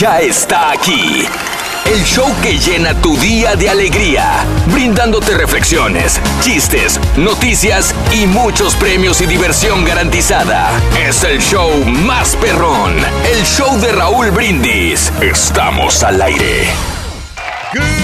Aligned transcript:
Ya 0.00 0.18
está 0.18 0.72
aquí. 0.72 1.28
El 1.84 2.02
show 2.04 2.26
que 2.40 2.58
llena 2.58 2.94
tu 3.02 3.18
día 3.18 3.54
de 3.54 3.68
alegría, 3.68 4.46
brindándote 4.72 5.36
reflexiones, 5.36 6.18
chistes, 6.40 6.98
noticias 7.18 7.94
y 8.10 8.26
muchos 8.26 8.76
premios 8.76 9.20
y 9.20 9.26
diversión 9.26 9.84
garantizada. 9.84 10.70
Es 11.06 11.22
el 11.24 11.38
show 11.38 11.84
más 11.84 12.34
perrón, 12.36 12.96
el 13.30 13.44
show 13.44 13.78
de 13.78 13.92
Raúl 13.92 14.30
Brindis. 14.30 15.12
Estamos 15.20 16.02
al 16.02 16.22
aire. 16.22 16.68
Buenos. 17.74 18.00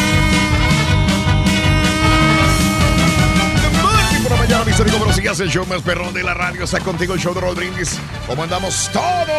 El 5.41 5.51
show 5.51 5.67
más 5.67 5.83
perrón 5.83 6.15
de 6.15 6.23
la 6.23 6.35
radio 6.35 6.65
está 6.65 6.81
contigo, 6.81 7.15
el 7.15 7.21
show 7.21 7.35
de 7.35 7.41
Raúl 7.41 7.57
Brindis. 7.57 7.99
¿Cómo 8.27 8.43
andamos 8.43 8.91
todos? 8.93 9.37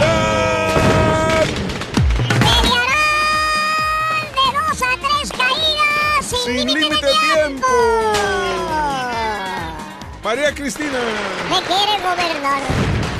Novedad. 0.00 1.44
De 4.34 4.46
dos 4.58 4.82
a 4.82 4.84
tres 5.00 5.32
caídas 5.32 6.26
sin, 6.26 6.58
Sin 6.58 6.66
límite 6.74 7.06
de 7.06 7.12
tiempo. 7.34 7.66
María 10.22 10.54
Cristina. 10.54 10.98
Me 11.48 11.62
quiere 11.62 11.98
gobernar. 12.02 12.62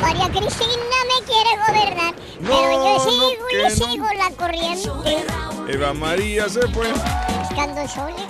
María 0.00 0.28
Cristina 0.28 0.98
me 1.08 1.18
quiere 1.26 1.50
gobernar. 1.66 2.14
No, 2.40 2.48
pero 2.48 2.72
yo 2.72 2.94
no, 2.94 3.00
sigo 3.00 3.48
y 3.50 3.52
no. 3.62 3.70
sigo 3.70 4.06
la 4.16 4.30
corriente. 4.36 5.24
Eva 5.68 5.92
María 5.94 6.48
se 6.48 6.60
fue. 6.68 6.88
Buscando 7.40 7.86
sole. 7.88 8.24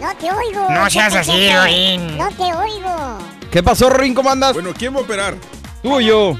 No 0.00 0.14
te 0.16 0.30
oigo. 0.32 0.70
No 0.70 0.84
¿Qué 0.84 0.90
seas 0.90 1.14
así? 1.14 1.52
Rorín. 1.52 2.16
No 2.16 2.28
te 2.30 2.42
oigo. 2.54 3.18
¿Qué 3.50 3.62
pasó, 3.62 3.88
Rorín? 3.90 4.14
¿Cómo 4.14 4.30
andas? 4.30 4.52
Bueno, 4.52 4.72
¿quién 4.76 4.94
va 4.94 4.98
a 4.98 5.02
operar? 5.02 5.34
Tú 5.82 5.94
o 5.94 6.00
yo. 6.00 6.36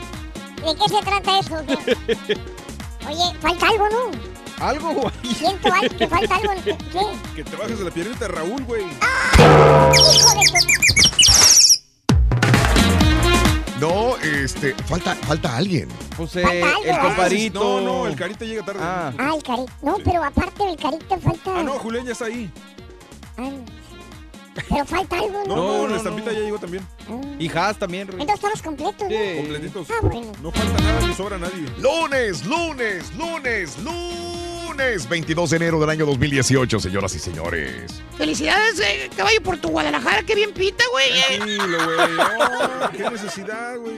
¿De 0.65 0.75
qué 0.75 0.89
se 0.89 1.03
trata 1.03 1.39
eso? 1.39 1.57
Oye, 3.09 3.39
falta 3.41 3.69
algo, 3.69 3.89
¿no? 3.89 4.65
Algo, 4.65 4.93
güey. 4.93 5.35
Siento 5.35 5.73
algo, 5.73 5.97
que 5.97 6.07
falta 6.09 6.37
algo. 6.37 6.53
¿Qué? 6.65 6.75
Que 7.37 7.45
te 7.45 7.57
bajes 7.57 7.79
de 7.79 7.85
la 7.85 7.91
piernita 7.91 8.27
de 8.27 8.29
Raúl, 8.29 8.65
güey. 8.65 8.83
Hijo 8.85 10.31
de 10.31 10.43
tu... 10.51 10.59
No, 13.81 14.17
este, 14.17 14.75
falta, 14.75 15.15
falta 15.15 15.57
alguien. 15.57 15.89
Pues 16.17 16.33
Falta 16.33 16.49
algo, 16.49 16.83
el 16.85 16.91
¿eh? 16.91 16.99
comparito. 17.01 17.61
No, 17.61 17.81
no, 17.81 18.07
el 18.09 18.17
carita 18.17 18.45
llega 18.45 18.65
tarde. 18.65 18.81
Ah. 18.83 19.13
Ah, 19.17 19.35
el 19.37 19.43
carita. 19.45 19.73
No, 19.83 19.97
pero 20.05 20.25
aparte 20.25 20.65
del 20.65 20.77
carita 20.77 21.17
falta... 21.19 21.61
Ah, 21.61 21.63
no, 21.63 21.75
Julián 21.75 22.05
ya 22.05 22.13
está 22.13 22.25
ahí. 22.25 22.51
Ah, 23.37 23.51
Pero 24.69 24.85
falta 24.85 25.19
algo, 25.19 25.43
No, 25.47 25.57
¿no? 25.57 25.57
no, 25.57 25.79
no, 25.83 25.89
la 25.89 25.97
estampita 25.97 26.33
ya 26.33 26.41
llegó 26.41 26.59
también. 26.59 26.87
Y 27.39 27.49
Haas 27.51 27.79
también. 27.79 28.09
Entonces 28.11 28.35
estamos 28.35 28.63
completos, 28.63 29.03
¿no? 29.03 29.09
Sí. 29.09 29.37
Completitos. 29.37 29.87
Ah, 29.91 29.95
bueno. 30.03 30.33
No 30.43 30.51
falta 30.53 30.83
nada 30.83 31.07
ni 31.07 31.15
sobra 31.15 31.39
nadie. 31.39 31.67
Lunes, 31.81 32.45
lunes, 32.47 33.13
lunes, 33.17 33.77
lunes. 33.79 35.09
22 35.09 35.51
de 35.51 35.57
enero 35.57 35.81
del 35.81 35.91
año 35.91 36.07
2018, 36.07 36.79
señoras 36.79 37.13
y 37.15 37.19
señores. 37.19 38.01
Felicidades, 38.17 38.79
eh, 38.79 39.11
caballo, 39.17 39.43
por 39.43 39.59
tu 39.59 39.71
Guadalajara, 39.71 40.23
que 40.23 40.37
bien 40.37 40.53
pita, 40.53 40.85
güey. 40.93 41.09
eh. 41.19 41.37
Tranquilo, 41.37 41.79
güey. 41.85 42.97
Qué 42.97 43.11
necesidad, 43.11 43.77
güey. 43.77 43.97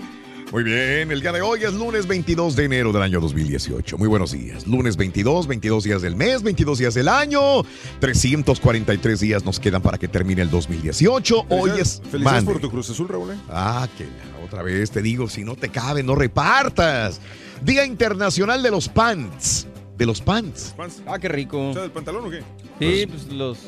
Muy 0.52 0.64
bien, 0.64 1.12
el 1.12 1.20
día 1.20 1.30
de 1.30 1.42
hoy 1.42 1.62
es 1.62 1.74
lunes 1.74 2.08
22 2.08 2.56
de 2.56 2.64
enero 2.64 2.92
del 2.92 3.02
año 3.02 3.20
2018. 3.20 3.96
Muy 3.96 4.08
buenos 4.08 4.32
días. 4.32 4.66
Lunes 4.66 4.96
22, 4.96 5.46
22 5.46 5.84
días 5.84 6.02
del 6.02 6.16
mes, 6.16 6.42
22 6.42 6.78
días 6.78 6.94
del 6.94 7.06
año. 7.06 7.62
343 8.00 9.20
días 9.20 9.44
nos 9.44 9.60
quedan 9.60 9.80
para 9.80 9.96
que 9.96 10.08
termine 10.08 10.42
el 10.42 10.50
2018. 10.50 11.46
Hoy 11.50 11.70
es... 11.78 12.02
Felicidades 12.10 12.42
por 12.42 12.58
tu 12.58 12.68
Cruz 12.68 12.90
Azul, 12.90 13.06
Raúl. 13.06 13.30
¿eh? 13.30 13.36
Ah, 13.48 13.86
que 13.96 14.06
la 14.06 14.44
otra 14.44 14.64
vez 14.64 14.90
te 14.90 15.00
digo, 15.02 15.28
si 15.28 15.44
no 15.44 15.54
te 15.54 15.68
cabe, 15.68 16.02
no 16.02 16.16
repartas. 16.16 17.20
Día 17.62 17.84
Internacional 17.84 18.60
de 18.60 18.72
los 18.72 18.88
Pants. 18.88 19.68
De 19.96 20.06
los 20.06 20.20
pants. 20.20 20.74
Pants. 20.76 21.02
Ah, 21.06 21.18
qué 21.18 21.28
rico. 21.28 21.68
O 21.68 21.72
sea, 21.74 21.82
¿del 21.82 21.90
pantalón 21.92 22.24
o 22.24 22.30
qué? 22.30 22.42
Sí, 22.80 23.06
pues 23.06 23.28
los. 23.28 23.58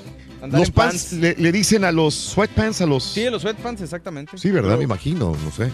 Andar 0.42 0.60
Los 0.60 0.69
en 0.69 0.75
pants, 0.75 1.12
Le, 1.14 1.34
le 1.36 1.53
dicen 1.53 1.84
a 1.84 1.92
los 1.92 2.14
sweatpants, 2.14 2.80
a 2.82 2.86
los... 2.86 3.04
Sí, 3.04 3.25
los 3.30 3.42
sweatpants, 3.42 3.80
exactamente. 3.82 4.36
Sí, 4.38 4.50
¿verdad? 4.50 4.70
Pero- 4.70 4.78
Me 4.78 4.84
imagino, 4.84 5.36
no 5.42 5.50
sé. 5.50 5.70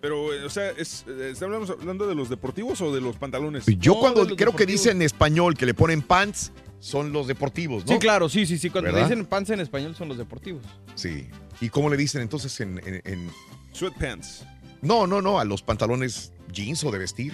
Pero, 0.00 0.32
eh, 0.34 0.44
o 0.44 0.50
sea, 0.50 0.70
es, 0.70 1.04
eh, 1.08 1.30
¿estamos 1.32 1.70
hablando 1.70 2.06
de 2.08 2.14
los 2.14 2.28
deportivos 2.28 2.80
o 2.80 2.92
de 2.94 3.00
los 3.00 3.16
pantalones? 3.16 3.64
Yo 3.78 3.94
No, 3.94 4.00
cuando 4.00 4.22
creo 4.24 4.36
que 4.36 4.44
deportivos. 4.44 4.72
dice 4.72 4.90
en 4.90 5.02
español 5.02 5.56
que 5.56 5.64
le 5.66 5.74
ponen 5.74 6.02
pants, 6.02 6.50
son 6.80 7.12
los 7.12 7.28
deportivos, 7.28 7.86
¿no? 7.86 7.92
Sí, 7.92 7.98
claro, 8.00 8.28
sí, 8.28 8.44
sí, 8.44 8.58
sí. 8.58 8.68
Cuando 8.70 8.90
¿Verdad? 8.92 9.08
dicen 9.08 9.24
pants 9.26 9.50
en 9.50 9.60
español 9.60 9.94
son 9.94 10.08
los 10.08 10.18
deportivos. 10.18 10.62
Sí. 10.96 11.28
¿Y 11.60 11.68
cómo 11.68 11.88
le 11.88 11.96
dicen 11.96 12.20
entonces 12.22 12.58
en, 12.60 12.78
en- 12.84 13.00
en- 13.04 13.30
Sweatpants, 13.72 14.44
No, 14.80 15.06
no, 15.06 15.22
no, 15.22 15.38
a 15.38 15.44
los 15.44 15.62
pantalones 15.62 16.32
jeans 16.52 16.82
o 16.82 16.90
de 16.90 16.98
vestir. 16.98 17.32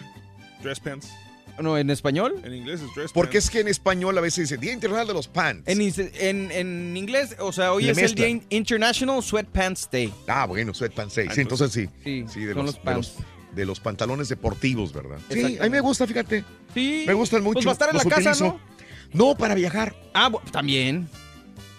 dress 0.62 0.78
pants. 0.80 1.08
No, 1.60 1.76
en 1.78 1.90
español. 1.90 2.34
En 2.44 2.54
inglés 2.54 2.80
es 2.80 2.94
dress 2.94 3.12
Porque 3.12 3.34
pants. 3.38 3.44
es 3.46 3.50
que 3.50 3.60
en 3.60 3.68
español 3.68 4.16
a 4.16 4.20
veces 4.20 4.48
dice 4.48 4.60
Día 4.60 4.72
Internacional 4.72 5.06
de 5.08 5.14
los 5.14 5.28
Pants. 5.28 5.62
En, 5.66 5.80
en, 5.80 6.50
en 6.52 6.96
inglés, 6.96 7.36
o 7.40 7.52
sea, 7.52 7.72
hoy 7.72 7.84
Le 7.84 7.92
es 7.92 7.98
el. 7.98 8.14
Día 8.14 8.28
In- 8.28 8.44
International 8.50 9.22
Sweatpants 9.22 9.88
Day. 9.90 10.12
Ah, 10.28 10.46
bueno, 10.46 10.72
sweatpants. 10.74 11.14
Sí, 11.14 11.22
Ah, 11.28 11.32
sí, 11.34 11.40
entonces 11.40 11.72
sí. 11.72 11.88
Sí, 12.04 12.24
Sí, 12.32 12.44
de 12.44 12.54
son 12.54 12.66
los, 12.66 12.76
los 12.76 12.84
de, 12.84 12.94
los, 12.94 13.08
pants. 13.10 13.26
de 13.54 13.64
los 13.66 13.80
pantalones 13.80 14.28
deportivos, 14.28 14.92
¿verdad? 14.92 15.18
Sí, 15.30 15.58
a 15.58 15.64
mí 15.64 15.70
me 15.70 15.80
gusta, 15.80 16.06
fíjate. 16.06 16.44
Sí. 16.74 17.04
Me 17.06 17.12
gustan 17.14 17.42
mucho. 17.42 17.54
Pues 17.54 17.66
va 17.66 17.70
a 17.70 17.72
estar 17.72 17.88
en 17.90 17.94
los 17.96 18.04
la 18.04 18.10
casa, 18.10 18.30
utilizo. 18.30 18.60
¿no? 19.12 19.28
No, 19.30 19.36
para 19.36 19.54
viajar. 19.54 19.96
Ah, 20.14 20.30
también. 20.52 21.08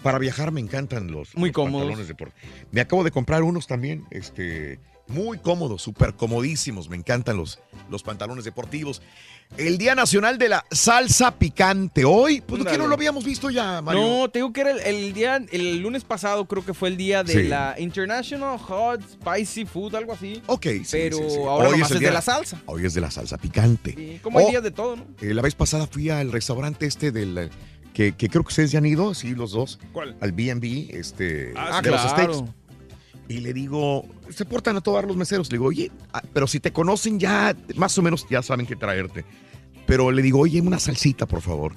Para 0.02 0.18
viajar 0.18 0.50
me 0.50 0.60
encantan 0.60 1.10
los, 1.10 1.34
Muy 1.36 1.50
los 1.50 1.54
cómodos. 1.54 1.82
pantalones 1.82 2.08
deportivos. 2.08 2.48
Me 2.72 2.80
acabo 2.80 3.04
de 3.04 3.10
comprar 3.10 3.42
unos 3.42 3.66
también, 3.66 4.04
este, 4.10 4.80
muy 5.06 5.38
cómodos, 5.38 5.82
súper 5.82 6.14
comodísimos. 6.14 6.88
Me 6.88 6.96
encantan 6.96 7.36
los, 7.36 7.60
los 7.90 8.02
pantalones 8.02 8.44
deportivos. 8.44 9.02
El 9.56 9.78
Día 9.78 9.94
Nacional 9.94 10.38
de 10.38 10.48
la 10.48 10.64
Salsa 10.70 11.32
Picante. 11.32 12.04
Hoy, 12.04 12.40
pues 12.40 12.64
que 12.64 12.78
no 12.78 12.86
lo 12.86 12.94
habíamos 12.94 13.24
visto 13.24 13.50
ya, 13.50 13.82
Mario. 13.82 14.00
No, 14.00 14.28
te 14.30 14.38
digo 14.38 14.52
que 14.52 14.60
era 14.62 14.70
el, 14.70 14.80
el 14.80 15.12
día, 15.12 15.42
el 15.50 15.80
lunes 15.80 16.04
pasado 16.04 16.46
creo 16.46 16.64
que 16.64 16.72
fue 16.72 16.88
el 16.88 16.96
día 16.96 17.22
de 17.24 17.32
Sí. 17.32 17.42
la 17.48 17.74
International 17.78 18.58
Hot 18.58 19.00
Spicy 19.02 19.66
Food, 19.66 19.96
algo 19.96 20.12
así. 20.12 20.40
Ok, 20.46 20.66
sí, 20.84 20.84
Pero 20.92 21.16
sí, 21.18 21.36
ahora 21.38 21.68
Hoy 21.68 21.72
nomás 21.74 21.90
es, 21.90 22.00
de 22.00 22.10
la 22.10 22.22
salsa. 22.22 22.62
Hoy 22.66 22.86
es 22.86 22.94
de 22.94 23.00
la 23.00 23.10
salsa 23.10 23.36
picante. 23.38 23.92
Sí, 23.96 24.20
como 24.22 24.38
hay 24.38 24.46
Oh, 24.46 24.50
días 24.50 24.62
de 24.62 24.70
todo, 24.70 24.96
¿no? 24.96 25.06
eh, 25.20 25.34
la 25.34 25.42
vez 25.42 25.54
pasada 25.54 25.86
fui 25.86 26.08
al 26.10 26.32
restaurante 26.32 26.86
este 26.86 27.10
del... 27.12 27.50
Que, 27.92 28.12
que 28.12 28.28
creo 28.28 28.44
que 28.44 28.48
ustedes 28.48 28.70
ya 28.70 28.78
han 28.78 28.86
ido, 28.86 29.12
sí, 29.14 29.34
los 29.34 29.50
dos. 29.50 29.80
¿Cuál? 29.92 30.16
Al 30.20 30.30
B&B, 30.30 30.86
este, 30.92 31.52
Ah, 31.56 31.80
de 31.82 31.88
sí. 31.88 31.94
los 31.96 32.10
steaks. 32.10 32.44
Y 33.30 33.38
le 33.38 33.52
digo, 33.52 34.04
se 34.28 34.44
portan 34.44 34.76
a 34.76 34.80
todos 34.80 35.04
los 35.04 35.16
meseros. 35.16 35.52
Le 35.52 35.58
digo, 35.58 35.68
oye, 35.68 35.92
ah, 36.12 36.20
pero 36.32 36.48
si 36.48 36.58
te 36.58 36.72
conocen 36.72 37.20
ya, 37.20 37.54
más 37.76 37.96
o 37.96 38.02
menos 38.02 38.26
ya 38.28 38.42
saben 38.42 38.66
qué 38.66 38.74
traerte. 38.74 39.24
Pero 39.86 40.10
le 40.10 40.20
digo, 40.20 40.40
oye, 40.40 40.60
una 40.60 40.80
salsita, 40.80 41.26
por 41.26 41.40
favor. 41.40 41.72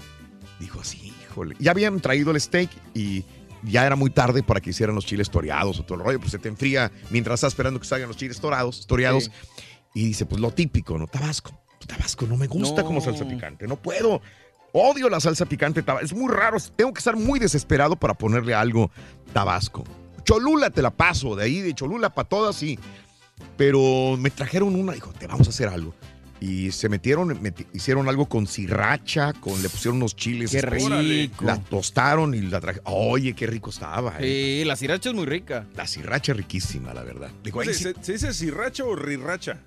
Dijo 0.60 0.82
así, 0.82 1.14
híjole. 1.30 1.56
Ya 1.60 1.70
habían 1.70 2.00
traído 2.00 2.32
el 2.32 2.42
steak 2.42 2.72
y 2.96 3.24
ya 3.62 3.86
era 3.86 3.96
muy 3.96 4.10
tarde 4.10 4.42
para 4.42 4.62
que 4.62 4.72
hicieran 4.72 4.96
los 4.96 5.06
chiles 5.06 5.30
toreados 5.30 5.80
o 5.80 5.84
todo 5.86 6.00
el 6.00 6.04
rollo, 6.04 6.20
pues 6.20 6.32
se 6.32 6.40
te 6.40 6.50
enfría 6.50 6.92
mientras 7.12 7.36
estás 7.36 7.54
esperando 7.54 7.80
que 7.80 7.86
salgan 7.86 8.08
los 8.08 8.18
chiles 8.18 8.40
torados, 8.40 8.88
toreados. 8.88 9.30
Y 9.94 10.06
dice, 10.06 10.26
pues 10.26 10.42
lo 10.42 10.50
típico, 10.50 10.98
¿no? 10.98 11.06
Tabasco. 11.06 11.52
Tabasco 11.86 12.26
no 12.26 12.36
me 12.36 12.48
gusta 12.48 12.82
No. 12.82 12.88
como 12.88 13.00
salsa 13.00 13.28
picante, 13.28 13.68
no 13.68 13.76
puedo. 13.76 14.24
Odio 14.72 15.08
la 15.08 15.20
salsa 15.20 15.46
picante, 15.46 15.84
es 16.02 16.14
muy 16.14 16.34
raro, 16.34 16.58
tengo 16.76 16.92
que 16.94 16.98
estar 16.98 17.16
muy 17.16 17.40
desesperado 17.40 17.96
para 17.96 18.16
ponerle 18.16 18.56
algo 18.56 18.90
tabasco. 19.34 19.84
Cholula 20.24 20.70
te 20.70 20.82
la 20.82 20.92
paso, 20.92 21.36
de 21.36 21.44
ahí 21.46 21.62
de 21.62 21.74
Cholula 21.74 22.10
para 22.14 22.28
todas, 22.30 22.56
sí. 22.56 22.78
Pero 23.58 24.16
me 24.18 24.30
trajeron 24.30 24.76
una, 24.76 24.94
dijo, 24.94 25.12
te 25.12 25.28
vamos 25.28 25.48
a 25.48 25.50
hacer 25.50 25.68
algo. 25.68 25.94
Y 26.40 26.72
se 26.72 26.90
metieron, 26.90 27.30
meti- 27.42 27.66
hicieron 27.74 28.10
algo 28.10 28.28
con 28.28 28.48
sriracha, 28.48 29.32
con, 29.34 29.62
le 29.64 29.70
pusieron 29.70 29.98
unos 29.98 30.16
chiles. 30.16 30.52
Qué 30.52 30.62
rico. 30.62 31.46
La 31.46 31.58
tostaron 31.58 32.34
y 32.34 32.42
la 32.42 32.60
traje. 32.60 32.82
Oye, 32.84 33.34
qué 33.34 33.48
rico 33.48 33.70
estaba. 33.70 34.18
eh. 34.20 34.60
Sí, 34.62 34.66
la 34.68 34.76
sriracha 34.76 35.10
es 35.10 35.16
muy 35.16 35.26
rica. 35.26 35.66
La 35.76 35.88
sirracha 35.88 36.34
riquísima, 36.34 36.94
la 36.94 37.04
verdad. 37.04 37.32
Digo, 37.44 37.62
ahí 37.62 37.68
¿Se, 37.68 37.74
sí- 37.74 37.84
se- 37.84 37.96
se 38.04 38.12
dice 38.14 38.34
sirracha 38.34 38.84
o 38.84 38.94
rirracha? 38.96 39.60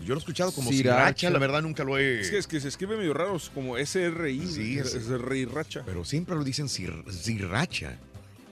yo 0.00 0.08
lo 0.08 0.14
he 0.16 0.18
escuchado 0.18 0.50
como 0.50 0.70
Sriracha. 0.70 0.96
sriracha, 0.98 1.30
la 1.30 1.38
verdad 1.38 1.62
nunca 1.62 1.84
lo 1.84 1.96
he... 1.96 2.20
Es 2.22 2.30
que, 2.30 2.38
es 2.38 2.46
que 2.48 2.60
se 2.60 2.66
escribe 2.66 2.96
medio 2.96 3.14
raro, 3.14 3.36
es 3.36 3.48
como 3.50 3.76
SRI. 3.78 4.44
Sí, 4.48 4.78
es, 4.80 4.86
es- 4.94 5.06
es 5.08 5.20
rirracha. 5.20 5.82
Pero 5.86 6.04
siempre 6.04 6.34
lo 6.34 6.42
dicen 6.42 6.68
sir- 6.68 7.04
sriracha. 7.12 7.96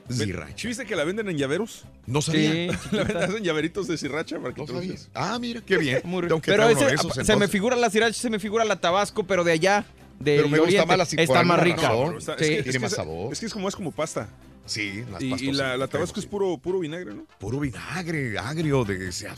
Sriracha. 0.08 0.54
¿Sí 0.56 0.66
viste 0.68 0.86
que 0.86 0.96
la 0.96 1.04
venden 1.04 1.28
en 1.28 1.36
llaveros? 1.38 1.84
No 2.06 2.20
sabía. 2.22 2.72
Sí, 2.72 2.78
La 2.96 3.04
venden 3.04 3.22
hacen 3.24 3.44
llaveritos 3.44 3.86
de 3.86 3.96
sirracha 3.98 4.38
para 4.40 4.54
que 4.54 4.64
No 4.64 4.80
des. 4.80 5.08
Ah, 5.14 5.38
mira, 5.40 5.60
qué 5.60 5.76
bien. 5.76 6.00
Muy 6.04 6.22
rico. 6.22 6.40
Pero 6.44 6.68
ese, 6.68 6.92
esos, 6.94 7.14
se 7.14 7.36
me 7.36 7.46
figura 7.48 7.76
la 7.76 7.90
sriracha, 7.90 8.14
se 8.20 8.30
me 8.30 8.38
figura 8.38 8.64
la 8.64 8.80
tabasco, 8.80 9.24
pero 9.24 9.44
de 9.44 9.52
allá, 9.52 9.84
de 10.18 10.36
Pero 10.36 10.48
me 10.48 10.58
gusta 10.58 10.82
Oriente, 10.82 10.86
más 10.86 10.98
la 11.14 11.22
está 11.22 11.42
más 11.44 11.60
rica. 11.60 11.92
está- 12.18 12.38
Sí. 12.38 12.44
es 12.44 12.56
que, 12.56 12.62
Tiene 12.64 12.78
más 12.80 12.92
sabor. 12.92 13.32
Es 13.32 13.40
que 13.40 13.46
es 13.46 13.52
como, 13.52 13.68
es 13.68 13.76
como 13.76 13.92
pasta. 13.92 14.28
Sí, 14.66 15.04
las 15.10 15.20
Y, 15.22 15.26
y 15.26 15.30
pastas 15.30 15.54
la, 15.56 15.72
sí, 15.74 15.78
la 15.78 15.86
tabasco 15.88 16.20
es 16.20 16.26
puro, 16.26 16.58
puro 16.58 16.78
vinagre, 16.80 17.14
¿no? 17.14 17.26
Puro 17.38 17.58
vinagre, 17.60 18.38
agrio, 18.38 18.84
de... 18.84 19.10
sea, 19.12 19.34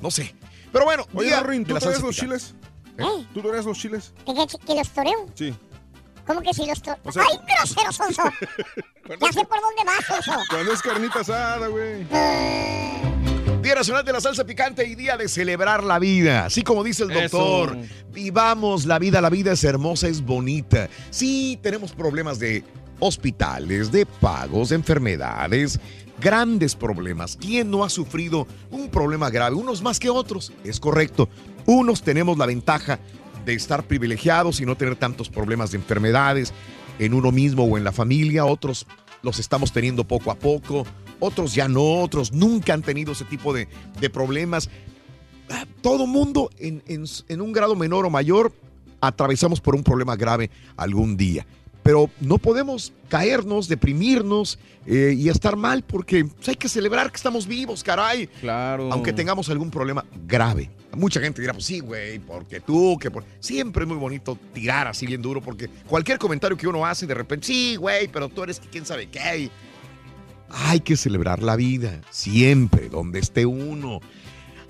no 0.00 0.10
sé. 0.10 0.34
Pero 0.72 0.84
bueno, 0.84 1.06
Oye, 1.14 1.40
Rin, 1.44 1.64
¿tú 1.64 1.74
traes 1.76 2.00
los 2.00 2.16
chiles? 2.16 2.54
¿Eh? 2.98 3.04
¿Tú 3.32 3.40
traes 3.42 3.64
los 3.64 3.78
chiles? 3.78 4.12
¿Que, 4.24 4.32
que, 4.34 4.66
que 4.66 4.74
los 4.74 4.88
toreo? 4.90 5.26
Sí. 5.34 5.54
¿Cómo 6.26 6.40
que 6.40 6.54
si 6.54 6.66
los? 6.66 6.80
O 7.04 7.12
sea- 7.12 7.22
¡Ay, 7.30 7.38
grosero, 7.56 7.92
Sonso! 7.92 8.22
ya 9.20 9.32
sé 9.32 9.44
por 9.44 9.60
dónde 9.60 9.84
vas, 9.84 10.04
Sonso. 10.06 10.32
Cuando 10.50 10.72
es 10.72 10.82
carnita 10.82 11.20
asada, 11.20 11.66
güey. 11.68 12.04
Día 13.62 13.74
Nacional 13.76 14.04
de 14.04 14.12
la 14.12 14.20
Salsa 14.20 14.44
Picante 14.44 14.86
y 14.86 14.94
día 14.94 15.16
de 15.16 15.26
celebrar 15.28 15.82
la 15.84 15.98
vida. 15.98 16.44
Así 16.46 16.62
como 16.62 16.84
dice 16.84 17.04
el 17.04 17.10
Eso. 17.12 17.38
doctor, 17.38 17.78
vivamos 18.12 18.84
la 18.84 18.98
vida, 18.98 19.20
la 19.22 19.30
vida 19.30 19.52
es 19.52 19.64
hermosa, 19.64 20.06
es 20.08 20.20
bonita. 20.22 20.88
Sí, 21.10 21.58
tenemos 21.62 21.92
problemas 21.92 22.38
de 22.38 22.62
hospitales, 23.00 23.90
de 23.90 24.04
pagos, 24.06 24.68
de 24.68 24.76
enfermedades, 24.76 25.80
grandes 26.20 26.74
problemas. 26.74 27.36
¿Quién 27.40 27.70
no 27.70 27.84
ha 27.84 27.88
sufrido 27.90 28.46
un 28.70 28.90
problema 28.90 29.30
grave? 29.30 29.56
Unos 29.56 29.80
más 29.82 29.98
que 29.98 30.10
otros, 30.10 30.52
es 30.62 30.78
correcto. 30.78 31.28
Unos 31.64 32.02
tenemos 32.02 32.36
la 32.36 32.44
ventaja 32.46 32.98
de 33.44 33.54
estar 33.54 33.84
privilegiados 33.84 34.60
y 34.60 34.66
no 34.66 34.76
tener 34.76 34.96
tantos 34.96 35.28
problemas 35.28 35.70
de 35.70 35.78
enfermedades 35.78 36.52
en 36.98 37.14
uno 37.14 37.32
mismo 37.32 37.64
o 37.64 37.76
en 37.78 37.84
la 37.84 37.92
familia. 37.92 38.44
Otros 38.44 38.86
los 39.22 39.38
estamos 39.38 39.72
teniendo 39.72 40.04
poco 40.04 40.30
a 40.30 40.34
poco. 40.34 40.86
Otros 41.20 41.54
ya 41.54 41.68
no, 41.68 42.00
otros 42.02 42.32
nunca 42.32 42.74
han 42.74 42.82
tenido 42.82 43.12
ese 43.12 43.24
tipo 43.24 43.52
de, 43.52 43.68
de 44.00 44.10
problemas. 44.10 44.68
Todo 45.82 46.06
mundo 46.06 46.50
en, 46.58 46.82
en- 46.86 47.04
en 47.28 47.40
un 47.40 47.52
grado 47.52 47.76
menor 47.76 48.06
o 48.06 48.10
mayor 48.10 48.52
atravesamos 49.00 49.60
por 49.60 49.74
un 49.74 49.82
problema 49.84 50.16
grave 50.16 50.50
algún 50.76 51.16
día. 51.16 51.46
Pero 51.82 52.08
no 52.20 52.38
podemos 52.38 52.94
caernos, 53.10 53.68
deprimirnos 53.68 54.58
eh, 54.86 55.14
y 55.16 55.28
estar 55.28 55.54
mal 55.56 55.82
porque 55.82 56.24
pues, 56.24 56.48
hay 56.48 56.54
que 56.54 56.68
celebrar 56.70 57.10
que 57.10 57.16
estamos 57.18 57.46
vivos, 57.46 57.84
caray. 57.84 58.26
Claro. 58.40 58.90
Aunque 58.90 59.12
tengamos 59.12 59.50
algún 59.50 59.70
problema 59.70 60.02
grave. 60.26 60.70
Mucha 60.94 61.20
gente 61.20 61.40
dirá, 61.40 61.52
pues 61.52 61.64
sí, 61.64 61.80
güey, 61.80 62.18
porque 62.18 62.60
tú, 62.60 62.98
que 62.98 63.10
por... 63.10 63.24
Siempre 63.40 63.84
es 63.84 63.88
muy 63.88 63.96
bonito 63.96 64.38
tirar 64.52 64.86
así 64.86 65.06
bien 65.06 65.22
duro 65.22 65.40
porque 65.40 65.68
cualquier 65.86 66.18
comentario 66.18 66.56
que 66.56 66.66
uno 66.66 66.84
hace 66.86 67.06
de 67.06 67.14
repente, 67.14 67.46
sí, 67.46 67.76
güey, 67.76 68.08
pero 68.08 68.28
tú 68.28 68.42
eres 68.42 68.60
quién 68.70 68.86
sabe 68.86 69.08
qué. 69.08 69.50
Hay 70.50 70.80
que 70.80 70.96
celebrar 70.96 71.42
la 71.42 71.56
vida, 71.56 72.00
siempre, 72.10 72.88
donde 72.88 73.18
esté 73.18 73.46
uno. 73.46 74.00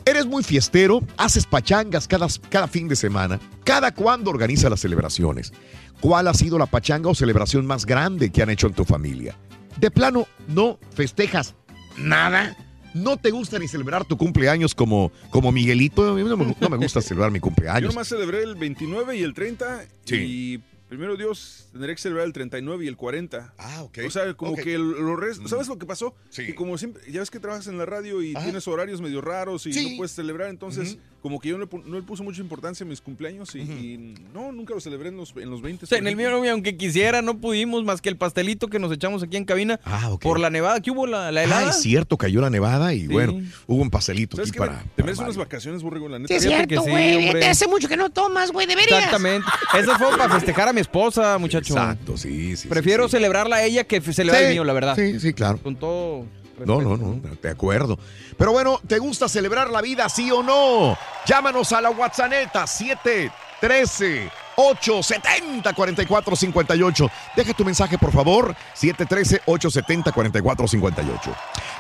Eres 0.07 0.27
muy 0.27 0.43
fiestero, 0.43 1.01
haces 1.17 1.47
pachangas 1.47 2.07
cada, 2.07 2.27
cada 2.51 2.69
fin 2.69 2.89
de 2.89 2.97
semana. 2.97 3.41
¿Cada 3.65 3.95
cuándo 3.95 4.31
organiza 4.31 4.69
las 4.69 4.81
celebraciones? 4.81 5.53
¿Cuál 6.01 6.29
ha 6.29 6.35
sido 6.35 6.59
la 6.59 6.67
pachanga 6.67 7.09
o 7.09 7.15
celebración 7.15 7.67
más 7.67 7.87
grande 7.87 8.31
que 8.31 8.43
han 8.43 8.51
hecho 8.51 8.67
en 8.67 8.75
tu 8.75 8.85
familia? 8.85 9.37
De 9.79 9.91
plano, 9.91 10.27
no 10.47 10.79
festejas 10.95 11.55
nada. 11.97 12.57
¿No 12.95 13.17
te 13.17 13.31
gusta 13.31 13.59
ni 13.59 13.69
celebrar 13.69 14.05
tu 14.05 14.17
cumpleaños 14.17 14.75
como, 14.75 15.13
como 15.31 15.53
Miguelito? 15.53 16.09
A 16.11 16.15
mí 16.15 16.23
no 16.23 16.37
me, 16.37 16.57
no 16.59 16.69
me 16.71 16.77
gusta 16.77 17.01
celebrar 17.03 17.31
mi 17.31 17.39
Yo 17.39 17.43
cumpleaños. 17.43 17.93
nomás 17.95 18.09
celebré 18.09 18.43
el 18.43 18.55
29 18.55 19.17
y 19.17 19.23
el 19.23 19.35
30. 19.35 19.85
Sí. 20.05 20.17
Y 20.17 20.59
primero 20.89 21.17
Dios, 21.17 21.69
tendré 21.73 21.95
que 21.95 22.01
celebrar 22.01 22.27
el 22.27 22.33
39 22.33 22.85
y 22.85 22.89
el 22.89 22.97
40. 22.97 23.53
Ah, 23.59 23.83
ok. 23.83 23.99
O 24.07 24.11
sea, 24.11 24.33
como 24.35 24.55
que 24.57 24.75
el- 24.75 24.91
los 24.93 25.19
restos. 25.19 25.51
¿Sabes 25.51 25.67
lo 25.69 25.77
que 25.79 25.87
pasó? 25.87 26.15
Sí. 26.31 26.47
Que 26.47 26.55
como 26.55 26.79
siempre, 26.79 27.03
ya 27.11 27.21
ves 27.21 27.31
que 27.31 27.41
trabajas 27.41 27.67
en 27.67 27.79
la 27.79 27.85
radio 27.87 28.23
y 28.23 28.33
tienes 28.35 28.69
horarios 28.69 29.01
medio 29.01 29.21
raros 29.21 29.67
y 29.67 29.73
Sí. 29.73 29.91
no 29.91 29.97
puedes 29.99 30.13
celebrar. 30.13 30.49
Entonces. 30.51 30.97
Como 31.25 31.41
que 31.41 31.49
yo 31.49 31.57
no 31.57 31.67
no 31.87 31.97
le 31.97 32.03
puse 32.03 32.23
mucha 32.23 32.43
importancia 32.43 32.85
a 32.85 32.87
mis 32.89 33.01
cumpleaños 33.01 33.55
y, 33.55 33.61
y 33.61 34.15
no, 34.35 34.53
nunca 34.53 34.75
los 34.75 34.85
celebré 34.85 35.09
en 35.09 35.17
los, 35.17 35.33
en 35.37 35.49
los 35.49 35.63
20. 35.63 35.87
O 35.87 35.89
sea, 35.89 35.97
en 35.97 36.07
el 36.07 36.17
mío, 36.17 36.31
no, 36.31 36.47
aunque 36.51 36.77
quisiera, 36.77 37.23
no 37.23 37.39
pudimos 37.39 37.83
más 37.83 38.03
que 38.03 38.11
el 38.11 38.19
pastelito 38.19 38.69
que 38.69 38.79
nos 38.79 38.93
echamos 38.93 39.23
aquí 39.23 39.39
en 39.39 39.47
cabina 39.47 39.81
Ah, 39.87 40.11
ok. 40.11 40.21
por 40.23 40.39
la 40.39 40.51
nevada 40.51 40.83
que 40.83 40.91
hubo, 40.91 41.07
la, 41.07 41.33
la 41.33 41.41
Ah, 41.41 41.45
helada. 41.45 41.71
es 41.71 41.81
cierto, 41.81 42.19
cayó 42.19 42.43
la 42.43 42.51
nevada 42.51 42.93
y 42.93 43.01
Sí. 43.01 43.07
bueno, 43.07 43.41
hubo 43.67 43.81
un 43.81 43.89
pastelito. 43.89 44.37
Te 44.37 45.03
mereces 45.03 45.21
unas 45.25 45.39
vacaciones, 45.39 45.83
borrego, 45.83 46.11
la 46.11 46.19
neta. 46.19 46.29
Sí, 46.29 46.35
es 46.35 46.43
cierto, 46.43 46.83
sí, 46.85 46.91
güey. 46.91 47.33
Te 47.33 47.47
hace 47.47 47.67
mucho 47.69 47.89
que 47.89 47.97
no 47.97 48.11
tomas, 48.11 48.53
güey. 48.53 48.67
Deberías. 48.67 48.99
Exactamente. 48.99 49.47
Eso 49.79 49.97
fue 49.97 50.11
para 50.19 50.29
festejar 50.35 50.69
a 50.69 50.73
mi 50.75 50.83
esposa, 50.83 51.39
muchacho. 51.39 51.73
Exacto, 51.73 52.19
sí, 52.19 52.55
sí. 52.59 52.69
Prefiero 52.69 53.05
sí, 53.05 53.13
sí. 53.13 53.17
celebrarla 53.17 53.57
a 53.57 53.65
ella 53.65 53.85
que 53.85 54.03
celebrar 54.03 54.43
Sí, 54.43 54.47
el 54.49 54.53
mío, 54.53 54.65
la 54.65 54.73
verdad. 54.75 54.95
Sí, 54.95 55.19
sí, 55.21 55.33
claro. 55.33 55.59
Con 55.63 55.77
todo. 55.77 56.27
No, 56.65 56.81
no, 56.81 56.97
no, 56.97 57.21
de 57.41 57.51
acuerdo. 57.51 57.99
Pero 58.37 58.53
bueno, 58.53 58.81
¿te 58.87 58.99
gusta 58.99 59.29
celebrar 59.29 59.71
la 59.71 59.81
vida, 59.81 60.09
sí 60.09 60.31
o 60.31 60.43
no? 60.43 60.97
Llámanos 61.27 61.73
a 61.73 61.81
la 61.81 61.91
WhatsApp 61.91 62.33
713 62.67 64.31
870 64.57 65.73
4458. 65.73 67.11
Deja 67.37 67.55
tu 67.55 67.65
mensaje, 67.65 67.99
por 67.99 68.13
favor. 68.13 68.55
713 68.75 69.43
870 69.47 70.13
4458. 70.13 71.35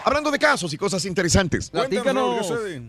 Hablando 0.04 0.30
de 0.30 0.38
casos 0.38 0.72
y 0.72 0.76
cosas 0.76 1.04
interesantes. 1.04 1.70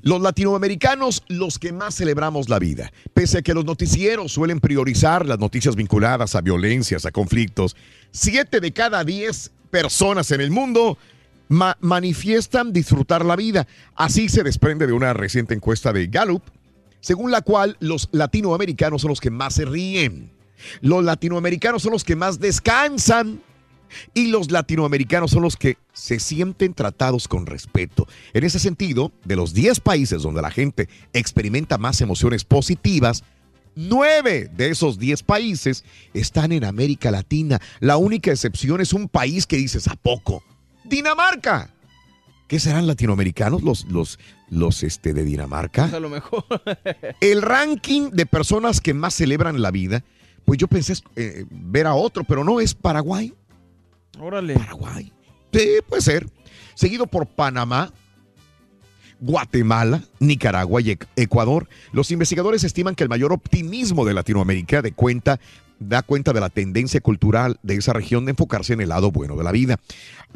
Los 0.01 0.21
latinoamericanos, 0.21 1.23
los 1.27 1.59
que 1.59 1.71
más 1.71 1.95
celebramos 1.95 2.49
la 2.49 2.59
vida, 2.59 2.91
pese 3.13 3.39
a 3.39 3.41
que 3.41 3.53
los 3.53 3.65
noticieros 3.65 4.31
suelen 4.31 4.59
priorizar 4.59 5.25
las 5.25 5.39
noticias 5.39 5.75
vinculadas 5.75 6.35
a 6.35 6.41
violencias, 6.41 7.05
a 7.05 7.11
conflictos, 7.11 7.75
siete 8.11 8.59
de 8.59 8.73
cada 8.73 9.03
diez 9.03 9.51
personas 9.69 10.31
en 10.31 10.41
el 10.41 10.51
mundo 10.51 10.97
ma- 11.47 11.77
manifiestan 11.81 12.73
disfrutar 12.73 13.25
la 13.25 13.35
vida. 13.35 13.67
Así 13.95 14.29
se 14.29 14.43
desprende 14.43 14.87
de 14.87 14.93
una 14.93 15.13
reciente 15.13 15.53
encuesta 15.53 15.93
de 15.93 16.07
Gallup, 16.07 16.43
según 17.01 17.31
la 17.31 17.41
cual 17.41 17.77
los 17.79 18.09
latinoamericanos 18.11 19.01
son 19.01 19.09
los 19.09 19.21
que 19.21 19.29
más 19.31 19.53
se 19.55 19.65
ríen. 19.65 20.31
Los 20.81 21.03
latinoamericanos 21.03 21.83
son 21.83 21.91
los 21.91 22.03
que 22.03 22.15
más 22.15 22.39
descansan. 22.39 23.41
Y 24.15 24.27
los 24.27 24.49
latinoamericanos 24.51 25.29
son 25.31 25.43
los 25.43 25.55
que 25.55 25.77
se 25.93 26.19
sienten 26.19 26.73
tratados 26.73 27.27
con 27.27 27.45
respeto. 27.45 28.07
En 28.33 28.43
ese 28.43 28.57
sentido, 28.57 29.11
de 29.25 29.35
los 29.35 29.53
10 29.53 29.79
países 29.79 30.23
donde 30.23 30.41
la 30.41 30.49
gente 30.49 30.89
experimenta 31.13 31.77
más 31.77 32.01
emociones 32.01 32.43
positivas, 32.45 33.23
9 33.75 34.49
de 34.55 34.69
esos 34.69 34.97
10 34.97 35.21
países 35.23 35.83
están 36.13 36.51
en 36.51 36.63
América 36.65 37.11
Latina. 37.11 37.61
La 37.79 37.97
única 37.97 38.31
excepción 38.31 38.81
es 38.81 38.91
un 38.91 39.07
país 39.07 39.45
que 39.45 39.57
dices, 39.57 39.87
¿a 39.87 39.95
poco? 39.95 40.43
Dinamarca. 40.85 41.69
¿Qué 42.47 42.59
serán 42.59 42.85
latinoamericanos 42.87 43.63
los, 43.63 43.85
los, 43.85 44.19
los 44.49 44.83
este, 44.83 45.13
de 45.13 45.23
Dinamarca? 45.23 45.85
A 45.85 45.99
lo 45.99 46.09
mejor. 46.09 46.45
El 47.21 47.41
ranking 47.41 48.11
de 48.11 48.25
personas 48.25 48.81
que 48.81 48.93
más 48.93 49.15
celebran 49.15 49.61
la 49.61 49.71
vida, 49.71 50.03
pues 50.45 50.59
yo 50.59 50.67
pensé 50.67 50.93
eh, 51.15 51.45
ver 51.49 51.87
a 51.87 51.95
otro, 51.95 52.23
pero 52.23 52.43
no 52.43 52.59
es 52.59 52.75
Paraguay. 52.75 53.33
Órale. 54.19 54.53
Paraguay. 54.53 55.11
Sí, 55.51 55.67
puede 55.89 56.01
ser. 56.03 56.27
Seguido 56.75 57.07
por 57.07 57.25
Panamá, 57.25 57.91
Guatemala, 59.19 60.03
Nicaragua 60.19 60.81
y 60.81 60.91
Ec- 60.91 61.07
Ecuador. 61.15 61.67
Los 61.93 62.11
investigadores 62.11 62.63
estiman 62.63 62.95
que 62.95 63.03
el 63.03 63.09
mayor 63.09 63.31
optimismo 63.33 64.05
de 64.05 64.13
Latinoamérica 64.13 64.81
de 64.81 64.91
cuenta 64.91 65.39
da 65.79 66.01
cuenta 66.01 66.33
de 66.33 66.39
la 66.39 66.49
tendencia 66.49 67.01
cultural 67.01 67.59
de 67.63 67.75
esa 67.75 67.93
región 67.93 68.25
de 68.25 68.31
enfocarse 68.31 68.73
en 68.73 68.81
el 68.81 68.89
lado 68.89 69.11
bueno 69.11 69.35
de 69.35 69.43
la 69.43 69.51
vida. 69.51 69.79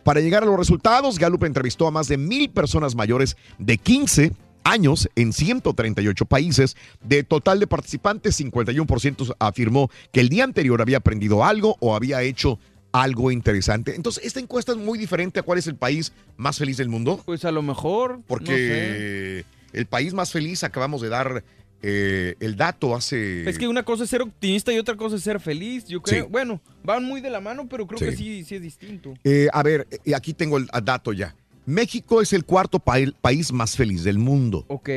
Para 0.04 0.22
llegar 0.22 0.44
a 0.44 0.46
los 0.46 0.58
resultados, 0.58 1.20
Gallup 1.20 1.44
entrevistó 1.44 1.88
a 1.88 1.92
más 1.92 2.08
de 2.08 2.18
mil 2.18 2.50
personas 2.50 2.96
mayores 2.96 3.38
de 3.58 3.78
15 3.78 4.34
años 4.64 5.10
en 5.16 5.34
138 5.34 6.26
países. 6.26 6.76
De 7.02 7.24
total 7.24 7.60
de 7.60 7.68
participantes, 7.68 8.40
51% 8.40 9.36
afirmó 9.40 9.90
que 10.12 10.20
el 10.20 10.30
día 10.30 10.44
anterior 10.44 10.82
había 10.82 10.98
aprendido 10.98 11.44
algo 11.44 11.78
o 11.80 11.96
había 11.96 12.22
hecho 12.22 12.60
algo 12.92 13.32
interesante. 13.32 13.96
Entonces, 13.96 14.26
esta 14.26 14.40
encuesta 14.40 14.72
es 14.72 14.78
muy 14.78 14.98
diferente 14.98 15.40
a 15.40 15.44
cuál 15.44 15.60
es 15.60 15.68
el 15.68 15.76
país 15.76 16.12
más 16.38 16.58
feliz 16.58 16.78
del 16.78 16.90
mundo. 16.90 17.22
Pues 17.26 17.46
a 17.46 17.52
lo 17.52 17.62
mejor. 17.62 18.22
Porque 18.28 19.46
el 19.74 19.86
país 19.86 20.14
más 20.14 20.32
feliz 20.32 20.64
acabamos 20.64 21.02
de 21.02 21.10
dar 21.10 21.44
eh, 21.82 22.36
el 22.40 22.56
dato 22.56 22.96
hace... 22.96 23.50
Es 23.50 23.58
que 23.58 23.68
una 23.68 23.84
cosa 23.84 24.04
es 24.04 24.10
ser 24.10 24.22
optimista 24.22 24.74
y 24.74 24.78
otra 24.80 24.96
cosa 24.98 25.16
es 25.16 25.24
ser 25.24 25.40
feliz, 25.40 25.86
yo 25.86 26.02
creo. 26.02 26.26
Sí. 26.26 26.30
Bueno, 26.32 26.62
van 26.84 27.04
muy 27.06 27.22
de 27.22 27.30
la 27.30 27.40
mano, 27.42 27.68
pero 27.70 27.88
creo 27.88 28.00
que 28.00 28.16
Sí. 28.18 28.44
sí, 28.44 28.56
es 28.56 28.62
distinto. 28.62 29.14
Eh, 29.24 29.48
a 29.54 29.64
ver, 29.64 29.88
eh, 30.06 30.14
aquí 30.16 30.34
tengo 30.34 30.58
el 30.58 30.68
dato 30.84 31.14
ya. 31.14 31.36
México 31.66 32.22
es 32.22 32.34
el 32.34 32.46
cuarto 32.46 32.80
pa- 32.80 32.98
país 33.22 33.52
más 33.52 33.76
feliz 33.76 34.04
del 34.04 34.18
mundo. 34.18 34.66
Ok, 34.70 34.90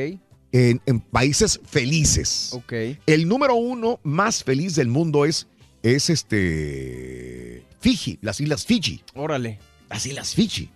En, 0.51 0.81
en 0.85 0.99
países 0.99 1.59
felices. 1.65 2.51
ok. 2.53 2.73
El 3.05 3.27
número 3.27 3.55
uno 3.55 3.99
más 4.03 4.43
feliz 4.43 4.75
del 4.75 4.87
mundo 4.87 5.25
es, 5.25 5.47
es 5.83 6.09
este 6.09 7.63
Fiji, 7.79 8.17
las 8.21 8.39
islas 8.39 8.65
Fiji. 8.65 9.01
Órale. 9.13 9.59
Las 9.89 10.05
islas 10.05 10.33
Fiji. 10.33 10.69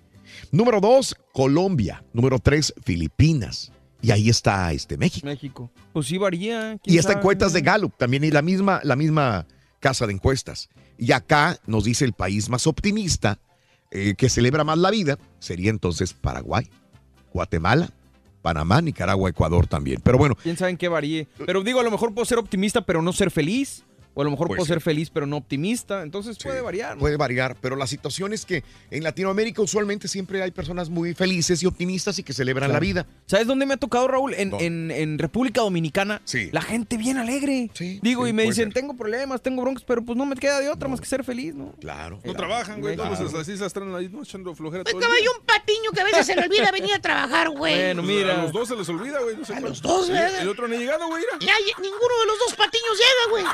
Número 0.52 0.80
dos, 0.82 1.16
Colombia. 1.34 2.04
Número 2.14 2.40
tres, 2.40 2.74
Filipinas. 2.86 3.72
Y 4.02 4.12
ahí 4.12 4.30
está 4.30 4.72
este 4.72 4.98
México. 4.98 5.26
México. 5.26 5.72
Pues 5.94 6.08
sí 6.08 6.18
varía. 6.18 6.78
Y 6.86 6.98
está 6.98 7.14
sabe. 7.14 7.22
encuestas 7.22 7.54
de 7.54 7.62
Gallup, 7.62 7.94
también 7.98 8.24
y 8.24 8.32
la 8.32 8.42
misma, 8.42 8.80
la 8.84 8.96
misma 8.96 9.48
casa 9.80 10.06
de 10.08 10.14
encuestas. 10.14 10.70
Y 10.98 11.12
acá 11.12 11.60
nos 11.66 11.84
dice 11.84 12.06
el 12.06 12.14
país 12.14 12.50
más 12.50 12.68
optimista, 12.68 13.40
eh, 13.92 14.16
que 14.18 14.30
celebra 14.30 14.64
más 14.64 14.78
la 14.78 14.92
vida, 14.92 15.18
sería 15.40 15.70
entonces 15.70 16.14
Paraguay, 16.14 16.70
Guatemala, 17.34 17.90
Panamá, 18.42 18.82
Nicaragua, 18.82 19.30
Ecuador 19.30 19.68
también. 19.68 20.02
Pero 20.04 20.18
bueno, 20.18 20.36
Quién 20.42 20.58
sabe 20.58 20.72
en 20.72 20.78
qué 20.78 20.88
varíe. 20.88 21.28
Pero 21.46 21.64
digo, 21.64 21.80
a 21.80 21.84
lo 21.84 21.92
mejor 21.92 22.14
puedo 22.14 22.26
ser 22.26 22.38
optimista, 22.38 22.82
pero 22.82 23.02
no 23.02 23.14
ser 23.14 23.32
feliz. 23.32 23.84
O 24.18 24.22
a 24.22 24.24
lo 24.26 24.32
mejor 24.32 24.48
Pues 24.48 24.58
puedo 24.58 24.66
sí. 24.66 24.70
ser 24.74 24.82
feliz, 24.82 25.10
pero 25.12 25.26
no 25.28 25.38
optimista. 25.38 26.02
Entonces 26.02 26.38
puede 26.44 26.60
variar. 26.62 26.96
¿no? 26.96 27.00
puede 27.02 27.18
variar, 27.18 27.56
pero 27.62 27.76
la 27.76 27.86
situación 27.88 28.34
es 28.34 28.46
que 28.46 28.64
en 28.92 29.04
Latinoamérica 29.04 29.62
usualmente 29.62 30.08
siempre 30.08 30.42
hay 30.42 30.50
personas 30.52 30.90
muy 30.90 31.14
felices 31.14 31.62
y 31.62 31.68
optimistas 31.68 32.18
y 32.20 32.24
que 32.24 32.34
celebran 32.34 32.72
la 32.74 32.80
vida. 32.80 33.06
¿Sabes 33.28 33.46
dónde 33.48 33.66
me 33.68 33.76
ha 33.76 33.78
tocado, 33.78 34.08
Raúl? 34.08 34.34
En, 34.34 34.54
en- 34.60 34.90
en 34.92 35.20
República 35.20 35.62
Dominicana. 35.62 36.22
Sí. 36.26 36.50
La 36.52 36.62
gente 36.62 36.98
bien 36.98 37.18
alegre. 37.18 37.70
Digo, 38.02 38.24
sí, 38.26 38.30
y 38.32 38.34
me 38.34 38.44
dicen, 38.44 38.66
ser. 38.66 38.74
tengo 38.74 38.96
problemas, 38.98 39.42
tengo 39.42 39.62
broncas, 39.62 39.84
pero 39.86 40.04
pues 40.04 40.18
no 40.18 40.26
me 40.26 40.36
queda 40.36 40.60
de 40.60 40.70
otra 40.70 40.88
más 40.90 41.00
que 41.00 41.06
ser 41.06 41.24
feliz, 41.24 41.54
¿no? 41.54 41.74
Claro. 41.80 42.20
No 42.24 42.34
trabajan, 42.34 42.82
güey. 42.82 42.96
Claro. 42.96 43.16
Todos 43.16 43.34
las 43.34 43.48
islas 43.48 43.68
están 43.68 43.94
ahí 43.96 44.10
¿no? 44.10 44.24
echando 44.24 44.56
flojera 44.56 44.84
todo 44.84 44.98
el 44.98 45.04
Caballo, 45.04 45.22
día. 45.22 45.30
un 45.40 45.46
patiño 45.46 45.92
que 45.94 46.02
a 46.02 46.04
veces 46.06 46.26
se 46.26 46.36
le 46.36 46.42
olvida 46.42 46.72
venir 46.72 46.94
a 46.96 47.00
trabajar, 47.02 47.50
güey. 47.50 47.76
Bueno, 47.76 48.02
Pues 48.04 48.16
mira. 48.16 48.40
A 48.40 48.44
los 48.44 48.52
dos 48.52 48.68
se 48.68 48.76
les 48.76 48.90
olvida, 48.90 49.20
güey. 49.22 49.36
No 49.38 49.46
sé 49.46 49.54
A 49.54 49.58
cuál. 49.60 49.70
los 49.70 49.82
dos, 49.82 50.10
¿verdad? 50.10 50.42
El 50.42 50.50
otro 50.50 50.68
no 50.68 50.76
ha 50.76 50.78
llegado, 50.80 51.08
güey. 51.08 51.24
ya, 51.42 51.54
ninguno 51.82 52.14
de 52.22 52.26
los 52.28 52.40
dos 52.48 52.56
patiños 52.56 52.98
llega, 52.98 53.30
güey. 53.30 53.46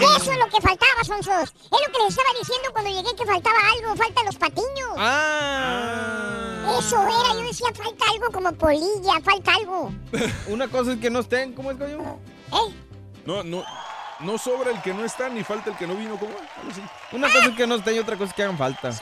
Eso 0.00 0.32
es 0.32 0.38
lo 0.38 0.46
que 0.46 0.60
faltaba, 0.60 1.04
Sonsos. 1.04 1.54
Es 1.54 1.70
lo 1.70 1.92
que 1.92 1.98
les 1.98 2.08
estaba 2.08 2.28
diciendo 2.38 2.68
cuando 2.72 2.90
llegué 2.90 3.16
que 3.16 3.26
faltaba 3.26 3.56
algo, 3.74 3.96
faltan 3.96 4.26
los 4.26 4.36
patiños. 4.36 4.90
Ah. 4.96 6.76
Eso 6.78 7.02
era, 7.02 7.34
yo 7.34 7.42
decía, 7.42 7.68
falta 7.74 8.04
algo 8.12 8.30
como 8.32 8.52
polilla, 8.52 9.20
falta 9.22 9.54
algo. 9.54 9.92
Una 10.48 10.68
cosa 10.68 10.92
es 10.92 11.00
que 11.00 11.10
no 11.10 11.20
estén, 11.20 11.52
¿cómo 11.52 11.70
es, 11.70 11.78
coño? 11.78 12.18
¿Eh? 12.52 12.74
No, 13.24 13.42
no. 13.42 13.64
No 14.20 14.38
sobra 14.38 14.70
el 14.70 14.80
que 14.80 14.94
no 14.94 15.04
está 15.04 15.28
ni 15.28 15.44
falta 15.44 15.70
el 15.70 15.76
que 15.76 15.86
no 15.86 15.94
vino. 15.94 16.18
¿Cómo? 16.18 16.32
Una 17.12 17.28
cosa 17.28 17.46
es 17.48 17.54
que 17.56 17.66
no 17.66 17.74
estén 17.74 17.96
y 17.96 17.98
otra 17.98 18.16
cosa 18.16 18.30
es 18.30 18.34
que 18.34 18.42
hagan 18.42 18.56
falta. 18.56 18.90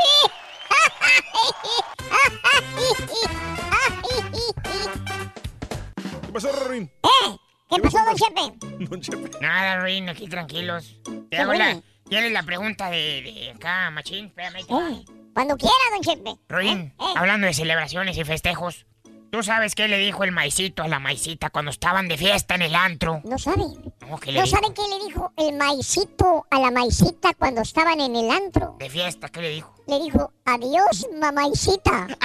¿Qué 6.27 6.33
pasó, 6.33 6.51
Rorín? 6.53 6.91
¿Eh? 7.03 7.37
¿Qué 7.75 7.81
pasó, 7.83 7.99
don 8.04 8.14
Chepe? 8.16 8.85
Don 8.88 9.00
Chepe. 9.00 9.31
Nada, 9.40 9.81
Ruin, 9.81 10.09
aquí 10.09 10.28
tranquilos. 10.28 10.97
Te 11.31 11.38
hago 11.38 11.52
la, 11.54 11.64
bueno. 11.66 11.83
¿Tienes 12.09 12.33
la 12.33 12.43
pregunta 12.43 12.90
de, 12.90 13.23
de 13.23 13.52
acá, 13.54 13.90
Machín? 13.90 14.26
Espérame. 14.26 14.57
Eh, 14.61 15.04
Cuando 15.33 15.57
quiera, 15.57 15.75
don 15.93 16.02
Chepe. 16.02 16.35
Ruin, 16.49 16.78
Eh, 16.78 16.95
eh. 17.00 17.12
hablando 17.16 17.47
de 17.47 17.54
celebraciones 17.54 18.16
y 18.19 18.25
festejos, 18.25 18.87
¿tú 19.33 19.43
sabes 19.43 19.75
qué 19.75 19.88
le 19.88 19.99
dijo 19.99 20.23
el 20.23 20.31
maicito 20.33 20.83
a 20.83 20.88
la 20.88 20.99
maicita 21.00 21.50
cuando 21.50 21.71
estaban 21.71 22.07
de 22.09 22.16
fiesta 22.19 22.54
en 22.54 22.62
el 22.62 22.75
antro? 22.75 23.21
No 23.25 23.38
sabe. 23.38 23.64
No, 24.09 24.19
¿qué 24.19 24.33
le 24.33 24.38
¿No 24.40 24.45
dijo? 24.45 24.57
sabe 24.57 24.75
qué 24.75 24.83
le 24.88 25.04
dijo 25.07 25.33
el 25.37 25.57
maicito 25.57 26.47
a 26.50 26.61
la 26.61 26.71
maicita 26.71 27.33
cuando 27.35 27.62
estaban 27.62 28.00
en 28.00 28.14
el 28.16 28.31
antro? 28.31 28.76
De 28.78 28.90
fiesta, 28.90 29.28
¿qué 29.31 29.40
le 29.40 29.49
dijo? 29.50 29.75
Le 29.87 30.00
dijo, 30.00 30.33
adiós, 30.45 31.07
mamaicita. 31.19 32.07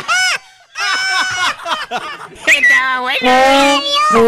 Estaba 2.48 3.00
bueno. 3.02 3.18
Está 3.22 4.20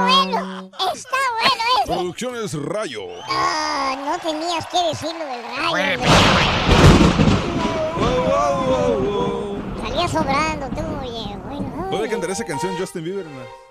bueno, 0.00 0.70
está 0.92 1.18
bueno 1.40 1.62
eso. 1.82 1.92
Producciones 1.92 2.54
Rayo. 2.54 3.02
Ah, 3.28 3.96
no 4.04 4.18
tenías 4.18 4.66
que 4.66 4.78
decirlo 4.88 5.24
del 5.24 5.42
rayo. 5.56 5.98
güey. 5.98 6.10
Salía 9.82 10.08
sobrando 10.08 10.68
tú, 10.70 10.82
oye. 11.00 11.36
Bueno, 11.48 11.88
Puede 11.90 12.08
cantar 12.08 12.30
esa 12.30 12.44
canción 12.44 12.76
Justin 12.78 13.04
Bieber. 13.04 13.26
¿no? 13.26 13.69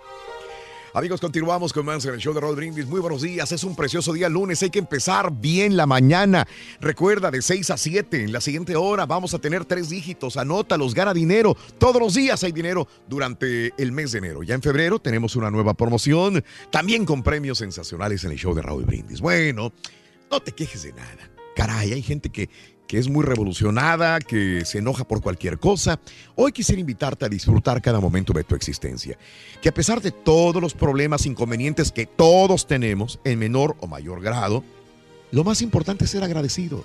Amigos, 0.92 1.22
continuamos 1.22 1.72
con 1.72 1.86
más 1.86 2.04
en 2.06 2.16
el 2.16 2.20
show 2.20 2.34
de 2.34 2.42
Rod 2.42 2.56
Brindis. 2.56 2.88
Muy 2.88 3.00
buenos 3.00 3.22
días. 3.22 3.52
Es 3.52 3.64
un 3.64 3.76
precioso 3.76 4.12
día 4.12 4.28
lunes. 4.28 4.64
Hay 4.64 4.72
que 4.72 4.80
empezar 4.80 5.32
bien 5.32 5.78
la 5.78 5.86
mañana. 5.86 6.48
Recuerda, 6.82 7.30
de 7.30 7.44
6 7.44 7.70
a 7.70 7.78
7, 7.78 8.24
en 8.24 8.32
la 8.32 8.42
siguiente 8.42 8.76
hora 8.76 9.06
vamos 9.06 9.36
a 9.36 9.40
tener 9.40 9.66
tres 9.66 9.90
dígitos. 9.90 10.36
Anótalos, 10.36 10.96
gana 10.96 11.14
dinero. 11.14 11.56
Todos 11.78 12.02
los 12.02 12.16
días 12.16 12.44
hay 12.44 12.52
dinero 12.52 12.88
durante 13.08 13.72
el 13.78 13.92
mes 13.92 14.14
de 14.14 14.18
enero. 14.18 14.42
Ya 14.42 14.56
en 14.56 14.64
febrero 14.64 14.98
tenemos 14.98 15.36
una 15.36 15.52
nueva 15.52 15.76
promoción, 15.76 16.44
también 16.72 17.06
con 17.06 17.22
premios 17.22 17.60
sensacionales 17.60 18.24
en 18.24 18.32
el 18.32 18.40
show 18.40 18.56
de 18.56 18.64
Raúl 18.64 18.86
Brindis. 18.86 19.22
Bueno, 19.22 19.72
no 20.32 20.40
te 20.40 20.54
quejes 20.54 20.82
de 20.82 20.94
nada. 20.94 21.30
Caray, 21.56 21.94
hay 21.94 22.02
gente 22.02 22.30
que, 22.30 22.50
que 22.90 22.98
es 22.98 23.08
muy 23.08 23.24
revolucionada, 23.24 24.18
que 24.18 24.66
se 24.66 24.80
enoja 24.80 25.04
por 25.04 25.22
cualquier 25.22 25.60
cosa. 25.60 26.00
Hoy 26.36 26.52
quisiera 26.52 26.82
invitarte 26.82 27.24
a 27.24 27.30
disfrutar 27.30 27.84
cada 27.84 28.00
momento 28.00 28.34
de 28.34 28.44
tu 28.44 28.56
existencia. 28.56 29.16
Que 29.62 29.70
a 29.70 29.74
pesar 29.76 30.02
de 30.02 30.10
todos 30.10 30.60
los 30.60 30.74
problemas, 30.74 31.28
inconvenientes 31.28 31.92
que 31.92 32.08
todos 32.08 32.66
tenemos, 32.66 33.20
en 33.26 33.38
menor 33.38 33.78
o 33.80 33.86
mayor 33.86 34.24
grado, 34.24 34.64
lo 35.30 35.44
más 35.44 35.62
importante 35.62 36.06
es 36.06 36.10
ser 36.10 36.24
agradecido. 36.24 36.84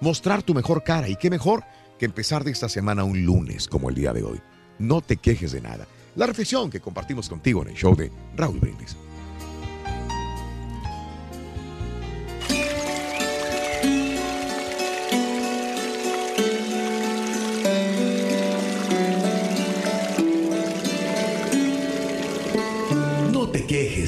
Mostrar 0.00 0.42
tu 0.42 0.54
mejor 0.54 0.82
cara. 0.82 1.10
Y 1.10 1.16
qué 1.16 1.28
mejor 1.28 1.62
que 1.98 2.06
empezar 2.06 2.42
de 2.42 2.52
esta 2.52 2.70
semana 2.70 3.04
un 3.04 3.26
lunes 3.26 3.68
como 3.68 3.90
el 3.90 3.96
día 3.96 4.14
de 4.14 4.22
hoy. 4.22 4.40
No 4.78 5.02
te 5.02 5.18
quejes 5.18 5.52
de 5.52 5.60
nada. 5.60 5.86
La 6.16 6.24
reflexión 6.24 6.70
que 6.70 6.80
compartimos 6.80 7.28
contigo 7.28 7.60
en 7.60 7.68
el 7.68 7.74
show 7.74 7.94
de 7.94 8.10
Raúl 8.34 8.60
Brindis. 8.60 8.96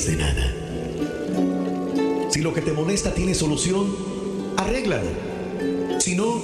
De 0.07 0.17
nada. 0.17 0.55
Si 2.31 2.41
lo 2.41 2.55
que 2.55 2.61
te 2.61 2.73
molesta 2.73 3.13
tiene 3.13 3.35
solución, 3.35 3.95
arréglalo. 4.57 5.09
Si 5.99 6.15
no, 6.15 6.41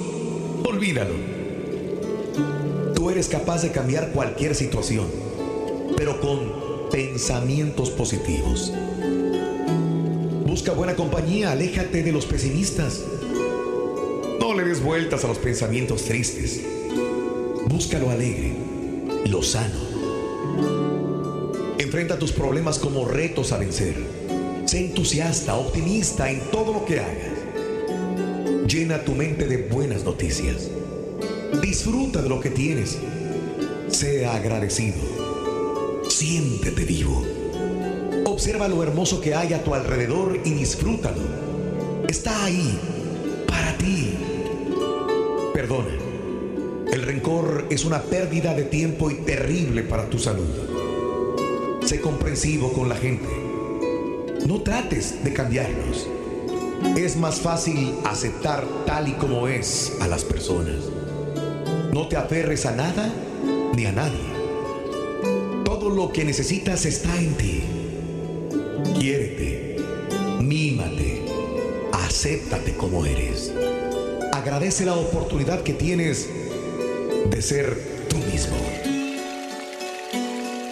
olvídalo. 0.63 1.15
Tú 2.93 3.09
eres 3.09 3.27
capaz 3.27 3.63
de 3.63 3.71
cambiar 3.71 4.11
cualquier 4.11 4.53
situación, 4.53 5.07
pero 5.95 6.19
con 6.19 6.89
pensamientos 6.91 7.89
positivos. 7.89 8.73
Busca 10.45 10.73
buena 10.73 10.95
compañía, 10.95 11.51
aléjate 11.51 12.03
de 12.03 12.11
los 12.11 12.25
pesimistas. 12.25 13.03
No 14.39 14.53
le 14.53 14.65
des 14.65 14.83
vueltas 14.83 15.23
a 15.23 15.27
los 15.27 15.37
pensamientos 15.37 16.03
tristes. 16.03 16.61
Busca 17.67 17.97
lo 17.97 18.11
alegre, 18.11 18.53
lo 19.25 19.41
sano. 19.41 20.86
Enfrenta 21.87 22.19
tus 22.19 22.33
problemas 22.33 22.79
como 22.79 23.05
retos 23.05 23.53
a 23.53 23.57
vencer. 23.57 23.95
Sé 24.65 24.87
entusiasta, 24.87 25.55
optimista 25.55 26.29
en 26.29 26.41
todo 26.51 26.73
lo 26.73 26.83
que 26.83 26.99
hagas. 26.99 28.67
Llena 28.67 29.05
tu 29.05 29.15
mente 29.15 29.47
de 29.47 29.69
buenas 29.69 30.03
noticias. 30.03 30.69
Disfruta 31.61 32.21
de 32.21 32.27
lo 32.27 32.41
que 32.41 32.49
tienes. 32.49 32.97
Sea 33.87 34.35
agradecido. 34.35 34.97
Siéntete 36.09 36.83
vivo. 36.83 37.23
Observa 38.25 38.67
lo 38.67 38.83
hermoso 38.83 39.21
que 39.21 39.33
hay 39.33 39.53
a 39.53 39.63
tu 39.63 39.73
alrededor 39.73 40.41
y 40.43 40.55
disfrútalo. 40.55 41.21
Está 42.09 42.43
ahí, 42.43 42.77
para 43.47 43.77
ti. 43.77 44.13
Perdona. 45.53 45.95
El 46.91 47.01
rencor 47.03 47.67
es 47.69 47.85
una 47.85 48.01
pérdida 48.01 48.53
de 48.53 48.63
tiempo 48.63 49.09
y 49.09 49.15
terrible 49.21 49.83
para 49.83 50.09
tu 50.09 50.19
salud. 50.19 50.76
Sé 51.87 52.01
comprensivo 52.01 52.73
con 52.73 52.89
la 52.89 52.97
gente. 52.97 53.29
no 54.45 54.61
trates 54.61 55.23
de 55.23 55.31
cambiarlos. 55.31 56.05
Es 56.97 57.15
más 57.15 57.39
fácil 57.39 57.93
aceptar 58.03 58.65
tal 58.85 59.07
y 59.07 59.13
como 59.13 59.47
es 59.47 59.93
a 60.01 60.07
las 60.09 60.25
personas. 60.25 60.83
No 61.93 62.09
te 62.09 62.17
aferres 62.17 62.65
a 62.65 62.75
nada 62.75 63.09
ni 63.73 63.85
a 63.85 63.93
nadie. 63.93 64.19
Todo 65.63 65.89
lo 65.89 66.11
que 66.11 66.25
necesitas 66.25 66.85
está 66.85 67.15
en 67.15 67.33
ti. 67.35 67.63
Quiérete, 68.99 69.77
mímate, 70.41 71.21
acéptate 71.93 72.75
como 72.75 73.05
eres. 73.05 73.53
Agradece 74.33 74.85
la 74.85 74.95
oportunidad 74.95 75.63
que 75.63 75.71
tienes 75.71 76.27
de 77.29 77.41
ser 77.41 77.81
tú 78.09 78.17
mismo. 78.29 78.96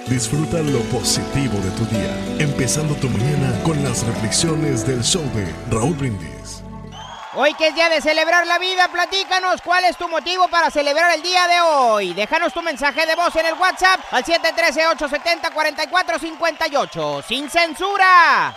Disfruta 0.07 0.61
lo 0.61 0.81
positivo 0.91 1.57
de 1.61 1.71
tu 1.71 1.83
día, 1.85 2.15
empezando 2.37 2.93
tu 2.93 3.09
mañana 3.09 3.59
con 3.63 3.83
las 3.83 4.05
reflexiones 4.05 4.85
del 4.85 5.03
show 5.03 5.23
de 5.33 5.51
Raúl 5.71 5.95
Brindis. 5.95 6.61
Hoy 7.33 7.55
que 7.55 7.69
es 7.69 7.75
día 7.75 7.89
de 7.89 8.01
celebrar 8.01 8.45
la 8.45 8.59
vida, 8.59 8.87
platícanos 8.87 9.63
cuál 9.63 9.83
es 9.85 9.97
tu 9.97 10.07
motivo 10.07 10.47
para 10.47 10.69
celebrar 10.69 11.15
el 11.15 11.23
día 11.23 11.47
de 11.47 11.59
hoy. 11.59 12.13
Déjanos 12.13 12.53
tu 12.53 12.61
mensaje 12.61 13.07
de 13.07 13.15
voz 13.15 13.35
en 13.35 13.47
el 13.47 13.55
WhatsApp 13.55 13.99
al 14.11 14.23
713-870-4458. 14.23 17.23
¡Sin 17.27 17.49
censura! 17.49 18.55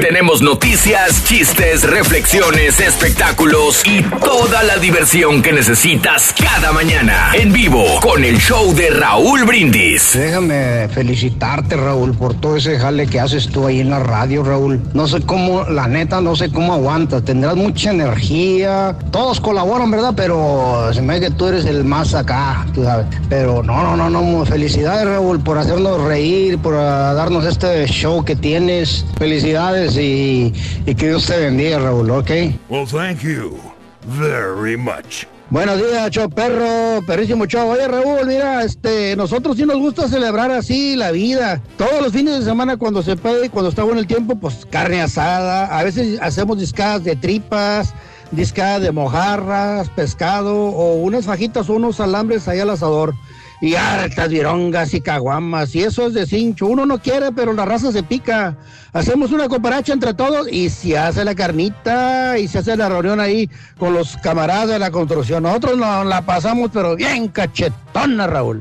Tenemos 0.00 0.40
noticias, 0.40 1.24
chistes, 1.24 1.82
reflexiones, 1.82 2.78
espectáculos 2.78 3.82
y 3.84 4.00
toda 4.24 4.62
la 4.62 4.76
diversión 4.76 5.42
que 5.42 5.52
necesitas 5.52 6.32
cada 6.38 6.70
mañana 6.70 7.32
en 7.34 7.52
vivo 7.52 7.84
con 8.00 8.22
el 8.22 8.38
show 8.38 8.72
de 8.72 8.90
Raúl 8.90 9.42
Brindis. 9.42 10.12
Déjame 10.14 10.88
felicitarte, 10.90 11.76
Raúl, 11.76 12.14
por 12.14 12.34
todo 12.34 12.56
ese 12.56 12.78
jale 12.78 13.08
que 13.08 13.18
haces 13.18 13.48
tú 13.48 13.66
ahí 13.66 13.80
en 13.80 13.90
la 13.90 13.98
radio, 13.98 14.44
Raúl. 14.44 14.80
No 14.94 15.08
sé 15.08 15.22
cómo, 15.22 15.64
la 15.64 15.88
neta, 15.88 16.20
no 16.20 16.36
sé 16.36 16.52
cómo 16.52 16.74
aguantas. 16.74 17.24
Tendrás 17.24 17.56
mucha 17.56 17.90
energía. 17.90 18.96
Todos 19.10 19.40
colaboran, 19.40 19.90
¿verdad? 19.90 20.12
Pero 20.14 20.92
se 20.92 21.02
me 21.02 21.14
ve 21.14 21.26
que 21.26 21.30
tú 21.32 21.46
eres 21.46 21.64
el 21.64 21.82
más 21.82 22.14
acá, 22.14 22.64
tú 22.74 22.84
sabes. 22.84 23.06
Pero 23.28 23.64
no, 23.64 23.82
no, 23.82 23.96
no, 23.96 24.08
no. 24.08 24.46
Felicidades, 24.46 25.04
Raúl, 25.04 25.40
por 25.40 25.58
hacernos 25.58 26.00
reír, 26.02 26.58
por 26.58 26.74
ah, 26.74 27.12
darnos 27.14 27.44
este 27.44 27.86
show 27.88 28.24
que 28.24 28.36
tienes. 28.36 29.04
Felicidades 29.18 29.31
y, 29.96 30.52
y 30.86 30.94
que 30.94 31.08
Dios 31.08 31.26
te 31.26 31.38
bendiga, 31.38 31.78
Raúl, 31.78 32.10
¿ok? 32.10 32.30
Well, 32.68 32.86
thank 32.86 33.20
you 33.20 33.56
very 34.06 34.76
much. 34.76 35.26
Buenos 35.50 35.76
días, 35.78 36.10
show 36.10 36.30
perro, 36.30 37.04
perrísimo 37.06 37.44
show. 37.44 37.68
Oye, 37.68 37.86
Raúl, 37.86 38.26
mira, 38.26 38.64
este, 38.64 39.14
nosotros 39.16 39.56
sí 39.58 39.66
nos 39.66 39.76
gusta 39.76 40.08
celebrar 40.08 40.50
así 40.50 40.96
la 40.96 41.10
vida. 41.10 41.60
Todos 41.76 42.00
los 42.00 42.12
fines 42.12 42.38
de 42.38 42.44
semana 42.44 42.78
cuando 42.78 43.02
se 43.02 43.16
puede 43.16 43.46
y 43.46 43.48
cuando 43.50 43.68
está 43.68 43.82
bueno 43.82 44.00
el 44.00 44.06
tiempo, 44.06 44.34
pues 44.36 44.66
carne 44.70 45.02
asada. 45.02 45.66
A 45.78 45.84
veces 45.84 46.18
hacemos 46.22 46.58
discadas 46.58 47.04
de 47.04 47.16
tripas, 47.16 47.92
discadas 48.30 48.80
de 48.80 48.92
mojarras, 48.92 49.90
pescado 49.90 50.56
o 50.56 50.94
unas 50.94 51.26
fajitas 51.26 51.68
o 51.68 51.74
unos 51.74 52.00
alambres 52.00 52.48
ahí 52.48 52.60
al 52.60 52.70
asador. 52.70 53.14
Y 53.62 53.76
hartas 53.76 54.28
virongas 54.28 54.92
y 54.92 55.00
caguamas, 55.00 55.72
y 55.76 55.84
eso 55.84 56.08
es 56.08 56.14
de 56.14 56.26
cincho. 56.26 56.66
Uno 56.66 56.84
no 56.84 56.98
quiere, 56.98 57.30
pero 57.30 57.52
la 57.52 57.64
raza 57.64 57.92
se 57.92 58.02
pica. 58.02 58.56
Hacemos 58.92 59.30
una 59.30 59.48
cooperacha 59.48 59.92
entre 59.92 60.14
todos 60.14 60.50
y 60.50 60.68
se 60.68 60.98
hace 60.98 61.24
la 61.24 61.36
carnita 61.36 62.36
y 62.38 62.48
se 62.48 62.58
hace 62.58 62.76
la 62.76 62.88
reunión 62.88 63.20
ahí 63.20 63.48
con 63.78 63.94
los 63.94 64.16
camaradas 64.16 64.68
de 64.68 64.80
la 64.80 64.90
construcción. 64.90 65.44
Nosotros 65.44 65.78
nos 65.78 66.04
la 66.06 66.22
pasamos, 66.22 66.70
pero 66.72 66.96
bien 66.96 67.28
cachetona, 67.28 68.26
Raúl. 68.26 68.60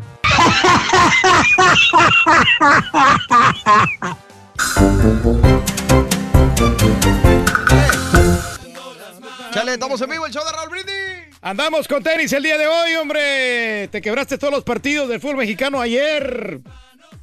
Chale, 9.52 9.74
estamos 9.74 10.00
en 10.00 10.10
vivo, 10.12 10.28
el 10.28 10.32
show 10.32 10.44
de 10.46 10.52
Raúl 10.52 10.70
Brindis. 10.70 11.21
Andamos 11.42 11.88
con 11.88 12.04
tenis 12.04 12.32
el 12.34 12.44
día 12.44 12.58
de 12.58 12.68
hoy, 12.68 12.94
hombre. 12.96 13.88
Te 13.88 14.00
quebraste 14.02 14.38
todos 14.38 14.54
los 14.54 14.64
partidos 14.64 15.10
del 15.10 15.20
fútbol 15.20 15.38
mexicano 15.38 15.82
ayer. 15.82 16.60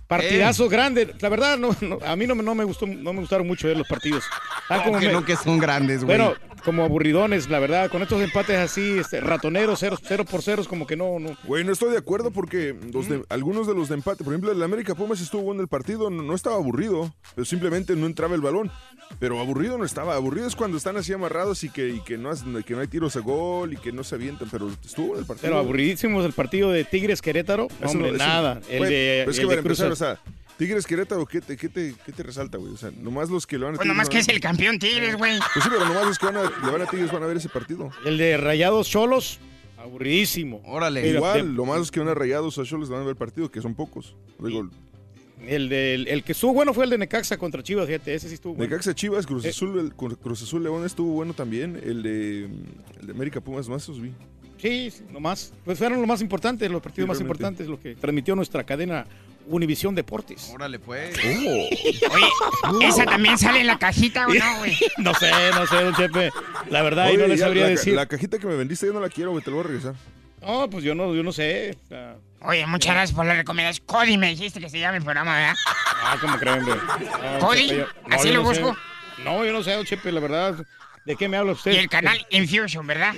Partidazos 0.08 0.68
grandes. 0.70 1.08
La 1.22 1.28
verdad, 1.28 1.56
no, 1.58 1.76
no, 1.80 1.98
a 2.04 2.16
mí 2.16 2.26
no, 2.26 2.34
me- 2.34 2.42
no 2.42 2.54
me 2.54 2.64
gustó, 2.64 2.86
no 2.86 3.12
me 3.12 3.20
gustaron 3.20 3.46
mucho 3.46 3.68
ver 3.68 3.76
los 3.76 3.86
partidos. 3.86 4.24
Ah, 4.68 4.82
¿Cómo 4.84 4.98
que 4.98 5.08
no, 5.12 5.24
que 5.24 5.36
son 5.36 5.58
grandes, 5.58 6.02
güey? 6.02 6.18
Bueno, 6.18 6.34
como 6.64 6.84
aburridones, 6.84 7.48
la 7.48 7.58
verdad, 7.58 7.90
con 7.90 8.02
estos 8.02 8.20
empates 8.22 8.56
así, 8.56 8.98
este, 8.98 9.20
ratoneros, 9.20 9.78
cero, 9.80 9.96
cero 10.02 10.24
por 10.24 10.42
ceros, 10.42 10.68
como 10.68 10.86
que 10.86 10.96
no, 10.96 11.18
no. 11.18 11.36
Güey, 11.44 11.64
no 11.64 11.72
estoy 11.72 11.90
de 11.92 11.98
acuerdo 11.98 12.30
porque 12.30 12.74
los 12.92 13.08
de- 13.08 13.22
algunos 13.28 13.66
de 13.66 13.74
los 13.74 13.88
de 13.88 13.94
empate, 13.94 14.24
por 14.24 14.32
ejemplo, 14.32 14.52
el 14.52 14.62
América 14.62 14.94
Pumas 14.94 15.20
estuvo 15.20 15.42
bueno 15.42 15.60
el 15.62 15.68
partido, 15.68 16.10
no, 16.10 16.22
no 16.22 16.34
estaba 16.34 16.56
aburrido, 16.56 17.12
pero 17.34 17.44
simplemente 17.44 17.94
no 17.96 18.06
entraba 18.06 18.34
el 18.34 18.40
balón. 18.40 18.70
Pero 19.18 19.40
aburrido 19.40 19.78
no 19.78 19.84
estaba, 19.84 20.14
aburrido 20.14 20.46
es 20.46 20.54
cuando 20.54 20.76
están 20.76 20.96
así 20.98 21.12
amarrados 21.14 21.64
y 21.64 21.70
que, 21.70 21.88
y 21.88 22.00
que, 22.00 22.18
no, 22.18 22.30
que 22.64 22.74
no 22.74 22.80
hay 22.80 22.88
tiros 22.88 23.16
a 23.16 23.20
gol 23.20 23.72
y 23.72 23.76
que 23.78 23.90
no 23.90 24.04
se 24.04 24.14
avientan, 24.16 24.48
pero 24.50 24.68
estuvo 24.84 25.06
bueno 25.08 25.20
el 25.20 25.26
partido. 25.26 25.48
Pero 25.48 25.58
aburridísimos 25.58 26.26
el 26.26 26.32
partido 26.34 26.70
de 26.70 26.84
Tigres 26.84 27.22
Querétaro. 27.22 27.68
Hombre, 27.82 28.12
no- 28.12 28.18
nada. 28.18 28.60
El 28.68 28.82
de, 28.88 29.22
pues 29.24 29.36
es 29.36 29.40
que 29.40 29.42
el 29.42 29.48
para 29.48 29.56
de 29.62 29.62
Cruz 29.62 29.80
empezar, 29.80 29.92
o 29.92 29.96
sea, 29.96 30.20
Tigres 30.58 30.86
Querétaro, 30.86 31.24
¿qué 31.24 31.40
te, 31.40 31.56
qué 31.56 31.68
te, 31.68 31.94
qué 32.04 32.12
te 32.12 32.22
resalta, 32.22 32.58
güey? 32.58 32.72
O 32.72 32.76
sea, 32.76 32.90
nomás 33.00 33.30
los 33.30 33.46
que 33.46 33.56
le 33.58 33.64
van 33.64 33.74
a 33.74 33.76
Pues 33.76 33.84
Tigres 33.84 33.96
nomás 33.96 34.08
que 34.08 34.18
es 34.18 34.28
el 34.28 34.40
campeón 34.40 34.78
Tigres, 34.78 35.16
güey. 35.16 35.38
Pues 35.54 35.64
sí, 35.64 35.70
pero 35.72 35.84
nomás 35.86 36.06
los 36.06 36.18
que 36.18 36.26
van 36.26 36.36
a, 36.36 36.42
le 36.42 36.70
van 36.72 36.82
a 36.82 36.86
Tigres 36.86 37.12
van 37.12 37.22
a 37.22 37.26
ver 37.26 37.36
ese 37.36 37.48
partido. 37.48 37.90
El 38.04 38.18
de 38.18 38.36
Rayados 38.36 38.88
Cholos, 38.90 39.38
aburridísimo. 39.78 40.60
Órale. 40.66 41.08
Igual, 41.08 41.54
lo 41.54 41.64
más 41.64 41.78
los 41.78 41.90
que 41.90 42.00
van 42.00 42.08
a 42.08 42.14
rayados 42.14 42.58
a 42.58 42.64
Cholos 42.64 42.88
van 42.88 43.00
a 43.00 43.04
ver 43.04 43.10
el 43.10 43.16
partido, 43.16 43.50
que 43.50 43.60
son 43.62 43.74
pocos. 43.74 44.16
Digo, 44.40 44.68
El, 45.46 45.68
del- 45.68 46.08
el 46.08 46.24
que 46.24 46.32
estuvo 46.32 46.52
bueno 46.52 46.74
fue 46.74 46.84
el 46.84 46.90
de 46.90 46.98
Necaxa 46.98 47.36
contra 47.36 47.62
Chivas, 47.62 47.86
fíjate, 47.86 48.12
ese 48.14 48.28
sí 48.28 48.34
estuvo 48.34 48.54
bueno. 48.54 48.68
Necaxa 48.68 48.92
Chivas, 48.94 49.24
Cruz 49.26 49.44
Eh. 49.44 49.50
Azul, 49.50 49.78
el- 49.78 49.94
Cruz 49.94 50.42
Azul 50.42 50.64
León 50.64 50.84
estuvo 50.84 51.12
bueno 51.12 51.32
también. 51.34 51.80
El 51.84 52.02
de, 52.02 52.44
el 53.00 53.06
de 53.06 53.12
América 53.12 53.40
Pumas 53.40 53.68
más 53.68 53.86
los 53.88 54.00
vi. 54.00 54.12
Sí, 54.60 54.92
nomás. 55.12 55.52
Pues 55.64 55.78
fueron 55.78 55.98
los 55.98 56.08
más 56.08 56.20
importantes, 56.20 56.68
los 56.68 56.82
partidos 56.82 57.04
Sí, 57.04 57.08
más 57.08 57.18
realmente. 57.18 57.62
importantes, 57.62 57.68
lo 57.68 57.78
que 57.80 57.94
transmitió 57.94 58.34
nuestra 58.34 58.64
cadena 58.64 59.06
Univisión 59.48 59.94
Deportes. 59.94 60.50
Órale, 60.52 60.78
pues. 60.78 61.16
Oye, 61.24 62.86
¿esa 62.86 63.04
también 63.04 63.38
sale 63.38 63.60
en 63.60 63.66
la 63.66 63.78
cajita 63.78 64.26
o 64.26 64.32
no, 64.34 64.58
güey? 64.58 64.76
no 64.98 65.14
sé, 65.14 65.30
no 65.54 65.66
sé, 65.66 65.82
don 65.82 65.94
Chepe. 65.94 66.30
La 66.70 66.82
verdad, 66.82 67.06
ahí 67.06 67.14
Oye, 67.16 67.22
no 67.22 67.28
le 67.28 67.38
sabría 67.38 67.64
la, 67.64 67.68
decir. 67.70 67.94
La 67.94 68.06
cajita 68.06 68.38
que 68.38 68.46
me 68.46 68.54
vendiste 68.56 68.86
yo 68.86 68.92
no 68.92 69.00
la 69.00 69.08
quiero, 69.08 69.30
güey, 69.32 69.42
te 69.42 69.50
la 69.50 69.56
voy 69.56 69.64
a 69.64 69.68
regresar. 69.68 69.94
No, 70.40 70.70
pues 70.70 70.84
yo 70.84 70.94
no, 70.94 71.14
yo 71.14 71.22
no 71.22 71.32
sé. 71.32 71.76
Oye, 72.42 72.64
muchas 72.66 72.94
gracias 72.94 73.16
por 73.16 73.26
la 73.26 73.34
recomendación. 73.34 73.84
Cody 73.86 74.16
me 74.16 74.28
dijiste 74.28 74.60
que 74.60 74.70
se 74.70 74.78
llama 74.78 74.96
el 74.98 75.02
programa, 75.02 75.34
¿verdad? 75.34 75.54
ah, 76.02 76.16
¿cómo 76.20 76.38
creen, 76.38 76.58
hombre? 76.60 76.74
No, 76.76 77.38
¿Cody? 77.40 77.68
Chepe, 77.68 77.76
yo- 77.80 77.86
no, 78.06 78.16
¿Así 78.16 78.28
yo 78.28 78.34
lo 78.34 78.42
no 78.44 78.54
sé. 78.54 78.60
busco? 78.62 78.78
No, 79.24 79.44
yo 79.44 79.52
no 79.52 79.62
sé, 79.64 79.72
don 79.72 79.84
Chepe, 79.84 80.12
la 80.12 80.20
verdad. 80.20 80.54
¿De 81.04 81.16
qué 81.16 81.28
me 81.28 81.36
habla 81.36 81.52
usted? 81.52 81.72
Y 81.72 81.76
el 81.76 81.88
canal 81.88 82.24
Infusion, 82.30 82.86
¿verdad? 82.86 83.14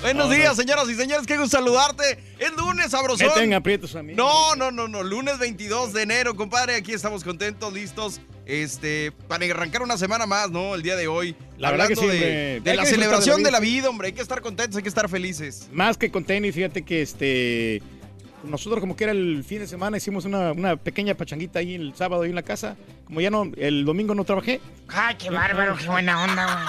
Buenos 0.00 0.30
días, 0.30 0.56
señoras 0.56 0.88
y 0.88 0.94
señores, 0.94 1.26
qué 1.26 1.36
gusto 1.36 1.56
saludarte. 1.58 2.18
Es 2.38 2.52
lunes, 2.56 2.90
sabrosón. 2.92 3.26
Meten 3.26 3.52
aprietos 3.52 3.96
a 3.96 4.02
mí. 4.02 4.14
No, 4.14 4.54
no, 4.54 4.70
no, 4.70 4.86
no. 4.86 5.02
Lunes 5.02 5.38
22 5.38 5.92
de 5.92 6.02
enero, 6.02 6.36
compadre. 6.36 6.76
Aquí 6.76 6.92
estamos 6.92 7.24
contentos, 7.24 7.72
listos. 7.72 8.20
Este, 8.46 9.12
para 9.26 9.44
arrancar 9.44 9.82
una 9.82 9.98
semana 9.98 10.24
más, 10.24 10.50
¿no? 10.50 10.74
El 10.74 10.82
día 10.82 10.94
de 10.96 11.08
hoy. 11.08 11.34
La 11.58 11.70
verdad 11.72 11.88
que 11.88 11.94
Hablando 11.94 12.12
sí, 12.14 12.18
de, 12.18 12.60
de 12.64 12.76
la 12.76 12.86
celebración 12.86 13.42
de 13.42 13.50
la 13.50 13.60
vida. 13.60 13.90
hombre. 13.90 14.06
Hay 14.06 14.12
que 14.14 14.22
estar 14.22 14.40
contentos, 14.40 14.76
hay 14.76 14.82
que 14.84 14.88
estar 14.88 15.08
felices. 15.08 15.68
Más 15.72 15.98
que 15.98 16.10
con 16.10 16.24
tenis, 16.24 16.54
fíjate 16.54 16.82
que 16.82 17.02
este 17.02 17.82
nosotros 18.44 18.80
como 18.80 18.94
que 18.96 19.04
era 19.04 19.12
el 19.12 19.42
fin 19.44 19.58
de 19.60 19.66
semana 19.66 19.96
hicimos 19.96 20.24
una, 20.24 20.52
una 20.52 20.76
pequeña 20.76 21.14
pachanguita 21.14 21.58
ahí 21.58 21.74
el 21.74 21.94
sábado 21.94 22.22
ahí 22.22 22.28
en 22.30 22.34
la 22.36 22.42
casa. 22.42 22.76
Como 23.04 23.20
ya 23.20 23.30
no, 23.30 23.50
el 23.56 23.84
domingo 23.84 24.14
no 24.14 24.24
trabajé. 24.24 24.60
Ay, 24.88 25.16
qué 25.18 25.30
bárbaro, 25.30 25.76
qué 25.76 25.86
buena 25.86 26.22
onda, 26.24 26.44
güey. 26.46 26.68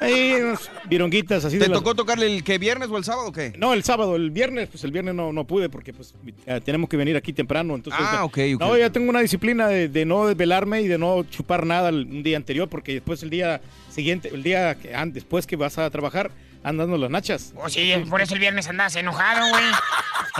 Ahí 0.00 0.34
unos 0.40 0.70
vironguitas 0.88 1.44
así 1.44 1.58
¿Te 1.58 1.64
de 1.64 1.70
las- 1.70 1.78
tocó 1.78 1.94
tocarle 1.94 2.26
el 2.26 2.44
que 2.44 2.58
viernes 2.58 2.88
o 2.88 2.96
el 2.98 3.04
sábado 3.04 3.28
o 3.28 3.32
qué? 3.32 3.52
No, 3.58 3.72
el 3.74 3.82
sábado, 3.82 4.14
el 4.16 4.30
viernes, 4.30 4.68
pues 4.68 4.84
el 4.84 4.92
viernes 4.92 5.14
no, 5.14 5.32
no 5.32 5.44
pude 5.44 5.68
porque 5.68 5.92
pues 5.92 6.14
eh, 6.46 6.60
tenemos 6.64 6.88
que 6.88 6.96
venir 6.96 7.16
aquí 7.16 7.32
temprano. 7.32 7.74
Entonces, 7.74 8.00
Ah, 8.06 8.24
ok, 8.24 8.38
ok, 8.54 8.60
No, 8.60 8.76
ya 8.76 8.90
tengo 8.90 9.10
una 9.10 9.20
disciplina 9.20 9.66
de, 9.66 9.88
de 9.88 10.04
no 10.04 10.26
desvelarme 10.26 10.82
y 10.82 10.88
de 10.88 10.98
no 10.98 11.24
chupar 11.24 11.66
nada 11.66 11.88
el- 11.88 12.06
un 12.06 12.22
día 12.22 12.36
anterior 12.36 12.68
porque 12.68 12.92
después 12.94 13.22
el 13.22 13.30
día 13.30 13.60
siguiente, 13.90 14.28
el 14.32 14.42
día 14.42 14.76
que, 14.76 14.94
después 15.06 15.46
que 15.46 15.56
vas 15.56 15.78
a 15.78 15.90
trabajar, 15.90 16.30
andando 16.62 16.96
las 16.98 17.10
nachas. 17.10 17.52
Oh, 17.56 17.68
sí, 17.68 17.92
por 18.08 18.20
eso 18.20 18.34
el 18.34 18.40
viernes 18.40 18.68
andabas 18.68 18.96
enojado, 18.96 19.48
güey. 19.50 19.64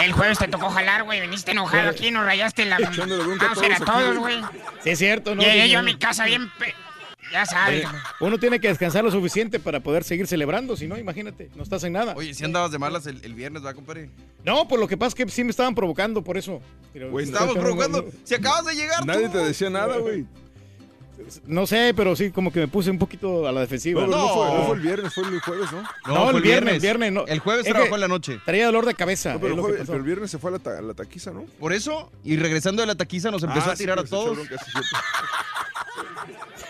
El 0.04 0.12
jueves 0.12 0.38
te 0.38 0.48
tocó 0.48 0.70
jalar, 0.70 1.04
güey. 1.04 1.20
Viniste 1.20 1.50
enojado 1.52 1.90
aquí, 1.90 2.10
nos 2.10 2.24
rayaste 2.24 2.64
la 2.66 2.76
Echándole 2.78 3.24
bronca 3.24 3.50
a 3.52 3.84
todos 3.84 4.16
güey. 4.18 4.40
Sí, 4.82 4.90
es 4.90 4.98
cierto, 4.98 5.34
¿no? 5.34 5.42
Llegué 5.42 5.68
yo 5.68 5.78
a 5.78 5.82
mi 5.82 5.96
casa 5.96 6.24
bien... 6.24 6.50
pe- 6.58 6.74
Ya 7.32 7.44
sabes. 7.46 7.84
Oye, 7.86 7.98
Uno 8.20 8.38
tiene 8.38 8.58
que 8.60 8.68
descansar 8.68 9.04
lo 9.04 9.10
suficiente 9.10 9.58
para 9.60 9.80
poder 9.80 10.04
seguir 10.04 10.26
celebrando, 10.26 10.76
si 10.76 10.86
no, 10.86 10.96
imagínate, 10.96 11.50
no 11.56 11.62
estás 11.62 11.82
en 11.84 11.92
nada. 11.94 12.14
Oye, 12.16 12.32
si 12.32 12.44
andabas 12.44 12.70
de 12.70 12.78
malas 12.78 13.06
el, 13.06 13.22
el 13.24 13.34
viernes, 13.34 13.64
¿va, 13.64 13.74
compadre? 13.74 14.08
No, 14.44 14.66
pues 14.68 14.80
lo 14.80 14.86
que 14.88 14.96
pasa 14.96 15.08
es 15.08 15.14
que 15.14 15.28
sí 15.30 15.44
me 15.44 15.50
estaban 15.50 15.74
provocando 15.74 16.22
por 16.24 16.38
eso. 16.38 16.60
Pero- 16.92 17.10
Güey, 17.10 17.26
Estábamos 17.26 17.56
no, 17.56 17.60
provocando. 17.62 18.02
no. 18.02 18.08
Si 18.24 18.34
acabas 18.34 18.64
de 18.66 18.74
llegar, 18.76 19.04
Nadie 19.04 19.26
tú. 19.26 19.32
te 19.32 19.38
decía 19.44 19.68
nada, 19.68 19.96
güey. 19.98 20.24
No 21.46 21.66
sé, 21.66 21.92
pero 21.96 22.14
sí, 22.16 22.30
como 22.30 22.52
que 22.52 22.60
me 22.60 22.68
puse 22.68 22.90
un 22.90 22.98
poquito 22.98 23.46
a 23.48 23.52
la 23.52 23.60
defensiva. 23.60 24.00
No, 24.02 24.06
no, 24.08 24.28
fue, 24.28 24.46
no 24.58 24.62
fue 24.64 24.74
el 24.76 24.80
viernes, 24.82 25.14
fue 25.14 25.24
el 25.28 25.40
jueves, 25.40 25.72
¿no? 25.72 25.82
No, 26.06 26.30
el 26.30 26.40
viernes, 26.42 26.74
el 26.74 26.80
viernes 26.80 27.12
no. 27.12 27.26
El 27.26 27.38
jueves 27.40 27.66
Es 27.66 27.72
trabajó 27.72 27.90
que 27.90 27.94
en 27.96 28.00
la 28.00 28.08
noche. 28.08 28.40
Traía 28.44 28.66
dolor 28.66 28.86
de 28.86 28.94
cabeza. 28.94 29.34
No, 29.34 29.40
pero, 29.40 29.50
el 29.52 29.56
lo 29.56 29.62
que 29.62 29.68
jueves- 29.68 29.80
pasó. 29.80 29.92
pero 29.92 29.98
el 29.98 30.06
viernes 30.06 30.30
se 30.30 30.38
fue 30.38 30.50
a 30.50 30.52
la, 30.54 30.58
ta- 30.58 30.78
a 30.78 30.82
la 30.82 30.94
taquiza, 30.94 31.30
¿no? 31.32 31.44
Por 31.58 31.72
eso, 31.72 32.10
y 32.24 32.36
regresando 32.36 32.82
de 32.82 32.86
la 32.86 32.94
taquiza 32.94 33.30
nos 33.30 33.42
empezó 33.42 33.70
Ah, 33.70 33.72
a 33.72 33.76
tirar 33.76 33.98
sí, 33.98 34.00
a 34.00 34.08
pues, 34.08 34.10
todos. 34.10 34.36
bronca, 34.36 34.56
cierto. 34.64 34.88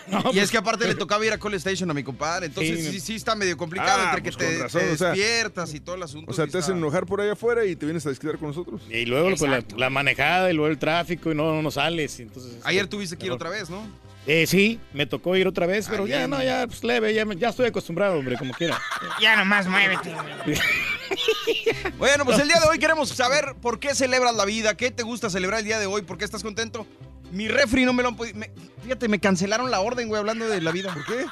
y 0.33 0.39
es 0.39 0.49
que 0.49 0.57
aparte 0.57 0.87
le 0.87 0.95
tocaba 0.95 1.23
ir 1.25 1.31
a 1.33 1.37
Call 1.37 1.53
Station 1.55 1.89
a 1.91 1.93
mi 1.93 2.03
compadre. 2.03 2.47
Entonces 2.47 2.79
Sí. 2.85 2.91
sí, 2.93 2.99
sí, 2.99 3.15
está 3.15 3.35
medio 3.35 3.55
complicado 3.57 3.99
Ah, 4.01 4.05
entre 4.15 4.23
que 4.23 4.31
pues, 4.31 4.37
te, 4.37 4.57
razón, 4.63 4.81
te 4.81 4.91
o 4.93 4.97
sea, 4.97 5.09
despiertas 5.09 5.73
y 5.75 5.79
todo 5.79 5.95
el 5.95 6.03
asunto. 6.03 6.31
O 6.31 6.33
sea, 6.33 6.47
te 6.47 6.57
hacen 6.57 6.77
enojar 6.77 7.05
por 7.05 7.21
allá 7.21 7.33
afuera 7.33 7.63
y 7.65 7.75
te 7.75 7.85
vienes 7.85 8.05
a 8.05 8.09
desquitar 8.09 8.37
con 8.39 8.47
nosotros. 8.49 8.81
Y 8.89 9.05
luego 9.05 9.29
pues, 9.37 9.41
la, 9.41 9.63
la 9.77 9.89
manejada 9.89 10.49
y 10.49 10.53
luego 10.53 10.71
el 10.71 10.79
tráfico 10.79 11.31
y 11.31 11.35
no, 11.35 11.61
no 11.61 11.69
sales. 11.71 12.19
y 12.19 12.23
Entonces, 12.23 12.57
Ayer 12.63 12.83
este, 12.85 12.95
tuviste 12.95 13.17
que 13.17 13.27
ir 13.27 13.31
otra 13.31 13.49
vez, 13.49 13.69
¿no? 13.69 13.83
Eh, 14.31 14.45
sí, 14.45 14.79
me 14.93 15.07
tocó 15.07 15.35
ir 15.35 15.47
otra 15.47 15.65
vez, 15.65 15.87
pero 15.89 16.05
ya 16.05 16.17
Ayer. 16.17 16.29
no, 16.29 16.43
ya 16.43 16.67
pues 16.67 16.83
leve, 16.83 17.15
ya, 17.15 17.25
me- 17.25 17.35
ya 17.35 17.49
estoy 17.49 17.65
acostumbrado, 17.65 18.19
hombre, 18.19 18.37
como 18.37 18.53
quiera. 18.53 18.79
Ya 19.19 19.35
nomás 19.35 19.65
muévete, 19.65 20.13
güey. 20.13 20.57
Bueno, 21.97 22.25
pues 22.25 22.37
el 22.37 22.47
día 22.47 22.59
de 22.59 22.67
hoy 22.67 22.77
queremos 22.77 23.09
saber 23.09 23.55
por 23.59 23.79
qué 23.79 23.95
celebras 23.95 24.35
la 24.35 24.45
vida, 24.45 24.77
qué 24.77 24.91
te 24.91 25.01
gusta 25.01 25.31
celebrar 25.31 25.61
el 25.61 25.65
día 25.65 25.79
de 25.79 25.87
hoy, 25.87 26.03
por 26.03 26.19
qué 26.19 26.25
estás 26.25 26.43
contento. 26.43 26.85
Mi 27.31 27.47
refri 27.47 27.85
no 27.85 27.93
me 27.93 28.03
lo 28.03 28.09
han 28.09 28.15
podido... 28.15 28.37
me- 28.37 28.51
Fíjate, 28.83 29.07
me 29.07 29.19
cancelaron 29.19 29.71
la 29.71 29.79
orden, 29.81 30.07
güey, 30.09 30.19
hablando 30.19 30.47
de 30.47 30.61
la 30.61 30.71
vida. 30.71 30.93
¿Por 30.93 31.05
qué? 31.05 31.25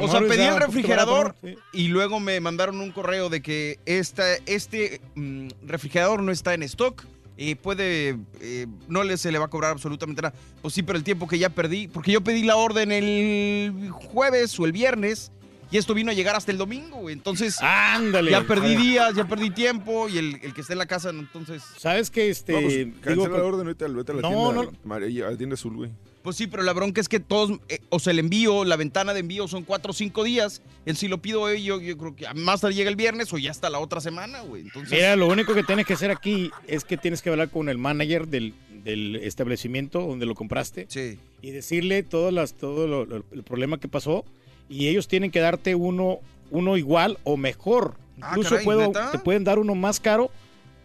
O 0.00 0.08
sea, 0.08 0.20
pedí 0.20 0.42
el 0.42 0.56
refrigerador 0.56 1.34
barato, 1.34 1.38
¿no? 1.42 1.48
Sí. 1.50 1.58
y 1.72 1.88
luego 1.88 2.20
me 2.20 2.38
mandaron 2.40 2.80
un 2.80 2.92
correo 2.92 3.28
de 3.28 3.42
que 3.42 3.78
esta, 3.86 4.24
este 4.46 5.00
mm, 5.16 5.48
refrigerador 5.64 6.22
no 6.22 6.30
está 6.30 6.54
en 6.54 6.62
stock. 6.62 7.04
Y 7.38 7.54
puede, 7.54 8.16
eh, 8.40 8.66
no 8.88 9.04
le, 9.04 9.16
se 9.18 9.30
le 9.30 9.38
va 9.38 9.44
a 9.44 9.48
cobrar 9.48 9.72
absolutamente 9.72 10.22
nada. 10.22 10.34
Pues 10.62 10.72
sí, 10.74 10.82
pero 10.82 10.96
el 10.96 11.04
tiempo 11.04 11.26
que 11.28 11.38
ya 11.38 11.50
perdí, 11.50 11.86
porque 11.88 12.12
yo 12.12 12.22
pedí 12.22 12.42
la 12.42 12.56
orden 12.56 12.90
el 12.92 13.90
jueves 13.92 14.58
o 14.58 14.64
el 14.64 14.72
viernes 14.72 15.30
y 15.70 15.76
esto 15.78 15.94
vino 15.94 16.10
a 16.10 16.14
llegar 16.14 16.34
hasta 16.36 16.52
el 16.52 16.58
domingo, 16.58 16.98
güey. 16.98 17.12
Entonces, 17.12 17.58
Ándale. 17.60 18.30
ya 18.30 18.42
perdí 18.46 18.76
días, 18.76 19.14
ya 19.14 19.26
perdí 19.28 19.50
tiempo 19.50 20.08
y 20.08 20.16
el, 20.16 20.38
el 20.42 20.54
que 20.54 20.60
está 20.62 20.72
en 20.74 20.78
la 20.78 20.86
casa, 20.86 21.10
entonces... 21.10 21.62
¿Sabes 21.76 22.10
qué? 22.10 22.30
Este, 22.30 22.52
No, 22.52 22.60
pues, 22.60 23.16
digo, 23.16 23.28
la 23.28 23.42
orden, 23.44 23.66
vete, 23.66 23.84
al- 23.84 23.96
vete 23.96 24.12
a 24.12 24.14
la 24.14 24.22
No, 24.22 24.28
tienda, 24.52 24.70
no. 24.72 24.78
María, 24.84 25.26
a 25.26 25.30
la 25.32 25.36
tienda 25.36 25.54
azul, 25.54 25.74
güey. 25.76 25.90
Pues 26.26 26.34
sí, 26.38 26.48
pero 26.48 26.64
la 26.64 26.72
bronca 26.72 27.00
es 27.00 27.08
que 27.08 27.20
todos, 27.20 27.60
eh, 27.68 27.78
o 27.88 28.00
sea, 28.00 28.10
el 28.10 28.18
envío, 28.18 28.64
la 28.64 28.74
ventana 28.74 29.14
de 29.14 29.20
envío 29.20 29.46
son 29.46 29.62
cuatro 29.62 29.92
o 29.92 29.94
cinco 29.94 30.24
días. 30.24 30.60
El 30.84 30.96
si 30.96 31.06
lo 31.06 31.18
pido 31.22 31.42
hoy, 31.42 31.62
yo, 31.62 31.80
yo 31.80 31.96
creo 31.96 32.16
que 32.16 32.26
más 32.34 32.62
tarde 32.62 32.74
llega 32.74 32.90
el 32.90 32.96
viernes 32.96 33.32
o 33.32 33.38
ya 33.38 33.52
hasta 33.52 33.70
la 33.70 33.78
otra 33.78 34.00
semana, 34.00 34.40
güey. 34.40 34.62
Entonces, 34.62 34.90
Mira, 34.90 35.14
lo 35.14 35.28
único 35.28 35.54
que 35.54 35.62
tienes 35.62 35.86
que 35.86 35.92
hacer 35.92 36.10
aquí 36.10 36.50
es 36.66 36.82
que 36.84 36.96
tienes 36.96 37.22
que 37.22 37.30
hablar 37.30 37.48
con 37.48 37.68
el 37.68 37.78
manager 37.78 38.26
del, 38.26 38.54
del 38.82 39.14
establecimiento 39.22 40.00
donde 40.00 40.26
lo 40.26 40.34
compraste 40.34 40.86
Sí. 40.88 41.16
y 41.42 41.52
decirle 41.52 42.02
todas 42.02 42.34
las, 42.34 42.54
todo 42.54 42.88
lo- 42.88 43.04
lo- 43.04 43.24
el 43.30 43.44
problema 43.44 43.78
que 43.78 43.86
pasó 43.86 44.24
y 44.68 44.88
ellos 44.88 45.06
tienen 45.06 45.30
que 45.30 45.38
darte 45.38 45.76
uno, 45.76 46.18
uno 46.50 46.76
igual 46.76 47.18
o 47.22 47.36
mejor. 47.36 47.94
Ah, 48.20 48.30
Incluso 48.30 48.50
caray, 48.50 48.64
puedo, 48.64 48.92
te 49.12 49.18
pueden 49.20 49.44
dar 49.44 49.60
uno 49.60 49.76
más 49.76 50.00
caro 50.00 50.32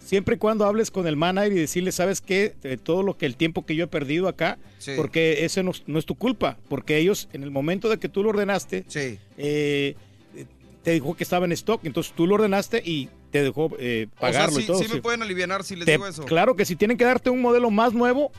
siempre 0.04 0.36
y 0.36 0.38
cuando 0.38 0.66
hables 0.66 0.92
con 0.92 1.08
el 1.08 1.16
manager 1.16 1.52
y 1.54 1.56
decirle, 1.60 1.92
¿sabes 1.92 2.22
qué? 2.22 2.56
De 2.62 2.78
todo 2.78 3.04
lo 3.04 3.18
que 3.18 3.26
el 3.26 3.36
tiempo 3.38 3.66
que 3.66 3.76
yo 3.76 3.86
he 3.86 3.88
perdido 3.88 4.28
acá, 4.28 4.58
Sí. 4.80 4.94
porque 4.98 5.46
ese 5.46 5.64
no, 5.64 5.72
no 5.88 6.00
es 6.00 6.06
tu 6.06 6.16
culpa, 6.16 6.58
porque 6.70 6.98
ellos 6.98 7.30
en 7.34 7.44
el 7.44 7.52
momento 7.52 7.88
de 7.90 7.98
que 8.00 8.10
tú 8.10 8.24
lo 8.24 8.30
ordenaste, 8.30 8.84
Sí. 8.88 9.20
eh, 9.38 9.96
te 10.84 10.92
dijo 10.92 11.16
que 11.16 11.24
estaba 11.24 11.46
en 11.46 11.52
stock, 11.52 11.82
entonces 11.86 12.14
tú 12.16 12.26
lo 12.26 12.36
ordenaste 12.36 12.82
y 12.84 13.10
te 13.30 13.44
dejó 13.44 13.70
eh, 13.80 14.08
o 14.18 14.20
sea, 14.20 14.32
pagarlo 14.32 14.58
sí, 14.58 14.64
y 14.64 14.66
todo. 14.66 14.80
sí 14.80 14.88
me 14.92 15.02
pueden 15.02 15.22
aliviar 15.22 15.64
si 15.64 15.76
les 15.76 15.86
Te- 15.86 15.92
digo 15.94 16.08
eso. 16.08 16.24
Claro 16.26 16.56
que 16.56 16.66
si 16.66 16.76
tienen 16.76 16.98
que 16.98 17.06
darte 17.06 17.30
un 17.30 17.40
modelo 17.40 17.70
más 17.70 17.94
nuevo 17.94 18.32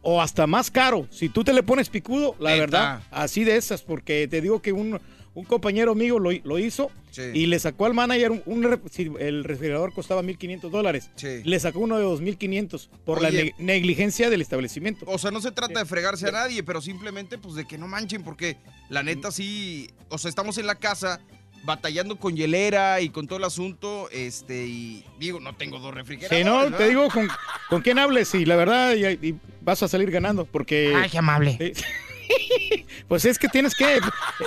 o 0.00 0.20
hasta 0.22 0.46
más 0.46 0.70
caro, 0.70 1.06
si 1.10 1.28
tú 1.28 1.44
te 1.44 1.52
le 1.52 1.62
pones 1.62 1.88
picudo, 1.90 2.34
la 2.40 2.54
verdad, 2.56 3.02
así 3.10 3.44
de 3.44 3.56
esas, 3.56 3.82
porque 3.82 4.26
te 4.26 4.40
digo 4.40 4.60
que 4.62 4.72
un, 4.72 4.98
un 5.34 5.44
compañero 5.44 5.94
mío 5.94 6.18
lo, 6.18 6.30
lo 6.32 6.58
hizo 6.58 6.90
Sí. 7.10 7.22
y 7.34 7.44
le 7.46 7.58
sacó 7.58 7.84
al 7.84 7.92
manager 7.92 8.42
un, 8.46 8.80
el 9.20 9.44
refrigerador 9.44 9.92
costaba 9.92 10.22
1.500 10.22 10.70
dólares, 10.70 11.10
Sí. 11.14 11.42
le 11.44 11.60
sacó 11.60 11.80
uno 11.80 11.98
de 11.98 12.04
2.500 12.06 12.88
por 13.04 13.20
la 13.20 13.30
ne- 13.30 13.54
negligencia 13.58 14.30
del 14.30 14.40
establecimiento. 14.40 15.04
O 15.06 15.18
sea, 15.18 15.30
no 15.30 15.40
se 15.42 15.52
trata 15.52 15.80
de 15.80 15.84
fregarse 15.84 16.28
a 16.28 16.32
nadie, 16.32 16.62
pero 16.62 16.80
simplemente 16.80 17.36
pues 17.36 17.54
de 17.54 17.66
que 17.66 17.76
no 17.76 17.86
manchen, 17.86 18.22
porque 18.22 18.56
la 18.88 19.02
neta 19.02 19.30
sí, 19.30 19.90
o 20.08 20.16
sea, 20.16 20.28
estamos 20.30 20.56
en 20.56 20.66
la 20.66 20.76
casa 20.76 21.20
batallando 21.64 22.16
con 22.18 22.34
hielera 22.34 23.00
y 23.02 23.10
con 23.10 23.26
todo 23.28 23.38
el 23.38 23.44
asunto, 23.44 24.08
este, 24.10 24.66
y 24.66 25.04
digo, 25.20 25.38
no 25.38 25.54
tengo 25.54 25.78
dos 25.78 25.94
refrigeradores. 25.94 26.38
Si 26.46 26.70
no, 26.72 26.76
te 26.76 26.88
digo 26.88 27.08
con, 27.10 27.28
con 27.68 27.82
quién 27.82 27.98
hables 27.98 28.34
y 28.34 28.44
la 28.46 28.56
verdad 28.56 28.94
y, 28.96 29.04
y 29.28 29.34
vas 29.60 29.82
a 29.82 29.88
salir 29.88 30.10
ganando 30.10 30.44
porque... 30.46 30.92
Ay, 30.96 31.10
qué 31.10 31.18
amable. 31.18 31.56
Sí. 31.76 31.82
Pues 33.08 33.24
es 33.24 33.38
que 33.38 33.48
tienes 33.48 33.74
que. 33.74 34.00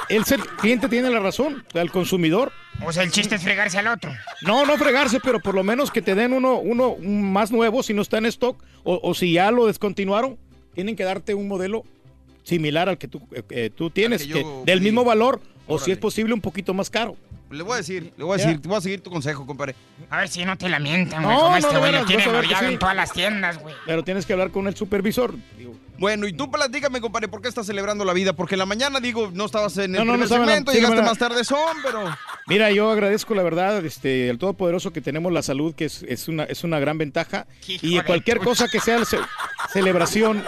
El 0.09 0.25
ser 0.25 0.39
cliente 0.39 0.89
tiene 0.89 1.09
la 1.09 1.19
razón, 1.19 1.63
el 1.73 1.91
consumidor. 1.91 2.51
O 2.85 2.91
sea, 2.91 3.03
el 3.03 3.11
chiste 3.11 3.35
es 3.35 3.43
fregarse 3.43 3.77
al 3.77 3.87
otro. 3.87 4.11
No, 4.41 4.65
no 4.65 4.77
fregarse, 4.77 5.19
pero 5.19 5.39
por 5.39 5.55
lo 5.55 5.63
menos 5.63 5.91
que 5.91 6.01
te 6.01 6.15
den 6.15 6.33
uno, 6.33 6.57
uno 6.57 6.89
un 6.89 7.31
más 7.31 7.51
nuevo 7.51 7.83
si 7.83 7.93
no 7.93 8.01
está 8.01 8.17
en 8.17 8.25
stock. 8.25 8.61
O, 8.83 8.99
o 9.01 9.13
si 9.13 9.33
ya 9.33 9.51
lo 9.51 9.67
descontinuaron, 9.67 10.37
tienen 10.73 10.95
que 10.95 11.03
darte 11.03 11.33
un 11.33 11.47
modelo 11.47 11.83
similar 12.45 12.87
al 12.87 12.97
que 12.97 13.07
tú, 13.07 13.27
eh, 13.31 13.43
eh, 13.49 13.69
tú 13.75 13.89
tienes, 13.89 14.21
que 14.23 14.33
que 14.33 14.41
yo 14.41 14.63
del 14.65 14.81
mismo 14.81 15.03
valor, 15.03 15.41
o 15.67 15.79
si 15.79 15.91
es 15.91 15.97
posible 15.97 16.33
un 16.33 16.41
poquito 16.41 16.73
más 16.73 16.89
caro. 16.89 17.17
Le 17.51 17.63
voy 17.63 17.73
a 17.73 17.77
decir, 17.77 18.11
le 18.17 18.23
voy 18.23 18.33
a 18.33 18.43
decir, 18.43 18.61
te 18.61 18.67
voy 18.67 18.77
a 18.77 18.81
seguir 18.81 19.01
tu 19.01 19.09
consejo, 19.11 19.45
compadre. 19.45 19.75
A 20.09 20.17
ver 20.17 20.27
si 20.29 20.43
no 20.43 20.57
te 20.57 20.67
la 20.67 20.79
mientan, 20.79 21.21
No, 21.21 21.27
güey. 21.27 21.37
como 21.39 21.49
no, 21.51 21.57
este 21.57 21.77
güey 21.77 21.91
lo 21.91 22.37
orillado 22.39 22.67
sí. 22.67 22.73
en 22.73 22.79
todas 22.79 22.95
las 22.95 23.11
tiendas, 23.13 23.59
güey. 23.59 23.75
Pero 23.85 24.03
tienes 24.03 24.25
que 24.25 24.33
hablar 24.33 24.49
con 24.51 24.67
el 24.67 24.75
supervisor. 24.75 25.35
Digo, 25.57 25.75
Bueno, 25.99 26.27
y 26.27 26.33
tú 26.33 26.49
platícame, 26.51 26.99
compadre, 27.01 27.27
¿por 27.27 27.41
qué 27.41 27.47
estás 27.47 27.67
celebrando 27.67 28.03
la 28.03 28.13
vida? 28.13 28.33
Porque 28.33 28.55
en 28.55 28.59
la 28.59 28.65
mañana, 28.65 28.99
digo, 28.99 29.29
no 29.31 29.45
estabas 29.45 29.77
en 29.77 29.95
el 29.95 29.99
No, 29.99 30.05
no, 30.05 30.17
no 30.17 30.23
primer 30.25 30.29
la- 30.39 30.45
segmento, 30.47 30.71
sí, 30.71 30.77
llegaste 30.77 30.95
no, 30.97 31.01
no. 31.03 31.07
más 31.09 31.17
tarde 31.19 31.43
son, 31.43 31.77
pero... 31.83 32.03
Mira, 32.47 32.71
yo 32.71 32.89
agradezco 32.91 33.33
la 33.35 33.43
verdad, 33.43 33.85
este, 33.85 34.29
el 34.29 34.37
Todopoderoso 34.39 34.91
que 34.91 35.01
tenemos 35.01 35.31
la 35.31 35.41
salud, 35.43 35.73
que 35.75 35.85
es, 35.85 36.03
es 36.03 36.27
una, 36.27 36.43
es 36.45 36.63
una 36.63 36.79
gran 36.79 36.97
ventaja. 36.97 37.45
Y 37.67 37.99
cualquier 38.01 38.39
cosa 38.39 38.67
que 38.67 38.79
sea 38.79 39.05
ce- 39.05 39.19
celebración, 39.71 40.43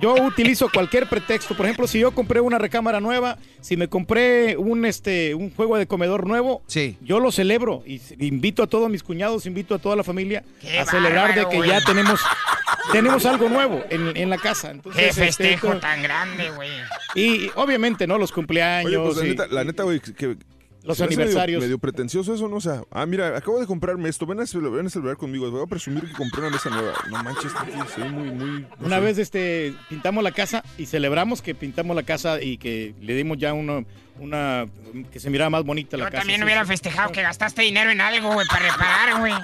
yo 0.00 0.14
utilizo 0.14 0.68
cualquier 0.72 1.06
pretexto. 1.08 1.56
Por 1.56 1.66
ejemplo, 1.66 1.86
si 1.86 1.98
yo 1.98 2.12
compré 2.12 2.40
una 2.40 2.58
recámara 2.58 3.00
nueva, 3.00 3.36
si 3.60 3.76
me 3.76 3.88
compré 3.88 4.56
un, 4.56 4.84
este, 4.84 5.34
un 5.34 5.50
juego 5.54 5.76
de 5.76 5.86
comedor 5.86 6.26
nuevo, 6.26 6.62
Sí. 6.66 6.96
yo 7.02 7.20
lo 7.20 7.30
celebro 7.32 7.82
y 7.86 8.00
invito 8.18 8.62
a 8.62 8.66
todos 8.66 8.88
mis 8.90 9.02
cuñados, 9.02 9.46
invito 9.46 9.74
a 9.74 9.78
toda 9.78 9.96
la 9.96 10.04
familia 10.04 10.42
Qué 10.60 10.78
a 10.78 10.86
celebrar 10.86 11.34
de 11.34 11.46
que 11.48 11.56
güey. 11.58 11.68
ya 11.70 11.80
tenemos, 11.84 12.20
tenemos 12.92 13.26
algo 13.26 13.48
nuevo 13.48 13.82
en, 13.90 14.16
en 14.16 14.30
la 14.30 14.38
casa. 14.38 14.70
Entonces, 14.70 15.02
Qué 15.02 15.08
este, 15.08 15.26
festejo 15.26 15.76
tan 15.76 16.02
grande, 16.02 16.50
güey. 16.50 16.70
y 17.14 17.50
obviamente, 17.56 18.06
¿no? 18.06 18.18
Los 18.18 18.32
cumpleaños. 18.32 18.86
Oye, 18.92 18.98
pues 18.98 19.16
la 19.18 19.24
y- 19.26 19.28
neta, 19.30 19.46
la 19.48 19.64
neta, 19.64 19.82
güey, 19.84 20.00
que... 20.00 20.36
Los 20.84 20.96
se 20.96 21.02
me 21.02 21.06
hace 21.08 21.16
medio- 21.16 21.22
aniversarios. 21.22 21.62
Medio, 21.62 21.78
pretencioso 21.78 22.34
eso, 22.34 22.48
¿no? 22.48 22.56
O 22.56 22.60
sea, 22.60 22.82
ah, 22.90 23.04
mira, 23.06 23.36
acabo 23.36 23.60
de 23.60 23.66
comprarme 23.66 24.08
esto, 24.08 24.24
ven 24.26 24.40
a, 24.40 24.46
celebrar, 24.46 24.72
ven 24.78 24.86
a 24.86 24.90
celebrar 24.90 25.16
conmigo, 25.16 25.50
voy 25.50 25.62
a 25.62 25.66
presumir 25.66 26.04
que 26.06 26.12
compré 26.14 26.40
una 26.40 26.50
mesa 26.50 26.70
nueva. 26.70 26.94
No 27.10 27.22
manches, 27.22 27.52
tío, 27.52 27.86
soy 27.94 28.08
muy, 28.08 28.30
muy... 28.30 28.60
no 28.62 28.86
Una 28.86 28.96
sé. 28.96 29.02
vez 29.02 29.18
este 29.18 29.74
pintamos 29.88 30.24
la 30.24 30.32
casa 30.32 30.62
y 30.78 30.86
celebramos 30.86 31.42
que 31.42 31.54
pintamos 31.54 31.94
la 31.94 32.02
casa 32.02 32.40
y 32.42 32.56
que 32.58 32.94
le 33.00 33.14
dimos 33.14 33.36
ya 33.38 33.52
uno, 33.52 33.84
una 34.18 34.66
que 35.12 35.20
se 35.20 35.28
miraba 35.30 35.50
más 35.50 35.64
bonita 35.64 35.96
la 35.96 36.04
Yo 36.04 36.10
casa. 36.10 36.20
también 36.22 36.40
sí, 36.40 36.44
hubiera 36.44 36.62
sí. 36.64 36.68
festejado 36.68 37.12
que 37.12 37.22
gastaste 37.22 37.62
dinero 37.62 37.90
en 37.90 38.00
algo, 38.00 38.32
güey, 38.32 38.46
para 38.48 38.70
reparar, 38.70 39.20
güey. 39.20 39.34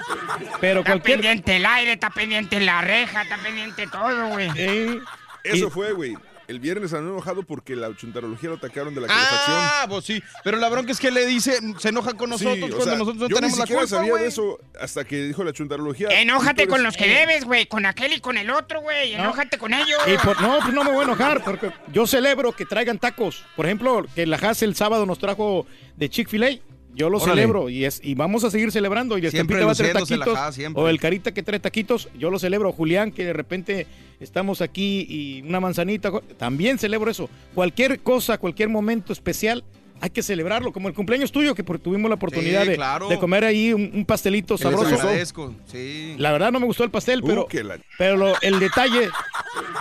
Pero 0.59 0.79
Está 0.79 0.91
cualquier 0.93 1.19
pendiente 1.19 1.55
el 1.57 1.65
aire, 1.65 1.93
está 1.93 2.09
pendiente 2.09 2.59
la 2.59 2.81
reja, 2.81 3.21
está 3.21 3.37
pendiente 3.37 3.85
todo, 3.87 4.29
güey. 4.29 4.49
Eh, 4.55 4.99
Eso 5.43 5.67
y- 5.67 5.69
fue, 5.71 5.93
güey. 5.93 6.17
El 6.47 6.59
viernes 6.61 6.93
han 6.93 7.03
enojado 7.05 7.43
porque 7.43 7.75
la 7.75 7.93
chuntarología 7.95 8.49
lo 8.49 8.55
atacaron 8.55 8.95
de 8.95 9.01
la 9.01 9.07
calefacción. 9.07 9.57
Ah, 9.59 9.85
pues 9.89 10.05
sí. 10.05 10.23
Pero 10.45 10.57
la 10.57 10.69
bronca 10.69 10.93
es 10.93 10.99
que 10.99 11.11
le 11.11 11.25
dice, 11.25 11.59
se 11.77 11.89
enoja 11.89 12.13
con 12.13 12.29
nosotros 12.29 12.55
Sí, 12.55 12.61
cuando 12.61 12.83
sea, 12.85 12.93
nosotros 12.97 13.17
no 13.17 13.27
yo 13.27 13.35
tenemos 13.35 13.57
ni 13.57 13.61
la 13.61 13.67
culpa, 13.67 13.87
sabía 13.87 14.13
de 14.15 14.27
eso 14.27 14.59
hasta 14.79 15.03
que 15.03 15.23
dijo 15.23 15.43
la 15.43 15.51
chuntarología. 15.51 16.07
Enójate 16.09 16.67
con 16.67 16.83
los 16.83 16.95
que 16.95 17.07
debes, 17.07 17.43
güey, 17.43 17.65
con 17.67 17.85
aquel 17.85 18.13
y 18.13 18.21
con 18.21 18.37
el 18.37 18.49
otro, 18.49 18.79
güey. 18.81 19.15
No. 19.15 19.23
Enójate 19.25 19.57
con 19.57 19.73
ellos. 19.73 19.99
y 20.07 20.17
por- 20.25 20.41
no, 20.41 20.59
pues 20.61 20.73
no 20.73 20.83
me 20.85 20.91
voy 20.91 21.01
a 21.01 21.03
enojar 21.03 21.43
porque 21.43 21.71
yo 21.91 22.07
celebro 22.07 22.53
que 22.53 22.65
traigan 22.65 22.97
tacos. 22.97 23.43
Por 23.57 23.65
ejemplo, 23.65 24.05
que 24.15 24.25
la 24.25 24.37
Haas 24.37 24.61
el 24.61 24.75
sábado 24.75 25.05
nos 25.05 25.19
trajo 25.19 25.65
de 25.97 26.09
Chick-fil-A. 26.09 26.49
Yo 26.97 27.09
lo 27.11 27.17
Órale. 27.19 27.41
celebro 27.41 27.69
y 27.69 27.85
es 27.85 28.01
y 28.03 28.15
vamos 28.15 28.43
a 28.43 28.49
seguir 28.51 28.71
celebrando. 28.71 29.17
Y 29.19 29.25
el 29.25 29.31
Siempre 29.31 29.63
va 29.63 29.71
a 29.71 29.75
la 29.75 29.93
taquitos. 29.93 30.37
O 30.73 30.87
el 30.89 30.99
Carita 30.99 31.31
que 31.31 31.43
trae 31.43 31.59
taquitos, 31.59 32.09
yo 32.17 32.31
lo 32.31 32.39
celebro. 32.39 32.71
Julián, 32.71 33.11
que 33.11 33.23
de 33.23 33.33
repente 33.33 33.85
estamos 34.19 34.61
aquí 34.61 35.05
y 35.07 35.41
una 35.47 35.59
manzanita, 35.59 36.11
también 36.37 36.79
celebro 36.79 37.11
eso. 37.11 37.29
Cualquier 37.53 37.99
cosa, 37.99 38.39
cualquier 38.39 38.69
momento 38.69 39.13
especial, 39.13 39.63
hay 40.01 40.09
que 40.09 40.23
celebrarlo. 40.23 40.73
Como 40.73 40.87
el 40.87 40.93
cumpleaños 40.95 41.31
tuyo, 41.31 41.53
que 41.55 41.63
por- 41.63 41.77
tuvimos 41.79 42.09
la 42.09 42.15
oportunidad 42.15 42.63
Sí, 42.63 42.69
de, 42.69 42.75
claro. 42.75 43.07
de 43.09 43.17
comer 43.19 43.45
ahí 43.45 43.73
un, 43.73 43.91
un 43.93 44.03
pastelito 44.05 44.57
Que 44.57 44.63
les 44.65 44.73
sabroso. 44.73 44.95
agradezco, 44.95 45.53
sí. 45.65 46.15
La 46.17 46.31
verdad 46.31 46.51
no 46.51 46.59
me 46.59 46.65
gustó 46.65 46.83
el 46.83 46.89
pastel, 46.91 47.21
Uh, 47.23 47.27
pero, 47.27 47.47
la- 47.63 47.79
pero 47.97 48.17
lo- 48.17 48.41
el 48.41 48.59
detalle 48.59 49.09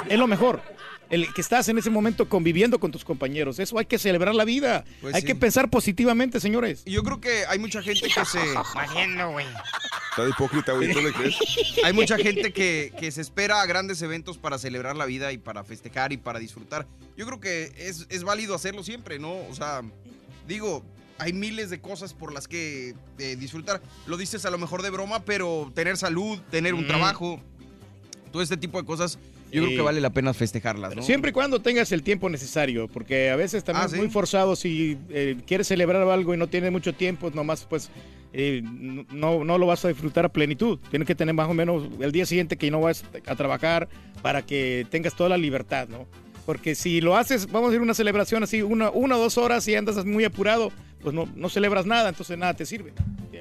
es 0.09 0.19
lo 0.19 0.27
mejor. 0.27 0.61
El 1.11 1.33
que 1.33 1.41
estás 1.41 1.69
en 1.69 1.79
ese 1.79 1.91
momento 1.91 2.29
conviviendo 2.29 2.79
con 2.81 2.91
tus 2.91 3.05
compañeros. 3.05 3.59
Eso 3.59 3.79
hay 3.79 3.87
que 3.87 3.99
celebrar 3.99 4.35
la 4.35 4.45
vida. 4.45 4.85
Pues 5.01 5.15
hay 5.15 5.21
sí. 5.21 5.27
que 5.27 5.35
pensar 5.35 5.71
positivamente, 5.71 6.41
señores. 6.41 6.83
Y 6.85 6.93
yo 6.93 7.03
creo 7.03 7.21
que 7.21 7.47
hay 7.47 7.59
mucha 7.59 7.83
gente 7.83 8.09
que 8.09 8.25
se... 8.25 8.39
Haciendo, 8.77 9.31
güey. 9.31 9.47
Está 10.11 10.25
de 10.25 10.31
hipócrita, 10.31 10.73
güey, 10.73 10.93
¿tú 10.93 11.01
le 11.01 11.13
crees? 11.13 11.37
Hay 11.85 11.93
mucha 11.93 12.17
gente 12.17 12.53
que, 12.53 12.93
que 12.99 13.11
se 13.11 13.21
espera 13.21 13.61
a 13.61 13.67
grandes 13.67 14.01
eventos 14.03 14.39
para 14.39 14.59
celebrar 14.59 14.97
la 14.97 15.05
vida 15.07 15.33
y 15.33 15.39
para 15.39 15.63
festejar 15.65 16.13
y 16.13 16.17
para 16.17 16.39
disfrutar. 16.39 16.87
Yo 17.17 17.27
creo 17.27 17.39
que 17.41 17.73
es, 17.77 18.07
es 18.09 18.25
válido 18.25 18.55
hacerlo 18.55 18.83
siempre, 18.83 19.19
¿no? 19.19 19.33
O 19.49 19.55
sea, 19.55 19.83
digo, 20.49 20.83
hay 21.19 21.33
miles 21.33 21.71
de 21.71 21.81
cosas 21.81 22.15
por 22.15 22.33
las 22.33 22.49
que 22.49 22.95
eh, 23.19 23.37
disfrutar. 23.37 23.81
Lo 24.07 24.17
dices 24.17 24.45
a 24.47 24.51
lo 24.51 24.59
mejor 24.59 24.83
de 24.83 24.91
broma, 24.91 25.21
pero 25.25 25.71
tener 25.75 25.97
salud, 25.97 26.39
tener 26.51 26.75
un 26.75 26.85
Mm. 26.85 26.89
trabajo, 26.89 27.41
todo 28.33 28.43
este 28.43 28.57
tipo 28.57 28.81
de 28.81 28.87
cosas, 28.87 29.19
yo 29.53 29.63
Sí. 29.63 29.67
creo 29.67 29.79
que 29.79 29.83
vale 29.83 30.01
la 30.01 30.11
pena 30.11 30.35
festejarlas, 30.35 30.95
¿no? 30.97 31.03
Siempre 31.03 31.31
y 31.31 31.33
cuando 31.33 31.61
tengas 31.61 31.93
el 31.93 32.03
tiempo 32.03 32.29
necesario, 32.29 32.89
porque 32.89 33.31
a 33.31 33.37
veces 33.37 33.63
también 33.65 33.83
Ah, 33.85 33.87
es 33.87 33.93
¿sí? 33.93 33.99
muy 33.99 34.09
forzado 34.09 34.57
si 34.57 34.99
eh, 35.11 35.37
quieres 35.47 35.67
celebrar 35.69 36.03
algo 36.09 36.35
y 36.35 36.37
no 36.37 36.47
tienes 36.49 36.73
mucho 36.73 36.93
tiempo, 36.95 37.31
nomás 37.33 37.65
pues 37.65 37.91
eh, 38.33 38.61
no, 38.65 39.45
no 39.45 39.57
lo 39.59 39.67
vas 39.67 39.85
a 39.85 39.89
disfrutar 39.89 40.25
a 40.27 40.29
plenitud. 40.29 40.79
Tienes 40.91 41.07
que 41.07 41.15
tener 41.15 41.35
más 41.35 41.49
o 41.49 41.55
menos 41.55 41.89
el 42.01 42.13
día 42.13 42.27
siguiente 42.27 42.57
que 42.59 42.71
no 42.71 42.81
vas 42.81 43.05
a 43.27 43.35
trabajar 43.35 43.89
para 44.21 44.43
que 44.43 44.87
tengas 44.91 45.15
toda 45.15 45.31
la 45.31 45.39
libertad, 45.39 45.89
¿no? 45.89 46.07
Porque 46.45 46.75
si 46.75 47.01
lo 47.01 47.17
haces, 47.17 47.51
vamos 47.51 47.71
a 47.71 47.75
ir 47.75 47.81
a 47.81 47.83
una 47.83 47.95
celebración 47.95 48.43
así, 48.43 48.63
una, 48.63 48.91
una 48.91 49.17
o 49.17 49.21
dos 49.21 49.39
horas 49.39 49.67
y 49.69 49.75
andas 49.75 50.05
muy 50.05 50.25
apurado, 50.25 50.71
pues 51.01 51.15
no, 51.15 51.29
no 51.35 51.49
celebras 51.49 51.87
nada, 51.87 52.09
entonces 52.11 52.37
nada 52.37 52.55
te 52.55 52.67
sirve. 52.67 52.93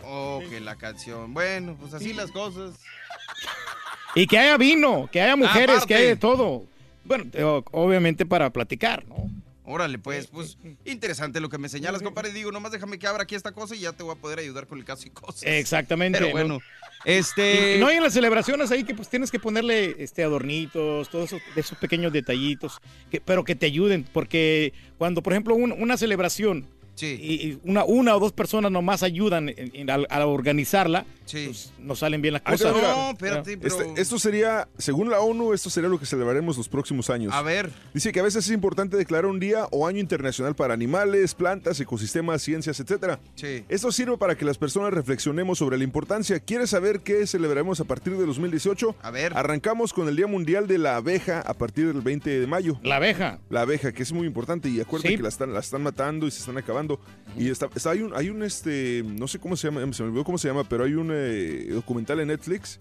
Oh, 0.04 0.42
que 0.50 0.60
la 0.62 0.76
canción. 0.76 1.34
Bueno, 1.34 1.76
pues 1.80 1.94
así 1.94 2.14
las 2.14 2.32
cosas. 2.32 2.76
Y 4.16 4.28
que 4.28 4.38
haya 4.40 4.58
vino, 4.58 5.10
que 5.12 5.22
haya 5.22 5.36
mujeres, 5.36 5.76
Aparte. 5.76 5.88
que 5.88 5.96
haya 5.96 6.08
de 6.08 6.16
todo. 6.16 6.64
Bueno, 7.04 7.26
obviamente 7.72 8.26
para 8.26 8.50
platicar, 8.50 9.06
¿no? 9.08 9.30
Órale, 9.68 9.98
pues, 9.98 10.28
pues, 10.28 10.58
interesante 10.86 11.40
lo 11.40 11.50
que 11.50 11.58
me 11.58 11.70
señalas, 11.70 12.04
compadre. 12.04 12.32
Digo, 12.32 12.52
nomás 12.52 12.72
déjame 12.72 13.00
que 13.00 13.08
abra 13.08 13.24
aquí 13.24 13.34
esta 13.34 13.52
cosa 13.52 13.76
y 13.76 13.80
ya 13.80 13.94
te 13.94 14.04
voy 14.04 14.14
a 14.16 14.20
poder 14.20 14.38
ayudar 14.40 14.68
con 14.68 14.78
el 14.78 14.86
caso 14.86 15.08
y 15.08 15.10
cosas. 15.10 15.42
Exactamente. 15.44 16.20
Pero 16.20 16.28
¿no? 16.30 16.34
bueno, 16.34 16.60
este... 17.04 17.76
Y 17.76 17.80
no 17.80 17.88
hay 17.88 17.98
en 17.98 18.04
las 18.04 18.14
celebraciones 18.14 18.70
ahí 18.72 18.84
que 18.84 18.94
pues 18.94 19.10
tienes 19.10 19.32
que 19.32 19.40
ponerle 19.40 19.96
este 20.00 20.24
adornitos, 20.24 21.10
todos 21.10 21.26
esos, 21.34 21.42
esos 21.56 21.78
pequeños 21.80 22.14
detallitos, 22.14 22.80
que, 23.10 23.20
pero 23.22 23.44
que 23.44 23.56
te 23.56 23.66
ayuden, 23.66 24.06
porque 24.14 24.72
cuando 25.00 25.24
por 25.24 25.34
ejemplo 25.34 25.56
un- 25.56 25.72
una 25.72 25.98
celebración 25.98 26.68
y, 27.02 27.06
y 27.06 27.60
una, 27.64 27.84
una 27.86 28.16
o 28.16 28.20
dos 28.20 28.32
personas 28.34 28.72
nomás 28.72 29.02
ayudan 29.04 29.52
en- 29.56 29.90
a, 29.90 30.26
organizarla, 30.28 31.06
pues 31.32 31.74
no 31.80 31.96
salen 31.96 32.22
bien 32.22 32.34
las 32.34 32.42
cosas. 32.42 32.74
mira, 32.76 33.14
mira. 33.20 33.44
Este- 33.62 34.02
esto 34.02 34.20
sería, 34.20 34.68
según 34.78 35.10
la 35.10 35.20
ONU, 35.20 35.54
esto 35.54 35.70
sería 35.70 35.90
lo 35.90 36.00
que 36.00 36.06
celebraremos 36.06 36.58
los 36.58 36.70
próximos 36.70 37.10
años. 37.10 37.34
A 37.34 37.42
ver. 37.42 37.72
Dice 37.94 38.12
que 38.12 38.20
a 38.20 38.24
veces 38.24 38.46
es 38.46 38.52
importante 38.54 38.98
declarar 38.98 39.26
un 39.26 39.40
día 39.40 39.68
o 39.72 39.88
año 39.88 40.00
internacional 40.00 40.56
para 40.56 40.74
animales, 40.74 41.34
plantas, 41.36 41.80
ecosistemas, 41.80 42.42
ciencias, 42.42 42.80
etcétera. 42.80 43.20
Sí. 43.36 43.64
Esto 43.70 43.92
sirve 43.92 44.18
para 44.18 44.36
que 44.36 44.46
las 44.46 44.58
personas 44.58 44.94
reflexionemos 44.94 45.58
sobre 45.58 45.78
la 45.78 45.84
importancia. 45.84 46.40
¿Quieres 46.40 46.70
saber 46.70 47.02
qué 47.02 47.26
celebraremos 47.28 47.80
a 47.80 47.86
partir 47.86 48.16
de 48.18 48.26
2018? 48.26 48.96
A 49.02 49.12
ver. 49.12 49.36
Arrancamos 49.36 49.94
con 49.94 50.08
el 50.08 50.16
Día 50.16 50.28
Mundial 50.28 50.68
de 50.68 50.78
la 50.78 50.98
Abeja 50.98 51.42
a 51.42 51.54
partir 51.54 51.88
del 51.88 52.02
20 52.02 52.40
de 52.40 52.48
mayo. 52.48 52.80
La 52.84 52.98
abeja. 52.98 53.40
La 53.50 53.62
abeja, 53.62 53.92
que 53.92 54.04
es 54.04 54.12
muy 54.12 54.28
importante. 54.28 54.70
Y 54.70 54.80
acuérdate 54.80 55.10
Sí. 55.10 55.18
que 55.18 55.24
la 55.24 55.30
están, 55.30 55.54
la 55.54 55.60
están 55.60 55.82
matando 55.84 56.28
y 56.28 56.32
se 56.32 56.40
están 56.40 56.58
acabando. 56.58 57.00
Y 57.38 57.50
está, 57.50 57.70
está- 57.76 57.92
hay 57.92 58.02
un, 58.02 58.16
hay 58.16 58.30
un 58.30 58.44
este, 58.44 59.04
no 59.06 59.28
sé 59.28 59.40
cómo 59.40 59.56
se 59.56 59.68
llama, 59.68 59.82
se 59.94 60.04
me 60.04 60.10
olvidó 60.10 60.24
cómo 60.24 60.38
se 60.38 60.48
llama, 60.48 60.64
pero 60.68 60.84
hay 60.84 60.94
un 60.94 61.12
eh, 61.16 61.68
documental 61.72 62.20
en 62.20 62.28
Netflix 62.30 62.80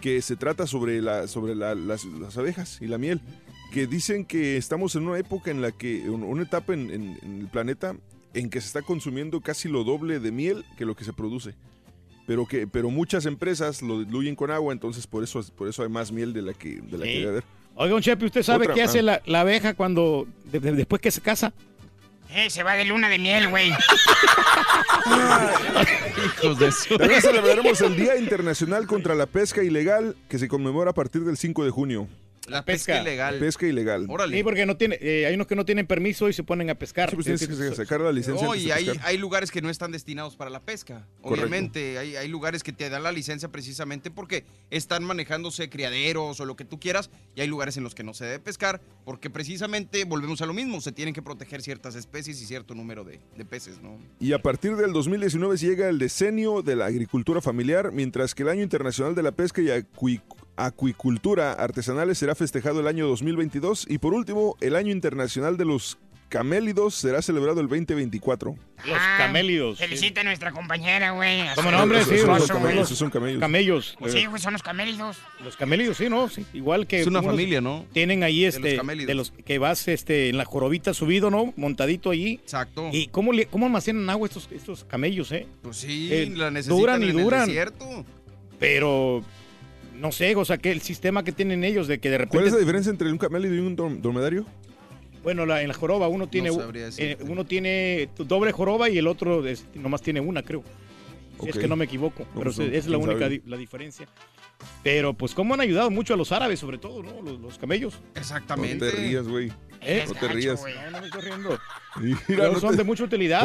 que 0.00 0.20
se 0.22 0.36
trata 0.36 0.66
sobre, 0.66 1.00
la, 1.00 1.26
sobre 1.28 1.54
la- 1.54 1.74
las, 1.74 2.04
las 2.04 2.36
abejas 2.36 2.78
y 2.82 2.86
la 2.86 2.98
miel. 2.98 3.20
Que 3.72 3.86
dicen 3.86 4.24
que 4.24 4.56
estamos 4.56 4.94
en 4.96 5.08
una 5.08 5.18
época 5.18 5.50
en 5.50 5.60
la 5.62 5.72
que, 5.72 6.08
un- 6.08 6.22
una 6.22 6.42
etapa 6.42 6.74
en, 6.74 6.90
en- 6.90 7.18
en 7.22 7.40
el 7.40 7.48
planeta 7.48 7.96
en 8.34 8.50
que 8.50 8.60
se 8.60 8.66
está 8.66 8.82
consumiendo 8.82 9.40
casi 9.40 9.68
lo 9.68 9.84
doble 9.84 10.18
de 10.20 10.30
miel 10.32 10.64
que 10.76 10.84
lo 10.84 10.94
que 10.94 11.04
se 11.04 11.12
produce. 11.12 11.54
Pero 12.26 12.46
que, 12.46 12.66
pero 12.66 12.90
muchas 12.90 13.26
empresas 13.26 13.82
lo 13.82 14.00
diluyen 14.04 14.34
con 14.34 14.50
agua, 14.50 14.72
entonces 14.72 15.06
por 15.06 15.22
eso, 15.22 15.42
por 15.56 15.68
eso 15.68 15.82
hay 15.82 15.88
más 15.88 16.10
miel 16.10 16.32
de 16.32 16.42
la 16.42 16.54
que, 16.54 16.80
de 16.80 16.98
la 16.98 17.04
que 17.04 17.18
debe 17.18 17.28
haber. 17.30 17.44
Oiga, 17.76 17.94
un 17.96 18.00
Chepi, 18.02 18.26
¿usted 18.26 18.42
sabe 18.42 18.64
Otra, 18.64 18.74
qué 18.74 18.82
ah. 18.82 18.84
hace 18.86 19.02
la, 19.02 19.20
la 19.26 19.40
abeja 19.40 19.74
cuando 19.74 20.26
de- 20.50 20.60
de- 20.60 20.72
después 20.72 21.02
que 21.02 21.10
se 21.10 21.20
casa? 21.20 21.52
Eh, 22.34 22.50
se 22.50 22.64
va 22.64 22.74
de 22.74 22.84
luna 22.84 23.08
de 23.08 23.18
miel, 23.20 23.48
güey. 23.48 23.70
Hijos 26.26 26.58
de 26.58 26.72
su... 26.72 26.98
También 26.98 27.22
celebraremos 27.22 27.80
el 27.80 27.94
Día 27.94 28.16
Internacional 28.16 28.88
contra 28.88 29.14
la 29.14 29.26
Pesca 29.26 29.62
Ilegal, 29.62 30.16
que 30.28 30.40
se 30.40 30.48
conmemora 30.48 30.90
a 30.90 30.94
partir 30.94 31.22
del 31.22 31.36
5 31.36 31.64
de 31.64 31.70
junio. 31.70 32.08
La 32.48 32.64
pesca 32.64 33.00
ilegal. 33.00 33.38
Pesca 33.38 33.66
ilegal. 33.66 34.06
Sí, 34.30 34.42
porque 34.42 34.66
no 34.66 34.76
tiene, 34.76 34.98
eh, 35.00 35.26
hay 35.26 35.34
unos 35.34 35.46
que 35.46 35.56
no 35.56 35.64
tienen 35.64 35.86
permiso 35.86 36.28
y 36.28 36.32
se 36.34 36.42
ponen 36.44 36.68
a 36.70 36.74
pescar. 36.74 37.08
Sí, 37.10 37.16
pues 37.16 37.24
tienes 37.26 37.46
que 37.48 37.74
sacar 37.74 38.00
la 38.02 38.12
licencia 38.12 38.46
No, 38.46 38.54
y 38.54 38.70
hay, 38.70 38.84
pescar. 38.86 39.06
hay 39.06 39.16
lugares 39.18 39.50
que 39.50 39.62
no 39.62 39.70
están 39.70 39.92
destinados 39.92 40.36
para 40.36 40.50
la 40.50 40.60
pesca. 40.60 41.06
Correcto. 41.22 41.46
Obviamente, 41.46 41.98
hay, 41.98 42.16
hay 42.16 42.28
lugares 42.28 42.62
que 42.62 42.72
te 42.72 42.90
dan 42.90 43.02
la 43.02 43.12
licencia 43.12 43.48
precisamente 43.48 44.10
porque 44.10 44.44
están 44.70 45.04
manejándose 45.04 45.70
criaderos 45.70 46.38
o 46.40 46.44
lo 46.44 46.54
que 46.56 46.64
tú 46.66 46.78
quieras, 46.78 47.10
y 47.34 47.40
hay 47.40 47.46
lugares 47.46 47.76
en 47.78 47.82
los 47.84 47.94
que 47.94 48.04
no 48.04 48.12
se 48.12 48.24
debe 48.26 48.38
pescar, 48.40 48.80
porque 49.06 49.30
precisamente 49.30 50.04
volvemos 50.04 50.42
a 50.42 50.46
lo 50.46 50.52
mismo, 50.52 50.80
se 50.80 50.92
tienen 50.92 51.14
que 51.14 51.22
proteger 51.22 51.62
ciertas 51.62 51.94
especies 51.94 52.40
y 52.42 52.46
cierto 52.46 52.74
número 52.74 53.04
de, 53.04 53.20
de 53.36 53.44
peces, 53.44 53.80
¿no? 53.80 53.98
Y 54.20 54.32
a 54.32 54.42
partir 54.42 54.76
del 54.76 54.92
2019 54.92 55.56
llega 55.56 55.88
el 55.88 55.98
decenio 55.98 56.60
de 56.62 56.76
la 56.76 56.86
agricultura 56.86 57.40
familiar, 57.40 57.90
mientras 57.92 58.34
que 58.34 58.42
el 58.42 58.50
Año 58.50 58.62
Internacional 58.62 59.14
de 59.14 59.22
la 59.22 59.32
Pesca 59.32 59.62
y 59.62 59.66
Acui- 59.68 60.20
Acuicultura 60.56 61.52
Artesanales 61.52 62.18
será 62.18 62.34
festejado 62.34 62.80
el 62.80 62.86
año 62.86 63.06
2022. 63.08 63.86
Y 63.88 63.98
por 63.98 64.14
último, 64.14 64.56
el 64.60 64.76
Año 64.76 64.92
Internacional 64.92 65.56
de 65.56 65.64
los 65.64 65.98
Camélidos 66.30 66.96
será 66.96 67.22
celebrado 67.22 67.60
el 67.60 67.68
2024. 67.68 68.56
Los 68.86 68.98
camélidos. 69.18 69.78
Felicita 69.78 70.22
a 70.22 70.24
nuestra 70.24 70.50
compañera, 70.50 71.12
güey. 71.12 71.42
a 71.42 71.54
¿Cómo 71.54 71.70
su 71.70 71.76
no, 71.76 71.82
hombre? 71.82 71.98
Esos 72.00 72.10
Sí, 72.12 72.18
son 72.18 72.28
los 72.30 72.38
los 72.40 72.50
camellos, 72.50 72.88
son 72.88 73.10
camellos. 73.10 73.40
Camellos. 73.40 73.96
Pues 74.00 74.12
sí, 74.14 74.26
güey, 74.26 74.42
son 74.42 74.52
los 74.54 74.62
camélidos. 74.62 75.18
Los 75.44 75.56
camélidos, 75.56 75.96
sí, 75.96 76.08
¿no? 76.08 76.28
Sí, 76.28 76.44
igual 76.52 76.88
que... 76.88 77.02
Es 77.02 77.06
una 77.06 77.22
familia, 77.22 77.60
¿no? 77.60 77.84
Tienen 77.92 78.24
ahí 78.24 78.40
De 78.42 78.48
este... 78.48 78.70
los 78.70 78.76
camélidos. 78.78 79.06
de 79.06 79.14
los 79.14 79.30
que 79.30 79.58
vas 79.58 79.86
este, 79.86 80.28
en 80.30 80.36
la 80.38 80.44
jorobita 80.44 80.92
subido, 80.92 81.30
¿no? 81.30 81.52
Montadito 81.56 82.10
allí. 82.10 82.40
Exacto. 82.42 82.88
¿Y 82.92 83.06
cómo, 83.08 83.32
le- 83.32 83.46
cómo 83.46 83.66
almacenan 83.66 84.10
agua 84.10 84.26
estos, 84.26 84.48
estos 84.50 84.82
camellos, 84.84 85.30
eh? 85.30 85.46
Pues 85.62 85.76
sí, 85.76 86.08
Eh, 86.10 86.32
la 86.34 86.50
necesitan 86.50 86.78
duran 86.78 87.02
y 87.02 87.10
en 87.10 87.18
el 87.18 87.22
duran. 87.24 87.46
desierto. 87.46 88.04
Pero... 88.58 89.22
No 89.94 90.12
sé, 90.12 90.34
o 90.36 90.44
sea, 90.44 90.58
que 90.58 90.70
el 90.72 90.80
sistema 90.80 91.22
que 91.24 91.32
tienen 91.32 91.64
ellos 91.64 91.86
de 91.88 91.98
que 92.00 92.10
de 92.10 92.18
repente... 92.18 92.36
¿Cuál 92.36 92.46
es 92.48 92.52
la 92.52 92.58
diferencia 92.58 92.90
entre 92.90 93.10
un 93.10 93.18
camélido 93.18 93.54
y 93.54 93.58
un 93.58 93.76
drom- 93.76 94.00
dromedario? 94.00 94.44
Bueno, 95.22 95.46
la- 95.46 95.62
en 95.62 95.68
la 95.68 95.74
joroba 95.74 96.08
uno 96.08 96.28
tiene, 96.28 96.52
sabría 96.52 96.88
eh, 96.98 97.16
uno 97.20 97.46
tiene 97.46 98.08
doble 98.18 98.52
joroba 98.52 98.90
y 98.90 98.98
el 98.98 99.06
otro 99.06 99.46
es- 99.46 99.64
nomás 99.74 100.02
tiene 100.02 100.20
una, 100.20 100.42
creo. 100.42 100.62
Si 101.42 101.48
Es 101.48 101.58
que 101.58 101.66
no 101.66 101.76
me 101.76 101.86
equivoco, 101.86 102.22
No, 102.34 102.40
pero 102.40 102.52
pues 102.52 102.72
es- 102.72 102.86
no, 102.86 102.92
la 102.92 102.98
única 102.98 103.28
di- 103.28 103.42
la 103.46 103.56
diferencia. 103.56 104.06
Pero 104.82 105.14
pues 105.14 105.34
cómo 105.34 105.54
han 105.54 105.60
ayudado 105.60 105.90
mucho 105.90 106.14
a 106.14 106.16
los 106.16 106.30
árabes, 106.32 106.60
sobre 106.60 106.78
todo, 106.78 107.02
¿no? 107.02 107.20
Los, 107.22 107.40
los 107.40 107.58
camellos. 107.58 107.94
Exactamente. 108.14 108.84
No 108.86 108.90
te 108.92 108.96
rías, 108.96 109.26
güey. 109.26 109.52
¿Eh? 109.80 110.04
No 110.06 110.14
te 110.14 110.28
rías. 110.28 110.62
No, 110.62 110.90
no 110.90 111.00
me 111.00 111.06
estoy 111.06 111.22
riendo. 111.22 111.58
Mira, 112.00 112.18
Pero 112.26 112.52
no 112.52 112.60
son 112.60 112.70
te- 112.70 112.76
de 112.78 112.84
mucha 112.84 113.04
utilidad. 113.04 113.44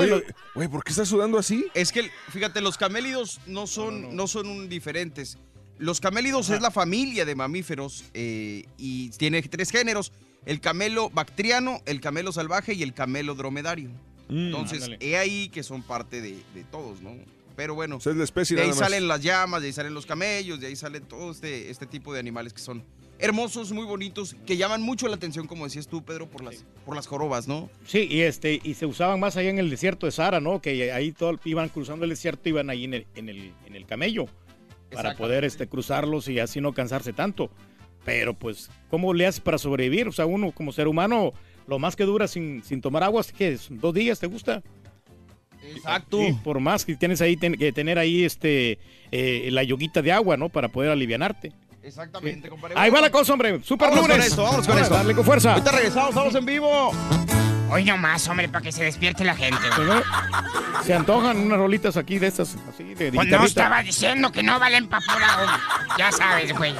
Güey, 0.55 0.67
¿por 0.67 0.83
qué 0.83 0.91
estás 0.91 1.07
sudando 1.09 1.37
así? 1.37 1.65
Es 1.73 1.91
que, 1.91 2.09
fíjate, 2.29 2.61
los 2.61 2.77
camélidos 2.77 3.41
no 3.47 3.67
son, 3.67 4.15
no, 4.15 4.27
son 4.27 4.47
un 4.47 4.69
diferentes. 4.69 5.37
Los 5.79 6.01
camélidos 6.01 6.49
es 6.49 6.61
la 6.61 6.71
familia 6.71 7.23
de 7.25 7.35
mamíferos 7.35 8.03
eh, 8.13 8.65
y 8.77 9.09
tiene 9.11 9.41
tres 9.41 9.71
géneros: 9.71 10.11
el 10.45 10.59
camelo 10.59 11.09
bactriano, 11.09 11.81
el 11.85 12.01
camelo 12.01 12.31
salvaje 12.33 12.73
y 12.73 12.83
el 12.83 12.93
camelo 12.93 13.33
dromedario. 13.33 13.89
Mm. 14.27 14.47
Entonces, 14.47 14.83
ándale. 14.83 14.97
he 14.99 15.17
ahí 15.17 15.49
que 15.49 15.63
son 15.63 15.81
parte 15.81 16.21
de, 16.21 16.37
de 16.53 16.63
todos, 16.69 17.01
¿no? 17.01 17.15
Pero 17.55 17.75
bueno, 17.75 17.97
O 17.97 17.99
sea, 17.99 18.11
es 18.11 18.17
la 18.17 18.23
especie 18.25 18.55
de 18.55 18.61
ahí 18.61 18.67
nada 18.69 18.79
más. 18.79 18.89
salen 18.89 19.07
las 19.07 19.21
llamas, 19.21 19.61
de 19.61 19.67
ahí 19.67 19.73
salen 19.73 19.93
los 19.93 20.05
camellos, 20.05 20.59
de 20.59 20.67
ahí 20.67 20.75
salen 20.75 21.03
todo 21.03 21.31
este, 21.31 21.69
este 21.69 21.85
tipo 21.85 22.13
de 22.13 22.19
animales 22.19 22.53
que 22.53 22.59
son 22.59 22.83
hermosos, 23.17 23.71
muy 23.73 23.85
bonitos, 23.85 24.35
que 24.45 24.55
llaman 24.55 24.81
mucho 24.81 25.07
la 25.09 25.15
atención, 25.15 25.45
como 25.45 25.65
decías 25.65 25.87
tú, 25.87 26.03
Pedro, 26.03 26.29
por 26.29 26.41
las, 26.43 26.63
por 26.85 26.95
las 26.95 27.05
jorobas, 27.05 27.49
¿no? 27.49 27.69
Sí, 27.85 28.07
y 28.09 28.21
este 28.21 28.61
y 28.63 28.75
se 28.75 28.85
usaban 28.85 29.19
más 29.19 29.35
allá 29.35 29.49
en 29.49 29.59
el 29.59 29.69
desierto 29.69 30.05
de 30.05 30.13
Sahara, 30.13 30.39
¿no? 30.39 30.61
Que 30.61 30.93
ahí 30.93 31.11
todo, 31.11 31.37
iban 31.43 31.67
cruzando 31.67 32.05
el 32.05 32.11
desierto, 32.11 32.47
iban 32.47 32.69
ahí 32.69 32.85
en 32.85 32.93
el, 32.93 33.07
en 33.15 33.27
el, 33.27 33.53
en 33.65 33.75
el 33.75 33.85
camello 33.85 34.27
para 34.93 35.15
poder 35.15 35.43
este, 35.45 35.67
cruzarlos 35.67 36.27
y 36.27 36.39
así 36.39 36.61
no 36.61 36.73
cansarse 36.73 37.13
tanto. 37.13 37.49
Pero 38.05 38.33
pues, 38.33 38.69
¿cómo 38.89 39.13
le 39.13 39.25
haces 39.27 39.41
para 39.41 39.57
sobrevivir? 39.57 40.07
O 40.07 40.11
sea, 40.11 40.25
uno 40.25 40.51
como 40.51 40.71
ser 40.71 40.87
humano, 40.87 41.33
lo 41.67 41.79
más 41.79 41.95
que 41.95 42.05
dura 42.05 42.27
sin, 42.27 42.63
sin 42.63 42.81
tomar 42.81 43.03
agua, 43.03 43.23
¿qué 43.37 43.49
es? 43.53 43.67
¿Dos 43.69 43.93
días 43.93 44.19
te 44.19 44.27
gusta? 44.27 44.63
Exacto. 45.75 46.19
Por 46.43 46.59
más 46.59 46.85
que 46.85 46.95
tienes 46.95 47.21
ahí 47.21 47.35
ten- 47.37 47.55
que 47.55 47.71
tener 47.71 47.99
ahí 47.99 48.23
este 48.23 48.79
eh, 49.11 49.49
la 49.51 49.63
yoguita 49.63 50.01
de 50.01 50.11
agua, 50.11 50.37
¿no? 50.37 50.49
Para 50.49 50.69
poder 50.69 50.89
alivianarte. 50.91 51.51
Exactamente, 51.83 52.49
compadre. 52.49 52.75
Ahí 52.77 52.89
va 52.89 53.01
la 53.01 53.11
cosa, 53.11 53.33
hombre. 53.33 53.61
Super 53.63 53.89
Vámonos 53.89 54.07
lunes. 54.09 54.17
con 54.23 54.27
esto, 54.31 54.43
vámonos 54.43 54.67
con 54.67 54.77
Ahora. 54.77 54.89
Darle 54.89 55.13
con 55.15 55.25
fuerza. 55.25 55.53
Ahorita 55.53 55.71
regresamos, 55.71 56.09
estamos 56.09 56.35
en 56.35 56.45
vivo. 56.45 56.91
Hoy 57.71 57.83
nomás, 57.85 58.27
hombre, 58.27 58.49
para 58.49 58.63
que 58.63 58.71
se 58.71 58.83
despierte 58.83 59.23
la 59.23 59.35
gente. 59.35 59.59
Pues. 59.75 60.03
Se 60.85 60.93
antojan 60.93 61.37
unas 61.37 61.57
rolitas 61.57 61.97
aquí 61.97 62.19
de 62.19 62.27
estas, 62.27 62.55
así 62.69 62.93
de 62.95 63.11
Pues 63.11 63.27
no 63.27 63.43
estaba 63.43 63.81
diciendo 63.83 64.31
que 64.31 64.41
no 64.43 64.59
valen 64.59 64.87
pa' 64.87 64.99
pura, 65.01 65.59
Ya 65.97 66.11
sabes, 66.11 66.53
güey. 66.57 66.73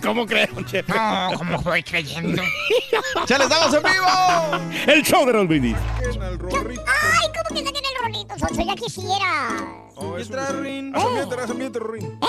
¿Cómo 0.00 0.24
creen, 0.26 0.64
chef? 0.66 0.88
No, 0.88 1.30
¿cómo 1.36 1.56
estoy 1.56 1.82
creyendo? 1.82 2.40
¡Ya 3.26 3.36
les 3.38 3.48
damos 3.48 3.74
en 3.74 3.82
vivo! 3.82 4.06
El 4.86 5.02
show 5.02 5.26
de 5.26 5.32
Brindis. 5.44 5.76
Ay, 6.00 7.28
¿cómo 7.34 7.60
que 7.60 7.66
saquen 7.66 7.82
el 7.84 8.04
rolito, 8.04 8.38
Sonso? 8.38 8.62
Ya 8.64 8.74
quisiera. 8.76 9.56
Oh, 9.96 10.16
eso 10.16 10.32
Entra, 10.32 10.48
es- 10.50 10.56
Rin. 10.56 10.94
Haz 10.94 11.04
ambiente, 11.04 11.34
haz 11.34 11.50
ambiente, 11.50 11.80
Rin. 11.80 12.20
Ya, 12.20 12.26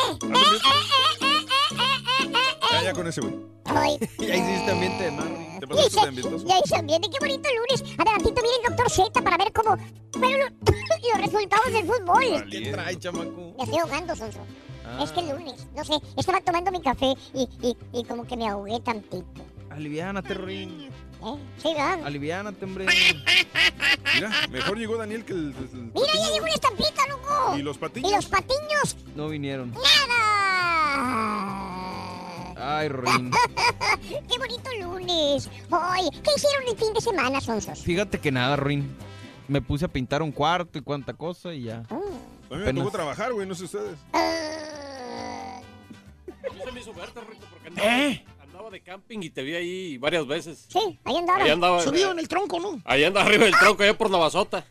ya 2.84 2.94
con 2.94 3.08
ese, 3.08 3.22
güey. 3.22 3.36
Ya 4.20 4.36
hiciste 4.36 4.72
ambiente 4.72 5.04
de 5.04 5.12
mar. 5.12 5.28
Rin. 5.28 5.60
Te 5.60 5.66
Y 5.66 5.68
pasaste 5.70 6.02
de 6.02 6.08
ambientoso. 6.08 6.46
y 6.48 6.52
ese 6.64 6.76
ambiente, 6.76 7.10
qué 7.12 7.20
bonito 7.20 7.50
lunes. 7.56 7.94
Adelantito 8.00 8.42
el 8.42 8.68
doctor 8.70 8.90
Z 8.90 9.22
para 9.22 9.38
ver 9.38 9.52
cómo 9.54 9.78
fueron 10.14 10.40
los, 10.66 10.76
los 11.14 11.22
resultados 11.22 11.72
del 11.74 11.86
fútbol. 11.86 12.50
¿Qué 12.50 12.72
trae, 12.72 12.98
chamaco? 12.98 13.54
Me 13.58 13.64
estoy 13.64 13.80
ahogando, 13.80 14.16
Sonso. 14.16 14.40
Ah. 14.86 15.04
Es 15.04 15.12
que 15.12 15.20
el 15.20 15.30
lunes, 15.30 15.68
no 15.76 15.84
sé, 15.84 15.94
estaba 16.16 16.40
tomando 16.42 16.72
mi 16.72 16.82
café 16.82 17.14
y, 17.34 17.42
y, 17.62 17.78
y 17.94 18.04
como 18.06 18.26
que 18.26 18.38
me 18.38 18.48
ahogué 18.48 18.80
tantito. 18.80 19.26
Aliviánate, 19.70 20.34
Rin. 20.34 20.90
¿Eh? 21.24 21.36
Sí, 21.62 21.74
¿verdad? 21.74 22.00
Aliviánate, 22.06 22.64
hombre. 22.66 22.86
Mira, 24.16 24.32
mejor 24.50 24.78
llegó 24.78 24.98
Daniel 24.98 25.26
que 25.26 25.34
el. 25.34 25.40
el- 25.56 25.70
el 25.74 25.92
Mira, 25.94 26.08
ya 26.14 26.32
llegó 26.32 26.46
una 26.46 26.54
estampita, 26.54 27.08
loco. 27.10 27.58
¿Y 27.58 27.62
los 27.64 27.78
patiños? 27.78 28.12
¿Y 28.12 28.16
los 28.16 28.26
patiños? 28.28 28.98
No 29.16 29.28
vinieron. 29.28 29.72
¡Nada! 29.72 30.17
Ay, 32.60 32.90
Rin. 32.90 33.32
¡Qué 34.30 34.38
bonito 34.38 34.70
lunes! 34.82 35.50
Ay, 35.72 36.10
¿qué 36.24 36.32
hicieron 36.36 36.68
el 36.70 36.78
fin 36.78 36.94
de 36.94 37.02
semana, 37.02 37.40
Sonsos? 37.42 37.80
Fíjate 37.80 38.20
que 38.20 38.32
nada, 38.32 38.56
Rin. 38.56 38.96
Me 39.48 39.62
puse 39.62 39.86
a 39.86 39.88
pintar 39.88 40.22
un 40.22 40.32
cuarto 40.32 40.78
y 40.78 40.82
cuánta 40.82 41.14
cosa 41.14 41.54
y 41.54 41.64
ya. 41.64 41.84
A 41.90 41.94
mí 41.94 42.00
me 42.50 42.56
Apenas. 42.64 42.84
tocó 42.86 42.92
trabajar, 42.92 43.34
güey, 43.34 43.48
no 43.48 43.56
sé 43.56 43.66
ustedes. 43.66 43.98
Ah, 44.14 45.62
se 46.66 46.72
me 46.72 46.80
hizo 46.82 46.94
verte, 46.94 47.20
porque 47.22 47.68
andaba, 47.68 47.88
¿Eh? 47.88 48.26
andaba 48.42 48.70
de 48.70 48.82
camping 48.82 49.20
y 49.22 49.30
te 49.30 49.44
vi 49.44 49.56
ahí 49.56 49.98
varias 49.98 50.26
veces. 50.28 50.66
Sí, 50.70 51.00
ahí 51.06 51.18
andaba. 51.18 51.44
Ahí 51.44 51.50
andaba. 51.52 51.82
Subido 51.82 52.12
en 52.12 52.20
el 52.20 52.28
tronco, 52.28 52.60
¿no? 52.60 52.82
Ahí 52.86 53.04
anda 53.04 53.22
arriba 53.22 53.46
del 53.46 53.58
tronco, 53.58 53.84
allá 53.84 53.98
por 53.98 54.10
Navasota. 54.10 54.66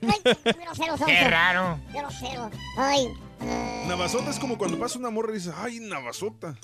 Grosero, 0.00 0.96
Sonso. 0.96 1.06
Qué 1.06 1.28
raro. 1.28 1.78
Grosero. 1.92 2.50
Ay, 2.76 3.08
ah, 3.40 3.84
Navasota 3.88 4.30
es 4.30 4.38
como 4.38 4.58
cuando 4.58 4.78
pasa 4.78 4.98
una 4.98 5.10
morra 5.10 5.30
y 5.30 5.34
dices, 5.34 5.54
ay, 5.56 5.78
Navasota. 5.80 6.56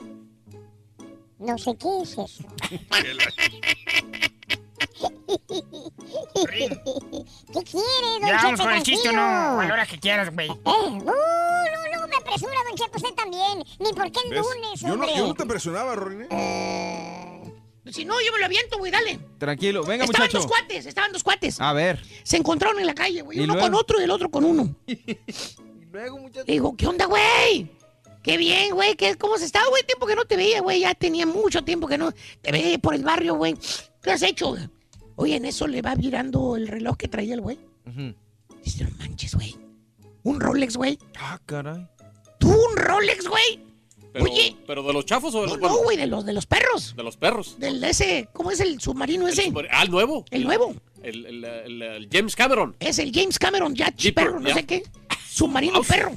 No 1.38 1.58
sé 1.58 1.76
qué 1.76 1.88
es 2.02 2.12
eso. 2.12 2.44
¿Qué 6.38 7.62
quieres, 7.64 8.20
don 8.20 8.28
Ya 8.28 8.40
vamos 8.42 8.60
con 8.60 8.72
el 8.72 8.82
chiste, 8.82 9.08
¿o 9.08 9.12
no? 9.12 9.20
A 9.60 9.64
la 9.66 9.72
hora 9.74 9.86
que 9.86 9.98
quieras, 9.98 10.32
güey. 10.34 10.48
Eh, 10.48 10.52
uh, 10.64 10.90
no, 10.90 11.04
no 11.04 12.08
me 12.08 12.16
apresura, 12.16 12.52
don 12.68 12.76
Chepe, 12.76 12.96
usted 12.96 13.14
también. 13.14 13.58
Ni 13.78 13.92
por 13.92 14.10
qué 14.10 14.20
el 14.24 14.30
¿Ves? 14.30 14.40
lunes, 14.42 14.80
Yo 14.80 14.96
no, 14.96 15.06
yo 15.16 15.26
no 15.28 15.34
te 15.34 15.46
presionaba, 15.46 15.94
Rorín. 15.94 16.26
Si 17.90 18.04
no, 18.04 18.20
yo 18.20 18.32
me 18.32 18.38
lo 18.38 18.44
aviento, 18.44 18.78
güey, 18.78 18.92
dale. 18.92 19.18
Tranquilo, 19.38 19.82
venga, 19.84 20.04
estaban 20.04 20.26
muchacho. 20.26 20.38
dos 20.42 20.46
cuates, 20.46 20.84
estaban 20.86 21.10
dos 21.12 21.22
cuates. 21.22 21.60
A 21.60 21.72
ver. 21.72 22.02
Se 22.22 22.36
encontraron 22.36 22.78
en 22.80 22.86
la 22.86 22.94
calle, 22.94 23.22
güey. 23.22 23.38
¿Y 23.38 23.40
Uno 23.44 23.54
luego? 23.54 23.66
con 23.68 23.74
otro 23.74 24.00
y 24.00 24.04
el 24.04 24.10
otro 24.10 24.30
con 24.30 24.44
uno. 24.44 24.74
Luego, 25.90 26.18
muchacho. 26.18 26.44
Le 26.46 26.52
digo, 26.52 26.76
¿qué 26.76 26.86
onda, 26.86 27.06
güey? 27.06 27.66
Qué 28.28 28.36
bien, 28.36 28.74
güey. 28.74 28.94
¿Qué, 28.94 29.16
¿Cómo 29.16 29.36
has 29.36 29.42
estado, 29.42 29.70
güey? 29.70 29.82
Tiempo 29.84 30.06
que 30.06 30.14
no 30.14 30.26
te 30.26 30.36
veía, 30.36 30.60
güey. 30.60 30.80
Ya 30.80 30.94
tenía 30.94 31.24
mucho 31.24 31.64
tiempo 31.64 31.86
que 31.86 31.96
no 31.96 32.12
te 32.42 32.52
veía 32.52 32.78
por 32.78 32.94
el 32.94 33.02
barrio, 33.02 33.34
güey. 33.36 33.54
¿Qué 34.02 34.10
has 34.10 34.20
hecho? 34.22 34.54
Oye, 35.16 35.36
en 35.36 35.46
eso 35.46 35.66
le 35.66 35.80
va 35.80 35.94
virando 35.94 36.54
el 36.56 36.68
reloj 36.68 36.96
que 36.98 37.08
traía 37.08 37.32
el 37.34 37.40
güey. 37.40 37.58
Dice, 38.62 38.84
no 38.84 38.90
manches, 38.98 39.34
güey. 39.34 39.56
Un 40.24 40.40
Rolex, 40.40 40.76
güey. 40.76 40.98
Ah, 41.18 41.40
caray. 41.46 41.86
¿Tú 42.38 42.50
un 42.50 42.76
Rolex, 42.76 43.26
güey? 43.26 43.64
Pero, 44.12 44.24
Oye. 44.26 44.56
¿Pero 44.66 44.82
de 44.82 44.92
los 44.92 45.06
chafos 45.06 45.34
o 45.34 45.40
de 45.42 45.48
los 45.48 45.58
no, 45.58 45.78
güey, 45.84 45.96
de 45.96 46.06
los, 46.06 46.26
de 46.26 46.34
los 46.34 46.44
perros. 46.44 46.94
De 46.96 47.02
los 47.02 47.16
perros. 47.16 47.58
Del 47.58 47.80
de 47.80 47.88
ese, 47.90 48.28
¿cómo 48.34 48.50
es 48.50 48.60
el 48.60 48.78
submarino 48.80 49.26
ese? 49.26 49.50
Ah, 49.70 49.84
el 49.84 49.90
nuevo. 49.90 50.26
El 50.30 50.44
nuevo. 50.44 50.74
El, 51.02 51.24
el- 51.24 51.44
el- 51.44 51.82
el 51.82 52.08
James 52.12 52.36
Cameron. 52.36 52.76
Es 52.78 52.98
el 52.98 53.10
James 53.10 53.38
Cameron 53.38 53.74
Jeeper, 53.74 54.12
perro, 54.26 54.38
no 54.40 54.48
ya. 54.48 54.54
sé 54.54 54.66
qué. 54.66 54.82
Submarino 55.30 55.82
perro. 55.82 56.12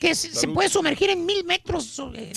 Que 0.00 0.14
se, 0.14 0.48
puede 0.48 0.70
sumergir 0.70 1.10
en 1.10 1.26
mil 1.26 1.44
metros. 1.44 2.00
eh, 2.14 2.32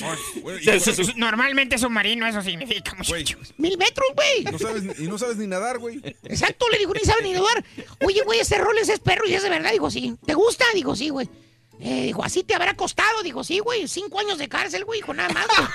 Normalmente 1.16 1.78
submarino 1.78 2.28
eso 2.28 2.42
significa, 2.42 2.94
muchachos. 2.96 3.54
Mil 3.58 3.78
metros, 3.78 4.06
güey. 4.14 4.44
No 4.44 4.60
sabes, 4.60 4.84
ni- 4.84 5.06
y 5.06 5.08
no 5.08 5.18
sabes 5.18 5.38
ni 5.38 5.48
nadar, 5.48 5.80
güey. 5.80 6.02
Exacto, 6.24 6.68
le 6.70 6.78
digo, 6.78 6.94
ni 6.94 7.00
sabe 7.02 7.24
ni 7.24 7.32
nadar. 7.32 7.64
Oye, 8.06 8.22
güey, 8.26 8.40
ese 8.42 8.58
Rolex 8.58 8.90
es 8.90 9.00
perro 9.00 9.26
y 9.28 9.34
es 9.36 9.44
de 9.44 9.50
verdad. 9.50 9.72
Digo, 9.72 9.90
sí. 9.90 10.14
¿Te 10.26 10.34
gusta? 10.34 10.66
Digo, 10.74 10.94
sí, 10.96 11.08
güey. 11.08 11.30
Eh, 11.80 12.04
dijo, 12.08 12.24
así 12.24 12.44
te 12.44 12.54
habrá 12.54 12.76
costado. 12.76 13.24
Digo, 13.24 13.46
sí, 13.46 13.60
güey. 13.60 13.88
Cinco 13.88 14.20
años 14.20 14.38
de 14.38 14.50
cárcel, 14.50 14.84
güey. 14.84 15.00
Dijo, 15.00 15.14
nada 15.14 15.30
más, 15.30 15.48
güey. 15.48 15.68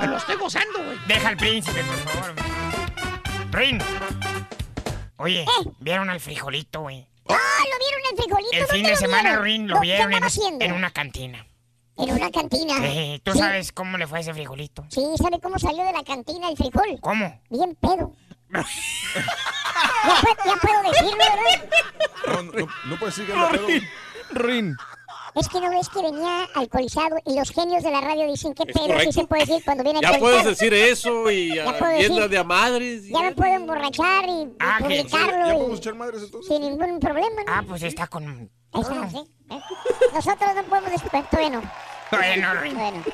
Me 0.00 0.06
lo 0.08 0.16
estoy 0.16 0.36
gozando, 0.36 0.82
güey. 0.82 0.96
Deja 1.06 1.28
al 1.28 1.36
príncipe, 1.36 1.82
por 1.84 1.96
favor. 2.10 2.34
Rin. 3.52 3.78
Oye, 5.18 5.44
¿vieron 5.80 6.08
al 6.10 6.20
frijolito, 6.20 6.80
güey? 6.80 7.06
Ah, 7.28 7.64
¿lo 7.64 7.78
vieron 7.78 8.00
el 8.10 8.16
frijolito? 8.16 8.52
El 8.52 8.60
¿Dónde 8.60 8.74
fin 8.74 8.82
de 8.84 8.90
lo 8.90 8.96
semana? 8.96 9.38
Rin, 9.38 9.68
lo 9.68 9.74
¿Qué 9.76 9.80
vieron 9.80 10.12
en, 10.12 10.22
en 10.62 10.72
una 10.72 10.90
cantina. 10.90 11.46
En 11.96 12.10
una 12.12 12.30
cantina. 12.30 12.74
Sí, 12.80 13.20
¿Tú 13.24 13.32
Sí. 13.32 13.38
sabes 13.40 13.72
cómo 13.72 13.98
le 13.98 14.06
fue 14.06 14.18
a 14.18 14.20
ese 14.20 14.32
frijolito? 14.32 14.84
Sí, 14.88 15.04
¿sabe 15.20 15.40
cómo 15.40 15.58
salió 15.58 15.84
de 15.84 15.92
la 15.92 16.04
cantina 16.04 16.48
el 16.48 16.56
frijol? 16.56 16.98
¿Cómo? 17.00 17.40
Bien 17.50 17.74
pedo. 17.74 18.14
ya, 18.52 18.62
puedo, 20.22 20.36
ya 20.44 20.60
puedo 20.60 20.82
decirlo, 20.90 21.16
¿verdad? 21.18 21.68
No, 22.26 22.42
no, 22.42 22.68
no 22.86 22.98
puedes 22.98 23.16
decir 23.16 23.34
que. 23.34 23.82
Rin. 24.38 24.76
Es 25.38 25.48
que 25.48 25.60
no 25.60 25.70
ves 25.70 25.88
que 25.88 26.02
venía 26.02 26.48
alcoholizado 26.54 27.16
y 27.24 27.36
los 27.38 27.50
genios 27.50 27.82
de 27.84 27.90
la 27.92 28.00
radio 28.00 28.26
dicen 28.26 28.54
que 28.54 28.64
Es 28.64 28.72
pedo 28.72 28.84
sí 28.86 28.90
correcto. 28.90 29.12
se 29.12 29.26
puede 29.26 29.46
decir 29.46 29.62
cuando 29.64 29.84
viene 29.84 30.00
Ya 30.02 30.18
puedes 30.18 30.44
decir 30.44 30.74
eso 30.74 31.30
y 31.30 31.54
Ya 31.54 31.68
ah, 31.70 31.88
bien 31.96 32.12
decir. 32.14 32.28
de 32.28 32.38
a 32.38 32.44
madres. 32.44 33.04
y- 33.06 33.12
Ya 33.12 33.20
me 33.20 33.32
puedo 33.32 33.54
emborrachar 33.54 34.24
y, 34.28 34.32
y 34.42 34.48
Ah, 34.58 34.78
que- 34.78 34.84
publicarlo 34.84 35.46
¿Ya 35.46 35.54
y- 35.54 35.56
podemos 35.58 35.78
echar 35.78 35.94
madres 35.94 36.22
entonces? 36.24 36.48
sin 36.54 36.62
ningún 36.62 36.98
problema, 36.98 37.42
¿no? 37.46 37.52
Ah, 37.52 37.62
pues 37.68 37.82
está 37.84 38.06
con... 38.08 38.50
Ahí 38.72 38.80
está, 38.82 39.08
¿sí? 39.10 39.18
¿Eh? 39.50 39.60
Nosotros 40.12 40.54
no 40.56 40.62
podemos 40.64 40.90
después, 40.90 41.30
todavía 41.30 41.50
no. 41.50 41.62
Bueno, 42.10 42.54
Rin. 42.60 42.76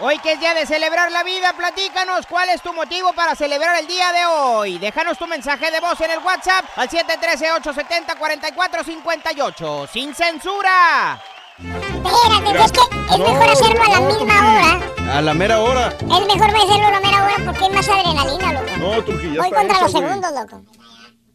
Hoy 0.00 0.18
que 0.18 0.32
es 0.32 0.40
día 0.40 0.54
de 0.54 0.66
celebrar 0.66 1.12
la 1.12 1.22
vida, 1.22 1.52
platícanos 1.52 2.26
cuál 2.26 2.48
es 2.48 2.60
tu 2.60 2.72
motivo 2.72 3.12
para 3.12 3.36
celebrar 3.36 3.78
el 3.78 3.86
día 3.86 4.10
de 4.12 4.26
hoy. 4.26 4.78
Déjanos 4.78 5.16
tu 5.16 5.26
mensaje 5.28 5.70
de 5.70 5.78
voz 5.78 6.00
en 6.00 6.10
el 6.10 6.18
WhatsApp 6.18 6.64
al 6.76 6.88
713-870-4458. 6.88 9.88
¡Sin 9.88 10.12
censura! 10.14 11.22
Espérate, 11.58 12.64
es 12.64 12.72
que 12.72 12.80
es 13.14 13.18
mejor 13.18 13.48
hacerlo 13.50 13.82
a 13.84 13.88
la 13.88 14.00
misma 14.00 14.52
hora. 14.52 14.80
A 15.16 15.22
la 15.22 15.34
mera 15.34 15.60
hora. 15.60 15.88
Es 16.00 16.06
mejor 16.26 16.50
hacerlo 16.56 16.86
a 16.86 16.90
la 16.90 17.00
mera 17.00 17.24
hora 17.24 17.34
porque 17.44 17.64
es 17.64 17.70
más 17.70 17.88
adrenalina, 17.88 18.52
loco. 18.52 18.66
No, 18.78 19.02
Turquía, 19.04 19.40
Voy 19.40 19.50
contra 19.52 19.80
los 19.80 19.92
güey. 19.92 20.04
segundos, 20.04 20.32
loco. 20.32 20.60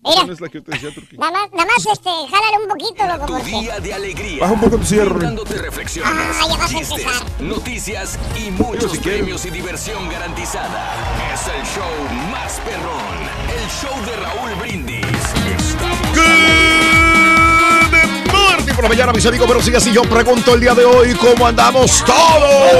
Mira, 0.01 0.23
no 0.23 0.31
es 0.33 0.39
la 0.39 0.47
que 0.47 0.61
te 0.61 0.71
decía, 0.71 0.93
Turquía. 0.93 1.19
nada 1.19 1.31
más, 1.33 1.51
nada 1.51 1.65
más 1.65 1.85
este, 1.85 2.09
jálale 2.09 2.57
un 2.63 2.69
poquito, 2.69 3.05
loco, 3.05 3.25
Tu 3.25 3.33
porque... 3.33 3.51
día 3.51 3.79
de 3.81 3.93
alegría. 3.93 4.39
Baja 4.41 4.53
un 4.53 4.61
poco 4.61 4.77
tu 4.77 4.85
silla, 4.85 5.03
Rorín. 5.05 5.21
Dándote 5.23 5.55
reflexiones, 5.55 6.37
Ah, 6.41 6.45
ya 6.49 6.55
vas 6.57 6.73
a 6.73 6.77
chistes, 6.77 6.99
empezar. 7.01 7.41
noticias 7.41 8.17
y 8.37 8.49
muchos 8.51 8.93
si 8.93 8.97
premios 8.99 9.43
y 9.45 9.49
diversión 9.49 10.07
garantizada. 10.09 10.93
Es 11.33 11.41
el 11.47 11.63
show 11.65 11.91
más 12.31 12.61
perrón. 12.61 13.19
El 13.53 13.67
show 13.69 13.93
de 14.05 14.15
Raúl 14.15 14.55
Brindis. 14.61 15.05
Good 18.31 18.33
morning 18.33 18.73
por 18.75 18.83
la 18.83 18.89
mañana, 18.89 19.11
mis 19.11 19.25
amigos. 19.25 19.47
Pero 19.47 19.61
sí, 19.61 19.75
así 19.75 19.91
yo 19.91 20.03
pregunto 20.03 20.53
el 20.53 20.61
día 20.61 20.73
de 20.75 20.85
hoy 20.85 21.13
cómo 21.15 21.45
andamos 21.45 22.05
todos. 22.05 22.73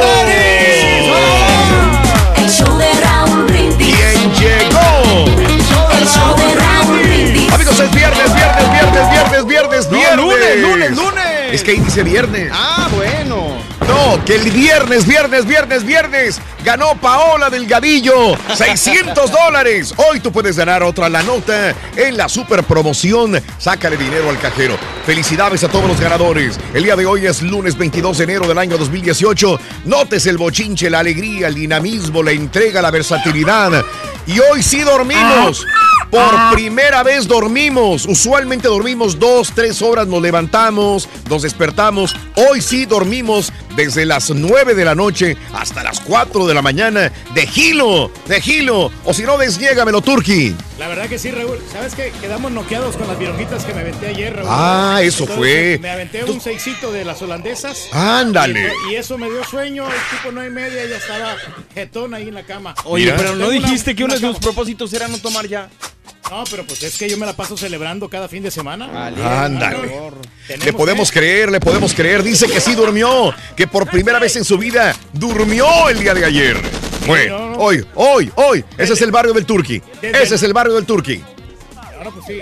El 2.37 2.49
show 2.49 2.77
de 2.77 2.93
Raúl 3.01 3.43
Brindis. 3.43 3.93
¿Quién 3.93 4.31
llegó? 4.35 5.58
El 5.99 6.07
show 6.07 6.35
de 6.37 6.55
Raúl 6.55 6.99
Brindis. 7.03 7.51
Amigos, 7.53 7.79
es 7.79 7.91
viernes, 7.91 8.33
viernes, 8.33 8.71
viernes, 8.71 9.09
viernes, 9.11 9.45
viernes, 9.47 9.89
No, 9.89 9.97
viernes. 9.97 10.17
lunes, 10.17 10.61
lunes, 10.61 10.91
lunes. 10.97 11.25
Es 11.51 11.63
que 11.63 11.71
ahí 11.71 11.79
dice 11.79 12.03
viernes. 12.03 12.51
Ah, 12.53 12.87
bueno. 12.95 13.18
No, 13.89 14.23
que 14.23 14.35
el 14.35 14.51
viernes, 14.51 15.07
viernes, 15.07 15.47
viernes, 15.47 15.83
viernes 15.83 16.39
ganó 16.63 16.93
Paola 17.01 17.49
Delgadillo 17.49 18.37
600 18.55 19.31
dólares. 19.31 19.95
Hoy 19.97 20.19
tú 20.19 20.31
puedes 20.31 20.57
ganar 20.57 20.83
otra 20.83 21.09
la 21.09 21.23
nota 21.23 21.73
en 21.95 22.15
la 22.15 22.29
super 22.29 22.63
promoción. 22.63 23.41
Sácale 23.57 23.97
dinero 23.97 24.29
al 24.29 24.37
cajero. 24.37 24.77
Felicidades 25.07 25.63
a 25.63 25.69
todos 25.69 25.87
los 25.87 25.99
ganadores. 25.99 26.59
El 26.75 26.83
día 26.83 26.95
de 26.95 27.07
hoy 27.07 27.25
es 27.25 27.41
lunes 27.41 27.75
22 27.75 28.19
de 28.19 28.23
enero 28.25 28.47
del 28.47 28.59
año 28.59 28.77
2018. 28.77 29.59
Notes 29.85 30.27
el 30.27 30.37
bochinche, 30.37 30.87
la 30.91 30.99
alegría, 30.99 31.47
el 31.47 31.55
dinamismo, 31.55 32.21
la 32.21 32.31
entrega, 32.31 32.83
la 32.83 32.91
versatilidad. 32.91 33.83
Y 34.27 34.39
hoy 34.39 34.61
sí 34.61 34.81
dormimos. 34.81 35.65
Por 36.11 36.53
primera 36.53 37.03
vez 37.03 37.27
dormimos. 37.27 38.05
Usualmente 38.07 38.67
dormimos 38.67 39.19
dos, 39.19 39.51
tres 39.53 39.81
horas, 39.81 40.07
nos 40.07 40.21
levantamos, 40.21 41.07
nos 41.29 41.43
despertamos. 41.43 42.15
Hoy 42.35 42.61
sí 42.61 42.85
dormimos 42.85 43.53
desde 43.85 44.05
las 44.05 44.29
9 44.29 44.75
de 44.75 44.83
la 44.83 44.93
noche 44.93 45.37
hasta 45.53 45.83
las 45.83 46.01
4 46.01 46.45
de 46.47 46.53
la 46.53 46.61
mañana. 46.61 47.13
De 47.33 47.47
gilo, 47.47 48.11
de 48.27 48.41
gilo. 48.41 48.91
O 49.05 49.13
si 49.13 49.23
no, 49.23 49.37
desniégamelo, 49.37 50.01
Turki. 50.01 50.53
La 50.77 50.89
verdad 50.89 51.07
que 51.07 51.17
sí, 51.17 51.31
Raúl. 51.31 51.57
¿Sabes 51.71 51.95
qué? 51.95 52.11
Quedamos 52.19 52.51
noqueados 52.51 52.97
con 52.97 53.07
las 53.07 53.17
vironjitas 53.17 53.63
que 53.63 53.73
me 53.73 53.79
aventé 53.81 54.07
ayer, 54.07 54.35
Raúl. 54.35 54.47
Ah, 54.51 54.99
eso 55.01 55.23
Entonces, 55.23 55.37
fue. 55.37 55.79
Me 55.81 55.89
aventé 55.91 56.23
un 56.25 56.41
seisito 56.41 56.91
de 56.91 57.05
las 57.05 57.21
holandesas. 57.21 57.87
Ándale. 57.93 58.69
Y, 58.89 58.93
y 58.93 58.95
eso 58.97 59.17
me 59.17 59.29
dio 59.29 59.43
sueño. 59.45 59.85
El 59.85 60.17
tipo 60.17 60.31
nueve 60.33 60.49
y 60.49 60.53
media 60.53 60.85
ya 60.85 60.97
estaba 60.97 61.35
jetón 61.73 62.13
ahí 62.13 62.27
en 62.27 62.33
la 62.35 62.43
cama. 62.45 62.75
Oye, 62.83 63.05
Mira. 63.05 63.15
pero 63.17 63.35
no 63.37 63.45
una- 63.47 63.53
dijiste 63.53 63.95
que 63.95 64.03
uno 64.03 64.13
de 64.13 64.19
tus 64.19 64.39
propósitos 64.39 64.91
era 64.93 65.07
no 65.07 65.17
tomar 65.19 65.47
ya. 65.47 65.69
No, 66.29 66.43
pero 66.49 66.63
pues 66.65 66.83
es 66.83 66.97
que 66.97 67.09
yo 67.09 67.17
me 67.17 67.25
la 67.25 67.33
paso 67.33 67.57
celebrando 67.57 68.07
cada 68.07 68.27
fin 68.27 68.43
de 68.43 68.51
semana. 68.51 69.07
Ándale. 69.45 69.91
Le 70.63 70.73
podemos 70.73 71.11
que- 71.11 71.19
creer, 71.19 71.51
le 71.51 71.59
podemos 71.59 71.93
creer. 71.93 72.21
Dice 72.23 72.47
que 72.47 72.59
sí 72.61 72.75
durmió, 72.75 73.33
que 73.55 73.67
por 73.67 73.89
primera 73.89 74.19
vez 74.19 74.35
en 74.35 74.45
su 74.45 74.57
vida 74.57 74.95
durmió 75.13 75.89
el 75.89 75.99
día 75.99 76.13
de 76.13 76.25
ayer. 76.25 76.57
Bueno, 77.07 77.53
hoy, 77.57 77.83
hoy, 77.95 78.31
hoy. 78.35 78.63
Ese 78.77 78.93
es 78.93 79.01
el 79.01 79.11
barrio 79.11 79.33
del 79.33 79.45
Turqui. 79.45 79.81
Ese 80.01 80.35
es 80.35 80.43
el 80.43 80.53
barrio 80.53 80.73
del 80.75 80.85
Turqui. 80.85 81.23
Ahora 81.97 82.11
pues 82.11 82.25
sí. 82.27 82.39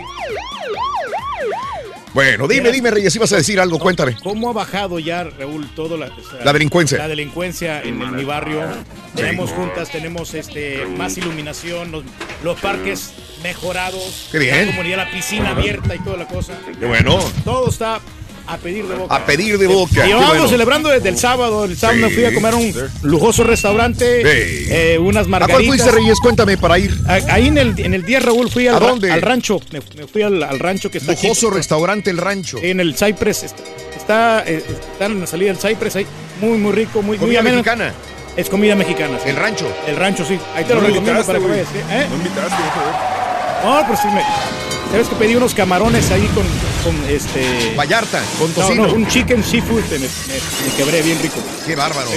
Bueno, 2.17 2.47
dime, 2.47 2.71
dime, 2.71 2.89
Reyes, 2.89 3.15
ibas 3.15 3.31
a 3.33 3.35
decir 3.35 3.59
algo, 3.59 3.77
cuéntame. 3.77 4.15
¿Cómo 4.23 4.49
ha 4.49 4.53
bajado 4.53 4.97
ya, 4.97 5.25
Raúl, 5.25 5.69
todo 5.75 5.97
la, 5.97 6.07
o 6.07 6.31
sea, 6.31 6.43
La 6.43 6.51
delincuencia. 6.51 6.97
La 6.97 7.07
delincuencia 7.07 7.83
en, 7.83 8.01
en 8.01 8.15
mi 8.15 8.23
barrio. 8.23 8.63
Tenemos 9.13 9.51
juntas, 9.51 9.91
tenemos 9.91 10.33
este 10.33 10.83
más 10.87 11.15
iluminación, 11.19 11.91
los, 11.91 12.03
los 12.43 12.59
parques 12.59 13.13
mejorados. 13.43 14.29
Qué 14.31 14.39
bien. 14.39 14.65
La 14.65 14.71
comunidad, 14.71 14.97
la 14.97 15.11
piscina 15.11 15.51
abierta 15.51 15.93
y 15.93 15.99
toda 15.99 16.17
la 16.17 16.27
cosa. 16.27 16.57
Qué 16.79 16.87
bueno. 16.87 17.19
Todo 17.45 17.69
está 17.69 18.01
a 18.47 18.57
pedir 18.57 18.85
de 18.87 18.95
boca. 18.95 19.15
A 19.15 19.25
pedir 19.25 19.57
de 19.57 19.67
boca. 19.67 20.05
Y 20.05 20.09
qué 20.09 20.13
vamos 20.13 20.29
bueno. 20.29 20.47
celebrando 20.47 20.89
desde 20.89 21.09
el 21.09 21.17
sábado. 21.17 21.65
El 21.65 21.77
sábado 21.77 21.99
me 22.01 22.09
fui 22.09 22.25
a 22.25 22.33
comer 22.33 22.53
a 22.53 22.57
un 22.57 22.73
lujoso 23.03 23.43
restaurante, 23.43 24.21
Sí. 24.21 24.67
eh, 24.69 24.97
unas 24.99 25.25
¿A 25.25 25.29
margaritas. 25.29 25.57
cuál 25.65 25.67
fuiste, 25.79 25.91
Reyes? 25.91 26.19
Cuéntame 26.21 26.57
para 26.57 26.79
ir. 26.79 26.97
A- 27.07 27.33
Ahí 27.33 27.47
en 27.47 27.57
el, 27.57 27.79
en 27.79 27.93
el 27.93 28.03
día, 28.05 28.19
Raúl, 28.19 28.49
fui 28.49 28.67
al, 28.67 28.75
¿A 28.75 28.79
ra- 28.79 28.87
dónde? 28.87 29.11
al 29.11 29.21
rancho. 29.21 29.59
Me, 29.71 29.79
me 29.97 30.07
fui 30.07 30.21
al, 30.21 30.41
al 30.43 30.59
rancho 30.59 30.89
que 30.89 30.97
está 30.99 31.11
aquí. 31.13 31.27
Lujoso 31.27 31.49
restaurante 31.49 32.09
El 32.09 32.17
Rancho. 32.17 32.57
En 32.61 32.79
el 32.79 32.95
Cypress. 32.95 33.43
Está, 33.43 33.63
está, 33.95 34.43
eh, 34.47 34.63
está 34.91 35.05
en 35.05 35.19
la 35.19 35.27
salida 35.27 35.53
del 35.53 35.57
Cypress 35.61 35.95
ahí. 35.97 36.05
Muy, 36.41 36.57
muy 36.57 36.71
rico, 36.71 37.01
muy, 37.01 37.17
muy 37.17 37.17
¿Comida 37.17 37.39
ameno. 37.39 37.55
mexicana? 37.57 37.93
Es 38.37 38.49
comida 38.49 38.75
mexicana. 38.75 39.17
sí. 39.23 39.29
El 39.29 39.35
rancho. 39.35 39.67
El 39.87 39.95
rancho, 39.95 40.23
sí. 40.23 40.37
Ahí 40.55 40.63
te 40.63 40.75
lo 40.75 40.79
recomiendo 40.81 41.23
para 41.25 41.39
que. 41.39 41.45
¿Eh? 41.45 42.05
No 42.09 42.15
invitaste. 42.17 43.26
No, 43.63 43.81
pero 43.85 43.97
sí 44.01 44.07
me. 44.07 44.21
¿Sabes 44.91 45.09
que 45.09 45.15
pedí 45.15 45.35
unos 45.35 45.53
camarones 45.53 46.09
ahí 46.11 46.27
con, 46.33 46.45
con 46.83 47.09
este. 47.09 47.73
Vallarta, 47.75 48.21
con 48.39 48.49
No, 48.49 48.55
tocino. 48.55 48.87
no, 48.87 48.93
un 48.93 49.07
chicken 49.07 49.43
seafood. 49.43 49.83
Me, 49.91 49.99
me- 49.99 50.07
me 50.07 50.75
quebré 50.77 51.01
bien 51.01 51.19
rico. 51.21 51.35
Qué 51.65 51.75
bárbaro. 51.75 52.09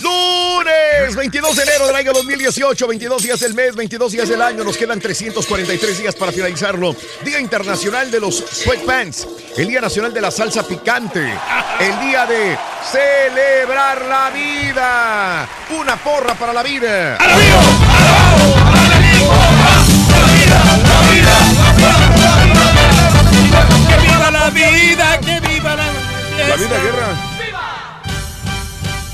Lunes 0.00 1.14
22 1.14 1.56
de 1.56 1.62
enero 1.62 1.86
del 1.86 1.96
año 1.96 2.12
2018, 2.14 2.86
22 2.86 3.22
días 3.22 3.40
del 3.40 3.52
mes, 3.52 3.74
22 3.76 4.12
días 4.12 4.28
del 4.30 4.40
año, 4.40 4.64
nos 4.64 4.76
quedan 4.78 4.98
343 4.98 5.98
días 5.98 6.14
para 6.14 6.32
finalizarlo. 6.32 6.96
Día 7.22 7.38
Internacional 7.38 8.10
de 8.10 8.18
los 8.20 8.36
Sweatpants, 8.36 9.28
el 9.58 9.68
Día 9.68 9.82
Nacional 9.82 10.14
de 10.14 10.20
la 10.22 10.30
Salsa 10.30 10.62
Picante, 10.66 11.20
el 11.80 12.00
Día 12.00 12.24
de 12.24 12.56
celebrar 12.90 14.00
la 14.06 14.30
vida. 14.30 15.48
Una 15.78 15.96
porra 16.02 16.34
para 16.34 16.54
la 16.54 16.62
vida. 16.62 17.18
¡Que 17.18 17.26
viva 17.26 17.62
la 18.72 18.98
vida! 18.98 18.98
¡Que 18.98 19.00
viva 19.18 19.34
la 19.34 19.99
La 26.48 26.56
vida 26.56 26.82
guerra. 26.82 27.30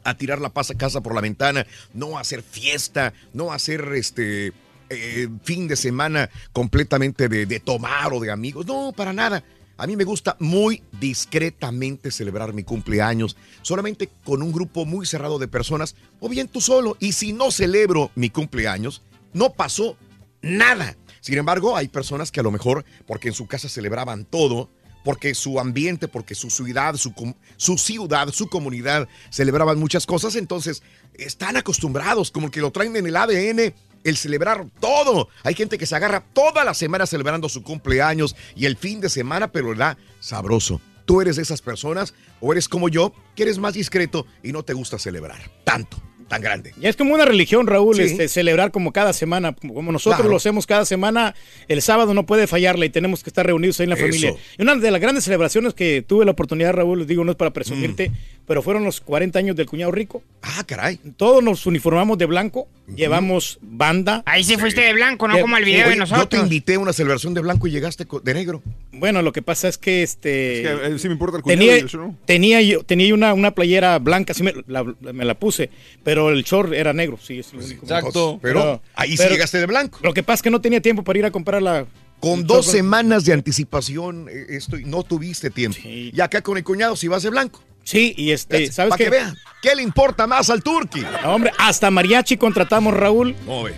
a 0.04 0.16
tirar 0.16 0.42
la 0.42 0.52
casa 0.78 1.02
por 1.02 1.16
la 1.16 1.22
ventana, 1.22 1.66
no 1.94 2.18
hacer 2.18 2.44
fiesta, 2.44 3.14
no 3.34 3.52
hacer 3.52 3.82
este 3.96 4.54
eh, 4.90 5.28
fin 5.44 5.68
de 5.68 5.76
semana 5.76 6.30
completamente 6.52 7.30
de, 7.30 7.46
de 7.46 7.60
tomar 7.60 8.14
o 8.14 8.20
de 8.20 8.32
amigos. 8.32 8.66
No, 8.66 8.92
para 8.96 9.14
nada. 9.14 9.44
A 9.78 9.88
mí 9.88 9.96
me 9.96 10.04
gusta 10.04 10.36
muy 10.40 10.84
discretamente 11.00 12.12
celebrar 12.12 12.54
mi 12.54 12.64
cumpleaños, 12.64 13.38
solamente 13.62 14.10
con 14.26 14.42
un 14.42 14.52
grupo 14.52 14.86
muy 14.86 15.06
cerrado 15.06 15.40
de 15.40 15.48
personas, 15.48 15.96
o 16.20 16.28
bien 16.28 16.50
tú 16.50 16.60
solo. 16.60 16.98
Y 17.00 17.14
si 17.14 17.32
no 17.32 17.50
celebro 17.50 18.12
mi 18.16 18.30
cumpleaños, 18.30 19.02
no 19.32 19.54
pasó 19.54 19.96
nada. 20.42 20.98
Sin 21.22 21.38
embargo, 21.38 21.78
hay 21.78 21.88
personas 21.88 22.30
que 22.30 22.42
a 22.42 22.44
lo 22.44 22.52
mejor, 22.52 22.84
porque 23.08 23.30
en 23.30 23.34
su 23.34 23.48
casa 23.48 23.70
celebraban 23.70 24.26
todo, 24.26 24.70
porque 25.04 25.34
su 25.36 25.60
ambiente, 25.60 26.08
porque 26.08 26.36
su 26.36 26.50
ciudad, 26.50 26.96
su, 26.96 27.14
su 27.58 27.78
ciudad, 27.78 28.30
su 28.30 28.48
comunidad 28.48 29.08
celebraban 29.30 29.80
muchas 29.80 30.06
cosas, 30.06 30.36
entonces 30.36 30.84
están 31.16 31.58
acostumbrados, 31.58 32.32
como 32.32 32.52
que 32.52 32.62
lo 32.62 32.72
traen 32.72 32.96
en 32.96 33.08
el 33.08 33.16
ADN, 33.16 33.74
el 34.04 34.18
celebrar 34.18 34.66
todo. 34.80 35.30
Hay 35.44 35.56
gente 35.56 35.78
que 35.78 35.86
se 35.86 35.96
agarra 35.96 36.24
toda 36.34 36.64
la 36.64 36.74
semana 36.74 37.06
celebrando 37.06 37.50
su 37.50 37.64
cumpleaños 37.64 38.36
y 38.56 38.66
el 38.66 38.78
fin 38.78 39.02
de 39.02 39.10
semana, 39.10 39.52
pero 39.52 39.74
da 39.76 39.98
sabroso. 40.20 40.82
¿Tú 41.06 41.22
eres 41.22 41.38
de 41.38 41.42
esas 41.42 41.62
personas 41.62 42.14
o 42.40 42.52
eres 42.52 42.70
como 42.70 42.88
yo, 42.88 43.14
que 43.36 43.44
eres 43.44 43.58
más 43.58 43.74
discreto 43.74 44.28
y 44.44 44.52
no 44.52 44.64
te 44.64 44.74
gusta 44.74 45.00
celebrar 45.00 45.52
tanto, 45.64 45.98
tan 46.30 46.42
grande? 46.42 46.74
Ya 46.80 46.90
es 46.90 46.96
como 46.96 47.14
una 47.14 47.26
religión, 47.26 47.68
Raúl, 47.68 47.96
Sí. 47.98 48.04
este, 48.04 48.28
celebrar 48.30 48.72
como 48.72 48.94
cada 48.94 49.12
semana, 49.14 49.54
como 49.56 49.92
nosotros 49.92 50.18
Claro. 50.20 50.30
lo 50.32 50.38
hacemos 50.38 50.66
cada 50.66 50.86
semana, 50.86 51.36
el 51.68 51.82
sábado 51.82 52.14
no 52.14 52.26
puede 52.26 52.48
fallarle 52.48 52.86
y 52.86 52.90
tenemos 52.90 53.24
que 53.24 53.30
estar 53.30 53.46
reunidos 53.46 53.80
ahí 53.80 53.86
en 53.86 53.90
la 53.90 53.96
Eso. 53.96 54.06
familia. 54.06 54.34
Y 54.58 54.62
una 54.62 54.76
de 54.76 54.92
las 54.92 55.02
grandes 55.02 55.24
celebraciones 55.26 55.74
que 55.74 56.04
tuve 56.08 56.24
la 56.26 56.32
oportunidad, 56.32 56.72
Raúl, 56.74 57.00
les 57.00 57.08
digo, 57.08 57.24
no 57.26 57.32
es 57.32 57.38
para 57.38 57.50
Mm. 57.50 57.54
presumirte, 57.54 58.12
pero 58.48 58.62
fueron 58.62 58.84
los 58.86 59.02
40 59.02 59.40
años 59.40 59.56
del 59.56 59.66
cuñado 59.66 59.92
rico. 59.92 60.24
Ah, 60.42 60.64
caray. 60.66 61.00
Todos 61.18 61.44
nos 61.44 61.66
uniformamos 61.66 62.18
de 62.18 62.26
blanco, 62.26 62.68
llevamos 62.96 63.60
banda. 63.62 64.24
Ahí 64.26 64.44
sí 64.44 64.58
fuiste 64.58 64.82
de 64.82 64.94
blanco, 64.94 65.28
no 65.28 65.40
como 65.40 65.58
el 65.58 65.66
video 65.66 65.82
Oye, 65.84 65.92
de 65.92 65.96
nosotros. 65.98 66.24
Yo 66.24 66.30
te 66.30 66.38
invité 66.38 66.76
a 66.76 66.80
una 66.80 66.94
celebración 66.94 67.34
de 67.34 67.42
blanco 67.42 67.68
y 67.68 67.72
llegaste 67.72 68.06
de 68.24 68.34
negro. 68.34 68.62
Bueno, 68.92 69.22
lo 69.22 69.32
que 69.32 69.42
pasa 69.42 69.68
es 69.68 69.78
que 69.78 70.04
este. 70.04 70.62
Es 70.62 70.80
que, 70.80 70.88
eh, 70.96 71.00
sí 71.00 71.08
me 71.08 71.14
importa 71.14 71.38
el 71.38 71.44
cuñado 71.44 71.60
tenía, 71.60 71.78
y 71.78 71.80
el 71.82 71.88
show, 71.90 72.02
¿no? 72.02 72.18
tenía 72.26 72.62
yo 72.62 72.84
tenía 72.84 73.14
una, 73.14 73.34
una 73.34 73.52
playera 73.52 73.98
blanca, 74.00 74.34
sí 74.34 74.44
me 74.44 74.54
la, 74.68 74.84
me 74.84 75.24
la 75.26 75.36
puse, 75.36 75.70
pero 76.04 76.19
el 76.28 76.44
short 76.44 76.74
era 76.74 76.92
negro, 76.92 77.18
sí, 77.22 77.40
es 77.40 77.54
lo 77.54 77.64
único. 77.64 77.84
Exacto. 77.84 78.40
Pero 78.42 78.82
ahí 78.96 79.16
sí 79.16 79.24
llegaste 79.30 79.60
de 79.60 79.66
blanco. 79.66 80.00
Lo 80.04 80.14
que 80.14 80.24
pasa 80.24 80.36
es 80.36 80.42
que 80.42 80.50
no 80.50 80.60
tenía 80.60 80.82
tiempo 80.82 81.04
para 81.04 81.20
ir 81.20 81.26
a 81.26 81.32
comprar 81.32 81.62
la. 81.62 81.86
Con 82.20 82.46
dos 82.46 82.66
semanas 82.66 83.24
de 83.24 83.32
anticipación, 83.32 84.28
eh, 84.30 84.48
esto, 84.50 84.76
no 84.84 85.04
tuviste 85.04 85.50
tiempo. 85.50 85.80
Y 85.86 86.20
acá 86.20 86.42
con 86.42 86.58
el 86.58 86.66
cuñado, 86.66 86.98
si 86.98 87.08
vas 87.08 87.24
de 87.24 87.30
blanco. 87.30 87.62
Sí, 87.84 88.14
y 88.18 88.32
este, 88.32 88.72
¿sabes 88.72 88.92
Para 88.92 88.98
qué? 88.98 89.04
que 89.06 89.10
vean, 89.10 89.36
¿qué 89.62 89.76
le 89.76 89.82
importa 89.82 90.28
más 90.28 90.50
al 90.50 90.62
turqui? 90.62 91.04
No, 91.24 91.34
hombre, 91.36 91.52
hasta 91.58 91.90
mariachi 91.90 92.38
contratamos, 92.38 92.94
Raúl. 92.94 93.36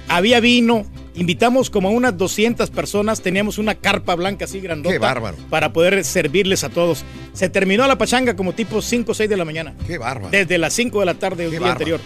Había 0.09 0.41
vino, 0.41 0.85
invitamos 1.15 1.69
como 1.69 1.87
a 1.87 1.91
unas 1.91 2.17
200 2.17 2.69
personas, 2.71 3.21
teníamos 3.21 3.57
una 3.57 3.75
carpa 3.75 4.15
blanca 4.15 4.45
así 4.45 4.59
grandota. 4.59 4.93
Qué 4.93 4.99
bárbaro. 4.99 5.37
Para 5.49 5.71
poder 5.71 6.03
servirles 6.03 6.65
a 6.65 6.69
todos. 6.69 7.05
Se 7.31 7.47
terminó 7.47 7.87
la 7.87 7.97
pachanga 7.97 8.35
como 8.35 8.51
tipo 8.51 8.81
5 8.81 9.11
o 9.13 9.15
6 9.15 9.29
de 9.29 9.37
la 9.37 9.45
mañana. 9.45 9.73
Qué 9.87 9.97
bárbaro. 9.97 10.29
Desde 10.29 10.57
las 10.57 10.73
5 10.73 10.99
de 10.99 11.05
la 11.05 11.13
tarde 11.13 11.43
del 11.43 11.51
día 11.51 11.59
bárbaro. 11.61 11.73
anterior. 11.73 12.01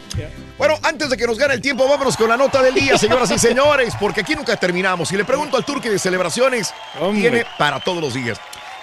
Bueno, 0.59 0.75
antes 0.83 1.09
de 1.09 1.17
que 1.17 1.25
nos 1.25 1.39
gane 1.39 1.55
el 1.55 1.61
tiempo, 1.61 1.87
vámonos 1.89 2.15
con 2.15 2.29
la 2.29 2.37
nota 2.37 2.61
del 2.61 2.75
día, 2.75 2.99
señoras 2.99 3.31
y 3.31 3.39
señores, 3.39 3.95
porque 3.99 4.21
aquí 4.21 4.35
nunca 4.35 4.55
terminamos. 4.57 5.11
Y 5.11 5.17
le 5.17 5.25
pregunto 5.25 5.57
al 5.57 5.65
turqui 5.65 5.89
de 5.89 5.97
celebraciones, 5.97 6.71
tiene 7.13 7.45
para 7.57 7.79
todos 7.79 7.99
los 7.99 8.13
días. 8.13 8.39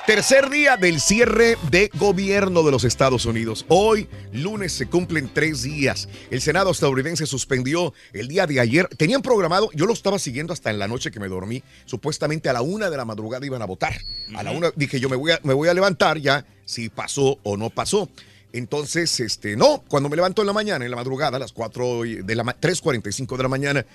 Tercer 0.06 0.50
día 0.50 0.76
del 0.76 1.00
cierre 1.00 1.56
de 1.70 1.88
gobierno 1.94 2.64
de 2.64 2.72
los 2.72 2.82
Estados 2.82 3.24
Unidos. 3.24 3.64
Hoy, 3.68 4.08
lunes, 4.32 4.72
se 4.72 4.86
cumplen 4.86 5.30
tres 5.32 5.62
días. 5.62 6.08
El 6.28 6.40
Senado 6.40 6.72
estadounidense 6.72 7.24
suspendió 7.24 7.94
el 8.12 8.26
día 8.26 8.48
de 8.48 8.58
ayer. 8.58 8.88
Tenían 8.96 9.22
programado, 9.22 9.70
yo 9.74 9.86
lo 9.86 9.92
estaba 9.92 10.18
siguiendo 10.18 10.52
hasta 10.52 10.70
en 10.70 10.80
la 10.80 10.88
noche 10.88 11.12
que 11.12 11.20
me 11.20 11.28
dormí. 11.28 11.62
Supuestamente 11.84 12.48
a 12.48 12.52
la 12.52 12.62
una 12.62 12.90
de 12.90 12.96
la 12.96 13.04
madrugada 13.04 13.46
iban 13.46 13.62
a 13.62 13.66
votar. 13.66 13.96
A 14.34 14.42
la 14.42 14.50
una 14.50 14.72
dije 14.74 14.98
yo 14.98 15.08
me 15.08 15.14
voy 15.16 15.30
a, 15.30 15.40
me 15.44 15.54
voy 15.54 15.68
a 15.68 15.74
levantar 15.74 16.18
ya 16.18 16.44
si 16.64 16.88
pasó 16.88 17.38
o 17.44 17.56
no 17.56 17.70
pasó. 17.70 18.08
Entonces, 18.52 19.18
este, 19.20 19.56
no, 19.56 19.82
cuando 19.88 20.08
me 20.10 20.16
levanto 20.16 20.42
en 20.42 20.46
la 20.46 20.52
mañana, 20.52 20.84
en 20.84 20.90
la 20.90 20.96
madrugada, 20.98 21.36
a 21.38 21.40
las 21.40 21.52
4 21.52 22.02
de 22.22 22.34
la 22.34 22.44
ma- 22.44 22.54
3.45 22.60 23.36
de 23.38 23.42
la 23.42 23.48
mañana, 23.48 23.86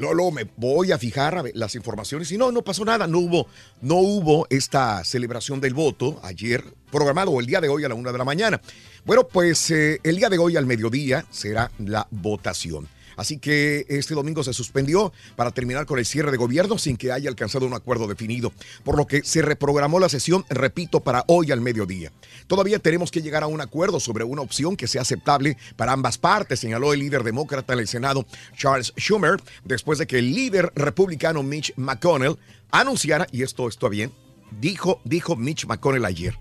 luego 0.00 0.32
me 0.32 0.48
voy 0.56 0.92
a 0.92 0.98
fijar 0.98 1.44
las 1.54 1.74
informaciones 1.74 2.30
y 2.32 2.38
no, 2.38 2.50
no 2.50 2.62
pasó 2.62 2.84
nada, 2.84 3.06
no 3.06 3.18
hubo, 3.18 3.46
no 3.82 3.96
hubo 3.96 4.46
esta 4.50 5.04
celebración 5.04 5.60
del 5.60 5.74
voto 5.74 6.18
ayer 6.22 6.64
programado 6.90 7.38
el 7.38 7.46
día 7.46 7.60
de 7.60 7.68
hoy 7.68 7.84
a 7.84 7.88
la 7.88 7.94
una 7.94 8.12
de 8.12 8.18
la 8.18 8.24
mañana. 8.24 8.60
Bueno, 9.04 9.26
pues 9.28 9.70
eh, 9.70 10.00
el 10.02 10.16
día 10.16 10.28
de 10.28 10.38
hoy 10.38 10.56
al 10.56 10.66
mediodía 10.66 11.24
será 11.30 11.70
la 11.78 12.06
votación. 12.10 12.88
Así 13.20 13.36
que 13.36 13.84
este 13.90 14.14
domingo 14.14 14.42
se 14.42 14.54
suspendió 14.54 15.12
para 15.36 15.50
terminar 15.50 15.84
con 15.84 15.98
el 15.98 16.06
cierre 16.06 16.30
de 16.30 16.38
gobierno 16.38 16.78
sin 16.78 16.96
que 16.96 17.12
haya 17.12 17.28
alcanzado 17.28 17.66
un 17.66 17.74
acuerdo 17.74 18.08
definido, 18.08 18.50
por 18.82 18.96
lo 18.96 19.06
que 19.06 19.22
se 19.24 19.42
reprogramó 19.42 20.00
la 20.00 20.08
sesión, 20.08 20.46
repito, 20.48 21.00
para 21.00 21.24
hoy 21.26 21.52
al 21.52 21.60
mediodía. 21.60 22.12
Todavía 22.46 22.78
tenemos 22.78 23.10
que 23.10 23.20
llegar 23.20 23.42
a 23.42 23.46
un 23.46 23.60
acuerdo 23.60 24.00
sobre 24.00 24.24
una 24.24 24.40
opción 24.40 24.74
que 24.74 24.86
sea 24.86 25.02
aceptable 25.02 25.58
para 25.76 25.92
ambas 25.92 26.16
partes, 26.16 26.60
señaló 26.60 26.94
el 26.94 27.00
líder 27.00 27.22
demócrata 27.22 27.74
en 27.74 27.80
el 27.80 27.88
Senado, 27.88 28.24
Charles 28.56 28.94
Schumer, 28.98 29.36
después 29.66 29.98
de 29.98 30.06
que 30.06 30.20
el 30.20 30.34
líder 30.34 30.72
republicano 30.74 31.42
Mitch 31.42 31.74
McConnell 31.76 32.38
anunciara, 32.70 33.26
y 33.32 33.42
esto 33.42 33.68
está 33.68 33.90
bien, 33.90 34.14
dijo, 34.62 35.02
dijo 35.04 35.36
Mitch 35.36 35.66
McConnell 35.66 36.06
ayer, 36.06 36.38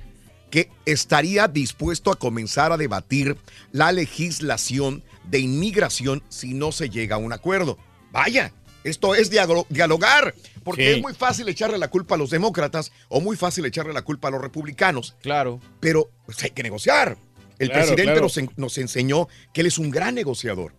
que 0.49 0.69
estaría 0.85 1.47
dispuesto 1.47 2.11
a 2.11 2.15
comenzar 2.17 2.71
a 2.71 2.77
debatir 2.77 3.37
la 3.71 3.91
legislación 3.91 5.03
de 5.25 5.39
inmigración 5.39 6.23
si 6.29 6.53
no 6.53 6.71
se 6.71 6.89
llega 6.89 7.15
a 7.15 7.19
un 7.19 7.33
acuerdo. 7.33 7.77
Vaya, 8.11 8.51
esto 8.83 9.13
es 9.15 9.31
dialo- 9.31 9.67
dialogar, 9.69 10.33
porque 10.63 10.85
Sí. 10.91 10.97
es 10.97 11.01
muy 11.01 11.13
fácil 11.13 11.47
echarle 11.49 11.77
la 11.77 11.89
culpa 11.89 12.15
a 12.15 12.17
los 12.17 12.29
demócratas 12.29 12.91
o 13.09 13.21
muy 13.21 13.35
fácil 13.37 13.65
echarle 13.65 13.93
la 13.93 14.01
culpa 14.01 14.29
a 14.29 14.31
los 14.31 14.41
republicanos. 14.41 15.15
Claro. 15.21 15.59
Pero 15.79 16.09
pues, 16.25 16.41
hay 16.43 16.51
que 16.51 16.63
negociar. 16.63 17.17
El 17.59 17.67
Claro, 17.69 17.81
presidente 17.87 18.03
claro. 18.03 18.21
Nos, 18.21 18.37
en- 18.37 18.51
nos 18.55 18.77
enseñó 18.77 19.27
que 19.53 19.61
él 19.61 19.67
es 19.67 19.77
un 19.77 19.91
gran 19.91 20.15
negociador. 20.15 20.73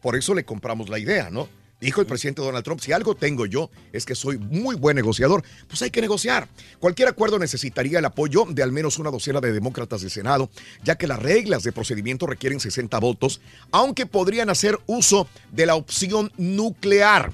Por 0.00 0.16
eso 0.16 0.34
le 0.34 0.44
compramos 0.44 0.88
la 0.88 0.98
idea, 0.98 1.28
¿no? 1.30 1.48
Dijo 1.82 2.00
el 2.00 2.06
presidente 2.06 2.40
Donald 2.42 2.64
Trump, 2.64 2.80
si 2.80 2.92
algo 2.92 3.16
tengo 3.16 3.44
yo 3.44 3.68
es 3.92 4.06
que 4.06 4.14
soy 4.14 4.38
muy 4.38 4.76
buen 4.76 4.94
negociador, 4.94 5.42
pues 5.66 5.82
hay 5.82 5.90
que 5.90 6.00
negociar. 6.00 6.48
Cualquier 6.78 7.08
acuerdo 7.08 7.40
necesitaría 7.40 7.98
el 7.98 8.04
apoyo 8.04 8.46
de 8.48 8.62
al 8.62 8.70
menos 8.70 9.00
una 9.00 9.10
docena 9.10 9.40
de 9.40 9.52
demócratas 9.52 10.00
del 10.00 10.10
Senado, 10.12 10.48
ya 10.84 10.94
que 10.94 11.08
las 11.08 11.18
reglas 11.18 11.64
de 11.64 11.72
procedimiento 11.72 12.28
requieren 12.28 12.60
60 12.60 12.96
votos, 13.00 13.40
aunque 13.72 14.06
podrían 14.06 14.48
hacer 14.48 14.78
uso 14.86 15.26
de 15.50 15.66
la 15.66 15.74
opción 15.74 16.30
nuclear. 16.36 17.32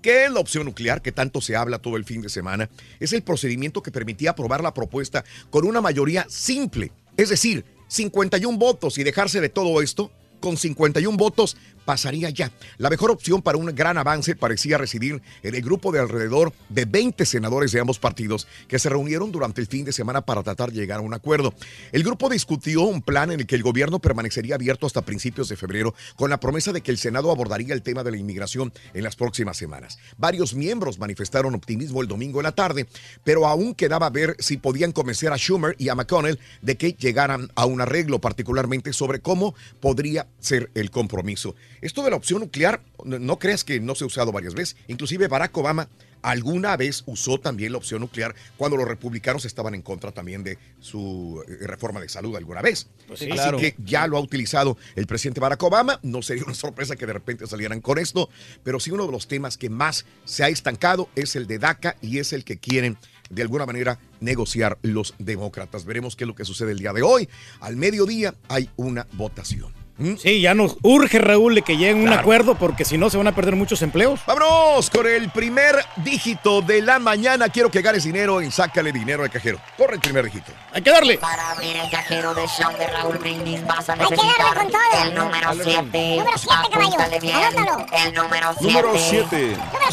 ¿Qué 0.00 0.26
es 0.26 0.30
la 0.30 0.38
opción 0.38 0.66
nuclear 0.66 1.02
que 1.02 1.10
tanto 1.10 1.40
se 1.40 1.56
habla 1.56 1.80
todo 1.80 1.96
el 1.96 2.04
fin 2.04 2.22
de 2.22 2.28
semana? 2.28 2.70
Es 3.00 3.12
el 3.12 3.22
procedimiento 3.22 3.82
que 3.82 3.90
permitía 3.90 4.30
aprobar 4.30 4.62
la 4.62 4.74
propuesta 4.74 5.24
con 5.50 5.66
una 5.66 5.80
mayoría 5.80 6.24
simple, 6.28 6.92
es 7.16 7.30
decir, 7.30 7.64
51 7.88 8.58
votos 8.58 8.96
y 8.98 9.02
dejarse 9.02 9.40
de 9.40 9.48
todo 9.48 9.82
esto. 9.82 10.12
Con 10.40 10.58
51 10.58 11.16
votos 11.16 11.56
pasaría 11.84 12.30
ya. 12.30 12.50
La 12.78 12.90
mejor 12.90 13.10
opción 13.10 13.42
para 13.42 13.58
un 13.58 13.66
gran 13.74 13.98
avance 13.98 14.36
parecía 14.36 14.78
residir 14.78 15.22
en 15.42 15.54
el 15.54 15.62
grupo 15.62 15.92
de 15.92 16.00
alrededor 16.00 16.52
de 16.68 16.84
20 16.84 17.24
senadores 17.26 17.72
de 17.72 17.80
ambos 17.80 17.98
partidos 17.98 18.46
que 18.68 18.78
se 18.78 18.88
reunieron 18.88 19.32
durante 19.32 19.60
el 19.60 19.66
fin 19.66 19.84
de 19.84 19.92
semana 19.92 20.22
para 20.22 20.42
tratar 20.42 20.70
de 20.70 20.80
llegar 20.80 20.98
a 20.98 21.02
un 21.02 21.14
acuerdo. 21.14 21.54
El 21.92 22.02
grupo 22.02 22.28
discutió 22.28 22.82
un 22.82 23.02
plan 23.02 23.30
en 23.30 23.40
el 23.40 23.46
que 23.46 23.56
el 23.56 23.62
gobierno 23.62 23.98
permanecería 23.98 24.54
abierto 24.54 24.86
hasta 24.86 25.02
principios 25.02 25.48
de 25.48 25.56
febrero 25.56 25.94
con 26.16 26.30
la 26.30 26.40
promesa 26.40 26.72
de 26.72 26.80
que 26.80 26.90
el 26.90 26.98
Senado 26.98 27.30
abordaría 27.30 27.74
el 27.74 27.82
tema 27.82 28.02
de 28.02 28.10
la 28.10 28.16
inmigración 28.16 28.72
en 28.92 29.04
las 29.04 29.16
próximas 29.16 29.56
semanas. 29.56 29.98
Varios 30.16 30.54
miembros 30.54 30.98
manifestaron 30.98 31.54
optimismo 31.54 32.02
el 32.02 32.08
domingo 32.08 32.40
en 32.40 32.44
la 32.44 32.52
tarde, 32.52 32.86
pero 33.22 33.46
aún 33.46 33.74
quedaba 33.74 34.10
ver 34.10 34.36
si 34.38 34.56
podían 34.56 34.92
convencer 34.92 35.32
a 35.32 35.36
Schumer 35.36 35.74
y 35.78 35.88
a 35.88 35.94
McConnell 35.94 36.38
de 36.62 36.76
que 36.76 36.92
llegaran 36.92 37.50
a 37.54 37.66
un 37.66 37.80
arreglo, 37.80 38.20
particularmente 38.20 38.92
sobre 38.92 39.20
cómo 39.20 39.54
podría 39.80 40.26
ser 40.40 40.70
el 40.74 40.90
compromiso. 40.90 41.54
Esto 41.84 42.02
de 42.02 42.08
la 42.08 42.16
opción 42.16 42.40
nuclear, 42.40 42.80
no, 43.04 43.18
no 43.18 43.38
creas 43.38 43.62
que 43.62 43.78
no 43.78 43.94
se 43.94 44.04
ha 44.04 44.06
usado 44.06 44.32
varias 44.32 44.54
veces. 44.54 44.74
Inclusive 44.88 45.28
Barack 45.28 45.54
Obama 45.58 45.86
alguna 46.22 46.78
vez 46.78 47.02
usó 47.04 47.38
también 47.38 47.72
la 47.72 47.78
opción 47.78 48.00
nuclear 48.00 48.34
cuando 48.56 48.78
los 48.78 48.88
republicanos 48.88 49.44
estaban 49.44 49.74
en 49.74 49.82
contra 49.82 50.10
también 50.10 50.42
de 50.42 50.56
su 50.80 51.44
eh, 51.46 51.66
reforma 51.66 52.00
de 52.00 52.08
salud 52.08 52.34
alguna 52.36 52.62
vez. 52.62 52.88
Pues 53.06 53.20
sí, 53.20 53.26
Así 53.26 53.34
claro. 53.34 53.58
que 53.58 53.74
ya 53.84 54.06
lo 54.06 54.16
ha 54.16 54.20
utilizado 54.20 54.78
el 54.96 55.06
presidente 55.06 55.40
Barack 55.40 55.62
Obama. 55.62 56.00
No 56.02 56.22
sería 56.22 56.44
una 56.44 56.54
sorpresa 56.54 56.96
que 56.96 57.04
de 57.04 57.12
repente 57.12 57.46
salieran 57.46 57.82
con 57.82 57.98
esto, 57.98 58.30
pero 58.62 58.80
sí 58.80 58.90
uno 58.90 59.04
de 59.04 59.12
los 59.12 59.28
temas 59.28 59.58
que 59.58 59.68
más 59.68 60.06
se 60.24 60.42
ha 60.42 60.48
estancado 60.48 61.10
es 61.16 61.36
el 61.36 61.46
de 61.46 61.58
DACA 61.58 61.96
y 62.00 62.18
es 62.18 62.32
el 62.32 62.44
que 62.44 62.56
quieren 62.56 62.96
de 63.28 63.42
alguna 63.42 63.66
manera 63.66 63.98
negociar 64.20 64.78
los 64.80 65.14
demócratas. 65.18 65.84
Veremos 65.84 66.16
qué 66.16 66.24
es 66.24 66.28
lo 66.28 66.34
que 66.34 66.46
sucede 66.46 66.72
el 66.72 66.78
día 66.78 66.94
de 66.94 67.02
hoy. 67.02 67.28
Al 67.60 67.76
mediodía 67.76 68.34
hay 68.48 68.70
una 68.76 69.06
votación. 69.12 69.83
Sí, 70.18 70.40
ya 70.40 70.54
nos 70.54 70.76
urge, 70.82 71.20
Raúl, 71.20 71.54
de 71.54 71.62
que 71.62 71.76
lleguen 71.76 71.98
a 71.98 72.00
un 72.00 72.06
Claro. 72.06 72.20
acuerdo 72.22 72.54
porque 72.56 72.84
si 72.84 72.98
no 72.98 73.10
se 73.10 73.16
van 73.16 73.28
a 73.28 73.34
perder 73.34 73.54
muchos 73.54 73.80
empleos. 73.80 74.18
Vámonos 74.26 74.90
con 74.90 75.06
el 75.06 75.30
primer 75.30 75.76
dígito 75.98 76.62
de 76.62 76.82
la 76.82 76.98
mañana. 76.98 77.48
Quiero 77.48 77.70
que 77.70 77.80
ganes 77.80 78.02
dinero 78.02 78.40
en 78.40 78.50
Sácale 78.50 78.90
Dinero 78.90 79.22
al 79.22 79.30
Cajero. 79.30 79.60
Corre 79.78 79.94
el 79.94 80.00
primer 80.00 80.24
dígito. 80.24 80.50
Hay 80.72 80.82
que 80.82 80.90
darle. 80.90 81.18
Para 81.18 81.52
abrir 81.52 81.76
el 81.76 81.88
cajero 81.90 82.34
de 82.34 82.42
show 82.48 82.76
de 82.76 82.88
Raúl 82.88 83.18
Brindis 83.18 83.64
vas 83.66 83.88
a 83.88 83.92
Hay 83.92 83.98
que 84.00 84.04
darle 84.04 84.16
necesitar 84.16 84.54
con 84.56 84.68
todo. 84.72 84.80
el 85.04 85.14
número 85.14 85.48
Dale, 85.48 85.64
7. 85.64 86.16
Número 86.16 86.38
siete, 86.38 86.70
caballo. 86.72 86.86
Apúntale 86.88 87.20
bien. 87.20 87.36
Anótalo. 87.36 87.86
El 88.04 88.14
número 88.14 88.54
7. 88.58 88.66
Número 88.66 88.98
7. 88.98 89.36
Número 89.46 89.92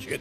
7. 0.00 0.20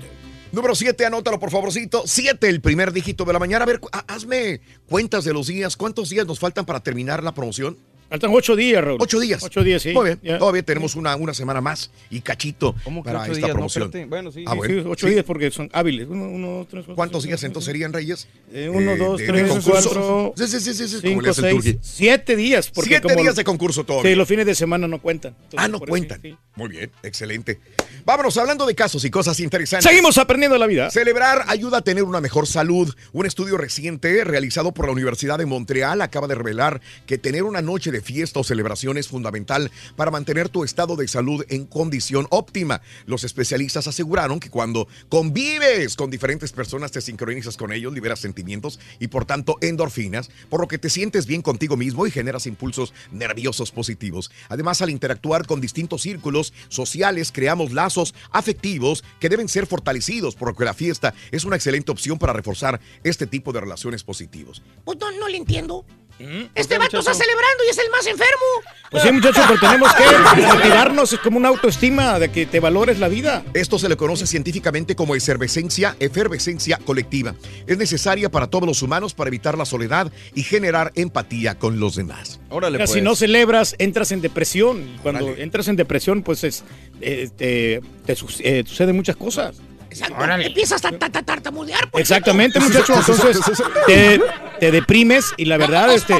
Número 0.51 0.76
7, 0.76 1.05
anótalo 1.05 1.39
por 1.39 1.49
favorcito. 1.49 2.03
7, 2.05 2.47
el 2.49 2.62
primer 2.62 2.91
dígito 2.91 3.24
de 3.26 3.34
la 3.34 3.39
mañana. 3.39 3.64
A 3.64 3.68
ver, 3.68 3.80
hazme 4.07 4.59
cuentas 4.88 5.24
de 5.24 5.34
los 5.34 5.47
días. 5.47 5.76
¿Cuántos 5.78 6.09
días 6.09 6.28
nos 6.28 6.39
faltan 6.39 6.66
para 6.66 6.82
terminar 6.82 7.24
la 7.24 7.32
promoción? 7.32 7.78
Faltan 8.12 8.30
ocho 8.34 8.57
días, 8.57 8.84
Raúl. 8.84 8.97
Ocho 8.99 9.22
días. 9.22 9.41
Ocho 9.41 9.64
días, 9.64 9.82
sí. 9.82 9.93
Muy 9.93 10.03
bien. 10.03 10.20
Ya. 10.22 10.38
Todavía 10.38 10.62
tenemos 10.64 10.95
una, 10.97 11.16
una 11.16 11.34
semana 11.34 11.62
más 11.62 11.91
y 12.09 12.20
cachito 12.20 12.76
¿Cómo 12.84 13.01
que 13.03 13.07
para 13.07 13.22
ocho 13.22 13.32
esta 13.32 13.45
días? 13.45 13.51
Promoción. 13.51 13.91
Bueno, 14.09 14.34
sí. 14.34 14.43
Ah, 14.45 14.51
Sí, 14.51 14.57
bueno. 14.57 14.84
sí, 14.84 14.88
ocho 14.89 15.07
Sí. 15.07 15.14
días 15.14 15.24
porque 15.26 15.49
son 15.49 15.70
hábiles. 15.72 16.07
Uno, 16.09 16.26
uno, 16.28 16.68
tres, 16.70 16.82
cuatro, 16.84 16.95
¿Cuántos 16.95 17.24
cinco, 17.24 17.30
días 17.32 17.43
entonces 17.45 17.68
serían, 17.68 17.93
Reyes? 17.93 18.28
Eh, 18.51 18.68
uno, 18.70 18.91
Eh, 18.91 18.97
dos, 18.97 19.22
tres, 19.26 19.49
cuatro, 19.64 20.34
Sí, 20.36 20.45
sí, 20.47 20.59
sí, 20.59 20.74
sí, 20.74 20.97
cinco, 21.01 21.22
le 21.22 21.34
seis, 21.34 21.78
siete 21.80 22.36
días. 22.36 22.70
Porque 22.70 22.89
Siete 22.89 23.07
como- 23.07 23.22
días 23.22 23.38
de 23.38 23.45
concurso 23.45 23.86
todavía. 23.86 24.12
Sí, 24.12 24.16
los 24.18 24.28
fines 24.28 24.45
de 24.45 24.55
semana 24.55 24.89
no 24.89 25.01
cuentan. 25.01 25.32
Entonces, 25.43 25.59
Ah, 25.59 25.70
no 25.70 25.80
cuentan. 25.80 26.22
sí. 26.22 26.36
Muy 26.55 26.68
bien, 26.68 26.91
excelente. 27.03 27.62
Vámonos, 28.03 28.36
hablando 28.36 28.66
de 28.66 28.76
casos 28.76 29.05
y 29.05 29.09
cosas 29.09 29.39
interesantes. 29.39 29.89
Seguimos 29.89 30.18
aprendiendo 30.18 30.57
la 30.57 30.68
vida. 30.68 30.91
Celebrar 30.91 31.45
ayuda 31.47 31.78
a 31.78 31.82
tener 31.82 32.03
una 32.03 32.20
mejor 32.20 32.45
salud. 32.45 32.93
Un 33.14 33.26
estudio 33.26 33.57
reciente 33.57 34.26
realizado 34.26 34.74
por 34.74 34.88
la 34.88 34.91
Universidad 34.91 35.38
de 35.38 35.45
Montreal 35.45 36.01
acaba 36.01 36.28
de 36.28 36.36
revelar 36.36 36.82
que 37.05 37.18
tener 37.18 37.43
una 37.43 37.62
noche 37.62 37.89
de 37.89 38.01
fiesta 38.02 38.39
o 38.39 38.43
celebración 38.43 38.97
es 38.97 39.08
fundamental 39.08 39.72
para 39.95 40.12
mantener 40.12 40.49
tu 40.49 40.64
estado 40.64 40.95
de 40.95 41.08
salud 41.08 41.45
en 41.49 41.66
condición 41.66 42.28
óptima. 42.30 42.82
Los 43.06 43.24
especialistas 43.24 43.88
aseguraron 43.88 44.39
que 44.39 44.49
cuando 44.49 44.88
convives 45.10 45.95
con 45.95 46.10
diferentes 46.10 46.52
personas 46.52 46.91
te 46.91 47.02
sincronizas 47.02 47.58
con 47.58 47.72
ellos, 47.72 47.93
liberas 47.93 48.20
sentimientos 48.20 48.80
y 48.99 49.08
por 49.08 49.26
tanto 49.26 49.58
endorfinas, 49.62 50.30
por 50.49 50.62
lo 50.62 50.68
que 50.68 50.78
te 50.78 50.89
sientes 50.89 51.26
bien 51.26 51.41
contigo 51.41 51.78
mismo 51.78 52.08
y 52.08 52.12
generas 52.12 52.47
impulsos 52.47 52.93
nerviosos 53.12 53.72
positivos. 53.72 54.32
Además, 54.49 54.82
al 54.82 54.89
interactuar 54.89 55.45
con 55.45 55.62
distintos 55.62 56.02
círculos 56.02 56.54
sociales, 56.70 57.32
creamos 57.32 57.72
lazos 57.72 58.14
afectivos 58.32 59.04
que 59.20 59.30
deben 59.30 59.47
ser 59.47 59.66
fortalecidos, 59.66 60.36
por 60.36 60.49
lo 60.49 60.56
que 60.56 60.66
la 60.66 60.74
fiesta 60.74 61.14
es 61.32 61.45
una 61.45 61.56
excelente 61.56 61.91
opción 61.91 62.18
para 62.18 62.34
reforzar 62.34 62.80
este 63.04 63.28
tipo 63.28 63.52
de 63.54 63.62
relaciones 63.62 64.04
positivos. 64.04 64.62
Pues 64.84 64.97
no, 64.99 65.12
no 65.12 65.28
le 65.28 65.38
entiendo. 65.38 65.86
Este 66.20 66.78
vato 66.78 66.99
está 66.99 67.14
celebrando 67.14 67.64
y 67.66 67.70
es 67.70 67.78
el 67.78 67.89
más 67.89 68.05
enfermo. 68.05 68.45
Pues 68.91 69.03
sí, 69.03 69.12
muchachos, 69.12 69.43
pero 69.47 69.59
tenemos 69.59 69.93
que 69.93 70.03
motivarnos. 70.57 71.14
Es 71.14 71.20
como 71.20 71.38
una 71.38 71.49
autoestima 71.49 72.20
de 72.20 72.30
que 72.30 72.45
te 72.45 72.59
valores 72.59 72.99
la 72.99 73.07
vida. 73.07 73.43
Esto 73.53 73.80
se 73.80 73.88
le 73.89 73.95
conoce 73.95 74.28
científicamente 74.28 74.95
como 74.95 75.16
efervescencia, 75.16 75.95
efervescencia 75.99 76.78
colectiva. 76.78 77.36
Es 77.68 77.78
necesaria 77.78 78.30
para 78.30 78.47
todos 78.47 78.68
los 78.68 78.82
humanos 78.82 79.14
para 79.14 79.30
evitar 79.30 79.57
la 79.57 79.66
soledad 79.66 80.12
y 80.36 80.43
generar 80.43 80.91
empatía 80.95 81.57
con 81.57 81.80
los 81.80 81.95
demás. 81.95 82.39
Órale, 82.49 82.78
pues. 82.78 82.91
Si 82.91 83.01
no 83.01 83.16
celebras, 83.16 83.76
entras 83.80 84.12
en 84.12 84.22
depresión. 84.22 84.82
Y 84.95 84.97
cuando 84.99 85.30
entras 85.30 85.68
en 85.70 85.78
depresión, 85.78 86.22
pues 86.22 86.43
es, 86.43 86.64
eh, 86.99 87.30
te, 87.36 87.82
te 88.05 88.14
eh, 88.14 88.64
suceden 88.66 88.95
muchas 88.95 89.16
cosas. 89.16 89.55
Exacto. 89.92 90.24
Empiezas 90.24 90.84
a 90.86 90.92
ta- 90.92 91.10
ta- 91.10 91.22
tartamudear. 91.22 91.89
por 91.92 92.00
Exactamente, 92.02 92.60
muchachos. 92.60 92.98
Entonces 93.10 93.64
te, 93.86 94.22
te 94.60 94.72
deprimes 94.72 95.26
y 95.38 95.46
la 95.46 95.58
verdad, 95.58 95.94
este, 95.94 96.16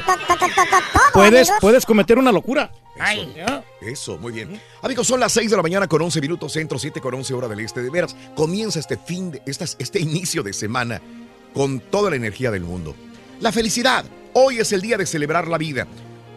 puedes, 1.13 1.49
puedes 1.59 1.86
cometer 1.86 2.17
una 2.17 2.32
locura. 2.32 2.72
Ay. 2.99 3.34
Eso, 3.82 4.17
muy 4.17 4.34
bien. 4.34 4.59
Amigos, 4.82 5.07
son 5.07 5.19
las 5.19 5.32
6 5.32 5.49
de 5.49 5.55
la 5.57 5.63
mañana 5.63 5.88
con 5.88 6.01
11 6.01 6.19
minutos 6.22 6.51
centro, 6.53 6.78
7 6.78 6.99
con 7.01 7.13
11 7.13 7.34
hora 7.34 7.47
del 7.47 7.61
este. 7.61 7.82
De 7.82 7.89
veras, 7.89 8.15
comienza 8.36 8.80
este 8.80 8.97
fin, 8.97 9.32
de, 9.32 9.41
estas- 9.45 9.76
este 9.80 9.99
inicio 9.99 10.43
de 10.43 10.53
semana 10.53 11.01
con 11.53 11.80
toda 11.80 12.09
la 12.09 12.15
energía 12.17 12.51
del 12.51 12.63
mundo. 12.63 12.95
La 13.39 13.51
felicidad. 13.51 14.05
Hoy 14.34 14.59
es 14.59 14.72
el 14.72 14.82
día 14.82 14.97
de 14.97 15.05
celebrar 15.05 15.47
la 15.47 15.57
vida. 15.57 15.88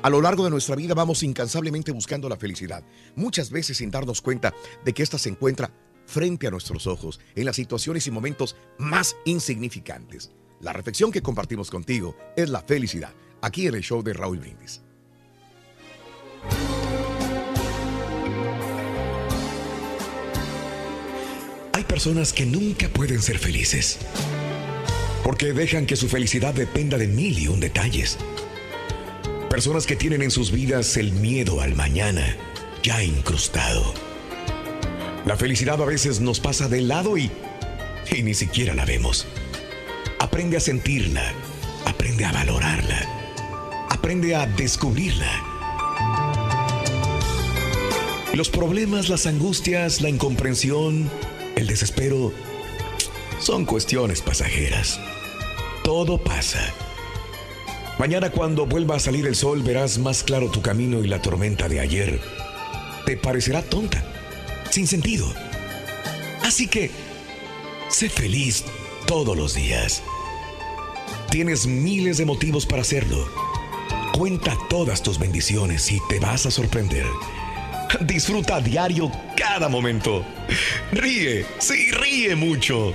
A 0.03 0.11
lo 0.11 0.21
largo 0.21 0.45
de 0.45 0.51
nuestra 0.51 0.77
vida 0.77 0.95
vamos 0.95 1.23
incansablemente 1.23 1.91
buscando 1.93 2.29
la 2.29 2.37
felicidad, 2.37 2.83
muchas 3.17 3.51
veces 3.51 3.79
sin 3.79 3.91
darnos 3.91 4.21
cuenta 4.21 4.53
de 4.85 4.93
que 4.93 5.03
ésta 5.03 5.17
se 5.17 5.31
encuentra 5.31 5.71
frente 6.07 6.47
a 6.47 6.51
nuestros 6.51 6.87
ojos, 6.87 7.21
en 7.35 7.45
las 7.45 7.57
situaciones 7.57 8.07
y 8.07 8.11
momentos 8.11 8.57
más 8.79 9.17
insignificantes. 9.25 10.31
La 10.61 10.73
reflexión 10.73 11.13
que 11.13 11.23
compartimos 11.23 11.71
contigo 11.71 12.17
es 12.37 12.49
la 12.49 12.63
felicidad, 12.63 13.13
aquí 13.43 13.67
en 13.67 13.75
el 13.75 13.83
show 13.83 14.03
de 14.03 14.13
Raúl 14.13 14.39
Brindis. 14.39 14.81
Hay 21.73 21.85
personas 21.85 22.33
que 22.33 22.47
nunca 22.47 22.89
pueden 22.89 23.21
ser 23.21 23.39
felices. 23.39 23.99
Porque 25.25 25.53
dejan 25.53 25.87
que 25.87 25.97
su 25.97 26.09
felicidad 26.09 26.55
dependa 26.55 26.99
de 26.99 27.09
mil 27.09 27.39
y 27.39 27.49
un 27.49 27.61
detalles. 27.61 28.19
Personas 29.49 29.87
que 29.87 29.97
tienen 29.97 30.23
en 30.23 30.31
sus 30.31 30.53
vidas 30.53 30.97
el 30.97 31.13
miedo 31.13 31.61
al 31.61 31.75
mañana 31.75 32.37
ya 32.85 33.03
incrustado. 33.03 34.04
La 35.25 35.37
felicidad 35.37 35.81
a 35.81 35.87
veces 35.87 36.21
nos 36.21 36.41
pasa 36.41 36.69
de 36.69 36.83
lado 36.83 37.17
y, 37.17 37.31
y 38.15 38.23
ni 38.23 38.35
siquiera 38.35 38.75
la 38.75 38.85
vemos. 38.85 39.27
Aprende 40.19 40.57
a 40.57 40.61
sentirla, 40.61 41.33
aprende 41.87 42.25
a 42.25 42.33
valorarla, 42.33 43.09
aprende 43.91 44.35
a 44.35 44.47
descubrirla. 44.47 45.31
Los 48.35 48.51
problemas, 48.51 49.09
las 49.09 49.27
angustias, 49.27 50.01
la 50.01 50.09
incomprensión, 50.09 51.09
el 51.57 51.67
desespero 51.67 52.33
son 53.39 53.65
cuestiones 53.65 54.23
pasajeras. 54.23 55.01
Todo 55.85 56.19
pasa. 56.19 56.73
Mañana 57.99 58.31
cuando 58.31 58.67
vuelva 58.67 58.97
a 58.97 59.01
salir 59.01 59.27
el 59.27 59.37
sol 59.37 59.63
verás 59.63 59.99
más 59.99 60.25
claro 60.25 60.51
tu 60.51 60.63
camino 60.63 61.05
y 61.05 61.07
la 61.07 61.23
tormenta 61.23 61.69
de 61.69 61.81
ayer 61.81 62.21
te 63.07 63.17
parecerá 63.17 63.63
tonta, 63.63 64.03
sin 64.75 64.89
sentido. 64.89 65.33
Así 66.43 66.67
que 66.67 66.91
sé 67.89 68.09
feliz 68.09 68.65
todos 69.07 69.37
los 69.37 69.55
días. 69.55 70.03
Tienes 71.31 71.69
miles 71.69 72.17
de 72.19 72.25
motivos 72.25 72.67
para 72.67 72.83
hacerlo. 72.83 73.29
Cuenta 74.19 74.59
todas 74.69 75.01
tus 75.01 75.21
bendiciones 75.21 75.93
y 75.93 76.01
te 76.09 76.19
vas 76.19 76.47
a 76.47 76.51
sorprender. 76.51 77.07
Disfruta 78.01 78.57
a 78.57 78.61
diario 78.61 79.13
cada 79.37 79.69
momento. 79.69 80.27
Ríe, 80.91 81.47
sí, 81.61 81.93
ríe 81.93 82.35
mucho. 82.35 82.93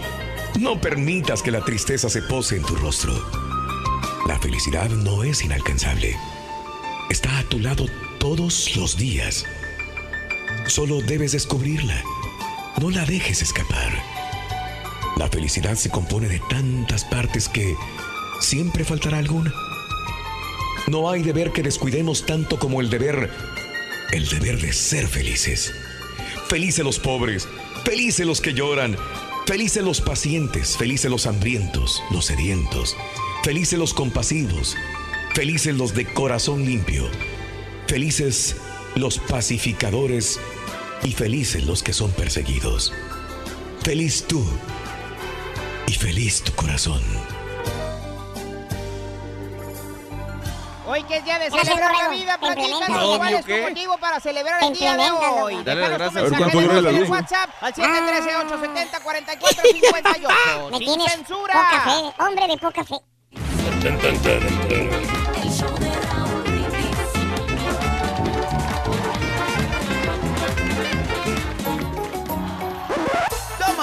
No 0.59 0.81
permitas 0.81 1.41
que 1.41 1.51
la 1.51 1.63
tristeza 1.63 2.09
se 2.09 2.21
pose 2.23 2.57
en 2.57 2.63
tu 2.63 2.75
rostro. 2.75 3.13
La 4.27 4.37
felicidad 4.39 4.89
no 4.89 5.23
es 5.23 5.45
inalcanzable. 5.45 6.17
Está 7.09 7.39
a 7.39 7.43
tu 7.43 7.57
lado 7.57 7.85
todos 8.19 8.75
los 8.75 8.97
días. 8.97 9.45
Solo 10.69 11.01
debes 11.01 11.31
descubrirla. 11.31 12.03
No 12.79 12.91
la 12.91 13.03
dejes 13.03 13.41
escapar. 13.41 13.91
La 15.17 15.27
felicidad 15.27 15.73
se 15.73 15.89
compone 15.89 16.27
de 16.27 16.39
tantas 16.47 17.05
partes 17.05 17.49
que 17.49 17.75
siempre 18.39 18.85
faltará 18.85 19.17
alguna. 19.17 19.51
No 20.87 21.09
hay 21.09 21.23
deber 21.23 21.51
que 21.51 21.63
descuidemos 21.63 22.27
tanto 22.27 22.59
como 22.59 22.81
el 22.81 22.91
deber, 22.91 23.31
el 24.11 24.29
deber 24.29 24.61
de 24.61 24.71
ser 24.71 25.07
felices. 25.07 25.73
Felices 26.47 26.85
los 26.85 26.99
pobres, 26.99 27.47
felices 27.83 28.27
los 28.27 28.39
que 28.39 28.53
lloran, 28.53 28.95
felices 29.47 29.83
los 29.83 30.01
pacientes, 30.01 30.77
felices 30.77 31.09
los 31.09 31.25
hambrientos, 31.25 32.03
los 32.11 32.25
sedientos, 32.25 32.95
felices 33.43 33.79
los 33.79 33.95
compasivos, 33.95 34.77
felices 35.33 35.75
los 35.75 35.95
de 35.95 36.05
corazón 36.05 36.63
limpio, 36.63 37.09
felices 37.87 38.55
los 38.95 39.19
pacificadores 39.19 40.39
y 41.03 41.11
felices 41.13 41.65
los 41.65 41.81
que 41.83 41.93
son 41.93 42.11
perseguidos. 42.11 42.91
Feliz 43.83 44.25
tú 44.27 44.43
y 45.87 45.93
feliz 45.93 46.43
tu 46.43 46.51
corazón. 46.53 47.01
Hoy 50.85 51.03
que 51.03 51.17
es 51.17 51.23
día 51.23 51.37
de 51.37 51.51
celebrar 51.51 51.91
la 52.01 52.09
vida, 52.09 52.37
platícanos 52.39 53.17
cuál 53.17 53.33
es 53.35 53.45
tu 53.45 53.55
motivo 53.57 53.95
para 53.99 54.19
celebrar 54.19 54.63
el 54.63 54.73
día 54.73 54.97
de 54.97 55.11
hoy. 55.11 55.61
Dale, 55.63 55.81
Déjanos 55.81 55.99
gracias. 55.99 56.13
tu 56.13 56.19
A 56.19 56.23
ver, 56.23 56.31
mensaje 56.31 56.51
¿cuánto 56.51 56.57
de 56.57 56.63
dura 56.63 56.73
voz 56.73 56.83
la 56.83 56.89
en 56.89 56.95
el? 56.97 57.03
WhatsApp 57.11 57.49
al 57.61 57.73
713-870-4458. 57.75 60.71
Me 60.71 60.77
Sin 60.79 60.87
tienes 60.87 61.11
censura. 61.11 61.53
poca 61.53 61.81
fe, 61.83 62.11
hombre 62.23 62.47
de 62.47 62.57
poca 62.57 62.83
fe. 62.83 62.95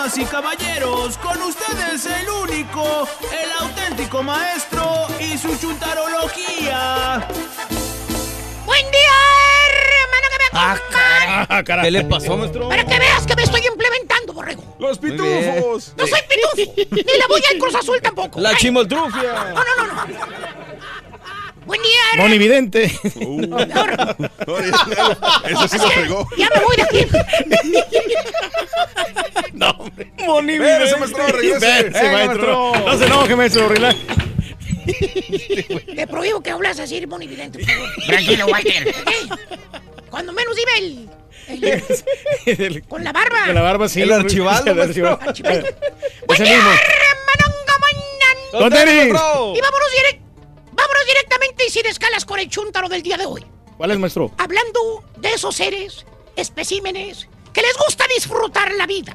Damas 0.07 0.19
y 0.19 0.25
caballeros, 0.27 1.19
con 1.19 1.43
ustedes 1.43 2.07
el 2.07 2.29
único, 2.29 3.09
el 3.33 3.51
auténtico 3.59 4.23
maestro 4.23 5.09
y 5.19 5.37
su 5.37 5.57
chuntarología. 5.59 7.27
Buen 8.65 8.91
día, 8.93 9.17
hermano, 9.67 10.27
que 10.31 10.39
me 10.39 10.47
acompaña. 10.47 11.47
Ah, 11.49 11.63
caray. 11.65 11.85
¿Qué 11.87 11.91
le 11.91 12.05
pasó, 12.05 12.37
maestro? 12.37 12.69
Para 12.69 12.85
que 12.85 12.99
veas 13.01 13.27
que 13.27 13.35
me 13.35 13.43
estoy 13.43 13.67
implementando, 13.67 14.33
borrego. 14.33 14.63
¡Los 14.79 15.01
bien. 15.01 15.17
pitufos! 15.17 15.93
No 15.97 16.07
soy 16.07 16.21
pitufo. 16.29 16.73
Ni 16.93 17.03
le 17.03 17.27
voy 17.29 17.43
al 17.51 17.59
Cruz 17.59 17.75
Azul 17.75 18.01
tampoco. 18.01 18.41
La 18.41 18.51
Ay, 18.51 18.57
chimoltrufia. 18.59 19.33
No, 19.33 19.65
no, 19.65 19.87
no, 19.87 20.07
no. 20.07 20.66
Buen 21.67 21.83
día, 21.83 22.01
hermano. 22.13 22.29
Monividente. 22.29 22.85
Eso 25.49 25.69
sí 25.69 25.79
lo 25.79 25.91
fregó. 25.91 26.29
Ya 26.39 26.49
me 26.55 26.61
voy 26.65 26.77
de 26.77 26.83
aquí. 26.83 27.07
no, 29.53 29.71
hombre. 29.71 30.13
Espérese, 30.17 30.97
maestro, 30.97 31.27
regrese. 31.29 31.83
Venga, 31.91 32.13
maestro. 32.13 32.73
No 32.87 32.99
se 32.99 33.05
enoje, 33.07 33.37
maestro. 33.37 33.69
relax. 33.69 33.97
Te 35.95 36.07
prohíbo 36.07 36.41
que 36.43 36.51
hables 36.51 36.79
así, 36.79 37.05
monividente, 37.07 37.59
por 37.59 37.69
favor. 37.69 37.89
Tranquilo, 38.07 38.47
Walter. 38.47 38.95
Cuando 40.11 40.33
menos 40.33 40.55
dime 40.57 40.79
el... 40.79 41.09
el- 42.47 42.83
con 42.85 43.03
la 43.05 43.13
barba. 43.13 43.47
Con 43.47 43.55
la 43.55 43.63
barba, 43.63 43.89
sí. 43.89 44.03
El 44.03 44.13
archibaldo, 44.13 44.71
El. 44.73 44.81
Ese 46.29 46.43
mismo. 46.43 46.71
¡Don 48.53 48.71
Tenis! 48.73 49.05
Y 49.07 49.11
vámonos, 49.11 49.91
direct- 49.93 50.21
vámonos 50.87 51.07
directamente 51.07 51.67
y 51.67 51.71
sin 51.71 51.87
escalas 51.87 52.25
con 52.25 52.39
el 52.39 52.49
chúntaro 52.49 52.89
del 52.89 53.03
día 53.03 53.17
de 53.17 53.27
hoy. 53.27 53.45
¿Cuál 53.77 53.91
es, 53.91 53.99
maestro? 53.99 54.33
Hablando 54.39 55.05
de 55.19 55.33
esos 55.33 55.57
seres, 55.57 56.07
especímenes, 56.37 57.29
que 57.53 57.63
les 57.63 57.77
gusta 57.77 58.05
disfrutar 58.15 58.73
la 58.73 58.87
vida. 58.87 59.15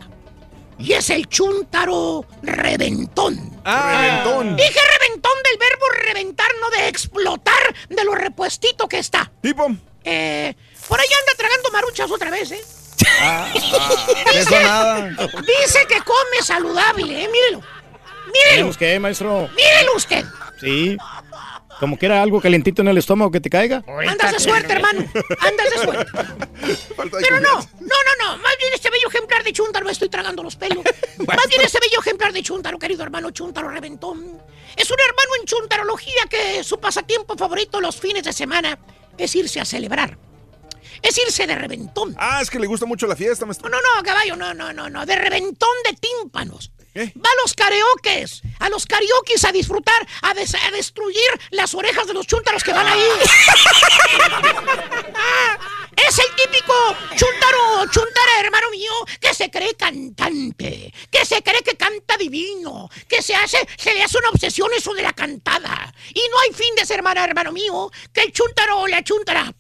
Y 0.78 0.94
es 0.94 1.10
el 1.12 1.28
chúntaro 1.30 2.26
reventón. 2.42 3.62
Reventón. 3.64 4.56
Dije 4.56 4.80
reventón 5.00 5.34
del 5.44 5.58
verbo 5.58 5.86
reventar, 6.06 6.50
no 6.60 6.70
de 6.72 6.88
explotar 6.88 7.76
de 7.90 8.04
lo 8.04 8.16
repuestito 8.16 8.88
que 8.88 8.98
está. 9.00 9.32
Tipo. 9.42 9.68
Eh, 10.04 10.56
por 10.88 11.00
ahí 11.00 11.08
anda 11.08 11.34
tragando 11.38 11.72
maruchas 11.72 12.10
otra 12.10 12.32
vez, 12.32 12.52
¿eh? 12.52 12.64
Eso 14.34 14.60
nada. 14.60 15.10
Dice 15.10 15.86
que 15.88 16.02
come 16.02 16.42
saludable, 16.44 17.24
¿eh? 17.24 17.30
Mírelo. 17.32 17.62
Mírelo. 18.26 18.50
¿Tenemos 18.50 18.78
qué, 18.78 19.00
maestro? 19.00 19.50
Mírelo 19.56 19.96
usted. 19.96 20.26
Sí. 20.60 20.98
Como 21.82 21.98
que 21.98 22.06
era 22.06 22.22
algo 22.22 22.40
calientito 22.40 22.84
en 22.84 22.90
el 22.90 23.00
estómago 23.00 23.32
que 23.32 23.42
te 23.42 23.50
caiga. 23.50 23.84
Andas 24.08 24.34
de 24.34 24.40
suerte, 24.40 24.72
hermano. 24.72 25.04
Andas 25.40 25.70
de 25.72 25.78
suerte. 25.80 26.12
Pero 26.96 27.40
no, 27.40 27.56
no, 27.56 27.60
no, 27.80 28.14
no. 28.20 28.38
Más 28.38 28.56
bien 28.60 28.72
este 28.76 28.92
bello 28.92 29.08
ejemplar 29.08 29.44
de 29.44 29.52
chúntaro, 29.52 29.84
me 29.84 29.92
estoy 29.92 30.08
tragando 30.08 30.44
los 30.44 30.56
pelos. 30.56 30.86
Más 31.26 31.48
bien 31.50 31.62
este 31.64 31.80
bello 31.80 32.00
ejemplar 32.00 32.34
de 32.34 32.44
chúntaro, 32.44 32.78
querido 32.78 33.02
hermano 33.02 33.32
chúntaro 33.32 33.68
reventón. 33.68 34.40
Es 34.76 34.92
un 34.92 34.98
hermano 35.00 35.32
en 35.40 35.48
chuntarología 35.48 36.28
que 36.30 36.64
su 36.64 36.80
pasatiempo 36.80 37.36
favorito 37.36 37.82
los 37.82 38.00
fines 38.00 38.26
de 38.26 38.34
semana 38.34 38.78
es 39.18 39.36
irse 39.36 39.60
a 39.60 39.66
celebrar. 39.66 40.20
Es 41.02 41.18
irse 41.18 41.48
de 41.48 41.56
reventón. 41.56 42.16
Ah, 42.20 42.42
es 42.44 42.52
que 42.52 42.60
le 42.60 42.68
gusta 42.68 42.86
mucho 42.86 43.08
la 43.08 43.16
fiesta, 43.16 43.48
maestro. 43.48 43.68
No, 43.70 43.78
no, 43.78 43.96
no, 43.98 44.04
caballo, 44.04 44.36
no, 44.36 44.54
no, 44.54 44.72
no, 44.72 44.88
no. 44.88 45.04
De 45.04 45.16
reventón 45.16 45.76
de 45.90 45.96
tímpanos. 45.96 46.72
Va 46.96 47.30
a 47.30 47.42
los 47.42 47.54
karaokes, 47.54 48.42
a 48.60 48.70
los 48.70 48.86
karaokes 48.86 49.46
a 49.46 49.52
disfrutar, 49.52 50.06
a, 50.24 50.34
des- 50.34 50.56
a 50.56 50.72
destruir 50.72 51.30
las 51.52 51.74
orejas 51.74 52.06
de 52.08 52.14
los 52.14 52.28
chúntaros 52.28 52.64
que 52.64 52.74
van 52.74 52.86
ahí. 52.88 53.02
es 56.08 56.20
el 56.20 56.36
típico 56.36 56.74
chúntaro, 57.16 57.86
chúntara, 57.92 58.39
hermano 58.42 58.70
mío, 58.72 58.92
que 59.20 59.34
se 59.34 59.50
cree 59.50 59.74
cantante, 59.76 60.94
que 61.10 61.26
se 61.26 61.42
cree 61.42 61.62
que 61.64 61.76
canta 61.78 62.18
divino, 62.18 62.89
que 63.08 63.22
se 63.22 63.36
hace, 63.36 63.58
se 63.78 63.94
le 63.94 64.04
hace 64.04 64.18
una 64.18 64.30
obsesión 64.30 64.70
eso 64.76 64.94
de 64.94 65.04
la 65.04 65.14
cantada. 65.14 65.94
Y 66.14 66.22
no 66.30 66.39
hay 66.39 66.52
fin 66.54 66.76
de 66.76 66.86
semana, 66.86 67.24
hermano 67.24 67.52
mío, 67.52 67.89
que 68.14 68.22
el 68.24 68.32
chúntaro 68.34 68.80
o 68.82 68.88
la 68.88 69.04
chúntara, 69.04 69.54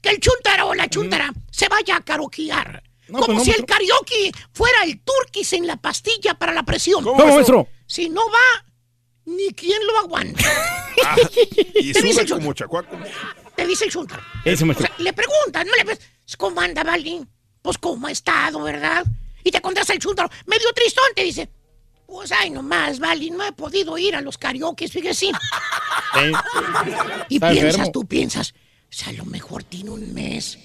que 0.00 0.08
el 0.10 0.18
chúntaro 0.20 0.68
o 0.68 0.74
la 0.74 0.88
chúntara 0.88 1.30
se 1.50 1.68
vaya 1.68 1.96
a 1.96 2.00
karaokear. 2.04 2.82
No, 3.08 3.20
Como 3.20 3.26
pues 3.26 3.38
no, 3.38 3.44
si 3.44 3.50
el 3.60 3.66
karaoke 3.66 4.32
fuera 4.52 4.84
el 4.84 5.00
turquis 5.00 5.52
en 5.52 5.66
la 5.66 5.76
pastilla 5.76 6.34
para 6.34 6.52
la 6.52 6.62
presión. 6.62 7.02
¿Cómo, 7.04 7.18
¿Cómo, 7.18 7.34
maestro? 7.34 7.68
Si 7.86 8.08
no 8.08 8.22
va, 8.30 8.64
ni 9.26 9.52
quien 9.52 9.86
lo 9.86 9.98
aguanta. 9.98 10.42
Ah, 11.06 11.16
y 11.74 11.92
Te 11.92 12.00
dice 12.02 12.24
como 12.24 12.52
chacuaco. 12.54 12.96
Te 13.56 13.66
dice 13.66 13.84
el. 13.86 13.90
¿Qué 14.44 14.50
dice, 14.50 14.64
maestro? 14.64 14.88
Le 14.98 15.12
preguntan, 15.12 15.66
no 15.66 15.74
le 15.74 15.98
¿Cómo 16.38 16.60
anda, 16.60 16.84
Vali? 16.84 17.20
Pues, 17.60 17.78
¿cómo 17.78 18.06
ha 18.06 18.12
estado, 18.12 18.62
verdad? 18.62 19.04
Y 19.42 19.50
te 19.50 19.60
contesta 19.60 19.92
el 19.92 19.98
chúntaro, 19.98 20.30
medio 20.46 20.72
tristón, 20.72 21.04
te 21.16 21.24
dice, 21.24 21.50
pues, 22.06 22.30
ay, 22.32 22.50
nomás, 22.50 22.98
Vali, 23.00 23.30
no 23.30 23.44
he 23.44 23.52
podido 23.52 23.98
ir 23.98 24.14
a 24.14 24.20
los 24.20 24.38
karaoke, 24.38 24.88
fíjese. 24.88 25.32
Y 27.28 27.36
Está 27.36 27.50
piensas, 27.50 27.74
enfermo. 27.74 27.92
tú 27.92 28.06
piensas, 28.06 28.52
o 28.52 28.92
sea, 28.92 29.08
a 29.08 29.12
lo 29.12 29.24
mejor 29.24 29.64
tiene 29.64 29.90
un 29.90 30.14
mes, 30.14 30.58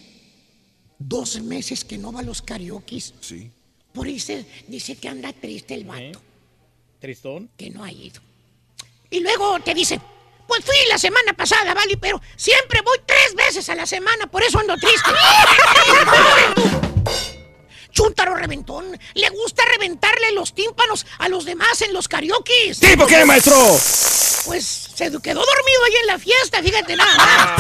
dos 1.00 1.42
meses 1.42 1.84
que 1.86 1.98
no 1.98 2.12
va 2.12 2.20
a 2.20 2.24
los 2.24 2.42
karaoke. 2.42 3.02
Sí. 3.22 3.50
Por 3.94 4.06
ahí 4.06 4.20
se 4.20 4.46
dice 4.68 4.98
que 4.98 5.08
anda 5.08 5.32
triste 5.34 5.74
el 5.74 5.86
vato, 5.86 6.22
¿Tristón? 7.00 7.50
que 7.58 7.72
no 7.72 7.84
ha 7.84 7.92
ido. 7.92 8.22
Y 9.10 9.22
luego 9.22 9.60
te 9.62 9.74
dice, 9.74 10.00
pues 10.48 10.64
fui 10.64 10.76
la 10.90 11.00
semana 11.00 11.34
pasada, 11.34 11.74
Vali, 11.74 11.96
pero 11.96 12.22
siempre 12.36 12.82
voy 12.82 13.00
tres 13.06 13.34
veces 13.36 13.68
a 13.70 13.76
la 13.76 13.88
semana, 13.88 14.28
por 14.28 14.44
eso 14.44 14.60
ando 14.60 14.76
triste. 14.78 15.10
Chúntaro 17.92 18.36
reventón, 18.36 18.86
le 19.16 19.30
gusta 19.32 19.66
reventarle 19.66 20.32
los 20.34 20.54
tímpanos 20.54 21.08
a 21.18 21.28
los 21.28 21.44
demás 21.44 21.82
en 21.82 21.92
los 21.92 22.08
karaoke. 22.08 22.76
¿Tipo 22.80 23.08
qué, 23.08 23.26
maestro? 23.26 23.56
Pues 24.46 24.92
se 24.94 25.06
quedó 25.06 25.44
dormido 25.44 25.84
ahí 25.86 25.96
en 26.02 26.08
la 26.08 26.20
fiesta, 26.20 26.62
fíjate 26.62 26.96
nada 26.96 27.18
más. 27.18 27.60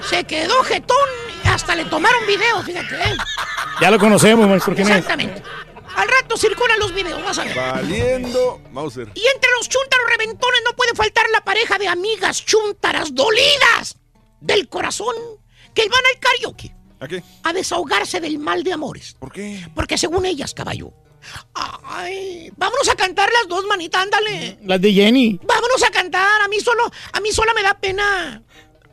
se 0.10 0.24
quedó 0.24 0.64
jetón 0.64 1.25
hasta 1.48 1.74
le 1.74 1.84
tomaron 1.86 2.26
video, 2.26 2.62
fíjate. 2.62 2.94
¿eh? 2.94 3.16
Ya 3.80 3.90
lo 3.90 3.98
conocemos, 3.98 4.46
maestro. 4.48 4.74
¿Quién 4.74 4.88
es? 4.88 4.96
Exactamente. 4.96 5.42
Al 5.96 6.08
rato 6.08 6.36
circulan 6.36 6.78
los 6.78 6.92
videos, 6.94 7.22
vas 7.24 7.38
a 7.38 7.44
ver. 7.44 7.56
Valiendo 7.56 8.60
Mauser. 8.70 9.08
Y 9.14 9.26
entre 9.34 9.50
los 9.58 9.68
chúntaros 9.68 10.06
reventones 10.10 10.60
no 10.64 10.76
puede 10.76 10.94
faltar 10.94 11.24
la 11.30 11.40
pareja 11.42 11.78
de 11.78 11.88
amigas 11.88 12.44
chúntaras 12.44 13.14
dolidas 13.14 13.96
del 14.40 14.68
corazón 14.68 15.14
que 15.74 15.88
van 15.88 16.02
al 16.14 16.20
karaoke 16.20 16.74
¿A 17.00 17.08
qué? 17.08 17.22
a 17.42 17.52
desahogarse 17.52 18.20
del 18.20 18.38
mal 18.38 18.62
de 18.62 18.74
amores. 18.74 19.14
¿Por 19.18 19.32
qué? 19.32 19.66
Porque 19.74 19.96
según 19.96 20.26
ellas, 20.26 20.52
caballo. 20.52 20.92
Ay, 21.84 22.50
vámonos 22.56 22.88
a 22.88 22.94
cantar 22.94 23.30
las 23.32 23.48
dos, 23.48 23.64
manita, 23.66 24.00
ándale. 24.00 24.58
Las 24.62 24.80
de 24.80 24.92
Jenny. 24.92 25.40
Vámonos 25.42 25.82
a 25.82 25.90
cantar. 25.90 26.42
A 26.42 26.48
mí 26.48 26.60
solo, 26.60 26.90
a 27.12 27.20
mí 27.20 27.32
sola 27.32 27.52
me 27.54 27.62
da 27.62 27.74
pena. 27.74 28.42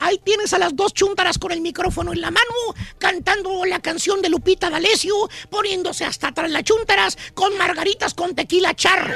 Ahí 0.03 0.17
tienes 0.17 0.51
a 0.53 0.59
las 0.59 0.75
dos 0.75 0.93
chúntaras 0.93 1.37
con 1.37 1.53
el 1.53 1.61
micrófono 1.61 2.11
en 2.11 2.19
la 2.19 2.29
mano, 2.29 2.53
cantando 2.97 3.63
la 3.63 3.79
canción 3.79 4.21
de 4.21 4.27
Lupita 4.27 4.69
D'Alessio, 4.69 5.29
poniéndose 5.49 6.03
hasta 6.03 6.27
atrás 6.27 6.51
las 6.51 6.65
chúntaras 6.65 7.17
con 7.33 7.57
margaritas 7.57 8.13
con 8.13 8.35
tequila 8.35 8.75
charro. 8.75 9.13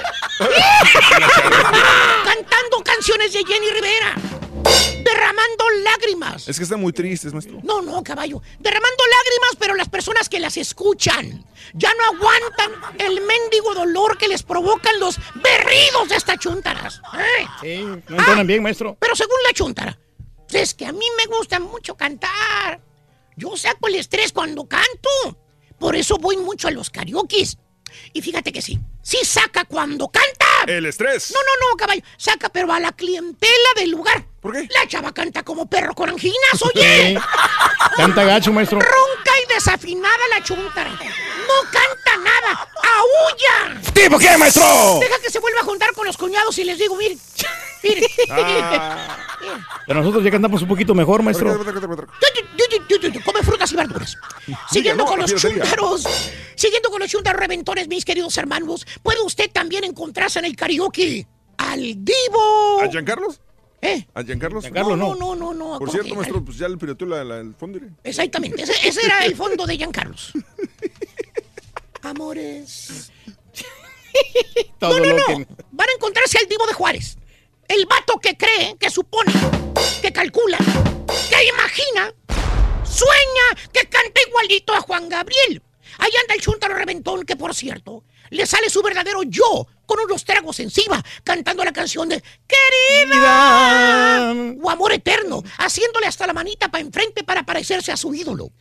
cantando 2.23 2.81
canciones 2.85 3.33
de 3.33 3.43
Jenny 3.43 3.69
Rivera. 3.69 4.15
Derramando 5.03 5.65
lágrimas. 5.83 6.47
Es 6.47 6.55
que 6.55 6.63
están 6.63 6.79
muy 6.79 6.93
tristes, 6.93 7.33
maestro. 7.33 7.59
No, 7.63 7.81
no, 7.81 8.01
caballo. 8.01 8.41
Derramando 8.57 9.03
lágrimas, 9.09 9.57
pero 9.59 9.75
las 9.75 9.89
personas 9.89 10.29
que 10.29 10.39
las 10.39 10.55
escuchan 10.55 11.45
ya 11.73 11.91
no 11.95 12.15
aguantan 12.15 12.71
el 12.97 13.19
mendigo 13.19 13.73
dolor 13.73 14.17
que 14.17 14.29
les 14.29 14.41
provocan 14.41 14.97
los 15.01 15.17
berridos 15.35 16.07
de 16.07 16.15
estas 16.15 16.39
chúntaras. 16.39 17.01
¿eh? 17.17 17.45
Sí, 17.61 17.83
no 18.07 18.19
entonan 18.19 18.47
bien, 18.47 18.63
maestro. 18.63 18.95
Pero 19.01 19.17
según 19.17 19.35
la 19.45 19.53
chuntara, 19.53 19.97
es 20.53 20.73
que 20.73 20.85
a 20.85 20.91
mí 20.91 21.05
me 21.17 21.25
gusta 21.25 21.59
mucho 21.59 21.95
cantar. 21.95 22.81
Yo 23.35 23.55
saco 23.57 23.87
el 23.87 23.95
estrés 23.95 24.31
cuando 24.31 24.67
canto. 24.67 25.37
Por 25.79 25.95
eso 25.95 26.17
voy 26.17 26.37
mucho 26.37 26.67
a 26.67 26.71
los 26.71 26.89
karaokes. 26.89 27.57
Y 28.17 28.21
fíjate 28.23 28.51
que 28.51 28.63
sí, 28.63 28.79
sí 29.03 29.19
saca 29.23 29.63
cuando 29.65 30.07
canta. 30.07 30.47
El 30.65 30.87
estrés. 30.87 31.31
No, 31.31 31.39
no, 31.39 31.69
no, 31.69 31.77
caballo. 31.77 32.01
Saca, 32.17 32.49
pero 32.49 32.73
a 32.73 32.79
la 32.79 32.91
clientela 32.91 33.69
del 33.75 33.91
lugar. 33.91 34.25
¿Por 34.41 34.53
qué? 34.53 34.67
La 34.71 34.87
chava 34.87 35.13
canta 35.13 35.43
como 35.43 35.69
perro 35.69 35.93
con 35.93 36.09
anginas, 36.09 36.35
oye. 36.63 37.09
Sí. 37.09 37.17
Canta 37.95 38.23
gacho, 38.23 38.51
maestro. 38.51 38.79
Ronca 38.79 39.31
y 39.43 39.53
desafinada 39.53 40.17
la 40.31 40.43
chuntara. 40.43 40.89
No 40.89 41.61
canta 41.71 42.17
nada. 42.17 42.67
¡Aúlla! 42.97 43.81
¿Tipo 43.93 44.17
qué, 44.17 44.35
maestro? 44.35 44.97
Deja 44.99 45.19
que 45.21 45.29
se 45.29 45.37
vuelva 45.37 45.59
a 45.59 45.63
juntar 45.63 45.93
con 45.93 46.07
los 46.07 46.17
cuñados 46.17 46.57
y 46.57 46.63
les 46.63 46.79
digo, 46.79 46.95
miren. 46.95 47.19
Miren. 47.83 48.03
Ah. 48.31 49.15
Pero 49.85 49.99
nosotros 49.99 50.23
ya 50.23 50.31
cantamos 50.31 50.63
un 50.63 50.67
poquito 50.67 50.95
mejor, 50.95 51.21
maestro. 51.21 51.55
Come 53.23 53.43
frutas 53.43 53.71
y 53.71 53.75
verduras. 53.75 54.17
Siguiendo 54.71 55.05
con 55.05 55.19
los 55.19 55.33
chúntaros. 55.35 56.03
Siguiendo 56.55 56.89
con 56.89 56.99
los 56.99 57.09
chúntaros 57.09 57.39
reventones, 57.39 57.87
mis 57.87 58.03
queridos 58.07 58.37
hermanos. 58.37 58.87
¿Puede 59.03 59.21
usted 59.21 59.51
también 59.51 59.83
encontrarse 59.83 60.39
en 60.39 60.45
el 60.45 60.55
karaoke 60.55 61.27
al 61.57 61.81
divo? 61.81 62.79
¿A 62.81 62.87
Giancarlos? 62.89 63.41
¿Eh? 63.81 64.07
¿A 64.13 64.23
Giancarlos? 64.23 64.63
Giancarlo 64.63 64.95
no. 64.95 65.13
No, 65.13 65.35
no, 65.35 65.35
no, 65.35 65.53
no. 65.53 65.65
Por 65.77 65.79
¿cómo 65.79 65.91
cierto, 65.91 66.09
que? 66.09 66.15
maestro, 66.15 66.43
pues 66.43 66.57
ya 66.57 66.69
le 66.69 66.77
pirateó 66.77 67.05
la, 67.05 67.23
la- 67.23 67.39
el 67.39 67.53
fondo. 67.53 67.77
¿eh? 67.79 67.89
Exactamente. 68.05 68.63
Ese, 68.63 68.87
ese 68.87 69.05
era 69.05 69.25
el 69.25 69.35
fondo 69.35 69.65
de 69.67 69.75
Giancarlos. 69.77 70.31
Amores. 72.01 73.11
Todo 74.79 74.97
no, 74.99 75.05
no, 75.05 75.05
lo 75.05 75.17
no. 75.17 75.25
que- 75.25 75.47
Van 75.71 75.89
a 75.89 75.93
encontrarse 75.93 76.37
al 76.39 76.47
divo 76.47 76.65
de 76.65 76.73
Juárez. 76.73 77.17
El 77.67 77.85
vato 77.85 78.17
que 78.21 78.37
cree, 78.37 78.77
que 78.79 78.89
supone, 78.89 79.33
que 80.01 80.13
calcula, 80.13 80.57
que 80.57 81.47
imagina, 81.49 82.13
sueña 82.85 83.69
que 83.73 83.81
canta 83.89 84.21
igualito 84.25 84.73
a 84.73 84.79
Juan 84.79 85.09
Gabriel. 85.09 85.61
Ahí 85.99 86.11
anda 86.21 86.35
el 86.35 86.41
chúntaro 86.41 86.75
reventón 86.75 87.25
que, 87.25 87.35
por 87.35 87.53
cierto, 87.55 88.03
le 88.29 88.45
sale 88.45 88.69
su 88.69 88.81
verdadero 88.81 89.23
yo 89.23 89.67
con 89.85 89.99
unos 89.99 90.25
tragos 90.25 90.59
encima, 90.59 91.03
cantando 91.23 91.63
la 91.63 91.71
canción 91.71 92.09
de 92.09 92.21
Querida 92.47 94.33
o 94.61 94.69
Amor 94.69 94.91
Eterno, 94.93 95.41
haciéndole 95.57 96.07
hasta 96.07 96.27
la 96.27 96.33
manita 96.33 96.69
para 96.69 96.83
enfrente 96.83 97.23
para 97.23 97.43
parecerse 97.43 97.91
a 97.91 97.97
su 97.97 98.13
ídolo. 98.13 98.51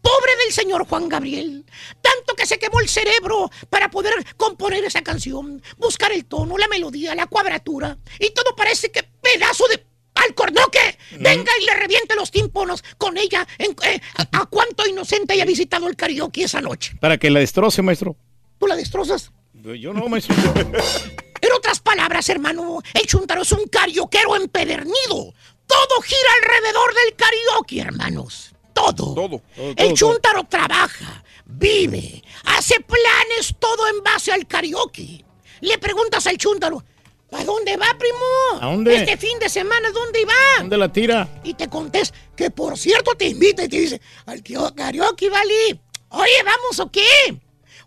Pobre 0.00 0.34
del 0.44 0.52
señor 0.52 0.86
Juan 0.88 1.08
Gabriel, 1.08 1.64
tanto 2.00 2.34
que 2.34 2.46
se 2.46 2.58
quemó 2.58 2.80
el 2.80 2.88
cerebro 2.88 3.48
para 3.70 3.88
poder 3.88 4.12
componer 4.36 4.84
esa 4.84 5.02
canción, 5.02 5.62
buscar 5.76 6.10
el 6.10 6.24
tono, 6.24 6.58
la 6.58 6.66
melodía, 6.66 7.14
la 7.14 7.28
cuadratura, 7.28 7.96
y 8.18 8.30
todo 8.30 8.56
parece 8.56 8.90
que 8.90 9.04
pedazo 9.04 9.68
de 9.68 9.91
alcornoque 10.28 10.98
venga 11.18 11.52
y 11.60 11.64
le 11.64 11.74
reviente 11.74 12.14
los 12.14 12.30
tímpanos 12.30 12.82
con 12.98 13.16
ella. 13.16 13.46
En, 13.58 13.76
eh, 13.84 14.00
a, 14.16 14.22
a 14.42 14.46
cuánto 14.46 14.86
inocente 14.86 15.34
haya 15.34 15.44
visitado 15.44 15.88
el 15.88 15.96
karaoke 15.96 16.44
esa 16.44 16.60
noche? 16.60 16.96
Para 17.00 17.18
que 17.18 17.30
la 17.30 17.40
destroce, 17.40 17.82
maestro. 17.82 18.16
¿Tú 18.58 18.66
la 18.66 18.76
destrozas? 18.76 19.32
Yo 19.54 19.92
no, 19.92 20.08
maestro. 20.08 20.34
En 21.42 21.50
otras 21.54 21.80
palabras, 21.80 22.28
hermano, 22.28 22.80
el 22.94 23.04
chuntaro 23.04 23.42
es 23.42 23.50
un 23.50 23.66
carioquero 23.66 24.36
empedernido. 24.36 25.34
Todo 25.66 26.00
gira 26.02 26.30
alrededor 26.40 26.94
del 26.94 27.16
karaoke, 27.16 27.80
hermanos. 27.80 28.54
Todo. 28.72 29.12
Todo. 29.14 29.42
El 29.76 29.92
chuntaro 29.94 30.44
trabaja, 30.44 31.24
vive, 31.44 32.22
hace 32.44 32.76
planes 32.80 33.56
todo 33.58 33.88
en 33.88 34.04
base 34.04 34.32
al 34.32 34.46
karaoke. 34.46 35.24
Le 35.62 35.78
preguntas 35.78 36.26
al 36.28 36.38
chuntaro, 36.38 36.84
¿a 37.32 37.44
dónde 37.44 37.76
va, 37.76 37.86
primo? 37.98 38.60
¿A 38.60 38.66
dónde? 38.66 38.94
Este 38.94 39.16
fin 39.16 39.38
de 39.38 39.48
semana, 39.48 39.90
¿dónde 39.90 40.24
va? 40.24 40.60
¿Dónde 40.60 40.76
la 40.78 40.92
tira? 40.92 41.28
Y 41.44 41.54
te 41.54 41.68
contesta 41.68 42.16
que 42.36 42.50
por 42.50 42.78
cierto 42.78 43.14
te 43.14 43.26
invita 43.28 43.64
y 43.64 43.68
te 43.68 43.78
dice, 43.78 44.00
al 44.26 44.42
karaoke, 44.74 45.28
vale. 45.30 45.80
Oye, 46.10 46.42
¿vamos 46.44 46.78
o 46.80 46.90
qué? 46.90 47.06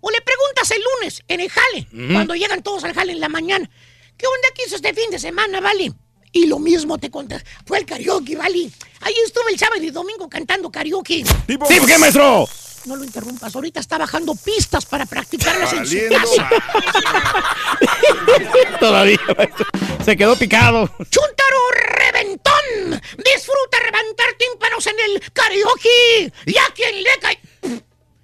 O 0.01 0.09
le 0.11 0.21
preguntas 0.21 0.69
el 0.71 0.81
lunes 0.81 1.23
en 1.27 1.39
el 1.39 1.49
jale, 1.49 1.87
cuando 2.11 2.35
llegan 2.35 2.61
todos 2.61 2.83
al 2.83 2.93
jale 2.93 3.11
en 3.13 3.19
la 3.19 3.29
mañana. 3.29 3.69
¿Qué 4.17 4.27
onda 4.27 4.47
que 4.55 4.63
hizo 4.65 4.75
este 4.75 4.93
fin 4.93 5.09
de 5.09 5.19
semana, 5.19 5.59
vale? 5.61 5.91
Y 6.31 6.47
lo 6.47 6.59
mismo 6.59 6.97
te 6.97 7.09
conté. 7.09 7.41
Fue 7.65 7.79
el 7.79 7.85
karaoke, 7.85 8.35
¿vale? 8.35 8.69
Ahí 9.01 9.13
estuve 9.25 9.51
el 9.51 9.59
sábado 9.59 9.81
y 9.81 9.89
domingo 9.89 10.29
cantando 10.29 10.71
karaoke. 10.71 11.23
¿Sí, 11.47 11.57
por 11.57 11.85
qué, 11.85 11.97
maestro? 11.97 12.47
No 12.85 12.95
lo 12.95 13.03
interrumpas, 13.03 13.55
ahorita 13.55 13.79
está 13.79 13.97
bajando 13.97 14.35
pistas 14.35 14.85
para 14.85 15.05
practicarlas 15.05 15.73
en 15.73 15.87
su 15.87 15.97
casa. 16.09 16.49
Todavía, 18.79 19.19
maestro. 19.35 19.65
Se 20.03 20.15
quedó 20.15 20.35
picado. 20.35 20.87
¡Chuntaro 21.09 21.57
reventón! 21.97 23.01
Disfruta 23.17 23.79
reventar 23.79 24.27
tímpanos 24.37 24.85
en 24.85 24.95
el 24.99 25.23
karaoke. 25.33 26.31
¿Y 26.45 26.57
a 26.57 26.65
quien 26.75 27.01
le 27.01 27.09
cayó? 27.19 27.39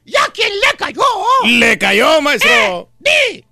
¿Y 0.05 0.16
a 0.16 0.26
quien 0.34 0.51
le 0.51 0.78
cayó? 0.78 1.01
Le 1.45 1.78
cayó, 1.80 2.22
maestro. 2.22 2.89
¡Di! 2.99 3.43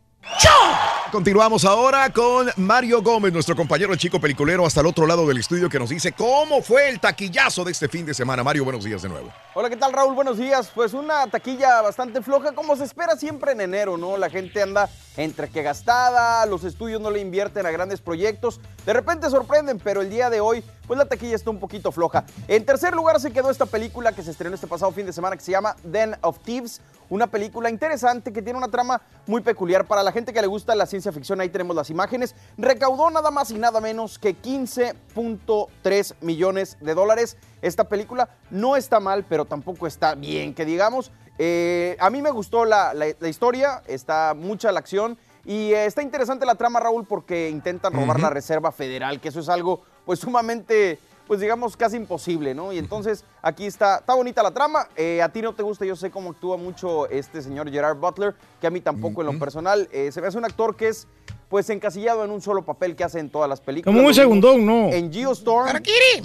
Continuamos 1.12 1.66
ahora 1.66 2.12
con 2.12 2.52
Mario 2.58 3.02
Gómez, 3.02 3.34
nuestro 3.34 3.56
compañero 3.56 3.92
el 3.92 3.98
chico 3.98 4.22
peliculero, 4.22 4.64
hasta 4.64 4.82
el 4.82 4.86
otro 4.86 5.08
lado 5.08 5.28
del 5.28 5.38
estudio, 5.38 5.68
que 5.68 5.80
nos 5.80 5.90
dice 5.90 6.12
cómo 6.12 6.62
fue 6.62 6.88
el 6.88 7.00
taquillazo 7.00 7.64
de 7.64 7.72
este 7.72 7.88
fin 7.88 8.06
de 8.06 8.14
semana. 8.14 8.44
Mario, 8.44 8.64
buenos 8.64 8.84
días 8.84 9.02
de 9.02 9.10
nuevo. 9.10 9.34
Hola, 9.56 9.72
¿qué 9.72 9.76
tal 9.76 9.92
Raúl? 9.92 10.14
Buenos 10.14 10.38
días. 10.38 10.70
Pues 10.74 10.94
una 10.94 11.26
taquilla 11.26 11.82
bastante 11.82 12.22
floja, 12.22 12.52
como 12.52 12.76
se 12.76 12.84
espera 12.84 13.16
siempre 13.16 13.54
en 13.54 13.62
enero, 13.62 13.98
¿no? 13.98 14.18
La 14.18 14.30
gente 14.30 14.62
anda 14.62 14.88
entre 15.18 15.50
que 15.50 15.64
gastada, 15.64 16.46
los 16.46 16.64
estudios 16.64 17.02
no 17.02 17.10
le 17.10 17.22
invierten 17.22 17.66
a 17.66 17.72
grandes 17.72 18.02
proyectos. 18.02 18.62
De 18.86 18.94
repente 18.94 19.32
sorprenden, 19.32 19.80
pero 19.80 20.02
el 20.02 20.12
día 20.12 20.30
de 20.30 20.42
hoy, 20.42 20.64
pues 20.90 20.98
la 20.98 21.06
taquilla 21.06 21.36
está 21.36 21.52
un 21.52 21.60
poquito 21.60 21.92
floja. 21.92 22.26
En 22.48 22.66
tercer 22.66 22.96
lugar 22.96 23.20
se 23.20 23.30
quedó 23.32 23.52
esta 23.52 23.68
película 23.68 24.12
que 24.12 24.24
se 24.24 24.32
estrenó 24.32 24.56
este 24.56 24.66
pasado 24.66 24.92
fin 24.92 25.06
de 25.06 25.14
semana 25.14 25.38
que 25.38 25.44
se 25.44 25.52
llama 25.52 25.76
Den 25.84 26.16
of 26.22 26.40
Thieves. 26.40 26.82
Una 27.12 27.28
película 27.28 27.70
interesante 27.70 28.34
que 28.34 28.42
tiene 28.42 28.58
una 28.58 28.70
trama 28.70 29.00
muy 29.28 29.42
peculiar 29.42 29.86
para 29.86 30.02
la 30.02 30.12
gente 30.12 30.34
que 30.34 30.42
le 30.42 30.48
gusta 30.48 30.74
la 30.74 30.88
ciencia 30.88 31.12
ficción. 31.12 31.40
Ahí 31.42 31.50
tenemos 31.50 31.76
las 31.76 31.92
imágenes. 31.92 32.34
Recaudó 32.58 33.12
nada 33.12 33.30
más 33.30 33.52
y 33.52 33.60
nada 33.60 33.80
menos 33.80 34.18
que 34.18 34.36
15.3 34.36 36.16
millones 36.22 36.78
de 36.82 36.94
dólares. 36.94 37.38
Esta 37.62 37.84
película 37.86 38.30
no 38.50 38.76
está 38.76 39.00
mal, 39.00 39.26
pero 39.28 39.46
tampoco 39.46 39.88
está 39.88 40.16
bien, 40.16 40.54
que 40.54 40.66
digamos. 40.66 41.12
Eh, 41.38 41.96
a 42.00 42.10
mí 42.10 42.22
me 42.22 42.32
gustó 42.32 42.66
la, 42.66 42.94
la- 42.94 43.14
la 43.20 43.28
historia, 43.30 43.82
está 43.88 44.34
mucha 44.36 44.72
la 44.72 44.80
acción 44.80 45.18
y 45.46 45.72
eh, 45.72 45.86
está 45.86 46.02
interesante 46.02 46.46
la 46.46 46.56
trama, 46.56 46.80
Raúl, 46.82 47.06
porque 47.08 47.50
intentan 47.50 47.94
robar 47.94 48.20
la 48.20 48.30
Reserva 48.30 48.72
Federal, 48.74 49.22
que 49.22 49.30
eso 49.30 49.40
es 49.40 49.48
algo 49.50 49.82
pues 50.10 50.22
sumamente, 50.22 50.98
pues 51.28 51.40
digamos, 51.40 51.78
casi 51.78 51.96
imposible, 51.96 52.56
¿no? 52.56 52.74
Y 52.74 52.80
entonces 52.80 53.24
aquí 53.42 53.66
está, 53.66 53.98
está 53.98 54.14
bonita 54.14 54.44
la 54.44 54.52
trama. 54.52 54.88
Eh, 54.96 55.22
a 55.22 55.30
ti 55.30 55.42
no 55.42 55.54
te 55.54 55.64
gusta, 55.64 55.86
yo 55.86 55.96
sé 55.96 56.12
cómo 56.12 56.32
actúa 56.32 56.58
mucho 56.58 57.10
este 57.10 57.42
señor 57.42 57.72
Gerard 57.72 57.98
Butler, 57.98 58.36
que 58.60 58.68
a 58.68 58.70
mí 58.70 58.82
tampoco 58.82 59.22
en 59.22 59.28
lo 59.28 59.40
personal. 59.40 59.88
Eh, 59.92 60.12
se 60.12 60.22
me 60.22 60.28
hace 60.28 60.38
un 60.38 60.46
actor 60.46 60.76
que 60.76 60.90
es 60.90 61.08
pues 61.50 61.68
encasillado 61.72 62.24
en 62.24 62.30
un 62.30 62.42
solo 62.42 62.64
papel 62.64 62.96
que 62.96 63.04
hace 63.04 63.20
en 63.20 63.30
todas 63.30 63.50
las 63.50 63.60
películas. 63.60 63.96
Como 63.96 64.08
un 64.08 64.14
segundón, 64.14 64.66
¿no? 64.66 64.90
En 64.90 65.12
Geostorm. 65.12 65.68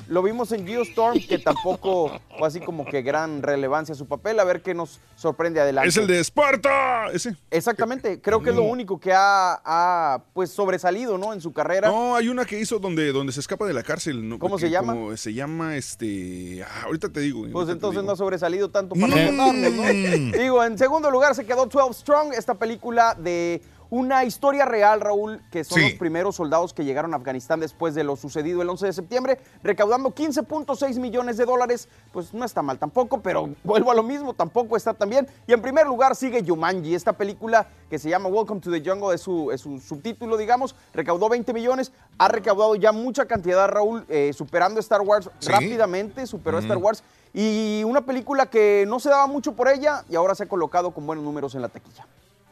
Lo 0.07 0.23
vimos 0.23 0.53
en 0.53 0.67
Geostorm, 0.67 1.19
que 1.27 1.39
tampoco 1.39 2.21
fue 2.39 2.47
así 2.47 2.61
como 2.61 2.85
que 2.85 3.01
gran 3.01 3.43
relevancia 3.43 3.95
su 3.95 4.07
papel. 4.07 4.39
A 4.39 4.45
ver 4.45 4.61
qué 4.61 4.75
nos 4.75 5.01
sorprende 5.17 5.61
adelante. 5.61 5.89
Es 5.89 5.97
el 5.97 6.07
de 6.07 6.21
Esparta. 6.21 7.07
Ese. 7.11 7.37
Exactamente, 7.51 8.21
creo 8.21 8.43
que 8.43 8.51
es 8.51 8.57
lo 8.57 8.65
único 8.65 9.01
que 9.01 9.13
ha, 9.15 9.61
ha, 9.65 10.23
pues 10.35 10.51
sobresalido, 10.51 11.17
¿no? 11.17 11.33
En 11.33 11.41
su 11.41 11.55
carrera. 11.55 11.89
No, 11.89 12.15
hay 12.15 12.29
una 12.29 12.45
que 12.45 12.61
hizo 12.61 12.79
donde, 12.79 13.11
donde 13.11 13.33
se 13.33 13.41
escapa 13.41 13.67
de 13.67 13.73
la 13.73 13.83
cárcel. 13.83 14.29
¿no? 14.29 14.39
¿Cómo 14.39 14.59
se 14.59 14.69
llama? 14.69 14.93
como 14.93 15.17
se 15.17 15.33
llama, 15.33 15.77
este... 15.77 16.63
ah, 16.65 16.83
ahorita 16.85 17.04
te 17.09 17.21
digo. 17.21 17.41
Pues 17.43 17.55
ahorita 17.55 17.73
entonces 17.73 18.01
digo. 18.01 18.07
no 18.07 18.13
ha 18.13 18.17
sobresalido 18.17 18.69
tanto 18.69 18.95
para 18.95 19.09
Mm. 19.09 19.19
recordarnos, 19.19 19.73
¿no? 19.73 19.83
Digo, 20.39 20.65
en 20.65 20.79
segundo 20.79 21.11
lugar 21.11 21.35
se 21.35 21.45
quedó 21.45 21.67
12 21.67 21.93
Strong, 22.01 22.33
esta 22.35 22.55
película 22.55 23.15
de 23.19 23.61
una 23.97 24.25
historia 24.25 24.65
real, 24.65 25.01
Raúl, 25.01 25.41
que 25.53 25.63
son 25.63 25.79
Sí. 25.79 25.85
los 25.91 25.99
primeros 26.01 26.35
soldados 26.35 26.75
que 26.75 26.85
llegaron 26.85 27.15
a 27.15 27.17
Afganistán 27.17 27.61
después 27.61 27.95
de 27.95 28.03
lo 28.03 28.17
sucedido 28.17 28.61
el 28.61 28.69
11 28.69 28.87
de 28.87 28.93
septiembre, 28.93 29.39
recaudando 29.63 30.11
15.6 30.11 30.99
millones 30.99 31.37
de 31.37 31.45
dólares. 31.45 31.89
Pues 32.13 32.35
no 32.35 32.45
está 32.45 32.61
mal 32.61 32.77
tampoco, 32.79 33.21
pero 33.21 33.51
vuelvo 33.63 33.93
a 33.93 33.95
lo 33.95 34.03
mismo, 34.03 34.35
tampoco 34.35 34.77
está 34.77 34.95
tan 34.95 35.11
bien. 35.11 35.29
Y 35.47 35.53
en 35.53 35.63
primer 35.63 35.87
lugar 35.87 36.17
sigue 36.17 36.43
Jumanji, 36.45 36.93
esta 36.95 37.13
película 37.13 37.69
que 37.89 38.01
se 38.01 38.09
llama 38.09 38.29
Welcome 38.29 38.61
to 38.61 38.71
the 38.73 38.83
Jungle, 38.85 39.15
es 39.15 39.21
su, 39.21 39.53
es 39.53 39.61
su 39.61 39.79
subtítulo, 39.79 40.37
digamos, 40.37 40.75
recaudó 40.93 41.29
20 41.29 41.53
millones, 41.53 41.93
ha 42.19 42.27
recaudado 42.27 42.75
ya 42.75 42.91
mucha 42.91 43.27
cantidad, 43.27 43.69
Raúl, 43.69 44.05
eh, 44.09 44.33
superando 44.35 44.81
Star 44.81 45.03
Wars 45.03 45.31
Sí. 45.39 45.53
rápidamente, 45.53 46.27
superó 46.27 46.57
a 46.57 46.61
Mm. 46.61 46.65
Star 46.65 46.79
Wars. 46.79 47.05
Y 47.33 47.83
una 47.85 48.01
película 48.01 48.47
que 48.47 48.85
no 48.89 48.99
se 48.99 49.09
daba 49.11 49.27
mucho 49.29 49.53
por 49.53 49.69
ella 49.69 50.05
y 50.09 50.17
ahora 50.17 50.35
se 50.35 50.43
ha 50.45 50.47
colocado 50.49 50.91
con 50.91 51.07
buenos 51.07 51.25
números 51.25 51.55
en 51.55 51.63
la 51.63 51.69
taquilla. 51.69 52.07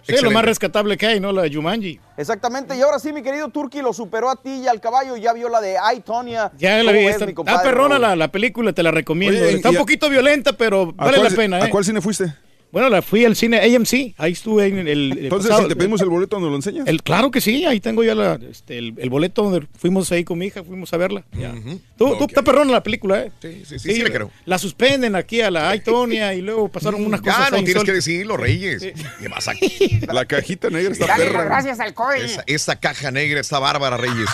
Sí, 0.04 0.14
lo 0.22 0.30
más 0.30 0.44
rescatable 0.44 0.96
que 0.96 1.06
hay, 1.06 1.20
¿no? 1.20 1.32
La 1.32 1.42
de 1.42 1.54
Jumanji. 1.54 1.98
Exactamente, 2.16 2.76
y 2.76 2.80
ahora 2.82 2.98
sí, 2.98 3.12
mi 3.12 3.22
querido 3.22 3.48
Turki 3.48 3.80
lo 3.82 3.92
superó 3.92 4.30
a 4.30 4.36
ti 4.36 4.50
y 4.64 4.68
al 4.68 4.80
caballo, 4.80 5.16
ya 5.16 5.32
vio 5.32 5.48
la 5.48 5.60
de 5.60 5.76
Ay, 5.78 6.00
Tonya. 6.00 6.50
Ya 6.58 6.82
la 6.82 6.92
¿Cómo 6.92 6.98
vi. 6.98 7.06
Está, 7.06 7.62
perrona 7.62 7.98
la, 7.98 8.16
la 8.16 8.28
película, 8.28 8.72
te 8.72 8.82
la 8.82 8.90
recomiendo. 8.90 9.40
Oye, 9.40 9.54
está 9.54 9.68
y 9.68 9.70
un 9.72 9.76
a- 9.76 9.80
poquito 9.80 10.08
violenta, 10.10 10.52
pero 10.54 10.92
¿A 10.98 11.04
vale 11.04 11.18
cuál 11.18 11.30
la 11.30 11.36
pena, 11.36 11.56
¿A 11.56 11.66
¿eh? 11.66 11.70
cuál 11.70 11.84
cine 11.84 12.00
fuiste? 12.00 12.34
Bueno, 12.72 12.88
la 12.88 13.02
fui 13.02 13.22
al 13.26 13.36
cine 13.36 13.58
AMC. 13.60 14.14
Ahí 14.16 14.32
estuve 14.32 14.66
en 14.66 14.78
el. 14.78 14.88
el 14.88 15.18
Entonces, 15.24 15.50
pasado- 15.50 15.64
si 15.64 15.68
te 15.68 15.76
pedimos 15.76 16.00
el 16.00 16.08
boleto, 16.08 16.40
¿nos 16.40 16.48
lo 16.48 16.56
enseñas? 16.56 16.88
el- 16.88 17.02
claro 17.02 17.30
que 17.30 17.42
sí, 17.42 17.66
ahí 17.66 17.80
tengo 17.80 18.02
ya 18.02 18.14
la, 18.14 18.38
este, 18.50 18.78
el, 18.78 18.94
el 18.96 19.10
boleto 19.10 19.42
donde 19.42 19.66
fuimos 19.78 20.10
ahí 20.10 20.24
con 20.24 20.38
mi 20.38 20.46
hija, 20.46 20.64
fuimos 20.64 20.90
a 20.94 20.96
verla. 20.96 21.22
Ya. 21.38 21.52
Tú, 21.98 22.16
tú, 22.16 22.24
está 22.24 22.40
perrona 22.42 22.72
la 22.72 22.82
película, 22.82 23.20
¿eh? 23.24 23.32
Sí, 23.42 23.62
sí, 23.66 23.78
sí, 23.78 23.94
sí 23.94 24.02
le 24.02 24.10
creo. 24.10 24.30
La 24.46 24.58
suspenden 24.58 25.14
aquí 25.16 25.42
a 25.42 25.50
la 25.50 25.68
Aitonia 25.68 26.32
y 26.34 26.40
luego 26.40 26.68
pasaron 26.70 27.04
unas 27.04 27.20
cosas 27.20 27.50
Ya 27.50 27.56
no 27.58 27.62
tienes 27.62 27.84
que 27.84 27.92
decirlo, 27.92 28.38
Reyes. 28.38 28.80
¿Qué 29.20 29.28
vas 29.28 29.48
aquí? 29.48 30.00
La 30.10 30.24
cajita 30.24 30.70
negra 30.70 30.92
está 30.92 31.06
Dale 31.08 31.26
perra. 31.26 31.44
gracias 31.44 31.78
al 31.78 31.92
COI. 31.92 32.22
Esa, 32.22 32.42
esa 32.46 32.76
caja 32.76 33.10
negra 33.10 33.38
está 33.40 33.58
bárbara, 33.58 33.98
Reyes. 33.98 34.30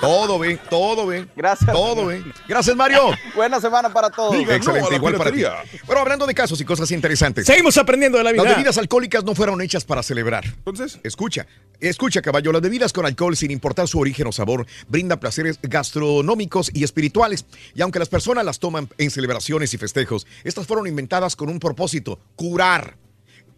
Todo 0.00 0.38
bien, 0.38 0.60
todo 0.68 1.06
bien. 1.06 1.30
Gracias. 1.34 1.72
Todo 1.72 2.08
bien. 2.08 2.24
Gracias, 2.46 2.76
Mario. 2.76 3.10
Buena 3.34 3.58
semana 3.60 3.90
para 3.90 4.10
todos. 4.10 4.34
Excelente, 4.36 4.94
igual 4.96 5.14
para 5.14 5.32
ti. 5.32 5.42
Bueno, 5.86 6.02
hablando 6.02 6.26
de 6.26 6.34
casos 6.34 6.60
y 6.60 6.64
cosas 6.64 6.90
interesantes. 6.90 7.46
Seguimos 7.54 7.78
aprendiendo 7.78 8.18
de 8.18 8.24
la 8.24 8.32
vida. 8.32 8.42
Las 8.42 8.56
bebidas 8.56 8.78
alcohólicas 8.78 9.22
no 9.22 9.36
fueron 9.36 9.60
hechas 9.60 9.84
para 9.84 10.02
celebrar. 10.02 10.44
Entonces, 10.44 10.98
escucha, 11.04 11.46
escucha, 11.78 12.20
caballo. 12.20 12.50
Las 12.50 12.60
bebidas 12.60 12.92
con 12.92 13.06
alcohol, 13.06 13.36
sin 13.36 13.52
importar 13.52 13.86
su 13.86 14.00
origen 14.00 14.26
o 14.26 14.32
sabor, 14.32 14.66
brindan 14.88 15.20
placeres 15.20 15.60
gastronómicos 15.62 16.72
y 16.74 16.82
espirituales. 16.82 17.44
Y 17.76 17.82
aunque 17.82 18.00
las 18.00 18.08
personas 18.08 18.44
las 18.44 18.58
toman 18.58 18.88
en 18.98 19.08
celebraciones 19.12 19.72
y 19.72 19.78
festejos, 19.78 20.26
estas 20.42 20.66
fueron 20.66 20.88
inventadas 20.88 21.36
con 21.36 21.48
un 21.48 21.60
propósito: 21.60 22.18
curar. 22.34 22.96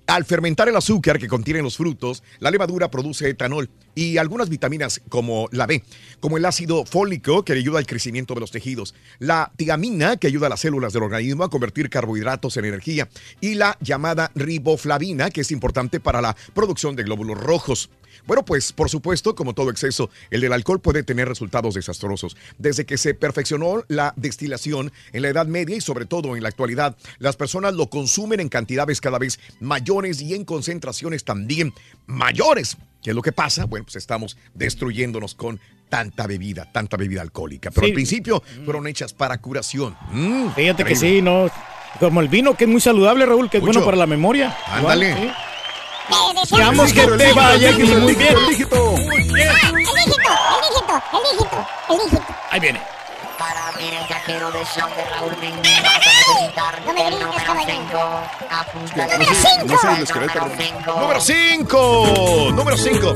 Al 0.07 0.25
fermentar 0.25 0.69
el 0.69 0.77
azúcar 0.77 1.19
que 1.19 1.27
contienen 1.27 1.65
los 1.65 1.77
frutos, 1.77 2.23
la 2.39 2.53
levadura 2.53 2.93
produce 2.93 3.29
etanol 3.29 3.69
y 3.97 4.19
algunas 4.19 4.49
vitaminas 4.49 5.01
como 5.09 5.49
la 5.51 5.67
B, 5.67 5.83
como 6.21 6.37
el 6.37 6.45
ácido 6.45 6.85
fólico 6.85 7.45
que 7.45 7.55
ayuda 7.55 7.81
al 7.81 7.87
crecimiento 7.87 8.35
de 8.35 8.41
los 8.41 8.53
tejidos, 8.53 8.95
la 9.19 9.51
tiamina 9.57 10.17
que 10.17 10.29
ayuda 10.29 10.47
a 10.47 10.51
las 10.51 10.61
células 10.61 10.93
del 10.93 11.03
organismo 11.03 11.43
a 11.43 11.51
convertir 11.51 11.91
carbohidratos 11.91 12.57
en 12.57 12.67
energía 12.67 13.09
y 13.41 13.55
la 13.55 13.77
llamada 13.81 14.31
riboflavina 14.37 15.31
que 15.31 15.41
es 15.41 15.51
importante 15.51 15.99
para 15.99 16.21
la 16.21 16.37
producción 16.55 16.95
de 16.95 17.03
glóbulos 17.03 17.41
rojos. 17.41 17.91
Bueno, 18.27 18.45
pues 18.45 18.73
por 18.73 18.89
supuesto, 18.91 19.35
como 19.35 19.55
todo 19.55 19.71
exceso, 19.71 20.11
el 20.31 20.41
del 20.41 20.53
alcohol 20.53 20.81
puede 20.81 21.03
tener 21.03 21.29
resultados 21.29 21.75
desastrosos. 21.75 22.37
Desde 22.59 22.87
que 22.87 22.97
se 22.99 23.15
perfeccionó 23.15 23.85
la 23.89 24.13
destilación 24.17 24.93
en 25.13 25.23
la 25.23 25.29
Edad 25.29 25.47
Media 25.47 25.77
y 25.77 25.81
sobre 25.81 26.07
todo 26.07 26.37
en 26.37 26.43
la 26.43 26.49
actualidad, 26.49 26.97
las 27.19 27.37
personas 27.37 27.75
lo 27.75 27.89
consumen 27.91 28.41
en 28.41 28.49
cantidades 28.49 29.01
cada 29.01 29.19
vez 29.19 29.39
mayores 29.61 30.21
y 30.21 30.35
en 30.35 30.45
concentraciones 30.45 31.25
también 31.25 31.73
mayores. 32.07 32.77
¿Qué 33.03 33.11
es 33.11 33.17
lo 33.17 33.23
que 33.23 33.33
pasa? 33.33 33.67
Bueno, 33.67 33.85
pues 33.85 33.97
estamos 33.97 34.37
destruyéndonos 34.55 35.35
con 35.35 35.61
tanta 35.89 36.27
bebida, 36.27 36.71
tanta 36.73 36.97
bebida 36.97 37.23
alcohólica. 37.23 37.71
Pero 37.71 37.87
Sí. 37.87 37.91
al 37.93 37.95
principio 37.95 38.43
fueron 38.65 38.87
hechas 38.89 39.13
para 39.13 39.39
curación. 39.39 39.97
Mm, 40.11 40.51
Fíjate 40.55 40.85
que 40.85 40.97
sí, 40.97 41.23
¿no? 41.23 41.49
Como 42.01 42.21
el 42.21 42.29
vino, 42.29 42.57
que 42.57 42.65
es 42.65 42.71
muy 42.71 42.81
saludable, 42.81 43.25
Raúl, 43.25 43.49
que 43.49 43.59
es 43.59 43.63
Mucho. 43.63 43.75
bueno 43.75 43.85
para 43.87 43.97
la 43.97 44.07
memoria. 44.07 44.57
Ándale. 44.67 45.11
Igual, 45.11 45.29
sí. 45.29 45.35
Eh, 46.09 46.35
Deseamos 46.41 46.93
que 46.93 47.07
te 47.07 47.33
vaya 47.33 47.77
que 47.77 47.85
muy 47.85 48.15
bien. 48.15 48.37
El 48.37 48.47
dígito, 48.49 48.95
el 48.95 49.11
dígito, 49.11 49.43
el 49.47 49.75
dígito, 49.77 51.67
el 51.91 51.99
dígito. 51.99 52.27
Ahí 52.51 52.61
viene. 52.61 52.81
Para 53.39 53.69
abrir 53.69 53.93
el 53.93 54.07
cajero 54.09 54.51
del 54.51 54.65
show 54.65 54.89
de 54.97 55.05
Raúl 55.11 55.35
Brindis 55.35 55.83
vas 55.83 55.93
a 55.95 56.33
necesitar 56.33 56.83
No 56.87 56.93
me 56.95 57.07
el 57.07 57.11
número 57.21 57.45
caballero. 57.45 57.85
5. 57.91 57.99
Apunta 58.51 59.07
Número 59.07 59.35
cinco. 59.35 59.67
No 59.67 59.79
sé 59.79 59.89
el 59.97 60.03
esqueleto. 60.03 60.41
Número 61.01 61.21
5. 61.21 62.53
Número 62.55 62.77
5. 62.79 63.15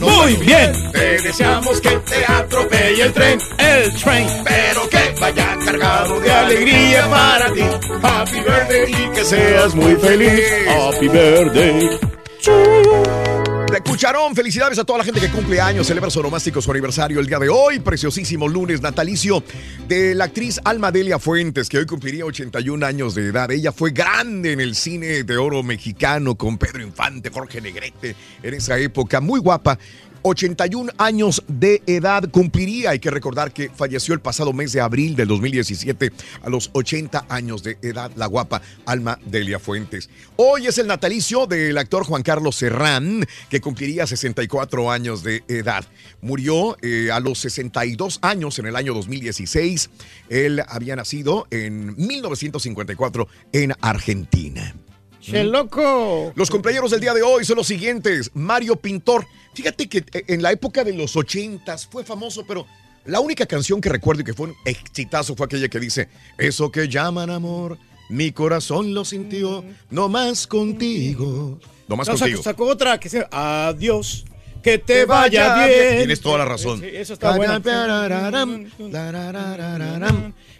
Muy 0.00 0.36
bien. 0.36 0.92
Te 0.92 1.22
deseamos 1.22 1.80
que 1.80 1.90
te 1.90 2.24
atropelle 2.26 3.02
el 3.04 3.12
tren. 3.12 3.40
El 3.58 3.94
train. 4.02 4.28
Pero 4.44 4.88
que 4.88 5.14
vaya 5.20 5.56
cargado 5.64 6.18
de 6.18 6.26
De 6.28 6.32
alegría 6.34 7.08
para 7.08 7.52
ti. 7.52 7.62
Happy 8.02 8.40
birthday 8.40 8.90
y 8.90 9.08
que 9.14 9.24
seas 9.24 9.74
muy 9.76 9.94
feliz. 9.94 10.42
Happy 10.68 11.08
birthday. 11.08 12.00
Recuerda 12.44 13.80
Cucharón, 13.84 14.34
felicidades 14.34 14.78
a 14.78 14.84
toda 14.84 14.98
la 14.98 15.04
gente 15.04 15.20
que 15.20 15.28
cumple 15.28 15.60
años, 15.60 15.86
celebra 15.86 16.10
su 16.10 16.18
onomástico, 16.18 16.60
su 16.60 16.72
aniversario 16.72 17.20
el 17.20 17.26
día 17.26 17.38
de 17.38 17.48
hoy, 17.48 17.78
preciosísimo 17.78 18.48
lunes 18.48 18.82
natalicio 18.82 19.44
de 19.86 20.14
la 20.16 20.24
actriz 20.24 20.60
Alma 20.64 20.90
Delia 20.90 21.20
Fuentes, 21.20 21.68
que 21.68 21.78
hoy 21.78 21.86
cumpliría 21.86 22.24
81 22.24 22.84
años 22.84 23.14
de 23.14 23.28
edad. 23.28 23.50
Ella 23.52 23.70
fue 23.70 23.92
grande 23.92 24.52
en 24.52 24.60
el 24.60 24.74
cine 24.74 25.22
de 25.22 25.36
oro 25.36 25.62
mexicano 25.62 26.34
con 26.34 26.58
Pedro 26.58 26.82
Infante, 26.82 27.30
Jorge 27.30 27.60
Negrete, 27.60 28.16
en 28.42 28.54
esa 28.54 28.76
época, 28.76 29.20
muy 29.20 29.38
guapa. 29.38 29.78
81 30.22 30.92
años 30.98 31.42
de 31.48 31.82
edad 31.86 32.28
cumpliría. 32.30 32.90
Hay 32.90 32.98
que 32.98 33.10
recordar 33.10 33.52
que 33.52 33.70
falleció 33.70 34.14
el 34.14 34.20
pasado 34.20 34.52
mes 34.52 34.72
de 34.72 34.80
abril 34.80 35.16
del 35.16 35.28
2017 35.28 36.12
a 36.42 36.50
los 36.50 36.70
80 36.72 37.26
años 37.28 37.62
de 37.62 37.78
edad 37.82 38.10
la 38.16 38.26
guapa 38.26 38.62
Alma 38.86 39.18
Delia 39.24 39.58
Fuentes. 39.58 40.08
Hoy 40.36 40.66
es 40.66 40.78
el 40.78 40.86
natalicio 40.86 41.46
del 41.46 41.76
actor 41.78 42.04
Juan 42.04 42.22
Carlos 42.22 42.56
Serrán, 42.56 43.26
que 43.48 43.60
cumpliría 43.60 44.06
64 44.06 44.90
años 44.90 45.22
de 45.22 45.44
edad. 45.48 45.84
Murió 46.20 46.76
eh, 46.82 47.10
a 47.12 47.20
los 47.20 47.38
62 47.40 48.18
años 48.22 48.58
en 48.58 48.66
el 48.66 48.76
año 48.76 48.94
2016. 48.94 49.90
Él 50.28 50.62
había 50.68 50.96
nacido 50.96 51.46
en 51.50 51.96
1954 51.96 53.28
en 53.52 53.74
Argentina. 53.80 54.74
¡Che 55.22 55.44
loco! 55.44 56.32
Los 56.34 56.50
cumpleaños 56.50 56.90
del 56.90 57.00
día 57.00 57.14
de 57.14 57.22
hoy 57.22 57.44
son 57.44 57.56
los 57.56 57.66
siguientes. 57.68 58.30
Mario 58.34 58.74
Pintor. 58.76 59.24
Fíjate 59.54 59.88
que 59.88 59.98
eh, 59.98 60.24
en 60.26 60.42
la 60.42 60.50
época 60.50 60.82
de 60.82 60.92
los 60.92 61.14
ochentas 61.16 61.86
fue 61.86 62.02
famoso, 62.04 62.44
pero 62.46 62.66
la 63.04 63.20
única 63.20 63.46
canción 63.46 63.80
que 63.80 63.88
recuerdo 63.88 64.22
y 64.22 64.24
que 64.24 64.34
fue 64.34 64.48
un 64.48 64.54
exitazo 64.64 65.36
fue 65.36 65.46
aquella 65.46 65.68
que 65.68 65.78
dice, 65.78 66.08
eso 66.38 66.72
que 66.72 66.88
llaman 66.88 67.30
amor, 67.30 67.78
mi 68.08 68.32
corazón 68.32 68.94
lo 68.94 69.04
sintió, 69.04 69.64
no 69.90 70.08
más 70.08 70.46
contigo. 70.48 71.58
No 71.88 71.96
más 71.96 72.08
No, 72.08 72.18
contigo. 72.18 72.42
sacó 72.42 72.66
otra 72.66 72.98
que 72.98 73.08
se 73.08 73.24
adiós, 73.30 74.24
que 74.62 74.78
te 74.78 75.04
vaya 75.04 75.66
bien. 75.66 75.98
Tienes 75.98 76.20
toda 76.20 76.38
la 76.38 76.46
razón. 76.46 76.80
Sí, 76.80 76.86
eso 76.92 77.12
está 77.14 77.36
bueno. 77.36 77.60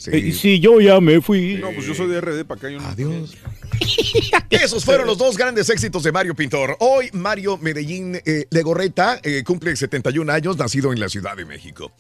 Sí. 0.03 0.11
Y 0.17 0.33
si 0.33 0.59
yo 0.59 0.81
ya 0.81 1.01
me 1.01 1.21
fui. 1.21 1.59
No, 1.61 1.71
pues 1.71 1.87
yo 1.87 1.95
soy 1.95 2.09
de 2.09 2.21
RD 2.21 2.45
para 2.45 2.59
acá. 2.59 2.71
Yo 2.71 2.81
no. 2.81 2.89
Adiós. 2.89 3.37
Esos 4.51 4.85
fueron 4.85 5.07
los 5.07 5.17
dos 5.17 5.37
grandes 5.37 5.71
éxitos 5.71 6.03
de 6.03 6.11
Mario 6.11 6.35
Pintor. 6.35 6.77
Hoy 6.81 7.09
Mario 7.13 7.57
Medellín 7.59 8.21
eh, 8.25 8.47
Legorreta 8.51 9.21
eh, 9.23 9.45
cumple 9.45 9.77
71 9.77 10.33
años, 10.33 10.57
nacido 10.59 10.93
en 10.93 10.99
la 10.99 11.09
Ciudad 11.09 11.37
de 11.37 11.45
México. 11.45 11.93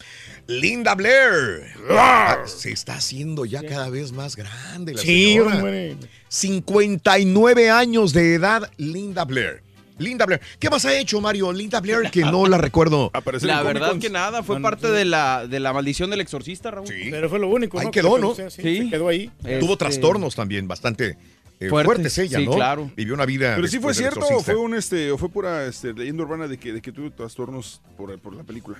Linda 0.49 0.97
Blair. 0.97 1.63
Ah, 1.91 2.39
se 2.47 2.73
está 2.73 2.95
haciendo 2.97 3.45
ya 3.45 3.63
cada 3.65 3.89
vez 3.89 4.11
más 4.11 4.35
grande 4.35 4.95
la 4.95 5.01
Sí, 5.01 5.35
señora. 5.35 5.57
hombre. 5.57 5.97
59 6.29 7.71
años 7.71 8.13
de 8.13 8.35
edad, 8.35 8.69
Linda 8.79 9.25
Blair. 9.25 9.63
Linda 10.03 10.27
Blair. 10.27 10.41
¿Qué 10.59 10.69
más 10.71 10.85
ha 10.85 10.97
hecho 10.99 11.21
Mario? 11.21 11.53
Linda 11.53 11.81
Blair, 11.81 12.11
que 12.11 12.23
no 12.23 12.47
la 12.47 12.59
recuerdo. 12.59 13.11
La 13.43 13.63
verdad 13.63 13.99
que 13.99 14.11
nada, 14.11 14.43
fue 14.43 14.61
parte 14.61 14.91
de 14.91 15.05
la, 15.05 15.47
de 15.47 15.61
la 15.61 15.73
maldición 15.73 16.11
del 16.11 16.21
exorcista, 16.21 16.71
Raúl. 16.71 16.87
Sí. 16.89 17.09
Pero 17.11 17.29
fue 17.29 17.39
lo 17.39 17.49
único, 17.49 17.79
Ahí 17.79 17.87
¿no? 17.87 17.91
quedó, 17.91 18.15
Que 18.17 18.21
¿no? 18.21 18.35
sí, 18.51 18.63
se 18.85 18.91
quedó 18.91 19.09
ahí. 19.09 19.31
Tuvo 19.61 19.73
Este, 19.73 19.77
trastornos 19.77 20.35
también 20.35 20.67
bastante 20.69 21.17
eh, 21.61 21.69
Fuertes, 21.69 21.87
fuertes, 21.87 22.19
ella, 22.19 22.39
sí, 22.39 22.45
¿no? 22.47 22.53
claro. 22.55 22.91
Vivió 22.97 23.15
una 23.15 23.25
vida. 23.25 23.55
Pero 23.55 23.69
sí 23.69 23.79
fue 23.79 23.91
después 23.93 23.97
del 23.99 24.05
cierto 24.05 24.21
o 24.21 24.23
exorcista. 24.25 24.53
fue 24.53 24.61
un 24.61 24.75
este 24.75 25.13
o 25.13 25.19
fue 25.19 25.29
pura 25.29 25.67
este, 25.67 25.93
leyenda 25.93 26.23
urbana 26.25 26.49
de 26.49 26.59
que, 26.59 26.73
de 26.73 26.81
que 26.83 26.91
tuvo 26.93 27.11
trastornos 27.13 27.81
por, 27.97 28.19
por 28.19 28.35
la 28.35 28.43
película. 28.43 28.79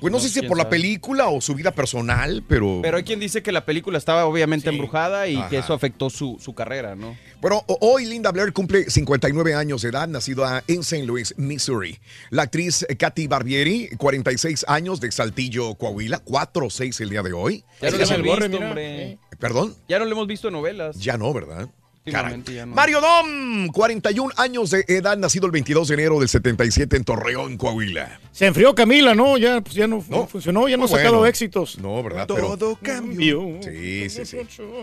Pues 0.00 0.12
no, 0.12 0.20
sé 0.20 0.28
si 0.28 0.42
por 0.42 0.56
la 0.56 0.68
película 0.68 1.28
o 1.28 1.40
su 1.40 1.54
vida 1.54 1.72
personal, 1.72 2.42
pero. 2.48 2.80
Pero 2.82 2.96
hay 2.96 3.02
quien 3.04 3.20
dice 3.20 3.42
que 3.42 3.52
la 3.52 3.64
película 3.64 3.98
estaba 3.98 4.24
obviamente 4.26 4.68
embrujada 4.70 5.28
y 5.28 5.40
que 5.48 5.58
eso 5.58 5.74
afectó 5.74 6.10
su, 6.10 6.38
su 6.40 6.54
carrera, 6.54 6.94
¿no? 6.94 7.16
Bueno, 7.40 7.64
hoy 7.80 8.04
Linda 8.06 8.32
Blair 8.32 8.52
cumple 8.52 8.90
59 8.90 9.54
años 9.54 9.82
de 9.82 9.90
edad, 9.90 10.08
nacida 10.08 10.64
en 10.66 10.80
St. 10.80 11.04
Louis, 11.04 11.34
Missouri. 11.36 11.98
La 12.30 12.42
actriz 12.42 12.86
Katy 12.98 13.26
Barbieri, 13.28 13.90
46 13.96 14.64
años 14.68 15.00
de 15.00 15.10
Saltillo, 15.12 15.74
Coahuila, 15.76 16.18
4 16.20 16.66
o 16.66 16.70
6 16.70 17.00
el 17.00 17.10
día 17.10 17.22
de 17.22 17.32
hoy. 17.32 17.64
Ya 17.80 17.90
no 17.90 17.96
le 17.96 18.02
hemos 18.04 18.08
se- 18.08 18.22
visto, 18.48 18.58
hombre. 18.58 19.18
¿Perdón? 19.38 19.76
Ya 19.88 19.98
no 19.98 20.04
lo 20.04 20.12
hemos 20.12 20.26
visto 20.26 20.48
en 20.48 20.54
novelas. 20.54 20.98
Ya 20.98 21.16
no, 21.16 21.32
¿verdad? 21.32 21.68
Caray. 22.12 22.42
Ya 22.54 22.66
no. 22.66 22.74
Mario 22.74 23.00
Dom, 23.00 23.68
41 23.68 24.32
años 24.36 24.70
de 24.70 24.84
edad, 24.88 25.16
nacido 25.16 25.46
el 25.46 25.52
22 25.52 25.88
de 25.88 25.94
enero 25.94 26.18
del 26.20 26.28
77 26.28 26.96
en 26.96 27.04
Torreón, 27.04 27.56
Coahuila. 27.56 28.20
Se 28.32 28.46
enfrió 28.46 28.74
Camila, 28.74 29.14
¿no? 29.14 29.36
Ya, 29.38 29.60
pues 29.60 29.74
ya 29.74 29.86
no, 29.86 30.04
no 30.08 30.26
funcionó, 30.26 30.68
ya 30.68 30.76
no 30.76 30.84
ha 30.84 30.88
sacado 30.88 31.26
éxitos. 31.26 31.78
No, 31.78 32.02
¿verdad? 32.02 32.26
Todo 32.26 32.56
Pero- 32.56 32.78
cambió. 32.82 33.42
Sí, 33.62 34.08
sí, 34.10 34.24
sí. 34.24 34.36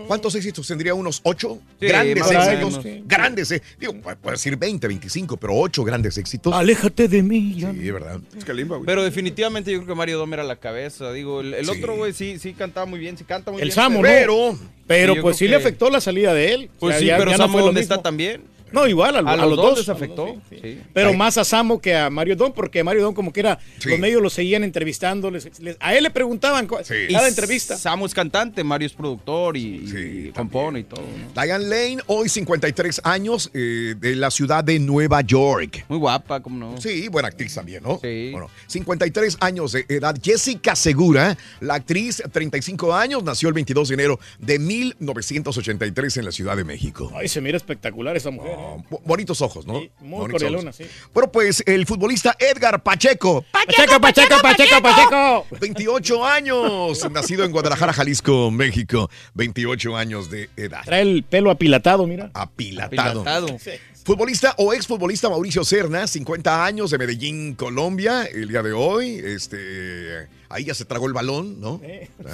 ¿Cuántos 0.06 0.34
éxitos 0.34 0.66
tendría? 0.66 0.94
¿Unos 0.94 1.20
8? 1.24 1.58
Sí, 1.80 1.86
grandes 1.86 2.30
éxitos. 2.30 2.46
menos, 2.48 2.80
sí. 2.82 3.02
Grandes, 3.06 3.50
eh. 3.52 3.62
Digo, 3.80 3.94
pu- 3.94 4.16
puede 4.16 4.36
decir 4.36 4.56
20, 4.56 4.86
25, 4.88 5.36
pero 5.36 5.54
8 5.56 5.84
grandes 5.84 6.18
éxitos. 6.18 6.52
Aléjate 6.52 7.08
de 7.08 7.22
mí. 7.22 7.54
ya 7.58 7.72
Sí, 7.72 7.90
¿verdad? 7.90 8.20
Es 8.36 8.44
Kalimba, 8.44 8.76
güey. 8.76 8.86
Pero 8.86 9.02
definitivamente 9.04 9.70
yo 9.72 9.78
creo 9.78 9.88
que 9.88 9.94
Mario 9.94 10.18
Dom 10.18 10.32
era 10.34 10.44
la 10.44 10.56
cabeza. 10.56 11.12
Digo, 11.12 11.40
el, 11.40 11.54
el 11.54 11.64
Sí. 11.64 11.70
otro 11.70 11.96
güey 11.96 12.12
sí, 12.12 12.38
sí 12.38 12.52
cantaba 12.52 12.86
muy 12.86 12.98
bien, 12.98 13.16
sí 13.16 13.24
canta 13.24 13.50
muy 13.50 13.60
El 13.62 13.68
bien. 13.68 13.74
Samo, 13.74 14.02
¿no? 14.02 14.58
Pero, 14.86 15.14
Sí, 15.14 15.20
pues 15.20 15.36
sí 15.36 15.48
le 15.48 15.56
afectó 15.56 15.90
la 15.90 16.00
salida 16.00 16.32
de 16.32 16.54
él. 16.54 16.70
Pues 16.78 16.94
Ya- 16.96 17.00
sí, 17.00 17.06
ya- 17.06 17.16
pero 17.18 17.30
ya 17.32 17.38
no 17.38 17.48
fue 17.48 17.60
lo 17.60 17.66
¿dónde 17.66 17.80
mismo. 17.80 17.94
está 17.94 18.02
también? 18.02 18.42
No, 18.76 18.86
igual, 18.86 19.16
a, 19.16 19.18
A 19.20 19.32
a 19.32 19.36
los 19.36 19.46
los 19.48 19.56
dos 19.56 19.78
les 19.78 19.88
afectó. 19.88 20.36
Sí. 20.50 20.80
Pero 20.92 21.08
Ay. 21.10 21.16
más 21.16 21.38
a 21.38 21.44
Samo 21.44 21.80
que 21.80 21.96
a 21.96 22.10
Mario 22.10 22.36
Don, 22.36 22.52
porque 22.52 22.84
Mario 22.84 23.02
Don 23.04 23.14
como 23.14 23.32
que 23.32 23.40
era, 23.40 23.58
Sí. 23.78 23.88
los 23.88 23.98
medios 23.98 24.20
lo 24.22 24.28
seguían 24.28 24.64
entrevistando, 24.64 25.30
les- 25.30 25.58
les- 25.60 25.76
a 25.80 25.94
él 25.94 26.02
le 26.02 26.10
preguntaban 26.10 26.66
cada 26.66 26.82
Y 27.08 27.14
entrevista. 27.14 27.76
Samo 27.78 28.04
es 28.04 28.12
cantante, 28.12 28.62
Mario 28.62 28.86
es 28.86 28.92
productor 28.92 29.56
y, 29.56 29.86
Sí, 29.88 30.26
y 30.28 30.32
compone 30.32 30.80
y 30.80 30.84
todo. 30.84 31.00
¿no? 31.02 31.42
Diane 31.42 31.64
Lane, 31.64 31.98
hoy 32.06 32.28
53 32.28 33.00
años, 33.04 33.50
eh, 33.54 33.94
de 33.98 34.14
la 34.16 34.30
ciudad 34.30 34.62
de 34.62 34.78
Nueva 34.78 35.22
York. 35.22 35.86
Muy 35.88 35.98
guapa, 35.98 36.40
como 36.42 36.58
no. 36.58 36.80
Sí, 36.80 37.08
buena 37.08 37.28
actriz 37.28 37.54
también, 37.54 37.82
¿no? 37.82 37.98
Sí. 38.02 38.28
Bueno, 38.32 38.50
53 38.66 39.38
años 39.40 39.72
de 39.72 39.86
edad. 39.88 40.14
Jessica 40.22 40.76
Segura, 40.76 41.36
la 41.60 41.74
actriz, 41.76 42.22
35 42.30 42.94
años, 42.94 43.22
nació 43.24 43.48
el 43.48 43.54
22 43.54 43.88
de 43.88 43.94
enero 43.94 44.20
de 44.38 44.58
1983 44.58 46.16
en 46.18 46.24
la 46.24 46.32
Ciudad 46.32 46.56
de 46.56 46.64
México. 46.64 47.10
Ay, 47.14 47.28
se 47.28 47.40
mira 47.40 47.56
espectacular 47.56 48.16
esa 48.16 48.30
mujer. 48.30 48.52
¿eh? 48.52 48.65
Bo- 48.90 49.00
Bonitos 49.04 49.40
ojos, 49.42 49.66
¿no? 49.66 49.80
Sí, 49.80 49.90
muy 50.00 50.30
cordialona, 50.30 50.72
sí. 50.72 50.84
Bueno, 51.14 51.30
pues 51.32 51.62
el 51.66 51.86
futbolista 51.86 52.36
Edgar 52.38 52.82
Pacheco, 52.82 53.44
Pacheco, 53.52 54.00
Pacheco, 54.00 54.36
Pacheco, 54.42 54.82
Pacheco. 54.82 55.46
28 55.60 56.24
años, 56.24 57.10
nacido 57.10 57.44
en 57.44 57.52
Guadalajara, 57.52 57.92
Jalisco, 57.92 58.50
México, 58.50 59.10
28 59.34 59.96
años 59.96 60.30
de 60.30 60.50
edad. 60.56 60.82
Trae 60.84 61.02
el 61.02 61.22
pelo 61.24 61.50
apilatado, 61.50 62.06
mira. 62.06 62.30
Apilatado. 62.34 63.20
Apilatado. 63.20 63.58
Futbolista 64.04 64.54
o 64.58 64.72
exfutbolista 64.72 65.28
Mauricio 65.28 65.64
Serna, 65.64 66.06
50 66.06 66.64
años 66.64 66.92
de 66.92 66.98
Medellín, 66.98 67.54
Colombia, 67.56 68.22
el 68.24 68.48
día 68.48 68.62
de 68.62 68.72
hoy. 68.72 69.20
Este, 69.24 70.28
ahí 70.48 70.64
ya 70.64 70.74
se 70.74 70.84
tragó 70.84 71.08
el 71.08 71.12
balón, 71.12 71.60
¿no? 71.60 71.80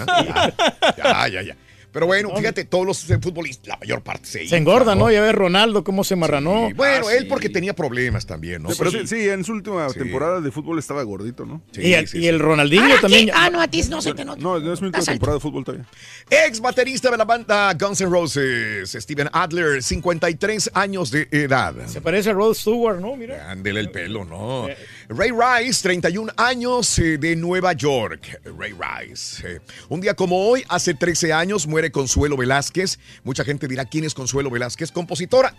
¿Ah? 0.07 0.53
Ya, 0.83 0.95
ya, 0.97 1.29
ya, 1.29 1.43
ya. 1.43 1.57
Pero 1.93 2.07
bueno, 2.07 2.31
fíjate, 2.37 2.65
todos 2.65 2.87
los 2.87 3.11
eh, 3.11 3.19
futbolistas, 3.21 3.69
la 3.69 3.77
mayor 3.77 4.03
parte 4.03 4.27
se 4.27 4.47
Se 4.49 4.57
engorda, 4.57 4.95
¿no? 4.95 5.11
Ya 5.11 5.21
ves 5.21 5.35
Ronaldo 5.35 5.85
cómo 5.85 6.05
se 6.05 6.17
marranó. 6.17 6.71
Bueno, 6.75 7.07
Ah, 7.09 7.15
él 7.15 7.25
sí. 7.25 7.27
porque 7.29 7.49
tenía 7.49 7.75
problemas 7.75 8.25
también, 8.27 8.63
¿no? 8.63 8.71
Sí, 8.71 8.77
pero 8.79 8.91
sí, 8.91 9.07
sí, 9.07 9.29
en 9.29 9.45
su 9.45 9.53
última 9.53 9.89
Sí. 9.91 9.99
temporada 9.99 10.41
de 10.41 10.51
fútbol 10.51 10.79
estaba 10.79 11.03
gordito, 11.03 11.45
¿no? 11.45 11.63
Sí, 11.73 11.83
y 11.83 12.19
y 12.19 12.27
el 12.29 12.39
Ronaldinho 12.41 12.95
Ah, 12.97 13.01
también. 13.01 13.27
¿qué? 13.27 13.33
Ah, 13.35 13.51
no, 13.51 13.61
a 13.61 13.69
ti 13.69 13.83
no 13.91 14.01
se 14.01 14.15
te 14.15 14.25
nota. 14.25 14.41
No, 14.41 14.59
no 14.59 14.73
es 14.73 14.81
mi 14.81 14.87
última 14.87 15.05
temporada 15.05 15.37
de 15.37 15.41
fútbol 15.41 15.65
todavía. 15.65 15.87
Ex 16.31 16.61
baterista 16.61 17.11
de 17.11 17.17
la 17.19 17.25
banda 17.25 17.73
Guns 17.75 18.01
N' 18.01 18.11
Roses, 18.11 18.91
Steven 18.99 19.29
Adler, 19.33 19.83
53 19.83 20.71
años 20.75 21.11
de 21.11 21.29
edad. 21.31 21.75
Se 21.87 22.01
parece 22.01 22.31
a 22.31 22.33
Rod 22.33 22.55
Stewart, 22.55 23.01
¿no? 23.01 23.17
Mira. 23.17 23.51
Ándele 23.51 23.81
el 23.81 23.91
pelo, 23.91 24.25
¿no? 24.25 24.67
Ray 25.09 25.31
Rice, 25.31 25.83
31 25.83 26.33
años 26.37 26.99
eh, 26.99 27.19
de 27.19 27.37
Nueva 27.37 27.75
York. 27.75 28.41
Ray 28.59 28.73
Rice. 28.73 29.47
eh. 29.57 29.61
Un 29.91 30.01
día 30.01 30.15
como 30.15 30.49
hoy, 30.49 30.65
hace 30.69 30.95
13 30.95 31.33
años, 31.33 31.67
muere 31.67 31.82
Consuelo 31.91 32.37
Velázquez. 32.37 32.99
Mucha 33.25 33.45
gente 33.45 33.67
dirá 33.67 33.85
quién 33.85 34.05
es 34.05 34.15
Consuelo 34.15 34.51
Velázquez, 34.51 34.93
compositora. 34.93 35.55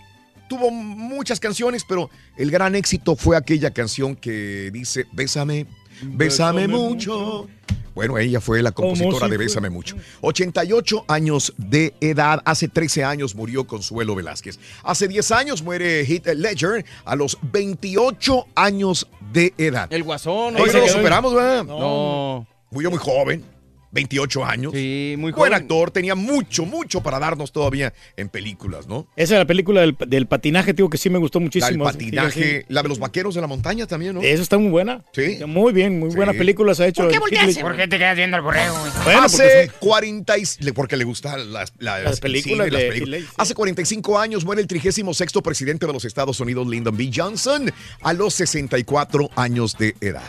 Tuvo 0.48 0.72
muchas 0.72 1.40
canciones, 1.40 1.84
pero 1.88 2.10
el 2.38 2.52
gran 2.52 2.76
éxito 2.76 3.16
fue 3.16 3.36
aquella 3.38 3.72
canción 3.72 4.16
que 4.16 4.70
dice 4.72 5.06
Bésame, 5.12 5.66
bésame, 6.02 6.16
Bésame 6.16 6.68
mucho. 6.68 7.48
Bueno, 7.96 8.18
ella 8.18 8.42
fue 8.42 8.62
la 8.64 8.72
compositora 8.72 9.26
si 9.28 9.32
de 9.32 9.36
fue- 9.38 9.46
Bésame 9.46 9.70
mucho. 9.70 9.96
88 10.22 11.06
años 11.08 11.54
de 11.58 11.94
edad. 12.02 12.42
Hace 12.44 12.68
13 12.68 13.04
años 13.04 13.36
murió 13.36 13.66
Consuelo 13.68 14.16
Velázquez. 14.16 14.60
Hace 14.84 15.08
10 15.08 15.32
años 15.32 15.62
muere 15.62 16.02
Heath 16.04 16.26
Ledger 16.36 16.84
a 17.06 17.16
los 17.16 17.38
28 17.52 18.48
años 18.56 19.08
de 19.32 19.54
edad. 19.58 19.92
El 19.94 20.04
guasón. 20.04 20.56
Hoy 20.56 20.70
no 20.74 20.80
lo 20.80 20.88
superamos, 20.88 21.34
¿verdad? 21.36 21.64
No. 21.66 22.48
Murió 22.72 22.90
muy 22.90 23.00
joven. 23.00 23.46
28 23.94 24.44
años. 24.46 24.74
Sí, 24.74 25.16
muy 25.18 25.32
Buen 25.32 25.52
joven. 25.52 25.54
actor, 25.54 25.91
tenía 25.91 26.16
mucho, 26.16 26.66
mucho 26.66 27.02
para 27.02 27.20
darnos 27.20 27.52
todavía 27.52 27.94
en 28.18 28.28
películas, 28.28 28.88
¿no? 28.88 29.08
Esa 29.16 29.36
es 29.36 29.39
la 29.39 29.46
película 29.46 29.82
del, 29.82 29.96
del 30.08 30.26
patinaje, 30.28 30.74
digo 30.74 30.89
que 30.89 30.98
sí 30.98 31.10
me 31.10 31.20
gustó 31.20 31.39
La 31.39 31.44
del 31.44 31.46
muchísimo. 31.46 31.84
patinaje, 31.86 32.32
Fíjate. 32.44 32.66
la 32.70 32.82
de 32.84 32.89
los 32.89 33.00
vaqueros 33.00 33.36
de 33.36 33.41
la 33.41 33.48
montaña 33.48 33.86
también, 33.88 34.16
¿no? 34.16 34.22
Esa 34.22 34.41
está 34.41 34.58
muy 34.58 34.70
buena. 34.72 35.04
Sí. 35.14 35.38
Muy 35.46 35.72
bien, 35.74 36.00
muy 36.00 36.10
buena 36.14 36.32
Sí. 36.34 36.38
película 36.39 36.74
se 36.76 36.84
ha 36.84 36.88
hecho. 36.88 37.04
¿Por 37.04 37.12
qué 37.12 37.20
volteaste? 37.20 37.62
¿Por 37.62 37.76
qué 37.78 37.88
te 37.88 37.98
quedas 37.98 38.18
viendo 38.18 38.36
al 38.38 38.44
borrego? 38.44 38.76
Bueno, 39.04 39.22
Hace 39.24 39.72
40 39.80 40.38
y- 40.38 40.44
le- 40.60 40.74
porque 40.74 40.98
le 40.98 41.04
gustan 41.04 41.54
las, 41.54 41.72
las, 41.78 42.04
Las 42.04 42.14
el 42.16 42.20
películas 42.20 42.66
cine, 42.68 42.72
las 42.72 42.82
de 42.82 42.88
películas. 42.89 43.22
Sí. 43.22 43.28
Hace 43.38 43.54
45 43.54 44.20
años 44.20 44.44
muere 44.44 44.62
el 44.62 44.68
36 44.68 45.41
presidente 45.44 45.86
de 45.86 45.94
los 45.94 46.04
Estados 46.06 46.39
Unidos, 46.39 46.68
Lyndon 46.68 46.98
B. 46.98 47.12
Johnson, 47.14 47.72
a 48.02 48.14
los 48.14 48.34
64 48.34 49.30
años 49.36 49.78
de 49.78 49.96
edad. 50.02 50.24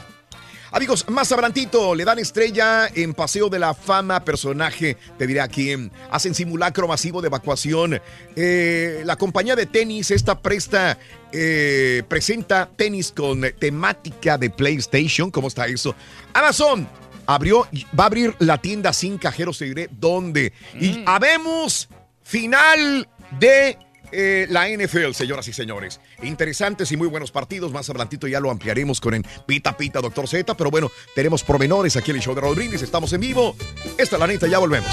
Amigos, 0.75 1.09
más 1.09 1.31
adelantito 1.31 1.95
le 1.95 2.05
dan 2.05 2.19
estrella 2.19 2.89
en 2.93 3.15
Paseo 3.15 3.49
de 3.49 3.61
la 3.61 3.75
Fama, 3.75 4.25
personaje, 4.25 4.97
te 5.17 5.25
diré 5.25 5.41
a 5.41 5.47
quién. 5.47 5.93
Hacen 6.11 6.35
simulacro 6.35 6.89
masivo 6.89 7.23
de 7.23 7.29
evacuación. 7.29 8.01
Eh, 8.35 9.03
la 9.05 9.15
compañía 9.15 9.55
de 9.55 9.67
tenis, 9.67 10.11
esta 10.11 10.37
presta, 10.41 10.99
eh, 11.31 12.03
presenta 12.09 12.69
tenis 12.75 13.13
con 13.13 13.43
temática 13.57 14.37
de 14.37 14.51
PlayStation. 14.51 15.31
¿Cómo 15.31 15.47
está 15.47 15.69
eso? 15.69 15.95
Amazon 16.33 16.89
abrió, 17.25 17.69
va 17.97 18.03
a 18.03 18.07
abrir 18.09 18.35
la 18.41 18.59
tienda 18.59 18.93
sin 18.93 19.17
cajeros, 19.17 19.59
te 19.59 19.67
diré 19.67 19.89
dónde. 19.93 20.53
Y 20.81 21.05
habemos 21.07 21.89
final 22.25 23.09
de 23.39 23.79
eh, 24.15 24.47
la 24.49 24.69
NFL, 24.69 25.13
señoras 25.13 25.47
y 25.49 25.53
señores. 25.53 26.01
Interesantes 26.23 26.91
y 26.93 26.97
muy 26.97 27.09
buenos 27.09 27.31
partidos. 27.31 27.73
Más 27.73 27.89
adelantito 27.91 28.27
ya 28.27 28.41
lo 28.41 28.51
ampliaremos 28.51 29.01
con 29.01 29.15
en 29.15 29.25
Pita 29.47 29.77
Pita, 29.77 30.01
Doctor 30.01 30.29
Z. 30.29 30.55
Pero 30.55 30.71
bueno, 30.71 30.91
tenemos 31.15 31.43
pormenores 31.43 31.97
aquí 31.97 32.11
en 32.13 32.19
el 32.19 32.23
show 32.23 32.35
de 32.35 32.41
Rodríguez. 32.41 32.83
Estamos 32.83 33.13
en 33.13 33.21
vivo. 33.21 33.57
Esta 33.99 34.17
es 34.17 34.21
la 34.21 34.27
neta, 34.27 34.47
ya 34.47 34.59
volvemos. 34.59 34.89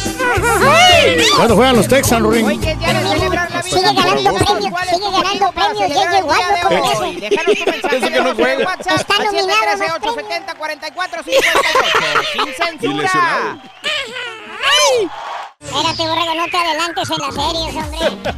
¿Cuándo 1.35 1.55
juegan 1.55 1.75
los 1.75 1.87
Texans, 1.87 2.25
Ring? 2.27 2.45
Hoy 2.45 2.57
que 2.57 2.71
es 2.71 2.79
día 2.79 2.93
de 2.93 3.09
celebrar 3.09 3.51
la 3.51 3.61
vida. 3.61 3.77
Sigue 3.77 3.93
ganando 3.93 4.33
premios, 4.35 4.71
¿Cuál 4.71 4.87
es 4.89 4.95
sigue 4.95 5.11
ganando 5.11 5.51
premios, 5.51 5.93
J.J. 5.93 6.25
Watt, 6.25 6.39
hoy? 6.71 6.79
conoce. 6.81 7.19
Déjanos 7.29 7.55
tu 7.59 7.65
mensaje 7.71 7.97
Eso 7.97 8.09
de 8.09 8.21
voz 8.21 8.39
en. 8.39 8.65
WhatsApp 8.65 8.99
Está 8.99 9.15
al 9.17 9.25
nominado 9.25 9.61
a 9.61 9.65
los 9.71 9.79
713 10.15 10.57
44 10.57 11.23
58 11.23 12.21
Sin 12.33 12.53
censura. 12.53 13.03
lesionado. 13.03 13.61
Espérate, 15.61 16.03
borrego, 16.07 16.33
no 16.35 16.45
te 16.49 16.57
adelantes 16.57 17.09
en 17.09 17.17
las 17.17 17.35
series, 17.35 17.75
hombre. 17.75 18.31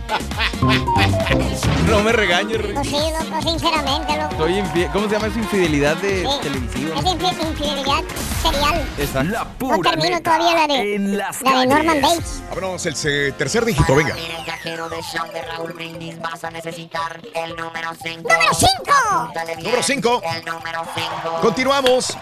No 1.87 2.01
me 2.01 2.11
regañes, 2.11 2.61
Rick. 2.61 2.73
Pues 2.75 2.87
sí, 2.87 2.95
loco, 2.95 3.41
sinceramente, 3.41 4.17
loco. 4.17 4.35
Soy 4.37 4.53
infi- 4.53 4.91
¿Cómo 4.91 5.07
se 5.07 5.13
llama 5.13 5.27
eso? 5.27 5.39
Infidelidad 5.39 5.95
de 5.97 6.21
Sí. 6.21 6.27
televisiva. 6.41 6.95
Es 6.97 7.05
infi- 7.05 7.47
infidelidad 7.47 8.03
serial. 8.41 8.87
Esa. 8.97 9.23
La 9.23 9.43
No 9.43 9.49
pura 9.57 9.91
termino 9.91 10.15
neta 10.15 10.37
todavía 10.37 10.55
la 10.67 10.73
de, 10.73 10.95
en 10.95 11.17
las 11.17 11.41
la 11.41 11.59
de 11.59 11.67
Norman. 11.67 12.01
Bates. 12.01 12.41
Vámonos, 12.49 12.85
el 12.85 13.35
tercer 13.37 13.65
dígito, 13.65 13.95
venga. 13.95 14.15
En 14.17 14.31
el 14.39 14.45
cajero 14.45 14.89
del 14.89 15.01
show 15.03 15.25
de 15.31 15.41
Raúl 15.43 15.73
Brindis 15.73 16.19
vas 16.19 16.43
a 16.43 16.51
necesitar 16.51 17.19
el 17.35 17.55
número 17.55 17.89
5. 18.01 18.21
¡Número 18.29 18.53
5! 18.53 19.31
Número 19.61 19.83
5. 19.83 20.21
El 20.35 20.45
número 20.45 20.81
5. 20.95 21.39
Continuamos. 21.41 22.17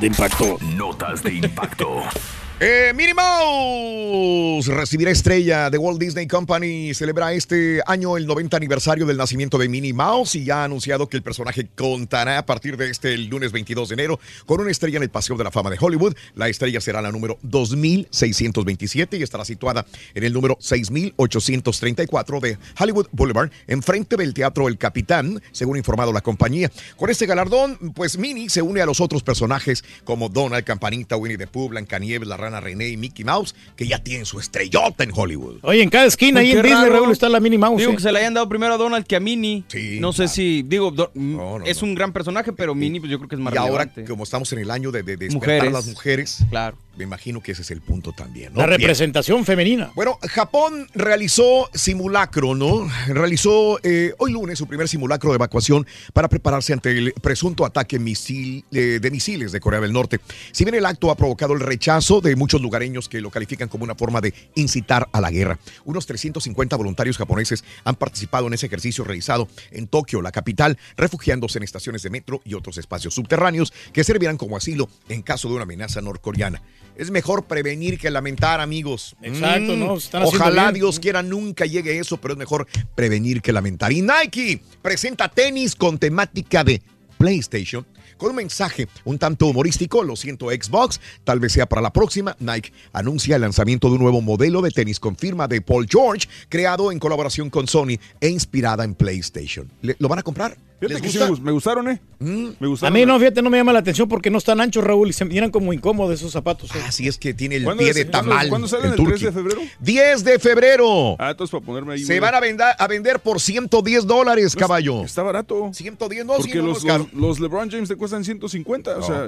de 0.00 0.06
impacto. 0.06 0.56
Notas 0.60 1.22
de 1.22 1.34
impacto. 1.34 2.02
Eh, 2.60 2.92
Minnie 2.92 3.14
Mouse 3.14 4.66
recibirá 4.66 5.12
estrella 5.12 5.70
de 5.70 5.78
Walt 5.78 6.00
Disney 6.00 6.26
Company. 6.26 6.92
Celebra 6.92 7.32
este 7.32 7.80
año 7.86 8.16
el 8.16 8.26
90 8.26 8.56
aniversario 8.56 9.06
del 9.06 9.16
nacimiento 9.16 9.58
de 9.58 9.68
Minnie 9.68 9.92
Mouse 9.92 10.34
y 10.34 10.44
ya 10.44 10.62
ha 10.62 10.64
anunciado 10.64 11.08
que 11.08 11.16
el 11.16 11.22
personaje 11.22 11.68
contará 11.76 12.38
a 12.38 12.46
partir 12.46 12.76
de 12.76 12.90
este 12.90 13.16
lunes 13.16 13.52
22 13.52 13.90
de 13.90 13.94
enero 13.94 14.18
con 14.44 14.60
una 14.60 14.72
estrella 14.72 14.96
en 14.96 15.04
el 15.04 15.08
Paseo 15.08 15.36
de 15.36 15.44
la 15.44 15.52
Fama 15.52 15.70
de 15.70 15.76
Hollywood. 15.80 16.16
La 16.34 16.48
estrella 16.48 16.80
será 16.80 17.00
la 17.00 17.12
número 17.12 17.38
2627 17.42 19.18
y 19.18 19.22
estará 19.22 19.44
situada 19.44 19.86
en 20.16 20.24
el 20.24 20.32
número 20.32 20.56
6834 20.58 22.40
de 22.40 22.58
Hollywood 22.76 23.06
Boulevard, 23.12 23.52
enfrente 23.68 24.16
del 24.16 24.34
Teatro 24.34 24.66
El 24.66 24.78
Capitán, 24.78 25.40
según 25.52 25.76
informado 25.76 26.12
la 26.12 26.22
compañía. 26.22 26.72
Con 26.96 27.08
este 27.08 27.26
galardón, 27.26 27.78
pues 27.94 28.18
Minnie 28.18 28.50
se 28.50 28.62
une 28.62 28.80
a 28.80 28.86
los 28.86 29.00
otros 29.00 29.22
personajes 29.22 29.84
como 30.02 30.28
Donald, 30.28 30.64
Campanita, 30.64 31.16
Winnie 31.16 31.38
the 31.38 31.46
Pooh, 31.46 31.68
Blancanieves, 31.68 32.26
la 32.26 32.47
Rana 32.48 32.60
René 32.60 32.88
y 32.88 32.96
Mickey 32.96 33.24
Mouse, 33.24 33.54
que 33.76 33.86
ya 33.86 33.98
tienen 33.98 34.24
su 34.26 34.38
estrellota 34.40 35.04
en 35.04 35.10
Hollywood. 35.14 35.58
Oye, 35.62 35.82
en 35.82 35.90
cada 35.90 36.06
esquina 36.06 36.40
ahí 36.40 36.52
en 36.52 36.62
Disney. 36.62 36.88
Raúl, 36.90 37.10
está 37.12 37.28
la 37.28 37.40
Minnie 37.40 37.58
Mouse. 37.58 37.78
Digo 37.78 37.92
eh. 37.92 37.96
que 37.96 38.02
se 38.02 38.12
le 38.12 38.18
hayan 38.20 38.34
dado 38.34 38.48
primero 38.48 38.74
a 38.74 38.76
Donald 38.76 39.06
que 39.06 39.16
a 39.16 39.20
Minnie. 39.20 39.64
Sí, 39.68 39.98
No 40.00 40.12
sé 40.12 40.24
claro. 40.24 40.32
si, 40.32 40.62
digo, 40.62 40.90
do- 40.90 41.10
no, 41.14 41.64
es 41.64 41.82
un 41.82 41.94
gran 41.94 42.12
personaje, 42.12 42.52
pero 42.52 42.74
Minnie 42.74 43.00
pues 43.00 43.10
yo 43.10 43.18
creo 43.18 43.28
que 43.28 43.34
es 43.36 43.40
más 43.40 43.54
Y 43.54 43.56
ahora, 43.58 43.92
como 44.06 44.24
estamos 44.24 44.52
en 44.52 44.60
el 44.60 44.70
año 44.70 44.90
de, 44.90 45.02
de, 45.02 45.16
de 45.16 45.26
despertar 45.28 45.56
Mujeres. 45.56 45.68
a 45.68 45.70
las 45.72 45.86
mujeres, 45.88 46.38
Claro. 46.50 46.76
Me 46.98 47.04
imagino 47.04 47.40
que 47.40 47.52
ese 47.52 47.62
es 47.62 47.70
el 47.70 47.80
punto 47.80 48.12
también. 48.12 48.52
¿no? 48.52 48.60
La 48.60 48.66
Bien. 48.66 48.80
representación 48.80 49.44
femenina. 49.44 49.92
Bueno, 49.94 50.18
Japón 50.28 50.88
realizó 50.94 51.70
simulacro, 51.72 52.54
¿no? 52.56 52.88
Realizó 53.06 53.78
eh, 53.84 54.14
hoy 54.18 54.32
lunes 54.32 54.58
su 54.58 54.66
primer 54.66 54.88
simulacro 54.88 55.30
de 55.30 55.36
evacuación 55.36 55.86
para 56.12 56.28
prepararse 56.28 56.72
ante 56.72 56.90
el 56.90 57.12
presunto 57.22 57.64
ataque 57.64 57.98
misil, 57.98 58.64
eh, 58.72 58.98
de 59.00 59.10
misiles 59.10 59.52
de 59.52 59.60
Corea 59.60 59.80
del 59.80 59.92
Norte. 59.92 60.20
Si 60.50 60.64
bien 60.64 60.74
el 60.74 60.84
acto 60.86 61.10
ha 61.10 61.16
provocado 61.16 61.54
el 61.54 61.60
rechazo 61.60 62.20
de 62.20 62.34
muchos 62.34 62.60
lugareños 62.60 63.08
que 63.08 63.20
lo 63.20 63.30
califican 63.30 63.68
como 63.68 63.84
una 63.84 63.94
forma 63.94 64.20
de 64.20 64.34
incitar 64.56 65.08
a 65.12 65.20
la 65.20 65.30
guerra, 65.30 65.58
unos 65.84 66.06
350 66.06 66.76
voluntarios 66.76 67.16
japoneses 67.16 67.62
han 67.84 67.94
participado 67.94 68.48
en 68.48 68.54
ese 68.54 68.66
ejercicio 68.66 69.04
realizado 69.04 69.48
en 69.70 69.86
Tokio, 69.86 70.20
la 70.20 70.32
capital, 70.32 70.78
refugiándose 70.96 71.58
en 71.58 71.62
estaciones 71.62 72.02
de 72.02 72.10
metro 72.10 72.42
y 72.44 72.54
otros 72.54 72.76
espacios 72.76 73.14
subterráneos 73.14 73.72
que 73.92 74.02
servirán 74.02 74.36
como 74.36 74.56
asilo 74.56 74.88
en 75.08 75.22
caso 75.22 75.48
de 75.48 75.54
una 75.54 75.62
amenaza 75.62 76.00
norcoreana. 76.00 76.60
Es 76.98 77.10
mejor 77.10 77.44
prevenir 77.46 77.98
que 77.98 78.10
lamentar, 78.10 78.60
amigos. 78.60 79.16
Exacto, 79.22 79.76
Mm, 79.76 79.78
¿no? 79.78 79.96
Están 79.96 80.24
Ojalá. 80.24 80.72
Dios 80.72 80.98
quiera 81.00 81.22
nunca 81.22 81.64
llegue 81.64 81.98
eso, 81.98 82.16
pero 82.18 82.34
es 82.34 82.38
mejor 82.38 82.66
prevenir 82.94 83.40
que 83.40 83.52
lamentar. 83.52 83.92
Y 83.92 84.02
Nike 84.02 84.60
presenta 84.82 85.28
tenis 85.28 85.74
con 85.76 85.96
temática 85.98 86.64
de 86.64 86.82
PlayStation. 87.16 87.86
Con 88.16 88.30
un 88.30 88.36
mensaje 88.36 88.88
un 89.04 89.16
tanto 89.16 89.46
humorístico, 89.46 90.02
lo 90.02 90.16
siento 90.16 90.48
Xbox, 90.50 91.00
tal 91.22 91.38
vez 91.38 91.52
sea 91.52 91.68
para 91.68 91.80
la 91.80 91.92
próxima. 91.92 92.36
Nike 92.40 92.72
anuncia 92.92 93.36
el 93.36 93.42
lanzamiento 93.42 93.88
de 93.88 93.94
un 93.94 94.00
nuevo 94.02 94.20
modelo 94.20 94.60
de 94.60 94.72
tenis 94.72 94.98
con 94.98 95.14
firma 95.16 95.46
de 95.46 95.60
Paul 95.60 95.86
George, 95.88 96.26
creado 96.48 96.90
en 96.90 96.98
colaboración 96.98 97.48
con 97.48 97.68
Sony 97.68 97.96
e 98.20 98.28
inspirada 98.28 98.82
en 98.82 98.96
PlayStation. 98.96 99.70
¿Le- 99.82 99.94
¿Lo 100.00 100.08
van 100.08 100.18
a 100.18 100.22
comprar? 100.24 100.56
Fíjate 100.80 100.94
¿Les 100.94 101.02
que 101.02 101.08
sí 101.08 101.18
gusta? 101.18 101.24
me 101.26 101.36
gust- 101.36 101.42
me 101.42 101.50
gustaron, 101.52 101.88
¿eh? 101.90 102.00
Me 102.20 102.54
A 102.60 102.68
gustaron. 102.68 102.94
mí 102.94 103.04
no, 103.04 103.18
fíjate, 103.18 103.42
no 103.42 103.50
me 103.50 103.58
llama 103.58 103.72
la 103.72 103.80
atención 103.80 104.08
porque 104.08 104.30
no 104.30 104.38
están 104.38 104.60
anchos, 104.60 104.84
Raúl, 104.84 105.08
y 105.08 105.12
se 105.12 105.24
miran 105.24 105.50
como 105.50 105.72
incómodos 105.72 106.14
esos 106.14 106.30
zapatos. 106.30 106.70
eh. 106.74 106.78
Así 106.86 107.08
es 107.08 107.18
que 107.18 107.34
tiene 107.34 107.56
el 107.56 107.64
¿Cuándo 107.64 107.82
pie 107.82 107.92
de 107.94 108.04
tamal. 108.04 108.48
cuándo 108.48 108.68
salen 108.68 108.86
el 108.86 108.92
el 108.92 108.96
3 108.96 109.08
turqui. 109.08 109.24
de 109.24 109.32
febrero? 109.32 109.60
10 109.80 110.24
de 110.24 110.38
febrero. 110.38 111.16
Ah, 111.18 111.30
entonces 111.32 111.50
para 111.50 111.64
ponerme 111.66 111.94
ahí. 111.94 112.04
Se 112.04 112.20
van 112.20 112.34
a, 112.34 112.40
venda- 112.40 112.76
a 112.78 112.86
vender 112.86 113.18
por 113.18 113.40
110 113.40 114.06
dólares, 114.06 114.54
No, 114.54 114.60
caballo. 114.60 115.02
Está 115.04 115.22
barato. 115.24 115.70
110, 115.74 116.24
no, 116.24 116.34
Porque 116.36 116.54
no 116.58 116.66
los, 116.68 116.84
los, 116.84 117.12
los 117.12 117.40
LeBron 117.40 117.70
James 117.70 117.88
te 117.88 117.96
cuestan 117.96 118.22
150. 118.24 118.98
O 118.98 119.02
sea, 119.02 119.26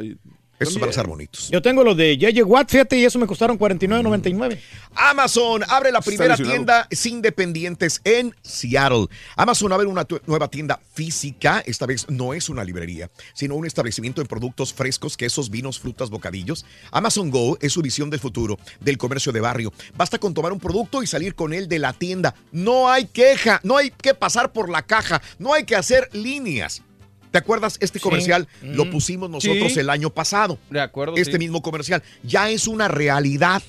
Estos 0.60 0.74
son 0.74 0.80
van 0.80 0.88
a 0.88 0.90
estar 0.90 1.06
bonitos. 1.06 1.48
Yo 1.50 1.62
tengo 1.62 1.82
los 1.82 1.96
de 1.96 2.18
JJ 2.18 2.42
Watt, 2.44 2.70
fíjate, 2.70 2.98
y 2.98 3.04
eso 3.06 3.18
me 3.18 3.26
costaron 3.26 3.58
49.99. 3.58 4.58
Amazon 4.94 5.62
abre 5.66 5.90
la 5.90 6.02
primera 6.02 6.36
tienda 6.36 6.86
sin 6.90 7.22
dependientes 7.22 8.02
en 8.04 8.34
Seattle. 8.42 9.06
Amazon 9.36 9.72
abre 9.72 9.86
una 9.86 10.06
nueva 10.26 10.48
tienda 10.48 10.78
física. 10.92 11.62
Esta 11.64 11.86
vez 11.86 12.10
no 12.10 12.34
es 12.34 12.50
una 12.50 12.62
librería, 12.62 13.10
sino 13.32 13.54
un 13.54 13.64
establecimiento 13.64 14.20
de 14.20 14.28
productos 14.28 14.74
frescos, 14.74 15.16
quesos, 15.16 15.48
vinos, 15.48 15.80
frutas, 15.80 16.10
bocadillos. 16.10 16.66
Amazon 16.90 17.30
Go 17.30 17.56
es 17.62 17.72
su 17.72 17.80
visión 17.80 18.10
del 18.10 18.20
futuro 18.20 18.58
del 18.80 18.98
comercio 18.98 19.32
de 19.32 19.40
barrio. 19.40 19.72
Basta 19.96 20.18
con 20.18 20.34
tomar 20.34 20.52
un 20.52 20.60
producto 20.60 21.02
y 21.02 21.06
salir 21.06 21.34
con 21.34 21.54
él 21.54 21.68
de 21.68 21.78
la 21.78 21.94
tienda. 21.94 22.34
No 22.52 22.90
hay 22.90 23.06
queja, 23.06 23.60
no 23.62 23.78
hay 23.78 23.90
que 23.90 24.12
pasar 24.12 24.52
por 24.52 24.68
la 24.68 24.82
caja, 24.82 25.22
no 25.38 25.54
hay 25.54 25.64
que 25.64 25.76
hacer 25.76 26.10
líneas. 26.12 26.82
¿Te 27.30 27.38
acuerdas? 27.38 27.76
Este 27.80 27.98
Sí. 27.98 28.02
comercial 28.02 28.48
lo 28.62 28.84
Mm. 28.86 28.90
pusimos 28.90 29.30
nosotros 29.30 29.72
Sí. 29.72 29.80
el 29.80 29.90
año 29.90 30.10
pasado. 30.10 30.58
De 30.70 30.80
acuerdo. 30.80 31.14
Este 31.16 31.32
sí. 31.32 31.38
mismo 31.38 31.62
comercial. 31.62 32.02
Ya 32.22 32.50
es 32.50 32.66
una 32.66 32.88
realidad 32.88 33.62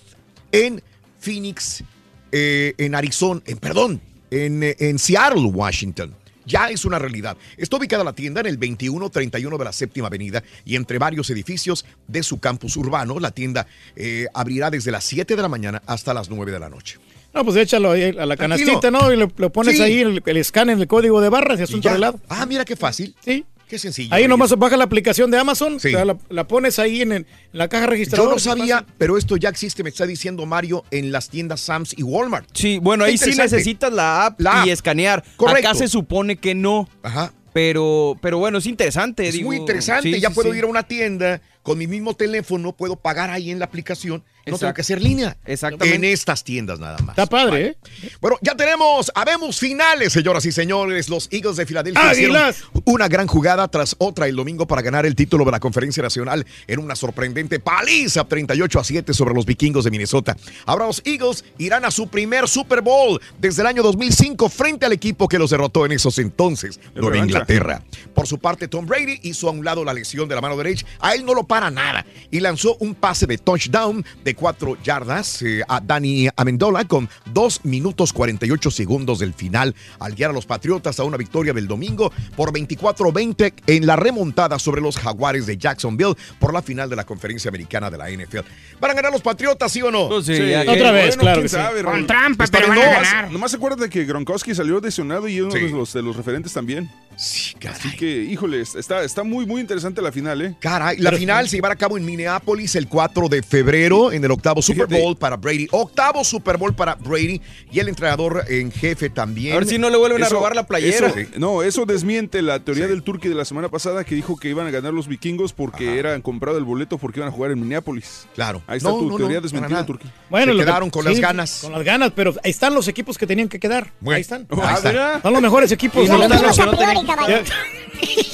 en 0.51 0.82
Phoenix, 1.20 1.84
eh, 2.32 2.74
en 2.78 2.95
Arizona, 2.95 3.41
en, 3.45 3.57
perdón, 3.57 4.01
en, 4.32 4.64
eh, 4.64 4.76
en 4.80 4.97
Seattle, 4.97 5.43
Washington. 5.45 6.16
Ya 6.43 6.70
es 6.72 6.86
una 6.86 6.97
realidad. 6.97 7.38
Está 7.55 7.78
ubicada 7.78 8.03
la 8.03 8.14
tienda 8.14 8.41
en 8.41 8.47
el 8.47 8.57
2131 8.59 9.57
de 9.59 9.64
la 9.64 9.72
séptima 9.72 10.07
avenida 10.07 10.43
y 10.66 10.76
entre 10.76 10.97
varios 10.97 11.30
edificios 11.30 11.86
de 12.07 12.24
su 12.24 12.39
campus 12.39 12.76
urbano. 12.78 13.20
La 13.20 13.30
tienda 13.30 13.68
eh, 13.95 14.26
abrirá 14.34 14.72
desde 14.72 14.89
las 14.91 15.03
7 15.03 15.36
de 15.36 15.41
la 15.41 15.47
mañana 15.47 15.84
hasta 15.86 16.14
las 16.16 16.30
9 16.32 16.51
de 16.51 16.59
la 16.59 16.68
noche. 16.70 16.97
No, 17.34 17.45
pues 17.45 17.55
échalo 17.57 17.91
ahí 17.91 18.03
a 18.18 18.26
la 18.26 18.36
Tranquilo. 18.36 18.72
canastita, 18.74 18.91
¿no? 18.91 19.14
Y 19.14 19.18
le 19.18 19.28
pones 19.28 19.78
Sí. 19.78 19.82
ahí 19.84 19.99
el, 19.99 20.22
el 20.26 20.38
escáner, 20.38 20.78
el 20.78 20.88
código 20.88 21.22
de 21.22 21.30
barras 21.30 21.59
y 21.59 21.64
asunto 21.64 21.88
arreglado. 21.88 22.20
Ah, 22.28 22.45
mira 22.45 22.66
qué 22.66 22.76
fácil. 22.76 23.16
Sí. 23.24 23.45
Qué 23.72 23.80
sencillo. 23.80 24.13
Ahí 24.13 24.28
nomás 24.28 24.53
baja 24.57 24.76
la 24.76 24.84
aplicación 24.84 25.32
de 25.32 25.38
Amazon, 25.38 25.80
Sí. 25.80 25.88
o 25.88 25.91
sea, 25.91 26.03
la, 26.03 26.17
la 26.28 26.45
pones 26.45 26.78
ahí 26.78 27.01
en, 27.03 27.13
el- 27.13 27.17
en 27.22 27.26
la 27.53 27.69
caja 27.69 27.88
registradora. 27.88 28.32
Yo 28.32 28.34
no 28.36 28.39
sabía, 28.39 28.86
pero 28.97 29.17
esto 29.17 29.38
ya 29.38 29.47
existe, 29.47 29.82
me 29.82 29.89
está 29.89 30.05
diciendo 30.05 30.45
Mario, 30.45 30.84
en 30.91 31.13
las 31.13 31.30
tiendas 31.30 31.61
Sam's 31.61 31.93
y 31.97 32.03
Walmart. 32.03 32.49
Sí, 32.53 32.80
bueno, 32.80 33.05
Qué 33.05 33.11
ahí 33.11 33.17
sí 33.17 33.34
necesitas 33.34 33.93
la 33.93 34.26
app 34.26 34.41
La 34.41 34.55
y 34.57 34.59
app. 34.63 34.74
escanear. 34.74 35.24
Correcto. 35.38 35.69
Acá 35.69 35.78
se 35.78 35.88
supone 35.88 36.36
que 36.36 36.53
no. 36.53 36.89
Ajá. 37.01 37.32
Pero, 37.53 38.17
pero 38.22 38.39
bueno, 38.39 38.57
es 38.57 38.65
interesante. 38.65 39.26
Es 39.28 39.36
digo, 39.36 39.47
muy 39.47 39.55
interesante. 39.55 40.11
sí, 40.13 40.19
ya 40.19 40.28
sí, 40.30 40.36
puedo 40.36 40.51
sí. 40.51 40.57
ir 40.57 40.65
a 40.65 40.67
una 40.67 40.84
tienda 40.84 41.41
con 41.63 41.78
mi 41.78 41.88
mismo 41.88 42.13
teléfono, 42.13 42.74
puedo 42.74 42.97
pagar 42.97 43.30
ahí 43.30 43.51
en 43.51 43.59
la 43.59 43.65
aplicación 43.65 44.22
No 44.46 44.58
tengo 44.58 44.74
que 44.74 44.82
hacer 44.82 45.02
línea. 45.02 45.38
Exactamente. 45.46 45.96
En 45.96 46.04
estas 46.04 46.44
tiendas 46.44 46.80
nada 46.80 46.98
más. 47.00 47.10
Está 47.10 47.26
padre, 47.26 47.66
¿eh? 47.66 47.78
Bueno, 48.20 48.38
ya 48.42 48.56
tenemos, 48.56 49.12
habemos 49.14 49.60
finales, 49.60 50.14
señoras 50.14 50.46
y 50.46 50.52
señores. 50.52 51.10
Los 51.10 51.30
Eagles 51.32 51.58
de 51.58 51.66
Filadelfia 51.66 52.12
hicieron 52.12 52.54
una 52.86 53.08
gran 53.08 53.28
jugada 53.28 53.68
tras 53.68 53.96
otra 54.00 54.28
el 54.28 54.36
domingo 54.36 54.66
para 54.66 54.82
ganar 54.82 55.06
el 55.06 55.16
título 55.16 55.46
de 55.46 55.52
la 55.52 55.60
Conferencia 55.60 56.02
Nacional 56.02 56.46
en 56.68 56.80
una 56.80 56.96
sorprendente 56.96 57.60
paliza 57.60 58.24
38 58.24 58.80
a 58.80 58.84
7 58.84 59.14
sobre 59.14 59.34
los 59.34 59.46
vikingos 59.46 59.84
de 59.84 59.92
Minnesota. 59.92 60.36
Ahora 60.66 60.88
los 60.88 61.02
Eagles 61.06 61.44
irán 61.58 61.86
a 61.86 61.92
su 61.92 62.08
primer 62.08 62.48
Super 62.48 62.82
Bowl 62.82 63.22
desde 63.39 63.62
el 63.62 63.68
año 63.68 63.84
2005 63.84 64.50
frente 64.50 64.86
al 64.86 64.94
equipo 64.94 65.28
que 65.28 65.38
los 65.38 65.50
derrotó 65.50 65.86
en 65.86 65.92
esos 65.92 66.18
entonces, 66.18 66.80
Nueva. 66.96 67.18
Inglaterra. 67.18 67.84
Por 68.14 68.28
su 68.28 68.39
parte, 68.39 68.68
Tom 68.68 68.86
Brady 68.86 69.20
hizo 69.24 69.48
a 69.48 69.52
un 69.52 69.64
lado 69.64 69.84
la 69.84 69.94
lesión 69.94 70.28
de 70.28 70.36
la 70.36 70.42
mano 70.42 70.58
derecha. 70.58 70.86
A 71.00 71.14
él 71.14 71.26
no 71.26 71.34
lo 71.34 71.44
para 71.44 71.70
nada 71.70 72.06
y 72.30 72.39
lanzó 72.39 72.76
un 72.80 72.96
pase 72.96 73.28
de 73.28 73.38
touchdown 73.38 74.03
de 74.24 74.31
4 74.36 74.78
yardas 74.84 75.41
eh, 75.41 75.62
a 75.68 75.80
Danny 75.80 76.28
Amendola 76.36 76.86
con 76.86 77.10
2 77.34 77.66
minutos 77.66 78.14
48 78.14 78.72
segundos 78.72 79.20
del 79.20 79.34
final 79.34 79.76
al 79.99 80.14
guiar 80.16 80.32
a 80.32 80.34
los 80.34 80.45
Patriotas 80.45 80.99
a 80.99 81.03
una 81.03 81.18
victoria 81.18 81.53
del 81.53 81.68
domingo 81.68 82.12
por 82.36 82.52
24-20 82.52 83.53
en 83.68 83.86
la 83.86 83.95
remontada 83.95 84.60
sobre 84.60 84.82
los 84.82 84.98
Jaguares 84.98 85.45
de 85.45 85.58
Jacksonville 85.58 86.16
por 86.40 86.53
la 86.53 86.62
final 86.62 86.90
de 86.90 86.95
la 86.95 87.03
conferencia 87.06 87.49
americana 87.49 87.90
de 87.90 87.98
la 87.98 88.10
NFL. 88.10 88.40
¿Van 88.80 88.91
a 88.91 88.94
ganar 88.94 89.12
los 89.12 89.22
Patriotas, 89.22 89.72
sí 89.72 89.82
o 89.82 89.91
no? 89.91 90.08
Pues 90.10 90.26
sí, 90.26 90.36
Sí, 90.36 90.49
ya- 90.49 90.62
Otra 90.62 90.91
vez, 90.91 91.16
bueno, 91.16 91.22
claro 91.22 91.41
que 91.41 91.49
sí. 91.49 91.56
sabe, 91.56 91.84
Con 91.84 92.08
trampa, 92.08 92.45
pero 92.52 92.68
van 92.68 92.78
a 92.80 92.84
no, 92.86 92.91
ganar. 92.91 93.32
Nomás 93.32 93.53
acuérdate 93.53 93.90
que 93.90 94.06
Gronkowski 94.06 94.56
salió 94.56 94.80
lesionado 94.80 95.28
y 95.28 95.40
uno 95.41 95.52
Sí. 95.52 95.60
de, 95.60 95.70
los, 95.70 95.94
de 95.94 96.02
los 96.02 96.16
referentes 96.16 96.53
también. 96.53 96.90
Sí, 97.16 97.54
caray. 97.60 97.78
Así 97.80 97.96
que, 97.98 98.24
híjole, 98.24 98.62
está, 98.62 99.04
está 99.04 99.24
muy, 99.24 99.46
muy 99.46 99.62
interesante 99.62 100.02
la 100.02 100.12
final, 100.12 100.42
¿eh? 100.42 100.56
Caray, 100.60 100.98
la 100.98 101.12
final 101.12 101.48
se 101.48 101.58
llevará 101.58 101.74
a 101.74 101.78
cabo 101.78 101.98
en 101.98 102.06
Minneapolis 102.06 102.76
el 102.76 102.88
4 102.88 103.28
de 103.30 103.44
febrero 103.44 104.12
en 104.12 104.24
el 104.24 104.32
octavo 104.32 104.62
Super 104.62 104.88
Fíjate. 104.88 105.02
Bowl 105.04 105.16
para 105.18 105.38
Brady. 105.38 105.68
Octavo 105.72 106.24
Super 106.24 106.58
Bowl 106.58 106.74
para 106.74 106.96
Brady 106.96 107.42
y 107.72 107.80
el 107.80 107.90
entrenador 107.90 108.44
en 108.48 108.72
jefe 108.72 109.10
también. 109.10 109.54
A 109.54 109.60
ver 109.60 109.68
si 109.68 109.78
no 109.78 109.90
le 109.90 109.98
vuelven 109.98 110.24
a 110.24 110.30
robar 110.30 110.56
la 110.56 110.66
playera. 110.66 111.08
eso- 111.08 111.30
no, 111.38 111.62
eso 111.64 111.86
desmiente 111.86 112.42
la 112.42 112.60
teoría 112.60 112.88
del 112.88 113.04
Turqui 113.04 113.30
de 113.30 113.36
la 113.36 113.46
semana 113.46 113.70
pasada 113.70 114.04
que 114.04 114.16
dijo 114.16 114.38
que 114.38 114.50
iban 114.50 114.66
a 114.68 114.72
ganar 114.72 114.94
los 114.94 115.08
vikingos 115.08 115.54
porque 115.54 116.00
eran 116.00 116.22
comprado 116.22 116.58
el 116.58 116.64
boleto 116.64 116.98
porque 116.98 117.20
iban 117.20 117.30
a 117.30 117.32
jugar 117.32 117.52
en 117.52 117.60
Minneapolis. 117.60 118.28
Claro. 118.34 118.62
Ahí 118.68 118.78
está 118.78 118.90
No, 118.90 118.98
tu 119.00 119.10
no, 119.10 119.18
teoría 119.18 119.38
no, 119.38 119.42
desmentida. 119.42 119.86
Turqui. 119.86 120.08
Bueno, 120.30 120.48
Se 120.48 120.54
lo 120.54 120.60
que- 120.60 120.66
quedaron 120.66 120.90
con 120.90 121.06
las 121.06 121.20
ganas. 121.20 121.60
Con 121.62 121.72
las 121.74 121.84
ganas, 121.84 122.12
pero 122.16 122.34
ahí 122.44 122.52
están 122.52 122.74
los 122.74 122.88
equipos 122.88 123.18
que 123.18 123.28
tenían 123.28 123.48
que 123.48 123.60
quedar. 123.60 123.92
Bueno, 124.00 124.16
ahí 124.16 124.22
están. 124.22 124.48
ahí 124.64 124.76
está. 124.76 125.22
Son 125.22 125.34
los 125.34 125.42
mejores 125.42 125.72
equipos. 125.72 126.02
Y 126.02 126.06
están 126.06 126.20
los 126.20 126.58
que 126.58 126.66
no 126.66 126.72
tenían- 126.78 127.11
caballo. 127.16 127.44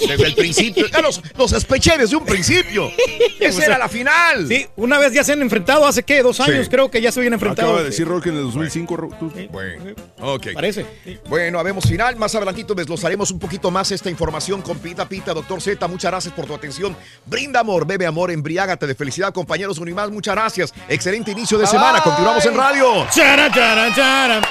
Desde 0.08 0.28
el 0.28 0.36
principio. 0.36 0.88
Ya 0.88 1.02
los, 1.02 1.22
los 1.38 1.52
espeché 1.52 1.98
desde 1.98 2.16
un 2.16 2.24
principio. 2.26 2.90
Esa 3.40 3.66
era 3.66 3.78
la 3.78 3.90
final. 3.90 4.48
Sí, 4.48 4.66
una 4.78 4.98
vez 4.98 5.12
ya 5.12 5.26
se 5.26 5.34
han 5.34 5.42
enfrentado, 5.42 5.86
hace 5.86 6.04
qué, 6.04 6.24
dos 6.24 6.40
años 6.40 6.64
Sí. 6.66 6.70
creo 6.72 6.90
que 6.90 7.02
ya 7.02 7.12
se 7.12 7.20
habían 7.20 7.34
enfrentado. 7.34 7.68
Acaba 7.70 7.82
de 7.84 7.90
decir 7.90 8.08
Rock 8.08 8.28
en 8.28 8.38
el 8.38 8.44
2005. 8.44 8.96
Ro- 8.96 9.10
tú- 9.20 9.30
Bueno, 9.52 9.94
ok. 10.22 10.48
Parece. 10.54 10.86
sí. 11.04 11.18
Bueno, 11.28 11.60
habemos 11.60 11.84
final. 11.86 12.16
Más 12.16 12.34
adelantito 12.36 12.74
desglosaremos 12.76 13.30
un 13.32 13.40
poquito 13.40 13.70
más 13.70 13.92
esta 13.92 14.10
información 14.10 14.62
con 14.62 14.80
Pita 14.80 15.08
Pita, 15.10 15.34
doctor 15.34 15.62
Z. 15.62 15.86
Muchas 15.88 16.12
gracias 16.12 16.34
por 16.34 16.46
tu 16.46 16.56
atención. 16.56 16.96
Brinda 17.26 17.60
amor, 17.60 17.86
bebe 17.86 18.06
amor, 18.06 18.32
embriágate 18.32 18.88
de 18.88 18.96
felicidad, 18.96 19.34
compañeros 19.34 19.80
Unimás. 19.80 20.10
Muchas 20.10 20.34
gracias. 20.36 20.74
Excelente 20.88 21.32
inicio 21.32 21.58
de 21.58 21.68
semana. 21.68 22.02
Continuamos 22.02 22.46
en 22.46 22.56
radio. 22.56 23.06
Charan, 23.14 23.52
charan, 23.52 23.94
charan. 23.94 24.42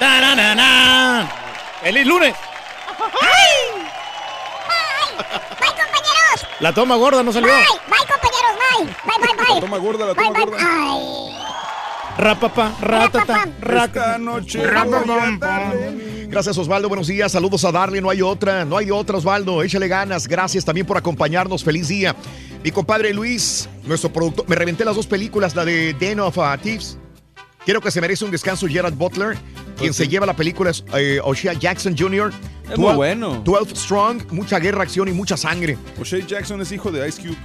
Taranana. 0.00 1.30
¡Feliz 1.82 2.06
lunes! 2.06 2.34
Bye, 2.98 3.86
compañeros. 5.68 6.46
La 6.58 6.72
toma 6.72 6.96
gorda 6.96 7.22
no 7.22 7.32
salió. 7.32 7.48
Bye, 7.48 7.56
bye, 7.86 7.98
compañeros. 8.08 8.52
Bye, 8.58 8.86
bye, 9.04 9.18
bye, 9.20 9.34
bye. 9.36 9.54
La 9.54 9.60
toma 9.60 9.76
gorda, 9.78 10.06
la 10.06 10.14
toma 10.14 10.30
bye, 10.30 10.44
gorda. 10.44 10.56
bye. 10.56 11.30
Rapapa, 12.18 12.72
ratata, 12.80 13.44
Esta 13.44 13.48
raca. 13.60 14.18
noche. 14.18 14.60
Gracias, 16.28 16.58
Osvaldo. 16.58 16.88
Buenos 16.88 17.06
días. 17.06 17.30
Saludos 17.32 17.64
a 17.64 17.72
Darle. 17.72 18.00
No 18.00 18.10
hay 18.10 18.22
otra. 18.22 18.64
No 18.64 18.76
hay 18.76 18.90
otra, 18.90 19.16
Osvaldo. 19.18 19.62
Échale 19.62 19.88
ganas. 19.88 20.26
Gracias 20.26 20.64
también 20.64 20.86
por 20.86 20.96
acompañarnos. 20.96 21.62
Feliz 21.64 21.88
día. 21.88 22.14
Mi 22.62 22.70
compadre 22.70 23.12
Luis, 23.14 23.68
nuestro 23.84 24.12
productor. 24.12 24.46
Me 24.48 24.56
reventé 24.56 24.84
las 24.84 24.96
dos 24.96 25.06
películas, 25.06 25.54
la 25.54 25.64
de 25.64 25.94
Den 25.94 26.20
of 26.20 26.36
uh, 26.36 26.56
Thieves. 26.62 26.98
Quiero 27.64 27.80
que 27.80 27.90
se 27.90 28.00
merece 28.00 28.24
un 28.24 28.30
descanso 28.30 28.66
Gerard 28.66 28.94
Butler. 28.94 29.36
Quien 29.76 29.94
se 29.94 30.08
lleva 30.08 30.26
la 30.26 30.36
película 30.36 30.70
es 30.70 30.84
eh, 30.94 31.20
O'Shea 31.22 31.54
Jackson 31.54 31.96
Jr. 31.96 32.32
Es 32.70 32.78
muy 32.78 32.94
bueno. 32.94 33.40
12 33.44 33.74
Strong, 33.76 34.32
mucha 34.32 34.58
guerra, 34.58 34.82
acción 34.82 35.08
y 35.08 35.12
mucha 35.12 35.36
sangre. 35.36 35.76
O'Shea 36.00 36.26
Jackson 36.26 36.60
es 36.60 36.72
hijo 36.72 36.90
de 36.90 37.08
Ice 37.08 37.20
Cube. 37.20 37.36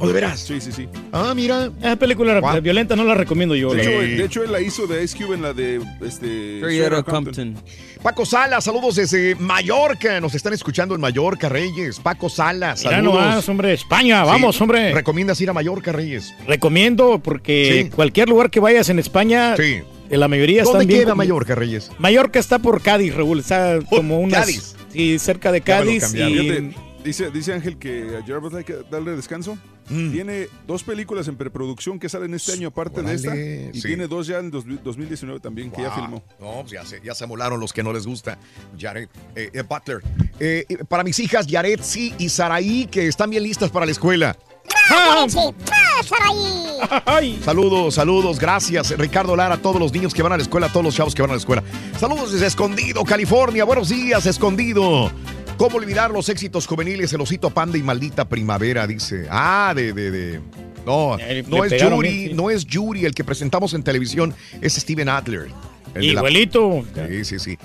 ¿O 0.00 0.06
de 0.06 0.12
veras? 0.14 0.40
Sí, 0.40 0.60
sí, 0.60 0.72
sí. 0.72 0.88
Ah, 1.12 1.32
mira. 1.36 1.70
Esa 1.78 1.96
película 1.96 2.40
violenta 2.60 2.96
no 2.96 3.04
la 3.04 3.14
recomiendo 3.14 3.54
yo. 3.54 3.70
De 3.74 3.84
la 3.84 3.90
hecho, 3.90 4.00
de 4.00 4.24
hecho, 4.24 4.44
él 4.44 4.52
la 4.52 4.60
hizo 4.60 4.86
de 4.86 5.04
Ice 5.04 5.16
Cube 5.16 5.34
en 5.34 5.42
la 5.42 5.52
de 5.52 5.80
este, 6.04 6.60
Compton. 7.04 7.04
Compton. 7.04 7.56
Paco 8.02 8.24
Sala, 8.24 8.62
saludos 8.62 8.96
desde 8.96 9.34
Mallorca. 9.34 10.18
Nos 10.20 10.34
están 10.34 10.54
escuchando 10.54 10.94
en 10.94 11.02
Mallorca, 11.02 11.50
Reyes. 11.50 12.00
Paco 12.00 12.30
Sala, 12.30 12.74
Mira 12.78 12.90
saludos. 12.96 13.14
nomás, 13.14 13.48
hombre, 13.50 13.74
España, 13.74 14.22
Sí. 14.24 14.30
vamos, 14.30 14.60
hombre. 14.60 14.94
¿Recomiendas 14.94 15.38
ir 15.42 15.50
a 15.50 15.52
Mallorca, 15.52 15.92
Reyes? 15.92 16.32
Recomiendo 16.46 17.20
porque 17.22 17.84
Sí. 17.84 17.90
cualquier 17.94 18.30
lugar 18.30 18.50
que 18.50 18.58
vayas 18.58 18.88
en 18.88 18.98
España, 18.98 19.54
Sí. 19.56 19.82
eh, 20.08 20.16
la 20.16 20.28
mayoría 20.28 20.62
¿Dónde 20.62 20.78
están 20.78 20.88
bien. 20.88 21.00
queda 21.02 21.14
Mallorca, 21.14 21.54
Reyes? 21.54 21.90
Mallorca 21.98 22.38
está 22.38 22.58
por 22.58 22.80
Cádiz, 22.80 23.14
Raúl. 23.14 23.40
Está 23.40 23.80
como 23.90 24.18
unas. 24.20 24.40
Cádiz. 24.40 24.76
Sí, 24.92 25.18
cerca 25.18 25.52
de 25.52 25.60
Ya 25.60 25.80
me 25.80 26.30
lo 26.30 26.89
Dice, 27.04 27.30
dice 27.30 27.54
Ángel 27.54 27.78
que 27.78 28.18
a 28.20 28.24
Gerard 28.24 28.54
hay 28.56 28.64
que 28.64 28.76
darle 28.90 29.16
descanso. 29.16 29.56
Mm. 29.88 30.12
Tiene 30.12 30.48
dos 30.66 30.84
películas 30.84 31.26
en 31.28 31.36
preproducción 31.36 31.98
que 31.98 32.08
salen 32.08 32.34
este 32.34 32.52
año 32.52 32.68
aparte 32.68 33.02
de 33.02 33.14
esta. 33.14 33.34
Y 33.34 33.80
sí. 33.80 33.88
tiene 33.88 34.06
dos 34.06 34.26
ya 34.26 34.38
en 34.38 34.50
dos- 34.50 34.64
2019 34.84 35.40
también 35.40 35.70
que 35.70 35.82
ya 35.82 35.90
filmó. 35.90 36.22
No, 36.38 36.60
pues 36.60 36.72
ya 36.72 36.84
se, 36.84 37.00
ya 37.02 37.14
se 37.14 37.24
amolaron 37.24 37.58
los 37.58 37.72
que 37.72 37.82
no 37.82 37.92
les 37.92 38.06
gusta. 38.06 38.38
Jared 38.78 39.08
eh, 39.34 39.50
eh, 39.52 39.62
Butler. 39.62 40.02
Eh, 40.38 40.64
para 40.88 41.02
mis 41.02 41.18
hijas, 41.18 41.46
Yaretsi 41.46 42.14
y 42.18 42.28
Saraí, 42.28 42.86
que 42.86 43.08
están 43.08 43.30
bien 43.30 43.42
listas 43.42 43.70
para 43.70 43.86
la 43.86 43.92
escuela. 43.92 44.36
Ah. 44.90 45.26
Ah, 45.26 46.02
Saraí. 46.04 46.70
Ay, 47.06 47.40
Saludos, 47.44 47.94
saludos, 47.94 48.38
gracias. 48.38 48.96
Ricardo 48.96 49.34
Lara, 49.36 49.56
a 49.56 49.58
todos 49.58 49.80
los 49.80 49.92
niños 49.92 50.14
que 50.14 50.22
van 50.22 50.32
a 50.32 50.36
la 50.36 50.42
escuela, 50.42 50.66
a 50.66 50.72
todos 50.72 50.84
los 50.84 50.94
chavos 50.94 51.14
que 51.14 51.22
van 51.22 51.30
a 51.30 51.34
la 51.34 51.38
escuela. 51.38 51.62
Saludos 51.98 52.32
desde 52.32 52.46
Escondido, 52.46 53.04
California. 53.04 53.64
Buenos 53.64 53.88
días, 53.88 54.24
Escondido. 54.26 55.10
¿Cómo 55.60 55.76
olvidar 55.76 56.10
los 56.10 56.30
éxitos 56.30 56.66
juveniles? 56.66 57.12
El 57.12 57.20
osito 57.20 57.50
panda 57.50 57.76
y 57.76 57.82
maldita 57.82 58.26
primavera, 58.26 58.86
dice. 58.86 59.26
Ah, 59.28 59.74
de, 59.76 59.92
de, 59.92 60.10
de. 60.10 60.40
No, 60.86 61.18
Eh, 61.18 61.44
no 61.46 61.62
es 61.66 61.78
Yuri, 61.82 62.08
bien, 62.08 62.28
sí. 62.30 62.34
no 62.34 62.48
es 62.48 62.64
Yuri 62.64 63.04
el 63.04 63.14
que 63.14 63.24
presentamos 63.24 63.74
en 63.74 63.82
televisión, 63.82 64.32
es 64.62 64.72
Steven 64.76 65.10
Adler. 65.10 65.48
el 65.94 66.06
la- 66.06 66.12
igualito. 66.12 66.82
Sí, 67.10 67.24
sí, 67.26 67.38
sí. 67.38 67.58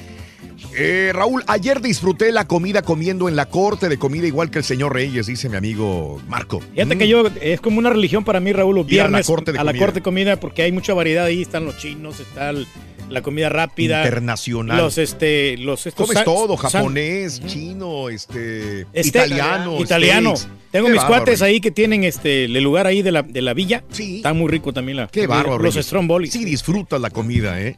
Eh, 0.78 1.12
Raúl, 1.14 1.42
ayer 1.48 1.80
disfruté 1.80 2.34
la 2.34 2.46
comida 2.46 2.82
comiendo 2.82 3.30
en 3.30 3.38
la 3.38 3.46
corte 3.46 3.88
de 3.88 3.98
comida 3.98 4.28
igual 4.28 4.52
que 4.52 4.58
el 4.58 4.66
señor 4.66 4.94
Reyes, 4.94 5.28
dice 5.28 5.48
mi 5.48 5.56
amigo 5.56 6.22
Marco. 6.28 6.60
Fíjate 6.60 6.96
Mm. 6.96 7.00
que 7.00 7.08
yo, 7.08 7.24
es 7.42 7.62
como 7.62 7.80
una 7.80 7.92
religión 7.92 8.26
para 8.26 8.42
mí, 8.42 8.52
Raúl, 8.52 8.76
los 8.76 8.92
Ir 8.92 9.00
a 9.00 9.04
la 9.06 9.10
viernes 9.10 9.26
corte 9.28 9.54
de 9.54 9.60
a 9.60 9.64
la 9.64 9.72
comida. 9.72 9.86
corte 9.86 10.00
de 10.00 10.04
comida, 10.04 10.38
porque 10.38 10.64
hay 10.64 10.74
mucha 10.74 10.94
variedad 10.94 11.24
ahí, 11.24 11.42
están 11.44 11.64
los 11.64 11.78
chinos, 11.78 12.20
está 12.20 12.50
el- 12.50 12.68
la 13.10 13.22
comida 13.22 13.50
rápida. 13.50 14.02
Internacional. 14.04 14.78
Los, 14.78 14.98
este, 14.98 15.58
los, 15.58 15.86
estos 15.86 16.08
Comes 16.08 16.24
todo, 16.24 16.58
japonés, 16.58 17.42
chino, 17.46 18.10
este, 18.10 18.82
Este- 18.94 19.08
italiano. 19.08 19.80
Italiano. 19.80 20.36
steaks. 20.36 20.54
Tengo 20.72 20.88
Qué 20.88 20.92
mis 20.94 21.02
bárbaro. 21.04 21.24
cuates 21.24 21.42
ahí 21.42 21.62
que 21.62 21.72
tienen 21.72 22.04
este 22.04 22.46
el 22.46 22.62
lugar 22.62 22.86
ahí 22.88 23.02
de 23.02 23.12
la, 23.12 23.22
de 23.22 23.42
la 23.42 23.54
villa. 23.54 23.84
Sí. 23.92 24.18
Está 24.18 24.34
muy 24.34 24.50
rico 24.50 24.74
también 24.74 24.98
la 24.98 25.08
Qué 25.08 25.26
bárbaro. 25.28 25.58
Los 25.60 25.76
Reyes. 25.76 25.86
Stromboli. 25.86 26.28
Sí, 26.30 26.44
disfrutas 26.44 27.00
la 27.00 27.10
comida, 27.10 27.62
¿eh? 27.62 27.78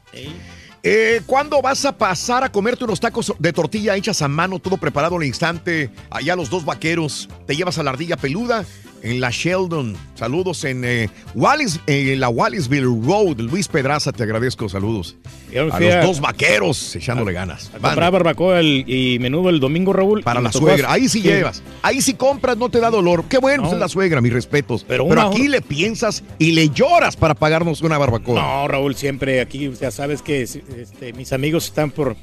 Eh, 0.83 1.21
¿Cuándo 1.25 1.61
vas 1.61 1.83
a 1.85 1.97
pasar 1.97 2.43
a 2.43 2.51
comerte 2.51 2.85
unos 2.85 2.99
tacos 2.99 3.33
de 3.37 3.51
tortilla 3.51 3.95
hechas 3.95 4.21
a 4.21 4.27
mano, 4.27 4.59
todo 4.59 4.77
preparado 4.77 5.17
al 5.17 5.23
instante? 5.25 5.89
Allá 6.09 6.35
los 6.35 6.49
dos 6.49 6.63
vaqueros, 6.65 7.27
te 7.45 7.55
llevas 7.55 7.77
a 7.77 7.83
la 7.83 7.89
ardilla 7.91 8.15
peluda 8.15 8.63
en 9.11 9.19
la 9.21 9.29
Sheldon. 9.31 9.95
Saludos 10.15 10.63
en 10.63 10.83
eh, 10.85 11.09
Wallis, 11.35 11.79
en 11.87 12.19
la 12.19 12.29
Wallisville 12.29 12.83
Road. 13.05 13.39
Luis 13.39 13.67
Pedraza, 13.67 14.11
te 14.11 14.23
agradezco, 14.23 14.67
saludos. 14.69 15.15
Yo 15.51 15.71
A 15.73 15.79
los 15.79 15.93
a- 15.93 16.01
dos 16.01 16.19
vaqueros 16.19 16.95
echándole 16.95 17.33
ganas. 17.33 17.69
Comprar 17.81 18.11
barbacoa 18.11 18.59
el- 18.59 18.83
y 18.87 19.17
menudo 19.19 19.49
el 19.49 19.59
domingo, 19.59 19.93
Raúl. 19.93 20.23
Para 20.23 20.41
la 20.41 20.51
suegra, 20.51 20.91
ahí 20.91 21.07
sí, 21.07 21.21
llevas. 21.21 21.63
Ahí 21.81 22.01
sí 22.01 22.13
compras, 22.15 22.57
no 22.57 22.69
te 22.69 22.79
da 22.79 22.89
dolor. 22.89 23.25
Qué 23.29 23.37
bueno, 23.37 23.63
No. 23.63 23.71
es 23.71 23.77
la 23.77 23.87
suegra, 23.87 24.19
mis 24.21 24.33
respetos. 24.33 24.83
Pero, 24.87 25.07
aquí 25.21 25.47
le 25.47 25.61
piensas 25.61 26.23
y 26.39 26.51
le 26.51 26.69
lloras 26.69 27.15
para 27.15 27.33
pagarnos 27.33 27.81
una 27.81 27.97
barbacoa. 27.97 28.41
No, 28.41 28.67
Raúl, 28.67 28.95
siempre 28.95 29.39
aquí, 29.41 29.71
ya 29.79 29.91
sabes 29.91 30.21
que 30.21 30.41
este, 30.41 31.13
mis 31.15 31.31
amigos 31.33 31.65
están 31.65 31.91
por 31.91 32.15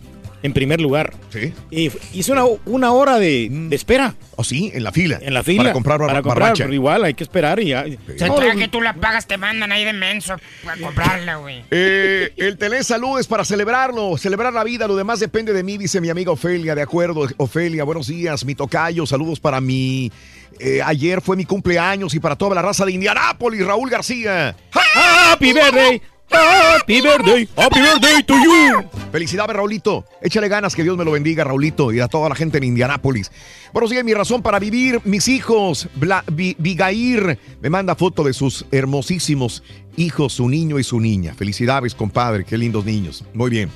en 0.44 0.52
primer 0.52 0.78
lugar. 0.80 1.12
Sí. 1.30 1.52
Y 1.70 1.90
hice 2.12 2.30
una, 2.32 2.44
una 2.66 2.92
hora 2.92 3.18
de, 3.18 3.48
de 3.50 3.74
espera. 3.74 4.14
¿O 4.36 4.44
sí? 4.44 4.70
En 4.74 4.84
la 4.84 4.92
fila. 4.92 5.18
En 5.22 5.32
la 5.32 5.42
fila. 5.42 5.62
Para 5.62 5.72
comprar 5.72 5.98
bar- 5.98 6.08
Para 6.08 6.22
comprar, 6.22 6.52
pero 6.56 6.72
igual 6.72 7.02
hay 7.04 7.14
que 7.14 7.22
esperar 7.24 7.58
y 7.60 7.68
ya. 7.68 7.84
No, 8.26 8.34
trae 8.34 8.56
que 8.56 8.68
tú 8.68 8.80
la 8.80 8.92
pagas, 8.94 9.26
te 9.26 9.38
mandan 9.38 9.72
ahí 9.72 9.84
de 9.84 9.92
menso 9.92 10.34
a 10.34 10.76
comprarla, 10.80 11.36
güey. 11.36 11.64
Eh, 11.70 12.32
el 12.36 12.58
Tele 12.58 12.84
Salud 12.84 13.18
es 13.18 13.26
para 13.26 13.44
celebrarlo, 13.44 14.16
celebrar 14.18 14.52
la 14.52 14.64
vida, 14.64 14.86
lo 14.86 14.96
demás 14.96 15.18
depende 15.20 15.52
de 15.52 15.62
mí, 15.62 15.78
dice 15.78 16.00
mi 16.00 16.10
amiga 16.10 16.30
Ofelia. 16.32 16.74
De 16.74 16.82
acuerdo, 16.82 17.26
Ofelia, 17.38 17.84
buenos 17.84 18.08
días, 18.08 18.44
mi 18.44 18.54
tocayo, 18.54 19.06
saludos 19.06 19.40
para 19.40 19.60
mi 19.60 20.12
Eh, 20.60 20.80
ayer 20.84 21.20
fue 21.20 21.36
mi 21.36 21.44
cumpleaños 21.44 22.14
y 22.14 22.20
para 22.20 22.36
toda 22.36 22.54
la 22.54 22.62
raza 22.62 22.84
de 22.84 22.92
Indianápolis, 22.92 23.64
Raúl 23.64 23.88
García. 23.90 24.54
Happy 24.72 25.52
birthday, 25.52 26.00
happy 26.34 27.00
birthday, 27.00 27.48
happy 27.56 27.80
birthday 27.80 28.22
to 28.24 28.34
you. 28.34 28.88
Felicidades, 29.12 29.54
Raulito. 29.56 30.04
Échale 30.20 30.48
ganas, 30.48 30.74
que 30.74 30.82
Dios 30.82 30.96
me 30.96 31.04
lo 31.04 31.12
bendiga, 31.12 31.44
Raulito, 31.44 31.92
y 31.92 32.00
a 32.00 32.08
toda 32.08 32.28
la 32.28 32.34
gente 32.34 32.58
en 32.58 32.64
Indianápolis. 32.64 33.30
Bueno, 33.72 33.88
sigue 33.88 34.02
mi 34.04 34.14
razón 34.14 34.42
para 34.42 34.58
vivir. 34.58 35.00
Mis 35.04 35.28
hijos, 35.28 35.88
Bla- 35.98 36.24
Vigair, 36.58 37.38
me 37.60 37.70
manda 37.70 37.94
foto 37.94 38.24
de 38.24 38.32
sus 38.32 38.64
hermosísimos 38.72 39.62
hijos, 39.96 40.32
su 40.34 40.48
niño 40.48 40.78
y 40.78 40.84
su 40.84 41.00
niña. 41.00 41.34
Felicidades, 41.34 41.94
compadre, 41.94 42.44
qué 42.44 42.58
lindos 42.58 42.84
niños. 42.84 43.24
Muy 43.34 43.50
bien. 43.50 43.70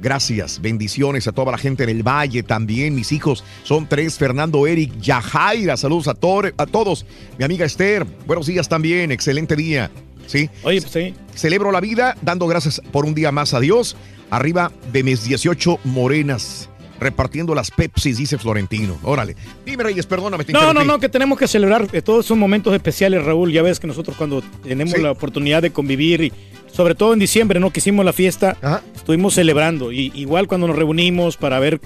Gracias, 0.00 0.60
bendiciones 0.60 1.26
a 1.28 1.32
toda 1.32 1.52
la 1.52 1.56
gente 1.56 1.84
en 1.84 1.88
el 1.88 2.02
Valle 2.02 2.42
también. 2.42 2.94
Mis 2.94 3.10
hijos 3.12 3.42
son 3.62 3.88
tres, 3.88 4.18
Fernando, 4.18 4.66
Eric, 4.66 4.92
Yajaira. 5.00 5.78
Saludos 5.78 6.08
a 6.08 6.14
todos. 6.14 7.06
Mi 7.38 7.44
amiga 7.44 7.64
Esther, 7.64 8.04
buenos 8.26 8.46
días 8.46 8.68
también, 8.68 9.12
excelente 9.12 9.56
día. 9.56 9.90
¿Sí? 10.26 10.48
Oye, 10.62 10.80
pues 10.80 10.92
sí. 10.92 11.14
Celebro 11.34 11.70
la 11.72 11.80
vida 11.80 12.16
dando 12.22 12.46
gracias 12.46 12.80
por 12.92 13.04
un 13.04 13.14
día 13.14 13.32
más 13.32 13.54
a 13.54 13.60
Dios. 13.60 13.96
Arriba 14.30 14.72
de 14.92 15.02
mis 15.02 15.24
18 15.24 15.78
morenas, 15.84 16.68
repartiendo 16.98 17.54
las 17.54 17.70
Pepsis, 17.70 18.16
dice 18.18 18.38
Florentino. 18.38 18.98
Órale. 19.02 19.36
Dime, 19.66 19.82
Reyes, 19.84 20.06
perdóname, 20.06 20.44
te 20.44 20.52
No, 20.52 20.60
no, 20.60 20.66
interrumpí. 20.68 20.88
no, 20.88 20.98
que 21.00 21.08
tenemos 21.08 21.38
que 21.38 21.46
celebrar 21.46 21.86
eh, 21.92 22.02
todos 22.02 22.24
esos 22.24 22.36
momentos 22.36 22.74
especiales, 22.74 23.24
Raúl. 23.24 23.52
Ya 23.52 23.62
ves 23.62 23.78
que 23.78 23.86
nosotros 23.86 24.16
cuando 24.16 24.42
tenemos 24.62 24.94
Sí. 24.94 25.00
la 25.02 25.10
oportunidad 25.12 25.62
de 25.62 25.70
convivir 25.72 26.20
y 26.22 26.32
sobre 26.72 26.94
todo 26.96 27.12
en 27.12 27.20
diciembre, 27.20 27.60
¿no? 27.60 27.70
Que 27.70 27.78
hicimos 27.80 28.04
la 28.04 28.12
fiesta, 28.12 28.56
estuvimos 28.96 29.34
celebrando. 29.34 29.92
Y 29.92 30.10
igual 30.14 30.48
cuando 30.48 30.66
nos 30.66 30.74
reunimos 30.76 31.36
para 31.36 31.60
ver 31.60 31.78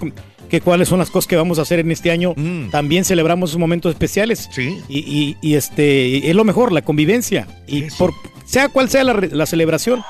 que 0.48 0.60
cuáles 0.60 0.88
son 0.88 0.98
las 0.98 1.10
cosas 1.10 1.28
que 1.28 1.36
vamos 1.36 1.58
a 1.58 1.62
hacer 1.62 1.78
en 1.80 1.90
este 1.90 2.10
año, 2.10 2.34
también 2.70 3.04
celebramos 3.04 3.56
momentos 3.56 3.92
especiales. 3.92 4.48
Mm. 4.50 4.52
Sí. 4.54 4.78
Y, 4.88 4.98
y- 4.98 5.36
y, 5.40 5.54
este, 5.54 6.28
es 6.30 6.34
lo 6.34 6.44
mejor, 6.44 6.72
la 6.72 6.82
convivencia. 6.82 7.46
Y 7.66 7.82
por 7.92 8.12
sea 8.44 8.68
cual 8.68 8.88
sea 8.88 9.04
la, 9.04 9.46
celebración, 9.46 10.02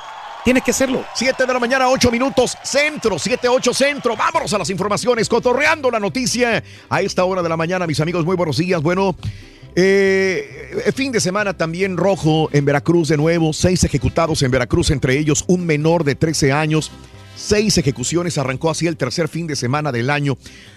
tienes 0.44 0.62
que 0.62 0.70
hacerlo. 0.70 1.04
7 1.14 1.44
de 1.44 1.52
la 1.52 1.58
mañana, 1.58 1.88
8 1.88 2.10
minutos, 2.10 2.56
centro, 2.62 3.16
7-8 3.16 3.74
centro. 3.74 4.16
Vámonos 4.16 4.52
a 4.54 4.58
las 4.58 4.70
informaciones, 4.70 5.28
cotorreando 5.28 5.90
la 5.90 5.98
noticia 5.98 6.62
a 6.88 7.02
esta 7.02 7.24
hora 7.24 7.42
de 7.42 7.48
la 7.48 7.56
mañana, 7.56 7.86
mis 7.86 7.98
amigos. 8.00 8.24
Muy 8.24 8.36
buenos 8.36 8.56
días. 8.58 8.80
Bueno, 8.80 9.16
eh, 9.74 10.90
fin 10.94 11.12
de 11.12 11.20
semana 11.20 11.56
también 11.56 11.96
rojo 11.96 12.48
en 12.52 12.64
Veracruz 12.64 13.08
de 13.08 13.16
nuevo. 13.16 13.52
Seis 13.52 13.84
ejecutados 13.84 14.42
en 14.42 14.50
Veracruz, 14.50 14.90
entre 14.90 15.18
ellos 15.18 15.44
un 15.48 15.66
menor 15.66 16.04
de 16.04 16.14
13 16.14 16.52
años. 16.52 16.90
Seis 17.38 17.78
ejecuciones, 17.78 18.36
arrancó 18.36 18.68
así 18.68 18.88
el 18.88 18.96
tercer 18.96 19.28
fin 19.28 19.46
de 19.46 19.54
semana 19.54 19.92
del 19.92 20.10
año 20.10 20.36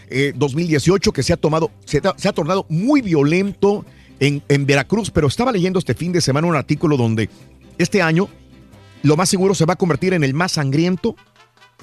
eh, 0.09 0.31
2018 0.35 1.11
que 1.11 1.23
se 1.23 1.33
ha 1.33 1.37
tomado, 1.37 1.71
se, 1.85 2.01
se 2.17 2.29
ha 2.29 2.33
tornado 2.33 2.67
muy 2.69 3.01
violento 3.01 3.83
en, 4.19 4.43
en 4.47 4.67
Veracruz, 4.67 5.09
pero 5.09 5.27
estaba 5.27 5.51
leyendo 5.51 5.79
este 5.79 5.95
fin 5.95 6.11
de 6.11 6.21
semana 6.21 6.45
un 6.45 6.55
artículo 6.55 6.97
donde 6.97 7.31
este 7.79 8.03
año 8.03 8.29
lo 9.01 9.17
más 9.17 9.27
seguro 9.27 9.55
se 9.55 9.65
va 9.65 9.73
a 9.73 9.75
convertir 9.75 10.13
en 10.13 10.23
el 10.23 10.35
más 10.35 10.51
sangriento 10.51 11.15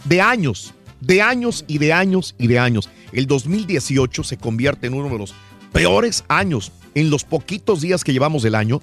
de 0.05 0.21
años, 0.21 0.73
de 1.01 1.23
años 1.23 1.65
y 1.67 1.79
de 1.79 1.93
años 1.93 2.37
y 2.39 2.47
de 2.47 2.61
años. 2.61 2.89
El 3.11 3.27
2018 3.27 4.23
se 4.23 4.37
convierte 4.37 4.87
en 4.87 4.95
uno 4.95 5.09
de 5.09 5.19
los 5.19 5.35
peores 5.73 6.25
años. 6.29 6.71
En 6.95 7.11
los 7.11 7.25
poquitos 7.25 7.81
días 7.81 8.05
que 8.05 8.13
llevamos 8.13 8.45
del 8.45 8.55
año, 8.55 8.81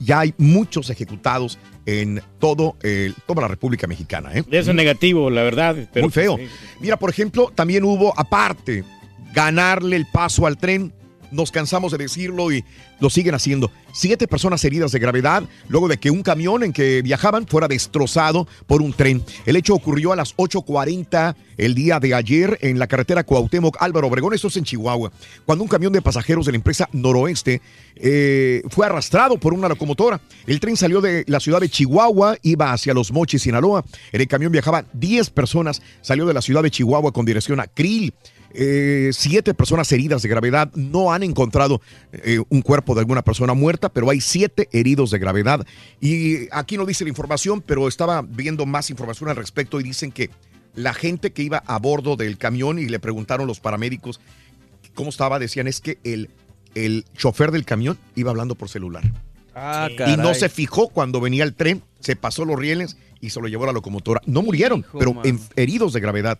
ya 0.00 0.20
hay 0.20 0.34
muchos 0.38 0.90
ejecutados 0.90 1.58
en 1.86 2.20
todo 2.38 2.76
el- 2.82 3.14
toda 3.26 3.42
la 3.42 3.48
República 3.48 3.86
Mexicana. 3.86 4.30
¿eh? 4.34 4.44
Eso 4.50 4.70
es 4.70 4.76
negativo, 4.76 5.30
la 5.30 5.42
verdad. 5.42 5.76
Pero 5.92 6.06
Muy 6.06 6.12
feo. 6.12 6.38
Mira, 6.80 6.96
por 6.98 7.10
ejemplo, 7.10 7.50
también 7.54 7.84
hubo, 7.84 8.12
aparte, 8.18 8.84
ganarle 9.32 9.96
el 9.96 10.06
paso 10.06 10.46
al 10.46 10.56
tren. 10.58 10.92
Nos 11.30 11.50
cansamos 11.50 11.92
de 11.92 11.98
decirlo 11.98 12.50
y 12.52 12.64
lo 13.00 13.10
siguen 13.10 13.34
haciendo. 13.34 13.70
Siete 13.92 14.28
personas 14.28 14.64
heridas 14.64 14.92
de 14.92 14.98
gravedad 14.98 15.44
luego 15.68 15.88
de 15.88 15.98
que 15.98 16.10
un 16.10 16.22
camión 16.22 16.62
en 16.62 16.72
que 16.72 17.02
viajaban 17.02 17.46
fuera 17.46 17.68
destrozado 17.68 18.46
por 18.66 18.82
un 18.82 18.92
tren. 18.92 19.22
El 19.46 19.56
hecho 19.56 19.74
ocurrió 19.74 20.12
a 20.12 20.16
las 20.16 20.36
8.40 20.36 21.34
el 21.58 21.74
día 21.74 21.98
de 22.00 22.14
ayer 22.14 22.58
en 22.62 22.78
la 22.78 22.86
carretera 22.86 23.24
Cuauhtémoc 23.24 23.76
Álvaro 23.80 24.06
Obregón, 24.06 24.32
esto 24.32 24.48
es 24.48 24.56
en 24.56 24.64
Chihuahua, 24.64 25.10
cuando 25.44 25.64
un 25.64 25.68
camión 25.68 25.92
de 25.92 26.00
pasajeros 26.00 26.46
de 26.46 26.52
la 26.52 26.56
empresa 26.56 26.88
Noroeste 26.92 27.60
eh, 27.96 28.62
fue 28.70 28.86
arrastrado 28.86 29.38
por 29.38 29.52
una 29.52 29.68
locomotora. 29.68 30.20
El 30.46 30.60
tren 30.60 30.76
salió 30.76 31.00
de 31.00 31.24
la 31.26 31.40
ciudad 31.40 31.60
de 31.60 31.68
Chihuahua, 31.68 32.36
iba 32.42 32.72
hacia 32.72 32.94
Los 32.94 33.12
Mochis, 33.12 33.42
Sinaloa. 33.42 33.84
En 34.12 34.20
el 34.20 34.28
camión 34.28 34.52
viajaban 34.52 34.86
10 34.92 35.30
personas, 35.30 35.82
salió 36.00 36.26
de 36.26 36.34
la 36.34 36.42
ciudad 36.42 36.62
de 36.62 36.70
Chihuahua 36.70 37.12
con 37.12 37.26
dirección 37.26 37.58
a 37.60 37.66
Krill. 37.66 38.14
Eh, 38.54 39.10
siete 39.12 39.52
personas 39.54 39.90
heridas 39.92 40.22
de 40.22 40.28
gravedad. 40.28 40.70
No 40.74 41.12
han 41.12 41.22
encontrado 41.22 41.80
eh, 42.12 42.40
un 42.48 42.62
cuerpo 42.62 42.94
de 42.94 43.00
alguna 43.00 43.22
persona 43.22 43.54
muerta, 43.54 43.88
pero 43.90 44.08
hay 44.10 44.20
siete 44.20 44.68
heridos 44.72 45.10
de 45.10 45.18
gravedad. 45.18 45.66
Y 46.00 46.48
aquí 46.50 46.76
no 46.76 46.86
dice 46.86 47.04
la 47.04 47.10
información, 47.10 47.60
pero 47.60 47.88
estaba 47.88 48.22
viendo 48.22 48.64
más 48.66 48.90
información 48.90 49.28
al 49.28 49.36
respecto 49.36 49.80
y 49.80 49.82
dicen 49.82 50.12
que 50.12 50.30
la 50.74 50.94
gente 50.94 51.32
que 51.32 51.42
iba 51.42 51.62
a 51.66 51.78
bordo 51.78 52.16
del 52.16 52.38
camión 52.38 52.78
y 52.78 52.86
le 52.86 52.98
preguntaron 53.00 53.46
los 53.46 53.60
paramédicos 53.60 54.20
cómo 54.94 55.10
estaba, 55.10 55.38
decían 55.38 55.66
es 55.68 55.80
que 55.80 55.98
el, 56.04 56.30
el 56.74 57.04
chofer 57.16 57.50
del 57.50 57.64
camión 57.64 57.98
iba 58.16 58.30
hablando 58.30 58.54
por 58.54 58.68
celular. 58.68 59.02
Ah, 59.54 59.88
y 60.06 60.16
no 60.16 60.34
se 60.34 60.48
fijó 60.48 60.88
cuando 60.88 61.20
venía 61.20 61.42
el 61.42 61.54
tren, 61.54 61.82
se 61.98 62.14
pasó 62.16 62.44
los 62.44 62.56
rieles 62.58 62.96
y 63.20 63.30
se 63.30 63.40
lo 63.40 63.48
llevó 63.48 63.64
a 63.64 63.68
la 63.68 63.72
locomotora. 63.72 64.20
No 64.24 64.42
murieron, 64.42 64.80
Hijo, 64.80 64.98
pero 64.98 65.20
en- 65.24 65.40
heridos 65.56 65.92
de 65.92 66.00
gravedad. 66.00 66.38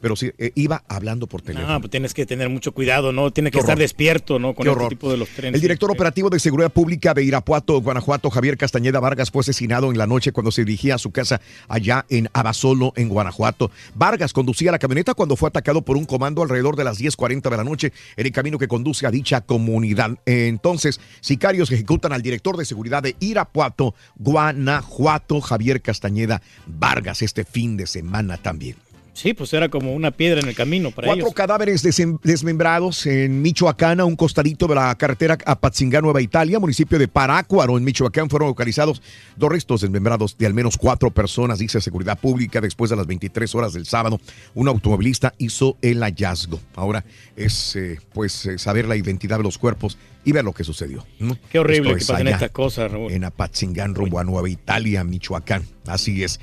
Pero 0.00 0.16
sí, 0.16 0.30
eh, 0.38 0.52
iba 0.54 0.82
hablando 0.88 1.26
por 1.26 1.42
teléfono. 1.42 1.72
No, 1.74 1.80
pues 1.80 1.90
tienes 1.90 2.14
que 2.14 2.24
tener 2.26 2.48
mucho 2.48 2.72
cuidado, 2.72 3.12
¿no? 3.12 3.30
Tienes 3.30 3.50
que 3.52 3.56
Qué 3.56 3.60
estar 3.60 3.74
horror. 3.74 3.82
despierto, 3.82 4.38
¿no? 4.38 4.54
Con 4.54 4.64
Qué 4.64 4.70
este 4.70 4.78
horror. 4.78 4.88
tipo 4.88 5.10
de 5.10 5.16
los 5.18 5.28
trenes. 5.28 5.54
El 5.56 5.60
director 5.60 5.90
operativo 5.90 6.30
de 6.30 6.38
Seguridad 6.40 6.70
Pública 6.72 7.12
de 7.14 7.22
Irapuato, 7.24 7.80
Guanajuato, 7.80 8.30
Javier 8.30 8.56
Castañeda 8.56 8.98
Vargas, 9.00 9.30
fue 9.30 9.40
asesinado 9.40 9.90
en 9.90 9.98
la 9.98 10.06
noche 10.06 10.32
cuando 10.32 10.50
se 10.50 10.64
dirigía 10.64 10.94
a 10.94 10.98
su 10.98 11.10
casa 11.10 11.40
allá 11.68 12.06
en 12.08 12.28
Abasolo, 12.32 12.92
en 12.96 13.08
Guanajuato. 13.08 13.70
Vargas 13.94 14.32
conducía 14.32 14.70
la 14.72 14.78
camioneta 14.78 15.14
cuando 15.14 15.36
fue 15.36 15.48
atacado 15.48 15.82
por 15.82 15.96
un 15.96 16.04
comando 16.06 16.42
alrededor 16.42 16.76
de 16.76 16.84
las 16.84 16.98
10.40 17.00 17.50
de 17.50 17.56
la 17.56 17.64
noche 17.64 17.92
en 18.16 18.26
el 18.26 18.32
camino 18.32 18.58
que 18.58 18.68
conduce 18.68 19.06
a 19.06 19.10
dicha 19.10 19.40
comunidad. 19.42 20.18
Entonces, 20.26 21.00
sicarios 21.20 21.70
ejecutan 21.72 22.12
al 22.12 22.22
director 22.22 22.56
de 22.56 22.64
seguridad 22.64 23.02
de 23.02 23.16
Irapuato, 23.20 23.94
Guanajuato, 24.16 25.40
Javier 25.40 25.82
Castañeda 25.82 26.40
Vargas, 26.66 27.22
este 27.22 27.44
fin 27.44 27.76
de 27.76 27.86
semana 27.86 28.36
también. 28.38 28.76
Sí, 29.12 29.34
pues 29.34 29.52
era 29.52 29.68
como 29.68 29.92
una 29.92 30.10
piedra 30.10 30.40
en 30.40 30.48
el 30.48 30.54
camino 30.54 30.90
para 30.90 31.06
Cuatro 31.06 31.26
ellos. 31.26 31.34
cadáveres 31.34 31.82
desmembrados 32.22 33.06
en 33.06 33.42
Michoacán, 33.42 34.00
a 34.00 34.04
un 34.04 34.16
costadito 34.16 34.66
de 34.66 34.76
la 34.76 34.94
carretera 34.96 35.36
Apatzingán, 35.44 36.02
Nueva 36.02 36.22
Italia, 36.22 36.58
municipio 36.58 36.98
de 36.98 37.08
Parácuaro, 37.08 37.76
en 37.76 37.84
Michoacán, 37.84 38.30
fueron 38.30 38.48
localizados 38.48 39.02
dos 39.36 39.50
restos 39.50 39.80
desmembrados 39.82 40.36
de 40.38 40.46
al 40.46 40.54
menos 40.54 40.76
cuatro 40.76 41.10
personas, 41.10 41.58
dice 41.58 41.80
Seguridad 41.80 42.18
Pública. 42.18 42.60
Después 42.60 42.90
de 42.90 42.96
las 42.96 43.06
23 43.06 43.54
horas 43.54 43.72
del 43.72 43.86
sábado, 43.86 44.20
un 44.54 44.68
automovilista 44.68 45.34
hizo 45.38 45.76
el 45.82 46.02
hallazgo. 46.02 46.60
Ahora 46.74 47.04
es, 47.36 47.76
eh, 47.76 47.98
pues, 48.12 48.46
eh, 48.46 48.58
saber 48.58 48.86
la 48.86 48.96
identidad 48.96 49.38
de 49.38 49.44
los 49.44 49.58
cuerpos 49.58 49.98
y 50.24 50.32
ver 50.32 50.44
lo 50.44 50.52
que 50.52 50.64
sucedió. 50.64 51.06
¿no? 51.18 51.36
Qué 51.50 51.58
horrible 51.58 51.90
Esto 51.90 51.96
que 51.96 52.02
es 52.02 52.08
pasen 52.08 52.28
estas 52.28 52.50
cosas. 52.50 52.92
En 53.10 53.24
Apatzingán, 53.24 53.94
rumbo 53.94 54.18
a 54.18 54.24
Nueva 54.24 54.48
Italia, 54.48 55.02
Michoacán. 55.04 55.64
Así 55.86 56.22
es. 56.22 56.40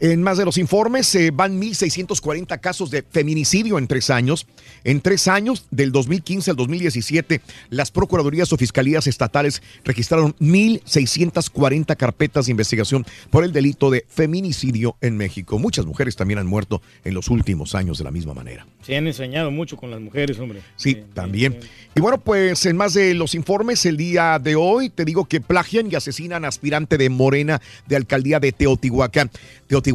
En 0.00 0.22
más 0.22 0.38
de 0.38 0.44
los 0.44 0.58
informes, 0.58 1.12
eh, 1.16 1.32
van 1.32 1.60
1.640 1.60 2.60
casos 2.60 2.90
de 2.90 3.02
feminicidio 3.02 3.78
en 3.78 3.88
tres 3.88 4.10
años. 4.10 4.46
En 4.84 5.00
tres 5.00 5.26
años, 5.26 5.66
del 5.72 5.90
2015 5.90 6.52
al 6.52 6.56
2017, 6.56 7.40
las 7.70 7.90
Procuradurías 7.90 8.52
o 8.52 8.56
Fiscalías 8.56 9.08
Estatales 9.08 9.60
registraron 9.84 10.36
1.640 10.36 11.96
carpetas 11.96 12.46
de 12.46 12.52
investigación 12.52 13.04
por 13.30 13.42
el 13.42 13.52
delito 13.52 13.90
de 13.90 14.04
feminicidio 14.08 14.96
en 15.00 15.16
México. 15.16 15.58
Muchas 15.58 15.84
mujeres 15.84 16.14
también 16.14 16.38
han 16.38 16.46
muerto 16.46 16.80
en 17.04 17.14
los 17.14 17.28
últimos 17.28 17.74
años 17.74 17.98
de 17.98 18.04
la 18.04 18.12
misma 18.12 18.34
manera. 18.34 18.68
Se 18.82 18.96
han 18.96 19.08
enseñado 19.08 19.50
mucho 19.50 19.76
con 19.76 19.90
las 19.90 20.00
mujeres, 20.00 20.38
hombre. 20.38 20.62
Sí, 20.76 20.96
también. 21.12 21.58
Y 21.96 22.00
bueno, 22.00 22.18
pues 22.18 22.64
en 22.66 22.76
más 22.76 22.94
de 22.94 23.14
los 23.14 23.34
informes, 23.34 23.84
el 23.84 23.96
día 23.96 24.38
de 24.38 24.54
hoy 24.54 24.90
te 24.90 25.04
digo 25.04 25.24
que 25.24 25.40
plagian 25.40 25.90
y 25.90 25.96
asesinan 25.96 26.44
aspirante 26.44 26.98
de 26.98 27.10
Morena 27.10 27.60
de 27.88 27.96
alcaldía 27.96 28.38
de 28.38 28.52
Teotihuacán. 28.52 29.30
Teotihuacán 29.66 29.87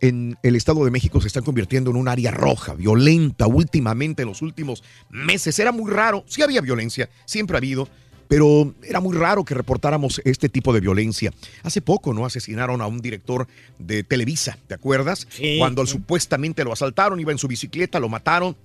en 0.00 0.36
el 0.42 0.56
Estado 0.56 0.84
de 0.84 0.90
México 0.90 1.20
se 1.20 1.26
está 1.26 1.42
convirtiendo 1.42 1.90
en 1.90 1.96
un 1.96 2.08
área 2.08 2.30
roja, 2.30 2.74
violenta 2.74 3.46
últimamente 3.46 4.22
en 4.22 4.28
los 4.28 4.42
últimos 4.42 4.82
meses. 5.10 5.58
Era 5.58 5.72
muy 5.72 5.90
raro, 5.90 6.24
sí 6.26 6.42
había 6.42 6.60
violencia, 6.60 7.08
siempre 7.24 7.56
ha 7.56 7.58
habido, 7.58 7.88
pero 8.28 8.74
era 8.82 9.00
muy 9.00 9.16
raro 9.16 9.44
que 9.44 9.54
reportáramos 9.54 10.20
este 10.24 10.48
tipo 10.48 10.72
de 10.72 10.80
violencia. 10.80 11.32
Hace 11.62 11.80
poco, 11.80 12.12
¿no? 12.12 12.26
Asesinaron 12.26 12.80
a 12.80 12.86
un 12.86 13.00
director 13.00 13.46
de 13.78 14.02
Televisa, 14.02 14.58
¿te 14.66 14.74
acuerdas? 14.74 15.26
Sí. 15.30 15.56
Cuando 15.58 15.86
supuestamente 15.86 16.64
lo 16.64 16.72
asaltaron, 16.72 17.20
iba 17.20 17.32
en 17.32 17.38
su 17.38 17.48
bicicleta, 17.48 18.00
lo 18.00 18.08
mataron. 18.08 18.56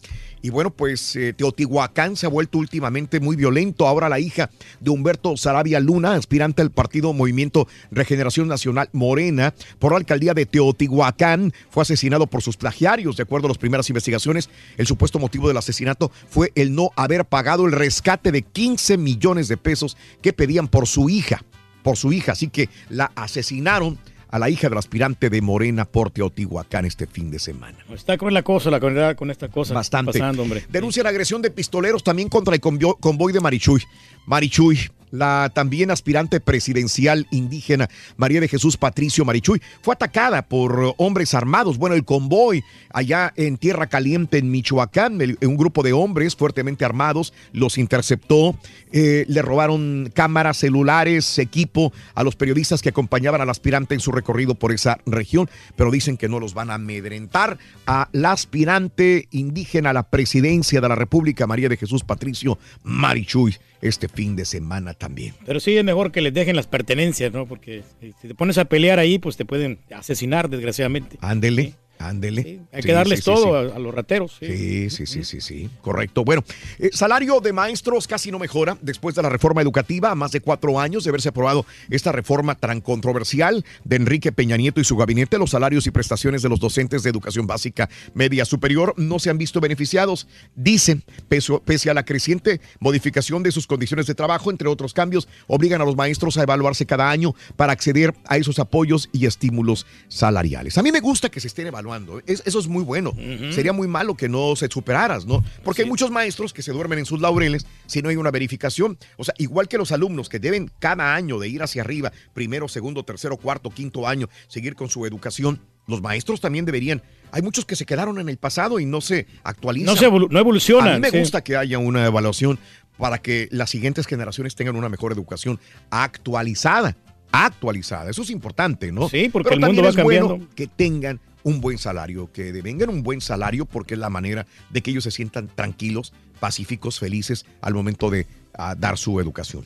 Y 0.42 0.50
bueno, 0.52 0.72
pues 0.72 1.16
eh, 1.16 1.34
Teotihuacán 1.34 2.16
se 2.16 2.26
ha 2.26 2.30
vuelto 2.30 2.58
últimamente 2.60 3.20
muy 3.20 3.36
violento. 3.36 3.88
Ahora 3.88 4.08
la 4.08 4.20
hija 4.20 4.50
de 4.80 4.90
Humberto 4.90 5.36
Sarabia 5.36 5.80
Luna, 5.80 6.14
aspirante 6.14 6.62
al 6.62 6.72
partido 6.72 7.12
Movimiento 7.12 7.68
Regeneración 7.92 8.48
Nacional 8.48 8.90
Morena, 8.94 9.54
por 9.80 9.92
la 9.92 9.98
alcaldía 9.98 10.34
de 10.34 10.46
Teotihuacán, 10.46 11.54
fue 11.70 11.82
asesinado 11.82 12.28
por 12.28 12.42
sus 12.42 12.56
plagiarios. 12.56 13.18
De 13.18 13.24
acuerdo 13.24 13.48
a 13.48 13.50
las 13.50 13.58
primeras 13.58 13.90
investigaciones, 13.90 14.50
el 14.78 14.88
supuesto 14.88 15.20
motivo 15.20 15.50
del 15.50 15.58
asesinato 15.58 16.12
fue 16.30 16.52
el 16.56 16.74
no 16.74 16.92
haber 16.96 17.26
pagado 17.26 17.66
el 17.66 17.74
rescate 17.74 18.32
de 18.32 18.42
15 18.44 18.98
millones 18.98 19.50
de 19.50 19.58
pesos 19.58 19.98
que 20.22 20.32
pedían 20.32 20.70
por 20.70 20.88
su 20.88 21.10
hija. 21.10 21.44
Por 21.84 21.98
su 21.98 22.14
hija. 22.14 22.32
Así 22.32 22.48
que 22.48 22.70
la 22.90 23.12
asesinaron 23.16 23.98
a 24.30 24.40
la 24.40 24.50
hija 24.50 24.70
del 24.70 24.78
aspirante 24.78 25.30
de 25.30 25.42
Morena 25.42 25.86
por 25.86 26.12
Teotihuacán 26.12 26.86
este 26.86 27.08
fin 27.08 27.32
de 27.32 27.40
semana. 27.40 27.78
Está 27.94 28.18
con 28.18 28.34
la 28.34 28.44
cosa, 28.44 28.70
la 28.70 28.80
comunidad 28.80 29.16
con 29.16 29.32
esta 29.32 29.50
cosa. 29.50 29.74
Bastante. 29.74 30.14
Pasando, 30.14 30.44
hombre. 30.44 30.66
Denuncian 30.70 31.08
agresión 31.08 31.42
de 31.42 31.52
pistoleros 31.52 32.04
también 32.04 32.30
contra 32.30 32.54
el 32.54 32.62
convoy 32.62 33.34
de 33.34 33.40
Marichuy. 33.40 33.82
Marichuy, 34.26 34.80
la 35.12 35.52
también 35.54 35.92
aspirante 35.92 36.40
presidencial 36.40 37.28
indígena 37.32 37.90
María 38.18 38.42
de 38.42 38.48
Jesús 38.48 38.78
Patricio 38.78 39.26
Marichuy, 39.26 39.62
fue 39.82 39.94
atacada 39.94 40.44
por 40.44 40.94
hombres 40.98 41.34
armados. 41.34 41.78
Bueno, 41.78 41.96
el 41.96 42.06
convoy 42.06 42.64
allá 42.92 43.34
en 43.36 43.58
Tierra 43.58 43.88
Caliente, 43.88 44.38
en 44.38 44.52
Michoacán, 44.52 45.22
el- 45.22 45.38
un 45.42 45.58
grupo 45.58 45.84
de 45.84 45.94
hombres 45.94 46.36
fuertemente 46.36 46.86
armados 46.86 47.34
los 47.54 47.78
interceptó, 47.78 48.58
eh, 48.92 49.26
le 49.28 49.42
robaron 49.42 50.12
cámaras, 50.14 50.58
celulares, 50.58 51.38
equipo 51.40 51.92
a 52.16 52.24
los 52.24 52.36
periodistas 52.36 52.82
que 52.82 52.90
acompañaban 52.90 53.42
al 53.42 53.50
aspirante 53.50 53.94
en 53.94 54.00
su 54.00 54.12
recorrido 54.12 54.56
por 54.56 54.72
esa 54.72 54.98
región, 55.06 55.50
pero 55.76 55.92
dicen 55.92 56.18
que 56.18 56.30
no 56.30 56.40
los 56.40 56.54
van 56.54 56.72
a 56.72 56.76
amedrentar. 56.76 57.58
A 57.86 58.10
la 58.12 58.32
aspirante 58.32 59.28
indígena 59.32 59.92
a 59.92 59.94
la 59.94 60.04
presidencia 60.10 60.82
de 60.82 60.90
la 60.90 60.96
República, 60.96 61.48
María 61.48 61.70
de 61.70 61.78
Jesús 61.78 62.04
Patricio 62.04 62.58
Marichuy, 62.84 63.56
este 63.82 64.08
fin 64.08 64.36
de 64.36 64.46
semana 64.46 64.94
también. 64.94 65.34
Pero 65.46 65.60
sí 65.60 65.78
es 65.78 65.84
mejor 65.84 66.12
que 66.12 66.22
les 66.22 66.34
dejen 66.34 66.56
las 66.56 66.68
pertenencias, 66.68 67.32
¿no? 67.32 67.46
Porque 67.46 67.84
si 68.22 68.28
te 68.28 68.36
pones 68.36 68.58
a 68.58 68.66
pelear 68.66 69.00
ahí, 69.00 69.20
pues 69.20 69.38
te 69.38 69.46
pueden 69.46 69.80
asesinar, 69.94 70.50
desgraciadamente. 70.50 71.18
Ándele, 71.22 71.74
ándele. 72.00 72.62
Hay 72.72 72.82
Sí, 72.82 72.88
que 72.88 72.94
darles 72.94 73.20
sí, 73.20 73.26
todo. 73.26 73.56
A, 73.56 73.76
a 73.76 73.80
los 73.80 73.94
rateros. 73.94 74.38
Sí, 74.40 74.90
sí, 74.90 75.06
sí, 75.06 75.24
sí, 75.24 75.42
sí, 75.42 75.70
correcto. 75.82 76.24
Bueno, 76.24 76.44
eh, 76.80 76.90
salario 76.94 77.40
de 77.42 77.54
maestros 77.54 78.08
casi 78.08 78.32
no 78.32 78.40
mejora 78.40 78.78
después 78.82 79.14
de 79.16 79.22
la 79.22 79.30
reforma 79.30 79.62
educativa, 79.62 80.10
a 80.12 80.16
más 80.16 80.32
de 80.32 80.42
cuatro 80.42 80.80
años 80.80 81.04
de 81.04 81.10
haberse 81.10 81.30
aprobado 81.30 81.66
esta 81.90 82.12
reforma 82.12 82.56
tan 82.56 82.82
controversial 82.82 83.64
de 83.84 83.96
Enrique 83.98 84.32
Peña 84.32 84.58
Nieto 84.58 84.80
y 84.82 84.84
su 84.84 84.96
gabinete. 84.96 85.38
Los 85.38 85.52
salarios 85.52 85.86
y 85.88 85.92
prestaciones 85.92 86.42
de 86.42 86.50
los 86.50 86.60
docentes 86.60 87.04
de 87.04 87.10
educación 87.10 87.46
básica 87.48 87.90
media 88.14 88.46
superior 88.46 88.94
no 88.98 89.20
se 89.20 89.30
han 89.30 89.38
visto 89.38 89.60
beneficiados, 89.60 90.28
dicen, 90.56 91.04
pese, 91.28 91.60
pese 91.66 91.90
a 91.90 91.94
la 91.94 92.06
creciente 92.06 92.62
modificación 92.80 93.44
de 93.44 93.52
sus 93.52 93.68
condiciones 93.68 94.08
de 94.08 94.16
trabajo, 94.16 94.52
entre 94.52 94.70
otros 94.70 94.94
cambios, 94.94 95.28
obligan 95.48 95.82
a 95.82 95.86
los 95.86 95.96
maestros 95.96 96.38
a 96.38 96.44
evaluarse 96.44 96.86
cada 96.86 97.10
año 97.10 97.36
para 97.58 97.74
acceder 97.74 98.14
a 98.26 98.38
esos 98.38 98.60
apoyos 98.60 99.10
y 99.12 99.26
estímulos 99.26 99.86
salariales. 100.08 100.78
A 100.78 100.84
mí 100.84 100.92
me 100.92 101.00
gusta 101.02 101.30
que 101.30 101.40
se 101.40 101.48
estén 101.48 101.68
evaluando, 101.68 101.89
es- 102.26 102.44
eso 102.46 102.60
es 102.60 102.68
muy 102.68 102.84
bueno. 102.84 103.14
Sería 103.52 103.74
muy 103.74 103.88
malo 103.88 104.16
que 104.16 104.30
no 104.30 104.56
se 104.56 104.68
superaras, 104.68 105.26
¿no? 105.26 105.44
Porque 105.64 105.84
hay 105.84 105.88
muchos 105.88 106.12
maestros 106.12 106.54
que 106.54 106.62
se 106.62 106.72
duermen 106.72 107.00
en 107.00 107.06
sus 107.06 107.22
laureles 107.22 107.66
si 107.86 108.02
no 108.02 108.10
hay 108.10 108.16
una 108.16 108.32
verificación. 108.32 108.98
O 109.18 109.24
sea, 109.24 109.34
igual 109.38 109.68
que 109.68 109.78
los 109.78 109.92
alumnos 109.92 110.30
que 110.30 110.40
deben 110.40 110.72
cada 110.80 111.16
año 111.16 111.40
de 111.40 111.48
ir 111.50 111.62
hacia 111.64 111.82
arriba, 111.82 112.12
primero, 112.34 112.68
segundo, 112.68 113.04
tercero, 113.04 113.38
cuarto, 113.38 113.70
quinto 113.70 114.08
año, 114.08 114.30
seguir 114.48 114.76
con 114.76 114.90
su 114.90 115.06
educación, 115.06 115.62
los 115.88 116.02
maestros 116.02 116.40
también 116.42 116.66
deberían. 116.66 117.02
Hay 117.32 117.42
muchos 117.42 117.66
que 117.66 117.76
se 117.76 117.86
quedaron 117.86 118.20
en 118.20 118.30
el 118.30 118.38
pasado 118.38 118.80
y 118.80 118.86
no 118.86 119.02
se 119.02 119.28
actualizan. 119.44 119.94
No 119.94 120.00
se 120.00 120.08
evolu- 120.10 120.30
no 120.30 120.40
evolucionan, 120.40 120.88
A 120.90 120.96
mí 120.96 121.00
me 121.02 121.12
sí. 121.12 121.20
gusta 121.20 121.44
que 121.44 121.56
haya 121.58 121.78
una 121.80 122.06
evaluación 122.06 122.60
para 122.98 123.18
que 123.20 123.48
las 123.52 123.70
siguientes 123.70 124.06
generaciones 124.08 124.56
tengan 124.56 124.76
una 124.76 124.90
mejor 124.90 125.12
educación 125.14 125.60
actualizada. 125.90 126.96
Actualizada. 127.32 128.10
Eso 128.10 128.24
es 128.24 128.32
importante, 128.32 128.92
¿no? 128.92 129.08
Sí, 129.08 129.30
porque 129.32 129.50
Pero 129.50 129.60
el 129.62 129.66
mundo 129.68 129.84
va 129.84 129.90
es 129.90 129.96
bueno 130.04 130.28
cambiando. 130.30 130.56
que 130.56 130.68
tengan 130.68 131.20
un 131.44 131.62
buen 131.62 131.78
salario, 131.78 132.30
que 132.32 132.52
devengan 132.52 132.90
un 132.90 133.04
buen 133.04 133.22
salario 133.22 133.66
porque 133.66 133.94
es 133.96 134.00
la 134.00 134.10
manera 134.10 134.46
de 134.70 134.82
que 134.82 134.92
ellos 134.92 135.04
se 135.04 135.12
sientan 135.12 135.48
tranquilos, 135.54 136.14
pacíficos, 136.40 137.00
felices 137.00 137.46
al 137.62 137.74
momento 137.74 138.10
de 138.10 138.28
ah, 138.54 138.76
dar 138.78 138.98
su 138.98 139.20
educación. 139.20 139.66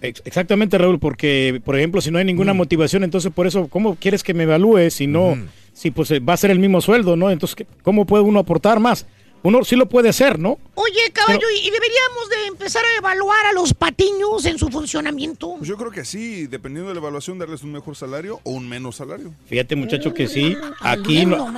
Ex- 0.00 0.22
Exactamente, 0.24 0.76
Raúl, 0.78 0.98
porque, 0.98 1.60
por 1.64 1.76
ejemplo, 1.76 2.00
si 2.00 2.10
no 2.10 2.18
hay 2.18 2.24
ninguna 2.24 2.52
motivación, 2.52 3.04
entonces 3.04 3.32
por 3.32 3.46
eso, 3.46 3.68
¿cómo 3.68 3.94
quieres 3.96 4.22
que 4.22 4.34
me 4.34 4.42
evalúe 4.44 4.90
si 4.90 5.06
no, 5.06 5.36
si 5.72 5.90
pues 5.90 6.10
eh, 6.10 6.20
va 6.20 6.34
a 6.34 6.36
ser 6.36 6.50
el 6.50 6.58
mismo 6.58 6.80
sueldo, 6.80 7.16
¿no? 7.16 7.30
Entonces, 7.30 7.54
¿qué- 7.56 7.66
¿cómo 7.82 8.04
puede 8.06 8.22
uno 8.22 8.40
aportar 8.40 8.80
más? 8.80 9.06
Uno 9.44 9.62
sí 9.62 9.76
lo 9.76 9.86
puede 9.90 10.08
hacer, 10.08 10.38
¿no? 10.38 10.58
Oye, 10.74 11.12
caballo, 11.12 11.46
y 11.62 11.70
deberíamos 11.70 12.30
de 12.30 12.46
empezar 12.46 12.82
a 12.82 12.98
evaluar 12.98 13.44
a 13.44 13.52
los 13.52 13.74
patiños 13.74 14.46
en 14.46 14.58
su 14.58 14.70
funcionamiento. 14.70 15.56
Pues 15.58 15.68
yo 15.68 15.76
creo 15.76 15.90
que 15.90 16.06
sí, 16.06 16.46
dependiendo 16.46 16.88
de 16.88 16.94
la 16.94 17.00
evaluación, 17.00 17.38
darles 17.38 17.62
un 17.62 17.72
mejor 17.72 17.94
salario 17.94 18.40
o 18.42 18.52
un 18.52 18.66
menos 18.66 18.96
salario. 18.96 19.34
Fíjate, 19.46 19.76
muchacho, 19.76 20.14
que 20.14 20.28
sí. 20.28 20.56
Aquí 20.80 21.26
no. 21.26 21.52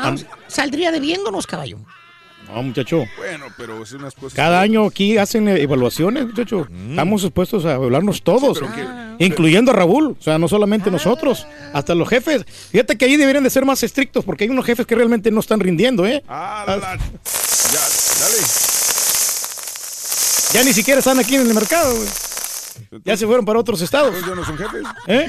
Saldría 0.48 0.90
debiéndonos, 0.90 1.46
caballo. 1.46 1.78
No, 2.48 2.62
muchacho. 2.62 3.04
Bueno, 3.16 3.46
pero 3.56 3.82
es 3.82 3.92
unas 3.92 4.14
cosas. 4.14 4.34
Cada 4.34 4.60
año 4.60 4.86
aquí 4.86 5.18
hacen 5.18 5.48
evaluaciones, 5.48 6.26
muchacho. 6.26 6.66
Estamos 6.90 7.22
expuestos 7.24 7.64
a 7.64 7.74
evaluarnos 7.74 8.22
todos, 8.22 8.60
que- 8.60 9.24
incluyendo 9.24 9.70
a 9.72 9.74
Raúl. 9.74 10.16
O 10.18 10.22
sea, 10.22 10.38
no 10.38 10.48
solamente 10.48 10.90
nosotros, 10.90 11.46
hasta 11.72 11.94
los 11.94 12.08
jefes. 12.08 12.44
Fíjate 12.70 12.96
que 12.96 13.04
ahí 13.06 13.16
deberían 13.16 13.44
de 13.44 13.50
ser 13.50 13.64
más 13.64 13.82
estrictos 13.82 14.24
porque 14.24 14.44
hay 14.44 14.50
unos 14.50 14.64
jefes 14.64 14.86
que 14.86 14.94
realmente 14.94 15.30
no 15.30 15.40
están 15.40 15.60
rindiendo, 15.60 16.06
¿eh? 16.06 16.22
Ah, 16.28 16.64
la, 16.66 16.76
la- 16.76 16.96
Ya, 16.96 17.80
dale. 18.20 18.36
Ya 20.52 20.62
ni 20.64 20.72
siquiera 20.72 21.00
están 21.00 21.18
aquí 21.18 21.34
en 21.36 21.42
el 21.46 21.54
mercado, 21.54 21.94
güey. 21.94 22.08
Ya 23.04 23.16
se 23.16 23.26
fueron 23.26 23.44
para 23.44 23.58
otros 23.58 23.80
estados. 23.80 24.14
Ya 24.26 24.34
no 24.34 24.44
son 24.44 24.56
jefes. 24.56 24.82
¿Eh? 25.06 25.26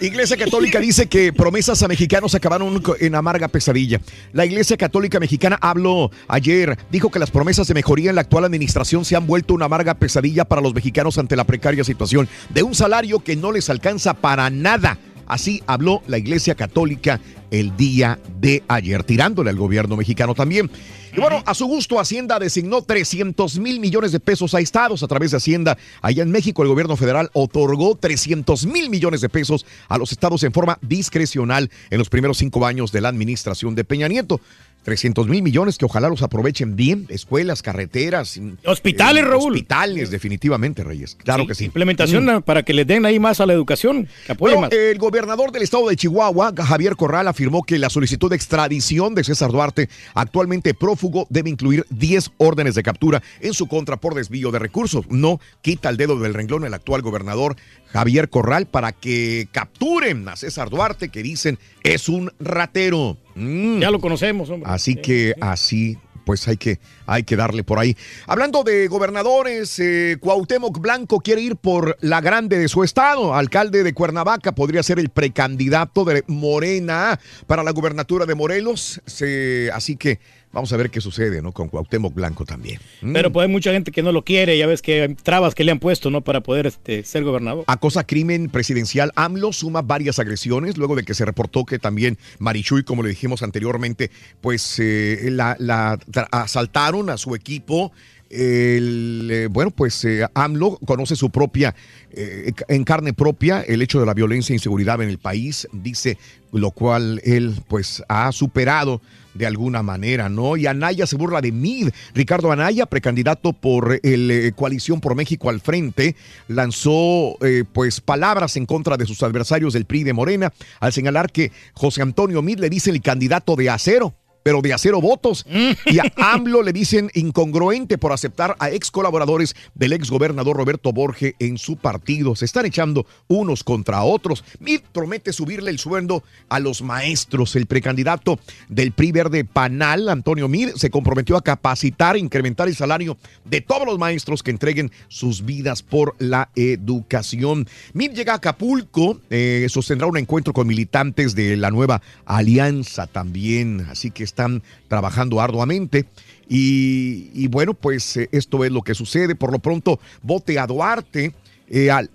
Iglesia 0.00 0.38
Católica 0.38 0.80
dice 0.80 1.08
que 1.08 1.30
promesas 1.30 1.82
a 1.82 1.88
mexicanos 1.88 2.34
acabaron 2.34 2.82
en 3.00 3.14
amarga 3.14 3.48
pesadilla. 3.48 4.00
La 4.32 4.46
Iglesia 4.46 4.78
Católica 4.78 5.20
Mexicana 5.20 5.58
habló 5.60 6.10
ayer, 6.26 6.78
dijo 6.90 7.10
que 7.10 7.18
las 7.18 7.30
promesas 7.30 7.68
de 7.68 7.74
mejoría 7.74 8.08
en 8.08 8.16
la 8.16 8.22
actual 8.22 8.46
administración 8.46 9.04
se 9.04 9.14
han 9.14 9.26
vuelto 9.26 9.52
una 9.52 9.66
amarga 9.66 9.92
pesadilla 9.92 10.46
para 10.46 10.62
los 10.62 10.72
mexicanos 10.72 11.18
ante 11.18 11.36
la 11.36 11.44
precaria 11.44 11.84
situación 11.84 12.30
de 12.48 12.62
un 12.62 12.74
salario 12.74 13.20
que 13.20 13.36
no 13.36 13.52
les 13.52 13.68
alcanza 13.68 14.14
para 14.14 14.48
nada. 14.48 14.96
Así 15.30 15.62
habló 15.66 16.02
la 16.08 16.18
Iglesia 16.18 16.54
Católica 16.54 17.20
el 17.50 17.76
día 17.76 18.18
de 18.40 18.62
ayer, 18.68 19.04
tirándole 19.04 19.50
al 19.50 19.56
gobierno 19.56 19.96
mexicano 19.96 20.34
también. 20.34 20.70
Y 21.16 21.20
bueno, 21.20 21.42
a 21.44 21.54
su 21.54 21.66
gusto, 21.66 21.98
Hacienda 21.98 22.38
designó 22.38 22.82
300 22.82 23.58
mil 23.58 23.80
millones 23.80 24.12
de 24.12 24.20
pesos 24.20 24.54
a 24.54 24.60
estados 24.60 25.02
a 25.02 25.08
través 25.08 25.32
de 25.32 25.38
Hacienda. 25.38 25.76
Allá 26.02 26.22
en 26.22 26.30
México, 26.30 26.62
el 26.62 26.68
gobierno 26.68 26.96
federal 26.96 27.30
otorgó 27.32 27.96
300 27.96 28.66
mil 28.66 28.90
millones 28.90 29.20
de 29.20 29.28
pesos 29.28 29.66
a 29.88 29.98
los 29.98 30.12
estados 30.12 30.42
en 30.44 30.52
forma 30.52 30.78
discrecional 30.82 31.70
en 31.90 31.98
los 31.98 32.08
primeros 32.08 32.38
cinco 32.38 32.64
años 32.64 32.92
de 32.92 33.00
la 33.00 33.08
administración 33.08 33.74
de 33.74 33.84
Peña 33.84 34.06
Nieto. 34.06 34.40
300 34.82 35.28
mil 35.28 35.42
millones 35.42 35.76
que 35.78 35.84
ojalá 35.84 36.08
los 36.08 36.22
aprovechen 36.22 36.74
bien, 36.76 37.06
escuelas, 37.10 37.62
carreteras. 37.62 38.40
Hospitales, 38.64 39.22
eh, 39.22 39.26
Raúl. 39.26 39.52
Hospitales, 39.52 40.10
definitivamente, 40.10 40.82
Reyes. 40.84 41.16
Claro 41.22 41.46
que 41.46 41.54
sí. 41.54 41.66
Implementación 41.66 42.24
Mm. 42.24 42.42
para 42.42 42.62
que 42.62 42.72
les 42.72 42.86
den 42.86 43.04
ahí 43.06 43.18
más 43.18 43.40
a 43.40 43.46
la 43.46 43.52
educación, 43.52 44.08
que 44.26 44.32
apoyen 44.32 44.56
Bueno, 44.60 44.68
más. 44.68 44.72
el 44.72 44.98
gobernador 44.98 45.52
del 45.52 45.62
estado 45.62 45.88
de 45.88 45.96
Chihuahua, 45.96 46.52
Javier 46.56 46.96
Corral, 46.96 47.28
afirmó 47.28 47.62
que 47.62 47.78
la 47.78 47.90
solicitud 47.90 48.30
de 48.30 48.36
extradición 48.36 49.14
de 49.14 49.24
César 49.24 49.50
Duarte, 49.52 49.88
actualmente 50.14 50.74
prófugo, 50.74 51.26
debe 51.30 51.50
incluir 51.50 51.84
10 51.90 52.30
órdenes 52.38 52.74
de 52.74 52.82
captura 52.82 53.22
en 53.40 53.52
su 53.54 53.66
contra 53.68 53.96
por 53.98 54.14
desvío 54.14 54.50
de 54.50 54.58
recursos. 54.58 55.04
No 55.10 55.40
quita 55.62 55.88
el 55.88 55.96
dedo 55.96 56.18
del 56.18 56.34
renglón 56.34 56.64
el 56.64 56.74
actual 56.74 57.02
gobernador 57.02 57.56
Javier 57.92 58.28
Corral 58.30 58.66
para 58.66 58.92
que 58.92 59.48
capturen 59.52 60.28
a 60.28 60.36
César 60.36 60.70
Duarte, 60.70 61.08
que 61.08 61.22
dicen 61.22 61.58
es 61.82 62.08
un 62.08 62.32
ratero. 62.38 63.16
Mm. 63.40 63.80
Ya 63.80 63.90
lo 63.90 64.00
conocemos, 64.00 64.50
hombre. 64.50 64.70
Así 64.70 64.94
que 64.96 65.34
así 65.40 65.98
pues 66.26 66.46
hay 66.46 66.58
que, 66.58 66.78
hay 67.06 67.24
que 67.24 67.34
darle 67.34 67.64
por 67.64 67.78
ahí. 67.80 67.96
Hablando 68.26 68.62
de 68.62 68.86
gobernadores, 68.86 69.76
eh, 69.80 70.16
Cuauhtémoc 70.20 70.78
Blanco 70.78 71.18
quiere 71.20 71.40
ir 71.40 71.56
por 71.56 71.96
la 72.02 72.20
grande 72.20 72.56
de 72.58 72.68
su 72.68 72.84
estado. 72.84 73.34
Alcalde 73.34 73.82
de 73.82 73.94
Cuernavaca 73.94 74.52
podría 74.54 74.82
ser 74.84 75.00
el 75.00 75.08
precandidato 75.08 76.04
de 76.04 76.22
Morena 76.28 77.18
para 77.48 77.64
la 77.64 77.72
gubernatura 77.72 78.26
de 78.26 78.34
Morelos. 78.36 79.00
Se- 79.06 79.70
así 79.74 79.96
que 79.96 80.20
vamos 80.52 80.72
a 80.72 80.76
ver 80.76 80.90
qué 80.90 81.00
sucede, 81.00 81.42
¿no? 81.42 81.52
Con 81.52 81.68
Cuauhtémoc 81.68 82.14
Blanco 82.14 82.44
también. 82.44 82.80
Mm. 83.02 83.12
Pero 83.12 83.32
pues 83.32 83.46
hay 83.46 83.52
mucha 83.52 83.72
gente 83.72 83.92
que 83.92 84.02
no 84.02 84.12
lo 84.12 84.24
quiere, 84.24 84.56
ya 84.58 84.66
ves 84.66 84.82
que 84.82 85.02
hay 85.02 85.14
trabas 85.14 85.54
que 85.54 85.64
le 85.64 85.72
han 85.72 85.78
puesto, 85.78 86.10
¿no? 86.10 86.22
Para 86.22 86.40
poder 86.40 86.66
este, 86.66 87.04
ser 87.04 87.24
gobernador. 87.24 87.64
Acosa 87.66 88.04
crimen 88.04 88.48
presidencial. 88.48 89.12
AMLO 89.14 89.52
suma 89.52 89.82
varias 89.82 90.18
agresiones 90.18 90.76
luego 90.76 90.96
de 90.96 91.04
que 91.04 91.14
se 91.14 91.24
reportó 91.24 91.64
que 91.64 91.78
también 91.78 92.18
Marichuy, 92.38 92.82
como 92.82 93.02
le 93.02 93.10
dijimos 93.10 93.42
anteriormente, 93.42 94.10
pues 94.40 94.78
eh, 94.78 95.28
la, 95.30 95.98
asaltaron 96.30 97.10
a 97.10 97.16
su 97.16 97.34
equipo 97.34 97.92
el, 98.30 99.28
eh, 99.30 99.46
bueno, 99.48 99.72
pues 99.72 100.04
eh, 100.04 100.26
AMLO 100.34 100.78
conoce 100.86 101.16
su 101.16 101.30
propia, 101.30 101.74
eh, 102.12 102.52
en 102.68 102.84
carne 102.84 103.12
propia, 103.12 103.60
el 103.62 103.82
hecho 103.82 103.98
de 103.98 104.06
la 104.06 104.14
violencia 104.14 104.52
e 104.52 104.56
inseguridad 104.56 105.02
en 105.02 105.08
el 105.08 105.18
país, 105.18 105.68
dice, 105.72 106.16
lo 106.52 106.70
cual 106.70 107.20
él 107.24 107.54
pues 107.68 108.02
ha 108.08 108.30
superado 108.32 109.02
de 109.34 109.46
alguna 109.46 109.82
manera, 109.82 110.28
¿no? 110.28 110.56
Y 110.56 110.66
Anaya 110.66 111.06
se 111.06 111.16
burla 111.16 111.40
de 111.40 111.52
Mid. 111.52 111.90
Ricardo 112.14 112.50
Anaya, 112.50 112.86
precandidato 112.86 113.52
por 113.52 114.00
el 114.02 114.52
Coalición 114.56 115.00
por 115.00 115.14
México 115.14 115.50
al 115.50 115.60
frente, 115.60 116.16
lanzó 116.48 117.38
pues 117.72 118.00
palabras 118.00 118.56
en 118.56 118.66
contra 118.66 118.96
de 118.96 119.06
sus 119.06 119.22
adversarios 119.22 119.72
del 119.72 119.84
PRI 119.84 120.02
de 120.02 120.12
Morena 120.14 120.52
al 120.80 120.92
señalar 120.92 121.30
que 121.30 121.52
José 121.74 122.02
Antonio 122.02 122.42
Mid 122.42 122.58
le 122.58 122.70
dice 122.70 122.90
el 122.90 123.00
candidato 123.02 123.54
de 123.54 123.70
acero 123.70 124.16
pero 124.42 124.62
de 124.62 124.72
acero 124.72 125.00
votos. 125.00 125.46
Y 125.86 125.98
a 125.98 126.12
AMLO 126.16 126.62
le 126.62 126.72
dicen 126.72 127.10
incongruente 127.14 127.98
por 127.98 128.12
aceptar 128.12 128.56
a 128.58 128.70
ex 128.70 128.90
colaboradores 128.90 129.54
del 129.74 129.92
ex 129.92 130.10
gobernador 130.10 130.56
Roberto 130.56 130.92
Borge 130.92 131.34
en 131.38 131.58
su 131.58 131.76
partido. 131.76 132.36
Se 132.36 132.44
están 132.44 132.66
echando 132.66 133.06
unos 133.28 133.64
contra 133.64 134.02
otros. 134.02 134.44
Mid 134.58 134.80
promete 134.92 135.32
subirle 135.32 135.70
el 135.70 135.78
sueldo 135.78 136.22
a 136.48 136.60
los 136.60 136.82
maestros. 136.82 137.56
El 137.56 137.66
precandidato 137.66 138.38
del 138.68 138.92
PRI 138.92 139.12
Verde 139.12 139.44
Panal, 139.44 140.08
Antonio 140.08 140.48
Mid, 140.48 140.70
se 140.76 140.90
comprometió 140.90 141.36
a 141.36 141.42
capacitar 141.42 142.16
e 142.16 142.20
incrementar 142.20 142.68
el 142.68 142.76
salario 142.76 143.16
de 143.44 143.60
todos 143.60 143.86
los 143.86 143.98
maestros 143.98 144.42
que 144.42 144.50
entreguen 144.50 144.90
sus 145.08 145.44
vidas 145.44 145.82
por 145.82 146.14
la 146.18 146.50
educación. 146.54 147.66
Mid 147.92 148.12
llega 148.12 148.32
a 148.32 148.36
Acapulco, 148.36 149.20
eh, 149.30 149.66
sostendrá 149.68 150.06
un 150.06 150.16
encuentro 150.16 150.52
con 150.52 150.66
militantes 150.66 151.34
de 151.34 151.56
la 151.56 151.70
nueva 151.70 152.02
alianza 152.24 153.06
también. 153.06 153.86
Así 153.88 154.10
que 154.10 154.29
están 154.30 154.62
trabajando 154.88 155.40
arduamente. 155.40 156.06
Y, 156.48 157.46
bueno, 157.48 157.74
pues 157.74 158.16
eh, 158.16 158.28
esto 158.32 158.64
es 158.64 158.72
lo 158.72 158.82
que 158.82 158.94
sucede. 158.94 159.34
Por 159.36 159.52
lo 159.52 159.58
pronto, 159.60 160.00
vote 160.22 160.58
a 160.58 160.66
Duarte. 160.66 161.32
Eh, 161.68 161.90
al, 161.90 162.10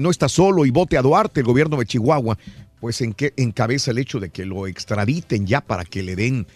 no 0.00 0.10
está 0.10 0.28
solo 0.28 0.64
y 0.64 0.70
vote 0.70 0.96
a 0.96 1.02
Duarte, 1.02 1.40
el 1.40 1.46
gobierno 1.46 1.76
de 1.76 1.84
Chihuahua, 1.84 2.38
pues 2.80 3.02
en 3.02 3.12
que 3.12 3.34
encabeza 3.36 3.90
el 3.90 3.98
hecho 3.98 4.20
de 4.20 4.30
que 4.30 4.46
lo 4.46 4.66
extraditen 4.66 5.46
ya 5.46 5.60
para 5.60 5.84
que 5.84 6.02
le 6.02 6.16
den 6.16 6.46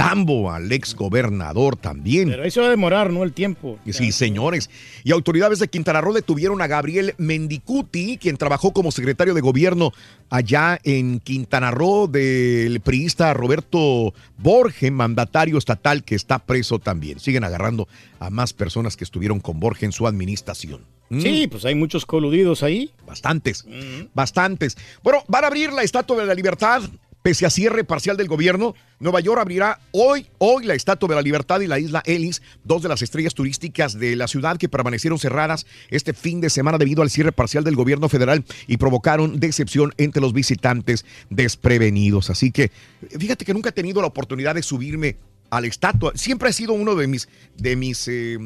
tambo 0.00 0.50
al 0.50 0.72
ex 0.72 0.94
gobernador 0.94 1.76
también. 1.76 2.30
Pero 2.30 2.44
eso 2.44 2.62
va 2.62 2.68
a 2.68 2.70
demorar, 2.70 3.12
¿no? 3.12 3.22
El 3.22 3.34
tiempo. 3.34 3.78
Sí, 3.90 4.12
señores. 4.12 4.70
Y 5.04 5.12
autoridades 5.12 5.58
de 5.58 5.68
Quintana 5.68 6.00
Roo 6.00 6.14
detuvieron 6.14 6.62
a 6.62 6.66
Gabriel 6.66 7.14
Mendicuti, 7.18 8.16
quien 8.16 8.38
trabajó 8.38 8.72
como 8.72 8.92
secretario 8.92 9.34
de 9.34 9.42
gobierno 9.42 9.92
allá 10.30 10.80
en 10.84 11.20
Quintana 11.20 11.70
Roo 11.70 12.06
del 12.06 12.80
priista 12.80 13.34
Roberto 13.34 14.14
Borge, 14.38 14.90
mandatario 14.90 15.58
estatal 15.58 16.02
que 16.02 16.14
está 16.14 16.38
preso 16.38 16.78
también. 16.78 17.20
Siguen 17.20 17.44
agarrando 17.44 17.86
a 18.20 18.30
más 18.30 18.54
personas 18.54 18.96
que 18.96 19.04
estuvieron 19.04 19.38
con 19.38 19.60
Borge 19.60 19.84
en 19.84 19.92
su 19.92 20.06
administración. 20.06 20.80
Mm. 21.10 21.20
Sí, 21.20 21.46
pues 21.46 21.66
hay 21.66 21.74
muchos 21.74 22.06
coludidos 22.06 22.62
ahí. 22.62 22.90
Bastantes, 23.06 23.66
bastantes. 24.14 24.78
Bueno, 25.02 25.24
van 25.28 25.44
a 25.44 25.48
abrir 25.48 25.74
la 25.74 25.82
Estatua 25.82 26.16
de 26.22 26.26
la 26.26 26.34
Libertad. 26.34 26.80
Pese 27.22 27.44
a 27.44 27.50
cierre 27.50 27.84
parcial 27.84 28.16
del 28.16 28.28
gobierno, 28.28 28.74
Nueva 28.98 29.20
York 29.20 29.38
abrirá 29.38 29.78
hoy, 29.92 30.26
hoy 30.38 30.64
la 30.64 30.74
Estatua 30.74 31.06
de 31.10 31.14
la 31.16 31.20
Libertad 31.20 31.60
y 31.60 31.66
la 31.66 31.78
isla 31.78 32.02
Ellis, 32.06 32.40
dos 32.64 32.82
de 32.82 32.88
las 32.88 33.02
estrellas 33.02 33.34
turísticas 33.34 33.98
de 33.98 34.16
la 34.16 34.26
ciudad 34.26 34.56
que 34.56 34.70
permanecieron 34.70 35.18
cerradas 35.18 35.66
este 35.90 36.14
fin 36.14 36.40
de 36.40 36.48
semana 36.48 36.78
debido 36.78 37.02
al 37.02 37.10
cierre 37.10 37.32
parcial 37.32 37.62
del 37.62 37.76
gobierno 37.76 38.08
federal 38.08 38.42
y 38.66 38.78
provocaron 38.78 39.38
decepción 39.38 39.92
entre 39.98 40.22
los 40.22 40.32
visitantes 40.32 41.04
desprevenidos. 41.28 42.30
Así 42.30 42.52
que 42.52 42.70
fíjate 43.18 43.44
que 43.44 43.52
nunca 43.52 43.68
he 43.68 43.72
tenido 43.72 44.00
la 44.00 44.06
oportunidad 44.06 44.54
de 44.54 44.62
subirme 44.62 45.18
a 45.50 45.60
la 45.60 45.66
estatua. 45.66 46.12
Siempre 46.14 46.48
ha 46.48 46.52
sido 46.52 46.72
uno 46.72 46.94
de 46.94 47.06
mis, 47.06 47.28
de 47.56 47.76
mis 47.76 48.08
eh, 48.08 48.38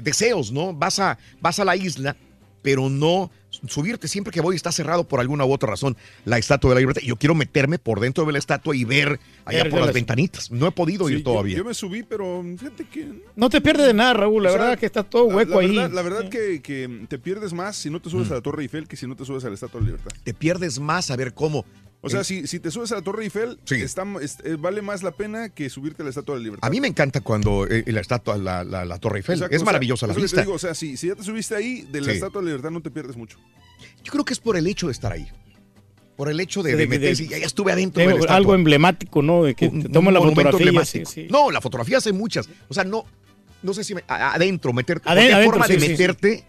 deseos, 0.00 0.52
¿no? 0.52 0.72
Vas 0.72 1.00
a, 1.00 1.18
vas 1.40 1.58
a 1.58 1.64
la 1.64 1.74
isla, 1.74 2.16
pero 2.62 2.88
no 2.88 3.32
subirte 3.66 4.08
siempre 4.08 4.32
que 4.32 4.40
voy 4.40 4.56
está 4.56 4.72
cerrado 4.72 5.04
por 5.04 5.20
alguna 5.20 5.44
u 5.44 5.52
otra 5.52 5.70
razón 5.70 5.96
la 6.24 6.38
estatua 6.38 6.70
de 6.70 6.74
la 6.76 6.80
libertad. 6.80 7.02
Yo 7.02 7.16
quiero 7.16 7.34
meterme 7.34 7.78
por 7.78 8.00
dentro 8.00 8.24
de 8.24 8.32
la 8.32 8.38
estatua 8.38 8.74
y 8.74 8.84
ver 8.84 9.20
allá 9.44 9.68
por 9.68 9.80
las 9.80 9.92
ventanitas. 9.92 10.50
No 10.50 10.66
he 10.66 10.72
podido 10.72 11.06
Sí, 11.08 11.12
ir 11.14 11.18
yo- 11.18 11.24
todavía. 11.24 11.56
Yo, 11.58 11.64
me 11.64 11.74
subí, 11.74 12.02
pero 12.02 12.42
fíjate 12.58 12.84
que. 12.86 13.22
No 13.36 13.48
te 13.50 13.60
pierdes 13.60 13.86
de 13.86 13.94
nada, 13.94 14.14
Raúl. 14.14 14.42
La 14.42 14.50
O 14.50 14.52
sea, 14.52 14.62
verdad 14.62 14.78
que 14.78 14.86
está 14.86 15.02
todo 15.04 15.24
hueco 15.26 15.54
la, 15.54 15.60
ahí. 15.60 15.76
Verdad, 15.76 15.90
la 15.92 16.02
verdad 16.02 16.28
que, 16.28 16.60
que 16.62 17.04
te 17.08 17.18
pierdes 17.18 17.52
más 17.52 17.76
si 17.76 17.90
no 17.90 18.00
te 18.00 18.08
Mm. 18.08 18.12
subes 18.12 18.30
a 18.30 18.34
la 18.34 18.40
Torre 18.40 18.62
Eiffel 18.62 18.88
que 18.88 18.96
si 18.96 19.06
no 19.06 19.14
te 19.16 19.24
subes 19.24 19.44
a 19.44 19.48
la 19.48 19.54
Estatua 19.54 19.80
de 19.80 19.86
la 19.86 19.92
Libertad. 19.92 20.16
Te 20.24 20.34
pierdes 20.34 20.78
más 20.80 21.10
a 21.10 21.16
ver 21.16 21.34
cómo. 21.34 21.64
O 22.04 22.10
sea, 22.10 22.20
Eh, 22.22 22.24
si, 22.24 22.46
si 22.48 22.58
te 22.58 22.70
subes 22.72 22.90
a 22.92 22.96
la 22.96 23.02
Torre 23.02 23.22
Eiffel, 23.24 23.58
está- 23.70 24.04
es- 24.20 24.38
eh, 24.44 24.56
vale 24.58 24.82
más 24.82 25.02
la 25.04 25.12
pena 25.12 25.48
que 25.50 25.70
subirte 25.70 26.02
a 26.02 26.04
la 26.04 26.08
Estatua 26.10 26.34
de 26.34 26.40
la 26.40 26.44
Libertad. 26.44 26.66
A 26.66 26.70
mí 26.70 26.80
me 26.80 26.88
encanta 26.88 27.20
cuando 27.20 27.66
eh, 27.68 27.84
la 27.86 28.00
estatua, 28.00 28.36
la, 28.36 28.64
la- 28.64 28.84
la 28.84 28.98
Torre 28.98 29.18
Eiffel, 29.18 29.34
Exacto, 29.36 29.54
es 29.54 29.62
o 29.62 29.64
sea, 29.64 29.66
maravillosa 29.66 30.06
la 30.08 30.12
que 30.14 30.18
te 30.18 30.22
vista. 30.22 30.40
digo, 30.40 30.54
o 30.54 30.58
sea, 30.58 30.74
si, 30.74 30.96
si 30.96 31.06
ya 31.06 31.14
te 31.14 31.22
subiste 31.22 31.54
ahí, 31.54 31.82
de 31.92 32.00
la 32.00 32.06
Sí. 32.08 32.12
Estatua 32.14 32.40
de 32.40 32.46
la 32.46 32.50
Libertad 32.50 32.70
no 32.72 32.82
te 32.82 32.90
pierdes 32.90 33.16
mucho. 33.16 33.38
Yo 34.02 34.12
creo 34.12 34.24
que 34.24 34.32
es 34.32 34.40
por 34.40 34.56
el 34.56 34.66
hecho 34.66 34.86
de 34.86 34.92
estar 34.92 35.12
ahí. 35.12 35.28
Por 36.16 36.28
el 36.28 36.40
hecho 36.40 36.62
de, 36.62 36.72
Sí, 36.72 36.76
de 36.76 36.82
de- 36.82 36.88
meterse. 36.88 37.22
de- 37.22 37.28
ya, 37.30 37.38
ya 37.38 37.46
estuve 37.46 37.72
adentro 37.72 38.02
de 38.06 38.26
algo 38.28 38.54
emblemático, 38.54 39.22
¿no? 39.22 39.44
De 39.44 39.54
que 39.54 39.68
Un- 39.68 39.82
te 39.84 39.88
toman 39.88 40.12
la 40.12 40.20
fotografía. 40.20 40.84
sí, 40.84 41.04
sí. 41.06 41.28
No, 41.30 41.50
la 41.50 41.60
fotografía 41.60 41.98
hace 41.98 42.12
muchas. 42.12 42.48
O 42.68 42.74
sea, 42.74 42.84
no, 42.84 43.06
no 43.62 43.74
sé 43.74 43.84
si 43.84 43.94
me- 43.94 44.04
a- 44.08 44.34
adentro, 44.34 44.72
meterte. 44.72 45.08
Adentro, 45.08 45.42
forma 45.44 45.66
sí, 45.66 45.74
de 45.74 45.80
sí, 45.80 45.84
sí. 45.86 45.92
meterte 45.92 46.44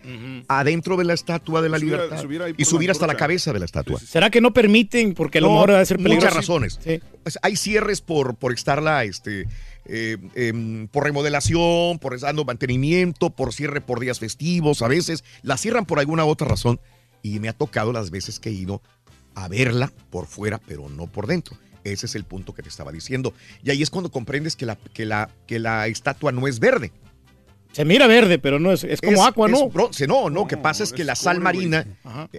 adentro 0.47 0.97
de 0.97 1.03
la 1.05 1.13
estatua 1.13 1.61
de 1.61 1.69
la 1.69 1.79
Subir 1.79 1.93
a- 1.93 1.97
libertad 1.97 2.21
subir 2.21 2.41
y 2.57 2.65
subir 2.65 2.91
hasta 2.91 3.07
la 3.07 3.15
cabeza 3.15 3.53
de 3.53 3.59
la 3.59 3.65
estatua. 3.65 3.99
¿Será 3.99 4.29
que 4.29 4.41
no 4.41 4.53
permiten? 4.53 5.13
Porque 5.13 5.37
a 5.37 5.41
lo 5.41 5.47
No, 5.47 5.53
mejor 5.53 5.71
debe 5.71 5.85
ser 5.85 5.97
peligroso. 5.97 6.25
Muchas 6.25 6.35
razones. 6.35 6.79
Hay 7.41 7.55
cierres 7.55 8.01
por, 8.01 8.35
por 8.35 8.51
estarla, 8.53 9.03
este, 9.05 9.47
eh, 9.85 10.17
em, 10.35 10.87
por 10.87 11.03
remodelación, 11.05 11.99
por 11.99 12.19
dando 12.19 12.43
mantenimiento, 12.45 13.29
por 13.29 13.53
cierre 13.53 13.79
por 13.81 13.99
días 13.99 14.19
festivos. 14.19 14.81
A 14.81 14.87
veces 14.87 15.23
la 15.41 15.57
cierran 15.57 15.85
por 15.85 15.99
alguna 15.99 16.25
otra 16.25 16.47
razón 16.47 16.79
y 17.21 17.39
me 17.39 17.47
ha 17.49 17.53
tocado 17.53 17.93
las 17.93 18.09
veces 18.11 18.39
que 18.39 18.49
he 18.49 18.53
ido 18.53 18.81
a 19.35 19.47
verla 19.47 19.91
por 20.09 20.27
fuera, 20.27 20.59
pero 20.59 20.89
no 20.89 21.07
por 21.07 21.27
dentro. 21.27 21.55
Ese 21.83 22.05
es 22.05 22.15
el 22.15 22.23
punto 22.23 22.53
que 22.53 22.63
te 22.63 22.69
estaba 22.69 22.91
diciendo. 22.91 23.33
Y 23.63 23.71
ahí 23.71 23.81
es 23.81 23.89
cuando 23.89 24.09
comprendes 24.11 24.55
que 24.55 24.65
la, 24.65 24.75
que 24.93 25.05
la, 25.05 25.29
que 25.47 25.59
la 25.59 25.87
estatua 25.87 26.31
no 26.31 26.47
es 26.47 26.59
verde. 26.59 26.91
Se 27.71 27.85
mira 27.85 28.05
verde, 28.07 28.37
pero 28.39 28.59
no 28.59 28.71
es, 28.71 28.83
es 28.83 29.01
como 29.01 29.25
agua, 29.25 29.47
¿no? 29.47 29.65
es 29.67 29.73
bronce. 29.73 30.07
No, 30.07 30.29
no, 30.29 30.47
que 30.47 30.57
pasa 30.57 30.83
es 30.83 30.93
que 30.93 31.03
la 31.03 31.15
sal 31.15 31.39
marina 31.39 31.85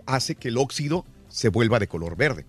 hace 0.06 0.36
que 0.36 0.48
el 0.48 0.56
óxido 0.58 1.04
se 1.28 1.48
vuelva 1.48 1.80
de 1.80 1.88
color 1.88 2.16
verde. 2.16 2.44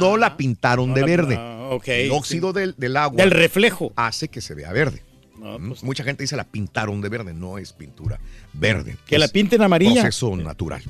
no 0.00 0.16
la 0.16 0.36
pintaron 0.36 0.92
de 0.94 1.00
la- 1.02 1.06
verde. 1.06 1.36
ah, 1.38 1.78
el 1.86 2.10
óxido 2.10 2.52
sí. 2.52 2.58
del, 2.60 2.74
del 2.76 2.96
agua. 2.96 3.16
Del 3.16 3.30
reflejo. 3.30 3.92
Hace 3.94 4.28
que 4.28 4.40
se 4.40 4.54
vea 4.54 4.72
verde. 4.72 5.02
pues 5.38 5.82
Mm, 5.82 5.86
Mucha 5.86 6.02
gente 6.04 6.24
dice 6.24 6.36
la 6.36 6.44
pintaron 6.44 7.00
de 7.00 7.08
verde. 7.08 7.32
No 7.34 7.58
es 7.58 7.72
pintura 7.72 8.18
verde. 8.52 8.96
Que 9.06 9.18
la 9.18 9.28
pinten 9.28 9.62
amarilla. 9.62 10.02
Proceso 10.02 10.34
natural. 10.36 10.82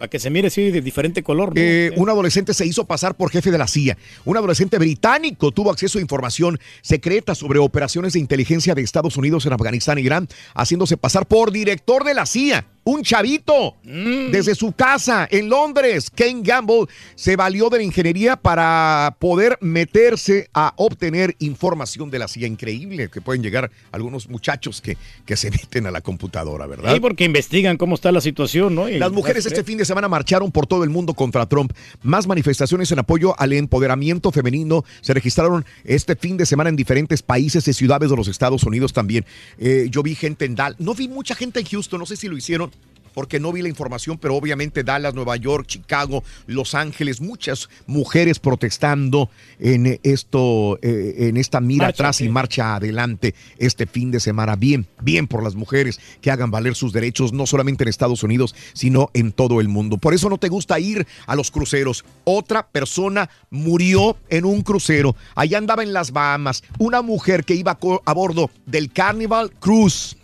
Para 0.00 0.08
que 0.08 0.18
se 0.18 0.30
mire 0.30 0.48
así 0.48 0.70
de 0.70 0.80
diferente 0.80 1.22
color. 1.22 1.50
¿no? 1.50 1.60
Eh, 1.60 1.92
un 1.94 2.08
adolescente 2.08 2.54
se 2.54 2.64
hizo 2.64 2.86
pasar 2.86 3.18
por 3.18 3.30
jefe 3.30 3.50
de 3.50 3.58
la 3.58 3.66
CIA. 3.66 3.98
Un 4.24 4.34
adolescente 4.38 4.78
británico 4.78 5.52
tuvo 5.52 5.70
acceso 5.70 5.98
a 5.98 6.00
información 6.00 6.58
secreta 6.80 7.34
sobre 7.34 7.58
operaciones 7.58 8.14
de 8.14 8.18
inteligencia 8.18 8.74
de 8.74 8.80
Estados 8.80 9.18
Unidos 9.18 9.44
en 9.44 9.52
Afganistán 9.52 9.98
e 9.98 10.00
Irán, 10.00 10.26
haciéndose 10.54 10.96
pasar 10.96 11.26
por 11.26 11.52
director 11.52 12.04
de 12.04 12.14
la 12.14 12.24
CIA. 12.24 12.66
Un 12.82 13.02
chavito 13.02 13.76
Mm. 13.84 14.30
desde 14.30 14.54
su 14.54 14.72
casa 14.72 15.28
en 15.30 15.48
Londres, 15.48 16.10
Ken 16.10 16.42
Gamble, 16.42 16.86
se 17.14 17.36
valió 17.36 17.68
de 17.68 17.78
la 17.78 17.84
ingeniería 17.84 18.36
para 18.36 19.16
poder 19.18 19.58
meterse 19.60 20.48
a 20.54 20.72
obtener 20.76 21.36
información 21.40 22.10
de 22.10 22.18
la 22.18 22.28
CIA. 22.28 22.46
Increíble 22.46 23.08
que 23.10 23.20
pueden 23.20 23.42
llegar 23.42 23.70
algunos 23.92 24.28
muchachos 24.28 24.80
que, 24.80 24.96
que 25.26 25.36
se 25.36 25.50
meten 25.50 25.86
a 25.86 25.90
la 25.90 26.00
computadora, 26.00 26.66
¿verdad? 26.66 26.94
Sí, 26.94 27.00
porque 27.00 27.24
investigan 27.24 27.76
cómo 27.76 27.94
está 27.94 28.12
la 28.12 28.20
situación, 28.20 28.74
¿no? 28.74 28.88
Y 28.88 28.98
Las 28.98 29.12
mujeres 29.12 29.44
este 29.46 29.62
fin 29.64 29.78
de 29.78 29.84
semana 29.84 30.08
marcharon 30.08 30.50
por 30.50 30.66
todo 30.66 30.84
el 30.84 30.90
mundo 30.90 31.14
contra 31.14 31.46
Trump. 31.46 31.72
Más 32.02 32.26
manifestaciones 32.26 32.90
en 32.92 32.98
apoyo 32.98 33.38
al 33.38 33.52
empoderamiento 33.52 34.30
femenino 34.32 34.84
se 35.00 35.14
registraron 35.14 35.64
este 35.84 36.16
fin 36.16 36.36
de 36.36 36.46
semana 36.46 36.70
en 36.70 36.76
diferentes 36.76 37.22
países 37.22 37.66
y 37.68 37.72
ciudades 37.72 38.10
de 38.10 38.16
los 38.16 38.28
Estados 38.28 38.64
Unidos 38.64 38.92
también. 38.92 39.24
Eh, 39.58 39.88
yo 39.90 40.02
vi 40.02 40.14
gente 40.14 40.44
en 40.44 40.54
Dallas, 40.54 40.80
no 40.80 40.94
vi 40.94 41.08
mucha 41.08 41.34
gente 41.34 41.60
en 41.60 41.66
Houston, 41.66 41.98
no 42.00 42.06
sé 42.06 42.16
si 42.16 42.28
lo 42.28 42.36
hicieron 42.36 42.70
porque 43.14 43.40
no 43.40 43.52
vi 43.52 43.62
la 43.62 43.68
información, 43.68 44.18
pero 44.18 44.36
obviamente 44.36 44.84
Dallas, 44.84 45.14
Nueva 45.14 45.36
York, 45.36 45.66
Chicago, 45.66 46.22
Los 46.46 46.74
Ángeles, 46.74 47.20
muchas 47.20 47.68
mujeres 47.86 48.38
protestando 48.38 49.30
en 49.58 49.98
esto, 50.02 50.78
eh, 50.82 51.28
en 51.28 51.36
esta 51.36 51.60
mira 51.60 51.86
Marcha, 51.86 52.02
atrás 52.02 52.20
y 52.20 52.28
marcha 52.28 52.76
adelante 52.76 53.34
este 53.58 53.86
fin 53.86 54.10
de 54.10 54.20
semana. 54.20 54.56
Bien, 54.56 54.86
bien 55.02 55.26
por 55.26 55.42
las 55.42 55.54
mujeres 55.54 56.00
que 56.20 56.30
hagan 56.30 56.50
valer 56.50 56.74
sus 56.74 56.92
derechos, 56.92 57.32
no 57.32 57.46
solamente 57.46 57.84
en 57.84 57.88
Estados 57.88 58.22
Unidos, 58.22 58.54
sino 58.72 59.10
en 59.14 59.32
todo 59.32 59.60
el 59.60 59.68
mundo. 59.68 59.98
Por 59.98 60.14
eso 60.14 60.28
no 60.28 60.38
te 60.38 60.48
gusta 60.48 60.78
ir 60.78 61.06
a 61.26 61.36
los 61.36 61.50
cruceros. 61.50 62.04
Otra 62.24 62.66
persona 62.66 63.30
murió 63.50 64.16
en 64.28 64.44
un 64.44 64.62
crucero. 64.62 65.16
Allá 65.34 65.58
andaba 65.58 65.82
en 65.82 65.92
las 65.92 66.12
Bahamas. 66.12 66.62
Una 66.78 67.02
mujer 67.02 67.44
que 67.44 67.54
iba 67.54 67.78
a 68.04 68.12
bordo 68.12 68.50
del 68.66 68.92
Carnival 68.92 69.52
Cruise 69.58 70.16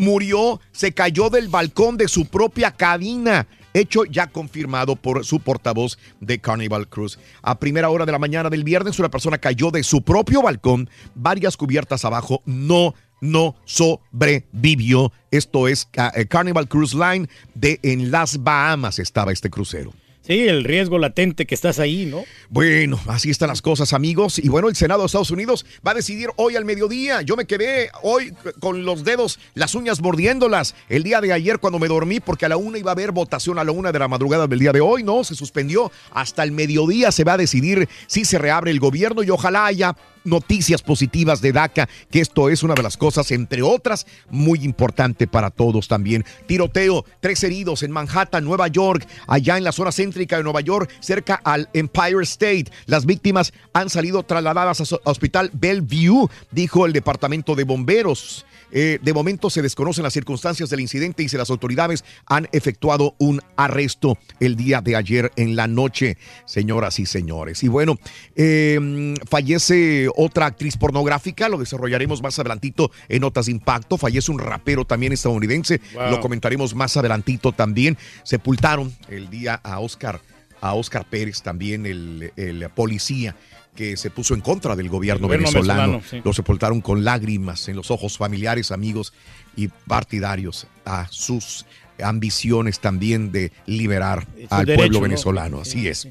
murió, 0.00 0.60
se 0.72 0.92
cayó 0.92 1.30
del 1.30 1.48
balcón 1.48 1.96
de 1.96 2.08
su 2.08 2.26
propia 2.26 2.72
cabina. 2.72 3.46
Hecho 3.72 4.04
ya 4.04 4.26
confirmado 4.26 4.96
por 4.96 5.24
su 5.24 5.38
portavoz 5.38 5.96
de 6.20 6.40
Carnival 6.40 6.88
Cruise. 6.88 7.20
A 7.42 7.60
primera 7.60 7.88
hora 7.88 8.04
de 8.04 8.10
la 8.10 8.18
mañana 8.18 8.50
del 8.50 8.64
viernes, 8.64 8.98
una 8.98 9.10
persona 9.10 9.38
cayó 9.38 9.70
de 9.70 9.84
su 9.84 10.02
propio 10.02 10.42
balcón, 10.42 10.90
varias 11.14 11.56
cubiertas 11.56 12.04
abajo, 12.04 12.42
no 12.46 12.94
no 13.22 13.54
sobrevivió. 13.66 15.12
Esto 15.30 15.68
es 15.68 15.86
Ca- 15.90 16.10
eh, 16.16 16.26
Carnival 16.26 16.68
Cruise 16.68 16.94
Line 16.94 17.28
de 17.54 17.78
en 17.82 18.10
las 18.10 18.42
Bahamas 18.42 18.98
estaba 18.98 19.30
este 19.30 19.50
crucero. 19.50 19.92
Sí, 20.30 20.46
el 20.46 20.62
riesgo 20.62 20.96
latente 21.00 21.44
que 21.44 21.56
estás 21.56 21.80
ahí, 21.80 22.06
¿no? 22.06 22.22
Bueno, 22.50 23.00
así 23.08 23.30
están 23.30 23.48
las 23.48 23.62
cosas, 23.62 23.92
amigos. 23.92 24.38
Y 24.38 24.48
bueno, 24.48 24.68
el 24.68 24.76
Senado 24.76 25.00
de 25.00 25.06
Estados 25.06 25.32
Unidos 25.32 25.66
va 25.84 25.90
a 25.90 25.94
decidir 25.94 26.28
hoy 26.36 26.54
al 26.54 26.64
mediodía. 26.64 27.20
Yo 27.22 27.34
me 27.34 27.46
quedé 27.46 27.90
hoy 28.04 28.32
con 28.60 28.84
los 28.84 29.02
dedos, 29.02 29.40
las 29.54 29.74
uñas 29.74 30.00
mordiéndolas 30.00 30.76
el 30.88 31.02
día 31.02 31.20
de 31.20 31.32
ayer 31.32 31.58
cuando 31.58 31.80
me 31.80 31.88
dormí, 31.88 32.20
porque 32.20 32.46
a 32.46 32.48
la 32.48 32.56
una 32.56 32.78
iba 32.78 32.92
a 32.92 32.94
haber 32.94 33.10
votación 33.10 33.58
a 33.58 33.64
la 33.64 33.72
una 33.72 33.90
de 33.90 33.98
la 33.98 34.06
madrugada 34.06 34.46
del 34.46 34.60
día 34.60 34.70
de 34.70 34.80
hoy. 34.80 35.02
No, 35.02 35.24
se 35.24 35.34
suspendió. 35.34 35.90
Hasta 36.12 36.44
el 36.44 36.52
mediodía 36.52 37.10
se 37.10 37.24
va 37.24 37.32
a 37.32 37.36
decidir 37.36 37.88
si 38.06 38.24
se 38.24 38.38
reabre 38.38 38.70
el 38.70 38.78
gobierno 38.78 39.24
y 39.24 39.30
ojalá 39.30 39.66
haya 39.66 39.96
noticias 40.24 40.82
positivas 40.82 41.40
de 41.40 41.52
DACA, 41.52 41.88
que 42.10 42.20
esto 42.20 42.50
es 42.50 42.62
una 42.62 42.74
de 42.74 42.82
las 42.82 42.96
cosas, 42.96 43.30
entre 43.30 43.62
otras, 43.62 44.06
muy 44.28 44.64
importante 44.64 45.26
para 45.26 45.50
todos 45.50 45.88
también. 45.88 46.24
Tiroteo, 46.46 47.04
tres 47.20 47.42
heridos 47.44 47.82
en 47.82 47.90
Manhattan, 47.90 48.44
Nueva 48.44 48.68
York, 48.68 49.06
allá 49.26 49.56
en 49.56 49.64
la 49.64 49.72
zona 49.72 49.92
de 50.26 50.42
Nueva 50.42 50.60
York, 50.60 50.90
cerca 51.00 51.40
al 51.44 51.68
Empire 51.72 52.22
State. 52.22 52.66
Las 52.86 53.06
víctimas 53.06 53.52
han 53.72 53.90
salido 53.90 54.22
trasladadas 54.22 54.80
a 54.80 54.96
Hospital 55.04 55.50
Bellevue, 55.52 56.28
dijo 56.50 56.86
el 56.86 56.92
Departamento 56.92 57.54
de 57.54 57.64
Bomberos. 57.64 58.44
Eh, 58.72 58.98
de 59.02 59.12
momento 59.12 59.50
se 59.50 59.62
desconocen 59.62 60.04
las 60.04 60.12
circunstancias 60.12 60.70
del 60.70 60.80
incidente 60.80 61.22
y 61.22 61.28
si 61.28 61.36
las 61.36 61.50
autoridades 61.50 62.04
han 62.26 62.48
efectuado 62.52 63.14
un 63.18 63.40
arresto 63.56 64.18
el 64.38 64.56
día 64.56 64.80
de 64.80 64.96
ayer 64.96 65.32
en 65.36 65.56
la 65.56 65.66
noche, 65.66 66.16
señoras 66.44 66.98
y 66.98 67.06
señores. 67.06 67.62
Y 67.62 67.68
bueno, 67.68 67.98
eh, 68.36 69.14
fallece 69.28 70.08
otra 70.16 70.46
actriz 70.46 70.76
pornográfica, 70.76 71.48
lo 71.48 71.58
desarrollaremos 71.58 72.22
más 72.22 72.38
adelantito 72.38 72.90
en 73.08 73.20
Notas 73.22 73.46
de 73.46 73.52
Impacto. 73.52 73.96
Fallece 73.96 74.30
un 74.30 74.38
rapero 74.38 74.84
también 74.84 75.12
estadounidense, 75.12 75.80
Wow. 75.94 76.10
lo 76.10 76.20
comentaremos 76.20 76.74
más 76.74 76.96
adelantito 76.96 77.52
también. 77.52 77.96
Sepultaron 78.22 78.92
el 79.08 79.30
día 79.30 79.54
a 79.62 79.80
Oscar, 79.80 80.20
a 80.60 80.74
Oscar 80.74 81.04
Pérez, 81.08 81.42
también 81.42 81.86
el, 81.86 82.32
el 82.36 82.68
policía 82.70 83.34
que 83.74 83.96
se 83.96 84.10
puso 84.10 84.34
en 84.34 84.40
contra 84.40 84.76
del 84.76 84.88
gobierno, 84.88 85.26
gobierno 85.26 85.46
venezolano. 85.48 85.92
venezolano, 85.92 86.08
sí. 86.10 86.22
Lo 86.24 86.32
sepultaron 86.32 86.80
con 86.80 87.04
lágrimas 87.04 87.68
en 87.68 87.76
los 87.76 87.90
ojos 87.90 88.18
familiares, 88.18 88.72
amigos 88.72 89.12
y 89.56 89.68
partidarios 89.68 90.66
a 90.84 91.06
sus 91.10 91.66
ambiciones 92.02 92.80
también 92.80 93.30
de 93.32 93.52
liberar 93.66 94.26
su 94.48 94.54
al 94.54 94.66
derecho, 94.66 94.78
pueblo 94.80 94.98
¿no? 94.98 95.02
venezolano. 95.02 95.60
Así 95.60 95.86
es. 95.88 96.08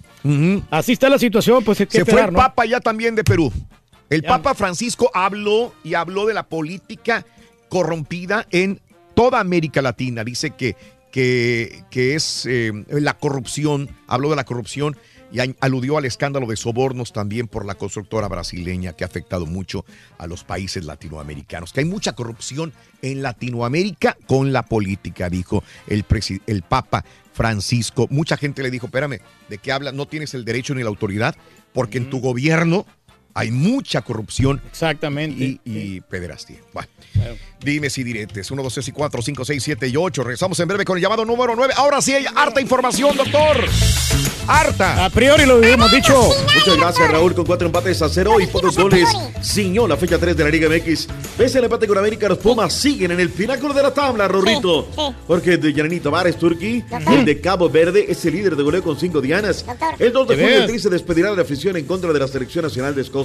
Así 0.70 0.94
está 0.94 1.10
la 1.10 1.20
situación, 1.20 1.64
pues 1.64 1.80
hay 1.80 1.88
que 1.88 2.00
Se 2.00 2.06
fue 2.06 2.22
el 2.22 2.32
¿no? 2.34 2.40
Papa 2.40 2.66
ya 2.66 2.80
también 2.80 3.16
de 3.16 3.24
Perú. 3.24 3.52
El 4.10 4.22
Ya. 4.22 4.30
Papa 4.30 4.56
Francisco 4.56 5.12
habló 5.14 5.74
y 5.84 5.94
habló 5.94 6.26
de 6.26 6.34
la 6.34 6.44
política 6.44 7.26
corrompida 7.70 8.48
en 8.52 8.80
toda 9.14 9.40
América 9.40 9.82
Latina. 9.82 10.24
Dice 10.24 10.52
que, 10.52 10.76
que, 11.12 11.84
que 11.92 12.16
es 12.16 12.46
eh, 12.48 12.72
la 12.90 13.16
corrupción, 13.16 13.90
habló 14.08 14.30
de 14.30 14.36
la 14.36 14.46
corrupción 14.46 14.98
y 15.32 15.40
aludió 15.60 15.98
al 15.98 16.06
escándalo 16.06 16.48
de 16.48 16.56
sobornos 16.56 17.14
también 17.14 17.48
por 17.48 17.66
la 17.66 17.76
constructora 17.76 18.28
brasileña 18.28 18.94
que 18.94 19.04
ha 19.04 19.08
afectado 19.08 19.46
mucho 19.46 19.86
a 20.18 20.28
los 20.28 20.44
países 20.44 20.86
latinoamericanos. 20.86 21.74
Que 21.74 21.82
hay 21.82 21.86
mucha 21.86 22.14
corrupción 22.14 22.74
en 23.02 23.22
Latinoamérica 23.22 24.18
con 24.28 24.52
la 24.52 24.64
política, 24.64 25.30
dijo 25.30 25.64
el 25.88 26.64
Papa 26.64 27.06
Francisco. 27.34 28.08
Mucha 28.10 28.38
gente 28.38 28.64
le 28.64 28.72
dijo, 28.72 28.88
espérame, 28.88 29.20
¿de 29.50 29.58
qué 29.58 29.72
hablas? 29.72 29.94
No 29.94 30.08
tienes 30.08 30.34
el 30.34 30.46
derecho 30.46 30.76
ni 30.76 30.84
la 30.84 30.90
autoridad 30.90 31.36
porque 31.74 31.98
en 31.98 32.10
tu 32.10 32.20
gobierno 32.20 32.86
hay 33.34 33.52
mucha 33.52 34.02
corrupción. 34.02 34.62
Exactamente. 34.70 35.44
Y, 35.44 35.62
y 35.66 36.02
pederastía. 36.02 36.58
Bueno, 36.74 36.90
dime 37.62 37.90
si 37.90 38.04
diretes. 38.04 38.50
1, 38.50 38.64
2, 38.64 38.74
3 38.74 38.88
y 38.88 38.92
4, 38.92 39.22
5, 39.22 39.46
6, 39.46 39.64
7 39.64 39.88
y 39.88 39.96
8. 39.98 40.24
Regresamos 40.24 40.60
en 40.60 40.68
breve 40.68 40.86
con 40.86 40.98
el 40.98 41.04
llamado 41.04 41.26
número 41.26 41.56
9. 41.56 41.74
Ahora 41.78 42.02
sí 42.02 42.14
hay 42.14 42.26
harta 42.36 42.62
información, 42.62 43.16
doctor. 43.16 43.66
Harta. 44.48 45.06
A 45.06 45.10
priori 45.12 45.46
lo 45.46 45.62
hemos 45.64 45.92
dicho. 45.92 46.14
Muchas 46.56 46.78
gracias, 46.78 47.12
Raúl, 47.12 47.36
con 47.36 47.46
cuatro 47.46 47.68
empates 47.68 48.02
a 48.02 48.10
cero 48.10 48.40
y 48.42 48.48
pocos 48.48 48.76
goles. 48.76 49.08
Ciñó 49.44 49.88
la 49.88 49.96
fecha 49.96 50.18
3 50.18 50.36
de 50.36 50.44
la 50.44 50.50
Liga 50.50 50.68
MX. 50.68 51.08
Pese 51.38 51.60
al 51.60 51.66
empate 51.66 51.88
con 51.88 51.98
América, 52.00 52.28
los 52.28 52.40
Pumas 52.40 52.74
siguen 52.74 53.12
en 53.12 53.20
el 53.20 53.30
pináculo 53.30 53.76
de 53.76 53.84
la 53.84 53.94
tabla, 53.94 54.28
Rorrito. 54.28 54.90
Porque 55.28 55.54
el 55.54 55.62
de 55.62 55.72
Yanani 55.72 56.00
Tavares, 56.00 56.36
Turquí, 56.38 56.84
el 57.12 57.26
de 57.26 57.40
Cabo 57.40 57.70
Verde, 57.70 58.06
es 58.10 58.26
el 58.26 58.34
líder 58.34 58.56
de 58.56 58.64
goleo 58.64 58.82
con 58.82 59.00
cinco 59.00 59.22
dianas. 59.22 59.64
El 60.00 60.12
2 60.14 60.28
de 60.30 60.36
¿De 60.36 60.44
junio, 60.44 60.64
el 60.64 60.80
se 60.80 60.90
despedirá 60.90 61.30
de 61.30 61.36
la 61.36 61.44
afición 61.44 61.78
en 61.78 61.86
contra 61.86 62.12
de 62.12 62.20
la 62.20 62.28
Selección 62.28 62.64
Nacional 62.64 62.96
de 62.96 63.04
Escocia. 63.04 63.19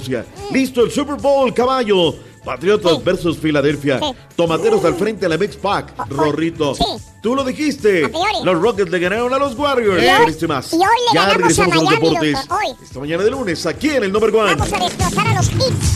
Listo 0.51 0.83
el 0.83 0.91
Super 0.91 1.15
Bowl, 1.15 1.53
caballo. 1.53 2.15
Patriotas 2.43 3.03
versus 3.03 3.37
Filadelfia. 3.39 3.99
Tomateros 4.35 4.85
al 4.85 4.93
frente 4.93 5.25
a 5.25 5.29
la 5.29 5.37
Mix 5.37 5.55
Pack, 5.55 5.93
Rorrito. 6.09 6.75
Tú 7.21 7.33
lo 7.35 7.43
dijiste. 7.43 8.07
Los 8.43 8.61
Rockets 8.61 8.91
le 8.91 8.99
ganaron 8.99 9.33
a 9.33 9.39
los 9.39 9.57
Warriors. 9.57 10.03
Y 10.03 10.05
hoy- 10.05 10.13
Pero 10.19 10.29
este 10.29 10.47
más. 10.47 10.71
y 10.71 10.75
hoy 10.75 10.81
le 10.83 11.13
ya 11.15 11.21
ganamos 11.25 11.33
a 11.33 11.37
regresamos 11.37 11.71
a 11.71 11.75
los 11.75 11.83
Miami, 11.85 12.05
deportes. 12.09 12.33
doctor, 12.33 12.57
hoy. 12.63 12.75
Esta 12.83 12.99
mañana 12.99 13.23
de 13.23 13.31
lunes, 13.31 13.65
aquí 13.65 13.89
en 13.89 14.03
el 14.03 14.11
Number 14.11 14.35
One. 14.35 14.55
Vamos 14.55 14.73
a 14.73 14.77
destrozar 14.77 15.27
a 15.27 15.33
los 15.33 15.47
hits. 15.53 15.95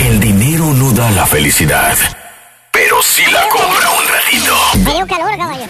El 0.00 0.20
dinero 0.20 0.64
no 0.74 0.92
da 0.92 1.10
la 1.12 1.26
felicidad, 1.26 1.96
pero 2.70 3.02
sí 3.02 3.22
la 3.32 3.48
compra 3.48 3.90
un 3.90 4.06
ratito. 4.06 4.90
Tengo 4.90 5.06
calor, 5.06 5.36
caballo. 5.38 5.64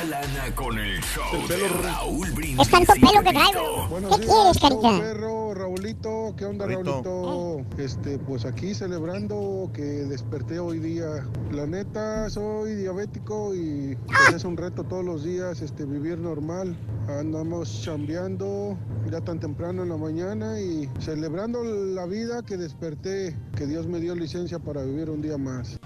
Es 2.61 2.69
tanto 2.71 2.93
pelo 2.95 3.23
que 3.23 3.33
traigo. 3.33 3.89
¿Qué 4.11 4.27
quieres, 4.27 4.59
carita? 4.61 4.99
Perro, 4.99 5.55
Raulito, 5.55 6.35
¿qué 6.37 6.45
onda, 6.45 6.67
Raulito? 6.67 7.61
Este, 7.79 8.19
pues 8.19 8.45
aquí 8.45 8.75
celebrando 8.75 9.71
que 9.73 9.83
desperté 9.83 10.59
hoy 10.59 10.81
día. 10.81 11.25
La 11.53 11.67
neta, 11.67 12.29
soy 12.31 12.75
diabético 12.75 13.55
y 13.55 13.97
pues, 14.07 14.37
es 14.37 14.45
un 14.45 14.57
reto 14.57 14.83
todos 14.85 15.05
los 15.05 15.23
días 15.23 15.63
este, 15.63 15.85
vivir 15.85 16.19
normal. 16.19 16.77
Andamos 17.09 17.83
chambeando 17.83 18.77
ya 19.11 19.21
tan 19.21 19.39
temprano 19.39 19.85
en 19.85 19.91
la 19.91 19.97
mañana 19.97 20.61
y 20.61 20.89
celebrando 20.99 21.63
la 21.63 22.07
vida 22.07 22.43
que 22.43 22.57
desperté, 22.57 23.37
que 23.57 23.67
Dios 23.67 23.87
me 23.87 24.01
dio 24.01 24.15
licencia 24.15 24.59
para 24.59 24.83
vivir 24.83 25.11
un 25.11 25.23
día 25.23 25.39
más. 25.39 25.79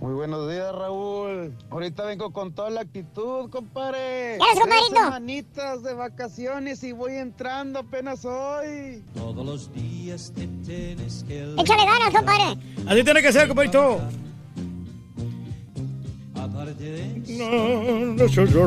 Muy 0.00 0.14
buenos 0.14 0.48
días, 0.48 0.72
Raúl. 0.72 1.52
Ahorita 1.70 2.04
vengo 2.04 2.32
con 2.32 2.52
toda 2.52 2.70
la 2.70 2.82
actitud, 2.82 3.50
compadre. 3.50 4.38
Tres 4.38 4.60
compadrito. 4.60 4.94
semanitas 4.94 5.82
de 5.82 5.94
vacaciones 5.94 6.84
y 6.84 6.92
voy 6.92 7.14
entrando 7.14 7.80
apenas 7.80 8.24
hoy. 8.24 9.02
Todos 9.14 9.44
los 9.44 9.72
días 9.72 10.32
te 10.36 10.46
tienes 10.64 11.24
que 11.26 11.52
Échale 11.58 11.84
ganas, 11.84 12.10
compadre. 12.14 12.60
Así 12.86 13.02
tiene 13.02 13.22
que 13.22 13.32
ser, 13.32 13.48
compadrito. 13.48 14.00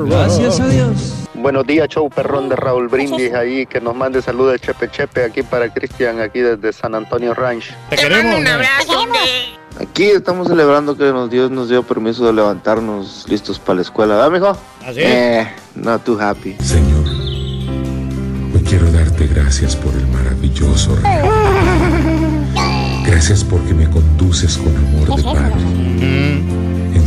Gracias 0.08 0.60
a 0.60 0.68
Dios. 0.68 1.14
Buenos 1.34 1.66
días, 1.66 1.88
show 1.88 2.10
perrón 2.10 2.50
de 2.50 2.58
Raúl 2.58 2.90
Brindis 2.90 3.34
ahí, 3.34 3.66
que 3.66 3.80
nos 3.80 3.96
mande 3.96 4.22
saludos 4.22 4.54
de 4.54 4.60
Chepe 4.60 4.92
Chepe 4.92 5.24
aquí 5.24 5.44
para 5.44 5.74
Cristian, 5.74 6.20
aquí 6.20 6.40
desde 6.40 6.74
San 6.74 6.94
Antonio 6.94 7.34
Ranch. 7.34 7.74
Te 7.90 7.96
queremos. 7.96 8.38
Un 8.38 8.48
abrazo, 8.48 9.00
hombre. 9.00 9.61
Aquí 9.82 10.04
estamos 10.04 10.48
celebrando 10.48 10.96
que 10.96 11.12
nos 11.12 11.28
Dios 11.32 11.50
nos 11.50 11.68
dio 11.68 11.82
permiso 11.82 12.24
de 12.28 12.34
levantarnos 12.34 13.26
listos 13.28 13.58
para 13.58 13.78
la 13.78 13.82
escuela, 13.82 14.14
¿verdad, 14.16 14.32
mijo? 14.32 14.58
Así 14.86 15.00
Eh, 15.00 15.48
not 15.74 16.04
too 16.04 16.20
happy. 16.22 16.56
Señor, 16.64 17.04
hoy 18.54 18.62
quiero 18.62 18.92
darte 18.92 19.26
gracias 19.26 19.76
por 19.76 19.92
el 19.96 20.06
maravilloso 20.08 20.96
regalo. 20.98 21.32
Gracias 23.08 23.44
porque 23.44 23.74
me 23.74 23.90
conduces 23.90 24.58
con 24.58 24.76
amor 24.78 25.16
de 25.16 25.24
padre. 25.24 25.91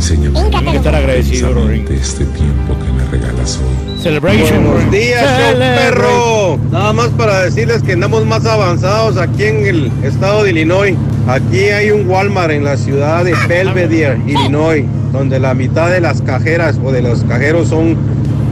Hay 0.07 0.19
que 0.19 0.77
estar 0.77 0.93
agradecido, 0.93 1.49
precisamente 1.49 1.95
este 1.95 2.25
tiempo 2.25 2.77
que 2.77 2.93
me 2.93 3.09
regalas 3.09 3.57
hoy. 3.57 3.99
Celebration. 4.03 4.63
Buenos 4.63 4.91
días, 4.91 5.23
show 5.23 5.57
perro. 5.57 6.59
Nada 6.71 6.93
más 6.93 7.07
para 7.07 7.45
decirles 7.45 7.81
que 7.81 7.93
andamos 7.93 8.23
más 8.23 8.45
avanzados 8.45 9.17
aquí 9.17 9.45
en 9.45 9.65
el 9.65 9.91
estado 10.03 10.43
de 10.43 10.51
Illinois. 10.51 10.95
Aquí 11.27 11.57
hay 11.57 11.89
un 11.89 12.07
Walmart 12.07 12.51
en 12.51 12.65
la 12.65 12.77
ciudad 12.77 13.25
de 13.25 13.33
Belvedere, 13.47 14.21
Illinois, 14.27 14.85
donde 15.11 15.39
la 15.39 15.55
mitad 15.55 15.89
de 15.89 16.01
las 16.01 16.21
cajeras 16.21 16.79
o 16.83 16.91
de 16.91 17.01
los 17.01 17.23
cajeros 17.23 17.69
son 17.69 17.97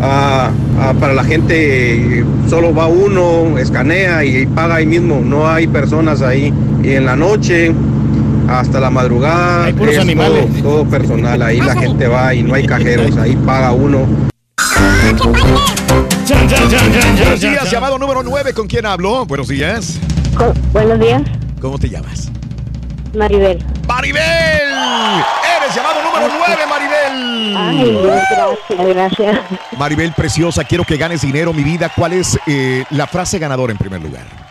ah, 0.02 0.50
ah, 0.80 0.94
para 1.00 1.14
la 1.14 1.24
gente. 1.24 2.26
Solo 2.50 2.74
va 2.74 2.88
uno, 2.88 3.60
escanea 3.60 4.26
y 4.26 4.48
paga 4.48 4.78
ahí 4.78 4.88
mismo. 4.88 5.22
No 5.24 5.48
hay 5.48 5.68
personas 5.68 6.24
ahí. 6.24 6.52
Y 6.84 6.94
en 6.94 7.06
la 7.06 7.16
noche 7.16 7.76
hasta 8.50 8.80
la 8.80 8.90
madrugada. 8.90 9.66
Hay 9.66 9.74
puros 9.74 9.96
es 9.96 10.00
animales. 10.00 10.46
Todo, 10.62 10.82
todo 10.82 10.90
personal. 10.90 11.42
Ahí 11.42 11.60
la 11.60 11.76
gente 11.76 12.08
va 12.08 12.34
y 12.34 12.44
no 12.44 12.54
hay 12.54 12.66
cajeros. 12.66 13.16
Ahí 13.18 13.36
paga 13.36 13.72
uno. 13.72 14.08
Buenos 17.20 17.42
días, 17.42 17.72
llamado 17.72 17.98
número 17.98 18.24
9. 18.24 18.54
¿Con 18.54 18.68
quién 18.68 18.86
hablo? 18.86 19.26
Buenos 19.26 19.48
días. 19.48 20.00
Buenos 20.72 21.00
días, 21.00 21.22
¿Cómo 21.62 21.78
te 21.78 21.90
llamas? 21.90 22.32
Maribel. 23.14 23.64
¡Maribel! 23.88 24.22
Eres 24.22 25.76
llamado 25.76 26.02
número 26.04 26.34
9, 26.40 26.62
Maribel. 26.68 27.56
Ay, 27.56 28.00
gracias, 28.04 28.88
gracias. 28.96 29.40
Maribel 29.78 30.14
Preciosa, 30.14 30.64
quiero 30.64 30.84
que 30.84 30.98
ganes 30.98 31.22
dinero, 31.22 31.54
mi 31.54 31.64
vida. 31.64 31.92
¿Cuál 31.96 32.14
es 32.14 32.40
eh, 32.48 32.84
la 32.90 33.06
frase 33.06 33.38
ganadora 33.38 33.72
en 33.72 33.78
primer 33.78 34.02
lugar? 34.02 34.43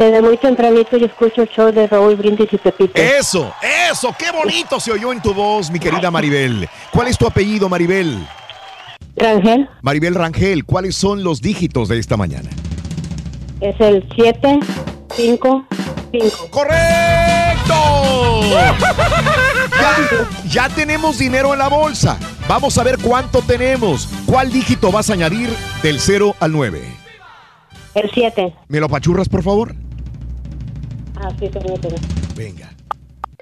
Desde 0.00 0.22
muy 0.22 0.38
tempranito 0.38 0.96
yo 0.96 1.04
escucho 1.04 1.42
el 1.42 1.48
show 1.50 1.70
de 1.70 1.86
Raúl 1.86 2.16
Brindis 2.16 2.50
y 2.50 2.56
Pepito. 2.56 2.98
Eso, 2.98 3.52
eso, 3.90 4.14
qué 4.18 4.30
bonito 4.32 4.80
se 4.80 4.92
oyó 4.92 5.12
en 5.12 5.20
tu 5.20 5.34
voz, 5.34 5.70
mi 5.70 5.78
querida 5.78 6.10
Maribel. 6.10 6.66
¿Cuál 6.90 7.08
es 7.08 7.18
tu 7.18 7.26
apellido, 7.26 7.68
Maribel? 7.68 8.26
Rangel 9.14 9.68
Maribel 9.82 10.14
Rangel, 10.14 10.64
¿cuáles 10.64 10.96
son 10.96 11.22
los 11.22 11.42
dígitos 11.42 11.88
de 11.88 11.98
esta 11.98 12.16
mañana? 12.16 12.48
es 13.60 13.78
el 13.78 14.02
755. 14.16 15.66
¡Correcto! 16.48 17.74
Ya, 19.80 19.96
ya 20.48 20.68
tenemos 20.74 21.18
dinero 21.18 21.52
en 21.52 21.58
la 21.58 21.68
bolsa. 21.68 22.18
Vamos 22.48 22.76
a 22.76 22.82
ver 22.82 22.98
cuánto 22.98 23.40
tenemos. 23.42 24.08
¿Cuál 24.26 24.50
dígito 24.50 24.90
vas 24.90 25.08
a 25.08 25.12
añadir 25.12 25.48
del 25.82 26.00
0 26.00 26.34
al 26.40 26.52
9? 26.52 26.82
El 27.94 28.10
7. 28.12 28.54
¿Me 28.68 28.80
lo 28.80 28.88
pachurras, 28.88 29.28
por 29.28 29.42
favor? 29.42 29.74
Ah, 31.22 31.30
sí, 31.38 31.48
permíteme. 31.48 31.96
Venga. 32.34 32.70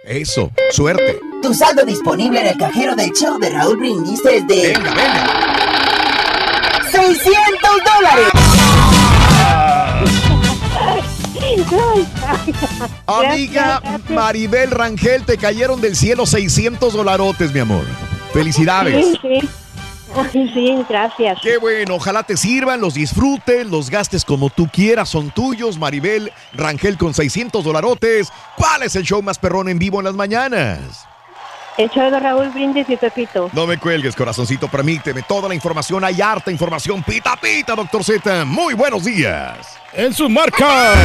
Eso, 0.05 0.51
suerte. 0.73 1.21
Tu 1.43 1.55
saldo 1.55 1.85
disponible 1.85 2.41
en 2.41 2.47
el 2.49 2.57
cajero 2.59 2.97
del 2.97 3.13
show 3.13 3.39
de 3.39 3.51
Raúl 3.51 3.77
Brindis 3.77 4.21
es 4.25 4.47
de... 4.49 4.73
Venga, 4.75 4.95
venga. 4.95 5.27
600 6.91 7.71
dólares. 7.85 8.33
Amiga 13.07 13.83
Maribel 14.09 14.71
Rangel, 14.71 15.25
te 15.25 15.37
cayeron 15.39 15.81
del 15.81 15.95
cielo 15.95 16.27
600 16.27 16.93
dolarotes, 16.93 17.53
mi 17.53 17.61
amor. 17.61 17.85
Felicidades. 18.33 19.05
Sí, 19.05 19.19
sí. 19.23 19.49
Ay, 20.15 20.51
sí, 20.55 20.85
gracias. 20.89 21.39
Qué 21.43 21.59
bueno, 21.59 21.97
ojalá 21.97 22.23
te 22.23 22.37
sirvan, 22.37 22.81
los 22.81 22.95
disfrutes, 22.95 23.67
los 23.67 23.91
gastes 23.91 24.25
como 24.25 24.51
tú 24.51 24.69
quieras, 24.73 25.09
son 25.09 25.31
tuyos. 25.31 25.79
Maribel 25.79 26.33
Rangel 26.55 26.97
con 26.97 27.15
600 27.15 27.65
dolarotes. 27.65 28.33
¿Cuál 28.57 28.83
es 28.85 28.97
el 28.97 29.05
show 29.05 29.23
más 29.23 29.39
perrón 29.39 29.69
en 29.69 29.79
vivo 29.79 29.99
en 30.01 30.05
las 30.05 30.15
mañanas? 30.15 31.07
El 31.77 31.89
show 31.91 32.11
de 32.11 32.19
Raúl 32.19 32.49
Brindis 32.49 32.89
y 32.89 32.97
Pepito. 32.97 33.51
No 33.53 33.67
me 33.67 33.79
cuelgues, 33.79 34.17
corazoncito, 34.17 34.67
permíteme 34.67 35.23
toda 35.23 35.49
la 35.49 35.55
información. 35.55 36.03
Hay 36.03 36.21
harta 36.21 36.51
información. 36.51 37.05
Pita, 37.05 37.37
pita, 37.37 37.77
doctor 37.77 38.03
Z. 38.03 38.45
Muy 38.45 38.75
buenos 38.75 39.05
días. 39.05 39.79
En 39.93 40.13
sus 40.13 40.29
marcas. 40.29 40.99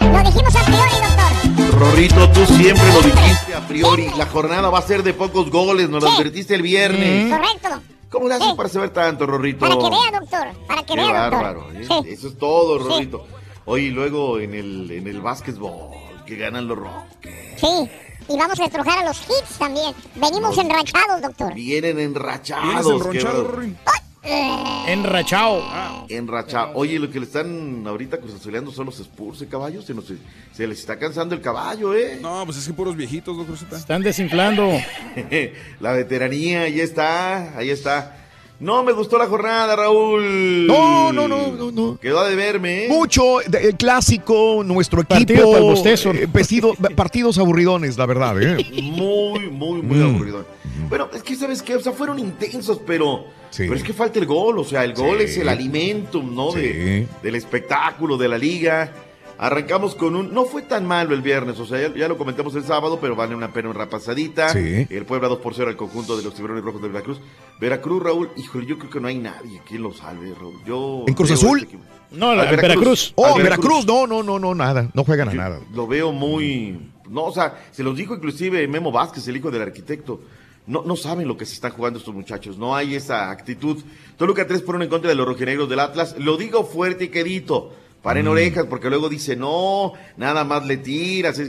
Lo 0.00 0.18
dijimos 0.24 0.56
a 0.56 0.64
priori, 0.64 0.90
doctor. 0.90 1.47
Rorrito, 1.78 2.28
tú 2.32 2.44
siempre 2.46 2.92
lo 2.92 3.02
dijiste 3.02 3.54
a 3.54 3.66
priori. 3.66 4.10
La 4.16 4.26
jornada 4.26 4.68
va 4.68 4.78
a 4.80 4.82
ser 4.82 5.02
de 5.02 5.14
pocos 5.14 5.50
goles, 5.50 5.88
nos 5.88 6.02
lo 6.02 6.10
advertiste 6.10 6.54
el 6.54 6.62
viernes. 6.62 7.32
Correcto. 7.32 7.82
¿Cómo 8.10 8.26
le 8.28 8.34
haces 8.34 8.54
para 8.54 8.68
saber 8.68 8.90
tanto, 8.90 9.26
Rorrito? 9.26 9.60
Para 9.60 9.76
que 9.76 9.90
vea, 9.90 10.20
doctor. 10.20 10.66
Para 10.66 10.82
que 10.82 10.94
Qué 10.94 11.00
vea, 11.00 11.12
bárbaro. 11.12 11.68
doctor. 11.72 12.06
¿eh? 12.06 12.12
Eso 12.12 12.28
es 12.28 12.38
todo, 12.38 12.78
Rorrito. 12.78 13.26
Oye, 13.66 13.84
y 13.84 13.90
luego 13.90 14.40
en 14.40 14.54
el, 14.54 14.90
en 14.90 15.06
el 15.06 15.20
básquetbol, 15.20 15.90
que 16.26 16.36
ganan 16.36 16.66
los 16.66 16.78
Rockets. 16.78 17.60
Sí. 17.60 17.90
Y 18.30 18.36
vamos 18.36 18.58
a 18.60 18.64
estrujar 18.64 18.98
a 18.98 19.04
los 19.04 19.18
hits 19.22 19.58
también. 19.58 19.94
Venimos 20.16 20.56
enrachados, 20.58 21.22
doctor. 21.22 21.54
Vienen 21.54 21.98
enrachados. 21.98 23.02
¿Vienes 23.12 23.24
qué 23.24 23.74
bárbaro. 24.28 24.82
Rorín? 24.84 24.88
Enrachao. 26.08 26.70
Oye, 26.74 26.98
lo 26.98 27.10
que 27.10 27.18
le 27.20 27.26
están 27.26 27.84
ahorita 27.86 28.18
cruzazuleando 28.18 28.70
son 28.70 28.86
los 28.86 28.98
Spurs, 29.00 29.42
¿eh, 29.42 29.48
caballos? 29.48 29.84
Se, 29.84 29.94
nos- 29.94 30.12
se 30.52 30.66
les 30.66 30.78
está 30.80 30.98
cansando 30.98 31.34
el 31.34 31.40
caballo, 31.40 31.94
¿eh? 31.94 32.18
No, 32.20 32.44
pues 32.44 32.58
es 32.58 32.66
que 32.66 32.72
puros 32.72 32.96
viejitos, 32.96 33.36
Z. 33.58 33.76
Están 33.76 34.02
desinflando. 34.02 34.70
la 35.80 35.92
veteranía, 35.92 36.62
ahí 36.62 36.80
está, 36.80 37.56
ahí 37.56 37.70
está. 37.70 38.14
No 38.60 38.82
me 38.82 38.90
gustó 38.90 39.18
la 39.18 39.26
jornada, 39.26 39.76
Raúl. 39.76 40.66
No, 40.66 41.12
no, 41.12 41.28
no, 41.28 41.52
no, 41.52 41.70
no. 41.70 41.96
Quedó 42.00 42.18
a 42.18 42.28
deberme, 42.28 42.86
¿eh? 42.86 42.88
Mucho, 42.88 43.36
de- 43.46 43.68
el 43.68 43.76
clásico, 43.76 44.62
nuestro 44.64 45.02
equipo. 45.02 45.14
Partido 45.14 46.12
eh, 46.12 46.26
vestido- 46.32 46.74
partidos 46.96 47.38
aburridones, 47.38 47.96
la 47.96 48.06
verdad, 48.06 48.42
¿eh? 48.42 48.56
Muy, 48.82 49.48
muy, 49.50 49.80
muy 49.82 49.98
Mm. 49.98 50.02
aburrido. 50.14 50.44
Bueno, 50.88 51.08
es 51.14 51.22
que, 51.22 51.36
¿sabes 51.36 51.62
qué? 51.62 51.76
O 51.76 51.80
sea, 51.80 51.92
fueron 51.92 52.18
intensos, 52.18 52.80
pero... 52.84 53.26
Sí. 53.50 53.64
Pero 53.64 53.74
es 53.74 53.82
que 53.82 53.92
falta 53.92 54.18
el 54.18 54.26
gol, 54.26 54.58
o 54.58 54.64
sea, 54.64 54.84
el 54.84 54.94
gol 54.94 55.18
Sí. 55.18 55.24
es 55.24 55.36
el 55.38 55.48
alimento, 55.48 56.22
¿no? 56.22 56.52
Sí. 56.52 56.60
De, 56.60 57.06
del 57.22 57.34
espectáculo, 57.34 58.16
de 58.16 58.28
la 58.28 58.38
liga. 58.38 58.92
Arrancamos 59.40 59.94
con 59.94 60.16
un... 60.16 60.34
No 60.34 60.46
fue 60.46 60.62
tan 60.62 60.84
malo 60.84 61.14
el 61.14 61.22
viernes, 61.22 61.60
o 61.60 61.64
sea, 61.66 61.80
ya, 61.80 61.94
ya 61.94 62.08
lo 62.08 62.18
comentamos 62.18 62.56
el 62.56 62.64
sábado, 62.64 62.98
pero 63.00 63.14
vale 63.14 63.36
una 63.36 63.52
pena 63.52 63.70
una 63.70 63.78
repasadita. 63.84 64.48
Sí. 64.48 64.86
El 64.90 65.04
Puebla 65.06 65.28
2 65.28 65.38
por 65.38 65.54
0 65.54 65.70
al 65.70 65.76
conjunto 65.76 66.16
de 66.16 66.24
los 66.24 66.34
tiburones 66.34 66.64
rojos 66.64 66.82
de 66.82 66.88
Veracruz. 66.88 67.20
Veracruz, 67.60 68.02
Raúl, 68.02 68.30
híjole, 68.36 68.66
yo 68.66 68.78
creo 68.78 68.90
que 68.90 68.98
no 69.00 69.06
hay 69.06 69.18
nadie 69.18 69.60
quien 69.64 69.82
lo 69.82 69.92
salve, 69.94 70.34
Raúl. 70.34 70.56
Yo 70.66 71.04
¿En 71.06 71.14
Cruz 71.14 71.30
Azul? 71.30 71.60
este. 71.60 71.78
No, 72.10 72.30
Al 72.30 72.38
la, 72.38 72.50
Veracruz. 72.50 73.12
Oh, 73.14 73.26
Al 73.36 73.42
Veracruz, 73.42 73.86
no, 73.86 74.08
no, 74.08 74.24
no, 74.24 74.40
no, 74.40 74.54
nada. 74.56 74.90
No 74.92 75.04
juegan 75.04 75.28
a 75.28 75.32
yo 75.32 75.38
nada. 75.38 75.60
Lo 75.72 75.86
veo 75.86 76.10
muy. 76.10 76.90
No, 77.08 77.24
o 77.26 77.32
sea, 77.32 77.62
se 77.70 77.84
los 77.84 77.96
dijo 77.96 78.16
inclusive 78.16 78.66
Memo 78.66 78.90
Vázquez, 78.90 79.28
el 79.28 79.36
hijo 79.36 79.52
del 79.52 79.62
arquitecto. 79.62 80.20
No, 80.68 80.82
no 80.84 80.94
saben 80.96 81.26
lo 81.26 81.36
que 81.36 81.46
se 81.46 81.54
están 81.54 81.72
jugando 81.72 81.98
estos 81.98 82.14
muchachos. 82.14 82.56
No 82.58 82.76
hay 82.76 82.94
esa 82.94 83.30
actitud. 83.30 83.82
Toluca 84.16 84.46
3 84.46 84.62
por 84.62 84.76
1 84.76 84.84
en 84.84 84.90
contra 84.90 85.08
de 85.08 85.16
los 85.16 85.26
rojinegros 85.26 85.68
del 85.68 85.80
Atlas. 85.80 86.14
Lo 86.18 86.36
digo 86.36 86.64
fuerte 86.64 87.04
y 87.04 87.08
quedito. 87.08 87.72
Paren 88.02 88.26
Mm. 88.26 88.28
orejas, 88.28 88.66
porque 88.68 88.88
luego 88.90 89.08
dice, 89.08 89.34
no, 89.34 89.94
nada 90.16 90.44
más 90.44 90.64
le 90.66 90.76
tiras. 90.76 91.40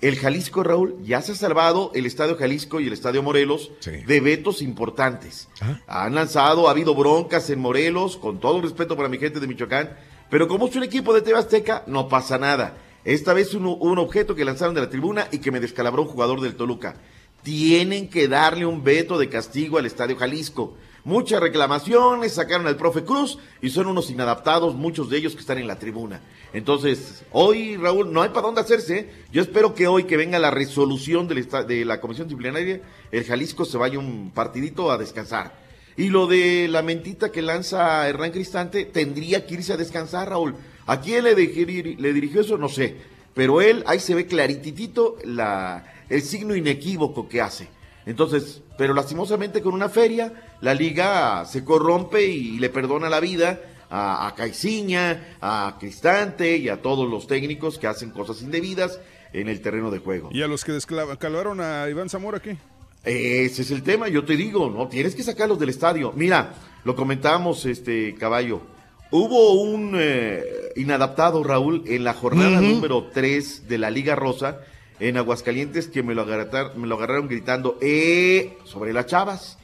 El 0.00 0.16
Jalisco, 0.16 0.62
Raúl, 0.62 0.96
ya 1.02 1.22
se 1.22 1.32
ha 1.32 1.34
salvado 1.34 1.90
el 1.94 2.04
Estadio 2.06 2.36
Jalisco 2.36 2.78
y 2.78 2.86
el 2.86 2.92
Estadio 2.92 3.22
Morelos 3.22 3.70
Sí. 3.80 3.90
de 4.06 4.20
vetos 4.20 4.60
importantes. 4.62 5.48
Ah. 5.60 5.78
Han 6.04 6.14
lanzado, 6.14 6.68
ha 6.68 6.72
habido 6.72 6.94
broncas 6.94 7.48
en 7.50 7.58
Morelos, 7.60 8.16
con 8.16 8.38
todo 8.38 8.56
el 8.58 8.62
respeto 8.62 8.96
para 8.96 9.08
mi 9.08 9.18
gente 9.18 9.40
de 9.40 9.46
Michoacán, 9.48 9.96
pero 10.30 10.46
como 10.46 10.68
es 10.68 10.76
un 10.76 10.82
equipo 10.84 11.14
de 11.14 11.22
TV 11.22 11.38
Azteca, 11.38 11.82
no 11.86 12.08
pasa 12.08 12.38
nada. 12.38 12.76
Esta 13.04 13.32
vez 13.32 13.54
un, 13.54 13.64
un 13.66 13.98
objeto 13.98 14.34
que 14.34 14.44
lanzaron 14.44 14.74
de 14.74 14.82
la 14.82 14.90
tribuna 14.90 15.26
y 15.32 15.38
que 15.38 15.50
me 15.50 15.58
descalabró 15.60 16.02
un 16.02 16.08
jugador 16.08 16.40
del 16.42 16.54
Toluca. 16.56 16.94
Tienen 17.42 18.08
que 18.08 18.28
darle 18.28 18.66
un 18.66 18.84
veto 18.84 19.18
de 19.18 19.28
castigo 19.28 19.78
al 19.78 19.86
Estadio 19.86 20.16
Jalisco. 20.16 20.74
Muchas 21.04 21.40
reclamaciones, 21.40 22.34
sacaron 22.34 22.66
al 22.66 22.76
profe 22.76 23.04
Cruz 23.04 23.38
y 23.62 23.70
son 23.70 23.86
unos 23.86 24.10
inadaptados, 24.10 24.74
muchos 24.74 25.08
de 25.08 25.16
ellos 25.16 25.34
que 25.34 25.40
están 25.40 25.56
en 25.56 25.66
la 25.66 25.78
tribuna. 25.78 26.20
Entonces, 26.52 27.24
hoy, 27.32 27.76
Raúl, 27.76 28.12
no 28.12 28.22
hay 28.22 28.28
para 28.28 28.42
dónde 28.42 28.60
hacerse. 28.60 28.98
¿eh? 28.98 29.10
Yo 29.32 29.40
espero 29.40 29.74
que 29.74 29.86
hoy 29.86 30.04
que 30.04 30.16
venga 30.16 30.38
la 30.38 30.50
resolución 30.50 31.28
de 31.28 31.84
la 31.86 32.00
comisión 32.00 32.28
disciplinaria, 32.28 32.82
el 33.10 33.24
Jalisco 33.24 33.64
se 33.64 33.78
vaya 33.78 33.98
un 33.98 34.32
partidito 34.34 34.90
a 34.90 34.98
descansar. 34.98 35.54
Y 35.96 36.10
lo 36.10 36.26
de 36.26 36.68
la 36.68 36.82
mentita 36.82 37.32
que 37.32 37.42
lanza 37.42 38.08
Hernán 38.08 38.30
Cristante, 38.30 38.84
tendría 38.84 39.46
que 39.46 39.54
irse 39.54 39.72
a 39.72 39.76
descansar, 39.76 40.28
Raúl. 40.28 40.56
¿A 40.86 41.00
quién 41.00 41.24
le, 41.24 41.34
le 41.34 42.12
dirigió 42.12 42.40
eso? 42.40 42.58
No 42.58 42.68
sé. 42.68 42.96
Pero 43.34 43.60
él, 43.60 43.82
ahí 43.86 43.98
se 43.98 44.14
ve 44.14 44.26
clarititito 44.26 45.16
la, 45.24 45.84
el 46.08 46.22
signo 46.22 46.54
inequívoco 46.56 47.28
que 47.28 47.40
hace. 47.40 47.68
Entonces, 48.06 48.62
pero 48.78 48.94
lastimosamente 48.94 49.60
con 49.60 49.74
una 49.74 49.88
feria, 49.88 50.32
la 50.60 50.72
liga 50.74 51.44
se 51.44 51.64
corrompe 51.64 52.24
y 52.24 52.58
le 52.58 52.70
perdona 52.70 53.08
la 53.08 53.20
vida 53.20 53.60
a, 53.90 54.26
a 54.26 54.34
Caiciña, 54.34 55.36
a 55.40 55.76
Cristante 55.78 56.56
y 56.56 56.68
a 56.68 56.80
todos 56.80 57.08
los 57.08 57.26
técnicos 57.26 57.78
que 57.78 57.86
hacen 57.86 58.10
cosas 58.10 58.40
indebidas 58.40 58.98
en 59.32 59.48
el 59.48 59.60
terreno 59.60 59.90
de 59.90 59.98
juego. 59.98 60.30
¿Y 60.32 60.42
a 60.42 60.46
los 60.46 60.64
que 60.64 60.72
descalaron 60.72 61.60
a 61.60 61.88
Iván 61.88 62.08
Zamora 62.08 62.40
qué? 62.40 62.56
Ese 63.04 63.62
es 63.62 63.70
el 63.70 63.82
tema, 63.82 64.08
yo 64.08 64.24
te 64.24 64.36
digo, 64.36 64.70
no 64.70 64.88
tienes 64.88 65.14
que 65.14 65.22
sacarlos 65.22 65.58
del 65.58 65.68
estadio. 65.68 66.12
Mira, 66.14 66.54
lo 66.84 66.96
comentamos, 66.96 67.64
este 67.64 68.14
caballo. 68.14 68.60
Hubo 69.10 69.62
un 69.62 69.94
eh, 69.96 70.42
inadaptado, 70.76 71.42
Raúl, 71.42 71.84
en 71.86 72.04
la 72.04 72.12
jornada 72.12 72.60
número 72.60 73.08
3 73.12 73.68
de 73.68 73.78
la 73.78 73.90
Liga 73.90 74.14
Rosa 74.14 74.60
en 75.00 75.16
Aguascalientes 75.16 75.88
que 75.88 76.02
me 76.02 76.14
lo, 76.14 76.24
agarratar- 76.26 76.74
me 76.74 76.86
lo 76.86 76.96
agarraron 76.96 77.28
gritando 77.28 77.78
¡Eh! 77.80 78.56
sobre 78.64 78.92
las 78.92 79.06
chavas. 79.06 79.58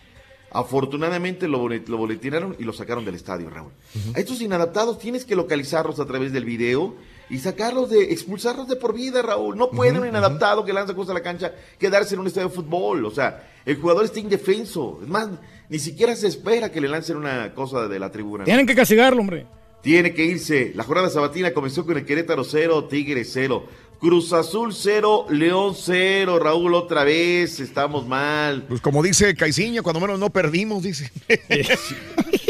Afortunadamente 0.50 1.48
lo 1.48 1.58
boletinaron 1.58 2.54
y 2.60 2.62
lo 2.62 2.72
sacaron 2.72 3.04
del 3.04 3.16
estadio, 3.16 3.50
Raúl. 3.50 3.72
A 4.14 4.20
estos 4.20 4.40
inadaptados 4.40 5.00
tienes 5.00 5.24
que 5.24 5.34
localizarlos 5.34 5.98
a 5.98 6.06
través 6.06 6.32
del 6.32 6.44
video 6.44 6.94
y 7.28 7.38
sacarlos 7.38 7.90
de, 7.90 8.12
expulsarlos 8.12 8.68
de 8.68 8.76
por 8.76 8.94
vida, 8.94 9.20
Raúl. 9.20 9.56
No 9.56 9.70
puede 9.70 9.98
un 9.98 10.06
inadaptado 10.06 10.64
que 10.64 10.72
lanza 10.72 10.94
cosas 10.94 11.10
a 11.10 11.14
la 11.14 11.22
cancha 11.24 11.52
quedarse 11.76 12.14
en 12.14 12.20
un 12.20 12.28
estadio 12.28 12.50
de 12.50 12.54
fútbol. 12.54 13.04
O 13.04 13.10
sea, 13.10 13.50
el 13.66 13.76
jugador 13.80 14.04
está 14.04 14.20
indefenso. 14.20 15.00
Es 15.02 15.08
más, 15.08 15.28
ni 15.68 15.80
siquiera 15.80 16.14
se 16.14 16.28
espera 16.28 16.70
que 16.70 16.80
le 16.80 16.86
lancen 16.86 17.16
una 17.16 17.52
cosa 17.52 17.88
de 17.88 17.98
la 17.98 18.12
tribuna. 18.12 18.44
Tienen 18.44 18.66
que 18.66 18.76
castigarlo, 18.76 19.22
hombre. 19.22 19.46
Tiene 19.82 20.14
que 20.14 20.24
irse. 20.24 20.70
La 20.76 20.84
jornada 20.84 21.10
sabatina 21.10 21.52
comenzó 21.52 21.84
con 21.84 21.98
el 21.98 22.06
Querétaro 22.06 22.44
0, 22.44 22.84
Tigre 22.84 23.24
0. 23.24 23.66
Cruz 24.00 24.32
Azul 24.32 24.74
0, 24.74 25.26
León 25.30 25.74
0. 25.78 26.38
Raúl, 26.38 26.74
otra 26.74 27.04
vez. 27.04 27.60
Estamos 27.60 28.06
mal. 28.06 28.64
Pues 28.68 28.80
como 28.80 29.02
dice 29.02 29.34
Caiciña, 29.34 29.82
cuando 29.82 30.00
menos 30.00 30.18
no 30.18 30.30
perdimos, 30.30 30.82
dice. 30.82 31.10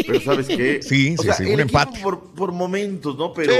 Pero 0.06 0.20
¿sabes 0.20 0.46
qué? 0.48 0.80
Sí, 0.82 1.14
O 1.18 1.22
sí, 1.22 1.28
sea, 1.28 1.34
sí, 1.36 1.44
un 1.46 1.60
empate. 1.60 2.00
Por, 2.02 2.20
por 2.34 2.52
momentos, 2.52 3.16
¿no? 3.16 3.32
Pero. 3.32 3.52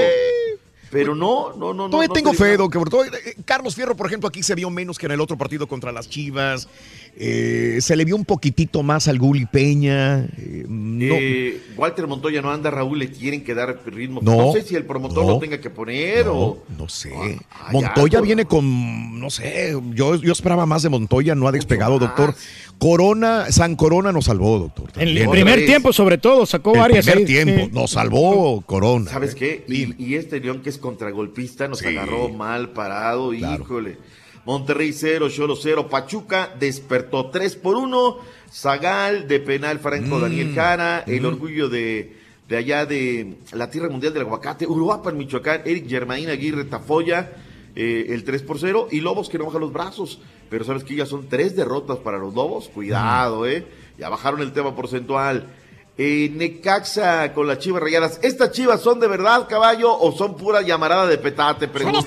Pero 0.91 1.13
no, 1.15 1.49
no, 1.57 1.73
no. 1.73 1.85
no, 1.85 1.89
Todavía 1.89 2.07
no 2.07 2.13
tengo 2.13 2.31
te- 2.31 2.37
fe, 2.37 2.57
Doc, 2.57 2.71
que 2.71 2.79
todavía- 2.89 3.11
eh, 3.25 3.35
Carlos 3.43 3.75
Fierro, 3.75 3.97
por 3.97 4.07
ejemplo, 4.07 4.29
aquí 4.29 4.43
se 4.43 4.55
vio 4.55 4.69
menos 4.69 4.97
que 4.97 5.07
en 5.07 5.11
el 5.13 5.19
otro 5.19 5.37
partido 5.37 5.67
contra 5.67 5.91
las 5.91 6.07
Chivas. 6.07 6.69
Eh, 7.17 7.79
se 7.81 7.95
le 7.97 8.05
vio 8.05 8.15
un 8.15 8.23
poquitito 8.23 8.81
más 8.83 9.07
al 9.09 9.17
Guli 9.19 9.45
Peña. 9.45 10.25
eh, 10.37 10.63
no. 10.97 11.15
Eh, 11.17 11.61
Walter 11.77 12.07
Montoya 12.07 12.41
no 12.41 12.51
anda, 12.51 12.71
Raúl, 12.71 12.99
le 12.99 13.11
quieren 13.11 13.43
que 13.43 13.53
dar 13.53 13.79
ritmo. 13.85 14.21
No, 14.23 14.35
No, 14.35 14.51
sé 14.53 14.61
si 14.63 14.75
el 14.75 14.85
promotor 14.85 15.25
no, 15.25 15.31
lo 15.33 15.39
tenga 15.39 15.59
que 15.59 15.69
poner 15.69 16.27
o. 16.27 16.63
No 16.77 16.87
sé. 16.89 17.13
Ah, 17.51 17.69
Montoya 17.71 18.19
ya, 18.19 18.21
viene 18.21 18.45
con, 18.45 19.19
no 19.19 19.29
sé, 19.29 19.75
yo, 19.93 20.15
yo 20.15 20.31
esperaba 20.31 20.65
más 20.65 20.83
de 20.83 20.89
Montoya, 20.89 21.35
no 21.35 21.47
ha 21.47 21.51
despegado, 21.51 21.99
doctor. 21.99 22.33
Corona, 22.77 23.51
San 23.51 23.75
Corona 23.75 24.11
nos 24.11 24.25
salvó, 24.25 24.59
doctor. 24.59 24.89
En 25.01 25.09
el 25.17 25.29
primer 25.29 25.65
tiempo, 25.65 25.93
sobre 25.93 26.17
todo, 26.17 26.45
sacó 26.45 26.73
El 26.73 26.79
varias. 26.79 27.05
primer 27.05 27.25
tiempo, 27.25 27.65
sí. 27.65 27.71
nos 27.71 27.91
salvó 27.91 28.61
Corona. 28.61 29.09
¿Sabes 29.09 29.33
qué? 29.33 29.63
Y, 29.67 30.01
y 30.03 30.15
este 30.15 30.39
León 30.41 30.61
que 30.61 30.69
es 30.69 30.77
contragolpista 30.77 31.67
nos 31.67 31.79
Sí. 31.79 31.87
agarró 31.87 32.29
mal 32.29 32.69
parado, 32.71 33.33
híjole. 33.33 33.97
Monterrey 34.45 34.93
0, 34.93 35.29
Cholo 35.29 35.55
0, 35.55 35.87
Pachuca 35.89 36.53
despertó 36.59 37.29
3 37.31 37.55
por 37.55 37.77
1. 37.77 38.17
Zagal 38.55 39.27
de 39.27 39.39
penal 39.41 39.79
Franco 39.79 40.17
Mm. 40.17 40.21
Daniel 40.21 40.53
Jara, 40.55 41.03
el 41.05 41.21
Mm. 41.21 41.25
orgullo 41.25 41.67
de, 41.67 42.15
de 42.47 42.57
allá 42.57 42.85
de 42.85 43.35
la 43.51 43.69
tierra 43.69 43.89
mundial 43.89 44.13
del 44.13 44.21
aguacate, 44.23 44.65
Uruapan, 44.65 45.17
Michoacán, 45.17 45.61
Eric 45.65 45.89
Germain 45.89 46.29
Aguirre 46.29 46.63
Tafoya, 46.63 47.33
eh, 47.75 48.05
el 48.09 48.23
3 48.23 48.41
por 48.43 48.57
0, 48.57 48.87
y 48.91 49.01
Lobos 49.01 49.27
que 49.27 49.37
no 49.37 49.45
baja 49.45 49.59
los 49.59 49.73
brazos. 49.73 50.21
Pero 50.49 50.63
sabes 50.63 50.83
que 50.85 50.95
ya 50.95 51.05
son 51.05 51.27
tres 51.27 51.55
derrotas 51.55 51.97
para 51.97 52.17
los 52.17 52.33
Lobos, 52.33 52.69
cuidado, 52.69 53.45
eh. 53.45 53.65
Ya 53.97 54.07
bajaron 54.09 54.39
el 54.41 54.53
tema 54.53 54.73
porcentual. 54.75 55.47
Eh, 55.97 56.29
Necaxa 56.33 57.31
con 57.33 57.47
las 57.47 57.59
chivas 57.59 57.81
rayadas. 57.81 58.19
¿Estas 58.21 58.51
chivas 58.51 58.81
son 58.81 58.99
de 58.99 59.07
verdad, 59.07 59.47
caballo, 59.47 59.97
o 59.97 60.11
son 60.11 60.35
pura 60.35 60.61
llamarada 60.61 61.07
de 61.07 61.17
petate? 61.17 61.69
Pregunto. 61.69 62.01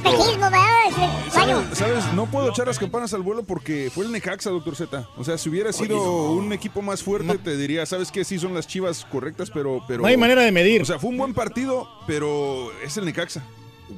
¿Sabes, 1.30 1.78
sabes? 1.78 2.12
No 2.12 2.26
puedo 2.26 2.50
echar 2.50 2.66
las 2.66 2.78
campanas 2.78 3.14
al 3.14 3.22
vuelo 3.22 3.44
porque 3.44 3.90
fue 3.94 4.04
el 4.04 4.12
Necaxa, 4.12 4.50
doctor 4.50 4.76
Z. 4.76 5.08
O 5.16 5.24
sea, 5.24 5.38
si 5.38 5.48
hubiera 5.48 5.72
sido 5.72 6.32
un 6.32 6.52
equipo 6.52 6.82
más 6.82 7.02
fuerte, 7.02 7.38
te 7.38 7.56
diría, 7.56 7.86
¿sabes 7.86 8.12
qué? 8.12 8.24
Sí 8.24 8.38
son 8.38 8.52
las 8.52 8.66
chivas 8.66 9.06
correctas, 9.06 9.50
pero, 9.50 9.82
pero... 9.88 10.02
No 10.02 10.08
hay 10.08 10.18
manera 10.18 10.42
de 10.42 10.52
medir. 10.52 10.82
O 10.82 10.84
sea, 10.84 10.98
fue 10.98 11.08
un 11.08 11.16
buen 11.16 11.32
partido, 11.32 11.88
pero 12.06 12.70
es 12.84 12.94
el 12.98 13.06
Necaxa. 13.06 13.42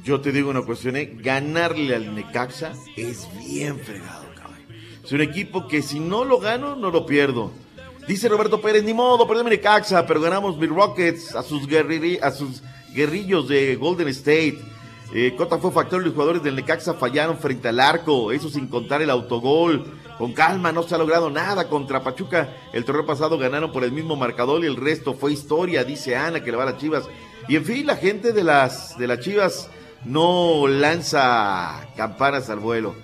Yo 0.05 0.21
te 0.21 0.31
digo 0.31 0.49
una 0.49 0.61
cuestión, 0.61 0.95
¿eh? 0.95 1.17
ganarle 1.17 1.95
al 1.95 2.15
Necaxa 2.15 2.71
es 2.95 3.27
bien 3.37 3.77
fregado, 3.77 4.23
caballo. 4.37 4.63
Es 5.03 5.11
un 5.11 5.19
equipo 5.19 5.67
que 5.67 5.81
si 5.81 5.99
no 5.99 6.23
lo 6.23 6.39
gano, 6.39 6.77
no 6.77 6.91
lo 6.91 7.05
pierdo. 7.05 7.51
Dice 8.07 8.27
Roberto 8.27 8.59
Pérez, 8.59 8.83
ni 8.83 8.93
modo, 8.93 9.27
perdemos 9.27 9.51
Necaxa, 9.51 10.05
pero 10.05 10.21
ganamos 10.21 10.57
mis 10.57 10.69
Rockets 10.69 11.35
a 11.35 11.43
sus, 11.43 11.63
a 11.63 12.31
guerrillos 12.93 13.47
de 13.47 13.75
Golden 13.75 14.07
State. 14.09 14.59
Eh, 15.13 15.35
Cota 15.37 15.57
fue 15.57 15.71
factor 15.71 16.01
los 16.01 16.13
jugadores 16.13 16.41
del 16.41 16.55
Necaxa 16.55 16.93
fallaron 16.93 17.37
frente 17.37 17.67
al 17.67 17.79
arco, 17.79 18.31
eso 18.31 18.49
sin 18.49 18.67
contar 18.67 19.01
el 19.01 19.09
autogol. 19.09 19.99
Con 20.17 20.33
calma, 20.33 20.71
no 20.71 20.83
se 20.83 20.93
ha 20.93 20.97
logrado 20.97 21.29
nada 21.29 21.67
contra 21.67 22.03
Pachuca. 22.03 22.55
El 22.73 22.85
torneo 22.85 23.05
pasado 23.05 23.37
ganaron 23.37 23.71
por 23.71 23.83
el 23.83 23.91
mismo 23.91 24.15
marcador 24.15 24.63
y 24.63 24.67
el 24.67 24.75
resto 24.75 25.13
fue 25.13 25.33
historia, 25.33 25.83
dice 25.83 26.15
Ana, 26.15 26.43
que 26.43 26.51
le 26.51 26.57
va 26.57 26.63
a 26.63 26.67
las 26.67 26.77
Chivas. 26.77 27.05
Y 27.47 27.55
en 27.55 27.65
fin, 27.65 27.87
la 27.87 27.95
gente 27.95 28.31
de 28.31 28.43
las, 28.43 28.97
de 28.97 29.07
las 29.07 29.19
Chivas 29.19 29.69
no 30.05 30.67
lanza 30.67 31.87
campanas 31.97 32.49
al 32.49 32.59
vuelo. 32.59 32.95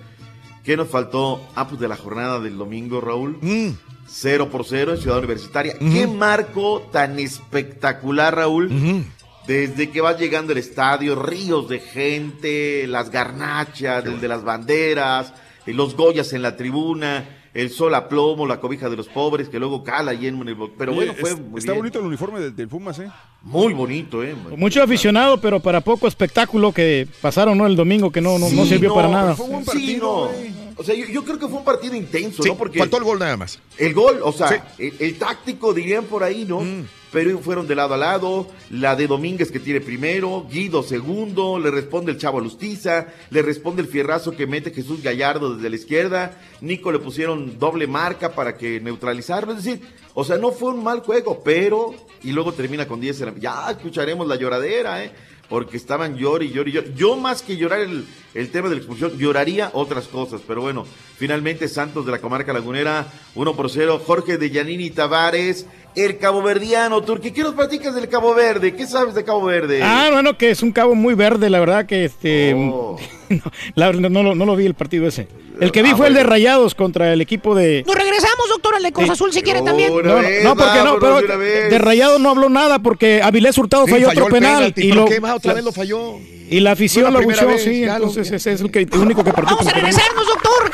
¿Qué 0.62 0.76
nos 0.76 0.88
faltó? 0.88 1.40
Ah, 1.54 1.66
pues 1.66 1.80
de 1.80 1.88
la 1.88 1.96
jornada 1.96 2.40
del 2.40 2.56
domingo, 2.56 3.00
Raúl. 3.00 3.38
Mm. 3.40 3.70
Cero 4.08 4.48
por 4.50 4.64
cero 4.64 4.92
en 4.92 4.98
Ciudad 4.98 5.18
Universitaria. 5.18 5.74
Qué 5.78 6.06
marco 6.06 6.88
tan 6.90 7.18
espectacular, 7.18 8.34
Raúl. 8.34 9.04
Desde 9.46 9.90
que 9.90 10.00
vas 10.00 10.18
llegando 10.18 10.52
al 10.52 10.58
estadio, 10.58 11.14
ríos 11.14 11.68
de 11.68 11.78
gente, 11.80 12.86
las 12.86 13.10
garnachas, 13.10 14.04
el 14.04 14.20
de 14.20 14.28
las 14.28 14.44
banderas, 14.44 15.32
eh, 15.66 15.72
los 15.72 15.94
Goyas 15.96 16.34
en 16.34 16.42
la 16.42 16.54
tribuna, 16.56 17.24
el 17.54 17.70
sol 17.70 17.94
a 17.94 18.08
plomo, 18.10 18.46
la 18.46 18.60
cobija 18.60 18.90
de 18.90 18.96
los 18.96 19.08
pobres, 19.08 19.48
que 19.48 19.58
luego 19.58 19.82
cala 19.82 20.12
y 20.12 20.26
en 20.26 20.46
el... 20.46 20.56
Pero 20.76 20.92
bueno, 20.92 21.14
fue 21.14 21.34
muy 21.34 21.60
está 21.60 21.72
bien. 21.72 21.82
bonito 21.82 21.98
el 21.98 22.04
uniforme 22.04 22.40
del, 22.40 22.54
del 22.54 22.68
Pumas, 22.68 22.98
¿eh? 22.98 23.10
Muy 23.50 23.72
bonito, 23.72 24.22
¿eh? 24.22 24.34
Mucho 24.56 24.82
aficionado, 24.82 25.40
pero 25.40 25.60
para 25.60 25.80
poco 25.80 26.06
espectáculo 26.06 26.72
que 26.72 27.08
pasaron 27.20 27.56
¿no? 27.58 27.66
el 27.66 27.76
domingo 27.76 28.10
que 28.12 28.20
no, 28.20 28.38
no, 28.38 28.48
no 28.50 28.62
Sí, 28.64 28.68
sirvió 28.70 28.90
no, 28.90 28.94
para 28.94 29.08
nada. 29.08 29.34
fue 29.34 29.46
un 29.46 29.52
buen 29.52 29.64
partido, 29.64 30.30
O 30.76 30.84
sea, 30.84 30.94
yo, 30.94 31.06
yo 31.06 31.24
creo 31.24 31.38
que 31.38 31.48
fue 31.48 31.58
un 31.58 31.64
partido 31.64 31.94
intenso, 31.94 32.42
Sí, 32.42 32.48
¿no? 32.50 32.56
Porque 32.56 32.78
faltó 32.78 32.98
el 32.98 33.04
gol 33.04 33.18
nada 33.18 33.36
más. 33.36 33.58
El 33.78 33.94
gol, 33.94 34.20
o 34.22 34.32
sea, 34.32 34.48
Sí. 34.48 34.56
el, 34.84 34.94
el 35.00 35.18
táctico 35.18 35.72
dirían 35.72 36.04
por 36.04 36.22
ahí, 36.22 36.44
¿no? 36.46 36.60
Mm. 36.60 36.84
Pero 37.10 37.38
fueron 37.38 37.66
de 37.66 37.74
lado 37.74 37.94
a 37.94 37.96
lado, 37.96 38.48
la 38.70 38.94
de 38.94 39.06
Domínguez 39.06 39.50
que 39.50 39.58
tiene 39.58 39.80
primero, 39.80 40.46
Guido 40.52 40.82
segundo, 40.82 41.58
le 41.58 41.70
responde 41.70 42.12
el 42.12 42.18
Chavo 42.18 42.38
Lustiza, 42.38 43.06
le 43.30 43.40
responde 43.40 43.80
el 43.80 43.88
fierrazo 43.88 44.32
que 44.36 44.46
mete 44.46 44.72
Jesús 44.72 45.02
Gallardo 45.02 45.54
desde 45.54 45.70
la 45.70 45.76
izquierda, 45.76 46.38
Nico 46.60 46.92
le 46.92 46.98
pusieron 46.98 47.58
doble 47.58 47.86
marca 47.86 48.32
para 48.34 48.58
que 48.58 48.78
neutralizarlo, 48.80 49.52
es 49.54 49.64
decir, 49.64 49.80
o 50.12 50.22
sea, 50.22 50.36
no 50.36 50.52
fue 50.52 50.72
un 50.74 50.84
mal 50.84 51.00
juego, 51.00 51.40
pero, 51.42 51.94
y 52.22 52.32
luego 52.32 52.52
termina 52.52 52.86
con 52.86 53.00
10, 53.00 53.20
en 53.22 53.26
la- 53.26 53.32
ya 53.40 53.70
escucharemos 53.70 54.26
la 54.26 54.36
lloradera, 54.36 55.04
¿eh? 55.04 55.12
Porque 55.48 55.78
estaban 55.78 56.16
llor 56.16 56.42
y 56.42 56.50
llor. 56.50 56.68
Yo 56.94 57.16
más 57.16 57.40
que 57.42 57.56
llorar 57.56 57.80
el, 57.80 58.06
el 58.34 58.50
tema 58.50 58.68
de 58.68 58.74
la 58.74 58.80
expulsión, 58.80 59.16
lloraría 59.16 59.70
otras 59.72 60.06
cosas. 60.06 60.42
Pero 60.46 60.60
bueno, 60.60 60.86
finalmente 61.16 61.68
Santos 61.68 62.04
de 62.04 62.12
la 62.12 62.20
comarca 62.20 62.52
lagunera, 62.52 63.10
1 63.34 63.56
por 63.56 63.70
0. 63.70 64.02
Jorge 64.06 64.36
de 64.36 64.50
Yanini 64.50 64.90
Tavares, 64.90 65.64
el 65.94 66.18
caboverdiano. 66.18 67.02
Turqui, 67.02 67.30
¿qué 67.32 67.42
nos 67.42 67.54
platicas 67.54 67.94
del 67.94 68.08
Cabo 68.08 68.34
Verde? 68.34 68.74
¿Qué 68.74 68.86
sabes 68.86 69.14
de 69.14 69.24
Cabo 69.24 69.44
Verde? 69.44 69.80
Ah, 69.82 70.08
bueno, 70.12 70.36
que 70.38 70.50
es 70.50 70.62
un 70.62 70.72
cabo 70.72 70.94
muy 70.94 71.14
verde, 71.14 71.50
la 71.50 71.60
verdad 71.60 71.86
que 71.86 72.04
este. 72.04 72.54
Oh. 72.54 72.96
no, 73.28 73.42
la 73.74 73.86
verdad, 73.86 74.10
no, 74.10 74.22
lo- 74.22 74.34
no 74.34 74.44
lo 74.46 74.56
vi 74.56 74.66
el 74.66 74.74
partido 74.74 75.06
ese. 75.06 75.28
El 75.60 75.72
que 75.72 75.82
vi 75.82 75.90
Ah, 75.90 75.96
fue 75.96 76.06
el 76.06 76.14
de. 76.14 76.22
Rayados 76.22 76.74
contra 76.76 77.12
el 77.12 77.20
equipo 77.20 77.54
de. 77.54 77.82
Nos 77.86 77.96
regresamos, 77.96 78.48
doctor, 78.48 78.76
al 78.76 78.82
de 78.82 78.92
Cruz. 78.92 79.10
Azul 79.10 79.32
si 79.32 79.42
quiere 79.42 79.60
también. 79.62 79.92
No, 79.92 80.00
no, 80.02 80.22
no, 80.44 80.56
porque 80.56 80.82
no, 80.84 80.98
pero 81.00 81.20
de 81.20 81.78
Rayados 81.78 82.20
no 82.20 82.30
habló 82.30 82.48
nada 82.48 82.78
porque 82.78 83.20
Avilés 83.22 83.58
Hurtado 83.58 83.84
Sí, 83.86 83.90
falló 83.92 84.06
falló 84.08 84.22
otro 84.24 84.34
penal. 84.34 84.56
penalti, 84.56 84.82
y 84.86 84.88
¿pero 84.90 85.00
lo, 85.02 85.06
qué 85.08 85.20
más? 85.20 85.34
Otra 85.34 85.54
vez 85.54 85.64
lo 85.64 85.72
falló. 85.72 86.14
Y 86.50 86.60
la 86.60 86.72
afición 86.72 87.12
No 87.12 87.20
lo 87.20 87.26
vez, 87.26 87.62
sí. 87.62 87.80
ya 87.80 87.98
lo- 87.98 88.06
Entonces 88.06 88.30
ese 88.32 88.52
es 88.52 88.60
el, 88.60 88.70
que, 88.70 88.80
el 88.80 88.98
único 88.98 89.22
que 89.24 89.32
partió. 89.32 89.56
Vamos 89.56 89.70
a 89.70 89.74
regresarnos, 89.74 90.26
doctor. 90.28 90.70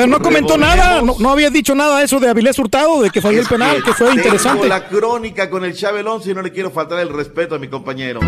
Pero 0.00 0.12
no 0.12 0.22
comentó 0.22 0.56
nada, 0.56 1.02
no, 1.02 1.16
no 1.18 1.30
había 1.30 1.50
dicho 1.50 1.74
nada 1.74 2.02
eso 2.02 2.18
de 2.18 2.30
Avilés 2.30 2.58
Hurtado, 2.58 3.02
de 3.02 3.10
que 3.10 3.20
falló 3.20 3.38
el 3.38 3.46
penal, 3.46 3.84
que 3.84 3.92
fue 3.92 4.10
interesante. 4.14 4.66
la 4.66 4.88
crónica 4.88 5.50
con 5.50 5.62
el 5.62 5.74
Chávez 5.76 6.00
Alonso 6.00 6.30
y 6.30 6.34
no 6.34 6.40
le 6.40 6.52
quiero 6.52 6.70
faltar 6.70 7.00
el 7.00 7.10
respeto 7.10 7.54
a 7.54 7.58
mi 7.58 7.68
compañero. 7.68 8.20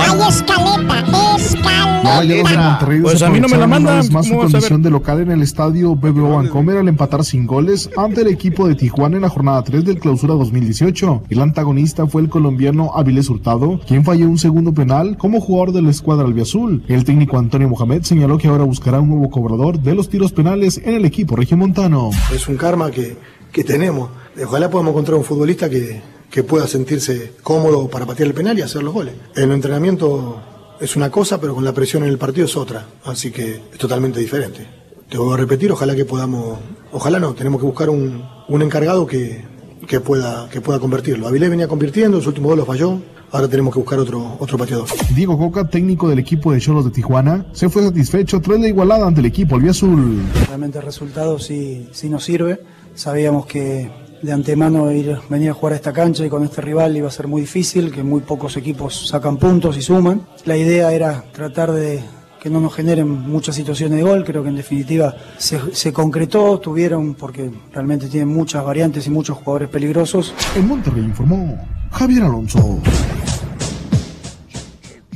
Hay 0.00 0.18
escaleta, 0.28 1.36
escaleta. 1.36 2.70
Monterrey 2.70 3.00
Pues 3.02 3.22
a 3.22 3.30
mí 3.30 3.40
no 3.40 3.48
me 3.48 3.56
la 3.58 3.66
mandan, 3.66 4.10
más 4.12 4.26
su 4.26 4.36
condición 4.36 4.82
de 4.82 4.90
local 4.90 5.20
en 5.20 5.30
el 5.30 5.42
estadio 5.42 5.94
BBO 5.94 6.36
Vancomer 6.36 6.78
al 6.78 6.88
empatar 6.88 7.24
sin 7.24 7.46
goles 7.46 7.90
ante 7.96 8.22
el 8.22 8.28
equipo 8.28 8.66
de 8.66 8.74
Tijuana 8.74 9.16
en 9.16 9.22
la 9.22 9.28
jornada 9.28 9.62
3 9.62 9.84
del 9.84 9.98
clausura 9.98 10.34
2018. 10.34 11.24
El 11.28 11.40
antagonista 11.40 12.06
fue 12.06 12.22
el 12.22 12.28
colombiano 12.28 12.92
Avilés 12.94 13.28
Hurtado, 13.28 13.80
quien 13.86 14.04
falló 14.04 14.26
un 14.28 14.38
segundo 14.38 14.72
penal 14.72 15.16
como 15.16 15.40
jugador 15.40 15.72
de 15.72 15.82
la 15.82 15.90
escuadra 15.90 16.26
albiazul. 16.26 16.82
El 16.88 17.04
técnico 17.04 17.38
Antonio 17.38 17.68
Mohamed 17.68 18.02
señaló 18.02 18.38
que 18.38 18.48
ahora 18.48 18.64
buscará 18.64 19.00
un 19.00 19.10
nuevo 19.10 19.30
cobrador 19.30 19.78
de 19.80 19.94
los 19.94 20.08
tiros 20.08 20.32
penales 20.32 20.80
en 20.82 20.94
el 20.94 21.04
equipo 21.04 21.36
regiomontano. 21.36 22.10
Es 22.34 22.48
un 22.48 22.56
karma 22.56 22.90
que, 22.90 23.16
que 23.52 23.64
tenemos. 23.64 24.10
Ojalá 24.42 24.70
podamos 24.70 24.92
encontrar 24.92 25.18
un 25.18 25.24
futbolista 25.24 25.68
que, 25.68 26.00
que 26.30 26.44
pueda 26.44 26.66
sentirse 26.66 27.32
cómodo 27.42 27.88
para 27.88 28.06
patear 28.06 28.28
el 28.28 28.34
penal 28.34 28.58
y 28.58 28.62
hacer 28.62 28.82
los 28.82 28.94
goles. 28.94 29.14
El 29.34 29.50
entrenamiento 29.50 30.40
es 30.80 30.96
una 30.96 31.10
cosa, 31.10 31.40
pero 31.40 31.54
con 31.54 31.64
la 31.64 31.72
presión 31.72 32.04
en 32.04 32.08
el 32.08 32.18
partido 32.18 32.46
es 32.46 32.56
otra. 32.56 32.86
Así 33.04 33.30
que 33.30 33.60
es 33.72 33.78
totalmente 33.78 34.20
diferente. 34.20 34.66
Te 35.08 35.18
voy 35.18 35.34
a 35.34 35.36
repetir, 35.36 35.72
ojalá 35.72 35.96
que 35.96 36.04
podamos, 36.04 36.58
ojalá 36.92 37.18
no, 37.18 37.34
tenemos 37.34 37.60
que 37.60 37.66
buscar 37.66 37.90
un, 37.90 38.24
un 38.48 38.62
encargado 38.62 39.06
que, 39.06 39.44
que, 39.88 40.00
pueda, 40.00 40.48
que 40.48 40.60
pueda 40.60 40.78
convertirlo. 40.78 41.26
Avilés 41.26 41.50
venía 41.50 41.66
convirtiendo, 41.66 42.20
su 42.20 42.28
último 42.28 42.48
gol 42.48 42.58
lo 42.58 42.64
falló, 42.64 43.00
ahora 43.32 43.48
tenemos 43.48 43.74
que 43.74 43.80
buscar 43.80 43.98
otro, 43.98 44.36
otro 44.38 44.56
pateador. 44.56 44.86
Diego 45.14 45.36
Coca, 45.36 45.68
técnico 45.68 46.08
del 46.08 46.20
equipo 46.20 46.52
de 46.52 46.60
Cholos 46.60 46.84
de 46.84 46.92
Tijuana, 46.92 47.46
se 47.52 47.68
fue 47.68 47.82
satisfecho 47.82 48.40
tras 48.40 48.60
la 48.60 48.68
igualada 48.68 49.08
ante 49.08 49.18
el 49.20 49.26
equipo 49.26 49.56
albiazul. 49.56 50.22
Realmente 50.46 50.78
el 50.78 50.84
resultado 50.84 51.40
sí, 51.40 51.88
sí 51.92 52.08
nos 52.08 52.22
sirve. 52.22 52.60
Sabíamos 52.94 53.46
que 53.46 53.90
de 54.22 54.32
antemano 54.32 54.90
ir, 54.92 55.18
venir 55.28 55.50
a 55.50 55.54
jugar 55.54 55.74
a 55.74 55.76
esta 55.76 55.92
cancha 55.92 56.24
y 56.24 56.28
con 56.28 56.44
este 56.44 56.60
rival 56.60 56.96
iba 56.96 57.08
a 57.08 57.10
ser 57.10 57.26
muy 57.26 57.42
difícil, 57.42 57.90
que 57.92 58.02
muy 58.02 58.20
pocos 58.20 58.56
equipos 58.56 59.08
sacan 59.08 59.36
puntos 59.36 59.76
y 59.76 59.82
suman. 59.82 60.26
La 60.44 60.56
idea 60.56 60.92
era 60.92 61.24
tratar 61.32 61.72
de 61.72 62.02
que 62.40 62.50
no 62.50 62.60
nos 62.60 62.74
generen 62.74 63.08
muchas 63.08 63.54
situaciones 63.54 63.98
de 63.98 64.02
gol, 64.02 64.24
creo 64.24 64.42
que 64.42 64.48
en 64.48 64.56
definitiva 64.56 65.14
se, 65.36 65.74
se 65.74 65.92
concretó, 65.92 66.58
tuvieron, 66.58 67.14
porque 67.14 67.50
realmente 67.70 68.08
tienen 68.08 68.28
muchas 68.28 68.64
variantes 68.64 69.06
y 69.06 69.10
muchos 69.10 69.36
jugadores 69.38 69.68
peligrosos. 69.68 70.34
En 70.56 70.66
Monterrey 70.66 71.04
informó 71.04 71.58
Javier 71.92 72.22
Alonso. 72.22 72.80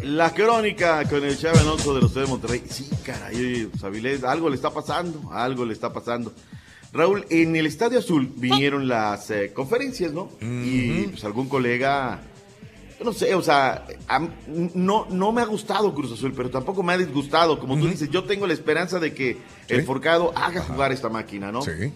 La 0.03 0.35
crónica 0.35 1.09
con 1.09 1.25
el 1.25 1.39
Chávez 1.39 1.63
Alonso 1.63 1.95
de 1.95 2.03
los 2.03 2.15
de 2.15 2.27
Monterrey. 2.27 2.63
Sí, 2.69 2.91
caray, 3.03 3.71
Avilés, 3.83 4.23
algo 4.23 4.51
le 4.51 4.57
está 4.57 4.69
pasando, 4.69 5.33
algo 5.33 5.65
le 5.65 5.73
está 5.73 5.91
pasando. 5.91 6.31
Raúl, 6.95 7.27
en 7.29 7.57
el 7.57 7.67
Estadio 7.67 7.99
Azul 7.99 8.31
vinieron 8.37 8.89
las 8.89 9.31
eh, 9.31 9.53
conferencias, 9.53 10.13
¿no? 10.13 10.31
Y 10.41 11.09
pues 11.09 11.25
algún 11.25 11.49
colega 11.49 12.23
yo 12.99 13.05
no 13.05 13.13
sé, 13.13 13.35
o 13.35 13.43
sea, 13.43 13.87
no, 14.75 15.07
no 15.11 15.33
me 15.33 15.43
ha 15.43 15.45
gustado 15.45 15.93
Cruz 15.93 16.13
Azul, 16.13 16.33
pero 16.37 16.51
tampoco 16.51 16.83
me 16.83 16.93
ha 16.93 16.99
disgustado. 16.99 17.59
Como 17.59 17.77
tú 17.77 17.89
dices, 17.89 18.09
yo 18.09 18.25
tengo 18.25 18.47
la 18.47 18.53
esperanza 18.53 19.01
de 19.01 19.13
que 19.13 19.37
el. 19.69 19.85
Forcado 19.85 20.33
haga 20.37 20.63
jugar 20.63 20.93
esta 20.93 21.09
máquina, 21.09 21.51
¿no? 21.51 21.63
Sí. 21.63 21.93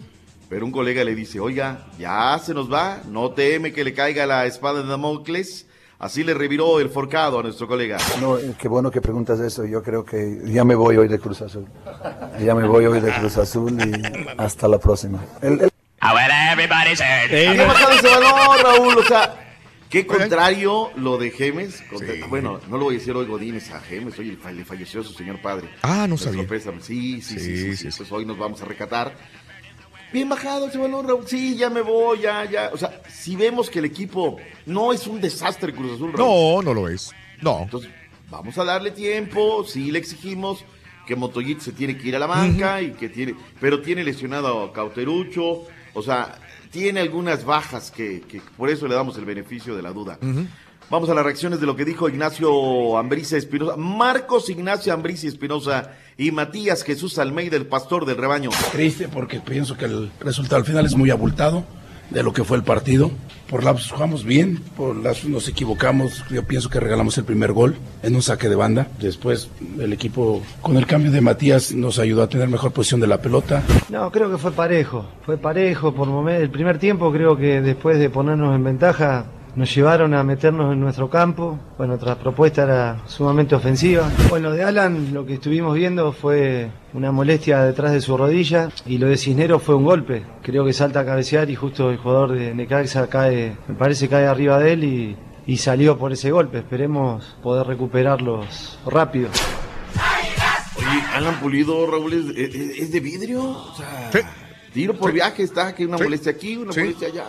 Pero 0.49 0.65
un 0.65 0.71
colega 0.71 1.03
le 1.03 1.15
dice, 1.15 1.39
oiga, 1.39 1.87
ya 1.97 2.39
se 2.43 2.53
nos 2.53 2.71
va, 2.71 3.03
no 3.07 3.31
teme 3.31 3.71
que 3.71 3.83
le 3.83 3.93
caiga 3.93 4.25
la 4.25 4.45
espada 4.45 4.81
de 4.81 4.89
Damocles. 4.89 5.67
Así 5.99 6.23
le 6.23 6.33
reviró 6.33 6.79
el 6.79 6.89
Forcado 6.89 7.39
a 7.39 7.43
nuestro 7.43 7.67
colega. 7.67 7.97
No, 8.21 8.37
qué 8.57 8.67
bueno 8.69 8.89
que 8.89 9.01
preguntas 9.01 9.39
eso. 9.41 9.65
Yo 9.65 9.83
creo 9.83 10.05
que 10.05 10.39
ya 10.45 10.63
me 10.63 10.73
voy 10.75 10.95
hoy 10.95 11.09
de 11.09 11.19
Cruz 11.19 11.41
Azul. 11.41 11.65
Ya 12.41 12.55
me 12.55 12.65
voy 12.65 12.85
hoy 12.85 13.01
de 13.01 13.11
Cruz 13.13 13.37
Azul 13.37 13.77
y 13.81 14.01
hasta 14.37 14.67
la 14.69 14.79
próxima. 14.79 15.19
El- 15.41 15.59
el- 15.61 15.71
¿Qué 17.29 17.65
bajado 17.65 17.91
ese 17.91 18.07
balón, 18.07 18.57
Raúl? 18.63 18.97
O 18.99 19.03
sea, 19.03 19.57
qué 19.89 20.07
contrario 20.07 20.91
lo 20.95 21.17
de 21.17 21.31
Gemes. 21.31 21.81
contra- 21.89 22.13
Bueno, 22.29 22.61
no 22.69 22.77
lo 22.77 22.85
voy 22.85 22.95
a 22.95 22.97
decir 22.99 23.13
hoy 23.13 23.25
Godínez 23.25 23.69
a 23.71 23.81
Gemes, 23.81 24.17
hoy 24.17 24.31
le 24.31 24.37
fa- 24.37 24.51
le 24.53 24.63
falleció 24.63 25.03
su 25.03 25.11
señor 25.11 25.41
padre. 25.41 25.67
Ah, 25.81 26.07
no 26.07 26.15
sabía. 26.17 26.47
pésame. 26.47 26.79
Sí, 26.81 27.21
sí, 27.21 27.33
sí, 27.33 27.39
Sí, 27.39 27.57
sí, 27.57 27.75
sí, 27.75 27.91
sí, 27.91 27.97
Pues 27.97 28.11
hoy 28.13 28.25
nos 28.25 28.37
vamos 28.37 28.61
a 28.61 28.65
recatar. 28.65 29.13
Bien 30.11 30.27
bajado 30.27 30.67
ese 30.67 30.77
balón, 30.77 31.07
Raúl. 31.07 31.27
Sí, 31.27 31.55
ya 31.55 31.69
me 31.69 31.81
voy, 31.81 32.21
ya, 32.21 32.49
ya. 32.49 32.71
O 32.73 32.77
sea, 32.77 33.01
si 33.09 33.35
vemos 33.35 33.69
que 33.69 33.79
el 33.79 33.85
equipo 33.85 34.37
no 34.65 34.91
es 34.91 35.05
un 35.07 35.21
desastre 35.21 35.73
Cruz 35.73 35.93
Azul, 35.93 36.13
Raúl. 36.13 36.27
No, 36.27 36.61
no 36.61 36.73
lo 36.73 36.89
es. 36.89 37.11
No. 37.41 37.61
Entonces, 37.63 37.91
vamos 38.29 38.57
a 38.57 38.63
darle 38.63 38.91
tiempo, 38.91 39.63
sí 39.65 39.91
le 39.91 39.99
exigimos 39.99 40.65
que 41.09 41.15
Motoyit 41.15 41.59
se 41.59 41.71
tiene 41.71 41.97
que 41.97 42.07
ir 42.07 42.15
a 42.15 42.19
la 42.19 42.27
banca 42.27 42.81
y 42.83 42.91
que 42.91 43.09
tiene, 43.09 43.33
pero 43.59 43.81
tiene 43.81 44.03
lesionado 44.03 44.63
a 44.63 44.71
Cauterucho, 44.71 45.63
o 45.95 46.03
sea, 46.03 46.37
tiene 46.69 46.99
algunas 46.99 47.45
bajas 47.45 47.89
que, 47.89 48.21
que 48.21 48.41
por 48.55 48.69
eso 48.69 48.87
le 48.87 48.93
damos 48.93 49.17
el 49.17 49.25
beneficio 49.25 49.75
de 49.75 49.81
la 49.81 49.91
duda. 49.91 50.19
Vamos 50.91 51.09
a 51.09 51.15
las 51.15 51.23
reacciones 51.23 51.59
de 51.59 51.65
lo 51.65 51.75
que 51.75 51.83
dijo 51.83 52.09
Ignacio 52.09 52.97
Ambricia 52.97 53.39
Espinosa, 53.39 53.75
Marcos 53.75 54.49
Ignacio 54.51 54.93
Ambricia 54.93 55.29
Espinosa 55.29 55.97
y 56.19 56.31
Matías 56.31 56.83
Jesús 56.83 57.17
Almeida, 57.17 57.55
el 57.55 57.65
pastor 57.65 58.05
del 58.05 58.17
rebaño. 58.17 58.49
Triste 58.73 59.07
porque 59.07 59.39
pienso 59.39 59.77
que 59.77 59.85
el 59.85 60.11
resultado 60.19 60.57
al 60.57 60.65
final 60.65 60.85
es 60.85 60.93
muy 60.93 61.11
abultado 61.11 61.63
de 62.09 62.23
lo 62.23 62.33
que 62.33 62.43
fue 62.43 62.57
el 62.57 62.63
partido. 62.63 63.09
Por 63.49 63.63
lapsos 63.63 63.89
jugamos 63.89 64.25
bien, 64.25 64.61
por 64.75 64.97
lapsos 64.97 65.29
nos 65.29 65.47
equivocamos. 65.47 66.25
Yo 66.29 66.43
pienso 66.43 66.69
que 66.69 66.81
regalamos 66.81 67.17
el 67.17 67.23
primer 67.23 67.53
gol 67.53 67.77
en 68.03 68.15
un 68.15 68.21
saque 68.21 68.49
de 68.49 68.55
banda. 68.55 68.89
Después 68.99 69.49
el 69.79 69.93
equipo 69.93 70.43
con 70.61 70.75
el 70.75 70.85
cambio 70.85 71.09
de 71.09 71.21
Matías 71.21 71.71
nos 71.71 71.99
ayudó 71.99 72.23
a 72.23 72.27
tener 72.27 72.49
mejor 72.49 72.73
posición 72.73 72.99
de 72.99 73.07
la 73.07 73.21
pelota. 73.21 73.63
No, 73.87 74.11
creo 74.11 74.29
que 74.29 74.37
fue 74.37 74.51
parejo. 74.51 75.05
Fue 75.25 75.37
parejo 75.37 75.95
por 75.95 76.09
momentos. 76.09 76.43
El 76.43 76.51
primer 76.51 76.79
tiempo 76.79 77.13
creo 77.13 77.37
que 77.37 77.61
después 77.61 77.97
de 77.97 78.09
ponernos 78.09 78.53
en 78.53 78.63
ventaja 78.65 79.25
nos 79.59 79.75
llevaron 79.75 80.13
a 80.13 80.23
meternos 80.23 80.71
en 80.71 80.79
nuestro 80.79 81.09
campo. 81.09 81.59
Bueno, 81.77 81.93
nuestra 81.95 82.15
propuesta 82.15 82.63
era 82.63 83.01
sumamente 83.07 83.55
ofensiva. 83.55 84.09
Bueno, 84.29 84.51
de 84.51 84.63
Alan 84.63 85.13
lo 85.13 85.25
que 85.25 85.33
estuvimos 85.33 85.75
viendo 85.75 86.13
fue 86.13 86.71
una 86.93 87.11
molestia 87.11 87.63
detrás 87.63 87.91
de 87.91 87.99
su 87.99 88.15
rodilla 88.15 88.69
y 88.85 88.97
lo 88.99 89.07
de 89.07 89.17
Cisneros 89.17 89.61
fue 89.61 89.75
un 89.75 89.83
golpe. 89.83 90.23
Creo 90.43 90.63
que 90.63 90.71
salta 90.71 91.01
a 91.01 91.05
cabecear 91.05 91.49
y 91.49 91.55
justo 91.55 91.91
el 91.91 91.97
jugador 91.97 92.31
de 92.31 92.55
Necaxa 92.55 93.07
cae, 93.07 93.57
me 93.67 93.75
parece 93.75 94.07
cae 94.07 94.27
arriba 94.27 94.57
de 94.59 94.71
él 94.73 94.83
y, 94.85 95.17
y 95.45 95.57
salió 95.57 95.97
por 95.97 96.13
ese 96.13 96.31
golpe. 96.31 96.59
Esperemos 96.59 97.35
poder 97.43 97.67
recuperarlos 97.67 98.79
rápido. 98.85 99.27
Oye, 100.77 101.03
Alan 101.15 101.35
Pulido, 101.41 101.85
Raúl, 101.85 102.13
¿es, 102.13 102.25
es- 102.55 102.79
es 102.79 102.91
de 102.93 102.99
vidrio? 103.01 103.41
O 103.43 103.75
sea, 103.75 104.09
tiro 104.73 104.93
por 104.95 105.11
viaje 105.11 105.43
está, 105.43 105.73
que 105.75 105.85
una 105.85 105.97
molestia 105.97 106.31
aquí, 106.31 106.57
una 106.57 106.73
Sí. 106.73 106.79
molestia 106.81 107.07
allá. 107.09 107.25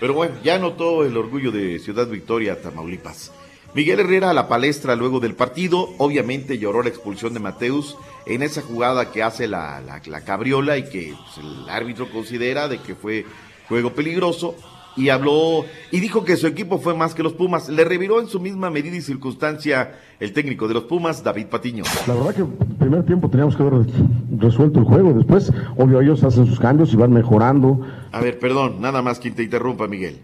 Pero 0.00 0.14
bueno, 0.14 0.34
ya 0.44 0.58
notó 0.58 1.04
el 1.04 1.16
orgullo 1.16 1.50
de 1.52 1.78
Ciudad 1.78 2.06
Victoria, 2.08 2.60
Tamaulipas. 2.60 3.32
Miguel 3.74 4.00
Herrera 4.00 4.30
a 4.30 4.34
la 4.34 4.48
palestra 4.48 4.96
luego 4.96 5.20
del 5.20 5.34
partido, 5.34 5.90
obviamente 5.98 6.58
lloró 6.58 6.82
la 6.82 6.88
expulsión 6.88 7.34
de 7.34 7.40
Mateus 7.40 7.96
en 8.24 8.42
esa 8.42 8.62
jugada 8.62 9.12
que 9.12 9.22
hace 9.22 9.46
la, 9.48 9.80
la- 9.80 10.00
la 10.06 10.20
cabriola 10.24 10.78
y 10.78 10.84
que 10.88 11.14
pues, 11.14 11.44
el 11.46 11.68
árbitro 11.68 12.10
considera 12.10 12.68
de 12.68 12.78
que 12.80 12.94
fue 12.94 13.26
juego 13.68 13.92
peligroso 13.92 14.54
y 14.96 15.10
habló 15.10 15.64
y 15.90 16.00
dijo 16.00 16.24
que 16.24 16.36
su 16.36 16.46
equipo 16.46 16.78
fue 16.78 16.94
más 16.94 17.14
que 17.14 17.22
los 17.22 17.34
Pumas. 17.34 17.68
Le 17.68 17.84
reviró 17.84 18.20
en 18.20 18.28
su 18.28 18.40
misma 18.40 18.70
medida 18.70 18.96
y 18.96 19.02
circunstancia 19.02 19.98
el 20.18 20.32
técnico 20.32 20.66
de 20.66 20.74
los 20.74 20.84
Pumas, 20.84 21.22
David 21.22 21.46
Patiño. 21.46 21.84
La 22.06 22.14
verdad 22.14 22.34
que 22.34 22.42
el 22.42 22.76
primer 22.78 23.04
tiempo 23.04 23.28
teníamos 23.28 23.56
que 23.56 23.62
haber 23.62 23.86
resuelto 24.38 24.80
el 24.80 24.86
juego. 24.86 25.12
Después, 25.12 25.52
obvio, 25.76 26.00
ellos 26.00 26.24
hacen 26.24 26.46
sus 26.46 26.58
cambios 26.58 26.92
y 26.92 26.96
van 26.96 27.12
mejorando. 27.12 27.80
A 28.12 28.20
ver, 28.20 28.38
perdón, 28.38 28.80
nada 28.80 29.02
más 29.02 29.20
quien 29.20 29.34
te 29.34 29.42
interrumpa, 29.42 29.86
Miguel. 29.86 30.20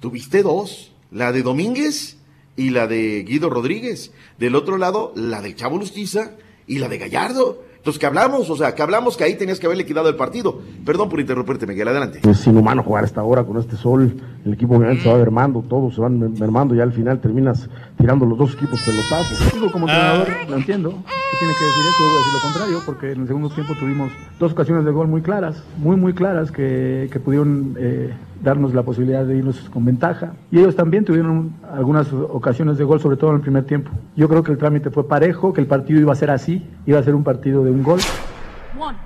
Tuviste 0.00 0.42
dos, 0.42 0.92
la 1.10 1.32
de 1.32 1.42
Domínguez 1.42 2.18
y 2.56 2.70
la 2.70 2.86
de 2.86 3.22
Guido 3.22 3.48
Rodríguez. 3.50 4.12
Del 4.38 4.56
otro 4.56 4.78
lado, 4.78 5.12
la 5.14 5.40
del 5.40 5.54
Chavo 5.54 5.78
Lustiza 5.78 6.32
y 6.66 6.78
la 6.78 6.88
de 6.88 6.98
Gallardo. 6.98 7.62
Entonces, 7.88 8.00
que 8.00 8.06
hablamos? 8.06 8.50
O 8.50 8.56
sea, 8.56 8.74
que 8.74 8.82
hablamos 8.82 9.16
que 9.16 9.24
ahí 9.24 9.34
tenías 9.34 9.58
que 9.58 9.64
haberle 9.64 9.86
quitado 9.86 10.10
el 10.10 10.14
partido. 10.14 10.60
Perdón 10.84 11.08
por 11.08 11.20
interrumpirte, 11.20 11.66
Miguel, 11.66 11.88
adelante. 11.88 12.20
Es 12.28 12.46
inhumano 12.46 12.82
jugar 12.82 13.04
a 13.04 13.06
esta 13.06 13.22
hora 13.22 13.44
con 13.44 13.56
este 13.56 13.76
sol. 13.76 14.14
El 14.44 14.52
equipo 14.52 14.76
obviamente 14.76 15.04
se 15.04 15.08
va 15.08 15.16
mermando, 15.16 15.62
todos 15.62 15.94
se 15.94 16.02
van 16.02 16.34
mermando 16.34 16.74
y 16.74 16.80
al 16.80 16.92
final 16.92 17.18
terminas 17.18 17.66
tirando 17.96 18.26
los 18.26 18.36
dos 18.36 18.52
equipos 18.52 18.78
pelotazos. 18.82 19.54
Digo, 19.54 19.72
como 19.72 19.88
entrenador, 19.88 20.28
lo 20.50 20.56
entiendo. 20.56 20.90
que 20.90 21.38
tiene 21.38 21.54
que 21.58 21.64
decir 21.64 21.84
eso? 21.88 22.04
Voy 22.04 22.12
a 22.12 22.18
decir 22.18 22.32
lo 22.34 22.40
contrario, 22.40 22.82
porque 22.84 23.12
en 23.12 23.20
el 23.22 23.26
segundo 23.26 23.48
tiempo 23.48 23.74
tuvimos 23.80 24.12
dos 24.38 24.52
ocasiones 24.52 24.84
de 24.84 24.90
gol 24.90 25.08
muy 25.08 25.22
claras, 25.22 25.62
muy, 25.78 25.96
muy 25.96 26.12
claras, 26.12 26.52
que, 26.52 27.08
que 27.10 27.20
pudieron 27.20 27.74
eh, 27.78 28.12
darnos 28.42 28.74
la 28.74 28.82
posibilidad 28.82 29.24
de 29.24 29.36
irnos 29.38 29.68
con 29.70 29.84
ventaja. 29.84 30.34
Y 30.50 30.58
ellos 30.58 30.76
también 30.76 31.04
tuvieron 31.04 31.54
algunas 31.72 32.12
ocasiones 32.12 32.78
de 32.78 32.84
gol, 32.84 33.00
sobre 33.00 33.16
todo 33.16 33.30
en 33.30 33.36
el 33.36 33.42
primer 33.42 33.64
tiempo. 33.64 33.90
Yo 34.16 34.28
creo 34.28 34.42
que 34.42 34.52
el 34.52 34.58
trámite 34.58 34.90
fue 34.90 35.06
parejo, 35.08 35.52
que 35.52 35.60
el 35.60 35.66
partido 35.66 36.00
iba 36.00 36.12
a 36.12 36.16
ser 36.16 36.30
así, 36.30 36.64
iba 36.86 36.98
a 36.98 37.02
ser 37.02 37.14
un 37.14 37.24
partido 37.24 37.64
de 37.64 37.70
un 37.70 37.82
gol. 37.82 38.00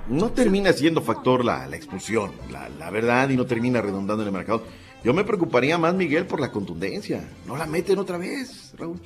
No 0.07 0.29
termina 0.29 0.71
siendo 0.73 1.01
factor 1.01 1.43
la, 1.43 1.67
la 1.67 1.75
expulsión, 1.75 2.31
la, 2.51 2.69
la 2.69 2.91
verdad, 2.91 3.29
y 3.29 3.37
no 3.37 3.45
termina 3.45 3.81
redondando 3.81 4.21
en 4.21 4.27
el 4.27 4.33
mercado. 4.33 4.61
Yo 5.03 5.13
me 5.13 5.23
preocuparía 5.25 5.77
más, 5.77 5.93
Miguel, 5.95 6.25
por 6.27 6.39
la 6.39 6.49
contundencia. 6.51 7.27
No 7.45 7.57
la 7.57 7.65
meten 7.65 7.97
otra 7.99 8.17
vez, 8.17 8.73
Raúl. 8.77 9.01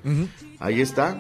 Ahí 0.60 0.82
está. 0.82 1.18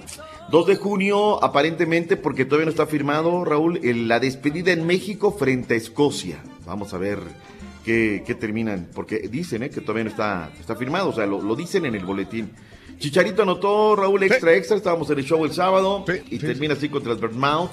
2 0.51 0.67
de 0.67 0.75
junio, 0.75 1.43
aparentemente, 1.43 2.15
porque 2.17 2.45
todavía 2.45 2.65
no 2.65 2.71
está 2.71 2.85
firmado, 2.85 3.43
Raúl, 3.43 3.79
el- 3.83 4.07
la 4.07 4.19
despedida 4.19 4.71
en 4.71 4.85
México 4.85 5.31
frente 5.31 5.73
a 5.73 5.77
Escocia. 5.77 6.37
Vamos 6.65 6.93
a 6.93 6.97
ver 6.99 7.19
qué 8.25 8.35
terminan, 8.35 8.89
porque 8.93 9.27
dicen 9.29 9.63
eh, 9.63 9.69
que 9.69 9.81
todavía 9.81 10.03
no 10.03 10.09
está, 10.09 10.51
está 10.59 10.75
firmado, 10.75 11.09
o 11.09 11.13
sea, 11.13 11.25
lo, 11.25 11.41
lo 11.41 11.55
dicen 11.55 11.85
en 11.85 11.95
el 11.95 12.05
boletín. 12.05 12.51
Chicharito 12.99 13.43
anotó, 13.43 13.95
Raúl, 13.95 14.23
extra, 14.23 14.53
extra. 14.55 14.75
Estábamos 14.75 15.09
en 15.11 15.19
el 15.19 15.23
show 15.23 15.43
el 15.45 15.53
sábado 15.53 16.03
y 16.29 16.39
termina 16.39 16.73
así 16.73 16.89
contra 16.89 17.13
el 17.13 17.19
Bournemouth. 17.19 17.69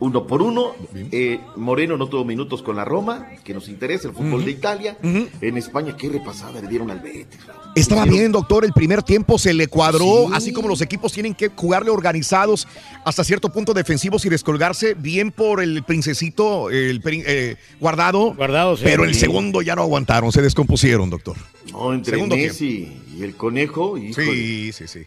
Uno 0.00 0.26
por 0.26 0.42
uno. 0.42 0.72
Eh, 1.12 1.40
Moreno 1.56 1.96
no 1.96 2.08
tuvo 2.08 2.24
minutos 2.24 2.62
con 2.62 2.76
la 2.76 2.84
Roma, 2.84 3.28
que 3.44 3.54
nos 3.54 3.68
interesa 3.68 4.08
el 4.08 4.14
fútbol 4.14 4.44
de 4.44 4.50
Italia. 4.50 4.96
En 5.02 5.56
España, 5.56 5.96
qué 5.96 6.08
repasada 6.08 6.60
le 6.60 6.68
dieron 6.68 6.90
al 6.90 7.00
Betis. 7.00 7.26
Estaba 7.74 8.04
bien, 8.04 8.30
doctor, 8.30 8.64
el 8.64 8.72
primer 8.72 9.02
tiempo 9.02 9.38
se 9.38 9.52
le 9.52 9.66
cuadró, 9.66 10.26
Sí. 10.28 10.32
así 10.34 10.52
como 10.52 10.68
los 10.68 10.80
equipos 10.80 11.12
tienen 11.12 11.34
que 11.34 11.48
jugarle 11.48 11.90
organizados 11.90 12.68
hasta 13.04 13.24
cierto 13.24 13.48
punto 13.50 13.74
defensivos 13.74 14.24
y 14.26 14.28
descolgarse, 14.28 14.94
bien 14.94 15.32
por 15.32 15.60
el 15.60 15.82
princesito, 15.82 16.70
el 16.70 17.00
prin- 17.00 17.24
eh, 17.26 17.56
guardado, 17.80 18.34
Guardado, 18.34 18.76
sí. 18.76 18.82
pero 18.84 19.04
el 19.04 19.14
segundo 19.14 19.60
ya 19.62 19.74
no 19.74 19.82
aguantaron, 19.82 20.30
se 20.30 20.40
descompusieron, 20.42 21.10
doctor. 21.10 21.36
No, 21.72 21.92
entre 21.92 22.14
Segundo 22.14 22.36
Messi 22.36 22.92
y 23.18 23.22
el 23.22 23.34
Conejo. 23.34 23.96
híjole. 23.98 24.26
Sí, 24.26 24.72
sí, 24.72 24.86
sí. 24.86 25.00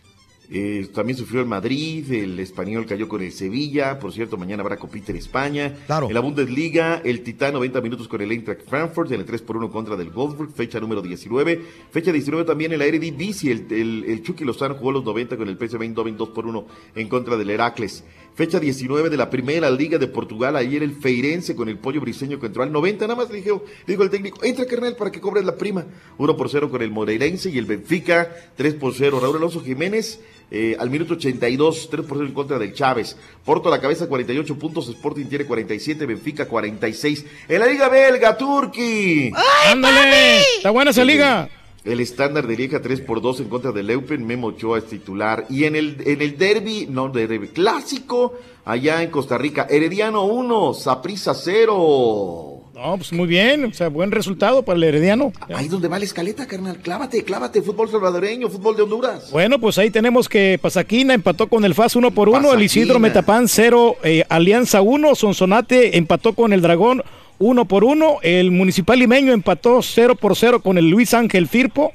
Eh, 0.49 0.87
también 0.93 1.17
sufrió 1.17 1.41
el 1.41 1.47
Madrid, 1.47 2.09
el 2.11 2.39
español 2.39 2.85
cayó 2.85 3.07
con 3.09 3.21
el 3.21 3.33
Sevilla, 3.33 3.99
por 3.99 4.13
cierto, 4.13 4.37
mañana 4.37 4.63
habrá 4.63 4.77
copita 4.77 5.11
en 5.11 5.17
España. 5.17 5.75
Claro. 5.85 6.07
En 6.07 6.13
la 6.13 6.21
Bundesliga, 6.21 7.01
el 7.03 7.21
Titán 7.21 7.53
90 7.53 7.81
minutos 7.81 8.07
con 8.07 8.21
el 8.21 8.31
Eintracht 8.31 8.67
Frankfurt, 8.67 9.11
en 9.11 9.19
el 9.19 9.25
3 9.25 9.41
por 9.41 9.57
1 9.57 9.69
contra 9.69 9.95
del 9.95 10.09
Wolfsburg, 10.09 10.51
fecha 10.53 10.79
número 10.79 11.01
19. 11.01 11.61
Fecha 11.91 12.11
19 12.11 12.45
también 12.45 12.71
en 12.71 12.79
la 12.79 12.85
Eredivisie, 12.85 13.51
el, 13.51 13.67
el, 13.71 14.05
el 14.07 14.23
Chucky 14.23 14.45
Lozano 14.45 14.75
jugó 14.75 14.93
los 14.93 15.03
90 15.03 15.37
con 15.37 15.49
el 15.49 15.57
PSV 15.57 15.81
Eindhoven 15.81 16.17
2 16.17 16.29
por 16.29 16.45
1 16.45 16.65
en 16.95 17.07
contra 17.09 17.37
del 17.37 17.49
Heracles. 17.49 18.03
Fecha 18.33 18.59
19 18.59 19.09
de 19.09 19.17
la 19.17 19.29
Primera 19.29 19.69
Liga 19.69 19.97
de 19.97 20.07
Portugal, 20.07 20.55
ayer 20.55 20.83
el 20.83 20.93
Feirense 20.93 21.55
con 21.55 21.69
el 21.69 21.79
Pollo 21.79 21.99
Briseño 22.01 22.37
entró 22.41 22.63
al 22.63 22.71
90, 22.71 23.07
nada 23.07 23.15
más 23.15 23.29
le 23.29 23.41
dijo, 23.41 23.63
dijo 23.85 24.03
el 24.03 24.09
técnico, 24.09 24.43
entra 24.43 24.65
carnal 24.65 24.95
para 24.95 25.11
que 25.11 25.21
cobres 25.21 25.45
la 25.45 25.55
prima. 25.55 25.85
1 26.17 26.37
por 26.37 26.49
0 26.49 26.69
con 26.69 26.81
el 26.81 26.91
Moreirense 26.91 27.49
y 27.49 27.57
el 27.57 27.65
Benfica, 27.65 28.29
3 28.55 28.73
por 28.75 28.93
0. 28.93 29.19
Raúl 29.19 29.37
Alonso 29.37 29.61
Jiménez, 29.61 30.19
eh, 30.49 30.77
al 30.79 30.89
minuto 30.89 31.15
82, 31.15 31.89
3 31.89 32.05
por 32.05 32.17
0 32.17 32.27
en 32.27 32.33
contra 32.33 32.57
del 32.57 32.73
Chávez. 32.73 33.17
Porto 33.43 33.67
a 33.67 33.71
la 33.71 33.81
cabeza, 33.81 34.07
48 34.07 34.57
puntos. 34.57 34.87
Sporting 34.87 35.25
tiene 35.25 35.45
47, 35.45 36.05
Benfica 36.05 36.47
46. 36.47 37.25
En 37.47 37.59
la 37.59 37.67
Liga 37.67 37.89
Belga, 37.89 38.37
Turquí. 38.37 39.31
¡Ándale! 39.69 40.39
Está 40.57 40.71
buena 40.71 40.91
esa 40.91 41.03
liga. 41.03 41.49
El 41.83 42.01
estándar 42.01 42.47
de 42.47 42.57
Lieja 42.57 42.81
3 42.81 42.99
por 43.01 43.21
2 43.21 43.41
en 43.41 43.49
contra 43.49 43.71
del 43.71 43.87
Leupen, 43.87 44.25
Memo 44.25 44.47
Ochoa 44.47 44.79
es 44.79 44.87
titular. 44.87 45.45
Y 45.49 45.63
en 45.63 45.75
el, 45.75 45.97
en 46.05 46.21
el 46.21 46.37
derby, 46.37 46.85
no, 46.89 47.07
derby 47.07 47.47
clásico, 47.47 48.37
allá 48.65 49.01
en 49.03 49.09
Costa 49.09 49.37
Rica, 49.37 49.67
Herediano 49.69 50.25
1, 50.25 50.73
Saprissa 50.73 51.33
0. 51.33 52.56
No, 52.77 52.95
pues 52.95 53.11
muy 53.11 53.25
bien, 53.25 53.65
o 53.65 53.73
sea, 53.73 53.87
buen 53.87 54.11
resultado 54.11 54.61
para 54.61 54.77
el 54.77 54.83
Herediano. 54.83 55.33
Ahí 55.51 55.67
donde 55.67 55.87
va 55.87 55.97
la 55.97 56.05
escaleta, 56.05 56.45
carnal. 56.45 56.77
Clávate, 56.77 57.23
clávate. 57.23 57.63
Fútbol 57.63 57.89
salvadoreño, 57.89 58.49
fútbol 58.49 58.75
de 58.75 58.83
Honduras. 58.83 59.31
Bueno, 59.31 59.57
pues 59.57 59.79
ahí 59.79 59.89
tenemos 59.89 60.29
que 60.29 60.59
Pasaquina 60.61 61.15
empató 61.15 61.47
con 61.47 61.65
el 61.65 61.73
FAS 61.73 61.95
1 61.95 62.11
por 62.11 62.29
1, 62.29 62.53
el 62.53 62.61
Isidro. 62.61 62.99
Metapán 62.99 63.47
0, 63.47 63.95
eh, 64.03 64.25
Alianza 64.29 64.83
1, 64.83 65.15
Sonsonate 65.15 65.97
empató 65.97 66.33
con 66.33 66.53
el 66.53 66.61
Dragón 66.61 67.01
1 67.39 67.65
por 67.65 67.83
1, 67.83 68.19
el 68.21 68.51
Municipal 68.51 68.99
Limeño 68.99 69.33
empató 69.33 69.81
0 69.81 70.13
por 70.15 70.35
0 70.35 70.61
con 70.61 70.77
el 70.77 70.87
Luis 70.87 71.15
Ángel 71.15 71.47
Firpo. 71.47 71.93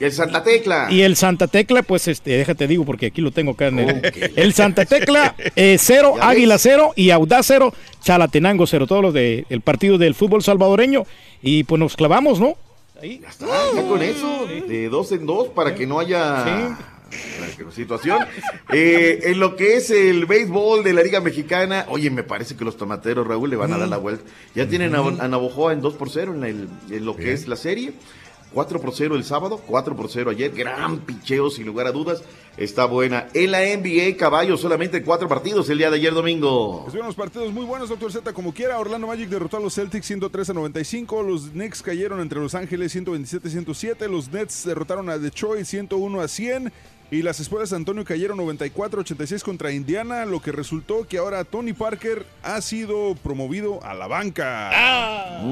Y 0.00 0.04
el 0.04 0.12
Santa 0.12 0.42
Tecla. 0.42 0.88
Y 0.90 1.02
el 1.02 1.14
Santa 1.16 1.46
Tecla, 1.46 1.82
pues 1.82 2.08
este, 2.08 2.32
déjate 2.36 2.66
digo 2.66 2.84
porque 2.84 3.06
aquí 3.06 3.20
lo 3.20 3.30
tengo 3.30 3.52
acá 3.52 3.68
en 3.68 3.78
el, 3.78 4.32
el 4.36 4.52
Santa 4.52 4.84
Tecla 4.84 5.34
0, 5.56 6.14
Ya 6.16 6.28
Águila 6.28 6.58
0 6.58 6.92
y 6.96 7.10
Audaz 7.10 7.46
0, 7.46 7.72
Chalatenango 8.02 8.66
0, 8.66 8.86
todos 8.86 9.02
los 9.02 9.14
del 9.14 9.60
partido 9.62 9.96
del 9.98 10.14
fútbol 10.14 10.42
salvadoreño. 10.42 11.04
Y 11.42 11.64
pues 11.64 11.78
nos 11.78 11.94
clavamos, 11.96 12.40
¿no? 12.40 12.54
Ahí. 13.00 13.20
Ah, 13.42 13.66
ya 13.74 13.82
con 13.86 14.02
eso, 14.02 14.46
de 14.46 14.88
dos 14.88 15.12
en 15.12 15.26
dos, 15.26 15.48
para 15.48 15.74
que 15.74 15.86
no 15.86 16.00
haya 16.00 16.44
eh, 17.10 17.64
situación. 17.72 18.18
Eh, 18.72 19.20
en 19.24 19.38
lo 19.40 19.56
que 19.56 19.76
es 19.76 19.90
el 19.90 20.26
béisbol 20.26 20.82
de 20.82 20.92
la 20.92 21.02
Liga 21.02 21.20
Mexicana, 21.20 21.86
oye, 21.88 22.10
me 22.10 22.22
parece 22.22 22.56
que 22.56 22.64
los 22.64 22.76
tomateros, 22.76 23.26
Raúl, 23.26 23.50
le 23.50 23.56
van 23.56 23.72
a 23.72 23.78
dar 23.78 23.88
la 23.88 23.96
vuelta. 23.98 24.24
Ya 24.54 24.68
tienen 24.68 24.94
a, 24.94 24.98
a 25.00 25.28
Navojoa 25.28 25.72
en 25.72 25.80
2 25.80 25.94
por 25.94 26.10
0 26.10 26.34
en, 26.34 26.44
el- 26.44 26.68
en 26.90 27.04
lo 27.04 27.14
que 27.16 27.24
Bien. 27.24 27.34
es 27.34 27.46
la 27.48 27.56
serie. 27.56 27.92
4 28.54 28.80
por 28.80 28.94
0 28.94 29.16
el 29.16 29.24
sábado, 29.24 29.60
4 29.66 29.96
por 29.96 30.08
0 30.08 30.30
ayer. 30.30 30.52
Gran 30.52 31.00
picheo, 31.00 31.50
sin 31.50 31.66
lugar 31.66 31.86
a 31.88 31.92
dudas. 31.92 32.22
Está 32.56 32.84
buena. 32.84 33.26
En 33.34 33.50
la 33.50 33.62
NBA, 33.62 34.16
caballo, 34.16 34.56
solamente 34.56 35.02
cuatro 35.02 35.28
partidos 35.28 35.68
el 35.70 35.78
día 35.78 35.90
de 35.90 35.96
ayer 35.96 36.14
domingo. 36.14 36.82
Estuvieron 36.82 37.08
los 37.08 37.16
partidos 37.16 37.52
muy 37.52 37.66
buenos, 37.66 37.88
doctor 37.88 38.12
Z, 38.12 38.32
como 38.32 38.54
quiera. 38.54 38.78
Orlando 38.78 39.08
Magic 39.08 39.28
derrotó 39.28 39.56
a 39.56 39.60
los 39.60 39.74
Celtics 39.74 40.06
103 40.06 40.50
a 40.50 40.52
95. 40.52 41.22
Los 41.24 41.50
Knicks 41.50 41.82
cayeron 41.82 42.20
entre 42.20 42.38
Los 42.38 42.54
Ángeles 42.54 42.92
127 42.92 43.48
a 43.48 43.50
107. 43.50 44.08
Los 44.08 44.30
Nets 44.30 44.64
derrotaron 44.64 45.10
a 45.10 45.18
Detroit 45.18 45.64
101 45.66 46.20
a 46.20 46.28
100. 46.28 46.72
Y 47.10 47.22
las 47.22 47.38
espuelas 47.38 47.70
de 47.70 47.76
Antonio 47.76 48.04
cayeron 48.04 48.36
94 48.38 49.00
a 49.00 49.02
86 49.02 49.44
contra 49.44 49.70
Indiana, 49.70 50.24
lo 50.24 50.40
que 50.40 50.52
resultó 50.52 51.06
que 51.06 51.18
ahora 51.18 51.44
Tony 51.44 51.72
Parker 51.72 52.24
ha 52.42 52.60
sido 52.60 53.14
promovido 53.22 53.84
a 53.84 53.94
la 53.94 54.06
banca. 54.06 54.70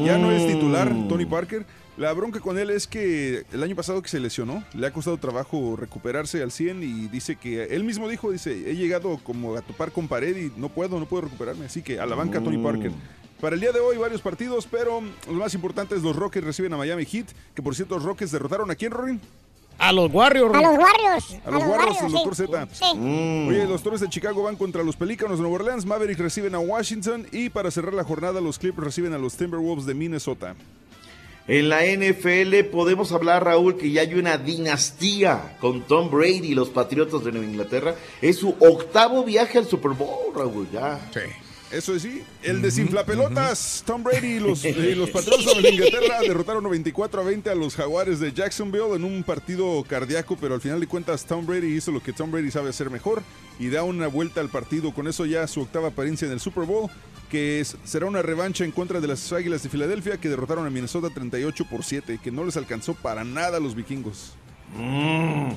Ya 0.05 0.19
no 0.19 0.33
es 0.33 0.47
titular 0.47 0.89
Tony 1.09 1.27
Parker. 1.27 1.67
La 1.99 2.13
bronca 2.15 2.41
con 2.41 2.59
él 2.59 2.71
es 2.71 2.87
que 2.87 3.45
el 3.53 3.63
año 3.63 3.77
pasado 3.77 4.01
que 4.01 4.09
se 4.09 4.19
lesionó, 4.19 4.65
le 4.73 4.87
ha 4.87 4.93
costado 4.93 5.19
trabajo 5.19 5.77
recuperarse 5.77 6.43
al 6.43 6.51
100 6.51 6.83
y 6.83 7.09
dice 7.09 7.37
que 7.37 7.65
él 7.65 7.85
mismo 7.85 8.09
dijo, 8.09 8.31
dice, 8.31 8.71
he 8.71 8.75
llegado 8.77 9.19
como 9.23 9.55
a 9.57 9.61
topar 9.61 9.93
con 9.93 10.09
pared 10.09 10.35
y 10.37 10.53
no 10.59 10.71
puedo, 10.71 10.99
no 10.99 11.07
puedo 11.07 11.23
recuperarme. 11.25 11.67
Así 11.67 11.83
que 11.83 12.01
a 12.01 12.07
la 12.07 12.15
banca 12.15 12.41
Tony 12.41 12.57
Mm. 12.57 12.63
Parker. 12.63 12.93
Para 13.43 13.57
el 13.57 13.61
día 13.61 13.73
de 13.73 13.81
hoy 13.81 13.99
varios 13.99 14.23
partidos, 14.23 14.67
pero 14.71 15.03
los 15.27 15.37
más 15.37 15.53
importantes, 15.55 16.03
los 16.03 16.17
Rockets 16.17 16.47
reciben 16.47 16.73
a 16.73 16.77
Miami 16.79 17.05
Heat, 17.05 17.27
que 17.55 17.61
por 17.61 17.75
cierto 17.75 17.97
los 17.97 18.05
Rockets 18.05 18.31
derrotaron 18.33 18.71
a 18.71 18.75
quién, 18.75 18.93
Rorin? 18.93 19.21
A 19.79 19.93
los 19.93 20.11
Warriors. 20.13 20.55
A 20.55 20.61
los 20.63 20.79
Warriors. 20.79 21.37
A 21.45 21.51
los 21.51 21.63
Warriors, 21.65 22.03
el 22.03 22.13
doctor 22.13 22.37
sí. 22.37 22.45
Z. 22.47 22.69
Sí. 22.73 22.85
Oye, 23.49 23.67
los 23.67 23.83
Toros 23.83 24.01
de 24.01 24.09
Chicago 24.09 24.45
van 24.45 24.57
contra 24.57 24.83
los 24.85 24.97
Pelícanos 24.97 25.39
de 25.39 25.43
Nueva 25.43 25.57
Orleans, 25.57 25.85
Mavericks 25.85 26.21
reciben 26.21 26.55
a 26.55 26.59
Washington 26.61 27.27
y 27.33 27.51
para 27.51 27.71
cerrar 27.71 27.93
la 27.93 28.05
jornada 28.05 28.41
los 28.41 28.59
Clippers 28.59 28.85
reciben 28.87 29.13
a 29.13 29.19
los 29.19 29.35
Timberwolves 29.37 29.85
de 29.87 29.95
Minnesota. 29.95 30.55
En 31.49 31.69
la 31.69 31.81
NFL 31.85 32.71
podemos 32.71 33.11
hablar, 33.13 33.45
Raúl, 33.45 33.77
que 33.77 33.91
ya 33.91 34.03
hay 34.03 34.15
una 34.15 34.39
dinastía 34.39 35.57
con 35.61 35.83
Tom 35.83 36.11
Brady 36.11 36.53
y 36.53 36.55
los 36.55 36.69
Patriotas 36.71 37.25
de 37.25 37.33
Nueva 37.33 37.47
Inglaterra. 37.47 37.95
Es 38.21 38.37
su 38.37 38.55
octavo 38.61 39.25
viaje 39.25 39.59
al 39.59 39.67
Super 39.67 39.93
Bowl, 39.93 40.33
Raúl, 40.35 40.69
ya. 40.73 41.01
Sí. 41.13 41.21
Eso 41.73 41.95
es 41.95 42.03
sí. 42.03 42.23
El 42.43 42.61
desinflapelotas, 42.61 43.83
Tom 43.87 44.05
Brady 44.05 44.35
y 44.35 44.41
los, 44.41 44.63
los 44.97 45.11
Patriotas 45.11 45.63
de 45.63 45.71
Inglaterra 45.71 46.21
derrotaron 46.21 46.69
24 46.69 47.23
a 47.23 47.25
20 47.25 47.49
a 47.49 47.55
los 47.55 47.75
Jaguares 47.75 48.21
de 48.21 48.31
Jacksonville 48.31 48.95
en 48.95 49.05
un 49.05 49.23
partido 49.23 49.83
cardíaco, 49.89 50.37
pero 50.39 50.55
al 50.55 50.61
final 50.61 50.81
de 50.81 50.87
cuentas 50.87 51.25
Tom 51.25 51.47
Brady 51.47 51.75
hizo 51.75 51.91
lo 51.91 52.03
que 52.03 52.13
Tom 52.13 52.31
Brady 52.31 52.51
sabe 52.51 52.69
hacer 52.69 52.91
mejor 52.91 53.23
y 53.59 53.71
da 53.71 53.85
una 53.85 54.07
vuelta 54.07 54.43
al 54.43 54.51
partido. 54.51 54.93
Con 54.93 55.09
eso 55.09 55.25
ya 55.25 55.47
su 55.47 55.63
octava 55.63 55.89
apariencia 55.89 56.27
en 56.27 56.33
el 56.33 56.41
Super 56.41 56.65
Bowl, 56.65 56.91
que 57.33 57.61
es- 57.61 57.79
será 57.85 58.05
una 58.05 58.21
revancha 58.21 58.63
en 58.63 58.73
contra 58.73 59.01
de 59.01 59.09
las 59.09 59.33
Águilas 59.33 59.63
de 59.63 59.71
Filadelfia 59.71 60.19
que 60.21 60.29
derrotaron 60.29 60.67
a 60.67 60.71
Minnesota 60.71 61.09
38 61.09 61.65
por 61.65 61.83
7, 61.83 62.21
que 62.23 62.31
no 62.31 62.45
les 62.45 62.59
alcanzó 62.59 62.93
para 62.93 63.25
nada 63.25 63.57
a 63.57 63.61
los 63.61 63.75
vikingos. 63.75 64.35
Mm. 64.77 65.49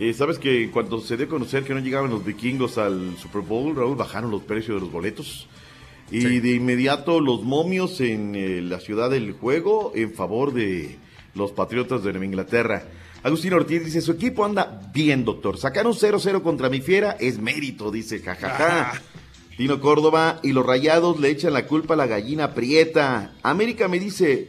Eh, 0.00 0.12
Sabes 0.12 0.38
que 0.38 0.70
cuando 0.70 1.00
se 1.00 1.16
dio 1.16 1.24
a 1.24 1.28
conocer 1.30 1.64
que 1.64 1.72
no 1.72 1.80
llegaban 1.80 2.10
los 2.10 2.24
vikingos 2.24 2.76
al 2.76 3.16
Super 3.16 3.40
Bowl, 3.40 3.74
Raúl, 3.74 3.96
bajaron 3.96 4.30
los 4.30 4.42
precios 4.42 4.76
de 4.76 4.80
los 4.82 4.92
boletos. 4.92 5.48
Y 6.10 6.20
Sí. 6.20 6.40
de 6.40 6.52
inmediato 6.54 7.20
los 7.20 7.42
momios 7.42 8.00
en 8.02 8.34
eh, 8.34 8.60
la 8.62 8.78
ciudad 8.80 9.08
del 9.10 9.32
juego 9.32 9.92
en 9.94 10.12
favor 10.12 10.52
de 10.52 10.98
los 11.34 11.52
Patriotas 11.52 12.04
de 12.04 12.10
Nueva 12.12 12.26
Inglaterra. 12.26 12.82
Agustín 13.22 13.52
Ortiz 13.54 13.84
dice, 13.84 14.00
su 14.02 14.12
equipo 14.12 14.44
anda 14.44 14.90
bien, 14.94 15.24
doctor. 15.24 15.56
Sacar 15.58 15.86
un 15.86 15.94
0-0 15.94 16.42
contra 16.42 16.68
mi 16.68 16.80
fiera 16.80 17.16
es 17.18 17.38
mérito, 17.38 17.90
dice, 17.90 18.20
jajaja. 18.20 19.00
Tino 19.58 19.80
Córdoba 19.80 20.38
y 20.44 20.52
los 20.52 20.64
rayados 20.64 21.18
le 21.18 21.30
echan 21.30 21.52
la 21.52 21.66
culpa 21.66 21.94
a 21.94 21.96
la 21.96 22.06
gallina 22.06 22.54
prieta. 22.54 23.34
América 23.42 23.88
me 23.88 23.98
dice, 23.98 24.46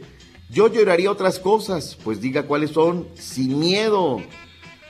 yo 0.48 0.68
lloraría 0.68 1.10
otras 1.10 1.40
cosas, 1.40 1.98
pues 2.04 2.20
diga 2.20 2.44
cuáles 2.44 2.70
son, 2.70 3.08
sin 3.16 3.58
miedo. 3.58 4.22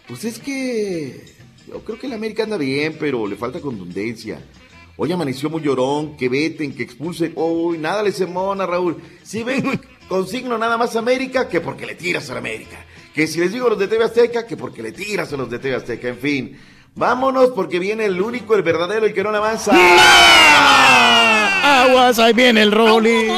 Pues 0.07 0.27
es 0.27 0.39
que 0.39 1.25
yo 1.67 1.83
creo 1.85 1.99
que 1.99 2.07
el 2.07 2.13
América 2.13 2.43
anda 2.43 2.59
bien, 2.59 2.99
pero 3.01 3.27
le 3.27 3.35
falta 3.35 3.63
contundencia. 3.63 4.43
Hoy 4.99 5.11
amaneció 5.11 5.49
muy 5.49 5.63
llorón, 5.63 6.19
que 6.19 6.29
veten, 6.29 6.75
que 6.75 6.83
expulsen. 6.83 7.33
Uy, 7.35 7.79
nada 7.79 8.03
le 8.03 8.13
semona, 8.13 8.67
Raúl. 8.67 8.99
Si 9.23 9.43
vengo 9.43 9.73
y 9.73 9.81
consigno 10.07 10.59
nada 10.59 10.77
más 10.77 10.97
América, 10.97 11.49
que 11.49 11.63
porque 11.63 11.87
le 11.87 11.95
tiras 11.95 12.29
a 12.29 12.35
la 12.35 12.41
América. 12.41 12.85
Que 13.15 13.27
si 13.27 13.41
les 13.41 13.53
digo 13.53 13.69
a 13.69 13.71
los 13.71 13.79
de 13.79 13.89
TV 13.89 14.05
Azteca, 14.05 14.47
que 14.47 14.59
porque 14.59 14.83
le 14.83 14.93
tiras 14.93 15.33
a 15.33 15.39
los 15.39 15.49
de 15.49 15.59
TV 15.59 15.77
Azteca. 15.77 16.09
En 16.09 16.19
fin, 16.19 16.59
vámonos 16.95 17.51
porque 17.55 17.79
viene 17.79 18.05
el 18.07 18.21
único, 18.21 18.55
el 18.55 18.63
verdadero, 18.63 19.07
el 19.07 19.15
que 19.15 19.23
no 19.23 19.31
la 19.33 19.39
avanza. 19.39 19.73
Aguas, 21.83 22.19
ahí 22.19 22.33
viene 22.33 22.63
el 22.63 22.73
Rolly. 22.73 23.31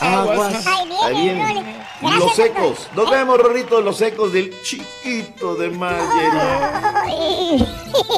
Aguas. 0.00 0.66
Ahí 1.02 1.14
viene. 1.22 1.80
Los 2.02 2.34
secos. 2.34 2.88
Nos 2.94 3.10
vemos, 3.10 3.38
Rorrito, 3.38 3.80
los 3.82 3.98
secos 3.98 4.32
del 4.32 4.54
chiquito 4.62 5.54
de 5.56 5.68
Margery. 5.70 6.38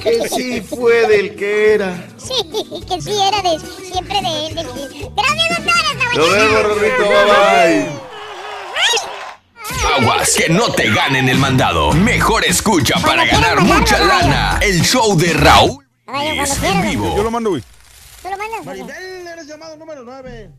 Que 0.02 0.28
sí 0.28 0.60
fue 0.60 1.06
del 1.08 1.34
que 1.34 1.74
era. 1.74 2.06
Sí, 2.16 2.34
que 2.88 3.00
sí 3.02 3.10
era 3.20 3.42
de 3.42 3.58
siempre 3.90 4.20
de 4.22 4.46
él. 4.46 4.54
de- 4.54 4.62
Gracias, 4.62 5.48
doctor. 5.56 5.74
Hasta 5.90 6.04
Nos 6.16 6.28
mañana. 6.28 6.44
vemos, 6.44 6.62
Rorrito. 6.62 7.02
Bye 7.02 7.24
bye. 7.24 7.88
Aguas 9.84 10.36
que 10.36 10.48
no 10.48 10.72
te 10.72 10.90
ganen 10.90 11.28
el 11.28 11.38
mandado. 11.38 11.92
Mejor 11.92 12.44
escucha 12.44 12.94
para 13.04 13.24
ganar 13.26 13.60
mucha 13.60 13.98
lana. 13.98 14.58
El 14.62 14.80
show 14.82 15.16
de 15.16 15.32
Raúl 15.32 15.84
es 16.34 16.62
en 16.62 16.82
vivo. 16.82 17.16
Yo 17.16 17.22
lo 17.22 17.30
mando, 17.30 17.50
güey. 17.50 17.62
¿Tú 18.22 18.28
lo 18.30 18.38
mandas? 18.38 18.64
Maribel, 18.64 19.26
eres 19.26 19.46
llamado 19.46 19.76
número 19.76 20.04
9. 20.04 20.50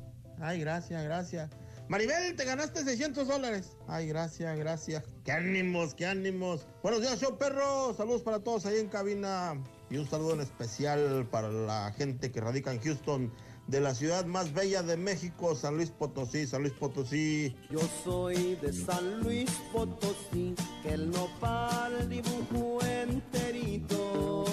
Ay, 0.42 0.60
gracias, 0.60 1.04
gracias. 1.04 1.50
Maribel, 1.88 2.36
te 2.36 2.44
ganaste 2.44 2.84
600 2.84 3.28
dólares. 3.28 3.78
Ay, 3.88 4.08
gracias, 4.08 4.58
gracias. 4.58 5.04
Qué 5.24 5.32
ánimos, 5.32 5.94
qué 5.94 6.06
ánimos. 6.06 6.68
Buenos 6.82 7.02
días, 7.02 7.20
show 7.20 7.38
perro. 7.38 7.94
Saludos 7.96 8.22
para 8.22 8.40
todos 8.40 8.66
ahí 8.66 8.80
en 8.80 8.88
cabina. 8.88 9.56
Y 9.90 9.98
un 9.98 10.10
saludo 10.10 10.34
en 10.34 10.42
especial 10.42 11.28
para 11.32 11.50
la 11.50 11.94
gente 11.98 12.32
que 12.32 12.42
radica 12.42 12.72
en 12.72 12.82
Houston, 12.82 13.34
de 13.68 13.80
la 13.80 13.96
ciudad 13.96 14.26
más 14.26 14.54
bella 14.54 14.84
de 14.84 14.98
México, 14.98 15.56
San 15.56 15.78
Luis 15.78 15.90
Potosí, 15.90 16.46
San 16.46 16.62
Luis 16.62 16.74
Potosí. 16.74 17.56
Yo 17.70 17.80
soy 18.04 18.56
de 18.56 18.74
San 18.74 19.22
Luis 19.22 19.50
Potosí, 19.72 20.54
que 20.82 20.94
el 20.94 21.10
nopal 21.12 22.10
dibujó 22.10 22.80
enterito. 22.86 24.44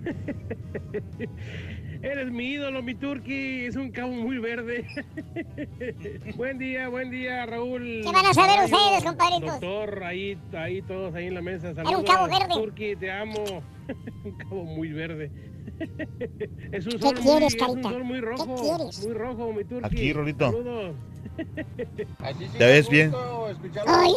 Eres 2.02 2.30
mi 2.30 2.52
ídolo, 2.52 2.82
mi 2.82 2.94
turqui. 2.94 3.66
Es 3.66 3.76
un 3.76 3.90
cabo 3.90 4.12
muy 4.12 4.38
verde. 4.38 4.86
buen 6.36 6.56
día, 6.56 6.88
buen 6.88 7.10
día, 7.10 7.44
Raúl. 7.44 8.00
¿Qué 8.02 8.10
van 8.10 8.24
a 8.24 8.32
saber 8.32 8.64
ustedes, 8.64 9.04
compadritos? 9.04 9.60
Doctor, 9.60 10.02
ahí, 10.04 10.38
ahí 10.54 10.80
todos 10.80 11.14
ahí 11.14 11.26
en 11.26 11.34
la 11.34 11.42
mesa. 11.42 11.68
Era 11.70 11.82
un 11.82 11.88
Saludos. 11.88 12.10
cabo 12.10 12.26
verde. 12.28 12.54
Turqui, 12.54 12.96
te 12.96 13.12
amo. 13.12 13.44
un 14.24 14.32
cabo 14.38 14.64
muy 14.64 14.90
verde. 14.92 15.30
Es 16.72 16.86
un 16.86 16.92
¿Qué 16.92 16.98
sol 16.98 17.14
muy, 17.14 17.22
quieres, 17.22 17.54
es 17.54 17.60
un 17.62 17.68
carita? 17.68 17.88
sol 17.90 18.04
muy 18.04 18.20
rojo. 18.20 18.56
quieres? 18.56 19.04
Muy 19.04 19.14
rojo, 19.14 19.52
mi 19.52 19.64
turqui. 19.64 19.86
Aquí, 19.86 20.12
Rolito. 20.12 20.46
Saludos. 20.50 20.94
¿Te 22.58 22.66
ves 22.66 22.88
bien? 22.90 23.12
Ay, 23.86 24.12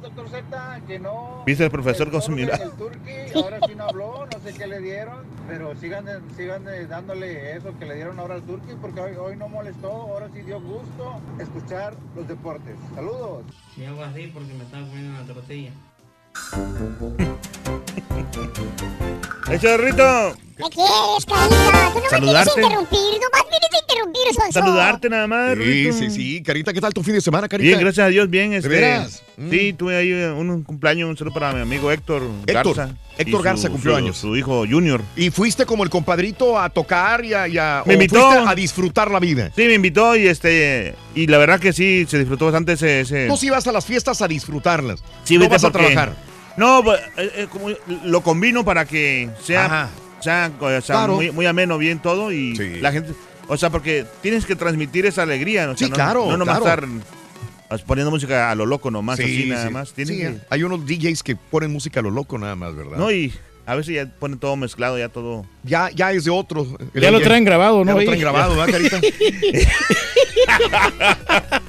doctor 0.00 0.28
Z, 0.28 0.80
que 0.86 0.98
no. 0.98 1.42
¿Viste 1.44 1.64
al 1.64 1.70
profesor 1.70 2.10
con 2.10 2.22
su 2.22 2.30
mirada? 2.32 2.62
El 2.64 2.70
turqui 2.72 3.10
ahora 3.34 3.58
sí 3.66 3.74
no 3.74 3.84
habló, 3.84 4.26
no 4.32 4.38
sé 4.40 4.56
qué 4.56 4.66
le 4.66 4.80
dieron, 4.80 5.24
pero 5.48 5.74
sigan, 5.76 6.04
sigan 6.36 6.64
dándole 6.88 7.56
eso 7.56 7.76
que 7.78 7.86
le 7.86 7.94
dieron 7.96 8.18
ahora 8.20 8.34
al 8.34 8.42
turqui, 8.42 8.74
porque 8.80 9.00
hoy, 9.00 9.16
hoy 9.16 9.36
no 9.36 9.48
molestó, 9.48 9.90
ahora 9.90 10.28
sí 10.32 10.42
dio 10.42 10.60
gusto 10.60 11.20
escuchar 11.40 11.94
los 12.14 12.28
deportes. 12.28 12.76
Saludos. 12.94 13.42
Me 13.76 13.86
hago 13.88 14.02
así 14.04 14.28
porque 14.32 14.52
me 14.54 14.62
estaba 14.64 14.86
comiendo 14.86 15.10
una 15.20 15.34
tortilla. 15.34 15.72
¡Échale, 19.50 19.76
Rito! 19.76 20.34
¿Qué 20.56 20.64
quieres, 20.70 21.26
carita? 21.26 21.90
Tú 21.92 22.00
no 22.00 22.08
Saludarte. 22.10 22.50
me 22.50 22.54
quieres 22.54 22.56
interrumpir. 22.56 23.20
Nomás 23.20 23.42
vienes 23.50 23.68
a 23.71 23.71
interrumpir. 23.92 24.52
Saludarte 24.52 25.08
nada 25.08 25.26
más. 25.26 25.56
Sí, 25.56 25.92
sí, 25.92 26.10
sí. 26.10 26.42
Carita, 26.42 26.72
¿qué 26.72 26.80
tal 26.80 26.92
tu 26.92 27.02
fin 27.02 27.14
de 27.14 27.20
semana, 27.20 27.48
Carita? 27.48 27.68
Bien, 27.68 27.80
gracias 27.80 28.06
a 28.06 28.08
Dios, 28.08 28.28
bien. 28.30 28.52
Este, 28.52 28.68
veras? 28.68 29.22
Mm. 29.36 29.50
Sí, 29.50 29.72
tuve 29.72 29.96
ahí 29.96 30.10
eh, 30.10 30.30
un, 30.30 30.62
cumpleaños, 30.62 31.08
un 31.10 31.16
saludo 31.16 31.34
para 31.34 31.52
mi 31.52 31.60
amigo 31.60 31.90
Héctor, 31.90 32.22
Héctor, 32.46 32.76
Garza. 32.76 32.94
Héctor 33.18 33.42
Garza 33.42 33.68
cumplió 33.70 33.92
su- 33.92 33.98
años. 33.98 34.16
Su 34.16 34.36
hijo 34.36 34.64
Junior. 34.68 35.00
¿Y 35.16 35.30
fuiste 35.30 35.66
como 35.66 35.84
el 35.84 35.90
compadrito 35.90 36.58
a 36.58 36.68
tocar 36.70 37.24
y 37.24 37.34
a, 37.34 37.48
y 37.48 37.58
a- 37.58 37.82
Me 37.86 37.94
invitó. 37.94 38.28
a 38.30 38.54
disfrutar 38.54 39.10
la 39.10 39.20
vida? 39.20 39.50
Sí, 39.54 39.64
me 39.66 39.74
invitó 39.74 40.16
y 40.16 40.26
este 40.26 40.94
y 41.14 41.26
la 41.26 41.38
verdad 41.38 41.60
que 41.60 41.72
sí, 41.72 42.06
se 42.08 42.18
disfrutó 42.18 42.46
bastante 42.46 42.72
ese... 42.72 43.00
ese... 43.00 43.26
Tú 43.28 43.36
sí 43.36 43.50
vas 43.50 43.66
a 43.66 43.72
las 43.72 43.84
fiestas 43.84 44.22
a 44.22 44.28
disfrutarlas. 44.28 45.02
Sí, 45.24 45.36
no 45.38 45.48
vas 45.48 45.64
a 45.64 45.70
trabajar. 45.70 46.14
No, 46.56 46.82
pues, 46.84 47.00
eh, 47.16 47.30
eh, 47.36 47.46
como 47.50 47.68
lo 48.04 48.20
combino 48.22 48.62
para 48.64 48.84
que 48.84 49.30
sea, 49.42 49.64
Ajá. 49.64 49.88
sea, 50.20 50.50
sea, 50.58 50.80
Claro. 50.82 51.14
muy, 51.14 51.30
muy 51.30 51.46
ameno, 51.46 51.78
bien 51.78 51.98
todo 51.98 52.30
y 52.30 52.54
la 52.80 52.92
gente, 52.92 53.12
o 53.52 53.56
sea, 53.58 53.70
porque 53.70 54.04
tienes 54.22 54.44
que 54.46 54.56
transmitir 54.56 55.06
esa 55.06 55.22
alegría, 55.22 55.64
o 55.70 55.76
sea, 55.76 55.86
Sí, 55.86 55.90
no, 55.90 55.94
claro, 55.94 56.26
no 56.26 56.36
nomás 56.36 56.60
claro. 56.60 56.84
estar 56.86 56.88
pues, 57.68 57.82
poniendo 57.82 58.10
música 58.10 58.50
a 58.50 58.54
lo 58.54 58.66
loco 58.66 58.90
nomás, 58.90 59.18
así 59.20 59.46
nada 59.46 59.66
sí. 59.68 59.72
más. 59.72 59.92
Tienes 59.92 60.16
Sí, 60.16 60.22
que- 60.22 60.38
Hay 60.50 60.62
unos 60.62 60.84
DJs 60.86 61.22
que 61.22 61.36
ponen 61.36 61.70
música 61.72 62.00
a 62.00 62.02
lo 62.02 62.10
loco 62.10 62.38
nada 62.38 62.56
más, 62.56 62.74
¿verdad? 62.74 62.96
no, 62.98 63.10
y 63.10 63.32
a 63.64 63.74
veces 63.76 63.94
ya 63.94 64.06
ponen 64.18 64.38
todo 64.38 64.56
mezclado, 64.56 64.98
ya 64.98 65.08
todo. 65.08 65.46
Ya, 65.62 65.88
ya 65.94 66.10
es 66.12 66.24
de 66.24 66.30
otro. 66.30 66.66
Ya 66.94 67.10
lo 67.12 67.20
traen 67.20 67.44
grabado, 67.44 67.84
¿no? 67.84 67.92
Ya 67.92 67.98
lo 67.98 68.04
traen 68.04 68.20
grabado, 68.20 68.56
¿verdad, 68.56 68.72
Carita? 68.72 69.00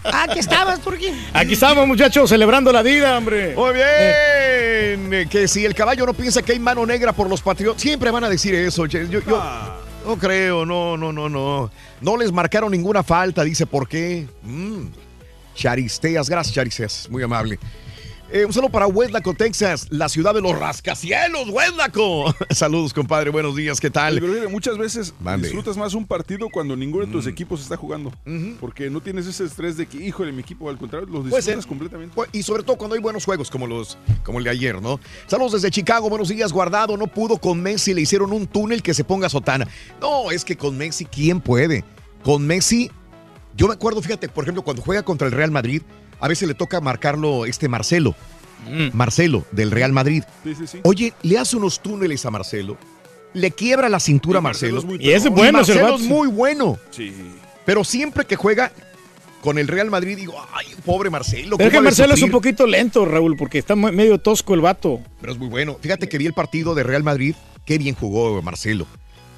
Ah, 0.06 0.28
que 0.32 0.40
estabas, 0.40 0.80
Turquín. 0.82 1.16
Aquí 1.34 1.54
estamos, 1.54 1.88
muchachos, 1.88 2.30
celebrando 2.30 2.72
la 2.72 2.82
vida, 2.82 3.18
hombre. 3.18 3.56
Muy 3.56 3.74
bien. 3.74 3.86
Eh, 3.88 5.28
Que 5.30 5.48
si 5.48 5.66
el 5.66 5.74
caballo 5.74 6.06
no 6.06 6.14
piensa 6.14 6.42
que 6.42 6.52
hay 6.54 6.60
mano 6.60 6.86
negra 6.86 7.14
por 7.14 7.30
los 7.30 7.42
patriotas, 7.42 7.82
siempre 7.82 8.12
van 8.12 8.24
a 8.24 8.30
decir 8.30 8.54
eso. 8.56 8.88
che. 8.88 9.08
Yo, 9.10 9.20
yo 9.22 9.42
no 10.06 10.18
creo, 10.18 10.66
no, 10.66 10.98
no, 10.98 11.12
no, 11.12 11.30
no. 11.30 11.72
No 12.02 12.18
les 12.18 12.32
marcaron 12.32 12.72
ninguna 12.72 13.04
falta, 13.04 13.44
dice, 13.44 13.66
¿por 13.66 13.88
qué? 13.88 14.28
Mm. 14.44 14.88
Charisteas, 15.56 16.30
gracias, 16.30 16.56
Charisteas, 16.56 17.08
muy 17.10 17.24
amable. 17.24 17.60
Eh, 18.36 18.46
un 18.46 18.52
saludo 18.52 18.72
para 18.72 18.88
Hueslaco, 18.88 19.36
Texas, 19.36 19.86
la 19.92 20.10
ciudad 20.10 20.34
de 20.34 20.42
los 20.42 20.58
rascacielos, 20.58 21.50
Hueslaco. 21.50 22.34
Saludos, 22.50 22.92
compadre, 22.92 23.30
buenos 23.30 23.56
días, 23.56 23.80
¿qué 23.80 23.92
tal? 23.92 24.20
Pero 24.20 24.50
muchas 24.50 24.76
veces 24.80 25.14
Mande. 25.20 25.50
disfrutas 25.50 25.78
más 25.78 25.94
un 25.94 26.08
partido 26.08 26.50
cuando 26.52 26.76
ninguno 26.76 27.06
de 27.06 27.12
tus 27.12 27.28
Mm. 27.28 27.30
equipos 27.30 27.62
está 27.62 27.78
jugando. 27.78 28.12
Porque 28.60 28.90
no 28.90 29.02
tienes 29.02 29.28
ese 29.28 29.44
estrés 29.44 29.78
de 29.78 29.86
que, 29.86 29.98
híjole, 30.04 30.32
mi 30.32 30.42
equipo, 30.42 30.68
al 30.68 30.80
contrario, 30.80 31.08
los 31.12 31.26
disfrutas 31.26 31.68
completamente. 31.68 32.16
Pues, 32.16 32.28
Y 32.34 32.42
sobre 32.42 32.64
todo 32.64 32.76
cuando 32.76 32.96
hay 32.96 33.02
buenos 33.02 33.24
juegos 33.24 33.52
como 33.52 33.68
los 33.68 34.00
como 34.24 34.40
el 34.40 34.46
de 34.46 34.50
ayer, 34.50 34.82
¿no? 34.82 35.00
Saludos 35.28 35.52
desde 35.52 35.70
Chicago, 35.70 36.10
buenos 36.10 36.30
días, 36.30 36.52
guardado. 36.52 36.98
No 36.98 37.06
pudo 37.06 37.38
con 37.38 37.62
Messi, 37.62 37.94
le 37.94 38.02
hicieron 38.02 38.34
un 38.34 38.48
túnel 38.48 38.82
que 38.82 38.96
se 38.96 39.04
ponga 39.04 39.30
sotana. 39.30 39.68
No, 40.02 40.32
es 40.32 40.44
que 40.44 40.58
con 40.58 40.76
Messi, 40.76 41.06
¿quién 41.06 41.40
puede? 41.40 41.86
Con 42.24 42.48
Messi, 42.48 42.90
yo 43.56 43.68
me 43.68 43.76
acuerdo, 43.76 44.02
fíjate, 44.02 44.28
por 44.28 44.44
ejemplo, 44.44 44.64
cuando 44.64 44.82
juega 44.82 45.04
contra 45.04 45.28
el 45.28 45.34
Real 45.34 45.52
Madrid, 45.52 45.84
a 46.24 46.28
veces 46.30 46.48
le 46.48 46.54
toca 46.54 46.80
marcarlo 46.80 47.46
este 47.46 47.68
Marcelo. 47.68 48.16
Marcelo, 48.94 49.46
del 49.52 49.72
Real 49.72 49.92
Madrid. 49.92 50.24
Sí, 50.46 50.56
sí, 50.56 50.68
sí. 50.68 50.80
Oye, 50.84 51.14
le 51.22 51.38
hace 51.38 51.58
unos 51.58 51.82
túneles 51.82 52.26
a 52.26 52.32
Marcelo, 52.32 52.78
le 53.34 53.52
quiebra 53.52 53.90
la 53.90 54.00
cintura 54.00 54.38
a 54.40 54.42
Marcelo. 54.42 54.80
es 54.80 54.86
muy 54.86 55.00
Y 55.02 55.12
ese 55.12 55.28
es 55.28 55.34
bueno, 55.34 55.58
Marcelo 55.58 55.96
es 55.98 56.02
muy 56.04 56.30
bueno. 56.30 56.80
Sí. 56.92 57.14
Pero 57.66 57.84
siempre 57.84 58.24
que 58.24 58.38
juega 58.38 58.72
con 59.42 59.58
el 59.58 59.68
Real 59.68 59.92
Madrid, 59.92 60.16
digo, 60.16 60.34
ay, 60.54 60.68
pobre 60.86 61.10
Marcelo. 61.10 61.58
Pero 61.58 61.68
es 61.68 61.72
que 61.72 61.78
¿cómo 61.78 61.90
ha 61.90 61.92
de 61.92 61.98
Marcelo 61.98 62.14
es 62.14 62.22
un 62.22 62.30
sufrir?". 62.30 62.32
poquito 62.32 62.68
lento, 62.68 63.04
Raúl, 63.04 63.36
porque 63.36 63.58
está 63.58 63.76
medio 63.76 64.18
tosco 64.18 64.54
el 64.54 64.62
vato. 64.62 65.02
Pero 65.20 65.34
es 65.34 65.38
muy 65.38 65.50
bueno. 65.50 65.78
Fíjate 65.82 66.08
que 66.08 66.18
vi 66.18 66.26
el 66.26 66.34
partido 66.34 66.74
de 66.74 66.84
Real 66.84 67.04
Madrid. 67.04 67.36
Qué 67.66 67.78
bien 67.78 67.96
jugó 67.96 68.42
Marcelo. 68.42 68.88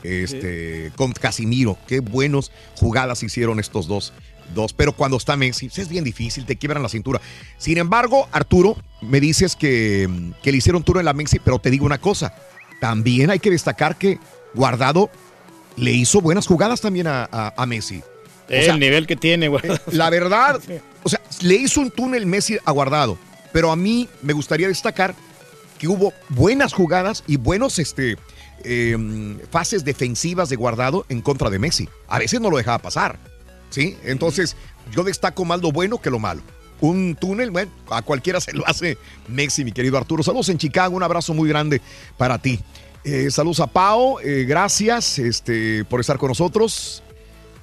Este, 0.03 0.91
con 0.95 1.13
Casimiro. 1.13 1.79
Qué 1.87 1.99
buenos 1.99 2.51
jugadas 2.75 3.23
hicieron 3.23 3.59
estos 3.59 3.87
dos. 3.87 4.13
Dos. 4.53 4.73
Pero 4.73 4.93
cuando 4.93 5.17
está 5.17 5.35
Messi, 5.35 5.69
es 5.75 5.89
bien 5.89 6.03
difícil, 6.03 6.45
te 6.45 6.55
quiebran 6.55 6.83
la 6.83 6.89
cintura. 6.89 7.19
Sin 7.57 7.77
embargo, 7.77 8.27
Arturo, 8.31 8.77
me 9.01 9.19
dices 9.19 9.55
que, 9.55 10.07
que 10.43 10.51
le 10.51 10.57
hicieron 10.59 10.83
turno 10.83 10.99
en 11.01 11.05
la 11.05 11.13
Messi, 11.13 11.39
pero 11.39 11.59
te 11.59 11.69
digo 11.71 11.85
una 11.85 11.97
cosa. 11.99 12.33
También 12.79 13.29
hay 13.31 13.39
que 13.39 13.49
destacar 13.51 13.97
que 13.97 14.19
Guardado 14.53 15.09
le 15.77 15.91
hizo 15.91 16.21
buenas 16.21 16.47
jugadas 16.47 16.79
también 16.81 17.07
a, 17.07 17.27
a- 17.31 17.53
a 17.57 17.65
Messi. 17.65 18.01
O 18.47 18.49
sea, 18.49 18.73
el 18.73 18.79
nivel 18.79 19.07
que 19.07 19.15
tiene, 19.15 19.47
güey. 19.47 19.63
la 19.91 20.09
verdad, 20.09 20.61
o 21.03 21.09
sea, 21.09 21.19
le 21.41 21.55
hizo 21.55 21.81
un 21.81 21.89
túnel 21.91 22.25
Messi 22.27 22.57
a 22.63 22.71
Guardado, 22.71 23.17
pero 23.51 23.71
a 23.71 23.75
mí 23.75 24.07
me 24.21 24.33
gustaría 24.33 24.67
destacar 24.67 25.15
que 25.79 25.87
hubo 25.87 26.13
buenas 26.29 26.71
jugadas 26.71 27.23
y 27.27 27.37
buenos 27.37 27.79
este, 27.79 28.17
eh, 28.63 29.37
fases 29.51 29.83
defensivas 29.83 30.47
de 30.49 30.55
Guardado 30.55 31.05
en 31.09 31.21
contra 31.21 31.49
de 31.49 31.59
Messi. 31.59 31.89
A 32.07 32.19
veces 32.19 32.39
no 32.39 32.49
lo 32.51 32.57
dejaba 32.57 32.77
pasar, 32.79 33.17
¿sí? 33.75 33.97
Entonces, 34.05 34.55
yo 34.93 35.03
destaco 35.03 35.43
más 35.43 35.61
lo 35.61 35.73
bueno 35.73 36.01
que 36.01 36.09
lo 36.09 36.17
malo. 36.17 36.41
Un 36.79 37.15
túnel, 37.19 37.51
bueno, 37.51 37.71
a 37.89 38.01
cualquiera 38.01 38.39
se 38.39 38.53
lo 38.53 38.65
hace 38.67 38.97
Messi, 39.27 39.65
mi 39.65 39.73
querido 39.73 39.97
Arturo. 39.97 40.23
Saludos 40.23 40.47
en 40.49 40.57
Chicago, 40.57 40.95
un 40.95 41.03
abrazo 41.03 41.33
muy 41.33 41.49
grande 41.49 41.81
para 42.17 42.37
ti. 42.37 42.59
Eh, 43.03 43.29
saludos 43.31 43.59
a 43.59 43.67
Pau, 43.67 44.19
eh, 44.19 44.45
gracias 44.47 45.19
este, 45.19 45.83
por 45.85 45.99
estar 45.99 46.17
con 46.17 46.29
nosotros. 46.29 47.03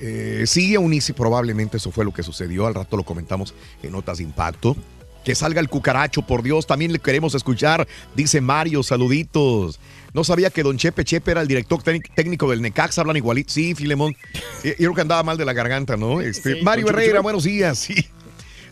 Eh, 0.00 0.44
sí, 0.46 0.76
Unici, 0.76 1.14
probablemente 1.14 1.78
eso 1.78 1.90
fue 1.90 2.04
lo 2.04 2.12
que 2.12 2.22
sucedió. 2.22 2.66
Al 2.66 2.74
rato 2.74 2.96
lo 2.96 3.04
comentamos 3.04 3.54
en 3.82 3.92
Notas 3.92 4.18
de 4.18 4.24
Impacto. 4.24 4.76
Que 5.24 5.34
salga 5.34 5.60
el 5.60 5.68
cucaracho, 5.68 6.22
por 6.22 6.42
Dios, 6.42 6.66
también 6.66 6.92
le 6.92 6.98
queremos 6.98 7.34
escuchar. 7.34 7.86
Dice 8.14 8.40
Mario, 8.40 8.82
saluditos. 8.82 9.78
No 10.14 10.24
sabía 10.24 10.50
que 10.50 10.62
Don 10.62 10.76
Chepe 10.76 11.04
Chepe 11.04 11.30
era 11.30 11.40
el 11.40 11.48
director 11.48 11.82
técnic- 11.82 12.12
técnico 12.14 12.50
del 12.50 12.60
Necax, 12.60 12.98
hablan 12.98 13.16
igualito. 13.16 13.52
Sí, 13.52 13.74
Filemón. 13.74 14.14
Yo 14.62 14.74
creo 14.76 14.94
que 14.94 15.00
andaba 15.00 15.22
mal 15.22 15.38
de 15.38 15.44
la 15.44 15.52
garganta, 15.54 15.96
¿no? 15.96 16.20
Este, 16.20 16.56
Sí. 16.56 16.62
Mario 16.62 16.88
Herrera, 16.90 17.20
buenos 17.20 17.44
días. 17.44 17.78
Sí. 17.78 17.94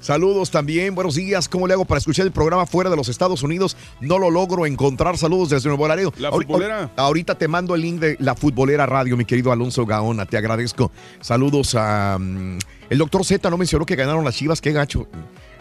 Saludos 0.00 0.50
también, 0.50 0.94
buenos 0.94 1.14
días. 1.14 1.46
¿Cómo 1.46 1.66
le 1.66 1.74
hago 1.74 1.84
para 1.84 1.98
escuchar 1.98 2.24
el 2.24 2.32
programa 2.32 2.64
fuera 2.64 2.88
de 2.88 2.96
los 2.96 3.08
Estados 3.10 3.42
Unidos? 3.42 3.76
No 4.00 4.18
lo 4.18 4.30
logro 4.30 4.64
encontrar. 4.64 5.18
Saludos 5.18 5.50
desde 5.50 5.68
Nuevo 5.68 5.86
Laredo. 5.88 6.12
La 6.16 6.30
futbolera. 6.32 6.90
Ahorita 6.96 7.34
te 7.36 7.48
mando 7.48 7.74
el 7.74 7.82
link 7.82 8.00
de 8.00 8.16
la 8.18 8.34
futbolera 8.34 8.86
radio, 8.86 9.14
mi 9.18 9.26
querido 9.26 9.52
Alonso 9.52 9.84
Gaona. 9.84 10.24
Te 10.24 10.38
agradezco. 10.38 10.90
Saludos 11.20 11.74
a. 11.74 12.16
mm, 12.18 12.58
el 12.88 12.98
doctor 12.98 13.26
Z 13.26 13.50
no 13.50 13.58
mencionó 13.58 13.84
que 13.84 13.94
ganaron 13.94 14.24
las 14.24 14.34
chivas. 14.36 14.62
Qué 14.62 14.72
gacho. 14.72 15.06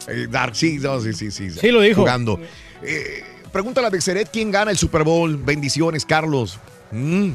Eh, 0.07 0.27
Dark, 0.31 0.55
sí, 0.55 0.77
no, 0.79 1.01
sí, 1.01 1.11
sí, 1.11 1.31
sí. 1.31 1.49
Sí 1.51 1.69
lo 1.71 1.81
dijo. 1.81 1.99
Jugando. 2.01 2.39
Eh, 2.81 3.21
pregúntale 3.51 3.87
a 3.87 3.89
Bexeret 3.89 4.29
quién 4.31 4.51
gana 4.51 4.71
el 4.71 4.77
Super 4.77 5.03
Bowl. 5.03 5.37
Bendiciones, 5.37 6.05
Carlos. 6.05 6.59
Mm. 6.91 7.31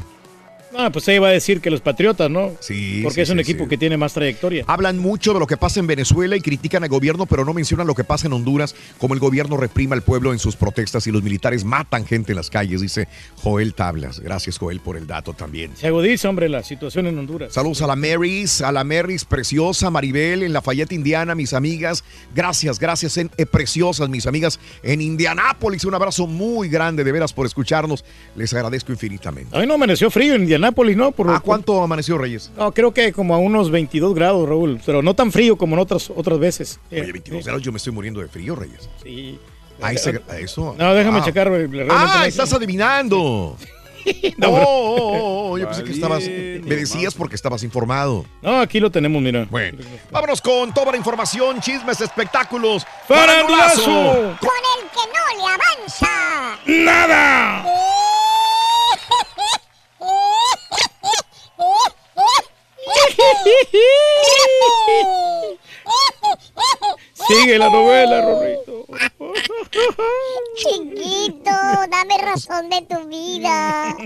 No, 0.76 0.90
pues 0.90 1.05
se 1.05 1.14
iba 1.14 1.28
a 1.28 1.30
decir 1.30 1.60
que 1.60 1.70
los 1.70 1.80
Patriotas, 1.80 2.28
¿no? 2.28 2.52
Sí. 2.59 3.01
Porque 3.05 3.16
sí, 3.16 3.20
es 3.20 3.30
un 3.30 3.36
sí, 3.36 3.42
equipo 3.42 3.64
sí. 3.64 3.70
que 3.70 3.78
tiene 3.78 3.96
más 3.96 4.12
trayectoria. 4.12 4.64
Hablan 4.66 4.98
mucho 4.98 5.32
de 5.32 5.38
lo 5.38 5.46
que 5.46 5.56
pasa 5.56 5.78
en 5.78 5.86
Venezuela 5.86 6.36
y 6.36 6.40
critican 6.40 6.82
al 6.82 6.88
gobierno, 6.88 7.26
pero 7.26 7.44
no 7.44 7.55
mencionan 7.55 7.86
lo 7.86 7.94
que 7.94 8.02
pasa 8.02 8.26
en 8.26 8.32
Honduras, 8.32 8.74
como 8.98 9.14
el 9.14 9.20
gobierno 9.20 9.56
reprima 9.56 9.94
al 9.94 10.02
pueblo 10.02 10.32
en 10.32 10.38
sus 10.40 10.56
protestas 10.56 11.06
y 11.06 11.12
los 11.12 11.22
militares 11.22 11.64
matan 11.64 12.06
gente 12.06 12.32
en 12.32 12.36
las 12.36 12.51
calles, 12.51 12.80
dice 12.80 13.06
Joel 13.36 13.74
Tablas. 13.74 14.18
Gracias, 14.20 14.59
Joel, 14.59 14.80
por 14.80 14.96
el 14.96 15.06
dato 15.06 15.32
también. 15.32 15.76
Se 15.76 15.86
agudiza, 15.86 16.28
hombre, 16.28 16.48
la 16.48 16.62
situación 16.64 17.06
en 17.06 17.18
Honduras. 17.18 17.52
Saludos 17.52 17.82
a 17.82 17.86
la 17.86 17.94
Marys, 17.94 18.60
a 18.60 18.72
la 18.72 18.82
Marys 18.82 19.24
preciosa, 19.24 19.90
Maribel 19.90 20.42
en 20.42 20.52
Lafayette, 20.52 20.92
Indiana, 20.92 21.34
mis 21.34 21.52
amigas. 21.52 22.02
Gracias, 22.34 22.80
gracias, 22.80 23.16
en, 23.16 23.30
eh, 23.36 23.46
preciosas, 23.46 24.09
mis 24.09 24.26
amigas 24.26 24.59
en 24.82 25.01
Indianápolis. 25.01 25.84
Un 25.84 25.94
abrazo 25.94 26.26
muy 26.26 26.68
grande, 26.68 27.05
de 27.05 27.12
veras, 27.12 27.32
por 27.32 27.46
escucharnos. 27.46 28.05
Les 28.34 28.52
agradezco 28.55 28.90
infinitamente. 28.90 29.56
Hoy 29.56 29.66
no 29.66 29.74
amaneció 29.74 30.10
frío 30.10 30.34
en 30.34 30.42
Indianápolis, 30.42 30.63
¿no? 30.72 31.12
Por, 31.12 31.30
¿A 31.30 31.40
cuánto 31.40 31.82
amaneció 31.82 32.16
Reyes? 32.18 32.50
No, 32.56 32.72
creo 32.72 32.92
que 32.94 33.12
como 33.12 33.34
a 33.34 33.38
unos 33.38 33.70
22 33.70 34.14
grados, 34.14 34.48
Raúl, 34.48 34.80
pero 34.84 35.02
no 35.02 35.14
tan 35.14 35.30
frío 35.32 35.56
como 35.56 35.74
en 35.74 35.80
otras, 35.80 36.10
otras 36.14 36.38
veces. 36.38 36.78
Eh, 36.90 37.00
Oye, 37.02 37.12
22 37.12 37.44
grados, 37.44 37.62
yo 37.62 37.72
me 37.72 37.78
estoy 37.78 37.92
muriendo 37.92 38.20
de 38.20 38.28
frío, 38.28 38.54
Reyes. 38.54 38.88
Sí. 39.02 39.38
A 39.82 39.92
ese- 39.92 40.22
a 40.28 40.38
eso. 40.38 40.74
No, 40.78 40.94
déjame 40.94 41.18
Wow. 41.18 41.26
checar. 41.26 41.48
eh, 41.52 41.68
Ah, 41.90 42.16
no- 42.20 42.24
estás 42.24 42.52
adivinando. 42.52 43.56
No, 44.36 44.48
oh, 44.50 44.52
pero- 44.52 44.64
oh, 44.68 44.96
oh, 44.98 45.50
oh, 45.52 45.58
yo 45.58 45.66
pensé 45.66 45.82
que 45.82 45.92
estabas. 45.92 46.24
Me 46.24 46.76
decías 46.76 47.14
porque 47.14 47.36
estabas 47.36 47.62
informado. 47.62 48.26
No, 48.42 48.60
aquí 48.60 48.78
lo 48.78 48.90
tenemos, 48.90 49.22
mira. 49.22 49.46
Bueno, 49.50 49.78
vámonos 50.10 50.42
con 50.42 50.74
toda 50.74 50.90
la 50.92 50.98
información, 50.98 51.58
chismes, 51.62 52.02
espectáculos. 52.02 52.84
¡Farandulazo! 53.08 53.82
Con 54.40 54.50
el 54.74 54.90
que 54.90 55.04
no 55.08 55.46
le 55.46 55.54
avanza. 55.54 56.58
¡Nada! 56.66 57.64
Sigue 67.28 67.59
la 67.59 67.68
novela, 67.70 68.20
Rorrito. 68.22 68.86
Chiquito, 70.56 71.51
dame 71.90 72.18
razón 72.18 72.68
de 72.68 72.82
tu 72.82 73.06
vida. 73.06 73.97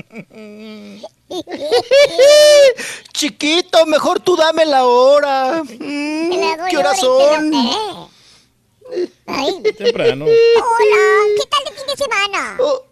Chiquito, 3.13 3.87
mejor 3.87 4.21
tú 4.21 4.37
dame 4.37 4.65
la 4.67 4.87
hora. 4.87 5.63
Mm, 5.65 6.31
¿Qué 6.71 6.77
horas 6.77 7.01
son? 7.01 7.51
Temprano. 9.77 10.25
Hola, 10.25 11.05
¿qué 11.37 11.45
tal 11.51 11.65
de 11.65 11.73
fin 11.73 11.87
de 11.87 11.97
semana? 11.97 12.57
Oh, 12.61 12.85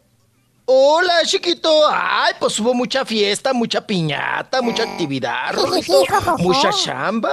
Hola, 0.69 1.23
chiquito. 1.25 1.71
Ay, 1.89 2.35
pues 2.41 2.59
hubo 2.59 2.75
mucha 2.75 3.05
fiesta, 3.05 3.53
mucha 3.53 3.87
piñata, 3.87 4.61
mucha 4.63 4.83
actividad, 4.83 5.55
Rorrito. 5.55 6.03
Mucha 6.39 6.71
chamba. 6.71 7.33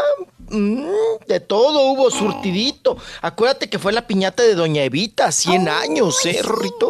Mm, 0.49 0.85
de 1.27 1.39
todo 1.39 1.91
hubo 1.91 2.11
surtidito. 2.11 2.95
Acuérdate 3.21 3.69
que 3.71 3.79
fue 3.79 3.91
la 3.91 4.05
piñata 4.05 4.43
de 4.43 4.53
Doña 4.53 4.83
Evita, 4.83 5.31
100 5.31 5.67
años, 5.67 6.23
¿eh, 6.25 6.41
Rorrito? 6.43 6.89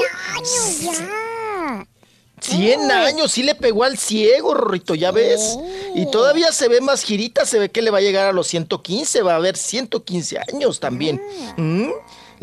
100 2.41 2.91
años, 2.91 3.31
sí 3.31 3.43
le 3.43 3.55
pegó 3.55 3.85
al 3.85 3.97
ciego, 3.97 4.53
Rorrito, 4.53 4.95
ya 4.95 5.11
ves. 5.11 5.57
Y 5.95 6.11
todavía 6.11 6.51
se 6.51 6.67
ve 6.67 6.81
más 6.81 7.03
girita, 7.03 7.45
se 7.45 7.57
ve 7.57 7.71
que 7.71 7.81
le 7.81 7.89
va 7.89 7.99
a 7.99 8.01
llegar 8.01 8.27
a 8.27 8.33
los 8.33 8.47
115, 8.47 9.21
va 9.21 9.33
a 9.33 9.37
haber 9.37 9.55
115 9.55 10.39
años 10.51 10.81
también. 10.81 11.21
Mm, 11.55 11.89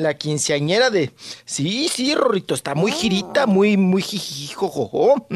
La 0.00 0.14
quinceañera 0.14 0.90
de... 0.90 1.12
Sí, 1.44 1.88
sí, 1.88 2.14
Rorrito, 2.14 2.54
está 2.54 2.74
muy 2.74 2.90
girita, 2.90 3.46
muy, 3.46 3.76
muy 3.76 4.02
jijijojojo. 4.02 5.26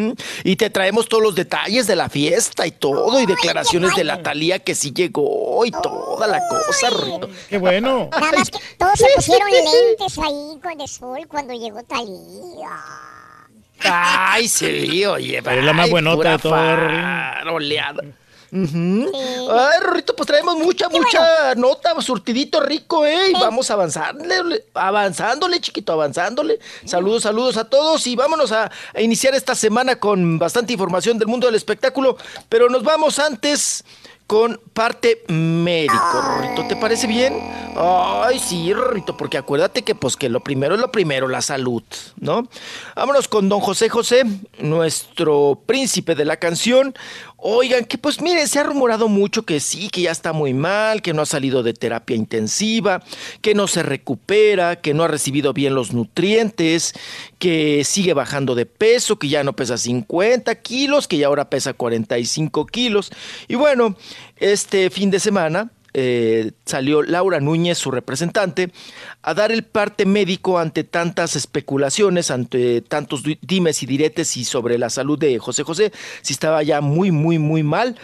Y 0.43 0.57
te 0.57 0.71
traemos 0.71 1.07
todos 1.09 1.23
los 1.23 1.35
detalles 1.35 1.87
de 1.87 1.97
la 1.97 2.09
fiesta 2.09 2.67
y 2.67 2.71
todo, 2.71 3.21
y 3.21 3.27
declaraciones 3.27 3.95
de 3.95 4.05
la 4.05 4.23
Talía 4.23 4.59
que 4.59 4.75
sí 4.75 4.93
llegó 4.93 5.65
y 5.65 5.71
toda 5.71 6.27
la 6.27 6.41
cosa, 6.49 6.91
Rorrito. 6.91 7.29
Qué 7.49 7.59
bueno. 7.59 8.09
Nada 8.11 8.33
más 8.33 8.51
que 8.51 8.59
todos 8.79 8.99
se 8.99 9.07
pusieron 9.17 9.49
lentes 9.51 10.19
ahí 10.19 10.59
con 10.63 10.81
el 10.81 10.89
sol 10.89 11.27
cuando 11.29 11.53
llegó 11.55 11.83
Talía. 11.83 12.71
Ay, 13.81 14.49
sí, 14.49 15.05
oye. 15.05 15.43
Pero 15.43 15.61
es 15.61 15.67
la 15.67 15.73
más 15.73 15.91
buenota 15.91 16.31
de 16.31 16.39
todo, 16.39 16.55
faroleada. 18.55 19.11
Ujú. 19.11 19.51
Ay, 19.51 19.81
Rorrito, 19.83 20.15
pues 20.15 20.27
traemos 20.27 20.57
mucha, 20.57 20.89
mucha 20.89 21.55
nota, 21.57 22.01
surtidito 22.01 22.61
rico, 22.61 23.05
¿eh? 23.05 23.31
Y 23.31 23.33
vamos 23.33 23.71
avanzándole, 23.71 24.65
avanzándole, 24.75 25.61
chiquito, 25.61 25.93
avanzándole. 25.93 26.59
Saludos, 26.85 27.25
saludos 27.25 27.57
a 27.57 27.65
todos 27.65 28.07
y 28.07 28.17
vámonos 28.17 28.53
a, 28.53 28.71
a 28.95 29.01
iniciar 29.01 29.35
esta 29.35 29.55
semana 29.55 29.97
con 29.97 30.39
bastante 30.39 30.73
información 30.73 31.19
del 31.19 31.29
mundo 31.29 31.47
del 31.47 31.57
espectáculo. 31.57 32.17
Pero 32.49 32.69
nos 32.69 32.83
vamos 32.83 33.19
antes 33.19 33.85
con 34.27 34.59
parte 34.73 35.23
médico, 35.29 36.23
Rorrito. 36.23 36.67
¿Te 36.67 36.77
parece 36.77 37.07
bien? 37.07 37.39
Ay, 37.77 38.39
sí, 38.39 38.73
Rorrito, 38.73 39.17
porque 39.17 39.37
acuérdate 39.37 39.83
que 39.83 39.95
pues 39.95 40.17
que 40.17 40.31
lo 40.31 40.41
primero 40.41 40.75
es 40.75 40.81
lo 40.81 40.91
primero, 40.91 41.29
la 41.29 41.43
salud, 41.43 41.83
¿no? 42.19 42.49
Vámonos 42.97 43.29
con 43.29 43.49
don 43.49 43.61
José 43.61 43.91
José, 43.91 44.25
nuestro 44.59 45.61
príncipe 45.67 46.15
de 46.15 46.25
la 46.25 46.39
canción. 46.39 46.95
Oigan, 47.47 47.85
que 47.85 47.99
pues 47.99 48.23
miren, 48.23 48.49
se 48.49 48.59
ha 48.59 48.63
rumorado 48.63 49.07
mucho 49.09 49.43
que 49.43 49.61
sí, 49.61 49.91
que 49.91 50.01
ya 50.01 50.13
está 50.13 50.33
muy 50.33 50.55
mal, 50.55 51.03
que 51.03 51.13
no 51.13 51.21
ha 51.21 51.27
salido 51.27 51.63
de 51.63 51.75
terapia 51.75 52.17
intensiva, 52.17 53.03
que 53.43 53.55
no 53.55 53.67
se 53.67 53.83
recupera, 53.83 54.77
que 54.77 54.95
no 54.95 55.05
ha 55.05 55.09
recibido 55.09 55.53
bien 55.53 55.75
los 55.75 55.93
nutrientes, 55.93 56.95
que 57.39 57.85
sigue 57.85 58.15
bajando 58.15 58.55
de 58.55 58.65
peso, 58.65 59.19
que 59.19 59.29
ya 59.29 59.45
no 59.45 59.55
pesa 59.55 59.77
50 59.77 60.55
kilos, 60.63 61.07
que 61.07 61.19
ya 61.19 61.27
ahora 61.27 61.51
pesa 61.51 61.75
45 61.75 62.65
kilos. 62.65 63.11
Y 63.47 63.57
bueno, 63.57 63.95
este 64.39 64.89
fin 64.89 65.11
de 65.11 65.21
semana 65.21 65.71
eh, 65.95 66.53
salió 66.67 67.03
Laura 67.03 67.41
Núñez, 67.41 67.79
su 67.79 67.91
representante, 67.91 68.71
a 69.23 69.33
dar 69.33 69.53
el 69.53 69.63
parte 69.63 70.05
médico 70.05 70.59
ante 70.59 70.85
tantas 70.85 71.37
especulaciones, 71.37 72.31
ante 72.31 72.81
tantos 72.83 73.23
di- 73.23 73.39
dimes 73.41 73.83
y 73.83 73.87
diretes 73.87 74.37
y 74.37 74.45
sobre 74.45 74.77
la 74.77 74.91
salud 74.91 75.19
de 75.19 75.39
José 75.39 75.63
José, 75.63 75.93
si 76.23 76.33
estaba 76.33 76.63
ya 76.63 76.81
muy, 76.81 77.11
muy, 77.11 77.39
muy 77.39 77.63
mal. 77.63 77.97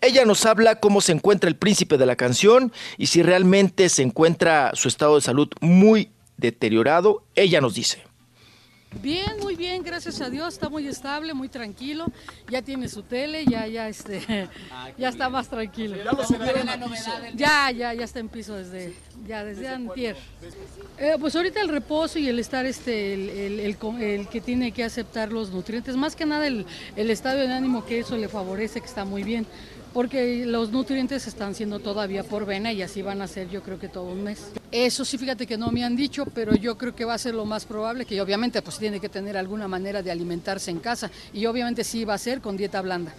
Ella 0.00 0.24
nos 0.24 0.44
habla 0.44 0.80
cómo 0.80 1.00
se 1.00 1.12
encuentra 1.12 1.48
el 1.48 1.56
príncipe 1.56 1.96
de 1.96 2.06
la 2.06 2.16
canción 2.16 2.72
y 2.98 3.06
si 3.06 3.22
realmente 3.22 3.88
se 3.88 4.02
encuentra 4.02 4.72
su 4.74 4.88
estado 4.88 5.14
de 5.14 5.20
salud 5.22 5.48
muy 5.60 6.10
deteriorado. 6.36 7.24
Ella 7.34 7.60
nos 7.60 7.74
dice. 7.74 8.02
Bien, 9.02 9.32
muy 9.42 9.54
bien, 9.54 9.82
gracias 9.82 10.20
a 10.20 10.30
Dios, 10.30 10.54
está 10.54 10.68
muy 10.68 10.86
estable, 10.86 11.34
muy 11.34 11.48
tranquilo, 11.48 12.06
ya 12.48 12.62
tiene 12.62 12.88
su 12.88 13.02
tele, 13.02 13.44
ya, 13.44 13.66
ya, 13.66 13.88
este, 13.88 14.48
ya 14.98 15.08
está 15.08 15.28
más 15.28 15.48
tranquilo. 15.48 15.96
Ya, 17.36 17.70
ya, 17.70 17.92
ya 17.92 18.04
está 18.04 18.20
en 18.20 18.28
piso 18.28 18.54
desde, 18.54 18.94
ya 19.26 19.44
desde 19.44 19.68
antier. 19.68 20.16
Eh, 20.98 21.16
pues 21.20 21.36
ahorita 21.36 21.60
el 21.60 21.68
reposo 21.68 22.18
y 22.18 22.28
el 22.28 22.38
estar, 22.38 22.64
este, 22.66 23.14
el, 23.14 23.28
el- 23.30 23.60
el 23.60 23.76
co- 23.76 23.98
el 23.98 24.28
que 24.28 24.40
tiene 24.40 24.72
que 24.72 24.84
aceptar 24.84 25.32
los 25.32 25.50
nutrientes, 25.50 25.96
más 25.96 26.16
que 26.16 26.24
nada 26.24 26.46
el, 26.46 26.64
el 26.96 27.10
estado 27.10 27.38
de 27.40 27.52
ánimo 27.52 27.84
que 27.84 27.98
eso 28.00 28.16
le 28.16 28.28
favorece, 28.28 28.80
que 28.80 28.86
está 28.86 29.04
muy 29.04 29.22
bien. 29.22 29.46
Porque 29.94 30.44
los 30.44 30.72
nutrientes 30.72 31.28
están 31.28 31.54
siendo 31.54 31.78
todavía 31.78 32.24
por 32.24 32.44
vena 32.44 32.72
y 32.72 32.82
así 32.82 33.00
van 33.00 33.22
a 33.22 33.28
ser 33.28 33.48
yo 33.48 33.62
creo 33.62 33.78
que 33.78 33.88
todo 33.88 34.06
un 34.06 34.24
mes. 34.24 34.48
Eso 34.72 35.04
sí, 35.04 35.16
fíjate 35.16 35.46
que 35.46 35.56
no 35.56 35.70
me 35.70 35.84
han 35.84 35.94
dicho, 35.94 36.26
pero 36.34 36.56
yo 36.56 36.76
creo 36.76 36.96
que 36.96 37.04
va 37.04 37.14
a 37.14 37.18
ser 37.18 37.32
lo 37.32 37.44
más 37.44 37.64
probable, 37.64 38.04
que 38.04 38.20
obviamente 38.20 38.60
pues 38.60 38.76
tiene 38.76 38.98
que 38.98 39.08
tener 39.08 39.36
alguna 39.36 39.68
manera 39.68 40.02
de 40.02 40.10
alimentarse 40.10 40.72
en 40.72 40.80
casa 40.80 41.12
y 41.32 41.46
obviamente 41.46 41.84
sí 41.84 42.04
va 42.04 42.14
a 42.14 42.18
ser 42.18 42.40
con 42.40 42.56
dieta 42.56 42.82
blanda. 42.82 43.14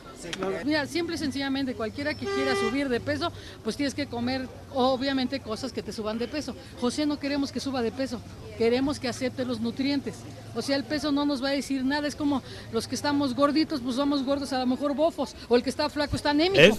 Mira, 0.66 0.86
simple 0.86 1.16
y 1.16 1.18
sencillamente 1.18 1.76
cualquiera 1.76 2.14
que 2.14 2.26
quiera 2.26 2.56
subir 2.56 2.90
de 2.90 3.00
peso, 3.00 3.32
pues 3.64 3.78
tienes 3.78 3.94
que 3.94 4.08
comer 4.08 4.46
obviamente 4.74 5.40
cosas 5.40 5.72
que 5.72 5.82
te 5.82 5.94
suban 5.94 6.18
de 6.18 6.28
peso. 6.28 6.56
José 6.82 7.06
no 7.06 7.18
queremos 7.18 7.54
que 7.54 7.62
suba 7.62 7.82
de 7.82 7.94
peso, 7.94 8.20
queremos 8.58 9.00
que 9.00 9.08
acepte 9.08 9.46
los 9.46 9.62
nutrientes. 9.62 10.16
O 10.56 10.62
sea, 10.62 10.76
el 10.76 10.84
peso 10.84 11.12
no 11.12 11.26
nos 11.26 11.44
va 11.44 11.50
a 11.50 11.52
decir 11.52 11.84
nada, 11.84 12.08
es 12.08 12.16
como 12.16 12.42
los 12.72 12.88
que 12.88 12.96
estamos 12.96 13.36
gorditos, 13.36 13.82
pues 13.82 13.96
somos 13.96 14.24
gordos 14.24 14.54
a 14.54 14.60
lo 14.60 14.66
mejor 14.66 14.96
bofos, 14.96 15.36
o 15.50 15.56
el 15.56 15.64
que 15.64 15.70
está 15.70 15.90
flaco 15.90 16.16
está 16.16 16.32
anémico. 16.32 16.62
¿Es? 16.62 16.76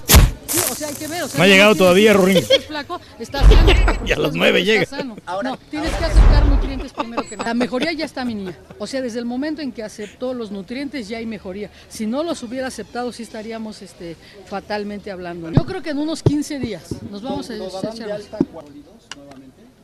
Sí, 0.47 0.59
o 0.71 0.75
sea, 0.75 0.89
hay 0.89 0.95
que 0.95 1.09
ver. 1.09 1.25
O 1.25 1.29
sea, 1.29 1.39
No 1.39 1.45
ha 1.45 1.47
llegado 1.49 1.75
todavía, 1.75 2.13
Rurín. 2.13 2.37
si 2.37 2.43
estás 2.43 2.65
flaco, 2.65 3.01
estás 3.19 3.47
sano. 3.47 3.73
Y 4.07 4.13
a 4.13 4.19
las 4.19 4.35
nueve 4.35 4.61
Estás 4.61 4.75
llega. 4.75 4.87
sano. 4.87 5.17
no, 5.43 5.57
tienes 5.71 5.91
que 5.93 6.05
aceptar 6.05 6.47
nutrientes 6.47 6.93
primero 6.93 7.23
que 7.29 7.37
nada. 7.37 7.49
La 7.51 7.55
mejoría 7.55 7.93
ya 7.93 8.05
está, 8.05 8.25
mi 8.25 8.35
niña. 8.35 8.57
O 8.79 8.87
sea, 8.87 9.03
desde 9.03 9.19
el 9.19 9.25
momento 9.25 9.61
en 9.63 9.73
que 9.73 9.83
aceptó 9.83 10.35
los 10.35 10.51
nutrientes 10.53 11.09
ya 11.09 11.19
hay 11.19 11.27
mejoría. 11.27 11.71
Si 11.89 12.07
no 12.07 12.23
los 12.23 12.43
hubiera 12.43 12.69
aceptado, 12.69 13.13
sí 13.13 13.25
estaríamos 13.25 13.83
este, 13.83 14.17
fatalmente 14.47 15.11
hablando. 15.11 15.51
Yo 15.51 15.65
creo 15.65 15.83
que 15.83 15.91
en 15.91 15.99
unos 15.99 16.23
15 16.23 16.59
días 16.61 16.95
nos 17.11 17.23
vamos 17.23 17.51
a 17.51 17.57
echar. 17.57 18.21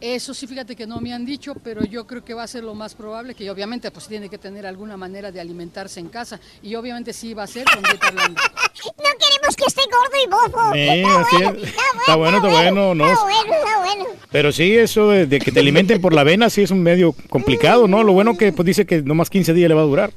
Eso 0.02 0.34
sí, 0.34 0.48
fíjate 0.48 0.74
que 0.74 0.84
no 0.84 1.00
me 1.00 1.14
han 1.14 1.24
dicho, 1.24 1.54
pero 1.62 1.84
yo 1.84 2.08
creo 2.08 2.24
que 2.24 2.34
va 2.34 2.42
a 2.42 2.48
ser 2.48 2.64
lo 2.64 2.74
más 2.74 2.92
probable, 2.92 3.36
que 3.36 3.48
obviamente 3.48 3.88
pues 3.92 4.08
tiene 4.08 4.28
que 4.28 4.36
tener 4.36 4.66
alguna 4.66 4.96
manera 4.96 5.30
de 5.30 5.40
alimentarse 5.40 6.00
en 6.00 6.08
casa 6.08 6.40
y 6.60 6.74
obviamente 6.74 7.12
sí 7.12 7.34
va 7.34 7.44
a 7.44 7.46
ser 7.46 7.64
con 7.72 7.84
dieta 7.84 8.10
blanda. 8.10 8.42
No 8.84 9.10
queremos 9.16 9.54
que 9.56 9.64
esté 9.64 9.82
gordo 9.84 10.16
y 10.24 10.28
bofo. 10.28 10.72
Sí, 10.72 10.80
está, 10.80 11.36
bueno, 11.36 11.58
es. 11.60 11.68
Está 11.68 12.16
bueno, 12.16 12.36
está 12.38 12.48
bueno, 12.48 12.94
¿no? 12.96 13.06
Está 13.06 13.22
bueno, 13.22 13.54
está 13.54 13.78
bueno. 13.78 14.04
Pero 14.32 14.50
sí, 14.50 14.76
eso 14.76 15.08
de, 15.08 15.26
de 15.26 15.38
que 15.38 15.52
te 15.52 15.60
alimenten 15.60 16.00
por 16.00 16.14
la 16.14 16.24
vena 16.24 16.50
sí 16.50 16.62
es 16.62 16.72
un 16.72 16.82
medio 16.82 17.14
complicado, 17.28 17.86
¿no? 17.86 18.02
Lo 18.02 18.12
bueno 18.12 18.36
que 18.36 18.52
pues 18.52 18.66
dice 18.66 18.86
que 18.86 19.02
nomás 19.02 19.30
15 19.30 19.54
días 19.54 19.68
le 19.68 19.74
va 19.76 19.82
a 19.82 19.84
durar. 19.84 20.12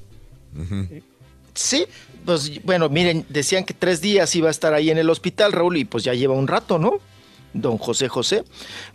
Sí, 1.54 1.86
pues 2.26 2.64
bueno, 2.64 2.90
miren, 2.90 3.24
decían 3.30 3.64
que 3.64 3.76
tres 3.76 4.02
días 4.02 4.36
iba 4.36 4.48
a 4.48 4.52
estar 4.52 4.74
ahí 4.74 4.90
en 4.90 4.98
el 4.98 5.12
hospital, 5.12 5.52
Raúl, 5.52 5.78
y 5.78 5.86
pues 5.86 6.04
ya 6.04 6.16
lleva 6.16 6.34
un 6.34 6.48
rato, 6.48 6.80
¿no? 6.80 7.00
Don 7.56 7.78
José 7.78 8.08
José, 8.08 8.44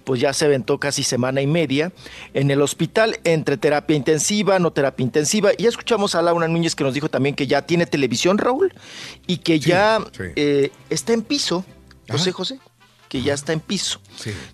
pues 0.04 0.20
ya 0.20 0.32
se 0.32 0.44
aventó 0.44 0.78
casi 0.78 1.02
semana 1.02 1.40
y 1.40 1.46
media 1.46 1.92
en 2.34 2.50
el 2.50 2.62
hospital 2.62 3.18
entre 3.24 3.56
terapia 3.56 3.96
intensiva, 3.96 4.58
no 4.58 4.72
terapia 4.72 5.04
intensiva. 5.04 5.50
Y 5.56 5.64
ya 5.64 5.68
escuchamos 5.68 6.14
a 6.14 6.22
Laura 6.22 6.46
Núñez 6.46 6.74
que 6.74 6.84
nos 6.84 6.94
dijo 6.94 7.08
también 7.08 7.34
que 7.34 7.46
ya 7.46 7.62
tiene 7.62 7.86
televisión, 7.86 8.38
Raúl, 8.38 8.72
y 9.26 9.38
que 9.38 9.58
ya 9.60 9.98
eh, 10.36 10.70
está 10.90 11.12
en 11.12 11.22
piso, 11.22 11.64
José 12.08 12.32
José, 12.32 12.58
que 13.10 13.22
ya 13.22 13.34
está 13.34 13.52
en 13.52 13.58
piso. 13.58 14.00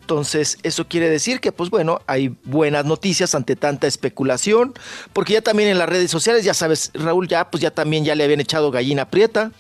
Entonces, 0.01 0.57
eso 0.63 0.89
quiere 0.89 1.11
decir 1.11 1.41
que, 1.41 1.53
pues 1.53 1.69
bueno, 1.69 2.01
hay 2.07 2.35
buenas 2.45 2.87
noticias 2.87 3.35
ante 3.35 3.55
tanta 3.55 3.87
especulación, 3.87 4.73
porque 5.13 5.35
ya 5.35 5.43
también 5.43 5.69
en 5.69 5.79
las 5.79 5.87
redes 5.87 6.11
sociales, 6.11 6.43
ya 6.43 6.55
sabes, 6.55 6.91
Raúl, 6.95 7.29
ya, 7.29 7.51
pues 7.51 7.61
ya 7.61 7.71
también 7.71 8.07
ya 8.07 8.15
le 8.15 8.25
habían 8.25 8.41
echado 8.41 8.71
gallina 8.71 9.11
prieta, 9.11 9.53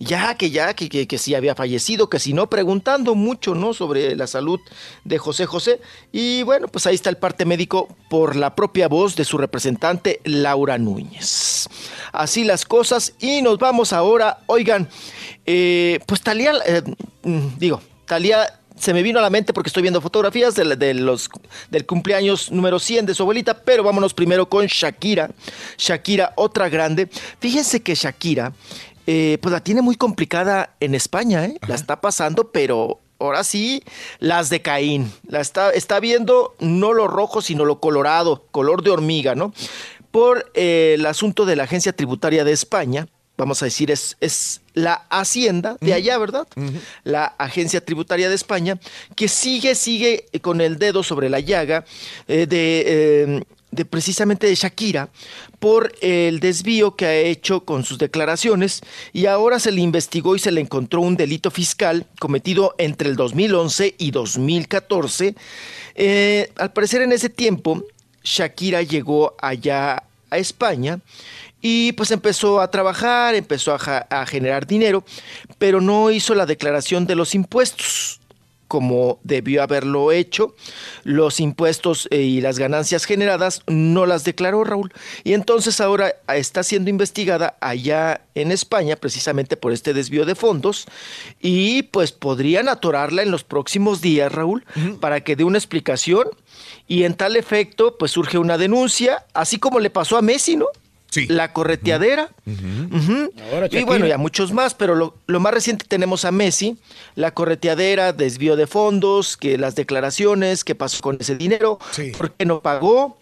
ya 0.00 0.34
que 0.34 0.50
ya, 0.50 0.74
que, 0.74 0.88
que, 0.88 1.06
que 1.06 1.18
sí 1.18 1.36
había 1.36 1.54
fallecido, 1.54 2.10
que 2.10 2.18
si 2.18 2.32
no, 2.32 2.50
preguntando 2.50 3.14
mucho, 3.14 3.54
¿no? 3.54 3.74
Sobre 3.74 4.16
la 4.16 4.26
salud 4.26 4.58
de 5.04 5.18
José 5.18 5.46
José. 5.46 5.80
Y 6.10 6.42
bueno, 6.42 6.66
pues 6.66 6.88
ahí 6.88 6.96
está 6.96 7.10
el 7.10 7.18
parte 7.18 7.44
médico 7.44 7.94
por 8.10 8.34
la 8.34 8.56
propia 8.56 8.88
voz 8.88 9.14
de 9.14 9.24
su 9.24 9.38
representante, 9.38 10.20
Laura 10.24 10.78
Núñez. 10.78 11.68
Así 12.10 12.42
las 12.42 12.64
cosas, 12.64 13.12
y 13.20 13.40
nos 13.40 13.58
vamos 13.58 13.92
ahora, 13.92 14.40
oigan, 14.46 14.88
eh, 15.46 16.00
pues 16.06 16.22
Talía, 16.22 16.54
eh, 16.66 16.82
mm, 17.22 17.58
digo, 17.58 17.80
Talía 18.12 18.60
se 18.76 18.92
me 18.92 19.02
vino 19.02 19.20
a 19.20 19.22
la 19.22 19.30
mente 19.30 19.54
porque 19.54 19.68
estoy 19.68 19.80
viendo 19.80 20.02
fotografías 20.02 20.54
de 20.54 20.92
los, 20.92 21.30
del 21.70 21.86
cumpleaños 21.86 22.52
número 22.52 22.78
100 22.78 23.06
de 23.06 23.14
su 23.14 23.22
abuelita, 23.22 23.54
pero 23.64 23.82
vámonos 23.82 24.12
primero 24.12 24.50
con 24.50 24.66
Shakira. 24.66 25.30
Shakira, 25.78 26.34
otra 26.36 26.68
grande. 26.68 27.08
Fíjense 27.40 27.80
que 27.82 27.94
Shakira, 27.94 28.52
eh, 29.06 29.38
pues 29.40 29.50
la 29.50 29.60
tiene 29.60 29.80
muy 29.80 29.96
complicada 29.96 30.74
en 30.78 30.94
España, 30.94 31.46
¿eh? 31.46 31.56
La 31.66 31.74
está 31.74 32.02
pasando, 32.02 32.52
pero 32.52 33.00
ahora 33.18 33.44
sí, 33.44 33.82
las 34.18 34.50
de 34.50 34.60
Caín. 34.60 35.10
La 35.26 35.40
está, 35.40 35.70
está 35.70 35.98
viendo 35.98 36.54
no 36.60 36.92
lo 36.92 37.08
rojo, 37.08 37.40
sino 37.40 37.64
lo 37.64 37.80
colorado, 37.80 38.44
color 38.50 38.82
de 38.82 38.90
hormiga, 38.90 39.34
¿no? 39.34 39.54
Por 40.10 40.52
eh, 40.52 40.96
el 40.98 41.06
asunto 41.06 41.46
de 41.46 41.56
la 41.56 41.64
Agencia 41.64 41.94
Tributaria 41.94 42.44
de 42.44 42.52
España, 42.52 43.08
vamos 43.36 43.62
a 43.62 43.66
decir, 43.66 43.90
es, 43.90 44.16
es 44.20 44.60
la 44.74 45.06
Hacienda 45.10 45.76
de 45.80 45.94
allá, 45.94 46.18
¿verdad? 46.18 46.46
La 47.04 47.26
Agencia 47.38 47.84
Tributaria 47.84 48.28
de 48.28 48.34
España, 48.34 48.78
que 49.16 49.28
sigue, 49.28 49.74
sigue 49.74 50.26
con 50.40 50.60
el 50.60 50.78
dedo 50.78 51.02
sobre 51.02 51.28
la 51.28 51.40
llaga 51.40 51.84
eh, 52.28 52.46
de... 52.46 52.84
eh, 52.86 53.42
de 53.72 53.86
precisamente 53.86 54.46
de 54.46 54.54
Shakira 54.54 55.08
por 55.58 55.92
el 56.02 56.40
desvío 56.40 56.94
que 56.94 57.06
ha 57.06 57.14
hecho 57.16 57.64
con 57.64 57.84
sus 57.84 57.98
declaraciones 57.98 58.82
y 59.12 59.26
ahora 59.26 59.58
se 59.58 59.72
le 59.72 59.80
investigó 59.80 60.36
y 60.36 60.38
se 60.38 60.52
le 60.52 60.60
encontró 60.60 61.00
un 61.00 61.16
delito 61.16 61.50
fiscal 61.50 62.06
cometido 62.20 62.74
entre 62.76 63.08
el 63.08 63.16
2011 63.16 63.94
y 63.96 64.10
2014. 64.10 65.34
Eh, 65.94 66.52
al 66.56 66.72
parecer 66.72 67.00
en 67.00 67.12
ese 67.12 67.30
tiempo 67.30 67.82
Shakira 68.22 68.82
llegó 68.82 69.34
allá 69.40 70.04
a 70.30 70.38
España 70.38 71.00
y 71.62 71.92
pues 71.92 72.10
empezó 72.10 72.60
a 72.60 72.70
trabajar, 72.70 73.34
empezó 73.34 73.72
a, 73.72 73.78
ja- 73.78 74.06
a 74.10 74.26
generar 74.26 74.66
dinero, 74.66 75.04
pero 75.58 75.80
no 75.80 76.10
hizo 76.10 76.34
la 76.34 76.44
declaración 76.44 77.06
de 77.06 77.14
los 77.14 77.34
impuestos 77.34 78.18
como 78.68 79.20
debió 79.22 79.62
haberlo 79.62 80.12
hecho. 80.12 80.54
Los 81.04 81.40
impuestos 81.40 82.08
eh, 82.10 82.22
y 82.22 82.40
las 82.40 82.58
ganancias 82.58 83.04
generadas 83.04 83.60
no 83.66 84.06
las 84.06 84.24
declaró 84.24 84.64
Raúl. 84.64 84.90
Y 85.24 85.34
entonces 85.34 85.78
ahora 85.78 86.14
está 86.34 86.62
siendo 86.62 86.88
investigada 86.88 87.58
allá 87.60 88.22
en 88.34 88.50
España 88.50 88.96
precisamente 88.96 89.58
por 89.58 89.72
este 89.74 89.92
desvío 89.92 90.24
de 90.24 90.34
fondos 90.34 90.86
y 91.38 91.82
pues 91.82 92.12
podrían 92.12 92.70
atorarla 92.70 93.20
en 93.22 93.30
los 93.30 93.44
próximos 93.44 94.00
días, 94.00 94.32
Raúl, 94.32 94.64
para 95.02 95.20
que 95.22 95.36
dé 95.36 95.44
una 95.44 95.58
explicación 95.58 96.28
y 96.88 97.02
en 97.04 97.12
tal 97.12 97.36
efecto 97.36 97.98
pues 97.98 98.12
surge 98.12 98.38
una 98.38 98.56
denuncia, 98.56 99.26
así 99.34 99.58
como 99.58 99.80
le 99.80 99.90
pasó 99.90 100.16
a 100.16 100.22
Messi, 100.22 100.56
¿no? 100.56 100.64
Sí. 101.12 101.26
La 101.28 101.52
correteadera. 101.52 102.30
Ahora 103.52 103.68
y 103.70 103.84
bueno, 103.84 104.06
y 104.06 104.12
a 104.12 104.16
muchos 104.16 104.50
más, 104.50 104.72
pero 104.72 104.94
lo, 104.94 105.14
lo 105.26 105.40
más 105.40 105.52
reciente 105.52 105.84
tenemos 105.86 106.24
a 106.24 106.32
Messi, 106.32 106.78
la 107.16 107.34
correteadera, 107.34 108.14
desvío 108.14 108.56
de 108.56 108.66
fondos, 108.66 109.36
que 109.36 109.58
las 109.58 109.74
declaraciones, 109.74 110.64
qué 110.64 110.74
pasó 110.74 111.02
con 111.02 111.18
ese 111.20 111.36
dinero, 111.36 111.78
por 112.16 112.32
qué 112.32 112.46
no 112.46 112.60
pagó 112.62 113.18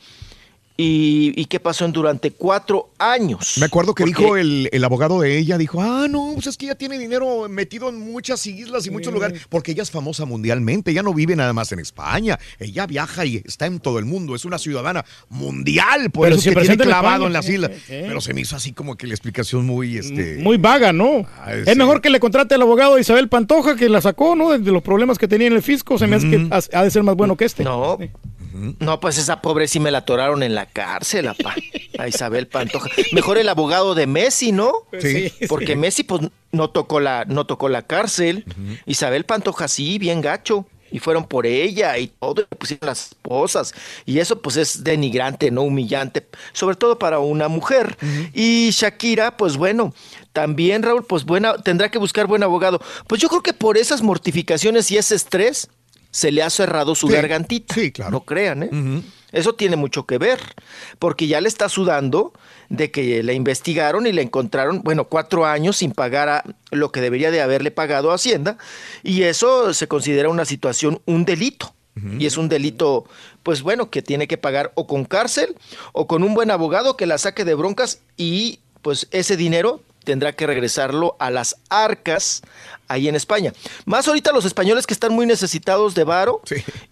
y, 0.80 1.32
y 1.36 1.44
qué 1.44 1.60
pasó 1.60 1.84
en 1.84 1.92
durante 1.92 2.30
cuatro 2.30 2.90
años. 2.98 3.56
Me 3.58 3.66
acuerdo 3.66 3.94
que 3.94 4.04
dijo 4.04 4.36
el, 4.38 4.68
el 4.72 4.82
abogado 4.84 5.20
de 5.20 5.36
ella, 5.36 5.58
dijo, 5.58 5.82
ah, 5.82 6.06
no, 6.08 6.30
pues 6.34 6.46
es 6.46 6.56
que 6.56 6.66
ella 6.66 6.74
tiene 6.74 6.98
dinero 6.98 7.48
metido 7.50 7.90
en 7.90 8.00
muchas 8.00 8.46
islas 8.46 8.86
y 8.86 8.90
muchos 8.90 9.12
lugares, 9.12 9.42
porque 9.50 9.72
ella 9.72 9.82
es 9.82 9.90
famosa 9.90 10.24
mundialmente, 10.24 10.90
ella 10.90 11.02
no 11.02 11.12
vive 11.12 11.36
nada 11.36 11.52
más 11.52 11.70
en 11.72 11.80
España, 11.80 12.38
ella 12.58 12.86
viaja 12.86 13.26
y 13.26 13.36
está 13.44 13.66
en 13.66 13.78
todo 13.80 13.98
el 13.98 14.06
mundo, 14.06 14.34
es 14.34 14.46
una 14.46 14.58
ciudadana 14.58 15.04
mundial, 15.28 16.10
por 16.10 16.24
Pero 16.24 16.36
eso 16.36 16.44
se 16.44 16.50
es 16.50 16.54
que 16.54 16.60
tiene 16.62 16.74
en 16.74 16.88
clavado 16.88 17.08
España, 17.08 17.26
en 17.26 17.32
las 17.34 17.48
islas. 17.48 17.70
Pero 17.86 18.20
se 18.22 18.32
me 18.32 18.40
hizo 18.40 18.56
así 18.56 18.72
como 18.72 18.96
que 18.96 19.06
la 19.06 19.12
explicación 19.12 19.66
muy, 19.66 19.98
este... 19.98 20.38
Muy 20.38 20.56
vaga, 20.56 20.92
¿no? 20.94 21.26
Ah, 21.38 21.52
Es 21.52 21.76
mejor 21.76 22.00
que 22.00 22.08
le 22.08 22.20
contrate 22.20 22.54
al 22.54 22.62
abogado 22.62 22.98
Isabel 22.98 23.28
Pantoja, 23.28 23.76
que 23.76 23.88
la 23.88 24.00
sacó, 24.00 24.34
¿no? 24.34 24.56
De 24.56 24.72
los 24.72 24.82
problemas 24.82 25.18
que 25.18 25.28
tenía 25.28 25.48
en 25.48 25.52
el 25.52 25.62
fisco. 25.62 25.98
Se 25.98 26.06
me 26.06 26.16
hace 26.16 26.30
que 26.30 26.48
ha, 26.50 26.78
ha 26.78 26.84
de 26.84 26.90
ser 26.90 27.02
más 27.02 27.16
bueno 27.16 27.36
que 27.36 27.44
este. 27.44 27.64
No. 27.64 27.98
No, 28.52 29.00
pues 29.00 29.18
esa 29.18 29.40
pobre 29.40 29.68
sí 29.68 29.80
me 29.80 29.90
la 29.90 29.98
atoraron 29.98 30.42
en 30.42 30.54
la 30.54 30.66
cárcel. 30.66 31.28
A 31.98 32.08
Isabel 32.08 32.46
Pantoja. 32.46 32.88
Mejor 33.12 33.38
el 33.38 33.48
abogado 33.48 33.94
de 33.94 34.06
Messi, 34.06 34.52
¿no? 34.52 34.72
Sí, 34.98 35.28
sí. 35.28 35.46
Porque 35.46 35.76
Messi, 35.76 36.02
pues, 36.02 36.22
no 36.52 36.70
tocó 36.70 37.00
la, 37.00 37.24
no 37.26 37.46
tocó 37.46 37.68
la 37.68 37.82
cárcel. 37.82 38.44
Isabel 38.86 39.24
Pantoja 39.24 39.68
sí, 39.68 39.98
bien 39.98 40.20
gacho. 40.20 40.66
Y 40.92 40.98
fueron 40.98 41.24
por 41.28 41.46
ella 41.46 41.96
y 41.98 42.08
todo, 42.08 42.42
y 42.42 42.54
pusieron 42.56 42.88
las 42.88 43.06
esposas. 43.06 43.72
Y 44.06 44.18
eso, 44.18 44.42
pues, 44.42 44.56
es 44.56 44.82
denigrante, 44.82 45.52
¿no? 45.52 45.62
Humillante. 45.62 46.26
Sobre 46.52 46.74
todo 46.74 46.98
para 46.98 47.20
una 47.20 47.46
mujer. 47.46 47.96
Y 48.34 48.70
Shakira, 48.72 49.36
pues 49.36 49.56
bueno, 49.56 49.94
también, 50.32 50.82
Raúl, 50.82 51.04
pues 51.04 51.24
buena, 51.24 51.58
tendrá 51.58 51.90
que 51.90 51.98
buscar 51.98 52.26
buen 52.26 52.42
abogado. 52.42 52.80
Pues 53.06 53.20
yo 53.20 53.28
creo 53.28 53.42
que 53.42 53.52
por 53.52 53.78
esas 53.78 54.02
mortificaciones 54.02 54.90
y 54.90 54.98
ese 54.98 55.14
estrés, 55.14 55.68
se 56.10 56.32
le 56.32 56.42
ha 56.42 56.50
cerrado 56.50 56.94
su 56.94 57.06
Sí, 57.08 57.12
gargantita. 57.14 57.74
sí, 57.74 57.92
claro. 57.92 58.10
No 58.10 58.20
crean, 58.24 58.62
¿eh? 58.64 59.02
Eso 59.32 59.54
tiene 59.54 59.76
mucho 59.76 60.06
que 60.06 60.18
ver, 60.18 60.40
porque 60.98 61.28
ya 61.28 61.40
le 61.40 61.46
está 61.48 61.68
sudando 61.68 62.32
de 62.68 62.90
que 62.90 63.22
le 63.22 63.32
investigaron 63.34 64.06
y 64.08 64.12
le 64.12 64.22
encontraron, 64.22 64.82
bueno, 64.82 65.04
cuatro 65.04 65.46
años 65.46 65.76
sin 65.76 65.92
pagar 65.92 66.28
a 66.28 66.44
lo 66.72 66.90
que 66.90 67.00
debería 67.00 67.30
de 67.30 67.40
haberle 67.40 67.70
pagado 67.70 68.10
a 68.10 68.14
Hacienda, 68.16 68.58
y 69.04 69.22
eso 69.22 69.72
se 69.72 69.86
considera 69.86 70.28
una 70.28 70.44
situación, 70.44 71.00
un 71.06 71.24
delito. 71.24 71.74
Y 72.18 72.24
es 72.24 72.38
un 72.38 72.48
delito, 72.48 73.04
pues 73.42 73.60
bueno, 73.60 73.90
que 73.90 74.00
tiene 74.00 74.26
que 74.26 74.38
pagar 74.38 74.72
o 74.74 74.86
con 74.86 75.04
cárcel 75.04 75.54
o 75.92 76.06
con 76.06 76.22
un 76.22 76.32
buen 76.32 76.50
abogado 76.50 76.96
que 76.96 77.04
la 77.04 77.18
saque 77.18 77.44
de 77.44 77.52
broncas 77.54 78.00
y 78.16 78.60
pues 78.80 79.06
ese 79.10 79.36
dinero 79.36 79.82
tendrá 80.04 80.32
que 80.32 80.46
regresarlo 80.46 81.16
a 81.18 81.30
las 81.30 81.56
arcas 81.68 82.42
ahí 82.88 83.08
en 83.08 83.14
España. 83.14 83.52
Más 83.84 84.08
ahorita 84.08 84.32
los 84.32 84.44
españoles 84.44 84.86
que 84.86 84.94
están 84.94 85.12
muy 85.12 85.26
necesitados 85.26 85.94
de 85.94 86.04
varo 86.04 86.40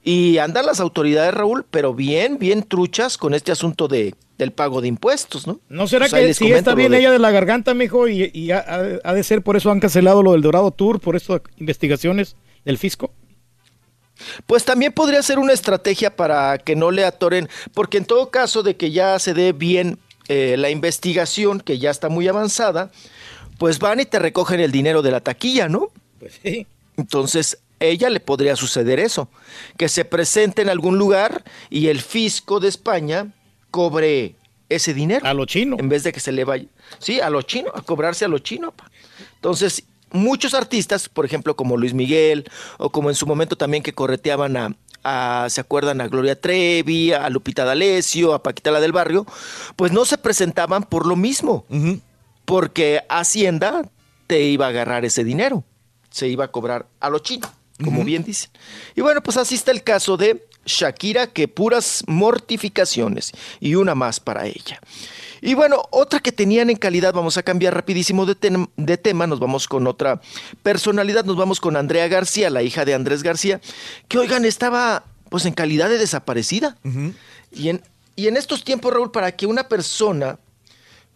y 0.05 0.39
andan 0.39 0.67
las 0.67 0.81
autoridades, 0.81 1.35
Raúl, 1.35 1.65
pero 1.71 1.95
bien, 1.95 2.39
bien 2.39 2.63
truchas 2.63 3.19
con 3.19 3.35
este 3.35 3.51
asunto 3.53 3.89
de, 3.89 4.15
del 4.39 4.53
pago 4.53 4.81
de 4.81 4.89
impuestos, 4.89 5.47
¿no? 5.47 5.61
¿No 5.69 5.89
será 5.89 6.07
Pues 6.09 6.23
que 6.23 6.35
si 6.35 6.53
está 6.53 6.75
bien 6.75 6.93
de- 6.93 6.99
ella 6.99 7.11
de 7.11 7.19
la 7.19 7.31
garganta, 7.31 7.75
mijo, 7.75 8.07
y, 8.09 8.51
ha- 8.53 8.99
ha 9.03 9.13
de 9.15 9.23
ser 9.25 9.43
por 9.43 9.57
eso 9.57 9.71
han 9.71 9.81
cancelado 9.81 10.23
lo 10.23 10.33
del 10.33 10.43
Dorado 10.43 10.71
Tour, 10.71 11.01
por 11.01 11.17
estas 11.17 11.41
investigaciones 11.57 12.37
del 12.65 12.79
fisco? 12.79 13.11
Pues 14.47 14.65
también 14.65 14.93
podría 14.93 15.23
ser 15.23 15.39
una 15.39 15.53
estrategia 15.53 16.15
para 16.17 16.59
que 16.59 16.75
no 16.75 16.91
le 16.91 17.05
atoren, 17.05 17.49
porque 17.73 17.99
en 17.99 18.05
todo 18.05 18.31
caso 18.31 18.63
de 18.65 18.77
que 18.77 18.91
ya 18.91 19.19
se 19.21 19.33
dé 19.33 19.53
bien 19.53 19.99
eh, 20.29 20.57
la 20.59 20.71
investigación, 20.71 21.61
que 21.61 21.79
ya 21.79 21.91
está 21.91 22.09
muy 22.09 22.29
avanzada, 22.29 22.91
pues 23.59 23.79
van 23.79 24.01
y 24.01 24.07
te 24.07 24.19
recogen 24.19 24.61
el 24.61 24.71
dinero 24.71 25.03
de 25.03 25.11
la 25.11 25.21
taquilla, 25.21 25.69
¿no? 25.69 25.91
Pues 26.19 26.39
sí. 26.43 26.67
Entonces, 26.97 27.59
ella 27.81 28.11
le 28.11 28.21
podría 28.21 28.57
suceder 28.57 29.01
eso, 29.01 29.29
que 29.77 29.89
se 29.89 30.05
presente 30.05 30.63
en 30.63 30.69
algún 30.69 30.99
lugar 30.99 31.45
y 31.71 31.89
el 31.89 32.01
fisco 32.01 32.61
de 32.61 32.69
España 32.69 33.33
cobre 33.71 34.35
ese 34.69 34.95
dinero. 34.95 35.27
A 35.27 35.35
lo 35.35 35.47
chino. 35.47 35.77
En 35.79 35.89
vez 35.89 36.03
de 36.03 36.13
que 36.13 36.21
se 36.21 36.33
le 36.33 36.45
vaya. 36.45 36.67
Sí, 36.99 37.21
a 37.21 37.31
lo 37.31 37.43
chino, 37.43 37.71
a 37.75 37.83
cobrarse 37.83 38.25
a 38.25 38.29
lo 38.29 38.39
chino. 38.39 38.73
pa. 38.73 38.91
Entonces, 39.37 39.85
muchos 40.11 40.55
artistas, 40.55 41.09
por 41.09 41.25
ejemplo, 41.25 41.57
como 41.57 41.77
Luis 41.77 41.95
Miguel, 41.95 42.45
o 42.79 42.91
como 42.91 43.09
en 43.09 43.15
su 43.15 43.27
momento 43.27 43.57
también 43.57 43.83
que 43.83 43.93
correteaban 43.93 44.57
a, 44.57 44.77
a- 45.05 45.47
¿se 45.51 45.61
acuerdan? 45.61 46.01
A 46.01 46.09
Gloria 46.09 46.41
Trevi, 46.41 47.12
a 47.12 47.29
Lupita 47.31 47.65
D'Alessio, 47.65 48.35
a 48.35 48.43
Paquita 48.43 48.70
la 48.70 48.81
del 48.81 48.93
Barrio, 48.93 49.27
pues 49.77 49.93
no 49.93 50.05
se 50.05 50.19
presentaban 50.19 50.83
por 50.85 51.07
lo 51.07 51.16
mismo, 51.16 51.65
porque 52.45 53.03
Hacienda 53.09 53.89
te 54.27 54.43
iba 54.43 54.66
a 54.66 54.69
agarrar 54.70 55.05
ese 55.05 55.25
dinero, 55.25 55.65
se 56.11 56.29
iba 56.29 56.45
a 56.45 56.49
cobrar 56.53 56.87
a 57.01 57.11
lo 57.11 57.19
chino, 57.19 57.51
como 57.85 58.05
bien 58.05 58.25
dicen. 58.25 58.51
Y 58.95 59.01
bueno, 59.01 59.23
pues 59.23 59.37
así 59.37 59.55
está 59.55 59.70
el 59.70 59.83
caso 59.83 60.16
de 60.16 60.47
Shakira, 60.66 61.29
que 61.29 61.49
puras 61.49 62.03
mortificaciones, 62.07 63.33
y 63.61 63.75
una 63.75 63.95
más 63.95 64.20
para 64.20 64.47
ella. 64.47 64.81
Y 65.40 65.55
bueno, 65.55 65.82
otra 65.90 66.20
que 66.20 66.32
tenían 66.32 66.70
en 66.70 66.77
calidad, 66.77 67.12
vamos 67.12 67.36
a 67.36 67.43
cambiar 67.43 67.74
rapidísimo 67.74 68.27
de, 68.27 68.66
de 68.77 68.97
tema, 68.97 69.27
nos 69.27 69.40
vamos 69.40 69.69
con 69.69 69.86
otra 69.86 70.20
personalidad, 70.62 71.24
nos 71.24 71.36
vamos 71.36 71.60
con 71.60 71.77
Andrea 71.77 72.09
García, 72.09 72.51
la 72.51 72.62
hija 72.62 72.85
de 72.85 72.94
Andrés 72.94 73.23
García, 73.23 73.60
que 74.09 74.19
oigan, 74.19 74.44
estaba 74.44 75.05
pues 75.28 75.44
en 75.47 75.52
calidad 75.52 75.89
de 75.89 75.98
desaparecida. 75.98 76.77
y, 77.52 77.69
en, 77.69 77.82
y 78.16 78.28
en 78.28 78.36
estos 78.36 78.65
tiempos, 78.65 78.93
Raúl, 78.93 79.10
para 79.10 79.36
que 79.36 79.47
una 79.47 79.69
persona 79.69 80.39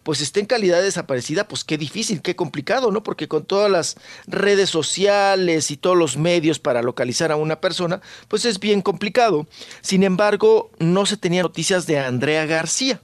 pues 0.03 0.19
esté 0.19 0.41
en 0.41 0.45
calidad 0.45 0.77
de 0.77 0.83
desaparecida, 0.83 1.47
pues 1.47 1.63
qué 1.63 1.77
difícil, 1.77 2.21
qué 2.21 2.35
complicado, 2.35 2.91
¿no? 2.91 3.03
Porque 3.03 3.29
con 3.29 3.45
todas 3.45 3.71
las 3.71 3.95
redes 4.27 4.69
sociales 4.69 5.71
y 5.71 5.77
todos 5.77 5.97
los 5.97 6.17
medios 6.17 6.59
para 6.59 6.81
localizar 6.81 7.31
a 7.31 7.37
una 7.37 7.61
persona, 7.61 8.01
pues 8.27 8.43
es 8.45 8.59
bien 8.59 8.81
complicado. 8.81 9.47
Sin 9.81 10.03
embargo, 10.03 10.71
no 10.77 11.05
se 11.05 11.17
tenía 11.17 11.41
noticias 11.41 11.87
de 11.87 11.99
Andrea 11.99 12.45
García. 12.45 12.99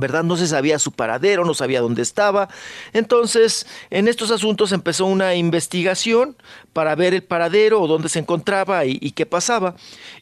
¿Verdad? 0.00 0.24
No 0.24 0.36
se 0.36 0.46
sabía 0.46 0.78
su 0.78 0.92
paradero, 0.92 1.44
no 1.44 1.54
sabía 1.54 1.80
dónde 1.80 2.02
estaba. 2.02 2.48
Entonces, 2.92 3.66
en 3.90 4.08
estos 4.08 4.30
asuntos 4.30 4.72
empezó 4.72 5.06
una 5.06 5.34
investigación 5.34 6.36
para 6.72 6.94
ver 6.94 7.14
el 7.14 7.22
paradero 7.22 7.80
o 7.80 7.86
dónde 7.86 8.08
se 8.08 8.18
encontraba 8.18 8.84
y, 8.84 8.98
y 9.00 9.12
qué 9.12 9.26
pasaba. 9.26 9.76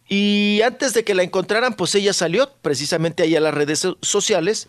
Y 0.09 0.61
antes 0.65 0.95
de 0.95 1.05
que 1.05 1.15
la 1.15 1.23
encontraran, 1.23 1.75
pues 1.75 1.95
ella 1.95 2.13
salió 2.13 2.51
precisamente 2.63 3.23
ahí 3.23 3.37
a 3.37 3.41
las 3.41 3.55
redes 3.55 3.81
so- 3.81 3.99
sociales 4.03 4.67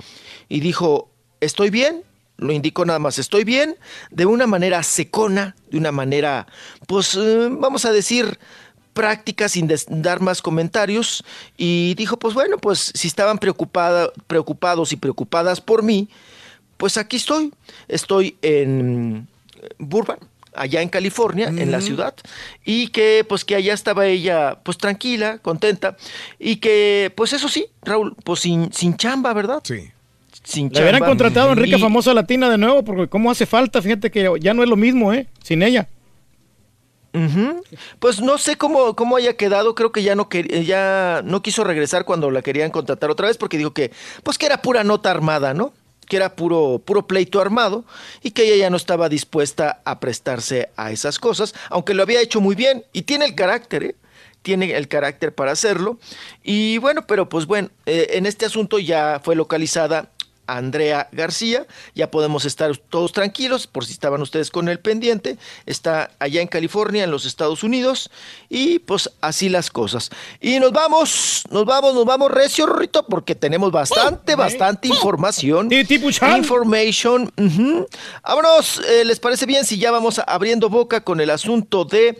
y 0.49 0.60
dijo, 0.60 1.10
estoy 1.41 1.69
bien, 1.69 2.03
lo 2.38 2.52
indicó 2.52 2.84
nada 2.86 2.99
más, 2.99 3.18
estoy 3.18 3.44
bien, 3.44 3.77
de 4.11 4.26
una 4.26 4.45
manera 4.48 4.84
secona, 4.84 5.56
de 5.69 5.77
una 5.77 5.91
manera, 5.91 6.48
pues, 6.88 7.15
eh, 7.15 7.48
vamos 7.49 7.86
a 7.86 7.91
decir, 7.94 8.40
práctica 8.96 9.48
sin 9.50 9.68
dar 9.90 10.22
más 10.22 10.42
comentarios 10.42 11.24
y 11.58 11.94
dijo, 11.96 12.18
pues 12.18 12.34
bueno, 12.34 12.58
pues 12.58 12.92
si 12.96 13.08
estaban 13.08 13.38
preocupada, 13.38 14.10
preocupados 14.26 14.94
y 14.94 14.96
preocupadas 14.96 15.60
por 15.62 15.84
mí, 15.84 16.08
pues 16.78 16.98
aquí 16.98 17.18
estoy. 17.18 17.52
Estoy 17.90 18.38
en 18.42 19.28
Burbank, 19.78 20.22
allá 20.56 20.82
en 20.82 20.88
California, 20.90 21.50
en 21.50 21.72
la 21.72 21.82
ciudad, 21.82 22.16
y 22.64 22.88
que 22.88 23.26
pues 23.28 23.44
que 23.44 23.56
allá 23.56 23.74
estaba 23.74 24.06
ella 24.08 24.60
pues 24.64 24.78
tranquila, 24.78 25.40
contenta, 25.40 25.98
y 26.40 26.56
que 26.56 27.12
pues 27.18 27.34
eso 27.34 27.50
sí, 27.50 27.66
Raúl, 27.84 28.16
pues 28.24 28.40
sin, 28.40 28.72
sin 28.72 28.96
chamba, 28.96 29.34
¿verdad? 29.34 29.60
Sí. 29.64 29.92
Sin 30.44 30.70
Le 30.70 30.80
hubieran 30.80 31.00
chamba. 31.00 31.08
contratado 31.08 31.50
a 31.50 31.54
Enrique 31.54 31.76
Y- 31.78 31.82
Famosa 31.82 32.14
Latina 32.14 32.50
de 32.50 32.58
nuevo, 32.58 32.84
porque 32.84 33.08
cómo 33.10 33.30
hace 33.30 33.46
falta, 33.46 33.82
fíjate 33.82 34.10
que 34.10 34.30
ya 34.40 34.54
no 34.54 34.64
es 34.64 34.70
lo 34.70 34.78
mismo, 34.78 35.12
¿eh? 35.12 35.28
Sin 35.44 35.62
ella. 35.64 35.90
Ujú. 37.16 37.64
Pues 38.00 38.20
no 38.22 38.38
sé 38.38 38.58
cómo, 38.58 38.96
cómo 38.96 39.16
haya 39.16 39.38
quedado, 39.38 39.74
creo 39.74 39.92
que 39.94 40.04
ya 40.04 40.16
no 40.16 40.28
quer- 40.30 40.64
ya 40.66 41.22
no 41.24 41.42
quiso 41.42 41.64
regresar 41.64 42.04
cuando 42.04 42.30
la 42.30 42.42
querían 42.42 42.72
contratar 42.72 43.10
otra 43.10 43.28
vez 43.28 43.38
porque 43.38 43.58
dijo 43.58 43.74
que 43.74 43.92
pues 44.24 44.38
que 44.38 44.46
era 44.48 44.62
pura 44.62 44.84
nota 44.84 45.12
armada, 45.12 45.54
¿no? 45.54 45.74
Que 46.10 46.18
era 46.18 46.36
puro 46.36 46.82
puro 46.84 47.08
pleito 47.08 47.40
armado 47.40 47.86
y 48.22 48.32
que 48.32 48.44
ella 48.44 48.58
ya 48.66 48.70
no 48.70 48.78
estaba 48.78 49.08
dispuesta 49.08 49.82
a 49.86 50.00
prestarse 50.02 50.70
a 50.76 50.92
esas 50.92 51.18
cosas, 51.20 51.56
aunque 51.70 51.94
lo 51.94 52.04
había 52.04 52.22
hecho 52.22 52.42
muy 52.42 52.56
bien 52.56 52.84
y 52.92 53.04
tiene 53.04 53.26
el 53.26 53.34
carácter, 53.36 53.84
¿eh? 53.84 53.96
tiene 54.42 54.76
el 54.76 54.88
carácter 54.88 55.34
para 55.34 55.54
hacerlo. 55.54 55.98
Y 56.44 56.78
bueno, 56.78 57.08
pero 57.08 57.30
pues 57.30 57.48
bueno, 57.48 57.70
eh, 57.88 58.10
en 58.12 58.26
este 58.28 58.46
asunto 58.46 58.78
ya 58.78 59.20
fue 59.24 59.36
localizada 59.36 60.12
Andrea 60.48 61.10
García, 61.12 61.66
ya 61.94 62.12
podemos 62.12 62.46
estar 62.46 62.76
todos 62.78 63.12
tranquilos, 63.12 63.68
por 63.68 63.86
si 63.86 63.94
estaban 63.94 64.22
ustedes 64.22 64.52
con 64.52 64.70
el 64.70 64.80
pendiente, 64.80 65.38
está 65.66 66.12
allá 66.20 66.42
en 66.42 66.48
California, 66.48 67.04
en 67.04 67.12
los 67.12 67.26
Estados 67.26 67.64
Unidos, 67.64 68.10
y 68.50 68.80
pues 68.80 69.10
así 69.22 69.50
las 69.50 69.70
cosas. 69.70 70.10
Y 70.40 70.60
nos 70.60 70.72
vamos, 70.72 71.44
nos 71.50 71.66
vamos, 71.66 71.94
nos 71.94 72.06
vamos 72.06 72.32
recio, 72.32 72.66
Rito, 72.66 73.06
porque 73.06 73.36
tenemos 73.36 73.72
bastante, 73.72 74.36
bastante 74.36 74.88
información. 74.88 75.70
Information. 76.38 77.32
ujú. 77.38 77.88
Vámonos, 78.24 78.82
eh, 78.88 79.06
¿les 79.06 79.20
parece 79.20 79.46
bien 79.46 79.66
si 79.66 79.78
ya 79.78 79.92
vamos 79.92 80.20
abriendo 80.26 80.70
boca 80.70 81.02
con 81.02 81.20
el 81.22 81.30
asunto 81.30 81.86
de 81.86 82.20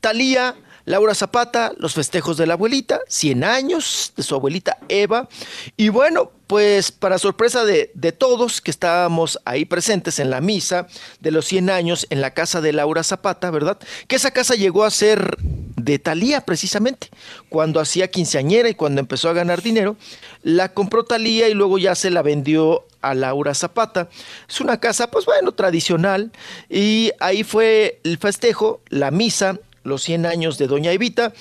Talía? 0.00 0.54
Laura 0.84 1.14
Zapata, 1.14 1.72
los 1.78 1.94
festejos 1.94 2.36
de 2.36 2.46
la 2.46 2.54
abuelita, 2.54 3.00
100 3.08 3.44
años 3.44 4.12
de 4.16 4.22
su 4.22 4.34
abuelita 4.34 4.78
Eva. 4.88 5.28
Y 5.76 5.88
bueno, 5.88 6.32
pues 6.46 6.90
para 6.90 7.18
sorpresa 7.18 7.64
de, 7.64 7.90
de 7.94 8.12
todos 8.12 8.60
que 8.60 8.70
estábamos 8.70 9.38
ahí 9.44 9.64
presentes 9.64 10.18
en 10.18 10.30
la 10.30 10.40
misa 10.40 10.86
de 11.20 11.30
los 11.30 11.46
100 11.46 11.70
años 11.70 12.06
en 12.10 12.20
la 12.20 12.34
casa 12.34 12.60
de 12.60 12.72
Laura 12.72 13.04
Zapata, 13.04 13.50
¿verdad? 13.50 13.78
Que 14.08 14.16
esa 14.16 14.32
casa 14.32 14.54
llegó 14.54 14.84
a 14.84 14.90
ser 14.90 15.36
de 15.40 15.98
Talía 15.98 16.42
precisamente, 16.42 17.08
cuando 17.48 17.80
hacía 17.80 18.10
quinceañera 18.10 18.68
y 18.68 18.74
cuando 18.74 19.00
empezó 19.00 19.28
a 19.28 19.32
ganar 19.32 19.62
dinero, 19.62 19.96
la 20.42 20.72
compró 20.72 21.04
Talía 21.04 21.48
y 21.48 21.54
luego 21.54 21.78
ya 21.78 21.94
se 21.94 22.10
la 22.10 22.22
vendió 22.22 22.84
a 23.02 23.14
Laura 23.14 23.54
Zapata. 23.54 24.08
Es 24.48 24.60
una 24.60 24.78
casa, 24.78 25.10
pues 25.10 25.24
bueno, 25.24 25.52
tradicional 25.52 26.32
y 26.68 27.12
ahí 27.20 27.44
fue 27.44 28.00
el 28.04 28.18
festejo, 28.18 28.80
la 28.88 29.10
misa, 29.10 29.58
los 29.82 30.02
100 30.02 30.26
años 30.26 30.58
de 30.58 30.66
Doña 30.66 30.92
Evita 30.92 31.32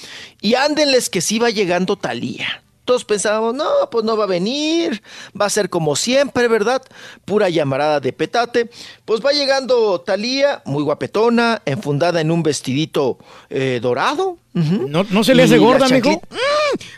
y 0.42 0.56
ándenles 0.56 1.10
que 1.10 1.22
sí 1.22 1.40
va 1.40 1.50
llegando 1.50 1.96
Talía. 1.98 2.64
Todos 2.86 3.06
pensábamos, 3.06 3.54
no, 3.54 3.66
pues 3.92 4.04
no 4.04 4.18
va 4.18 4.24
a 4.24 4.28
venir, 4.28 5.04
va 5.40 5.46
a 5.46 5.50
ser 5.52 5.70
como 5.70 5.96
siempre, 5.96 6.48
¿verdad? 6.48 6.82
Pura 7.24 7.48
llamarada 7.48 8.00
de 8.00 8.12
petate. 8.14 8.68
Pues 9.06 9.24
va 9.24 9.32
llegando 9.32 10.02
Talía, 10.02 10.64
muy 10.66 10.82
guapetona, 10.82 11.62
enfundada 11.66 12.20
en 12.20 12.32
un 12.32 12.42
vestidito 12.42 13.20
eh, 13.52 13.80
dorado. 13.80 14.40
No, 14.54 15.06
no 15.08 15.24
se 15.24 15.36
le 15.36 15.44
hace 15.44 15.60
gorda, 15.60 15.88
mijo. 15.88 16.20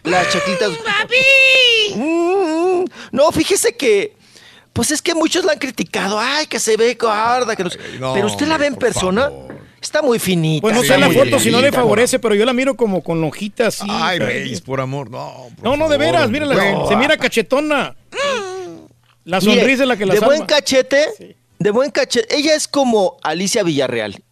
Las 0.04 0.30
chaclitas. 0.30 0.72
Mm, 1.96 2.86
No, 3.12 3.32
fíjese 3.32 3.76
que. 3.76 4.16
Pues 4.74 4.92
es 4.92 5.02
que 5.02 5.14
muchos 5.14 5.44
la 5.44 5.52
han 5.52 5.60
criticado. 5.60 6.18
Ay, 6.20 6.48
que 6.48 6.60
se 6.60 6.78
ve 6.78 6.94
gorda. 6.96 7.56
Que 7.58 7.64
no 7.66 7.70
sé. 7.70 7.78
no, 8.00 8.14
Pero 8.14 8.28
usted 8.28 8.48
la 8.48 8.58
ve 8.58 8.68
en 8.68 8.76
persona. 8.76 9.30
Está 9.82 10.02
muy 10.04 10.20
finita. 10.20 10.62
Pues 10.62 10.76
no 10.76 10.84
sé 10.84 10.98
la 10.98 11.10
foto 11.10 11.40
si 11.40 11.50
no 11.50 11.60
le 11.60 11.72
favorece, 11.72 12.20
pero 12.20 12.36
yo 12.36 12.46
la 12.46 12.54
miro 12.54 12.76
como 12.78 13.02
con 13.04 13.24
hojitas 13.24 13.82
así. 13.82 13.90
Ay, 13.92 14.20
Reyes, 14.20 14.62
por 14.62 14.80
amor, 14.80 15.10
no. 15.10 15.48
por 15.56 15.66
No, 15.66 15.76
no, 15.76 15.90
de 15.90 15.98
veras, 15.98 16.30
mírala. 16.30 16.56
Se 16.88 16.96
mira 16.96 17.18
cachetona. 17.18 17.96
La 19.24 19.40
Mire, 19.40 19.56
sonrisa 19.60 19.84
es 19.84 19.88
la 19.90 19.98
que 19.98 20.06
la 20.06 20.14
De 20.14 20.20
salva. 20.20 20.36
buen 20.36 20.48
cachete. 20.48 21.36
De 21.60 21.72
buen 21.72 21.92
cachete. 21.92 22.36
Ella 22.36 22.56
es 22.56 22.68
como 22.68 23.18
Alicia 23.24 23.64
Villarreal. 23.64 24.24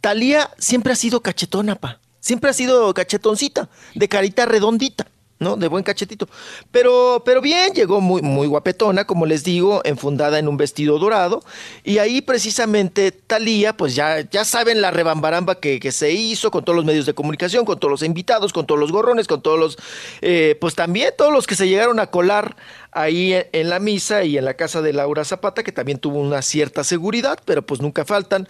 Talía 0.00 0.50
siempre 0.58 0.92
ha 0.92 0.96
sido 0.96 1.20
cachetona, 1.20 1.74
pa. 1.76 2.00
Siempre 2.20 2.50
ha 2.50 2.52
sido 2.52 2.92
cachetoncita. 2.94 3.68
De 3.94 4.08
carita 4.08 4.46
redondita. 4.46 5.06
¿No? 5.40 5.56
De 5.56 5.68
buen 5.68 5.82
cachetito. 5.82 6.28
Pero, 6.70 7.22
pero 7.24 7.40
bien, 7.40 7.72
llegó 7.72 8.00
muy, 8.00 8.20
muy 8.20 8.46
guapetona, 8.46 9.06
como 9.06 9.24
les 9.24 9.42
digo, 9.42 9.80
enfundada 9.84 10.38
en 10.38 10.46
un 10.46 10.58
vestido 10.58 10.98
dorado. 10.98 11.42
Y 11.82 11.96
ahí 11.98 12.20
precisamente 12.20 13.10
Talía, 13.10 13.74
pues 13.74 13.94
ya, 13.94 14.20
ya 14.20 14.44
saben 14.44 14.82
la 14.82 14.90
rebambaramba 14.90 15.58
que, 15.58 15.80
que 15.80 15.92
se 15.92 16.12
hizo 16.12 16.50
con 16.50 16.62
todos 16.62 16.76
los 16.76 16.84
medios 16.84 17.06
de 17.06 17.14
comunicación, 17.14 17.64
con 17.64 17.80
todos 17.80 17.90
los 17.90 18.02
invitados, 18.02 18.52
con 18.52 18.66
todos 18.66 18.78
los 18.78 18.92
gorrones, 18.92 19.26
con 19.26 19.40
todos 19.40 19.58
los, 19.58 19.78
eh, 20.20 20.58
pues 20.60 20.74
también 20.74 21.14
todos 21.16 21.32
los 21.32 21.46
que 21.46 21.56
se 21.56 21.66
llegaron 21.66 22.00
a 22.00 22.08
colar 22.08 22.54
ahí 22.92 23.34
en, 23.52 23.70
la 23.70 23.80
misa 23.80 24.24
y 24.24 24.36
en 24.36 24.44
la 24.44 24.54
casa 24.54 24.82
de 24.82 24.92
Laura 24.92 25.24
Zapata, 25.24 25.62
que 25.62 25.72
también 25.72 25.98
tuvo 25.98 26.18
una 26.18 26.42
cierta 26.42 26.84
seguridad, 26.84 27.38
pero 27.46 27.62
pues 27.62 27.80
nunca 27.80 28.04
faltan 28.04 28.46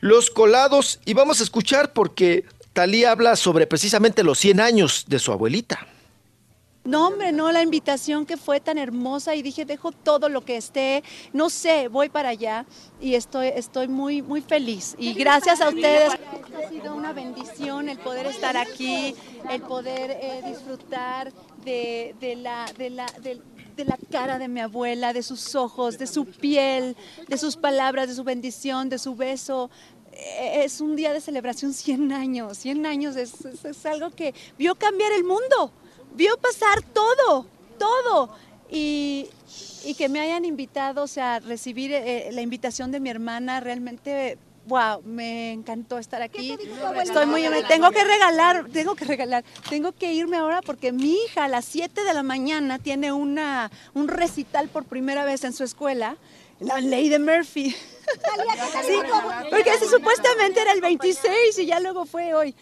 los 0.00 0.30
colados. 0.30 0.98
Y 1.04 1.14
vamos 1.14 1.40
a 1.40 1.44
escuchar 1.44 1.92
porque 1.92 2.44
Talía 2.72 3.12
habla 3.12 3.36
sobre 3.36 3.68
precisamente 3.68 4.24
los 4.24 4.38
100 4.38 4.60
años 4.60 5.04
de 5.06 5.20
su 5.20 5.30
abuelita. 5.30 5.86
No, 6.86 7.08
hombre, 7.08 7.32
no, 7.32 7.50
la 7.52 7.62
invitación 7.62 8.24
que 8.26 8.36
fue 8.36 8.60
tan 8.60 8.78
hermosa 8.78 9.34
y 9.34 9.42
dije, 9.42 9.64
dejo 9.64 9.92
todo 9.92 10.28
lo 10.28 10.44
que 10.44 10.56
esté, 10.56 11.02
no 11.32 11.50
sé, 11.50 11.88
voy 11.88 12.08
para 12.08 12.28
allá 12.30 12.64
y 13.00 13.14
estoy, 13.14 13.48
estoy 13.48 13.88
muy, 13.88 14.22
muy 14.22 14.40
feliz. 14.40 14.94
Y 14.98 15.12
gracias 15.14 15.60
a 15.60 15.68
ustedes. 15.68 16.12
Ha 16.64 16.68
sido 16.68 16.94
una 16.94 17.12
bendición 17.12 17.88
el 17.88 17.98
poder 17.98 18.26
estar 18.26 18.56
aquí, 18.56 19.14
el 19.50 19.62
poder 19.62 20.10
eh, 20.12 20.42
disfrutar 20.46 21.32
de, 21.64 22.14
de 22.20 22.36
la, 22.36 22.66
de, 22.78 22.90
la, 22.90 23.06
de- 23.22 23.40
de 23.76 23.84
la 23.84 23.98
cara 24.10 24.38
de 24.38 24.48
mi 24.48 24.60
abuela, 24.60 25.12
de 25.12 25.22
sus 25.22 25.54
ojos, 25.54 25.98
de 25.98 26.06
su 26.06 26.24
piel, 26.24 26.96
de 27.28 27.36
sus 27.36 27.56
palabras, 27.58 28.08
de 28.08 28.14
su 28.14 28.24
bendición, 28.24 28.88
de 28.88 28.98
su 28.98 29.14
beso. 29.16 29.70
Eh, 30.12 30.62
Es 30.64 30.80
un 30.80 30.96
día 30.96 31.12
de 31.12 31.20
celebración 31.20 31.74
100 31.74 32.10
años, 32.12 32.56
100 32.56 32.86
años 32.86 33.16
es, 33.16 33.44
es- 33.44 33.64
es 33.66 33.84
algo 33.86 34.10
que 34.12 34.32
vio 34.56 34.76
cambiar 34.76 35.12
el 35.12 35.24
mundo, 35.24 35.72
vio 36.16 36.36
pasar 36.38 36.82
todo, 36.82 37.46
todo. 37.78 38.30
Y, 38.68 39.28
y 39.84 39.94
que 39.94 40.08
me 40.08 40.20
hayan 40.20 40.44
invitado, 40.44 41.04
o 41.04 41.06
sea, 41.06 41.38
recibir 41.38 41.92
eh, 41.92 42.30
la 42.32 42.40
invitación 42.40 42.90
de 42.90 42.98
mi 42.98 43.10
hermana, 43.10 43.60
realmente, 43.60 44.38
wow, 44.66 45.02
me 45.04 45.52
encantó 45.52 45.98
estar 45.98 46.22
aquí. 46.22 46.56
Estoy 47.00 47.26
muy, 47.26 47.48
me 47.48 47.62
tengo 47.62 47.90
que 47.92 48.02
regalar, 48.02 48.66
tengo 48.72 48.96
que 48.96 49.04
regalar, 49.04 49.44
tengo 49.68 49.92
que 49.92 50.12
irme 50.12 50.38
ahora 50.38 50.62
porque 50.62 50.90
mi 50.90 51.14
hija 51.14 51.44
a 51.44 51.48
las 51.48 51.64
7 51.66 52.02
de 52.02 52.14
la 52.14 52.24
mañana 52.24 52.80
tiene 52.80 53.12
una, 53.12 53.70
un 53.94 54.08
recital 54.08 54.68
por 54.68 54.84
primera 54.84 55.24
vez 55.24 55.44
en 55.44 55.52
su 55.52 55.62
escuela. 55.62 56.16
La 56.58 56.80
ley 56.80 57.08
de 57.08 57.18
Murphy. 57.18 57.74
Sí, 58.86 58.94
porque 59.50 59.70
ese 59.70 59.88
supuestamente 59.88 60.60
era 60.60 60.70
el 60.70 60.80
26 60.80 61.58
y 61.58 61.66
ya 61.66 61.80
luego 61.80 62.06
fue 62.06 62.34
hoy. 62.34 62.54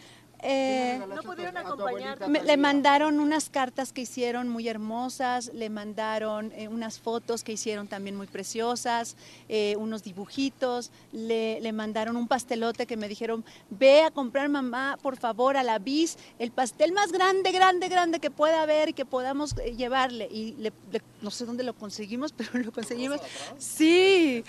Eh, 0.47 1.01
No 1.09 1.23
pudieron 1.23 1.57
acompañarte. 1.57 2.27
me- 2.27 2.43
le 2.43 2.55
mandaron 2.57 3.19
unas 3.19 3.49
cartas 3.49 3.91
que 3.91 4.01
hicieron 4.01 4.47
muy 4.47 4.67
hermosas, 4.67 5.51
le 5.55 5.69
mandaron 5.71 6.51
eh, 6.55 6.67
unas 6.67 6.99
fotos 6.99 7.43
que 7.43 7.53
hicieron 7.53 7.87
también 7.87 8.15
muy 8.15 8.27
preciosas, 8.27 9.15
eh, 9.49 9.75
unos 9.79 10.03
dibujitos, 10.03 10.91
le, 11.11 11.59
le 11.61 11.71
mandaron 11.73 12.15
un 12.15 12.27
pastelote 12.27 12.85
que 12.85 12.95
me 12.95 13.07
dijeron, 13.07 13.43
ve 13.71 14.03
a 14.03 14.11
comprar 14.11 14.47
mamá, 14.49 14.99
por 15.01 15.17
favor, 15.17 15.57
a 15.57 15.63
la 15.63 15.79
bis, 15.79 16.17
el 16.37 16.51
pastel 16.51 16.91
más 16.91 17.11
grande, 17.11 17.51
grande, 17.51 17.89
grande 17.89 18.19
que 18.19 18.29
pueda 18.29 18.61
haber 18.61 18.89
y 18.89 18.93
que 18.93 19.05
podamos 19.05 19.55
eh, 19.63 19.75
llevarle. 19.75 20.27
Y 20.29 20.53
le- 20.59 20.73
le- 20.91 21.01
no 21.21 21.31
sé 21.31 21.45
dónde 21.45 21.63
lo 21.63 21.73
conseguimos, 21.73 22.31
pero 22.37 22.59
lo 22.63 22.71
conseguimos. 22.71 23.19
Sí, 23.57 24.43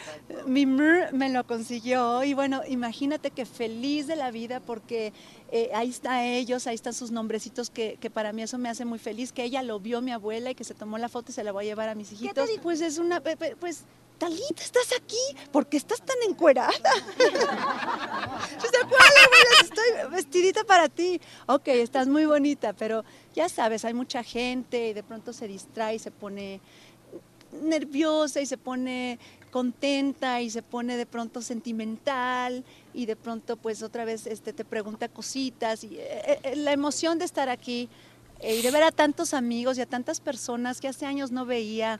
mi 0.46 0.66
Mur 0.66 1.12
me 1.12 1.30
lo 1.30 1.46
consiguió. 1.46 2.22
Y 2.22 2.34
bueno, 2.34 2.60
imagínate 2.68 3.30
que 3.30 3.46
feliz 3.46 4.06
de 4.06 4.16
la 4.16 4.30
vida 4.30 4.60
porque 4.60 5.12
eh, 5.52 5.70
ahí 5.74 5.90
está 5.90 6.24
ellos, 6.24 6.66
ahí 6.66 6.74
están 6.74 6.92
sus 6.92 7.10
nombrecitos 7.10 7.70
que, 7.70 7.98
que 8.00 8.10
para 8.10 8.32
mí 8.32 8.42
eso 8.42 8.58
me 8.58 8.68
hace 8.68 8.84
muy 8.84 8.98
feliz, 8.98 9.32
que 9.32 9.44
ella 9.44 9.62
lo 9.62 9.78
vio 9.78 10.02
mi 10.02 10.12
abuela 10.12 10.50
y 10.50 10.54
que 10.54 10.64
se 10.64 10.74
tomó 10.74 10.98
la 10.98 11.08
foto 11.08 11.30
y 11.30 11.34
se 11.34 11.44
la 11.44 11.52
voy 11.52 11.66
a 11.66 11.68
llevar 11.68 11.88
a 11.88 11.94
mis 11.94 12.12
hijitos. 12.12 12.48
Pues 12.62 12.80
es 12.80 12.98
una, 12.98 13.20
pues, 13.20 13.84
Talita, 14.18 14.62
¿estás 14.62 14.92
aquí? 14.96 15.16
¿Por 15.52 15.66
qué 15.66 15.76
estás 15.76 16.00
tan 16.00 16.16
encuerada? 16.28 16.72
Yo 17.18 17.28
¿cuál, 18.88 19.02
abuela? 19.24 19.56
Estoy 19.62 20.10
vestidita 20.10 20.64
para 20.64 20.88
ti. 20.88 21.20
Ok, 21.46 21.68
estás 21.68 22.08
muy 22.08 22.24
bonita, 22.24 22.72
pero 22.72 23.04
ya 23.34 23.48
sabes, 23.48 23.84
hay 23.84 23.92
mucha 23.92 24.22
gente 24.22 24.88
y 24.88 24.92
de 24.94 25.02
pronto 25.02 25.32
se 25.32 25.46
distrae 25.46 25.96
y 25.96 25.98
se 25.98 26.10
pone 26.10 26.60
nerviosa 27.62 28.40
y 28.40 28.46
se 28.46 28.56
pone 28.56 29.18
contenta 29.56 30.42
y 30.42 30.50
se 30.50 30.60
pone 30.60 30.98
de 30.98 31.06
pronto 31.06 31.40
sentimental 31.40 32.62
y 32.92 33.06
de 33.06 33.16
pronto 33.16 33.56
pues 33.56 33.82
otra 33.82 34.04
vez 34.04 34.26
este, 34.26 34.52
te 34.52 34.66
pregunta 34.66 35.08
cositas 35.08 35.82
y 35.82 35.96
eh, 35.96 36.40
eh, 36.42 36.56
la 36.56 36.72
emoción 36.72 37.18
de 37.18 37.24
estar 37.24 37.48
aquí 37.48 37.88
eh, 38.40 38.56
y 38.56 38.60
de 38.60 38.70
ver 38.70 38.82
a 38.82 38.90
tantos 38.90 39.32
amigos 39.32 39.78
y 39.78 39.80
a 39.80 39.86
tantas 39.86 40.20
personas 40.20 40.78
que 40.78 40.88
hace 40.88 41.06
años 41.06 41.30
no 41.30 41.46
veía, 41.46 41.98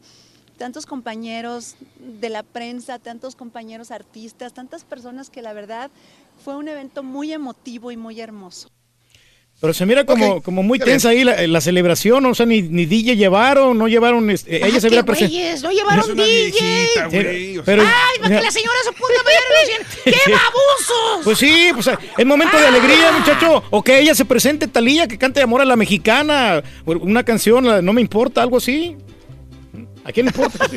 tantos 0.58 0.84
compañeros 0.84 1.76
de 1.98 2.28
la 2.28 2.42
prensa, 2.42 2.98
tantos 2.98 3.34
compañeros 3.34 3.90
artistas, 3.90 4.52
tantas 4.52 4.84
personas 4.84 5.30
que 5.30 5.40
la 5.40 5.54
verdad 5.54 5.90
fue 6.44 6.56
un 6.56 6.68
evento 6.68 7.02
muy 7.02 7.32
emotivo 7.32 7.90
y 7.90 7.96
muy 7.96 8.20
hermoso. 8.20 8.68
Pero 9.58 9.72
se 9.72 9.86
mira 9.86 10.04
como, 10.04 10.42
como 10.42 10.62
muy 10.62 10.78
tensa 10.78 11.08
ahí 11.08 11.24
la, 11.24 11.46
la 11.46 11.60
celebración, 11.62 12.26
o 12.26 12.34
sea, 12.34 12.44
ni, 12.44 12.60
ni 12.60 12.84
DJ 12.84 13.16
llevaron, 13.16 13.78
no 13.78 13.88
llevaron, 13.88 14.28
este, 14.28 14.56
ella 14.66 14.80
se 14.80 14.90
presentado. 15.02 15.30
güeyes, 15.30 15.62
no 15.62 15.70
llevaron 15.70 16.14
DJ. 16.14 17.62
Pero, 17.64 17.82
Ay, 17.82 18.20
para 18.20 18.36
que 18.36 18.44
la 18.44 18.50
señora 18.50 18.78
se 18.84 18.92
pueda 18.92 19.18
ver 19.24 19.36
¡Qué 20.04 20.30
babosos! 20.30 21.24
Pues 21.24 21.38
sí, 21.38 21.70
pues 21.72 21.88
es 22.16 22.26
momento 22.26 22.58
de 22.58 22.66
alegría, 22.66 23.12
muchacho. 23.12 23.64
O 23.70 23.82
que 23.82 23.98
ella 23.98 24.14
se 24.14 24.24
presente, 24.24 24.68
Talía, 24.68 25.08
que 25.08 25.18
cante 25.18 25.40
Amor 25.40 25.62
a 25.62 25.64
la 25.64 25.76
Mexicana, 25.76 26.62
una 26.84 27.24
canción, 27.24 27.66
la 27.66 27.82
No 27.82 27.92
me 27.92 28.00
importa, 28.00 28.42
algo 28.42 28.58
así. 28.58 28.96
¿A 30.06 30.12
quién 30.12 30.26
le 30.26 30.30
importa? 30.30 30.68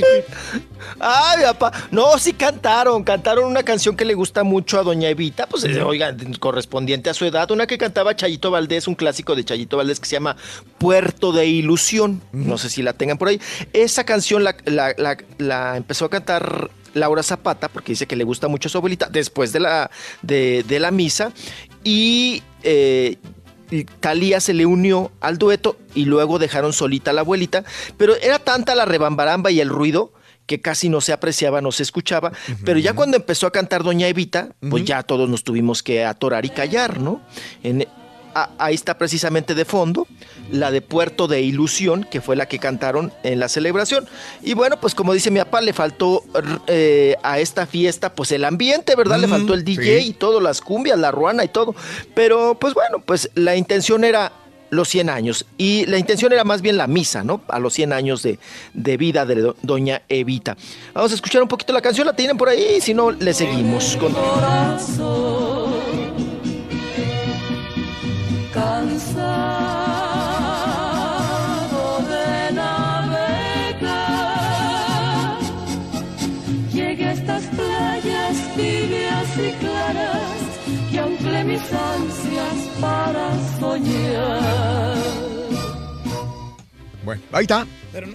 Ay, 0.99 1.43
papá. 1.43 1.72
No, 1.91 2.18
sí 2.18 2.34
cantaron. 2.34 3.03
Cantaron 3.03 3.45
una 3.45 3.61
canción 3.61 3.95
que 3.95 4.03
le 4.03 4.15
gusta 4.15 4.43
mucho 4.43 4.80
a 4.80 4.84
Doña 4.84 5.07
Evita. 5.10 5.45
Pues, 5.47 5.65
oigan, 5.65 6.34
correspondiente 6.39 7.11
a 7.11 7.14
su 7.14 7.26
edad. 7.26 7.51
Una 7.51 7.68
que 7.68 7.77
cantaba 7.77 8.15
Chayito 8.15 8.49
Valdés, 8.49 8.88
un 8.88 8.95
clásico 8.95 9.35
de 9.35 9.45
Chayito 9.45 9.77
Valdés 9.77 9.99
que 9.99 10.07
se 10.07 10.14
llama 10.15 10.35
Puerto 10.80 11.31
de 11.31 11.45
Ilusión. 11.45 12.22
No 12.31 12.57
sé 12.57 12.69
si 12.72 12.81
la 12.81 12.93
tengan 12.93 13.19
por 13.19 13.27
ahí. 13.27 13.39
Esa 13.73 14.03
canción 14.03 14.43
la, 14.43 14.56
la- 14.65 14.95
la- 14.97 15.18
la 15.38 15.77
empezó 15.77 16.06
a 16.06 16.10
cantar 16.10 16.72
Laura 16.95 17.22
Zapata, 17.22 17.68
porque 17.69 17.91
dice 17.91 18.07
que 18.07 18.15
le 18.15 18.23
gusta 18.23 18.47
mucho 18.47 18.68
a 18.68 18.72
su 18.72 18.80
abuelita, 18.80 19.10
después 19.11 19.53
de 19.53 19.60
la, 19.60 19.91
de, 20.23 20.64
de 20.68 20.80
la 20.80 20.89
misa. 20.89 21.31
Y. 21.84 22.41
eh, 22.64 23.18
y 23.22 23.39
Talía 23.99 24.39
se 24.39 24.53
le 24.53 24.65
unió 24.65 25.11
al 25.21 25.37
dueto 25.37 25.77
y 25.95 26.05
luego 26.05 26.39
dejaron 26.39 26.73
solita 26.73 27.11
a 27.11 27.13
la 27.13 27.21
abuelita, 27.21 27.63
pero 27.97 28.15
era 28.15 28.39
tanta 28.39 28.75
la 28.75 28.85
rebambaramba 28.85 29.51
y 29.51 29.59
el 29.59 29.69
ruido 29.69 30.11
que 30.47 30.59
casi 30.61 30.89
no 30.89 30.99
se 30.99 31.13
apreciaba, 31.13 31.61
no 31.61 31.71
se 31.71 31.83
escuchaba, 31.83 32.31
pero 32.65 32.79
ya 32.79 32.93
cuando 32.93 33.17
empezó 33.17 33.45
a 33.45 33.51
cantar 33.51 33.83
Doña 33.83 34.07
Evita, 34.07 34.55
pues 34.67 34.83
ya 34.83 35.03
todos 35.03 35.29
nos 35.29 35.43
tuvimos 35.43 35.83
que 35.83 36.03
atorar 36.03 36.43
y 36.45 36.49
callar, 36.49 36.99
¿no? 36.99 37.21
En- 37.61 37.87
ahí 38.57 38.76
está 38.76 38.97
precisamente 38.97 39.56
de 39.56 39.65
fondo 39.65 40.07
la 40.51 40.72
de 40.72 40.81
Puerto 40.81 41.27
de 41.27 41.41
Ilusión, 41.41 42.07
que 42.10 42.22
fue 42.22 42.35
la 42.35 42.47
que 42.47 42.57
cantaron 42.60 43.14
en 43.23 43.39
la 43.39 43.47
celebración. 43.49 44.07
Y 44.41 44.53
bueno, 44.56 44.80
pues 44.80 44.95
como 44.95 45.14
dice 45.14 45.30
mi 45.30 45.39
papá, 45.39 45.61
le 45.61 45.73
faltó 45.73 46.23
eh, 46.68 47.15
a 47.23 47.39
esta 47.39 47.68
fiesta, 47.68 48.14
pues 48.15 48.31
el 48.31 48.43
ambiente, 48.45 48.95
¿verdad? 48.95 49.19
le 49.19 49.27
faltó 49.27 49.53
el 49.53 49.64
DJ 49.64 50.01
sí. 50.01 50.07
y 50.10 50.14
todo, 50.14 50.39
las 50.39 50.61
cumbias, 50.61 50.97
la 50.97 51.11
ruana 51.11 51.43
y 51.43 51.49
todo. 51.49 51.76
Pero 52.15 52.57
pues 52.60 52.73
bueno, 52.73 52.99
pues 53.06 53.30
la 53.35 53.56
intención 53.56 54.03
era 54.03 54.31
los 54.72 54.88
100 54.89 55.10
años 55.10 55.45
y 55.57 55.85
la 55.88 55.97
intención 55.97 56.31
era 56.31 56.43
más 56.43 56.61
bien 56.61 56.77
la 56.77 56.85
misa, 56.88 57.23
¿no? 57.23 57.41
A 57.47 57.57
los 57.60 57.73
100 57.73 57.91
años 57.93 58.22
de, 58.22 58.38
de 58.73 58.97
vida 58.97 59.26
de 59.26 59.35
do- 59.35 59.56
doña 59.64 60.03
Evita. 60.10 60.57
Vamos 60.93 61.11
a 61.11 61.15
escuchar 61.15 61.41
un 61.41 61.47
poquito 61.47 61.73
la 61.73 61.81
canción, 61.81 62.06
la 62.06 62.14
tienen 62.15 62.38
por 62.38 62.49
ahí, 62.49 62.80
si 62.81 62.93
no, 62.93 63.10
le 63.11 63.34
seguimos. 63.34 63.97
Con... 63.97 64.14
cansado 68.80 69.19
de 72.11 72.51
navegar. 72.53 73.80
Llegué 76.73 77.06
a 77.06 77.11
estas 77.11 77.43
playas 77.47 78.35
tibias 78.56 79.38
y 79.38 79.51
claras 79.64 80.39
que 80.91 80.99
aunque 80.99 81.43
mis 81.43 81.73
ansias 81.73 82.57
para 82.80 83.27
soñar. 83.60 84.89
Bueno, 87.10 87.23
ahí 87.31 87.41
está. 87.41 87.65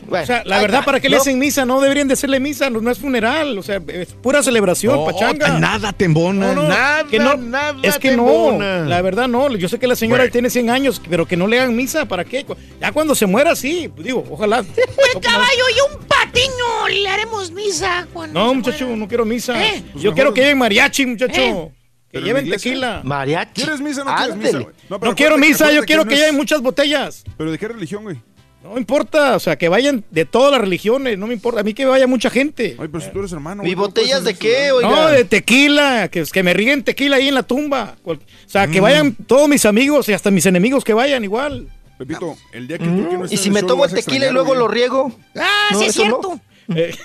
o 0.09 0.25
sea, 0.25 0.45
la 0.47 0.61
verdad, 0.61 0.85
¿para 0.85 1.01
qué 1.01 1.09
le 1.09 1.17
hacen 1.17 1.37
misa? 1.37 1.65
No 1.65 1.81
deberían 1.81 2.07
de 2.07 2.15
hacerle 2.15 2.39
misa, 2.39 2.71
no, 2.71 2.81
no 2.81 2.93
es 2.93 2.99
funeral, 3.01 3.59
o 3.59 3.63
sea, 3.65 3.81
es 3.89 4.13
pura 4.13 4.41
celebración, 4.41 4.95
No, 4.95 5.05
pachanga. 5.07 5.59
nada 5.59 5.93
te 5.93 6.05
embona, 6.05 6.55
nada, 6.55 7.05
que 7.11 7.19
no, 7.19 7.37
nada 7.37 7.75
Es 7.83 7.99
que 7.99 8.17
no, 8.17 8.57
la 8.57 9.03
verdad 9.03 9.27
no, 9.27 9.49
yo 9.57 9.69
sé 9.69 9.81
que 9.81 9.89
la 9.89 9.97
señora 9.97 10.23
Bueno. 10.23 10.31
tiene 10.33 10.49
100 10.49 10.71
años, 10.71 11.03
pero 11.11 11.27
que 11.27 11.37
no 11.37 11.49
le 11.49 11.59
hagan 11.59 11.75
misa, 11.75 12.07
¿para 12.07 12.25
qué? 12.25 12.47
Ya 12.81 12.93
cuando 12.93 13.17
se 13.17 13.27
muera, 13.27 13.57
sí, 13.57 13.91
digo, 13.99 14.25
ojalá. 14.31 14.61
Un 14.61 15.21
caballo 15.21 15.65
y 15.77 15.93
un 15.97 16.07
patiño 16.07 16.89
le 16.91 17.09
haremos 17.09 17.51
misa 17.51 18.07
cuando 18.13 18.39
No, 18.39 18.51
se 18.51 18.55
muchacho, 18.55 18.87
no 18.97 19.09
quiero 19.09 19.25
misa. 19.25 19.61
¿Eh? 19.61 19.83
Yo 19.97 20.15
quiero 20.15 20.33
que 20.33 20.43
lleven 20.43 20.59
mariachi, 20.59 21.05
muchacho. 21.07 21.41
¿Eh? 21.41 21.71
Que 22.13 22.21
¿Pero 22.21 22.27
en 22.39 22.45
lleven 22.45 22.49
tequila. 22.51 23.01
Mariachi. 23.03 23.63
¿Quieres 23.63 23.81
misa 23.81 24.03
o 24.03 24.05
no 24.05 24.15
quieres 24.15 24.37
misa? 24.37 24.59
No, 24.89 25.01
quiero 25.17 25.37
misa, 25.37 25.73
yo 25.73 25.83
quiero 25.85 26.05
no 26.05 26.09
que 26.09 26.15
es- 26.15 26.21
lleven 26.21 26.37
muchas 26.37 26.61
botellas. 26.61 27.25
¿Pero 27.37 27.51
de 27.51 27.59
qué 27.59 27.67
religión, 27.67 28.05
güey? 28.05 28.19
No 28.65 28.79
importa, 28.79 29.37
o 29.37 29.41
sea, 29.41 29.57
que 29.59 29.69
vayan 29.69 30.05
de 30.11 30.25
todas 30.25 30.51
las 30.51 30.59
religiones, 30.61 31.19
no 31.19 31.27
me 31.27 31.35
importa. 31.35 31.61
A 31.61 31.63
mí 31.63 31.75
que 31.75 31.85
vaya 31.85 32.07
mucha 32.07 32.31
gente. 32.31 32.77
Ay, 32.81 32.89
pero 32.89 33.01
si 33.05 33.11
tú 33.11 33.19
eres 33.19 33.31
hermano. 33.33 33.63
¿Y 33.65 33.75
botellas 33.75 34.25
de 34.25 34.35
qué, 34.35 34.73
oiga? 34.73 34.89
No, 34.89 35.07
de 35.09 35.25
tequila, 35.27 36.09
que, 36.09 36.25
que 36.25 36.43
me 36.43 36.55
ríen 36.55 36.83
tequila 36.83 37.17
ahí 37.17 37.29
en 37.29 37.35
la 37.35 37.43
tumba. 37.43 37.97
O 38.05 38.17
sea, 38.47 38.67
Mm. 38.67 38.71
que 38.73 38.81
vayan 38.81 39.15
todos 39.27 39.49
mis 39.51 39.67
amigos 39.67 40.09
y 40.09 40.15
hasta 40.15 40.31
mis 40.31 40.47
enemigos 40.47 40.83
que 40.83 40.95
vayan 40.95 41.23
igual. 41.25 41.69
Pepito, 41.99 42.37
el 42.53 42.67
día 42.67 42.79
que 42.79 42.87
tú 42.87 43.09
que 43.11 43.19
no 43.19 43.25
Y 43.27 43.37
si 43.37 43.51
me 43.51 43.63
tomo 43.63 43.85
el 43.85 43.93
tequila 43.93 44.29
y 44.29 44.33
luego 44.33 44.55
lo 44.55 44.67
riego. 44.67 45.13
Ah, 45.37 45.69
No, 45.73 45.79
sí 45.79 45.85
es 45.85 45.95
cierto. 45.95 46.41
Eh, 46.75 46.97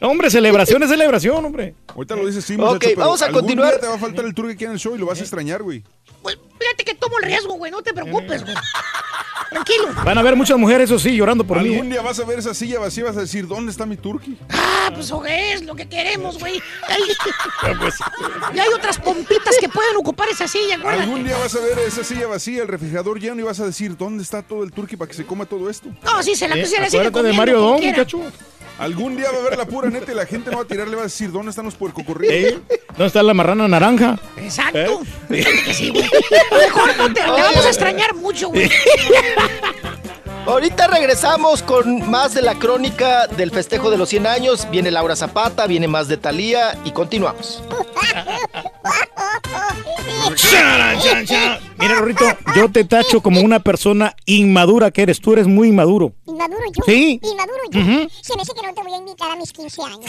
No, 0.00 0.10
hombre, 0.10 0.30
celebración 0.30 0.80
es 0.84 0.90
celebración, 0.90 1.44
hombre. 1.44 1.74
Ahorita 1.88 2.14
lo 2.14 2.24
dices 2.24 2.44
sí, 2.44 2.54
Ok, 2.56 2.78
pero 2.80 3.00
vamos 3.00 3.20
a 3.20 3.26
algún 3.26 3.40
continuar. 3.40 3.72
día 3.72 3.80
te 3.80 3.86
va 3.88 3.94
a 3.94 3.98
faltar 3.98 4.24
el 4.26 4.32
tour 4.32 4.48
aquí 4.48 4.64
en 4.64 4.70
el 4.70 4.78
show 4.78 4.94
y 4.94 4.98
lo 4.98 5.06
vas 5.06 5.18
a 5.18 5.22
extrañar, 5.22 5.60
güey. 5.64 5.82
Pues 6.22 6.38
fíjate 6.60 6.84
que 6.84 6.94
tomo 6.94 7.18
el 7.18 7.24
riesgo, 7.24 7.54
güey, 7.54 7.72
no 7.72 7.82
te 7.82 7.92
preocupes, 7.92 8.44
güey. 8.44 8.54
Tranquilo. 9.50 9.88
Van 10.04 10.16
a 10.16 10.20
haber 10.20 10.36
muchas 10.36 10.58
mujeres, 10.58 10.90
eso 10.90 10.98
sí, 10.98 11.16
llorando 11.16 11.44
por 11.44 11.60
mí. 11.62 11.70
Algún 11.72 11.86
¿eh? 11.88 11.90
día 11.94 12.02
vas 12.02 12.18
a 12.20 12.24
ver 12.24 12.38
esa 12.38 12.54
silla 12.54 12.78
vacía 12.78 13.02
y 13.04 13.06
vas 13.06 13.16
a 13.16 13.20
decir, 13.20 13.46
¿dónde 13.46 13.70
está 13.72 13.86
mi 13.86 13.96
turkey? 13.96 14.38
Ah, 14.50 14.90
pues 14.94 15.10
ojo, 15.10 15.24
es 15.26 15.62
lo 15.62 15.74
que 15.74 15.88
queremos, 15.88 16.38
güey. 16.38 16.60
Hay- 16.86 17.02
Pues, 17.78 17.94
Y 18.54 18.58
hay 18.58 18.68
otras 18.74 18.98
pompitas 18.98 19.56
que 19.60 19.68
pueden 19.68 19.96
ocupar 19.96 20.28
esa 20.28 20.48
silla, 20.48 20.76
acuérdate. 20.76 21.04
Algún 21.04 21.24
día 21.24 21.36
vas 21.38 21.54
a 21.54 21.60
ver 21.60 21.78
esa 21.80 22.02
silla 22.04 22.26
vacía, 22.26 22.62
el 22.62 22.68
refrigerador 22.68 23.20
lleno 23.20 23.40
y 23.40 23.44
vas 23.44 23.60
a 23.60 23.66
decir, 23.66 23.96
¿dónde 23.96 24.22
está 24.22 24.42
todo 24.42 24.64
el 24.64 24.72
turkey 24.72 24.96
para 24.96 25.08
que 25.08 25.14
se 25.14 25.24
coma 25.24 25.46
todo 25.46 25.68
esto? 25.70 25.88
No, 26.02 26.22
sí, 26.22 26.34
se 26.34 26.48
la, 26.48 26.56
¿Eh? 26.56 26.66
se 26.66 26.80
la 26.80 26.90
sigue 26.90 27.10
de 27.10 27.32
Mario 27.32 27.60
Don, 27.60 27.80
muchacho. 27.84 28.20
Algún 28.78 29.16
día 29.16 29.30
va 29.32 29.38
a 29.38 29.42
ver 29.42 29.58
la 29.58 29.64
pura 29.66 29.90
neta 29.90 30.12
y 30.12 30.14
la 30.14 30.24
gente 30.24 30.50
no 30.50 30.58
va 30.58 30.62
a 30.62 30.66
tirar, 30.66 30.86
le 30.86 30.94
va 30.94 31.02
a 31.02 31.04
decir, 31.06 31.32
¿dónde 31.32 31.50
están 31.50 31.64
los 31.64 31.74
puercocorridos? 31.74 32.34
¿Eh? 32.34 32.58
¿Dónde 32.90 33.06
está 33.06 33.22
la 33.22 33.34
marrana 33.34 33.66
naranja? 33.66 34.18
Exacto. 34.36 35.02
¿Eh? 35.30 35.44
Que 35.64 35.74
sí, 35.74 35.90
güey. 35.90 36.04
Mejor 36.52 36.96
no 36.96 37.08
te, 37.08 37.20
te 37.20 37.26
vamos 37.26 37.64
a 37.64 37.68
extrañar 37.68 38.14
mucho, 38.14 38.48
güey. 38.50 38.70
Ahorita 40.46 40.86
regresamos 40.86 41.62
con 41.62 42.08
más 42.08 42.32
de 42.34 42.40
la 42.40 42.54
crónica 42.54 43.26
del 43.26 43.50
festejo 43.50 43.90
de 43.90 43.98
los 43.98 44.08
100 44.08 44.26
años. 44.26 44.66
Viene 44.70 44.90
Laura 44.90 45.14
Zapata, 45.14 45.66
viene 45.66 45.88
más 45.88 46.08
de 46.08 46.16
Talía 46.16 46.78
y 46.84 46.92
continuamos. 46.92 47.62
Mira, 51.78 51.94
Rorrito, 51.96 52.24
yo 52.54 52.70
te 52.70 52.84
tacho 52.84 53.20
como 53.20 53.40
una 53.40 53.60
persona 53.60 54.14
inmadura 54.26 54.90
que 54.90 55.02
eres. 55.02 55.20
Tú 55.20 55.32
eres 55.32 55.46
muy 55.46 55.68
inmaduro. 55.68 56.12
¿Inmaduro 56.26 56.62
yo? 56.74 56.82
Sí. 56.86 57.20
¿Inmaduro 57.22 57.58
yo? 57.70 57.80
Ujú. 57.80 58.08
Se 58.22 58.36
me 58.36 58.42
hace 58.42 58.52
que 58.54 58.66
no 58.66 58.74
te 58.74 58.82
voy 58.82 58.94
a 58.94 58.96
invitar 58.98 59.30
a 59.30 59.36
mis 59.36 59.52
15 59.52 59.82
años. 59.82 60.06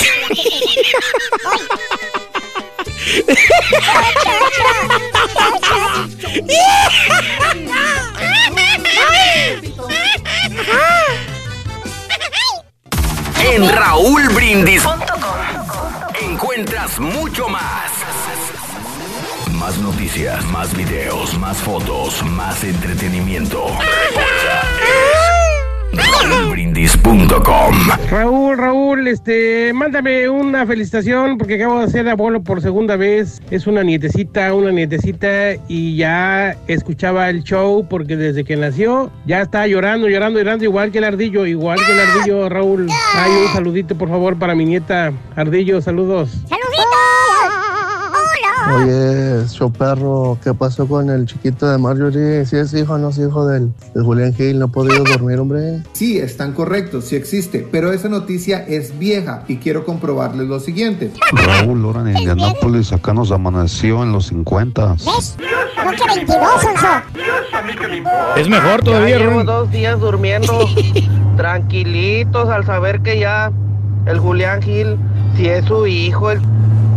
En 13.44 13.70
Raúl 13.70 14.30
Brindis 14.30 14.84
encuentras 16.22 17.00
mucho 17.00 17.48
más. 17.48 17.92
Más 19.60 19.78
noticias, 19.80 20.46
más 20.52 20.76
videos, 20.76 21.38
más 21.38 21.58
fotos, 21.58 22.24
más 22.24 22.64
entretenimiento. 22.64 23.66
RaúlBrindis.com 25.94 27.76
Raúl, 28.10 28.58
Raúl, 28.58 29.08
este, 29.08 29.74
mándame 29.74 30.30
una 30.30 30.66
felicitación 30.66 31.38
porque 31.38 31.56
acabo 31.56 31.82
de 31.82 31.90
ser 31.90 32.08
abuelo 32.08 32.42
por 32.42 32.62
segunda 32.62 32.96
vez. 32.96 33.42
Es 33.52 33.68
una 33.68 33.84
nietecita, 33.84 34.54
una 34.54 34.72
nietecita 34.72 35.56
y 35.68 35.98
ya 35.98 36.56
escuchaba 36.68 37.30
el 37.30 37.44
show 37.44 37.86
porque 37.90 38.16
desde 38.16 38.46
que 38.46 38.56
nació 38.56 39.12
ya 39.26 39.42
está 39.42 39.68
llorando, 39.68 40.08
llorando, 40.08 40.40
llorando, 40.40 40.64
igual 40.64 40.92
que 40.92 41.00
el 41.00 41.04
ardillo, 41.04 41.46
igual 41.46 41.80
que 41.86 41.92
el 41.92 42.00
ardillo, 42.00 42.50
Raúl. 42.50 42.88
Hay 43.16 43.32
un 43.32 43.54
saludito, 43.54 43.98
por 43.98 44.08
favor, 44.08 44.40
para 44.40 44.56
mi 44.56 44.66
nieta. 44.66 45.12
Ardillo, 45.36 45.82
saludos. 45.82 46.46
Oye, 48.68 49.48
show 49.48 49.72
perro, 49.72 50.38
¿qué 50.44 50.54
pasó 50.54 50.88
con 50.88 51.10
el 51.10 51.26
chiquito 51.26 51.68
de 51.70 51.78
Marjorie? 51.78 52.46
¿Si 52.46 52.58
es 52.58 52.74
hijo 52.74 52.94
o 52.94 52.98
no 52.98 53.10
es 53.10 53.18
hijo 53.18 53.48
del, 53.48 53.72
de 53.96 54.02
Julián 54.04 54.34
Gil? 54.34 54.60
¿No 54.60 54.66
ha 54.66 54.68
podido 54.68 55.04
dormir, 55.04 55.40
hombre? 55.40 55.82
Sí, 55.94 56.18
están 56.20 56.54
correctos, 56.54 57.06
sí 57.06 57.16
existe, 57.16 57.68
pero 57.72 57.92
esa 57.94 58.10
noticia 58.10 58.60
es 58.68 58.98
vieja 59.00 59.44
y 59.48 59.58
quiero 59.58 59.86
comprobarles 59.86 60.48
lo 60.48 60.60
siguiente. 60.60 61.12
Raúl, 61.32 61.84
ahora 61.86 62.02
en 62.02 62.18
Indianápolis 62.18 62.92
acá 62.92 63.14
nos 63.14 63.32
amaneció 63.32 64.04
en 64.04 64.12
los 64.12 64.28
50. 64.28 64.94
¿Ves? 64.94 65.38
No 65.84 65.92
que 65.92 66.16
22, 66.16 66.38
Sonso. 66.62 66.88
Es 68.38 68.48
mejor 68.50 68.84
todavía, 68.84 69.18
Ya 69.18 69.26
llevo 69.26 69.44
dos 69.44 69.72
días 69.72 70.00
durmiendo 70.00 70.68
tranquilitos 71.38 72.50
al 72.50 72.66
saber 72.66 73.02
que 73.02 73.20
ya 73.20 73.52
el 74.06 74.20
Julián 74.20 74.62
Gil, 74.62 74.98
si 75.36 75.48
es 75.48 75.66
su 75.66 75.88
hijo, 75.88 76.32
el- 76.32 76.42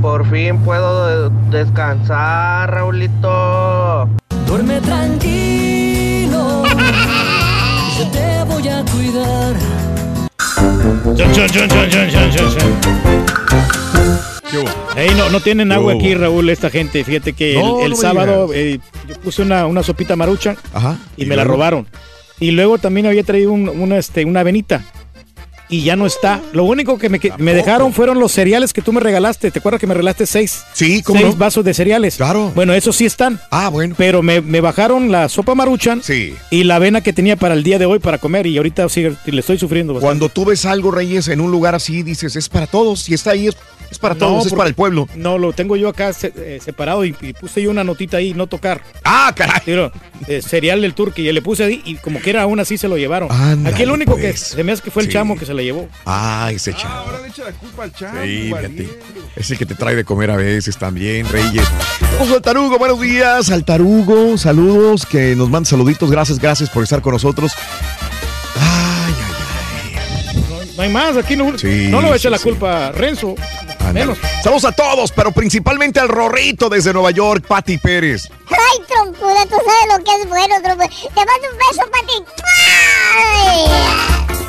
por 0.02 0.28
fin 0.28 0.58
puedo 0.58 1.30
de- 1.30 1.58
descansar, 1.58 2.70
Raulito. 2.70 4.08
Duerme 4.46 4.80
tranquilo, 4.80 6.64
yo 7.98 8.06
te 8.08 8.44
voy 8.52 8.68
a 8.68 8.84
cuidar. 8.84 9.54
Chon, 11.16 11.32
chon, 11.32 11.48
chon, 11.48 11.68
chon, 11.68 11.88
chon, 11.90 12.10
chon, 12.10 12.30
chon, 12.30 12.56
chon. 12.56 12.72
Ey, 14.96 15.14
no, 15.16 15.30
no 15.30 15.40
tienen 15.40 15.68
¿Qué 15.68 15.74
agua 15.74 15.94
aquí, 15.94 16.14
Raúl, 16.14 16.50
esta 16.50 16.68
gente. 16.68 17.02
Fíjate 17.04 17.32
que 17.32 17.54
No, 17.54 17.78
el, 17.78 17.84
el 17.86 17.90
no 17.92 17.96
me 17.96 18.02
sábado 18.02 18.48
eh, 18.52 18.78
yo 19.08 19.14
puse 19.20 19.40
una, 19.40 19.64
una 19.66 19.82
sopita 19.82 20.14
marucha 20.16 20.56
Ajá. 20.74 20.98
y, 21.16 21.24
me 21.24 21.36
la 21.36 21.44
robaron. 21.44 21.86
Y 22.38 22.50
luego 22.50 22.76
también 22.76 23.06
había 23.06 23.22
traído 23.22 23.52
un- 23.52 23.68
una, 23.70 23.96
este, 23.96 24.26
una 24.26 24.40
avenita. 24.40 24.82
Y 25.72 25.82
ya 25.82 25.96
no 25.96 26.06
está. 26.06 26.40
Lo 26.52 26.64
único 26.64 26.98
que 26.98 27.08
me, 27.08 27.18
que 27.18 27.32
me 27.38 27.54
dejaron 27.54 27.92
fueron 27.94 28.20
los 28.20 28.30
cereales 28.30 28.72
que 28.72 28.82
tú 28.82 28.92
me 28.92 29.00
regalaste. 29.00 29.50
¿Te 29.50 29.58
acuerdas 29.58 29.80
que 29.80 29.86
me 29.86 29.94
regalaste 29.94 30.26
seis? 30.26 30.64
Sí, 30.74 31.02
¿cómo 31.02 31.18
Seis 31.20 31.32
no? 31.32 31.38
vasos 31.38 31.64
de 31.64 31.72
cereales. 31.74 32.16
Claro. 32.16 32.52
Bueno, 32.54 32.74
esos 32.74 32.94
sí 32.94 33.06
están. 33.06 33.40
Ah, 33.50 33.68
bueno. 33.70 33.94
Pero 33.96 34.22
me, 34.22 34.40
me 34.42 34.60
bajaron 34.60 35.10
la 35.10 35.28
sopa 35.30 35.54
maruchan 35.54 36.02
Sí. 36.02 36.34
y 36.50 36.64
la 36.64 36.76
avena 36.76 37.00
que 37.00 37.12
tenía 37.14 37.36
para 37.36 37.54
el 37.54 37.62
día 37.62 37.78
de 37.78 37.86
hoy 37.86 37.98
para 38.00 38.18
comer. 38.18 38.46
Y 38.46 38.56
ahorita 38.58 38.86
sigue- 38.90 39.14
le 39.24 39.40
estoy 39.40 39.58
sufriendo 39.58 39.94
bastante. 39.94 40.06
Cuando 40.06 40.28
tú 40.28 40.44
ves 40.44 40.66
algo, 40.66 40.90
Reyes, 40.90 41.28
en 41.28 41.40
un 41.40 41.50
lugar 41.50 41.74
así, 41.74 42.02
dices, 42.02 42.36
es 42.36 42.48
para 42.50 42.66
todos. 42.66 43.00
Si 43.00 43.14
está 43.14 43.30
ahí, 43.30 43.46
es, 43.48 43.56
es 43.90 43.98
para 43.98 44.14
No, 44.14 44.20
todos, 44.20 44.46
es 44.48 44.52
para 44.52 44.68
el 44.68 44.74
pueblo. 44.74 45.08
No, 45.16 45.38
lo 45.38 45.52
tengo 45.54 45.76
yo 45.76 45.88
acá 45.88 46.12
se- 46.12 46.32
eh, 46.36 46.58
separado 46.62 47.04
y, 47.06 47.14
y 47.22 47.32
puse 47.32 47.62
yo 47.62 47.70
una 47.70 47.82
notita 47.82 48.18
ahí, 48.18 48.34
no 48.34 48.46
tocar. 48.46 48.82
Ah, 49.04 49.32
caray. 49.34 49.60
Pero, 49.64 49.90
eh, 50.28 50.42
cereal 50.42 50.82
del 50.82 50.92
turqui, 50.94 51.26
y 51.26 51.32
le 51.32 51.40
puse 51.42 51.64
ahí 51.64 51.80
y 51.86 51.94
como 51.96 52.20
que 52.20 52.28
era 52.30 52.42
aún 52.42 52.60
así 52.60 52.76
se 52.76 52.88
lo 52.88 52.96
llevaron. 52.98 53.30
Ándale, 53.32 53.74
Aquí 53.74 53.82
el 53.84 53.90
único 53.90 54.16
que 54.16 54.28
pues. 54.28 54.40
se 54.40 54.62
me 54.64 54.72
hace 54.72 54.82
que 54.82 54.90
fue 54.90 55.02
el 55.02 55.08
Sí. 55.08 55.12
chamo 55.14 55.38
que 55.38 55.46
se 55.46 55.54
la 55.62 55.72
llevó. 55.72 55.88
Ah, 56.04 56.50
ese 56.52 56.74
chavo. 56.74 56.94
Ahora 56.94 57.20
le 57.20 57.28
echa 57.28 57.44
la 57.44 57.52
culpa 57.52 57.84
al 57.84 57.92
chavo. 57.92 58.22
Sí, 58.22 58.44
fíjate. 58.46 58.98
Es 59.36 59.50
el 59.50 59.58
que 59.58 59.66
te 59.66 59.74
trae 59.74 59.94
de 59.94 60.04
comer 60.04 60.30
a 60.30 60.36
veces 60.36 60.76
también, 60.76 61.28
Reyes. 61.28 61.66
Vamos 62.18 62.32
al 62.32 62.42
Tarugo, 62.42 62.78
buenos 62.78 63.00
días. 63.00 63.50
Al 63.50 63.64
Tarugo, 63.64 64.36
saludos, 64.38 65.06
que 65.06 65.34
nos 65.36 65.48
mandan 65.48 65.66
saluditos. 65.66 66.10
Gracias, 66.10 66.38
gracias 66.38 66.70
por 66.70 66.82
estar 66.82 67.00
con 67.00 67.12
nosotros. 67.12 67.52
No 70.76 70.82
hay 70.82 70.88
más, 70.90 71.16
aquí 71.16 71.36
no, 71.36 71.56
Sí, 71.58 71.88
no 71.90 72.00
le 72.00 72.08
va 72.08 72.14
a 72.14 72.16
echar 72.16 72.30
sí, 72.30 72.32
la 72.32 72.38
sí. 72.38 72.44
culpa 72.44 72.86
a 72.88 72.92
Renzo. 72.92 73.34
Menos. 73.92 74.16
Saludos 74.42 74.64
a 74.64 74.72
todos, 74.72 75.12
pero 75.12 75.32
principalmente 75.32 76.00
al 76.00 76.08
Rorrito 76.08 76.70
desde 76.70 76.94
Nueva 76.94 77.10
York, 77.10 77.44
Pati 77.46 77.76
Pérez. 77.76 78.26
Ay, 78.48 78.82
trompuda, 78.88 79.44
tú 79.44 79.56
sabes 79.56 79.98
lo 79.98 80.04
que 80.04 80.22
es 80.22 80.28
bueno, 80.28 80.54
trompuda. 80.62 80.88
Te 80.88 81.26
mando 81.26 81.48
un 81.52 81.58
beso, 81.58 81.82
Pati. 81.92 82.24
Ay. 83.14 84.41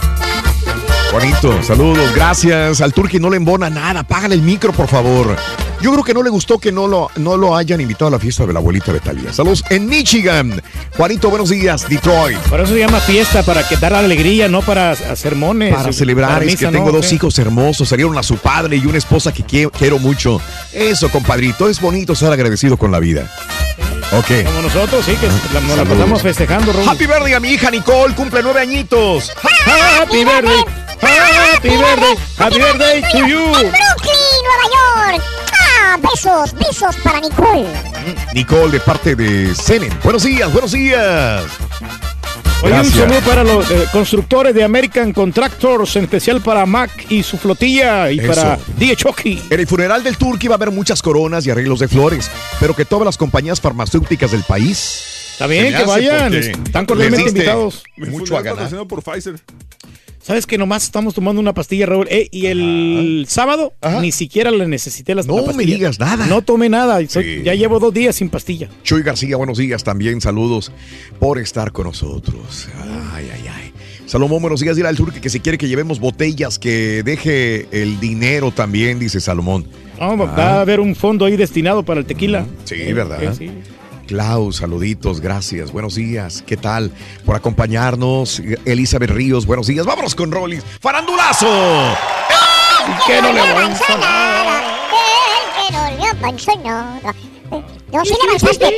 Bonito, 1.14 1.62
saludos, 1.62 2.12
gracias. 2.16 2.82
Al 2.82 2.92
Turqui 2.92 3.20
no 3.20 3.30
le 3.30 3.38
embona 3.38 3.70
nada. 3.70 4.02
Págale 4.04 4.34
el 4.34 4.42
micro, 4.42 4.74
por 4.74 4.88
favor. 4.88 5.36
Yo 5.80 5.92
creo 5.92 6.04
que 6.04 6.14
no 6.14 6.24
le 6.24 6.32
gustó 6.32 6.58
que 6.58 6.72
no 6.72 6.88
lo, 6.88 7.12
no 7.18 7.38
lo 7.38 7.56
hayan 7.56 7.80
invitado 7.82 8.08
a 8.08 8.12
la 8.12 8.18
fiesta 8.20 8.48
de 8.48 8.54
la 8.54 8.58
abuelita 8.60 8.92
de 8.92 9.00
Talía. 9.00 9.32
Saludos 9.32 9.64
en 9.70 9.86
Michigan. 9.86 10.60
Juanito, 10.98 11.30
buenos 11.30 11.50
días, 11.50 11.88
Detroit. 11.88 12.40
Por 12.50 12.62
eso 12.62 12.74
se 12.74 12.80
llama 12.80 13.00
fiesta, 13.00 13.44
para 13.44 13.68
que 13.68 13.76
dar 13.78 13.94
alegría, 13.94 14.48
no 14.48 14.62
para 14.64 14.92
hacer 14.92 15.36
mones. 15.36 15.76
Para 15.76 15.94
celebrar 15.94 16.32
Para 16.40 16.46
es 16.46 16.56
que 16.56 16.66
tengo 16.68 16.86
no, 16.88 16.94
dos 16.94 17.14
hijos 17.14 17.38
hermosos, 17.38 17.90
salieron 17.90 18.18
a 18.18 18.24
su 18.24 18.38
padre 18.38 18.78
y 18.78 18.86
una 18.88 18.98
esposa 18.98 19.32
que 19.32 19.46
qui- 19.46 19.70
quiero 19.72 20.00
mucho. 20.00 20.42
Eso, 20.72 21.10
compadrito, 21.10 21.70
es 21.70 21.80
bonito 21.80 22.16
ser 22.16 22.32
agradecido 22.32 22.76
con 22.78 22.92
la 22.92 23.00
vida. 23.00 23.30
Ok. 24.18 24.46
Como 24.46 24.62
nosotros, 24.62 25.06
sí, 25.06 25.16
que 25.16 25.28
la- 25.28 25.34
nos 25.34 25.70
la 25.70 25.76
Saludos. 25.76 25.88
pasamos 25.98 26.22
festejando, 26.22 26.72
Raúl. 26.74 26.88
Happy 26.90 27.06
birthday 27.06 27.34
a 27.34 27.40
mi 27.40 27.50
hija 27.50 27.72
Nicole, 27.72 28.14
cumple 28.14 28.44
nueve 28.44 28.62
añitos. 28.62 29.32
Happy 30.00 30.24
birthday, 30.24 30.64
happy 31.02 31.70
birthday, 31.70 32.18
happy 32.38 32.60
birthday 32.60 33.02
to 33.12 33.18
you. 33.28 33.40
En 33.40 33.72
Brooklyn, 33.72 34.40
Nueva 34.44 35.16
York. 35.18 35.24
Ah, 35.54 35.98
besos, 36.02 36.54
besos 36.54 36.96
para 37.04 37.20
Nicole. 37.22 37.66
Nicole 38.34 38.72
de 38.72 38.80
parte 38.82 39.16
de 39.16 39.56
Senen. 39.56 39.98
Buenos 40.04 40.24
días, 40.24 40.52
buenos 40.52 40.72
días. 40.74 41.44
Oye, 42.64 42.80
un 42.80 42.86
saludo 42.86 43.20
para 43.26 43.44
los 43.44 43.70
eh, 43.70 43.88
constructores 43.92 44.56
de 44.56 44.64
American 44.64 45.12
Contractors, 45.12 45.98
en 45.98 46.06
especial 46.06 46.42
para 46.42 46.66
Mac 46.66 46.90
y 47.10 47.22
su 47.22 47.38
flotilla 47.38 48.10
y 48.10 48.20
Eso. 48.20 48.28
para 48.30 48.58
Die 48.78 48.96
Chucky. 48.96 49.42
En 49.50 49.60
el 49.60 49.68
funeral 49.68 50.02
del 50.02 50.16
Turqui 50.16 50.48
va 50.48 50.54
a 50.54 50.58
haber 50.58 50.72
muchas 50.72 51.02
coronas 51.02 51.46
y 51.46 51.52
arreglos 51.52 51.80
de 51.80 51.90
flores, 51.90 52.32
pero 52.62 52.74
que 52.74 52.86
todas 52.86 53.06
las 53.06 53.18
compañías 53.18 53.60
farmacéuticas 53.60 54.32
del 54.32 54.44
país. 54.44 55.04
Está 55.34 55.48
bien, 55.48 55.76
que 55.76 55.84
vayan, 55.84 56.34
están 56.34 56.86
cordialmente 56.86 57.30
invitados. 57.30 57.84
Mucho 57.98 58.38
a 58.38 58.42
ganar. 58.42 58.88
por 58.88 59.04
Pfizer. 59.04 59.36
¿Sabes 60.24 60.46
que 60.48 60.58
nomás 60.58 60.84
estamos 60.86 61.14
tomando 61.14 61.42
una 61.42 61.54
pastilla, 61.54 61.86
Raúl? 61.86 62.08
Eh, 62.10 62.30
y 62.32 62.46
el 62.46 63.26
sábado 63.28 63.74
ni 64.02 64.14
siquiera 64.14 64.52
la 64.52 64.66
necesité 64.66 65.16
las 65.16 65.28
No 65.28 65.46
la 65.46 65.52
me 65.52 65.66
digas 65.66 66.00
nada. 66.00 66.26
No 66.28 66.42
tomé 66.42 66.70
nada. 66.70 67.02
y 67.02 67.08
soy- 67.10 67.24
Sí. 67.40 67.42
Ya 67.44 67.54
llevo 67.56 67.78
dos 67.80 67.94
días 67.94 68.16
sin 68.16 68.30
pastilla. 68.30 68.70
Chuy 68.84 69.04
García, 69.04 69.36
buenos 69.36 69.58
días 69.58 69.84
también. 69.84 70.22
Saludos 70.22 70.72
por 71.20 71.40
estar 71.40 71.74
con 71.74 71.88
nosotros. 71.88 72.70
Ay, 73.14 73.28
ay, 73.34 73.48
ay. 73.54 73.74
Salomón, 74.06 74.42
buenos 74.42 74.62
días. 74.62 74.78
Dile 74.78 74.88
al 74.88 74.96
Turqui 74.96 75.20
que 75.20 75.30
si 75.30 75.42
quiere 75.42 75.58
que 75.58 75.68
llevemos 75.68 76.00
botellas, 76.00 76.58
que 76.58 77.04
deje 77.04 77.68
el 77.72 78.00
dinero 78.00 78.52
también, 78.52 79.00
dice 79.00 79.20
Salomón. 79.20 79.66
No, 80.00 80.12
Ah. 80.12 80.16
Va 80.16 80.50
a 80.58 80.62
haber 80.62 80.80
un 80.80 80.96
fondo 80.96 81.26
ahí 81.26 81.36
destinado 81.36 81.84
para 81.84 82.00
el 82.00 82.06
tequila. 82.06 82.46
Sí, 82.64 82.76
¿verdad? 82.94 83.22
eh, 83.24 83.32
sí. 83.38 83.50
Klaus, 84.18 84.58
saluditos, 84.58 85.22
gracias. 85.22 85.72
Buenos 85.72 85.96
días. 85.96 86.44
¿Qué 86.46 86.56
tal? 86.56 86.92
Por 87.26 87.36
acompañarnos. 87.36 88.44
Elizabeth 88.64 89.10
Ríos, 89.10 89.48
buenos 89.48 89.66
días. 89.66 89.88
Vámonos 89.88 90.14
con 90.14 90.32
Rollis. 90.32 90.64
¡Farandulazo! 90.80 91.48
Que 93.08 93.20
no 93.24 93.34
le 93.34 93.40
avanza 93.40 93.98
nada. 93.98 94.62
Que 95.58 95.74
no 95.74 95.98
le 95.98 96.06
avanza 96.10 96.52
nada. 96.64 97.16
No, 97.92 98.06
sí 98.06 98.14
le 98.14 98.28
avanzaste. 98.30 98.72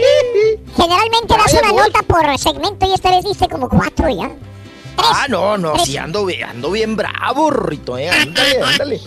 Generalmente 0.78 1.34
das 1.38 1.54
una 1.62 1.84
nota 1.84 2.02
por 2.04 2.40
segmento 2.40 2.86
y 2.90 2.94
esta 2.94 3.12
vez 3.12 3.26
diste 3.26 3.50
como 3.50 3.68
cuatro 3.68 4.08
ya. 4.08 4.32
Ah, 4.98 5.26
no, 5.28 5.58
no, 5.58 5.74
Tres. 5.74 5.84
sí, 5.88 5.98
ando, 5.98 6.26
bien- 6.26 6.46
ando 6.46 6.72
bien 6.72 6.96
bravo, 6.96 7.52
Rito, 7.52 7.98
eh. 7.98 8.10
Ándale, 8.10 8.62
ándale. 8.66 9.02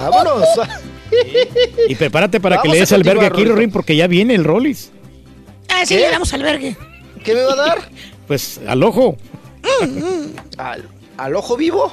Vámonos. 0.00 0.44
Y 1.88 1.94
prepárate 1.96 2.38
para 2.40 2.56
que 2.62 2.68
Vamos 2.68 2.74
le 2.74 2.78
a 2.78 2.82
des 2.84 2.92
albergue 2.92 3.26
aquí. 3.26 3.44
Rorín, 3.44 3.70
porque 3.72 3.96
ya 3.96 4.06
viene 4.06 4.34
el 4.36 4.44
Rollis. 4.44 4.92
Ah, 5.72 5.86
sí, 5.86 5.94
¿Qué? 5.94 6.00
le 6.00 6.10
damos 6.10 6.32
albergue. 6.34 6.76
¿Qué 7.24 7.34
me 7.34 7.42
va 7.42 7.52
a 7.52 7.56
dar? 7.56 7.78
Pues 8.26 8.60
al 8.68 8.82
ojo. 8.84 9.16
¿Al, 10.58 10.88
al 11.16 11.36
ojo 11.36 11.56
vivo? 11.56 11.92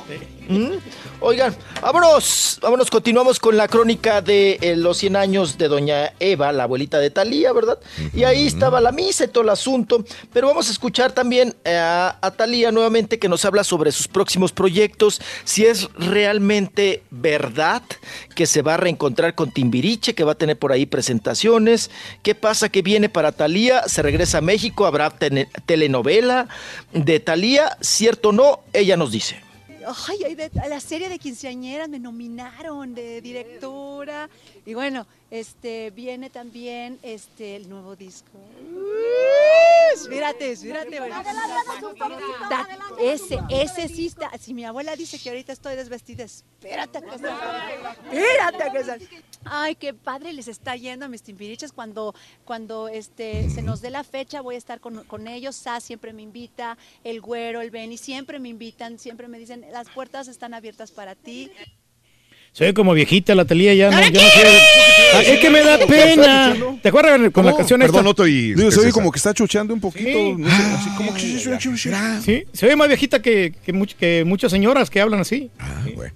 Mm. 0.50 0.80
Oigan, 1.20 1.56
vámonos, 1.80 2.58
vámonos, 2.60 2.90
continuamos 2.90 3.40
con 3.40 3.56
la 3.56 3.68
crónica 3.68 4.20
de 4.22 4.58
eh, 4.62 4.76
los 4.76 4.98
100 4.98 5.16
años 5.16 5.60
de 5.60 5.68
doña 5.68 6.14
Eva, 6.20 6.52
la 6.52 6.64
abuelita 6.64 6.98
de 6.98 7.12
Talía, 7.12 7.54
¿verdad? 7.54 7.78
Y 8.16 8.24
ahí 8.24 8.48
estaba 8.48 8.82
la 8.82 8.92
misa 8.92 9.26
y 9.26 9.28
todo 9.28 9.44
el 9.44 9.50
asunto, 9.50 10.04
pero 10.34 10.48
vamos 10.48 10.68
a 10.68 10.72
escuchar 10.72 11.12
también 11.12 11.56
eh, 11.66 11.76
a, 11.76 12.18
a 12.20 12.32
Talía 12.32 12.72
nuevamente 12.72 13.20
que 13.20 13.30
nos 13.30 13.46
habla 13.46 13.64
sobre 13.64 13.92
sus 13.92 14.08
próximos 14.08 14.52
proyectos, 14.52 15.22
si 15.44 15.68
es 15.68 15.88
realmente 15.94 17.04
verdad 17.12 17.84
que 18.34 18.48
se 18.48 18.64
va 18.64 18.74
a 18.74 18.78
reencontrar 18.78 19.36
con 19.36 19.52
Timbiriche, 19.52 20.16
que 20.16 20.24
va 20.24 20.32
a 20.32 20.36
tener 20.36 20.58
por 20.58 20.72
ahí 20.72 20.88
presentaciones, 20.88 21.92
qué 22.24 22.34
pasa 22.34 22.70
que 22.70 22.82
viene 22.82 23.08
para 23.08 23.34
Talía, 23.34 23.88
se 23.88 24.02
regresa 24.02 24.40
a 24.40 24.42
México, 24.42 24.88
habrá 24.88 25.12
telenovela 25.68 26.48
de 26.92 27.20
Talía, 27.20 27.78
cierto 27.82 28.30
o 28.30 28.32
no, 28.32 28.62
ella 28.74 28.98
nos 28.98 29.12
dice. 29.12 29.49
Ay, 30.08 30.36
de- 30.36 30.52
a 30.62 30.68
la 30.68 30.80
serie 30.80 31.10
de 31.10 31.18
quinceañeras 31.20 31.88
me 31.90 32.00
nominaron 32.00 32.94
de 32.94 33.22
directora. 33.22 34.30
Y 34.66 34.74
bueno, 34.74 35.06
este 35.32 35.92
viene 35.92 36.30
también 36.30 37.00
este 37.02 37.56
el 37.56 37.70
nuevo 37.70 37.96
disco. 37.96 38.38
Espérate, 39.94 40.52
espérate. 40.52 41.00
ese, 43.00 43.40
ese 43.50 43.88
sí 43.88 44.08
está. 44.08 44.32
Si 44.38 44.54
mi 44.54 44.66
abuela 44.66 44.96
dice 44.96 45.20
que 45.20 45.30
ahorita 45.30 45.54
estoy 45.54 45.76
desvestida, 45.76 46.24
espérate 46.24 47.02
que 47.02 47.18
salga. 47.18 47.70
Espérate 48.12 48.72
que 48.72 48.84
salga. 48.84 49.06
Ay, 49.46 49.76
qué 49.76 49.94
padre 49.94 50.34
les 50.34 50.48
está 50.48 50.76
yendo 50.76 51.06
a 51.06 51.08
mis 51.10 51.22
timbiriches. 51.22 51.72
Cuando, 51.72 52.14
cuando 52.46 52.88
este, 52.88 53.50
se 53.50 53.62
nos 53.62 53.82
dé 53.82 53.90
la 53.90 54.04
fecha, 54.04 54.42
voy 54.42 54.56
a 54.56 54.58
estar 54.58 54.80
con, 54.80 55.04
con 55.06 55.28
ellos. 55.28 55.56
Sa 55.56 55.80
siempre 55.80 56.14
me 56.14 56.22
invita, 56.22 56.78
el 57.04 57.22
güero, 57.22 57.62
el 57.62 57.72
Benny, 57.72 57.98
siempre 57.98 58.40
me 58.40 58.50
invitan, 58.50 59.00
siempre 59.00 59.28
me 59.28 59.40
dicen, 59.40 59.66
las 59.72 59.90
puertas 59.90 60.28
están 60.28 60.54
abiertas 60.54 60.92
para 60.92 61.16
ti. 61.16 61.52
Se 62.52 62.66
ve 62.66 62.74
como 62.74 62.94
viejita 62.94 63.36
la 63.36 63.46
talía 63.46 63.74
ya. 63.74 63.90
No, 63.92 64.02
yo 64.10 64.22
no 64.22 64.28
sé. 64.28 64.60
Ah, 65.14 65.22
es 65.24 65.40
que 65.40 65.50
me 65.50 65.62
da 65.64 65.78
pena. 65.88 66.56
¿Te 66.82 66.90
acuerdas 66.90 67.32
con 67.32 67.46
la 67.46 67.56
canción 67.56 67.80
Perdón, 67.80 67.96
esta? 67.96 68.04
no 68.04 68.10
estoy. 68.12 68.54
Digo, 68.54 68.70
se 68.72 68.80
oye 68.82 68.92
como 68.92 69.12
que 69.12 69.18
está 69.18 69.34
chucheando 69.34 69.74
un 69.74 69.80
poquito. 69.80 70.10
Sí. 70.10 70.34
no 70.38 70.48
sé, 70.50 70.56
así 70.64 70.90
como 70.98 71.14
que... 71.14 71.22
Sí, 72.22 72.44
se 72.54 72.68
ve 72.68 72.76
más 72.76 72.88
viejita 72.88 73.22
que, 73.22 73.54
que, 73.66 73.74
much- 73.74 73.96
que 73.96 74.24
muchas 74.26 74.52
señoras 74.52 74.90
que 74.90 75.02
hablan 75.02 75.22
así. 75.22 75.50
Ah, 75.60 75.84
bueno. 75.96 76.14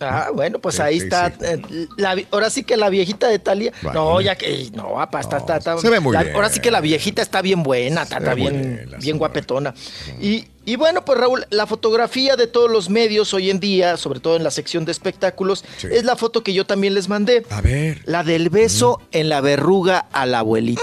Ah, 0.00 0.30
bueno, 0.34 0.58
pues 0.58 0.74
Sí, 0.74 0.82
ahí 0.82 0.98
sí, 0.98 1.04
está. 1.04 1.30
sí. 1.30 1.36
eh, 1.42 1.86
la 1.96 2.16
ahora 2.32 2.50
sí 2.50 2.64
que 2.64 2.76
la 2.76 2.88
viejita 2.90 3.28
de 3.28 3.38
Talía. 3.38 3.72
Bueno. 3.82 4.04
No, 4.14 4.20
ya 4.20 4.36
que. 4.36 4.68
No, 4.74 5.00
apa, 5.00 5.20
está, 5.20 5.36
está, 5.38 5.56
está- 5.58 5.78
se 5.78 5.88
ve 5.88 6.00
muy 6.00 6.12
la- 6.14 6.24
bien. 6.24 6.34
Ahora 6.34 6.48
sí 6.50 6.58
que 6.60 6.70
la 6.72 6.80
viejita 6.80 7.22
está 7.22 7.42
bien 7.42 7.62
buena, 7.62 8.02
está, 8.02 8.34
bien, 8.34 8.90
bien 9.00 9.18
guapetona. 9.18 9.72
Y, 10.20 10.46
y 10.66 10.76
bueno, 10.76 11.04
pues 11.04 11.18
Raúl, 11.20 11.46
la 11.50 11.66
fotografía 11.66 12.34
de 12.36 12.46
todos 12.48 12.70
los 12.70 12.90
medios 12.90 13.32
hoy 13.34 13.50
en 13.50 13.60
día, 13.60 13.96
sobre 13.96 14.18
todo 14.18 14.34
en 14.36 14.42
la 14.42 14.50
sección 14.50 14.84
de 14.84 14.90
espectáculos, 14.92 15.64
es 15.88 16.04
la 16.04 16.16
foto 16.16 16.42
que 16.42 16.52
yo 16.52 16.66
también 16.66 16.94
les 16.94 17.08
mandé. 17.08 17.46
A 17.50 17.60
ver. 17.60 18.02
La 18.06 18.24
del 18.24 18.48
beso 18.50 19.00
en 19.12 19.28
la 19.28 19.40
verruga 19.40 20.06
a 20.12 20.26
la 20.26 20.40
abuelita. 20.40 20.82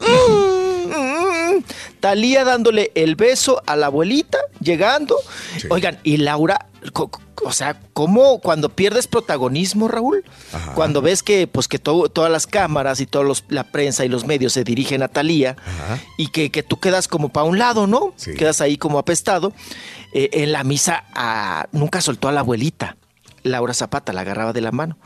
Mm, 0.00 1.62
Talía 2.00 2.44
dándole 2.44 2.92
el 2.94 3.16
beso 3.16 3.62
a 3.66 3.76
la 3.76 3.86
abuelita, 3.86 4.38
llegando. 4.60 5.16
Oigan, 5.68 5.98
y 6.02 6.16
Laura, 6.18 6.66
o 7.44 7.52
sea, 7.52 7.80
¿cómo 7.92 8.40
cuando 8.40 8.68
pierdes 8.68 9.06
protagonismo, 9.06 9.88
Raúl? 9.88 10.24
Cuando 10.74 11.02
ves 11.02 11.22
que, 11.22 11.46
pues, 11.46 11.68
que 11.68 11.78
to- 11.78 12.08
todas 12.08 12.30
las 12.30 12.46
cámaras 12.46 13.00
y 13.00 13.06
toda 13.06 13.32
la 13.48 13.64
prensa 13.64 14.04
y 14.04 14.08
los 14.08 14.26
medios 14.26 14.52
se 14.52 14.64
dirigen 14.64 15.02
a 15.02 15.08
Talía 15.08 15.56
y 16.16 16.28
que, 16.28 16.50
que 16.50 16.62
tú 16.62 16.78
quedas 16.78 17.08
como 17.08 17.28
para 17.30 17.44
un 17.44 17.58
lado, 17.58 17.86
¿no? 17.86 18.12
Quedas 18.36 18.60
ahí 18.60 18.76
como 18.76 18.98
apestado. 18.98 19.52
Eh, 20.12 20.30
en 20.32 20.52
la 20.52 20.64
misa 20.64 21.04
ah, 21.14 21.66
nunca 21.72 22.00
soltó 22.00 22.28
a 22.28 22.32
la 22.32 22.40
abuelita. 22.40 22.96
Laura 23.42 23.72
Zapata 23.72 24.12
la 24.12 24.20
agarraba 24.20 24.52
de 24.52 24.60
la 24.60 24.70
mano 24.70 24.98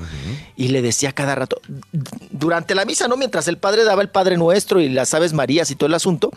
y 0.57 0.69
le 0.69 0.83
decía 0.83 1.13
cada 1.13 1.37
rato, 1.37 1.61
durante 2.31 2.75
la 2.75 2.85
misa, 2.85 3.07
¿no? 3.07 3.17
Mientras 3.17 3.47
el 3.47 3.59
padre 3.59 3.85
daba 3.85 4.03
el 4.03 4.09
Padre 4.09 4.37
Nuestro 4.37 4.81
y 4.81 4.89
las 4.89 5.15
Aves 5.15 5.33
Marías 5.33 5.71
y 5.71 5.77
todo 5.77 5.87
el 5.87 5.95
asunto, 5.95 6.31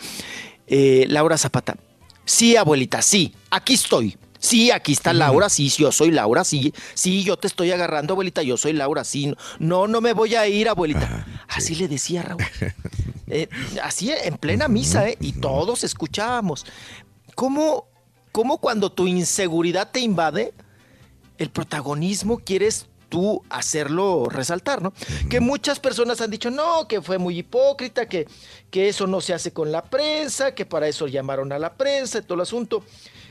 eh, 0.68 1.06
Laura 1.10 1.38
Zapata, 1.40 1.76
sí, 2.24 2.56
abuelita, 2.56 3.02
sí, 3.02 3.34
aquí 3.50 3.74
estoy. 3.74 4.16
Sí, 4.48 4.72
aquí 4.72 4.94
está 4.94 5.12
Laura, 5.12 5.50
sí, 5.50 5.70
sí, 5.70 5.84
yo 5.84 5.92
soy 5.92 6.10
Laura, 6.10 6.46
sí, 6.46 6.74
sí, 6.94 7.26
yo 7.26 7.36
te 7.36 7.48
estoy 7.48 7.70
agarrando, 7.74 8.14
abuelita, 8.14 8.42
yo 8.44 8.56
soy 8.56 8.72
Laura, 8.72 9.04
sí, 9.04 9.36
no, 9.60 9.90
no 9.90 10.00
me 10.00 10.14
voy 10.14 10.36
a 10.36 10.48
ir, 10.48 10.70
abuelita. 10.70 11.26
Así 11.50 11.76
le 11.76 11.88
decía 11.88 12.22
Raúl. 12.24 12.44
Eh, 13.30 13.50
así 13.84 14.10
en 14.10 14.38
plena 14.38 14.70
misa, 14.70 15.10
¿eh? 15.10 15.18
Y 15.20 15.34
todos 15.34 15.84
escuchábamos. 15.84 16.66
¿Cómo, 17.36 17.90
¿Cómo 18.32 18.60
cuando 18.60 18.90
tu 18.90 19.06
inseguridad 19.06 19.92
te 19.92 20.00
invade, 20.00 20.54
el 21.38 21.50
protagonismo 21.50 22.38
quieres 22.38 22.88
tú 23.10 23.44
hacerlo 23.50 24.28
resaltar, 24.30 24.82
¿no? 24.82 24.94
Que 25.30 25.42
muchas 25.42 25.78
personas 25.82 26.22
han 26.22 26.32
dicho, 26.32 26.50
no, 26.50 26.88
que 26.88 27.02
fue 27.02 27.18
muy 27.18 27.40
hipócrita, 27.40 28.08
que, 28.08 28.28
que 28.72 28.88
eso 28.88 29.08
no 29.08 29.20
se 29.20 29.34
hace 29.34 29.52
con 29.52 29.74
la 29.74 29.84
prensa, 29.84 30.56
que 30.56 30.66
para 30.66 30.88
eso 30.88 31.06
llamaron 31.08 31.52
a 31.52 31.60
la 31.60 31.74
prensa 31.74 32.20
y 32.20 32.22
todo 32.22 32.36
el 32.36 32.42
asunto. 32.42 32.86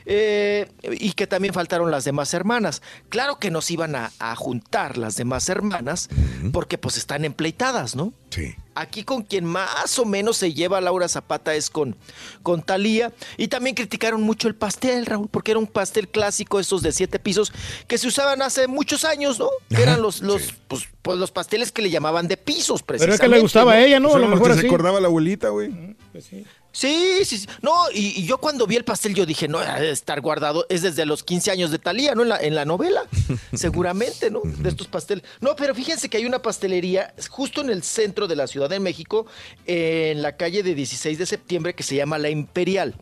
Eh, 0.09 0.71
y 0.93 1.11
que 1.11 1.27
también 1.27 1.53
faltaron 1.53 1.91
las 1.91 2.05
demás 2.05 2.33
hermanas. 2.33 2.81
Claro 3.09 3.39
que 3.39 3.51
nos 3.51 3.69
iban 3.71 3.93
a, 3.93 4.11
a 4.19 4.37
juntar 4.37 4.97
las 4.97 5.17
demás 5.17 5.49
hermanas 5.49 6.07
porque 6.53 6.77
pues 6.77 6.95
están 6.95 7.25
empleitadas, 7.25 7.93
¿no? 7.97 8.13
Sí. 8.29 8.55
Aquí 8.75 9.03
con 9.03 9.23
quien 9.23 9.43
más 9.43 9.99
o 9.99 10.05
menos 10.05 10.37
se 10.37 10.53
lleva 10.53 10.79
Laura 10.79 11.09
Zapata 11.09 11.55
es 11.55 11.69
con, 11.69 11.97
con 12.41 12.61
Talía. 12.61 13.11
Y 13.35 13.49
también 13.49 13.75
criticaron 13.75 14.21
mucho 14.21 14.47
el 14.47 14.55
pastel, 14.55 15.05
Raúl, 15.07 15.27
porque 15.29 15.51
era 15.51 15.59
un 15.59 15.67
pastel 15.67 16.07
clásico, 16.07 16.59
esos 16.59 16.81
de 16.83 16.93
siete 16.93 17.19
pisos, 17.19 17.51
que 17.87 17.97
se 17.97 18.07
usaban 18.07 18.41
hace 18.41 18.67
muchos 18.67 19.03
años, 19.03 19.39
¿no? 19.39 19.49
Que 19.69 19.81
eran 19.81 20.01
los, 20.01 20.21
los, 20.21 20.53
pues, 20.69 20.87
pues, 21.01 21.17
los 21.17 21.31
pasteles 21.31 21.71
que 21.73 21.81
le 21.81 21.89
llamaban 21.89 22.27
de 22.29 22.37
pisos, 22.37 22.81
Pero 22.83 22.99
precisamente. 22.99 23.15
es 23.25 23.29
que 23.29 23.35
le 23.35 23.41
gustaba 23.41 23.73
a 23.73 23.81
ella, 23.83 23.99
¿no? 23.99 24.09
A 24.13 24.19
lo 24.19 24.27
los 24.27 24.29
mejor 24.29 24.47
que 24.49 24.53
se 24.53 24.59
así. 24.59 24.67
acordaba 24.67 25.01
la 25.01 25.07
abuelita, 25.07 25.49
güey. 25.49 25.95
Sí, 26.21 26.45
sí, 26.81 27.37
sí. 27.37 27.47
No, 27.61 27.73
y, 27.93 28.19
y 28.19 28.25
yo 28.25 28.37
cuando 28.37 28.67
vi 28.67 28.75
el 28.75 28.83
pastel 28.83 29.13
yo 29.15 29.25
dije, 29.25 29.47
no, 29.47 29.59
debe 29.59 29.89
estar 29.91 30.21
guardado, 30.21 30.65
es 30.69 30.81
desde 30.81 31.05
los 31.05 31.23
15 31.23 31.51
años 31.51 31.71
de 31.71 31.79
Talía, 31.79 32.15
¿no? 32.15 32.23
En 32.23 32.29
la, 32.29 32.37
en 32.37 32.55
la 32.55 32.65
novela, 32.65 33.01
seguramente, 33.53 34.29
¿no? 34.29 34.41
De 34.43 34.69
estos 34.69 34.87
pasteles. 34.87 35.23
No, 35.41 35.55
pero 35.55 35.73
fíjense 35.73 36.09
que 36.09 36.17
hay 36.17 36.25
una 36.25 36.41
pastelería 36.41 37.13
justo 37.29 37.61
en 37.61 37.69
el 37.69 37.83
centro 37.83 38.27
de 38.27 38.35
la 38.35 38.47
Ciudad 38.47 38.69
de 38.69 38.79
México, 38.79 39.25
en 39.65 40.21
la 40.21 40.35
calle 40.37 40.63
de 40.63 40.75
16 40.75 41.17
de 41.17 41.25
septiembre, 41.25 41.73
que 41.73 41.83
se 41.83 41.95
llama 41.95 42.17
La 42.17 42.29
Imperial. 42.29 42.95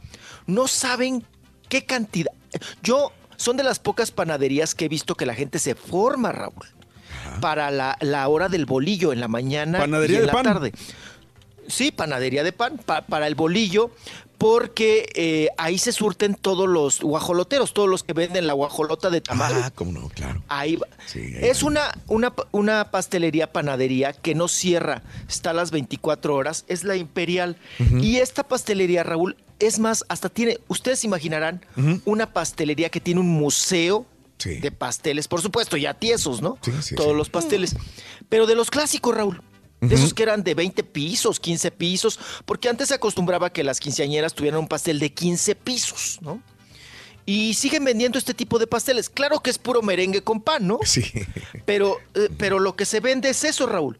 No 0.48 0.68
saben 0.68 1.26
qué 1.70 1.86
cantidad. 1.86 2.32
Yo, 2.84 3.12
son 3.38 3.58
de 3.58 3.64
las 3.64 3.80
pocas 3.80 4.12
panaderías 4.12 4.76
que 4.76 4.86
he 4.86 4.90
visto 4.90 5.16
que 5.16 5.26
la 5.26 5.34
gente 5.36 5.60
se 5.60 5.76
forma, 5.76 6.32
Raúl, 6.32 6.66
para 7.42 7.72
la, 7.72 7.98
la 8.02 8.28
hora 8.28 8.48
del 8.50 8.66
bolillo 8.66 9.12
en 9.12 9.20
la 9.20 9.28
mañana 9.28 9.80
Panadería 9.80 10.16
y 10.16 10.20
en 10.20 10.22
de 10.22 10.28
la 10.28 10.34
pan. 10.34 10.44
tarde. 10.44 10.72
Sí, 11.68 11.92
panadería 11.92 12.44
de 12.44 12.52
pan, 12.52 12.78
pa- 12.78 13.06
para 13.06 13.28
el 13.28 13.36
bolillo, 13.36 13.92
porque 14.38 15.08
eh, 15.16 15.50
ahí 15.58 15.78
se 15.78 15.92
surten 15.92 16.36
todos 16.36 16.68
los 16.68 17.00
guajoloteros, 17.00 17.74
todos 17.74 17.88
los 17.90 18.04
que 18.04 18.14
venden 18.14 18.48
la 18.48 18.54
guajolota 18.54 19.10
de 19.10 19.22
tamal. 19.22 19.54
Ah, 19.56 19.72
cómo 19.74 19.92
no, 19.94 20.10
claro. 20.10 20.44
Ahí 20.50 20.76
va. 20.76 20.88
ahí 21.38 21.50
es 21.50 21.64
una, 21.64 21.92
una, 22.08 22.34
una 22.52 22.92
pastelería 22.92 23.52
panadería 23.52 24.12
que 24.14 24.36
no 24.36 24.48
cierra, 24.48 25.04
está 25.30 25.52
a 25.52 25.54
las 25.54 25.72
24 25.72 26.36
horas, 26.36 26.66
es 26.68 26.84
la 26.84 26.96
Imperial. 26.96 27.56
Y 28.02 28.18
esta 28.18 28.44
pastelería, 28.44 29.04
Raúl, 29.04 29.38
es 29.60 29.80
más, 29.80 30.04
hasta 30.10 30.28
tiene, 30.30 30.60
ustedes 30.68 31.04
imaginarán, 31.06 31.66
una 32.04 32.32
pastelería 32.34 32.90
que 32.90 33.00
tiene 33.00 33.22
un 33.22 33.30
museo 33.30 34.06
de 34.60 34.70
pasteles, 34.72 35.30
por 35.30 35.42
supuesto, 35.42 35.78
ya 35.78 35.94
tiesos, 35.94 36.42
¿no? 36.42 36.58
Todos 36.98 37.16
los 37.16 37.30
pasteles. 37.30 37.76
Pero 38.28 38.46
de 38.48 38.56
los 38.56 38.70
clásicos, 38.70 39.16
Raúl. 39.16 39.42
De 39.90 39.96
esos 39.96 40.14
que 40.14 40.24
eran 40.24 40.44
de 40.44 40.54
20 40.56 40.84
pisos, 40.84 41.40
15 41.40 41.72
pisos, 41.72 42.20
porque 42.46 42.70
antes 42.70 42.88
se 42.90 42.94
acostumbraba 42.96 43.52
que 43.52 43.64
las 43.64 43.80
quinceañeras 43.80 44.34
tuvieran 44.34 44.60
un 44.60 44.68
pastel 44.68 45.00
de 45.00 45.14
15 45.14 45.56
pisos, 45.56 46.20
¿no? 46.22 46.42
Y 47.26 47.56
siguen 47.56 47.84
vendiendo 47.84 48.20
este 48.20 48.34
tipo 48.36 48.60
de 48.60 48.68
pasteles. 48.68 49.10
Claro 49.10 49.40
que 49.40 49.50
es 49.50 49.58
puro 49.58 49.82
merengue 49.82 50.22
con 50.22 50.42
pan, 50.42 50.68
¿no? 50.68 50.80
Sí. 50.84 51.04
Pero, 51.66 51.98
eh, 52.14 52.30
pero 52.38 52.60
lo 52.60 52.76
que 52.76 52.86
se 52.86 53.00
vende 53.00 53.30
es 53.30 53.44
eso, 53.44 53.66
Raúl. 53.66 54.00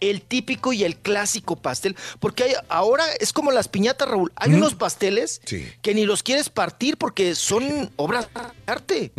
El 0.00 0.20
típico 0.22 0.72
y 0.74 0.84
el 0.84 0.96
clásico 0.96 1.56
pastel. 1.56 1.96
Porque 2.20 2.44
hay- 2.44 2.54
ahora 2.68 3.04
es 3.20 3.32
como 3.32 3.50
las 3.52 3.68
piñatas, 3.68 4.06
Raúl. 4.08 4.32
Hay 4.36 4.52
unos 4.52 4.74
pasteles 4.74 5.40
que 5.82 5.94
ni 5.94 6.04
los 6.04 6.22
quieres 6.22 6.50
partir 6.50 6.98
porque 6.98 7.34
son 7.34 7.90
obras 7.96 8.28
de 8.34 8.72
arte. 8.72 9.12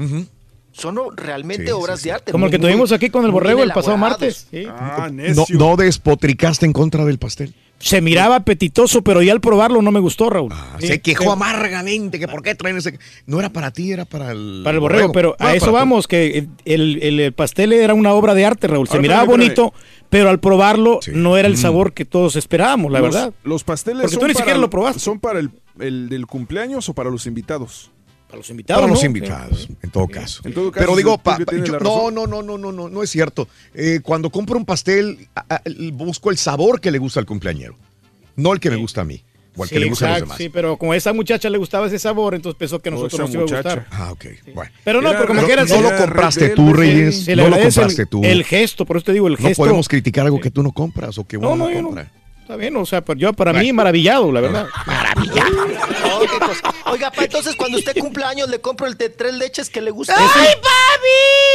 Son 0.79 0.97
realmente 1.15 1.65
Sí, 1.65 1.71
obras 1.71 2.01
de 2.03 2.11
arte. 2.13 2.31
Como 2.31 2.45
el 2.45 2.51
muy, 2.51 2.57
que 2.57 2.65
tuvimos 2.65 2.91
aquí 2.91 3.09
con 3.09 3.25
el 3.25 3.31
borrego 3.31 3.63
el 3.63 3.71
pasado 3.71 3.97
martes. 3.97 4.47
sí. 4.49 4.63
Ah, 4.67 5.09
No, 5.11 5.45
no 5.49 5.75
despotricaste 5.75 6.65
en 6.65 6.73
contra 6.73 7.05
del 7.05 7.19
pastel. 7.19 7.53
Se 7.81 8.01
miraba 8.01 8.35
apetitoso, 8.35 9.01
pero 9.03 9.21
ya 9.21 9.31
al 9.31 9.39
probarlo 9.39 9.81
no 9.81 9.89
me 9.91 10.01
gustó, 10.01 10.29
Raúl. 10.29 10.51
Sí. 10.79 10.87
Se 10.87 10.99
quejó 11.01 11.31
amargamente 11.31 12.19
que 12.19 12.27
por 12.27 12.41
qué 12.43 12.53
traen 12.53 12.75
ese. 12.75 12.99
No 13.25 13.39
era 13.39 13.49
para 13.51 13.71
ti, 13.71 13.91
era 13.93 14.03
para 14.03 14.31
el. 14.31 14.61
Para 14.65 14.75
el 14.75 14.81
borrego, 14.81 15.13
pero 15.13 15.37
No 15.39 15.47
a 15.47 15.55
eso 15.55 15.67
tú. 15.67 15.71
vamos, 15.71 16.05
que 16.07 16.39
el, 16.65 16.99
el- 17.01 17.19
el 17.21 17.31
pastel 17.33 17.71
era 17.71 17.93
una 17.93 18.11
obra 18.13 18.33
de 18.33 18.45
arte, 18.45 18.67
Raúl. 18.67 18.87
Se 18.87 18.93
Ahora, 18.93 19.01
miraba 19.01 19.21
espérame, 19.23 19.43
espérame. 19.43 19.69
bonito, 19.71 19.85
pero 20.09 20.29
al 20.29 20.39
probarlo 20.41 20.99
no 21.13 21.37
era 21.37 21.47
el 21.47 21.53
Mm. 21.53 21.57
sabor 21.57 21.93
que 21.93 22.03
todos 22.03 22.35
esperábamos, 22.35 22.91
la 22.91 22.99
Los- 22.99 23.13
verdad. 23.15 23.33
Los 23.43 23.63
pasteles 23.63 24.01
Porque 24.01 24.13
son 24.15 24.21
tú 24.21 24.27
ni 24.27 24.33
para, 24.33 24.43
siquiera 24.43 24.59
lo 24.59 24.69
probaste. 24.69 24.99
¿Son 24.99 25.19
para 25.21 25.39
el, 25.39 25.49
el 25.79 26.09
del 26.09 26.25
cumpleaños 26.27 26.89
o 26.89 26.93
para 26.93 27.09
los 27.09 27.27
invitados? 27.27 27.91
Para 28.29 28.37
los 28.37 28.47
Para 28.67 28.87
los 28.87 28.99
¿no? 29.01 29.05
invitados, 29.07 29.67
en 29.81 29.89
todo 29.89 30.07
caso. 30.07 30.41
En 30.45 30.53
todo 30.53 30.71
caso, 30.71 30.85
Pero 30.85 30.95
digo, 30.95 31.17
pa- 31.17 31.37
que 31.37 31.45
pa- 31.45 31.55
yo- 31.55 31.79
no, 31.79 32.11
no, 32.11 32.27
no, 32.27 32.43
no, 32.43 32.57
no, 32.59 32.71
no, 32.71 32.87
no 32.87 33.03
es 33.03 33.09
cierto. 33.09 33.47
Eh, 33.73 34.01
cuando 34.03 34.29
compro 34.29 34.55
un 34.55 34.65
pastel, 34.65 35.27
a- 35.35 35.55
a- 35.55 35.61
busco 35.93 36.29
el 36.29 36.37
sabor 36.37 36.79
que 36.79 36.91
le 36.91 36.99
gusta 36.99 37.19
al 37.19 37.25
cumpleañero, 37.25 37.75
no 38.35 38.53
el 38.53 38.59
que 38.59 38.69
me 38.69 38.75
gusta 38.75 39.01
a 39.01 39.03
mí 39.03 39.23
o 39.57 39.63
el 39.63 39.69
Sí, 39.69 39.73
que 39.75 39.79
le 39.79 39.89
gusta 39.89 40.05
a 40.05 40.09
los 40.09 40.17
exacto, 40.17 40.25
demás. 40.25 40.37
sí, 40.37 40.49
pero 40.49 40.77
como 40.77 40.91
a 40.91 40.95
esa 40.95 41.11
muchacha 41.11 41.49
le 41.49 41.57
gustaba 41.57 41.87
ese 41.87 41.97
sabor, 41.97 42.35
entonces 42.35 42.55
pensó 42.57 42.77
que 42.79 42.89
a 42.89 42.91
nosotros 42.91 43.19
nos 43.19 43.31
iba 43.31 43.39
a 43.41 43.45
gustar. 43.45 43.87
Ah, 43.89 44.11
ok. 44.11 44.25
Bueno. 44.53 44.71
Pero 44.83 45.01
no, 45.01 45.09
Era 45.09 45.17
pero 45.17 45.27
como 45.29 45.41
re- 45.41 45.47
quiera. 45.47 45.65
no 45.65 45.81
lo 45.81 45.97
compraste 45.97 46.49
tú, 46.49 46.71
Reyes. 46.71 47.27
No 47.29 47.49
lo 47.49 47.59
compraste 47.59 48.03
el, 48.03 48.07
tú. 48.07 48.21
el 48.23 48.43
gesto, 48.43 48.85
por 48.85 48.97
eso 48.97 49.05
te 49.07 49.13
digo, 49.13 49.25
el 49.27 49.33
No 49.33 49.39
gesto. 49.39 49.63
podemos 49.63 49.87
criticar 49.87 50.25
algo 50.25 50.39
que 50.39 50.51
tú 50.51 50.61
no 50.61 50.71
compras 50.71 51.17
o 51.17 51.25
que 51.25 51.35
uno 51.37 51.49
No, 51.49 51.55
no, 51.55 51.69
no, 51.71 51.81
no. 51.81 51.83
compra. 51.87 52.11
Está 52.49 52.57
bien, 52.57 52.75
o 52.77 52.83
sea, 52.83 53.03
yo 53.15 53.31
para 53.33 53.53
mí 53.53 53.71
maravillado, 53.71 54.31
la 54.31 54.41
verdad. 54.41 54.67
Oh, 54.95 56.21
qué 56.21 56.39
cosa. 56.39 56.73
Oiga, 56.87 57.11
pa, 57.11 57.25
entonces 57.25 57.55
cuando 57.55 57.77
usted 57.77 57.95
cumpleaños 57.99 58.49
le 58.49 58.59
compro 58.59 58.87
el 58.87 58.97
de 58.97 59.09
tres 59.09 59.35
leches 59.35 59.69
que 59.69 59.81
le 59.81 59.91
gusta. 59.91 60.15
¡Ay, 60.17 60.47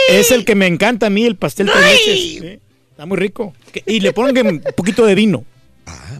Es 0.09 0.31
el 0.31 0.45
que 0.45 0.55
me 0.55 0.69
encanta 0.69 1.07
a 1.07 1.11
mí, 1.11 1.27
el 1.27 1.35
pastel 1.35 1.69
tres 1.69 1.85
leches. 1.85 2.21
Sí, 2.21 2.61
Está 2.93 3.07
muy 3.07 3.17
rico. 3.17 3.53
Y 3.87 3.99
le 3.99 4.13
ponen 4.13 4.47
un 4.47 4.63
poquito 4.77 5.05
de 5.05 5.17
vino. 5.17 5.45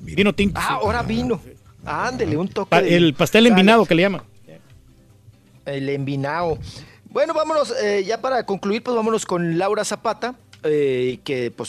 Vino 0.03 0.33
tinto. 0.35 0.59
Ah, 0.61 0.71
ahora 0.83 1.05
vino. 1.05 1.41
Ándele, 1.87 2.37
un 2.37 2.49
toque. 2.49 2.71
Pa- 2.71 2.83
de- 2.83 2.97
el 2.97 3.15
pastel 3.15 3.47
envinado 3.47 3.87
que 3.87 3.95
le 3.95 4.03
llaman. 4.03 4.23
El 5.67 5.89
envinado. 5.89 6.59
Bueno, 7.11 7.33
vámonos, 7.33 7.73
eh, 7.81 8.03
ya 8.05 8.21
para 8.21 8.45
concluir, 8.45 8.83
pues 8.83 8.97
vámonos 8.97 9.25
con 9.25 9.57
Laura 9.57 9.85
Zapata, 9.85 10.35
eh, 10.65 11.21
que 11.23 11.53
por, 11.53 11.69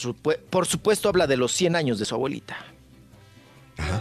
por 0.50 0.66
supuesto 0.66 1.08
habla 1.08 1.28
de 1.28 1.38
los 1.38 1.52
100 1.52 1.76
años 1.76 2.00
de 2.00 2.06
su 2.06 2.16
abuelita. 2.16 2.58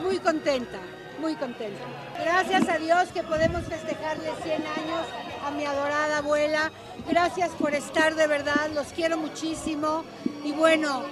Muy 0.02 0.18
contenta, 0.18 0.78
muy 1.20 1.34
contenta. 1.34 1.84
Gracias 2.20 2.68
a 2.68 2.78
Dios 2.78 3.08
que 3.08 3.22
podemos 3.22 3.64
festejarle 3.64 4.30
100 4.42 4.66
años 4.66 5.06
a 5.44 5.50
mi 5.50 5.64
adorada 5.64 6.18
abuela. 6.18 6.70
Gracias 7.08 7.50
por 7.52 7.74
estar 7.74 8.14
de 8.14 8.26
verdad, 8.26 8.70
los 8.72 8.88
quiero 8.88 9.16
muchísimo. 9.16 10.04
Y 10.44 10.52
bueno, 10.52 11.02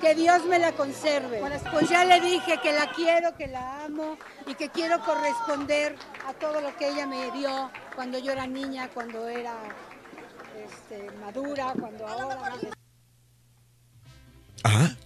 que 0.00 0.14
Dios 0.14 0.44
me 0.46 0.58
la 0.58 0.72
conserve. 0.72 1.42
Pues 1.72 1.88
ya 1.88 2.04
le 2.04 2.20
dije 2.20 2.58
que 2.62 2.72
la 2.72 2.90
quiero, 2.92 3.36
que 3.36 3.46
la 3.46 3.84
amo 3.84 4.16
y 4.46 4.54
que 4.54 4.70
quiero 4.70 5.00
corresponder 5.00 5.96
a 6.26 6.32
todo 6.32 6.60
lo 6.60 6.74
que 6.76 6.88
ella 6.88 7.06
me 7.06 7.30
dio 7.32 7.70
cuando 7.94 8.18
yo 8.18 8.32
era 8.32 8.46
niña, 8.46 8.88
cuando 8.92 9.28
era 9.28 9.54
este, 10.64 11.10
madura, 11.20 11.74
cuando 11.78 12.06
ahora... 12.06 12.38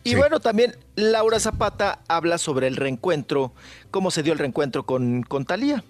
Y 0.02 0.15
bueno, 0.16 0.41
también 0.41 0.76
Laura 0.97 1.39
Zapata 1.41 2.00
habla 2.08 2.39
sobre 2.39 2.66
el 2.66 2.76
reencuentro, 2.76 3.52
cómo 3.91 4.10
se 4.10 4.23
dio 4.23 4.33
el 4.33 4.39
reencuentro 4.39 4.84
con, 4.84 5.23
con 5.23 5.44
Talía. 5.47 5.83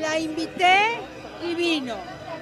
La 0.00 0.18
invité 0.18 1.00
y 1.44 1.54
vino. 1.54 1.94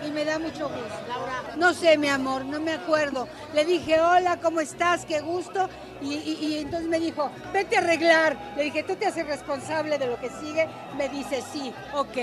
y 0.07 0.11
me 0.11 0.25
da 0.25 0.39
mucho 0.39 0.69
gusto. 0.69 1.57
No 1.57 1.73
sé, 1.73 1.97
mi 1.97 2.09
amor, 2.09 2.45
no 2.45 2.61
me 2.61 2.73
acuerdo. 2.75 3.29
Le 3.55 3.65
dije, 3.65 3.99
hola, 4.01 4.39
¿cómo 4.41 4.61
estás? 4.61 5.05
Qué 5.07 5.21
gusto. 5.21 5.69
Y, 6.03 6.15
y- 6.15 6.39
y 6.47 6.59
entonces 6.59 6.89
me 6.89 7.01
dijo, 7.01 7.31
vete 7.53 7.77
a 7.77 7.81
arreglar. 7.81 8.37
Le 8.57 8.65
dije, 8.65 8.83
¿tú 8.83 8.95
te 8.97 9.07
haces 9.07 9.27
responsable 9.27 9.99
de 9.99 10.07
lo 10.07 10.21
que 10.21 10.29
sigue? 10.29 10.69
Me 10.99 11.09
dice, 11.09 11.43
sí, 11.53 11.73
ok. 11.95 12.17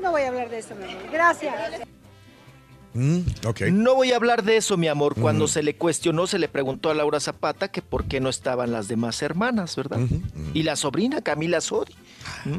No 0.00 0.10
voy 0.10 0.22
a 0.22 0.28
hablar 0.28 0.48
de 0.48 0.58
eso, 0.58 0.74
mi 0.74 0.84
amor. 0.84 1.02
Gracias. 1.12 1.54
Mm, 2.94 3.20
ok. 3.46 3.60
No 3.72 3.94
voy 3.94 4.12
a 4.12 4.16
hablar 4.16 4.42
de 4.44 4.56
eso, 4.56 4.76
mi 4.76 4.88
amor. 4.88 5.14
Cuando 5.18 5.48
se 5.48 5.62
le 5.62 5.76
cuestionó, 5.76 6.26
se 6.26 6.38
le 6.38 6.48
preguntó 6.48 6.90
a 6.90 6.94
Laura 6.94 7.20
Zapata 7.20 7.68
que 7.68 7.80
por 7.82 8.04
qué 8.04 8.20
no 8.20 8.28
estaban 8.28 8.70
las 8.72 8.88
demás 8.88 9.22
hermanas, 9.22 9.76
¿verdad? 9.76 10.00
Y 10.54 10.62
la 10.62 10.76
sobrina 10.76 11.22
Camila 11.22 11.60
Sodi. 11.60 11.94
¿Mm? 12.44 12.58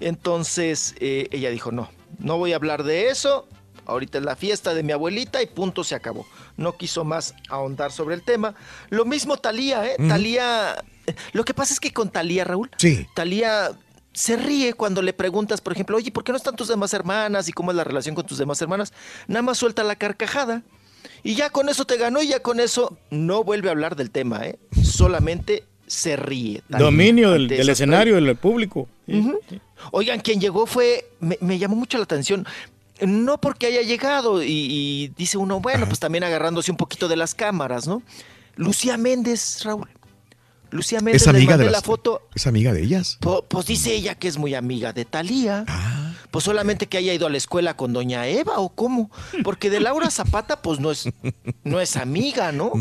Entonces 0.00 0.94
eh, 1.00 1.28
ella 1.30 1.50
dijo, 1.50 1.72
no, 1.72 1.90
no 2.18 2.38
voy 2.38 2.52
a 2.52 2.56
hablar 2.56 2.82
de 2.84 3.08
eso. 3.08 3.48
Ahorita 3.84 4.18
es 4.18 4.24
la 4.24 4.36
fiesta 4.36 4.74
de 4.74 4.84
mi 4.84 4.92
abuelita 4.92 5.42
y 5.42 5.46
punto 5.46 5.82
se 5.82 5.94
acabó. 5.96 6.24
No 6.56 6.76
quiso 6.76 7.04
más 7.04 7.34
ahondar 7.48 7.90
sobre 7.90 8.14
el 8.14 8.22
tema. 8.22 8.54
Lo 8.90 9.04
mismo 9.04 9.36
Talía, 9.38 9.84
¿eh? 9.86 9.96
Talía. 10.08 10.76
eh, 11.06 11.14
Lo 11.32 11.44
que 11.44 11.52
pasa 11.54 11.74
es 11.74 11.80
que 11.80 11.92
con 11.92 12.08
Talía, 12.10 12.44
Raúl, 12.44 12.70
Sí. 12.76 13.06
Talía 13.14 13.72
se 14.12 14.36
ríe 14.36 14.74
cuando 14.74 15.02
le 15.02 15.12
preguntas, 15.12 15.60
por 15.60 15.72
ejemplo, 15.72 15.96
oye, 15.96 16.10
¿por 16.10 16.24
qué 16.24 16.32
no 16.32 16.38
están 16.38 16.56
tus 16.56 16.68
demás 16.68 16.92
hermanas? 16.94 17.48
¿Y 17.48 17.52
cómo 17.52 17.70
es 17.70 17.76
la 17.76 17.84
relación 17.84 18.14
con 18.14 18.26
tus 18.26 18.38
demás 18.38 18.60
hermanas? 18.60 18.92
Nada 19.26 19.42
más 19.42 19.58
suelta 19.58 19.82
la 19.84 19.96
carcajada. 19.96 20.62
Y 21.22 21.34
ya 21.34 21.50
con 21.50 21.68
eso 21.68 21.84
te 21.84 21.96
ganó 21.96 22.22
y 22.22 22.28
ya 22.28 22.40
con 22.40 22.60
eso 22.60 22.96
no 23.10 23.44
vuelve 23.44 23.68
a 23.68 23.72
hablar 23.72 23.96
del 23.96 24.10
tema, 24.10 24.44
¿eh? 24.46 24.58
Solamente 24.82 25.64
se 25.86 26.16
ríe. 26.16 26.62
Dominio 26.68 27.32
del, 27.32 27.50
escenario, 27.68 28.14
del 28.16 28.36
público. 28.36 28.88
Oigan, 29.90 30.20
quien 30.20 30.40
llegó 30.40 30.66
fue, 30.66 31.10
me, 31.20 31.38
me 31.40 31.58
llamó 31.58 31.76
mucho 31.76 31.98
la 31.98 32.04
atención, 32.04 32.46
no 33.00 33.38
porque 33.38 33.66
haya 33.66 33.82
llegado 33.82 34.42
y, 34.42 34.48
y 34.48 35.08
dice 35.16 35.38
uno, 35.38 35.60
bueno, 35.60 35.86
pues 35.86 35.98
también 35.98 36.24
agarrándose 36.24 36.70
un 36.70 36.76
poquito 36.76 37.08
de 37.08 37.16
las 37.16 37.34
cámaras, 37.34 37.86
¿no? 37.86 38.02
Lucía 38.56 38.96
Méndez, 38.96 39.64
Raúl. 39.64 39.88
Lucía 40.72 41.00
Méndez, 41.00 41.22
Es 41.22 41.28
amiga 41.28 41.56
de 41.56 41.70
la 41.70 41.80
foto. 41.82 42.28
Es 42.34 42.46
amiga 42.46 42.72
de 42.72 42.82
ellas. 42.82 43.18
Po- 43.20 43.44
Pues 43.46 43.66
dice 43.66 43.94
ella 43.94 44.14
que 44.16 44.26
es 44.28 44.36
muy 44.38 44.54
amiga 44.54 44.92
de 44.92 45.04
Talía. 45.04 45.64
Ah, 45.68 46.14
Pues 46.30 46.44
solamente 46.44 46.86
que 46.88 46.96
haya 46.96 47.12
ido 47.12 47.26
a 47.26 47.30
la 47.30 47.36
escuela 47.36 47.76
con 47.76 47.92
doña 47.92 48.26
Eva 48.26 48.58
o 48.58 48.70
cómo. 48.70 49.10
Porque 49.44 49.68
de 49.70 49.80
Laura 49.80 50.10
Zapata, 50.10 50.62
pues 50.62 50.80
no 50.80 50.90
es, 50.90 51.08
no 51.62 51.80
es 51.80 51.96
amiga, 51.96 52.52
¿no? 52.52 52.72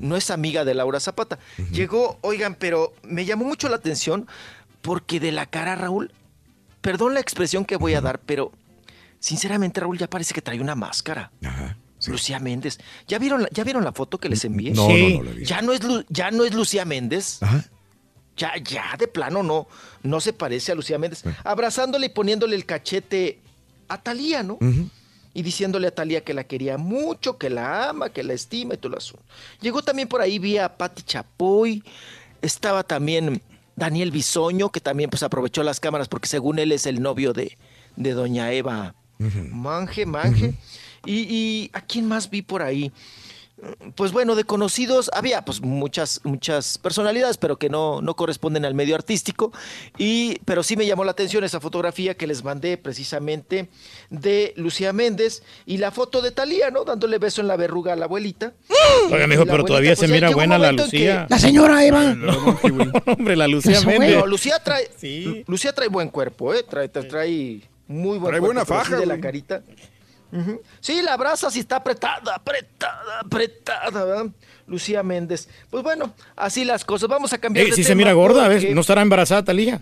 No 0.00 0.16
es 0.16 0.30
amiga 0.30 0.64
de 0.64 0.74
Laura 0.74 0.98
Zapata. 0.98 1.38
Llegó, 1.72 2.18
oigan, 2.22 2.54
pero 2.54 2.94
me 3.02 3.24
llamó 3.26 3.44
mucho 3.44 3.68
la 3.68 3.76
atención 3.76 4.26
porque 4.82 5.20
de 5.20 5.30
la 5.32 5.46
cara, 5.46 5.74
Raúl, 5.76 6.12
perdón 6.80 7.14
la 7.14 7.20
expresión 7.20 7.64
que 7.64 7.76
voy 7.76 7.94
a 7.94 8.00
dar, 8.00 8.18
pero 8.20 8.52
sinceramente, 9.18 9.80
Raúl, 9.80 9.98
ya 9.98 10.08
parece 10.08 10.32
que 10.32 10.40
trae 10.42 10.60
una 10.60 10.74
máscara. 10.74 11.30
Lucía 12.08 12.38
Méndez. 12.40 12.78
¿Ya 13.08 13.18
vieron, 13.18 13.42
la, 13.42 13.48
¿Ya 13.52 13.64
vieron 13.64 13.84
la 13.84 13.92
foto 13.92 14.18
que 14.18 14.28
les 14.28 14.44
envié? 14.44 14.72
No, 14.72 14.88
no, 14.88 15.08
no 15.18 15.22
la 15.24 15.30
vi. 15.32 15.44
Ya 15.44 15.62
no 15.62 15.72
es, 15.72 15.82
Lu- 15.84 16.04
ya 16.08 16.30
no 16.30 16.44
es 16.44 16.54
Lucía 16.54 16.84
Méndez. 16.84 17.38
Ya, 18.36 18.52
ya, 18.62 18.94
de 18.98 19.08
plano 19.08 19.42
no, 19.42 19.66
no 20.02 20.20
se 20.20 20.32
parece 20.32 20.72
a 20.72 20.74
Lucía 20.74 20.98
Méndez. 20.98 21.24
Abrazándole 21.44 22.06
y 22.06 22.08
poniéndole 22.10 22.54
el 22.56 22.66
cachete 22.66 23.38
a 23.88 24.02
Talía, 24.02 24.42
¿no? 24.42 24.58
Y 25.32 25.42
diciéndole 25.42 25.88
a 25.88 25.94
Talía 25.94 26.22
que 26.24 26.34
la 26.34 26.44
quería 26.44 26.76
mucho, 26.78 27.38
que 27.38 27.50
la 27.50 27.88
ama, 27.90 28.10
que 28.10 28.22
la 28.22 28.32
estima 28.34 28.74
y 28.74 28.76
todo 28.76 28.92
el 28.92 28.98
asunto. 28.98 29.24
Llegó 29.60 29.82
también 29.82 30.08
por 30.08 30.20
ahí 30.20 30.38
vía 30.38 30.76
Patti 30.76 31.02
Chapoy. 31.02 31.82
Estaba 32.42 32.82
también 32.82 33.40
Daniel 33.74 34.10
Bisoño, 34.10 34.70
que 34.70 34.80
también 34.80 35.08
pues 35.10 35.22
aprovechó 35.22 35.62
las 35.62 35.80
cámaras 35.80 36.08
porque 36.08 36.28
según 36.28 36.58
él 36.58 36.72
es 36.72 36.86
el 36.86 37.00
novio 37.02 37.32
de, 37.32 37.56
de 37.96 38.12
doña 38.12 38.52
Eva 38.52 38.94
Manje, 39.50 40.04
Manje. 40.06 40.54
Y, 41.06 41.14
y 41.34 41.70
a 41.72 41.80
quién 41.80 42.06
más 42.06 42.28
vi 42.30 42.42
por 42.42 42.62
ahí? 42.62 42.92
Pues 43.94 44.12
bueno, 44.12 44.34
de 44.34 44.44
conocidos 44.44 45.10
había 45.14 45.42
pues 45.42 45.62
muchas 45.62 46.20
muchas 46.24 46.76
personalidades, 46.76 47.38
pero 47.38 47.58
que 47.58 47.70
no, 47.70 48.02
no 48.02 48.14
corresponden 48.14 48.66
al 48.66 48.74
medio 48.74 48.94
artístico. 48.94 49.50
Y, 49.96 50.40
pero 50.44 50.62
sí 50.62 50.76
me 50.76 50.84
llamó 50.84 51.04
la 51.04 51.12
atención 51.12 51.42
esa 51.42 51.58
fotografía 51.58 52.14
que 52.18 52.26
les 52.26 52.44
mandé 52.44 52.76
precisamente 52.76 53.70
de 54.10 54.52
Lucía 54.56 54.92
Méndez 54.92 55.42
y 55.64 55.78
la 55.78 55.90
foto 55.90 56.20
de 56.20 56.32
Talía, 56.32 56.70
¿no? 56.70 56.84
Dándole 56.84 57.16
beso 57.16 57.40
en 57.40 57.48
la 57.48 57.56
verruga 57.56 57.94
a 57.94 57.96
la 57.96 58.04
abuelita. 58.04 58.52
Oiga, 59.10 59.26
mijo, 59.26 59.44
pero 59.44 59.54
abuelita, 59.54 59.66
todavía 59.68 59.90
pues, 59.96 60.00
se 60.00 60.08
mira 60.14 60.28
buena 60.32 60.58
la 60.58 60.70
que- 60.72 60.76
Lucía. 60.76 61.26
La 61.30 61.38
señora 61.38 61.82
Eva. 61.82 62.14
No, 62.14 62.58
hombre, 63.06 63.36
la 63.36 63.48
Lucía 63.48 63.80
Méndez. 63.80 64.16
No, 64.18 64.26
Lucía 64.26 64.58
trae, 64.62 64.90
Lu- 65.24 65.44
Lucía 65.46 65.72
trae 65.74 65.88
buen 65.88 66.10
cuerpo, 66.10 66.52
¿eh? 66.52 66.62
Trae, 66.62 66.90
trae, 66.90 67.04
trae 67.04 67.62
muy 67.88 68.18
buen 68.18 68.32
Trae 68.32 68.40
cuerpo. 68.40 68.46
buena 68.48 68.60
sí 68.66 68.66
faja, 68.66 68.96
de 68.98 69.06
la 69.06 69.14
güey. 69.14 69.22
Sí, 70.80 71.02
la 71.02 71.16
brasa 71.16 71.50
sí 71.50 71.60
está 71.60 71.76
apretada, 71.76 72.34
apretada, 72.34 73.20
apretada, 73.20 74.04
¿verdad? 74.04 74.26
Lucía 74.66 75.02
Méndez. 75.02 75.48
Pues 75.70 75.82
bueno, 75.82 76.12
así 76.36 76.64
las 76.64 76.84
cosas. 76.84 77.08
Vamos 77.08 77.32
a 77.32 77.38
cambiar 77.38 77.66
de 77.66 77.72
sí 77.72 77.84
se 77.84 77.94
mira 77.94 78.12
gorda, 78.12 78.48
¿ves? 78.48 78.62
porque- 78.62 78.74
No 78.74 78.80
estará 78.80 79.02
embarazada, 79.02 79.44
Talía. 79.44 79.80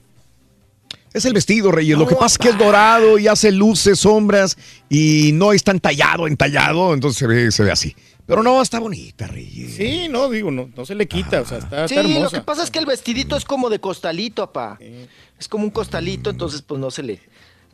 Es 1.12 1.24
el 1.24 1.32
vestido, 1.32 1.70
Reyes. 1.70 1.96
Lo 1.96 2.06
que 2.08 2.16
pasa 2.16 2.34
es 2.34 2.38
que 2.38 2.48
es 2.48 2.58
dorado 2.58 3.18
y 3.18 3.28
hace 3.28 3.52
luces, 3.52 4.00
sombras 4.00 4.58
y 4.88 5.30
no 5.32 5.52
es 5.52 5.62
tan 5.62 5.78
tallado, 5.78 6.26
entallado, 6.26 6.92
entonces 6.92 7.18
se 7.18 7.26
ve, 7.28 7.52
se 7.52 7.62
ve 7.62 7.70
así. 7.70 7.94
Pero 8.26 8.42
no, 8.42 8.60
está 8.60 8.80
bonita, 8.80 9.26
Reyes. 9.28 9.74
Sí, 9.76 10.08
no, 10.08 10.28
digo, 10.28 10.50
no, 10.50 10.70
no 10.74 10.84
se 10.84 10.94
le 10.96 11.06
quita, 11.06 11.42
o 11.42 11.44
sea, 11.44 11.58
está, 11.58 11.86
Sí, 11.86 11.94
está 11.94 12.18
lo 12.18 12.30
que 12.30 12.40
pasa 12.40 12.64
es 12.64 12.70
que 12.70 12.78
el 12.80 12.86
vestidito 12.86 13.36
es 13.36 13.44
como 13.44 13.70
de 13.70 13.78
costalito, 13.78 14.42
apá. 14.42 14.76
Es 15.38 15.46
como 15.46 15.64
un 15.64 15.70
costalito, 15.70 16.30
entonces 16.30 16.62
pues 16.62 16.80
no 16.80 16.90
se 16.90 17.02
le... 17.04 17.20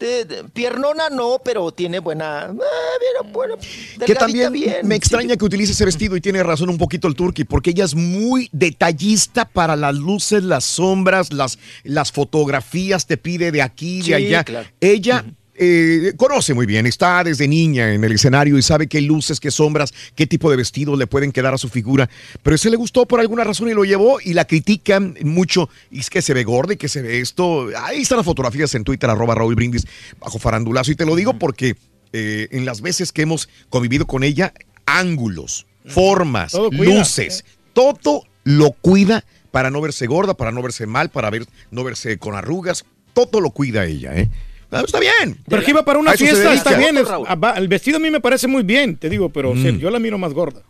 de- 0.01 0.25
de- 0.25 0.45
piernona 0.45 1.09
no, 1.11 1.41
pero 1.45 1.70
tiene 1.73 1.99
buena... 2.01 2.49
bien, 2.49 3.33
bueno, 3.33 3.57
Que 4.05 4.15
también 4.15 4.53
bien. 4.53 4.77
me 4.89 4.97
extraña 4.97 5.37
que 5.37 5.45
utilice 5.45 5.73
ese 5.73 5.85
vestido 5.85 6.17
y 6.17 6.20
tiene 6.20 6.43
razón 6.43 6.70
un 6.70 6.79
poquito 6.79 7.07
el 7.07 7.15
turqui, 7.15 7.45
porque 7.45 7.70
ella 7.70 7.85
es 7.85 7.95
muy 7.95 8.49
detallista 8.53 9.45
para 9.45 9.77
las 9.77 9.95
luces, 9.95 10.43
las 10.43 10.65
sombras, 10.65 11.33
las, 11.33 11.59
las 11.85 12.11
fotografías, 12.11 13.07
te 13.07 13.17
pide 13.17 13.53
de 13.53 13.62
aquí, 13.62 13.99
de 13.99 14.05
Sí, 14.05 14.15
allá. 14.15 14.43
claro. 14.45 14.69
Ella 14.81 15.25
eh, 15.63 16.15
conoce 16.17 16.55
muy 16.55 16.65
bien, 16.65 16.87
está 16.87 17.23
desde 17.23 17.47
niña 17.47 17.93
en 17.93 18.03
el 18.03 18.13
escenario 18.13 18.57
y 18.57 18.63
sabe 18.63 18.87
qué 18.87 19.03
luces, 19.03 19.39
qué 19.39 19.51
sombras, 19.51 19.93
qué 20.15 20.27
tipo 20.27 20.51
de 20.51 20.57
vestidos 20.57 20.99
le 20.99 21.07
pueden 21.07 21.33
quedar 21.33 21.53
a 21.53 21.59
su 21.59 21.69
figura. 21.69 22.09
Pero 22.43 22.57
ese 22.57 22.71
le 22.71 22.77
gustó 22.77 23.05
por 23.05 23.21
alguna 23.21 23.45
razón 23.45 23.69
y 23.69 23.75
lo 23.75 23.85
llevó 23.85 24.23
y 24.25 24.33
la 24.33 24.47
critican 24.47 25.19
mucho. 25.23 25.69
Y 25.91 26.01
es 26.01 26.09
que 26.09 26.23
se 26.23 26.33
ve 26.33 26.45
gorda 26.45 26.73
y 26.73 26.77
que 26.79 26.89
se 26.89 27.03
ve 27.03 27.21
esto. 27.21 27.69
Ahí 27.77 28.01
están 28.01 28.17
las 28.17 28.25
fotografías 28.25 28.75
en 28.75 28.85
Twitter, 28.85 29.11
arroba 29.11 29.35
Raúl 29.35 29.55
Brindis, 29.55 29.87
bajo 30.19 30.39
farandulazo. 30.39 30.93
Y 30.93 30.95
te 30.95 31.05
lo 31.05 31.15
digo 31.15 31.39
porque 31.39 31.77
eh, 32.15 32.49
en 32.53 32.65
las 32.65 32.81
veces 32.81 33.13
que 33.13 33.21
hemos 33.21 33.51
convivido 33.69 34.07
con 34.07 34.25
ella, 34.25 34.55
ángulos, 34.87 35.67
formas, 35.85 36.53
Todo 36.53 36.71
luces, 36.71 37.45
todo 37.75 38.25
lo 38.45 38.71
cuida 38.71 39.27
para 39.51 39.71
no 39.71 39.83
verse 39.83 40.07
gorda, 40.07 40.33
para 40.33 40.53
no 40.53 40.63
verse 40.63 40.87
mal, 40.87 41.11
para 41.11 41.29
ver, 41.29 41.45
no 41.71 41.85
verse 41.85 42.17
con 42.17 42.35
arrugas. 42.35 42.87
Todo 43.13 43.43
lo 43.43 43.51
cuida 43.51 43.85
ella, 43.85 44.17
¿eh? 44.17 44.31
Ah, 44.71 44.83
Está 44.85 45.01
bien. 45.01 45.39
Pero 45.49 45.63
que 45.65 45.71
iba 45.71 45.85
para 45.85 45.99
una 45.99 46.13
fiesta, 46.13 46.53
está 46.55 46.77
bien. 46.77 46.97
es- 46.99 47.09
ah, 47.11 47.55
el 47.57 47.69
vestido 47.69 47.97
a 47.97 48.01
mí 48.01 48.11
me 48.11 48.21
parece 48.21 48.47
muy 48.47 48.63
bien, 48.63 48.97
te 48.97 49.09
digo, 49.09 49.29
pero 49.31 49.55
Mm. 49.55 49.79
yo 49.79 49.91
la 49.91 49.99
miro 49.99 50.17
más 50.19 50.33
gorda. 50.33 50.63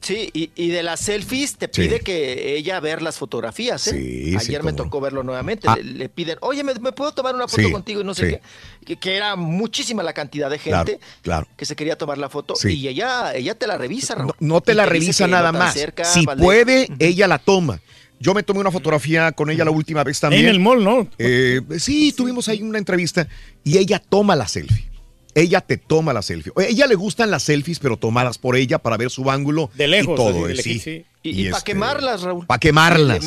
Sí, 0.00 0.30
y, 0.32 0.50
y 0.54 0.68
de 0.68 0.82
las 0.82 1.00
selfies 1.00 1.56
te 1.56 1.66
Sí. 1.70 1.82
pide 1.82 2.00
que 2.00 2.56
ella 2.56 2.80
ver 2.80 3.02
las 3.02 3.16
fotografías, 3.18 3.86
¿eh? 3.88 3.90
Sí, 3.90 4.30
sí, 4.30 4.36
Ayer 4.36 4.62
me 4.62 4.72
tocó 4.72 5.00
verlo 5.00 5.22
nuevamente. 5.22 5.66
Ah. 5.68 5.76
Le, 5.76 5.82
le 5.84 6.08
piden, 6.08 6.38
oye, 6.40 6.64
¿me, 6.64 6.74
me 6.74 6.92
puedo 6.92 7.12
tomar 7.12 7.34
una 7.34 7.46
foto 7.48 7.62
Sí, 7.62 7.70
contigo? 7.70 8.00
Y 8.00 8.04
no 8.04 8.14
sé 8.14 8.26
sí. 8.26 8.32
qué. 8.36 8.40
Que, 8.86 8.96
que 8.96 9.16
era 9.16 9.36
muchísima 9.36 10.02
la 10.02 10.12
cantidad 10.14 10.48
de 10.50 10.58
gente 10.58 10.98
claro. 11.22 11.46
que 11.56 11.64
se 11.66 11.76
quería 11.76 11.96
tomar 11.98 12.16
la 12.18 12.28
foto. 12.30 12.54
Sí. 12.56 12.72
Y 12.72 12.88
ella, 12.88 13.34
ella 13.34 13.54
te 13.54 13.66
la 13.66 13.76
revisa, 13.76 14.14
Raúl. 14.14 14.32
No 14.40 14.60
te 14.62 14.72
Y 14.72 14.76
la 14.76 14.86
revisa 14.86 15.26
nada 15.26 15.52
no 15.52 15.58
más. 15.58 15.74
cerca, 15.74 16.04
si 16.04 16.24
puede, 16.26 16.88
ella 16.98 17.26
la 17.28 17.38
toma. 17.38 17.80
Yo 18.20 18.32
me 18.34 18.42
tomé 18.42 18.60
una 18.60 18.70
fotografía 18.70 19.32
con 19.32 19.50
ella 19.50 19.64
la 19.64 19.70
última 19.70 20.02
vez 20.04 20.20
también. 20.20 20.44
En 20.44 20.48
el 20.48 20.60
mall, 20.60 20.82
¿no? 20.82 21.08
Eh, 21.18 21.60
sí, 21.78 22.12
tuvimos 22.16 22.48
ahí 22.48 22.62
una 22.62 22.78
entrevista 22.78 23.28
y 23.62 23.78
ella 23.78 23.98
toma 23.98 24.36
la 24.36 24.48
selfie. 24.48 24.93
Ella 25.34 25.60
te 25.60 25.76
toma 25.76 26.12
la 26.12 26.22
selfie. 26.22 26.52
A 26.56 26.62
ella 26.64 26.86
le 26.86 26.94
gustan 26.94 27.30
las 27.30 27.42
selfies, 27.42 27.78
pero 27.78 27.96
tomadas 27.96 28.38
por 28.38 28.56
ella 28.56 28.78
para 28.78 28.96
ver 28.96 29.10
su 29.10 29.30
ángulo. 29.30 29.70
De 29.74 29.88
lejos, 29.88 30.14
Y 30.14 30.16
todo, 30.16 30.44
así, 30.46 30.52
eh, 30.52 30.56
de 30.56 30.62
sí. 30.62 30.68
lejos, 30.70 30.82
sí. 30.84 31.04
Y, 31.26 31.44
para 31.46 31.56
este, 31.56 31.72
quemarlas, 31.72 32.20
Raúl. 32.20 32.46
pa' 32.46 32.58
quemarlas. 32.58 33.24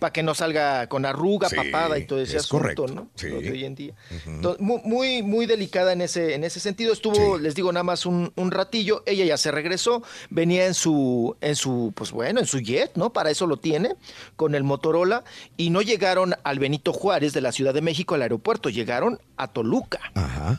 Para 0.00 0.12
que 0.12 0.24
no 0.24 0.34
salga 0.34 0.88
con 0.88 1.06
arruga, 1.06 1.48
Sí, 1.48 1.54
papada 1.54 1.98
y 1.98 2.04
todo 2.04 2.20
ese 2.20 2.36
es 2.36 2.42
asunto, 2.42 2.62
correcto, 2.62 2.86
¿no? 2.88 3.08
sí. 3.14 3.28
Lo 3.28 3.40
de 3.40 3.52
hoy 3.52 3.64
en 3.64 3.76
día. 3.76 3.94
Entonces, 4.26 4.60
muy, 4.60 5.22
muy, 5.22 5.46
delicada 5.46 5.92
en 5.92 6.00
ese, 6.00 6.34
en 6.34 6.42
ese 6.42 6.58
sentido. 6.58 6.92
Estuvo, 6.92 7.38
les 7.38 7.54
digo, 7.54 7.70
nada 7.72 7.84
más 7.84 8.06
un, 8.06 8.32
un 8.34 8.50
ratillo. 8.50 9.04
Ella 9.06 9.24
ya 9.24 9.36
se 9.36 9.52
regresó. 9.52 10.02
Venía 10.30 10.66
en 10.66 10.74
su, 10.74 11.36
en 11.40 11.54
su, 11.54 11.92
pues 11.94 12.10
bueno, 12.10 12.40
en 12.40 12.46
su 12.46 12.58
jet, 12.58 12.90
¿no? 12.96 13.12
Para 13.12 13.30
eso 13.30 13.46
lo 13.46 13.56
tiene, 13.58 13.94
con 14.34 14.56
el 14.56 14.64
Motorola. 14.64 15.22
Y 15.56 15.70
no 15.70 15.82
llegaron 15.82 16.34
al 16.42 16.58
Benito 16.58 16.92
Juárez 16.92 17.32
de 17.32 17.40
la 17.40 17.52
Ciudad 17.52 17.72
de 17.72 17.82
México 17.82 18.16
al 18.16 18.22
aeropuerto. 18.22 18.68
Llegaron 18.68 19.20
a 19.36 19.46
Toluca. 19.46 20.00
Ajá. 20.14 20.58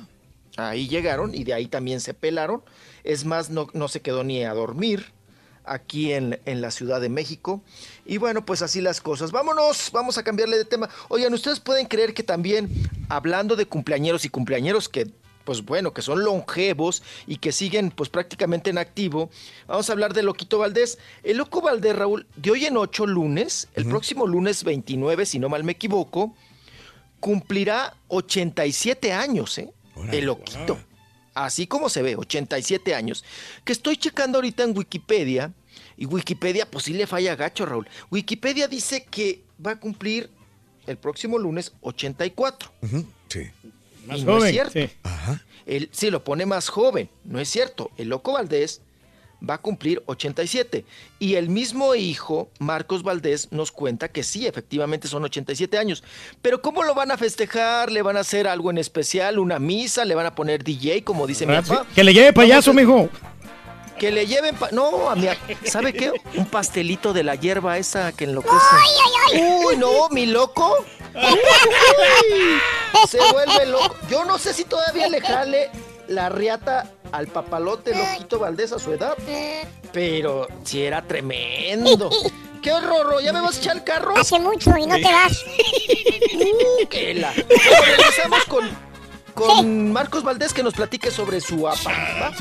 Ahí 0.57 0.87
llegaron 0.87 1.33
y 1.33 1.43
de 1.43 1.53
ahí 1.53 1.67
también 1.67 2.01
se 2.01 2.13
pelaron. 2.13 2.63
Es 3.03 3.25
más, 3.25 3.49
no, 3.49 3.67
no 3.73 3.87
se 3.87 4.01
quedó 4.01 4.23
ni 4.23 4.43
a 4.43 4.53
dormir 4.53 5.13
aquí 5.63 6.13
en, 6.13 6.39
en 6.45 6.61
la 6.61 6.71
Ciudad 6.71 6.99
de 6.99 7.09
México. 7.09 7.61
Y 8.05 8.17
bueno, 8.17 8.45
pues 8.45 8.61
así 8.61 8.81
las 8.81 8.99
cosas. 9.01 9.31
Vámonos, 9.31 9.91
vamos 9.93 10.17
a 10.17 10.23
cambiarle 10.23 10.57
de 10.57 10.65
tema. 10.65 10.89
Oigan, 11.09 11.33
¿ustedes 11.33 11.59
pueden 11.59 11.85
creer 11.85 12.13
que 12.13 12.23
también, 12.23 12.69
hablando 13.09 13.55
de 13.55 13.65
cumpleañeros 13.65 14.25
y 14.25 14.29
cumpleañeros 14.29 14.89
que 14.89 15.07
pues 15.47 15.63
bueno, 15.63 15.93
que 15.93 16.01
son 16.01 16.25
longevos 16.25 17.01
y 17.25 17.37
que 17.37 17.53
siguen 17.53 17.89
pues 17.89 18.09
prácticamente 18.09 18.69
en 18.69 18.77
activo. 18.77 19.29
Vamos 19.65 19.89
a 19.89 19.93
hablar 19.93 20.13
de 20.13 20.21
Loquito 20.21 20.57
Valdés. 20.57 20.97
El 21.23 21.37
Loco 21.37 21.61
Valdés, 21.61 21.95
Raúl, 21.95 22.27
de 22.35 22.51
hoy 22.51 22.65
en 22.65 22.75
ocho 22.75 23.07
lunes, 23.07 23.69
el 23.73 23.85
próximo 23.85 24.27
lunes 24.27 24.65
29, 24.65 25.25
si 25.25 25.39
no 25.39 25.47
mal 25.47 25.63
me 25.63 25.71
equivoco, 25.71 26.35
cumplirá 27.21 27.95
87 28.09 29.13
años, 29.13 29.57
¿eh? 29.57 29.71
El 30.11 30.25
Loquito. 30.25 30.77
Así 31.33 31.67
como 31.67 31.89
se 31.89 32.01
ve, 32.01 32.15
87 32.15 32.95
años. 32.95 33.23
Que 33.63 33.73
estoy 33.73 33.97
checando 33.97 34.39
ahorita 34.39 34.63
en 34.63 34.75
Wikipedia, 34.75 35.53
y 35.95 36.05
Wikipedia 36.05 36.69
pues 36.69 36.85
sí 36.85 36.93
le 36.93 37.07
falla 37.07 37.35
gacho, 37.35 37.65
Raúl. 37.65 37.87
Wikipedia 38.09 38.67
dice 38.67 39.05
que 39.05 39.43
va 39.63 39.71
a 39.71 39.79
cumplir 39.79 40.29
el 40.85 40.97
próximo 40.97 41.37
lunes 41.37 41.73
84. 41.81 42.71
Sí. 43.29 43.49
y 44.15 44.23
no 44.23 44.43
es 44.43 44.51
cierto. 44.51 44.79
Él 45.65 45.89
sí 45.91 46.09
lo 46.09 46.23
pone 46.23 46.45
más 46.45 46.69
joven, 46.69 47.09
no 47.25 47.39
es 47.39 47.49
cierto. 47.49 47.91
El 47.97 48.09
Loco 48.09 48.33
Valdés 48.33 48.81
va 49.47 49.55
a 49.55 49.57
cumplir 49.59 50.01
87. 50.05 50.85
Y 51.19 51.35
el 51.35 51.49
mismo 51.49 51.95
hijo, 51.95 52.49
Marcos 52.59 53.03
Valdés, 53.03 53.49
nos 53.51 53.71
cuenta 53.71 54.07
que 54.09 54.23
sí, 54.23 54.47
efectivamente 54.47 55.07
son 55.07 55.23
87 55.23 55.77
años. 55.77 56.03
Pero 56.41 56.61
¿cómo 56.61 56.83
lo 56.83 56.95
van 56.95 57.11
a 57.11 57.17
festejar? 57.17 57.91
¿Le 57.91 58.01
van 58.01 58.17
a 58.17 58.21
hacer 58.21 58.47
algo 58.47 58.69
en 58.71 58.77
especial? 58.77 59.39
¿Una 59.39 59.59
misa? 59.59 60.05
¿Le 60.05 60.15
van 60.15 60.25
a 60.25 60.35
poner 60.35 60.63
DJ, 60.63 61.03
como 61.03 61.27
dice 61.27 61.45
mi 61.45 61.53
papá? 61.55 61.85
Que 61.93 62.03
le 62.03 62.13
lleve 62.13 62.33
payaso, 62.33 62.73
mijo. 62.73 63.09
Que 63.97 64.11
le 64.11 64.27
lleven... 64.27 64.55
pa- 64.55 64.69
no, 64.71 65.09
a 65.09 65.15
mi... 65.15 65.27
¿Sabe 65.65 65.91
qué? 65.91 66.11
Un 66.35 66.45
pastelito 66.45 67.13
de 67.13 67.23
la 67.23 67.33
hierba 67.33 67.79
esa 67.79 68.11
que 68.11 68.25
enloquece. 68.25 68.55
Uy, 69.65 69.75
no, 69.77 70.07
mi 70.09 70.27
loco. 70.27 70.85
Uy, 71.15 73.07
se 73.09 73.17
vuelve 73.31 73.65
loco. 73.65 73.95
Yo 74.09 74.23
no 74.25 74.37
sé 74.37 74.53
si 74.53 74.65
todavía 74.65 75.07
le 75.09 75.19
jale 75.21 75.69
la 76.07 76.29
riata 76.29 76.91
al 77.11 77.27
papalote 77.27 77.93
loquito 77.95 78.39
Valdés 78.39 78.71
a 78.71 78.79
su 78.79 78.91
edad. 78.93 79.15
Pero 79.93 80.47
si 80.63 80.83
era 80.83 81.01
tremendo. 81.01 82.09
¡Qué 82.61 82.71
horror! 82.73 83.21
¿Ya 83.23 83.31
me 83.31 83.39
vas 83.41 83.57
a 83.57 83.59
echar 83.59 83.77
el 83.77 83.83
carro? 83.83 84.17
Hace 84.17 84.39
mucho 84.39 84.75
y 84.77 84.85
no 84.87 84.95
te 84.95 85.03
vas. 85.03 85.43
Uh, 86.33 86.87
qué 86.89 87.13
la- 87.13 87.31
Bueno, 87.31 87.81
regresamos 87.85 88.45
con, 88.45 88.69
con 89.37 89.93
Marcos 89.93 90.23
Valdés 90.23 90.51
que 90.51 90.63
nos 90.63 90.73
platique 90.73 91.11
sobre 91.11 91.39
su 91.39 91.67
apa. 91.67 92.33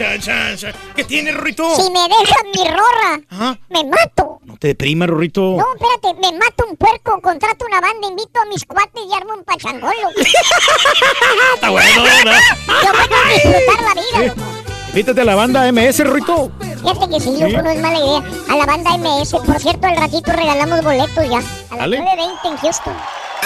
¿Qué 0.95 1.05
tiene, 1.05 1.31
Rorrito? 1.31 1.77
Si 1.77 1.91
me 1.91 2.01
dejas 2.01 2.43
mi 2.55 2.65
rorra, 2.65 3.59
me 3.69 3.85
mato. 3.85 4.41
No 4.45 4.57
te 4.57 4.69
deprimas, 4.69 5.11
Rorrito. 5.11 5.43
No, 5.43 5.67
espérate, 5.75 6.19
me 6.21 6.39
mato 6.39 6.65
un 6.69 6.77
puerco, 6.77 7.21
contrato 7.21 7.67
una 7.67 7.81
banda, 7.83 8.09
invito 8.09 8.41
a 8.41 8.47
mis 8.47 8.65
cuates 8.65 9.03
y 9.07 9.15
armo 9.15 9.35
un 9.35 9.45
pachangolo. 9.45 9.93
Está 11.55 11.69
bueno, 11.69 12.03
¿verdad? 12.03 12.41
Yo 12.67 12.93
puedo 12.93 13.25
disfrutar 13.35 13.83
la 13.83 13.95
vida, 13.95 14.35
loco. 14.35 14.51
Invítate 14.89 15.21
a 15.21 15.25
la 15.25 15.35
banda 15.35 15.71
MS, 15.71 15.99
Rorrito. 16.07 16.51
Fíjate 16.81 17.09
que 17.09 17.21
sí, 17.21 17.37
loco, 17.39 17.63
no 17.63 17.71
es 17.71 17.81
mala 17.81 17.99
idea. 17.99 18.23
A 18.51 18.57
la 18.57 18.67
banda 18.67 18.97
MS, 18.99 19.31
por 19.33 19.59
cierto, 19.61 19.87
al 19.87 19.97
ratito 19.97 20.33
regalamos 20.33 20.83
boletos 20.83 21.29
ya. 21.29 21.39
A 21.71 21.77
las 21.77 21.91
Dale. 21.91 21.99
9.20 22.01 22.51
en 22.51 22.57
Houston. 22.59 22.95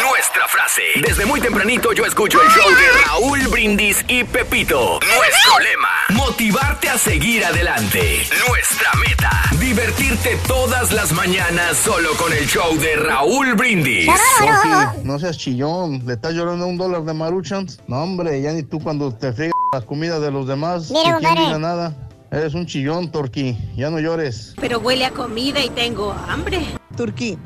Nuestra 0.03 0.49
frase. 0.49 0.83
Desde 1.03 1.27
muy 1.27 1.41
tempranito 1.41 1.93
yo 1.93 2.07
escucho 2.07 2.41
el 2.41 2.49
show 2.49 2.69
de 2.71 3.05
Raúl 3.07 3.49
Brindis 3.49 4.03
y 4.09 4.25
Pepito. 4.25 4.99
Nuestro 5.01 5.59
lema. 5.59 6.25
Motivarte 6.27 6.89
a 6.89 6.97
seguir 6.97 7.45
adelante. 7.45 8.27
Nuestra 8.49 8.91
meta. 8.95 9.31
Divertirte 9.59 10.39
todas 10.47 10.93
las 10.93 11.13
mañanas 11.13 11.77
solo 11.77 12.11
con 12.17 12.33
el 12.33 12.47
show 12.47 12.77
de 12.79 12.97
Raúl 12.97 13.55
Brindis. 13.55 14.07
Sofi, 14.39 15.01
no 15.05 15.19
seas 15.19 15.37
chillón. 15.37 16.03
¿Le 16.07 16.15
estás 16.15 16.33
llorando 16.33 16.67
un 16.67 16.79
dólar 16.79 17.03
de 17.03 17.13
maruchans? 17.13 17.81
No, 17.87 18.03
hombre, 18.03 18.41
ya 18.41 18.53
ni 18.53 18.63
tú 18.63 18.81
cuando 18.81 19.15
te 19.15 19.33
friegas 19.33 19.55
la 19.73 19.83
comida 19.83 20.19
de 20.19 20.31
los 20.31 20.47
demás. 20.47 20.91
Mira, 20.91 21.19
¿y 21.21 21.25
quién 21.25 21.35
diga 21.35 21.59
nada? 21.59 21.95
Eres 22.31 22.55
un 22.55 22.65
chillón, 22.67 23.11
Torqui. 23.11 23.57
Ya 23.77 23.91
no 23.91 23.99
llores. 23.99 24.55
Pero 24.61 24.79
huele 24.79 25.05
a 25.05 25.11
comida 25.11 25.65
y 25.65 25.69
tengo 25.71 26.13
hambre. 26.29 26.61
Turquí, 26.97 27.37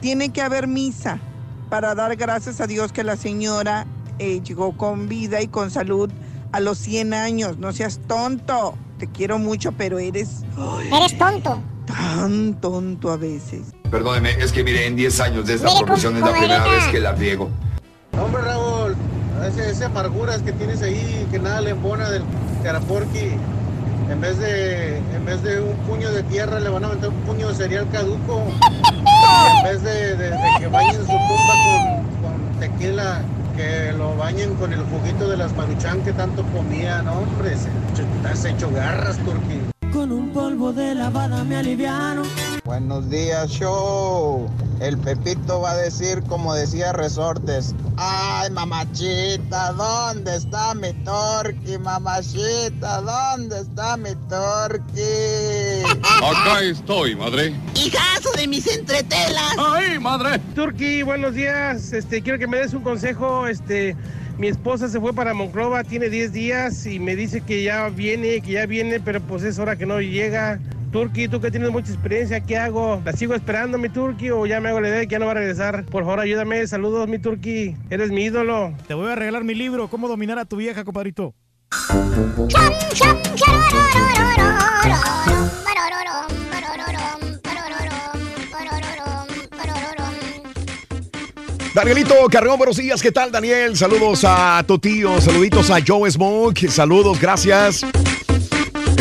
tiene 0.00 0.32
que 0.32 0.42
haber 0.42 0.66
misa 0.66 1.18
para 1.70 1.94
dar 1.94 2.16
gracias 2.16 2.60
a 2.60 2.66
Dios 2.66 2.92
que 2.92 3.04
la 3.04 3.16
señora 3.16 3.86
eh, 4.18 4.40
llegó 4.42 4.76
con 4.76 5.08
vida 5.08 5.40
y 5.40 5.46
con 5.48 5.70
salud 5.70 6.10
a 6.52 6.60
los 6.60 6.78
100 6.78 7.14
años. 7.14 7.58
No 7.58 7.72
seas 7.72 8.00
tonto. 8.08 8.76
Te 8.98 9.06
quiero 9.08 9.38
mucho, 9.38 9.72
pero 9.72 9.98
eres 9.98 10.42
Eres 10.92 11.16
tonto. 11.18 11.60
tan 11.86 12.60
tonto 12.60 13.10
a 13.12 13.16
veces. 13.16 13.62
Perdóneme, 13.90 14.30
es 14.32 14.52
que 14.52 14.64
mire, 14.64 14.86
en 14.86 14.96
10 14.96 15.20
años 15.20 15.46
de 15.46 15.54
esta 15.54 15.68
Mire, 15.68 15.84
profesión 15.84 16.16
es 16.16 16.22
la 16.22 16.32
primera 16.32 16.64
vez 16.64 16.86
que 16.88 16.98
la 17.00 17.12
riego. 17.12 17.48
Hombre, 18.20 18.42
Raúl, 18.42 18.96
ese, 19.46 19.70
ese 19.70 19.84
amarguras 19.84 20.42
que 20.42 20.52
tienes 20.52 20.82
ahí, 20.82 21.26
que 21.30 21.38
nada 21.38 21.60
le 21.60 21.70
embona 21.70 22.10
del 22.10 22.22
caraporqui. 22.62 23.30
En 24.10 24.20
vez 24.20 24.38
de, 24.38 24.98
en 24.98 25.24
vez 25.24 25.42
de 25.42 25.60
un 25.60 25.76
puño 25.88 26.10
de 26.10 26.22
tierra, 26.24 26.60
le 26.60 26.68
van 26.68 26.84
a 26.84 26.88
meter 26.88 27.08
un 27.08 27.20
puño 27.22 27.48
de 27.48 27.54
cereal 27.54 27.86
caduco. 27.90 28.42
en 29.58 29.64
vez 29.64 29.82
de, 29.82 30.16
de- 30.16 30.34
que 30.58 30.66
bañen 30.68 31.00
su 31.00 31.06
tumba 31.06 31.54
con, 32.22 32.60
tequila, 32.60 33.22
que 33.56 33.92
lo 33.96 34.14
bañen 34.16 34.54
con 34.54 34.72
el 34.72 34.80
juguito 34.80 35.28
de 35.28 35.36
las 35.36 35.54
maruchan 35.56 36.00
que 36.02 36.12
tanto 36.12 36.42
comía, 36.54 37.02
¿no? 37.02 37.12
Hombre, 37.20 37.56
se- 37.56 37.68
estás 38.16 38.44
hecho 38.44 38.70
garras, 38.70 39.16
Turquí. 39.18 39.60
Con 39.92 40.12
un 40.12 40.30
polvo 40.30 40.72
de 40.72 40.94
lavada 40.94 41.44
me 41.44 41.56
aliviaron. 41.56 42.26
Buenos 42.64 43.10
días, 43.10 43.50
show. 43.50 44.48
El 44.80 44.96
Pepito 44.96 45.60
va 45.60 45.72
a 45.72 45.76
decir, 45.76 46.22
como 46.22 46.54
decía 46.54 46.94
Resortes, 46.94 47.74
ay, 47.98 48.50
mamachita, 48.52 49.72
¿dónde 49.72 50.34
está 50.34 50.74
mi 50.74 50.94
torqui, 51.04 51.76
mamachita? 51.76 53.02
¿Dónde 53.02 53.60
está 53.60 53.98
mi 53.98 54.14
torqui? 54.30 55.82
Acá 56.22 56.62
estoy, 56.62 57.14
madre. 57.14 57.54
¡Hijazo 57.74 58.32
de 58.34 58.48
mis 58.48 58.66
entretelas! 58.66 59.56
¡Ay, 59.58 59.98
madre! 59.98 60.38
Turki, 60.54 61.02
buenos 61.02 61.34
días. 61.34 61.92
Este, 61.92 62.22
quiero 62.22 62.38
que 62.38 62.46
me 62.46 62.56
des 62.56 62.72
un 62.72 62.82
consejo. 62.82 63.46
Este, 63.46 63.94
mi 64.38 64.48
esposa 64.48 64.88
se 64.88 64.98
fue 64.98 65.12
para 65.12 65.34
Monclova, 65.34 65.84
tiene 65.84 66.08
10 66.08 66.32
días 66.32 66.86
y 66.86 66.98
me 66.98 67.14
dice 67.14 67.42
que 67.42 67.62
ya 67.62 67.90
viene, 67.90 68.40
que 68.40 68.52
ya 68.52 68.64
viene, 68.64 69.00
pero 69.00 69.20
pues 69.20 69.42
es 69.42 69.58
hora 69.58 69.76
que 69.76 69.84
no 69.84 70.00
llega. 70.00 70.58
Turki, 70.94 71.26
tú 71.26 71.40
que 71.40 71.50
tienes 71.50 71.72
mucha 71.72 71.90
experiencia, 71.90 72.38
¿qué 72.38 72.56
hago? 72.56 73.02
¿La 73.04 73.12
sigo 73.12 73.34
esperando, 73.34 73.78
mi 73.78 73.88
Turki, 73.88 74.30
o 74.30 74.46
ya 74.46 74.60
me 74.60 74.68
hago 74.68 74.80
la 74.80 74.90
idea 74.90 75.00
de 75.00 75.08
que 75.08 75.12
ya 75.14 75.18
no 75.18 75.26
va 75.26 75.32
a 75.32 75.34
regresar? 75.34 75.84
Por 75.86 76.04
favor, 76.04 76.20
ayúdame. 76.20 76.64
Saludos, 76.68 77.08
mi 77.08 77.18
Turki. 77.18 77.74
Eres 77.90 78.12
mi 78.12 78.22
ídolo. 78.22 78.72
Te 78.86 78.94
voy 78.94 79.10
a 79.10 79.16
regalar 79.16 79.42
mi 79.42 79.56
libro, 79.56 79.88
¿Cómo 79.88 80.06
dominar 80.06 80.38
a 80.38 80.44
tu 80.44 80.54
vieja, 80.54 80.84
compadrito? 80.84 81.34
Danielito 91.74 92.14
Carreón, 92.30 92.56
buenos 92.56 92.76
días. 92.76 93.02
¿Qué 93.02 93.10
tal, 93.10 93.32
Daniel? 93.32 93.76
Saludos 93.76 94.22
a 94.24 94.62
tu 94.64 94.78
tío, 94.78 95.20
saluditos 95.20 95.70
a 95.70 95.78
Joe 95.84 96.08
Smoke, 96.08 96.68
saludos, 96.68 97.20
gracias. 97.20 97.84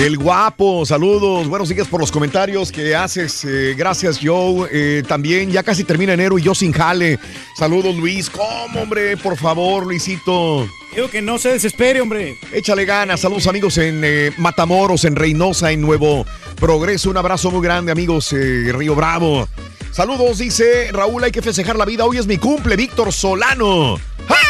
El 0.04 0.18
guapo, 0.18 0.86
saludos, 0.86 1.48
buenos 1.48 1.70
días 1.70 1.88
por 1.88 2.02
los 2.02 2.12
comentarios 2.12 2.74
que 2.74 2.94
haces. 2.94 3.46
eh, 3.46 3.74
gracias, 3.74 4.20
Joe. 4.22 4.68
Eh, 4.70 5.02
también 5.08 5.50
ya 5.50 5.64
casi 5.64 5.86
termina 5.86 6.12
enero 6.12 6.38
y 6.38 6.42
yo 6.42 6.54
sin 6.54 6.74
jale. 6.74 7.18
Saludos, 7.58 7.96
Luis. 7.96 8.30
¿Cómo, 8.30 8.82
hombre? 8.82 9.16
Por 9.16 9.38
favor, 9.38 9.86
Luisito. 9.86 10.68
Digo 10.94 11.10
que 11.10 11.22
no 11.22 11.38
se 11.38 11.54
desespere, 11.54 12.02
hombre. 12.02 12.38
Échale 12.52 12.84
ganas. 12.84 13.22
Saludos, 13.22 13.48
amigos, 13.48 13.78
en 13.78 14.02
eh, 14.04 14.34
Matamoros, 14.40 15.06
en 15.06 15.16
Reynosa, 15.16 15.72
en 15.72 15.80
Nuevo 15.80 16.26
Progreso. 16.60 17.10
Un 17.10 17.16
abrazo 17.16 17.50
muy 17.50 17.62
grande, 17.62 17.94
amigos, 17.94 18.34
Río 18.34 18.96
Bravo. 18.96 19.48
Saludos, 19.92 20.40
dice 20.40 20.90
Raúl, 20.92 21.24
hay 21.24 21.32
que 21.32 21.42
festejar 21.42 21.78
la 21.78 21.86
vida. 21.86 22.04
Hoy 22.04 22.18
es 22.18 22.28
mi 22.28 22.38
cumple, 22.38 22.76
Víctor 22.76 23.14
Solano. 23.14 23.98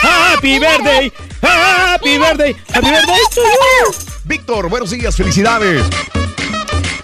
Happy 0.02 0.58
birthday, 0.58 1.14
happy 1.44 2.18
birthday, 2.18 2.56
happy 2.74 2.90
birthday. 2.90 4.13
Víctor, 4.26 4.70
buenos 4.70 4.92
días, 4.92 5.16
felicidades. 5.16 5.84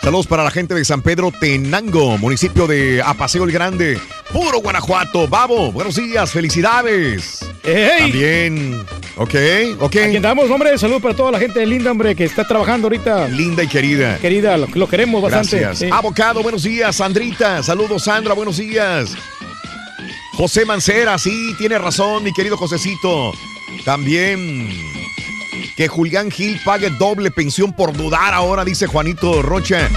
Saludos 0.01 0.27
para 0.27 0.43
la 0.43 0.51
gente 0.51 0.73
de 0.73 0.85
San 0.85 1.01
Pedro 1.01 1.31
Tenango, 1.37 2.17
municipio 2.17 2.65
de 2.65 3.01
Apaseo 3.05 3.43
el 3.43 3.51
Grande, 3.51 3.99
puro 4.31 4.59
Guanajuato. 4.61 5.27
Babo, 5.27 5.71
buenos 5.71 5.95
días, 5.95 6.31
felicidades. 6.31 7.45
También, 7.61 8.85
ok, 9.17 9.35
ok. 9.79 9.95
Aquí 9.97 10.15
andamos, 10.15 10.49
hombre. 10.49 10.77
Saludos 10.77 11.01
para 11.01 11.15
toda 11.15 11.31
la 11.31 11.39
gente 11.39 11.65
linda, 11.65 11.91
hombre, 11.91 12.15
que 12.15 12.23
está 12.23 12.47
trabajando 12.47 12.87
ahorita. 12.87 13.27
Linda 13.27 13.63
y 13.63 13.67
querida. 13.67 14.17
Querida, 14.17 14.55
lo, 14.57 14.67
lo 14.67 14.87
queremos 14.87 15.21
bastante. 15.21 15.59
Gracias. 15.59 15.79
Sí. 15.79 15.89
Abocado, 15.91 16.41
buenos 16.41 16.63
días. 16.63 16.95
Sandrita, 16.95 17.61
saludos, 17.61 18.05
Sandra, 18.05 18.33
buenos 18.33 18.57
días. 18.57 19.15
José 20.33 20.63
Mancera, 20.63 21.17
sí, 21.17 21.53
tiene 21.57 21.77
razón, 21.77 22.23
mi 22.23 22.31
querido 22.31 22.55
Josecito. 22.55 23.33
También 23.83 24.69
que 25.75 25.87
Julián 25.87 26.31
Gil 26.31 26.59
pague 26.63 26.89
doble 26.89 27.31
pensión 27.31 27.73
por 27.73 27.95
dudar 27.95 28.33
ahora, 28.33 28.63
dice 28.65 28.87
Juanito 28.87 29.41
Rocha. 29.41 29.87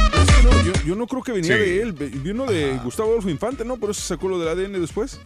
No, 0.45 0.51
yo, 0.65 0.73
yo 0.87 0.95
no 0.95 1.07
creo 1.07 1.23
que 1.23 1.33
venía 1.33 1.55
Sí. 1.57 1.61
de 1.61 1.83
él, 1.83 1.93
vino 1.93 2.47
de 2.47 2.79
Gustavo 2.85 3.11
Adolfo 3.11 3.29
Infante, 3.31 3.65
¿no? 3.65 3.77
Por 3.77 3.91
eso 3.91 4.01
sacó 4.03 4.29
lo 4.29 4.39
del 4.39 4.49
ADN 4.49 4.81
después. 4.81 5.19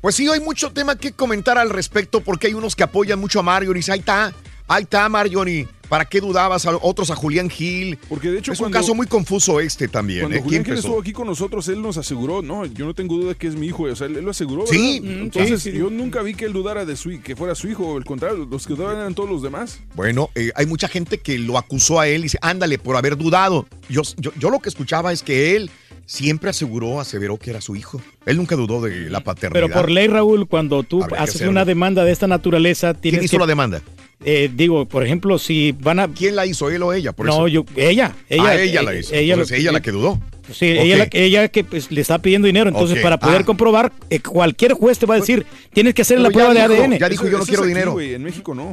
Pues 0.00 0.14
sí, 0.16 0.28
hay 0.28 0.40
mucho 0.40 0.70
tema 0.70 0.96
que 0.96 1.12
comentar 1.12 1.56
al 1.56 1.70
respecto 1.70 2.20
porque 2.20 2.48
hay 2.48 2.54
unos 2.54 2.76
que 2.76 2.82
apoyan 2.82 3.18
mucho 3.18 3.40
a 3.40 3.42
Mario 3.42 3.70
y 3.70 3.74
dice, 3.74 3.92
ahí 3.92 4.00
está, 4.00 4.32
Ahí 4.66 4.84
está, 4.84 5.06
Marjorie. 5.10 5.68
¿Para 5.88 6.04
qué 6.06 6.20
dudabas? 6.20 6.66
A 6.66 6.76
otros 6.80 7.10
a 7.10 7.16
Julián 7.16 7.48
Gil. 7.50 7.98
Porque 8.08 8.30
de 8.30 8.38
hecho 8.38 8.52
es 8.52 8.58
cuando- 8.58 8.76
un 8.78 8.82
caso 8.82 8.94
muy 8.94 9.06
confuso 9.06 9.60
este 9.60 9.88
también. 9.88 10.20
Cuando 10.20 10.38
¿eh? 10.38 10.42
Julián 10.42 10.64
estuvo 10.72 11.00
aquí 11.00 11.12
con 11.12 11.26
nosotros, 11.26 11.68
él 11.68 11.82
nos 11.82 11.96
aseguró, 11.98 12.42
no, 12.42 12.66
yo 12.66 12.86
no 12.86 12.94
tengo 12.94 13.16
duda 13.16 13.34
que 13.34 13.46
es 13.46 13.54
mi 13.56 13.66
hijo, 13.66 13.84
o 13.84 13.96
sea, 13.96 14.06
él, 14.06 14.16
él 14.16 14.24
lo 14.24 14.30
aseguró, 14.30 14.66
Sí, 14.66 15.00
¿verdad? 15.00 15.22
Entonces, 15.22 15.62
sí, 15.62 15.72
sí. 15.72 15.78
yo 15.78 15.90
nunca 15.90 16.22
vi 16.22 16.34
que 16.34 16.44
él 16.46 16.52
dudara 16.52 16.84
de 16.84 16.96
su 16.96 17.10
que 17.22 17.36
fuera 17.36 17.54
su 17.54 17.68
hijo, 17.68 17.96
al 17.96 18.04
contrario, 18.04 18.46
los 18.50 18.66
que 18.66 18.74
dudaban 18.74 18.96
eran 18.96 19.14
todos 19.14 19.28
los 19.30 19.42
demás. 19.42 19.80
Bueno, 19.94 20.30
eh, 20.34 20.50
hay 20.54 20.66
mucha 20.66 20.88
gente 20.88 21.18
que 21.18 21.38
lo 21.38 21.58
acusó 21.58 22.00
a 22.00 22.08
él 22.08 22.20
y 22.20 22.22
dice, 22.24 22.38
ándale, 22.40 22.78
por 22.78 22.96
haber 22.96 23.16
dudado. 23.16 23.66
Yo, 23.88 24.02
yo, 24.18 24.32
yo 24.38 24.50
lo 24.50 24.58
que 24.60 24.68
escuchaba 24.70 25.12
es 25.12 25.22
que 25.22 25.54
él 25.56 25.70
siempre 26.06 26.50
aseguró, 26.50 27.00
aseveró 27.00 27.38
que 27.38 27.50
era 27.50 27.60
su 27.60 27.76
hijo. 27.76 28.00
Él 28.26 28.36
nunca 28.36 28.56
dudó 28.56 28.80
de 28.82 29.08
la 29.10 29.20
paternidad. 29.20 29.66
Pero 29.68 29.72
por 29.72 29.90
ley, 29.90 30.06
Raúl, 30.06 30.46
cuando 30.46 30.82
tú 30.82 31.02
haces 31.16 31.42
una 31.42 31.64
demanda 31.64 32.04
de 32.04 32.12
esta 32.12 32.26
naturaleza, 32.26 32.92
tienes 32.94 33.20
¿Quién 33.20 33.24
hizo 33.24 33.36
que- 33.36 33.40
la 33.40 33.46
demanda? 33.46 33.82
Eh, 34.26 34.50
digo, 34.54 34.86
por 34.86 35.04
ejemplo, 35.04 35.38
si 35.38 35.72
van 35.72 36.00
a... 36.00 36.08
¿Quién 36.08 36.34
la 36.34 36.46
hizo, 36.46 36.70
él 36.70 36.82
o 36.82 36.92
ella? 36.92 37.12
Por 37.12 37.26
no, 37.26 37.46
eso. 37.46 37.48
yo, 37.48 37.64
ella, 37.76 38.14
ella. 38.28 38.42
Ah, 38.46 38.54
ella 38.56 38.80
eh, 38.80 38.84
la 38.84 38.94
hizo. 38.94 39.14
Ella, 39.14 39.34
Entonces, 39.34 39.58
ella 39.58 39.72
la 39.72 39.82
que 39.82 39.90
dudó. 39.90 40.20
Sí, 40.52 40.66
ella, 40.66 40.96
la, 40.96 41.04
Ok. 41.04 41.10
ella 41.14 41.48
que 41.48 41.64
pues, 41.64 41.90
le 41.90 42.00
está 42.00 42.18
pidiendo 42.18 42.46
dinero. 42.46 42.68
Entonces, 42.70 43.00
para 43.02 43.18
poder 43.18 43.42
Ah. 43.42 43.44
comprobar, 43.44 43.92
eh, 44.10 44.20
cualquier 44.20 44.72
juez 44.72 44.98
te 44.98 45.06
va 45.06 45.14
a 45.16 45.20
decir, 45.20 45.44
tienes 45.72 45.94
que 45.94 46.02
hacer 46.02 46.16
Pero 46.18 46.28
la 46.28 46.32
prueba 46.32 46.54
de 46.54 46.60
ADN. 46.60 46.98
Ya 46.98 47.08
dijo, 47.08 47.28
yo 47.28 47.38
no 47.38 47.44
quiero 47.46 47.64
dinero. 47.64 48.00
en 48.00 48.22
México 48.22 48.54
no. 48.54 48.72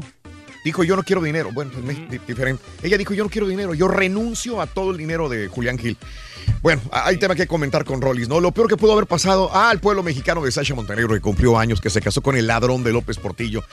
Dijo, 0.63 0.83
yo 0.83 0.95
no 0.95 1.03
quiero 1.03 1.21
dinero. 1.23 1.49
Bueno, 1.53 1.71
es 1.89 2.09
di- 2.09 2.19
diferente. 2.27 2.61
Ella 2.83 2.97
dijo, 2.97 3.13
yo 3.15 3.23
no 3.23 3.29
quiero 3.29 3.47
dinero. 3.47 3.73
Yo 3.73 3.87
renuncio 3.87 4.61
a 4.61 4.67
todo 4.67 4.91
el 4.91 4.97
dinero 4.97 5.27
de 5.27 5.47
Julián 5.47 5.77
Gil. 5.79 5.97
Bueno, 6.61 6.81
hay 6.91 7.17
tema 7.17 7.33
que 7.33 7.47
comentar 7.47 7.85
con 7.85 8.01
Rollis, 8.01 8.27
¿no? 8.27 8.39
Lo 8.39 8.51
peor 8.51 8.67
que 8.67 8.77
pudo 8.77 8.93
haber 8.93 9.07
pasado 9.07 9.53
al 9.55 9.79
pueblo 9.79 10.03
mexicano 10.03 10.43
de 10.43 10.51
Sasha 10.51 10.75
Montenegro, 10.75 11.13
que 11.13 11.21
cumplió 11.21 11.57
años, 11.57 11.81
que 11.81 11.89
se 11.89 12.01
casó 12.01 12.21
con 12.21 12.37
el 12.37 12.45
ladrón 12.47 12.83
de 12.83 12.91
López 12.91 13.17
Portillo. 13.17 13.63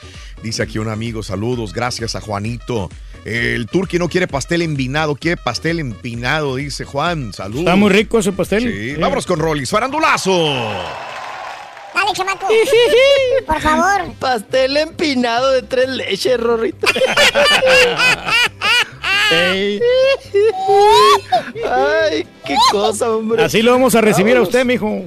Dice 0.41 0.63
aquí 0.63 0.79
un 0.79 0.89
amigo, 0.89 1.21
saludos, 1.21 1.73
gracias 1.73 2.15
a 2.15 2.21
Juanito. 2.21 2.89
El 3.25 3.67
turqui 3.67 3.99
no 3.99 4.09
quiere 4.09 4.27
pastel 4.27 4.61
envinado, 4.61 5.15
quiere 5.15 5.37
pastel 5.37 5.79
empinado, 5.79 6.55
dice 6.55 6.85
Juan. 6.85 7.33
Saludos. 7.33 7.61
Está 7.61 7.75
muy 7.75 7.91
rico 7.91 8.19
ese 8.19 8.31
pastel. 8.31 8.63
Sí, 8.63 8.95
vámonos 8.99 9.25
con 9.25 9.39
Rollis. 9.39 9.69
¡Farandulazo! 9.69 10.31
Dale, 11.93 12.13
chamaco. 12.13 12.47
Por 13.45 13.61
favor. 13.61 14.13
Pastel 14.19 14.77
empinado 14.77 15.51
de 15.51 15.63
tres 15.63 15.89
leches, 15.89 16.39
Rorrito. 16.39 16.87
Ay, 21.69 22.27
qué 22.45 22.55
cosa, 22.71 23.11
hombre. 23.11 23.43
Así 23.43 23.61
lo 23.61 23.71
vamos 23.71 23.95
a 23.95 24.01
recibir 24.01 24.37
a 24.37 24.41
usted, 24.41 24.65
mijo. 24.65 25.03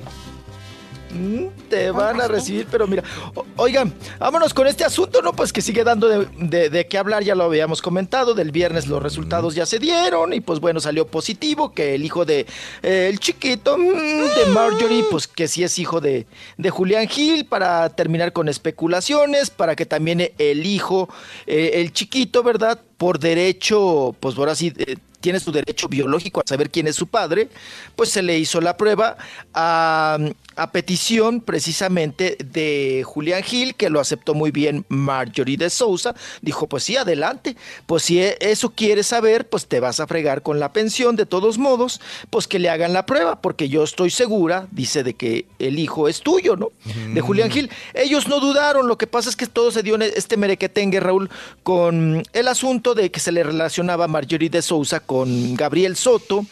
Mm, 1.12 1.48
Te 1.68 1.90
van 1.90 2.20
a 2.20 2.26
recibir, 2.28 2.66
pero 2.70 2.86
mira, 2.86 3.02
o- 3.34 3.44
oigan, 3.56 3.92
vámonos 4.18 4.54
con 4.54 4.66
este 4.66 4.84
asunto, 4.84 5.20
¿no? 5.20 5.32
Pues 5.34 5.52
que 5.52 5.60
sigue 5.60 5.84
dando 5.84 6.08
de, 6.08 6.26
de- 6.38 6.70
de 6.70 6.86
qué 6.86 6.96
hablar, 6.96 7.22
ya 7.22 7.34
lo 7.34 7.44
habíamos 7.44 7.82
comentado, 7.82 8.32
del 8.34 8.50
viernes 8.50 8.86
los 8.86 9.02
resultados 9.02 9.54
ya 9.54 9.66
se 9.66 9.78
dieron 9.78 10.32
y 10.32 10.40
pues 10.40 10.58
bueno, 10.60 10.80
salió 10.80 11.06
positivo 11.06 11.72
que 11.74 11.94
el 11.94 12.04
hijo 12.04 12.24
de, 12.24 12.46
eh, 12.82 13.08
el 13.10 13.18
chiquito 13.20 13.76
mm, 13.76 13.82
de 13.82 14.46
Marjorie, 14.54 15.04
pues 15.10 15.26
que 15.28 15.48
sí 15.48 15.62
es 15.62 15.78
hijo 15.78 16.00
de, 16.00 16.26
de 16.56 16.70
Julián 16.70 17.06
Gil, 17.08 17.44
para 17.44 17.90
terminar 17.90 18.32
con 18.32 18.48
especulaciones, 18.48 19.50
para 19.50 19.76
que 19.76 19.84
también 19.86 20.32
el 20.38 20.64
hijo, 20.66 21.08
eh, 21.46 21.72
el 21.74 21.92
chiquito, 21.92 22.42
¿verdad? 22.42 22.80
Por 22.96 23.18
derecho, 23.18 24.16
pues 24.18 24.36
ahora 24.38 24.54
sí... 24.54 24.72
eh, 24.78 24.96
tiene 25.22 25.38
su 25.38 25.52
derecho 25.52 25.86
biológico 25.86 26.40
a 26.40 26.42
saber 26.44 26.68
quién 26.68 26.88
es 26.88 26.96
su 26.96 27.06
padre, 27.06 27.48
pues 27.94 28.08
se 28.10 28.22
le 28.22 28.36
hizo 28.40 28.60
la 28.60 28.76
prueba 28.76 29.16
a, 29.54 30.18
a 30.56 30.70
petición 30.72 31.40
precisamente 31.40 32.36
de 32.44 33.02
Julián 33.04 33.42
Gil, 33.42 33.74
que 33.74 33.90
lo 33.90 34.00
aceptó 34.00 34.34
muy 34.34 34.50
bien 34.50 34.84
Marjorie 34.88 35.56
de 35.56 35.70
Sousa. 35.70 36.14
Dijo, 36.40 36.66
pues 36.66 36.84
sí, 36.84 36.96
adelante. 36.96 37.56
Pues 37.86 38.02
si 38.04 38.20
e- 38.20 38.36
eso 38.40 38.70
quieres 38.70 39.06
saber, 39.06 39.48
pues 39.48 39.66
te 39.66 39.80
vas 39.80 40.00
a 40.00 40.06
fregar 40.06 40.42
con 40.42 40.60
la 40.60 40.72
pensión 40.72 41.16
de 41.16 41.26
todos 41.26 41.58
modos, 41.58 42.00
pues 42.30 42.46
que 42.46 42.58
le 42.58 42.68
hagan 42.68 42.92
la 42.92 43.06
prueba, 43.06 43.40
porque 43.40 43.68
yo 43.68 43.84
estoy 43.84 44.10
segura, 44.10 44.68
dice, 44.70 45.02
de 45.02 45.14
que 45.14 45.46
el 45.58 45.78
hijo 45.78 46.08
es 46.08 46.20
tuyo, 46.20 46.56
¿no? 46.56 46.70
De 47.12 47.20
Julián 47.20 47.50
Gil. 47.50 47.70
Ellos 47.94 48.28
no 48.28 48.40
dudaron, 48.40 48.88
lo 48.88 48.98
que 48.98 49.06
pasa 49.06 49.30
es 49.30 49.36
que 49.36 49.46
todo 49.46 49.70
se 49.70 49.82
dio 49.82 49.94
en 49.94 50.02
este 50.02 50.36
merequetengue, 50.36 51.00
Raúl, 51.00 51.30
con 51.62 52.22
el 52.32 52.48
asunto 52.48 52.94
de 52.94 53.10
que 53.10 53.20
se 53.20 53.32
le 53.32 53.42
relacionaba 53.42 54.08
Marjorie 54.08 54.50
de 54.50 54.62
Sousa 54.62 55.00
con 55.00 55.54
Gabriel 55.54 55.96
Soto. 55.96 56.44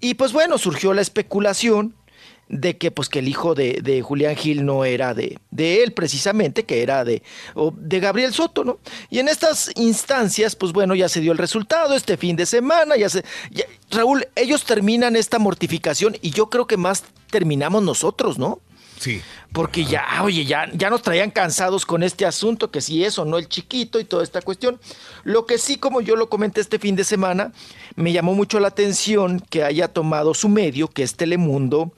Y 0.00 0.14
pues 0.14 0.32
bueno, 0.32 0.58
surgió 0.58 0.92
la 0.92 1.02
especulación 1.02 1.94
de 2.48 2.76
que 2.76 2.90
pues 2.90 3.08
que 3.08 3.18
el 3.18 3.28
hijo 3.28 3.54
de, 3.54 3.80
de 3.82 4.02
Julián 4.02 4.36
Gil 4.36 4.64
no 4.64 4.84
era 4.84 5.14
de, 5.14 5.38
de 5.50 5.82
él 5.82 5.92
precisamente, 5.92 6.64
que 6.64 6.82
era 6.82 7.04
de, 7.04 7.22
o 7.54 7.72
de 7.76 7.98
Gabriel 8.00 8.32
Soto, 8.32 8.62
¿no? 8.64 8.78
Y 9.10 9.18
en 9.18 9.28
estas 9.28 9.70
instancias, 9.74 10.54
pues 10.54 10.72
bueno, 10.72 10.94
ya 10.94 11.08
se 11.08 11.20
dio 11.20 11.32
el 11.32 11.38
resultado 11.38 11.94
este 11.94 12.16
fin 12.16 12.36
de 12.36 12.46
semana, 12.46 12.96
ya 12.96 13.08
se... 13.08 13.24
ya- 13.50 13.64
Raúl, 13.90 14.26
ellos 14.36 14.64
terminan 14.64 15.16
esta 15.16 15.38
mortificación 15.38 16.16
y 16.22 16.30
yo 16.30 16.48
creo 16.50 16.66
que 16.66 16.76
más 16.76 17.04
terminamos 17.30 17.82
nosotros, 17.82 18.38
¿no? 18.38 18.60
Sí. 18.98 19.20
Porque 19.52 19.84
ya, 19.84 20.04
oye, 20.22 20.44
ya, 20.46 20.70
ya 20.72 20.88
nos 20.88 21.02
traían 21.02 21.30
cansados 21.30 21.84
con 21.84 22.02
este 22.02 22.24
asunto, 22.24 22.70
que 22.70 22.80
si 22.80 23.04
eso, 23.04 23.24
no 23.24 23.36
el 23.38 23.48
chiquito 23.48 24.00
y 24.00 24.04
toda 24.04 24.22
esta 24.22 24.40
cuestión. 24.40 24.80
Lo 25.22 25.44
que 25.46 25.58
sí, 25.58 25.76
como 25.76 26.00
yo 26.00 26.16
lo 26.16 26.28
comenté 26.30 26.60
este 26.62 26.78
fin 26.78 26.96
de 26.96 27.04
semana, 27.04 27.52
me 27.94 28.12
llamó 28.12 28.34
mucho 28.34 28.58
la 28.58 28.68
atención 28.68 29.40
que 29.50 29.62
haya 29.64 29.88
tomado 29.88 30.32
su 30.32 30.48
medio, 30.48 30.88
que 30.88 31.02
es 31.02 31.14
Telemundo, 31.14 31.92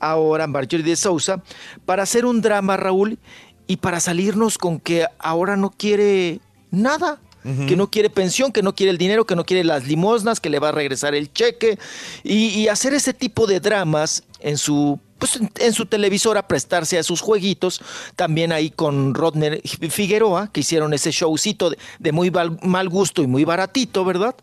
ahora 0.00 0.46
Marjorie 0.46 0.84
de 0.84 0.96
Sousa, 0.96 1.42
para 1.86 2.02
hacer 2.02 2.24
un 2.24 2.40
drama, 2.40 2.76
Raúl, 2.76 3.18
y 3.66 3.76
para 3.76 4.00
salirnos 4.00 4.58
con 4.58 4.80
que 4.80 5.06
ahora 5.18 5.56
no 5.56 5.70
quiere 5.70 6.40
nada. 6.70 7.20
Que 7.42 7.74
no 7.74 7.88
quiere 7.88 8.10
pensión, 8.10 8.52
que 8.52 8.62
no 8.62 8.74
quiere 8.74 8.90
el 8.90 8.98
dinero, 8.98 9.24
que 9.24 9.34
no 9.34 9.46
quiere 9.46 9.64
las 9.64 9.86
limosnas, 9.86 10.40
que 10.40 10.50
le 10.50 10.58
va 10.58 10.68
a 10.68 10.72
regresar 10.72 11.14
el 11.14 11.32
cheque. 11.32 11.78
Y, 12.22 12.48
y 12.48 12.68
hacer 12.68 12.92
ese 12.92 13.14
tipo 13.14 13.46
de 13.46 13.60
dramas 13.60 14.24
en 14.40 14.58
su 14.58 15.00
pues 15.18 15.36
en, 15.36 15.50
en 15.58 15.72
su 15.72 15.86
televisora 15.86 16.46
prestarse 16.46 16.98
a 16.98 17.02
sus 17.02 17.22
jueguitos, 17.22 17.80
también 18.14 18.52
ahí 18.52 18.68
con 18.68 19.14
Rodner 19.14 19.62
Figueroa, 19.62 20.50
que 20.52 20.60
hicieron 20.60 20.92
ese 20.92 21.12
showcito 21.12 21.70
de, 21.70 21.78
de 21.98 22.12
muy 22.12 22.28
val- 22.28 22.58
mal 22.62 22.90
gusto 22.90 23.22
y 23.22 23.26
muy 23.26 23.44
baratito, 23.44 24.04
¿verdad? 24.04 24.34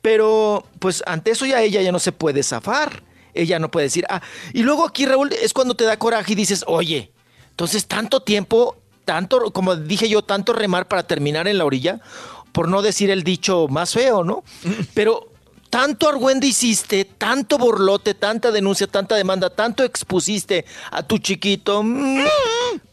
Pero 0.00 0.64
pues 0.78 1.02
ante 1.06 1.32
eso 1.32 1.44
ya 1.44 1.60
ella 1.62 1.82
ya 1.82 1.90
no 1.90 1.98
se 1.98 2.12
puede 2.12 2.44
zafar, 2.44 3.02
ella 3.40 3.58
no 3.58 3.70
puede 3.70 3.84
decir, 3.84 4.04
ah, 4.08 4.20
y 4.52 4.62
luego 4.62 4.86
aquí 4.86 5.06
Raúl 5.06 5.32
es 5.32 5.52
cuando 5.52 5.74
te 5.74 5.84
da 5.84 5.98
coraje 5.98 6.32
y 6.32 6.36
dices, 6.36 6.64
oye, 6.66 7.12
entonces 7.50 7.86
tanto 7.86 8.20
tiempo, 8.20 8.76
tanto, 9.04 9.52
como 9.52 9.76
dije 9.76 10.08
yo, 10.08 10.22
tanto 10.22 10.52
remar 10.52 10.88
para 10.88 11.02
terminar 11.02 11.48
en 11.48 11.58
la 11.58 11.64
orilla, 11.64 12.00
por 12.52 12.68
no 12.68 12.82
decir 12.82 13.10
el 13.10 13.24
dicho 13.24 13.68
más 13.68 13.92
feo, 13.92 14.24
¿no? 14.24 14.44
Pero 14.94 15.28
tanto 15.70 16.08
argüende 16.08 16.46
hiciste, 16.46 17.04
tanto 17.04 17.58
borlote, 17.58 18.14
tanta 18.14 18.50
denuncia, 18.50 18.86
tanta 18.86 19.14
demanda, 19.14 19.50
tanto 19.50 19.84
expusiste 19.84 20.64
a 20.90 21.02
tu 21.02 21.18
chiquito, 21.18 21.82
mm, 21.82 22.24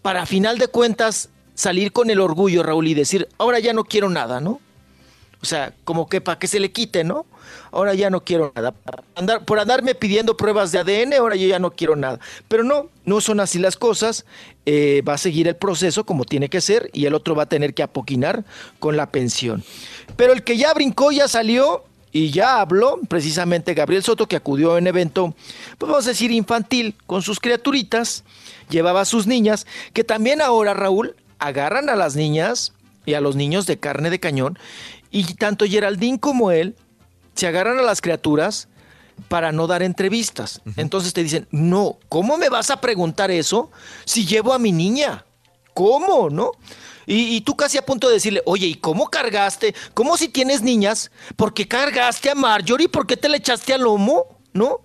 para 0.02 0.26
final 0.26 0.58
de 0.58 0.68
cuentas 0.68 1.30
salir 1.54 1.92
con 1.92 2.10
el 2.10 2.20
orgullo, 2.20 2.64
Raúl, 2.64 2.88
y 2.88 2.94
decir, 2.94 3.28
ahora 3.38 3.60
ya 3.60 3.74
no 3.74 3.86
quiero 3.86 4.10
nada, 4.10 4.42
¿no? 4.42 4.60
O 5.42 5.46
sea, 5.46 5.74
como 5.84 6.10
que 6.10 6.22
para 6.22 6.40
que 6.40 6.48
se 6.48 6.60
le 6.60 6.72
quite, 6.72 7.04
¿no? 7.04 7.26
Ahora 7.76 7.94
ya 7.94 8.10
no 8.10 8.24
quiero 8.24 8.54
nada. 8.56 8.74
Andar, 9.16 9.44
por 9.44 9.60
andarme 9.60 9.96
pidiendo 9.96 10.38
pruebas 10.38 10.72
de 10.72 10.80
ADN, 10.80 11.14
ahora 11.16 11.36
yo 11.36 11.46
ya 11.46 11.60
no 11.60 11.72
quiero 11.72 11.98
nada. 11.98 12.22
Pero 12.48 12.64
no, 12.64 12.88
no 13.04 13.20
son 13.20 13.42
así 13.42 13.60
las 13.60 13.76
cosas. 13.76 14.26
Eh, 14.66 15.04
va 15.06 15.16
a 15.16 15.18
seguir 15.18 15.50
el 15.50 15.58
proceso 15.58 16.06
como 16.06 16.24
tiene 16.24 16.48
que 16.48 16.62
ser 16.62 16.90
y 16.94 17.06
el 17.06 17.14
otro 17.14 17.36
va 17.36 17.44
a 17.44 17.50
tener 17.50 17.74
que 17.74 17.84
apoquinar 17.84 18.46
con 18.80 18.96
la 18.96 19.12
pensión. 19.12 19.62
Pero 20.16 20.32
el 20.32 20.44
que 20.44 20.56
ya 20.56 20.74
brincó, 20.74 21.12
ya 21.12 21.28
salió 21.28 21.84
y 22.14 22.32
ya 22.32 22.62
habló, 22.62 22.98
precisamente 23.10 23.74
Gabriel 23.74 24.04
Soto, 24.04 24.26
que 24.26 24.38
acudió 24.38 24.76
un 24.76 24.88
evento, 24.88 25.36
pues 25.78 25.92
vamos 25.92 26.06
a 26.06 26.12
decir 26.12 26.32
infantil, 26.32 26.96
con 27.06 27.24
sus 27.24 27.42
criaturitas, 27.42 28.24
llevaba 28.70 29.02
a 29.02 29.06
sus 29.06 29.28
niñas, 29.28 29.68
que 29.92 30.06
también 30.06 30.42
ahora, 30.42 30.74
Raúl, 30.74 31.18
agarran 31.40 31.90
a 31.90 31.98
las 31.98 32.16
niñas 32.16 32.72
y 33.06 33.16
a 33.16 33.22
los 33.22 33.36
niños 33.36 33.66
de 33.66 33.80
carne 33.80 34.10
de 34.12 34.22
cañón, 34.22 34.58
y 35.12 35.26
tanto 35.34 35.66
Geraldine 35.66 36.18
como 36.18 36.52
él 36.52 36.78
se 37.36 37.48
agarran 37.48 37.80
a 37.80 37.84
las 37.84 38.02
criaturas 38.02 38.68
para 39.28 39.52
no 39.52 39.68
dar 39.68 39.84
entrevistas. 39.84 40.62
Entonces 40.78 41.14
te 41.14 41.24
dicen, 41.24 41.48
no, 41.52 42.00
¿cómo 42.10 42.38
me 42.38 42.50
vas 42.50 42.70
a 42.70 42.82
preguntar 42.82 43.32
eso 43.32 43.72
si 44.06 44.26
llevo 44.26 44.54
a 44.54 44.60
mi 44.60 44.72
niña? 44.72 45.26
¿Cómo, 45.74 46.30
no? 46.30 46.52
Y, 47.06 47.36
y 47.36 47.42
tú 47.42 47.56
casi 47.56 47.78
a 47.78 47.86
punto 47.86 48.08
de 48.08 48.16
decirle, 48.16 48.42
oye, 48.46 48.68
¿y 48.68 48.76
cómo 48.76 49.10
cargaste? 49.10 49.76
¿Cómo 49.94 50.18
si 50.18 50.30
tienes 50.30 50.62
niñas? 50.62 51.12
¿Por 51.36 51.54
qué 51.54 51.68
cargaste 51.68 52.30
a 52.30 52.36
Marjorie? 52.36 52.90
¿Por 52.90 53.06
qué 53.06 53.16
te 53.16 53.30
le 53.30 53.38
echaste 53.38 53.74
al 53.74 53.82
lomo? 53.82 54.40
¿No? 54.54 54.82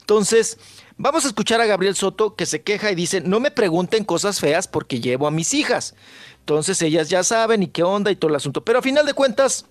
Entonces, 0.00 0.58
vamos 0.96 1.24
a 1.24 1.28
escuchar 1.28 1.60
a 1.60 1.66
Gabriel 1.66 1.96
Soto 1.96 2.36
que 2.36 2.46
se 2.46 2.62
queja 2.62 2.92
y 2.92 2.94
dice, 2.94 3.20
no 3.20 3.40
me 3.40 3.50
pregunten 3.50 4.04
cosas 4.04 4.38
feas 4.38 4.68
porque 4.68 5.00
llevo 5.00 5.26
a 5.26 5.30
mis 5.30 5.52
hijas. 5.54 5.94
Entonces 6.40 6.80
ellas 6.82 7.08
ya 7.08 7.24
saben 7.24 7.64
y 7.64 7.68
qué 7.68 7.82
onda 7.82 8.10
y 8.10 8.16
todo 8.16 8.28
el 8.28 8.36
asunto. 8.36 8.64
Pero 8.64 8.78
a 8.78 8.82
final 8.82 9.04
de 9.04 9.14
cuentas, 9.14 9.66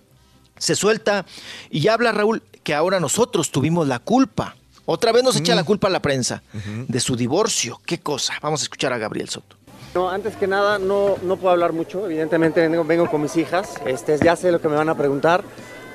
se 0.58 0.74
suelta 0.74 1.24
y 1.70 1.88
habla 1.88 2.12
Raúl 2.12 2.42
que 2.62 2.74
ahora 2.74 3.00
nosotros 3.00 3.50
tuvimos 3.50 3.86
la 3.86 3.98
culpa. 3.98 4.56
Otra 4.86 5.12
vez 5.12 5.24
nos 5.24 5.36
echa 5.36 5.54
la 5.54 5.64
culpa 5.64 5.88
a 5.88 5.90
la 5.90 6.00
prensa 6.00 6.42
de 6.52 7.00
su 7.00 7.16
divorcio. 7.16 7.80
¿Qué 7.84 7.98
cosa? 7.98 8.34
Vamos 8.40 8.60
a 8.60 8.64
escuchar 8.64 8.92
a 8.92 8.98
Gabriel 8.98 9.28
Soto. 9.28 9.56
No, 9.94 10.10
antes 10.10 10.36
que 10.36 10.46
nada, 10.46 10.78
no, 10.78 11.16
no 11.22 11.36
puedo 11.36 11.52
hablar 11.52 11.72
mucho. 11.72 12.06
Evidentemente 12.06 12.60
vengo, 12.68 12.84
vengo 12.84 13.10
con 13.10 13.22
mis 13.22 13.36
hijas. 13.36 13.74
Este, 13.86 14.18
ya 14.22 14.36
sé 14.36 14.52
lo 14.52 14.60
que 14.60 14.68
me 14.68 14.76
van 14.76 14.88
a 14.88 14.96
preguntar. 14.96 15.42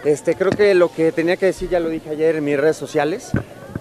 Este, 0.03 0.35
creo 0.35 0.51
que 0.51 0.73
lo 0.73 0.91
que 0.91 1.11
tenía 1.11 1.37
que 1.37 1.45
decir 1.45 1.69
ya 1.69 1.79
lo 1.79 1.89
dije 1.89 2.09
ayer 2.09 2.37
en 2.37 2.43
mis 2.43 2.57
redes 2.59 2.77
sociales. 2.77 3.29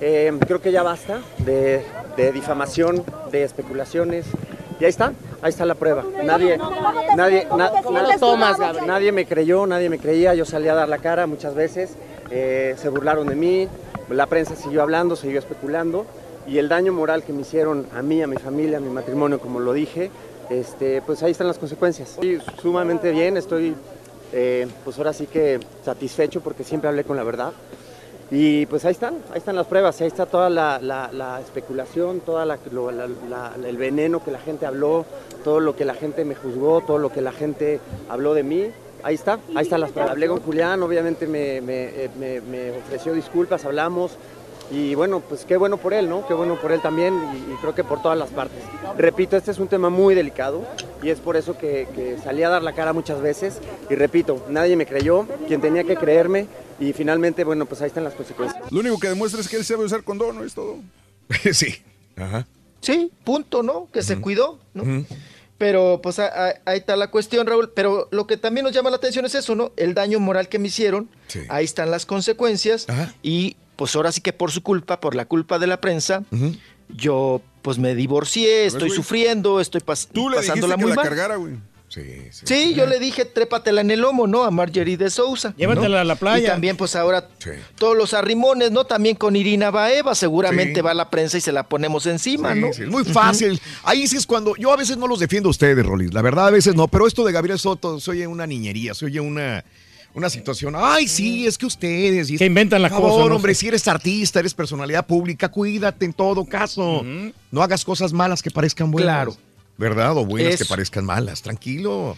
Eh, 0.00 0.33
creo 0.47 0.60
que 0.60 0.73
ya 0.73 0.83
basta 0.83 1.20
de, 1.39 1.84
de 2.17 2.33
difamación, 2.33 3.05
de 3.33 3.44
especulaciones. 3.44 4.26
Y 4.81 4.84
ahí 4.84 4.91
está, 4.91 5.12
ahí 5.42 5.50
está 5.50 5.67
la 5.67 5.75
prueba. 5.75 6.05
Nadie, 6.25 6.59
nadie, 7.15 7.47
tomas, 8.18 8.59
nadie 8.86 9.12
me 9.12 9.26
creyó, 9.26 9.67
nadie 9.67 9.91
me 9.91 9.99
creía. 9.99 10.34
Yo 10.34 10.47
salí 10.47 10.68
a 10.68 10.75
dar 10.75 10.89
la 10.89 10.99
cara 10.99 11.26
muchas 11.26 11.55
veces. 11.55 11.97
Eh, 12.31 12.75
se 12.78 12.89
burlaron 12.89 13.26
de 13.28 13.36
mí. 13.36 13.68
La 14.09 14.26
prensa 14.26 14.57
siguió 14.57 14.81
hablando, 14.83 15.17
siguió 15.17 15.39
especulando. 15.39 16.07
Y 16.47 16.59
el 16.59 16.68
daño 16.68 16.94
moral 16.94 17.23
que 17.23 17.34
me 17.34 17.42
hicieron 17.42 17.86
a 17.94 18.00
mí, 18.00 18.23
a 18.23 18.26
mi 18.26 18.36
familia, 18.36 18.78
a 18.78 18.81
mi 18.81 18.89
matrimonio, 18.89 19.39
como 19.39 19.60
lo 19.60 19.75
dije, 19.75 20.10
este, 20.49 21.02
pues 21.02 21.23
ahí 21.23 21.33
están 21.33 21.47
las 21.47 21.59
consecuencias. 21.59 22.12
Estoy 22.12 22.41
sumamente 22.60 23.10
bien, 23.12 23.36
estoy 23.36 23.76
eh, 24.33 24.67
pues 24.84 24.97
ahora 24.99 25.12
sí 25.12 25.26
que 25.26 25.60
satisfecho 25.84 26.41
porque 26.41 26.65
siempre 26.65 26.89
hablé 26.89 27.05
con 27.05 27.17
la 27.17 27.25
verdad. 27.25 27.52
Y 28.33 28.67
pues 28.67 28.84
ahí 28.84 28.92
están, 28.92 29.15
ahí 29.33 29.39
están 29.39 29.57
las 29.57 29.67
pruebas, 29.67 30.00
ahí 30.00 30.07
está 30.07 30.25
toda 30.25 30.49
la, 30.50 30.78
la- 30.81 31.10
la 31.12 31.41
especulación, 31.41 32.20
todo 32.20 32.41
el 32.42 33.76
veneno 33.76 34.23
que 34.23 34.31
la 34.31 34.39
gente 34.39 34.67
habló, 34.67 35.05
todo 35.42 35.59
lo 35.59 35.75
que 35.75 35.84
la 35.84 35.94
gente 35.94 36.25
me 36.25 36.36
juzgó, 36.36 36.81
todo 36.81 36.99
lo 36.99 37.10
que 37.12 37.23
la 37.23 37.33
gente 37.33 37.81
habló 38.09 38.34
de 38.34 38.44
mí. 38.44 38.67
Ahí 39.02 39.15
está, 39.17 39.41
ahí 39.57 39.62
están 39.65 39.81
las 39.81 39.91
pruebas. 39.91 40.12
Hablé 40.12 40.28
con 40.28 40.41
Julián, 40.41 40.81
obviamente 40.83 41.26
me, 41.26 41.59
eh, 41.59 42.81
ofreció 42.86 43.15
disculpas, 43.15 43.65
hablamos. 43.65 44.12
Y 44.70 44.94
bueno, 44.94 45.20
pues 45.28 45.44
qué 45.44 45.57
bueno 45.57 45.78
por 45.78 45.92
él, 45.92 46.09
¿no? 46.09 46.25
Qué 46.28 46.34
bueno 46.34 46.55
por 46.55 46.70
él 46.70 46.81
también 46.81 47.12
y, 47.34 47.55
creo 47.60 47.75
que 47.75 47.83
por 47.83 48.00
todas 48.00 48.17
las 48.17 48.28
partes. 48.31 48.62
Repito, 48.97 49.36
este 49.36 49.50
es 49.50 49.59
un 49.59 49.67
tema 49.67 49.91
muy 49.91 50.15
delicado 50.15 50.60
y 51.02 51.10
es 51.10 51.18
por 51.18 51.36
eso 51.36 51.59
que 51.59 52.17
salí 52.23 52.44
a 52.44 52.50
dar 52.50 52.62
la 52.62 52.73
cara 52.75 52.92
muchas 52.92 53.20
veces. 53.20 53.59
Y 53.89 53.97
repito, 53.97 54.44
nadie 54.49 54.76
me 54.76 54.86
creyó, 54.86 55.26
quien 55.49 55.60
tenía 55.60 55.83
que 55.83 55.97
creerme 55.97 56.47
y 56.81 56.92
finalmente, 56.92 57.44
bueno, 57.44 57.67
pues 57.67 57.81
ahí 57.83 57.89
están 57.89 58.05
las 58.05 58.15
consecuencias. 58.15 58.62
Lo 58.73 58.81
único 58.81 58.99
que 58.99 59.09
demuestra 59.09 59.41
es 59.41 59.49
que 59.49 59.57
él 59.57 59.65
sabe 59.65 59.84
usar 59.84 60.02
condón, 60.02 60.36
¿no 60.36 60.44
es 60.44 60.55
todo? 60.55 60.78
sí. 61.52 61.76
Ajá. 62.17 62.47
Sí, 62.81 63.12
punto, 63.25 63.62
¿no? 63.62 63.89
Que 63.92 64.02
se 64.02 64.20
cuidó, 64.20 64.59
¿no? 64.75 65.05
Pero 65.59 66.00
pues 66.02 66.18
a- 66.18 66.49
a- 66.49 66.55
ahí 66.65 66.78
está 66.78 66.97
la 66.97 67.10
cuestión, 67.10 67.47
Raúl. 67.47 67.70
Pero 67.75 68.09
lo 68.10 68.26
que 68.26 68.39
también 68.39 68.65
nos 68.65 68.73
llama 68.75 68.89
la 68.89 68.97
atención 68.97 69.26
es 69.26 69.34
eso, 69.34 69.55
¿no? 69.55 69.73
El 69.76 69.92
daño 69.92 70.18
moral 70.18 70.49
que 70.49 70.59
me 70.59 70.68
hicieron. 70.68 71.10
Ahí 71.50 71.67
están 71.67 71.91
las 71.91 72.07
consecuencias. 72.07 72.86
Y 73.23 73.57
pues 73.76 73.94
ahora 73.94 74.10
sí 74.12 74.23
que 74.23 74.33
por 74.33 74.50
su 74.50 74.62
culpa, 74.62 75.00
por 75.00 75.15
la 75.15 75.26
culpa 75.26 75.59
de 75.59 75.67
la 75.67 75.81
prensa, 75.83 76.25
yo 76.89 77.42
pues 77.62 77.76
me 77.78 77.94
divorcié, 77.94 78.65
estoy 78.65 78.89
güey? 78.89 78.97
sufriendo, 78.97 79.60
estoy 79.60 79.83
pas- 79.83 80.09
Tú 80.10 80.31
le 80.31 80.36
pasándola 80.39 80.76
que 80.76 80.81
muy 80.81 80.91
la 80.91 80.97
mal. 80.97 81.05
cargara, 81.05 81.36
güey. 81.36 81.57
Sí, 81.93 82.02
sí. 82.31 82.43
Sí, 82.47 82.75
yo 82.75 82.86
le 82.86 83.01
dije, 83.01 83.25
trépatela 83.25 83.81
en 83.81 83.91
el 83.91 83.99
lomo, 84.01 84.28
¿no? 84.28 84.44
A 84.44 84.52
Marjorie 84.52 84.97
de 84.97 85.10
Sousa. 85.10 85.52
Llévatela 85.57 85.89
¿no? 85.89 85.97
a 85.99 86.05
la 86.05 86.15
playa. 86.15 86.44
Y 86.44 86.47
también, 86.47 86.77
pues 86.77 86.94
ahora, 86.94 87.27
todos 87.77 87.97
los 87.97 88.15
arrimones, 88.15 88.70
¿no? 88.70 88.85
También 88.85 89.17
con 89.17 89.35
Irina 89.35 89.73
Baeva, 89.73 90.15
seguramente 90.15 90.77
Sí. 90.77 90.81
va 90.83 90.94
la 90.94 91.10
prensa 91.10 91.36
y 91.39 91.41
se 91.41 91.51
la 91.51 91.65
ponemos 91.69 92.07
encima, 92.07 92.55
Sí, 92.55 92.60
¿no? 92.60 92.73
sí, 92.73 92.83
es 92.85 92.89
muy 92.89 93.02
fácil. 93.05 93.60
Ahí 93.83 94.07
sí 94.07 94.17
es 94.17 94.25
cuando. 94.25 94.55
Yo 94.55 94.73
a 94.73 94.77
veces 94.77 94.99
no 94.99 95.09
los 95.09 95.19
defiendo 95.19 95.49
a 95.49 95.51
ustedes, 95.51 95.85
Rolis. 95.85 96.15
La 96.15 96.23
verdad, 96.23 96.47
a 96.47 96.51
veces 96.51 96.77
no. 96.77 96.86
Pero 96.86 97.09
esto 97.09 97.25
de 97.25 97.33
Gabriel 97.33 97.59
Soto 97.59 97.99
se 97.99 98.10
oye 98.12 98.27
una 98.28 98.47
niñería, 98.47 98.94
se 98.94 99.07
oye 99.07 99.19
una. 99.20 99.65
Una 100.12 100.28
situación, 100.28 100.75
ay, 100.77 101.07
sí, 101.07 101.47
es 101.47 101.57
que 101.57 101.67
ustedes. 101.67 102.31
Y 102.31 102.36
Que 102.36 102.47
inventan 102.47 102.83
la 102.83 102.89
Por 102.89 102.99
favor, 102.99 103.12
cosa, 103.12 103.28
¿no? 103.28 103.36
hombre, 103.36 103.55
si 103.55 103.69
eres 103.69 103.86
artista, 103.86 104.41
eres 104.41 104.55
personalidad 104.55 105.07
pública, 105.07 105.49
cuídate 105.49 106.05
en 106.05 106.12
todo 106.12 106.44
caso. 106.44 107.05
No 107.52 107.62
hagas 107.62 107.85
cosas 107.85 108.12
malas 108.12 108.43
que 108.43 108.51
parezcan 108.51 108.91
buenas. 108.91 109.07
Claro. 109.15 109.36
¿Verdad? 109.81 110.15
O 110.18 110.26
buenas 110.26 110.59
que 110.59 110.67
parezcan 110.67 111.07
malas. 111.07 111.41
Tranquilo. 111.41 112.15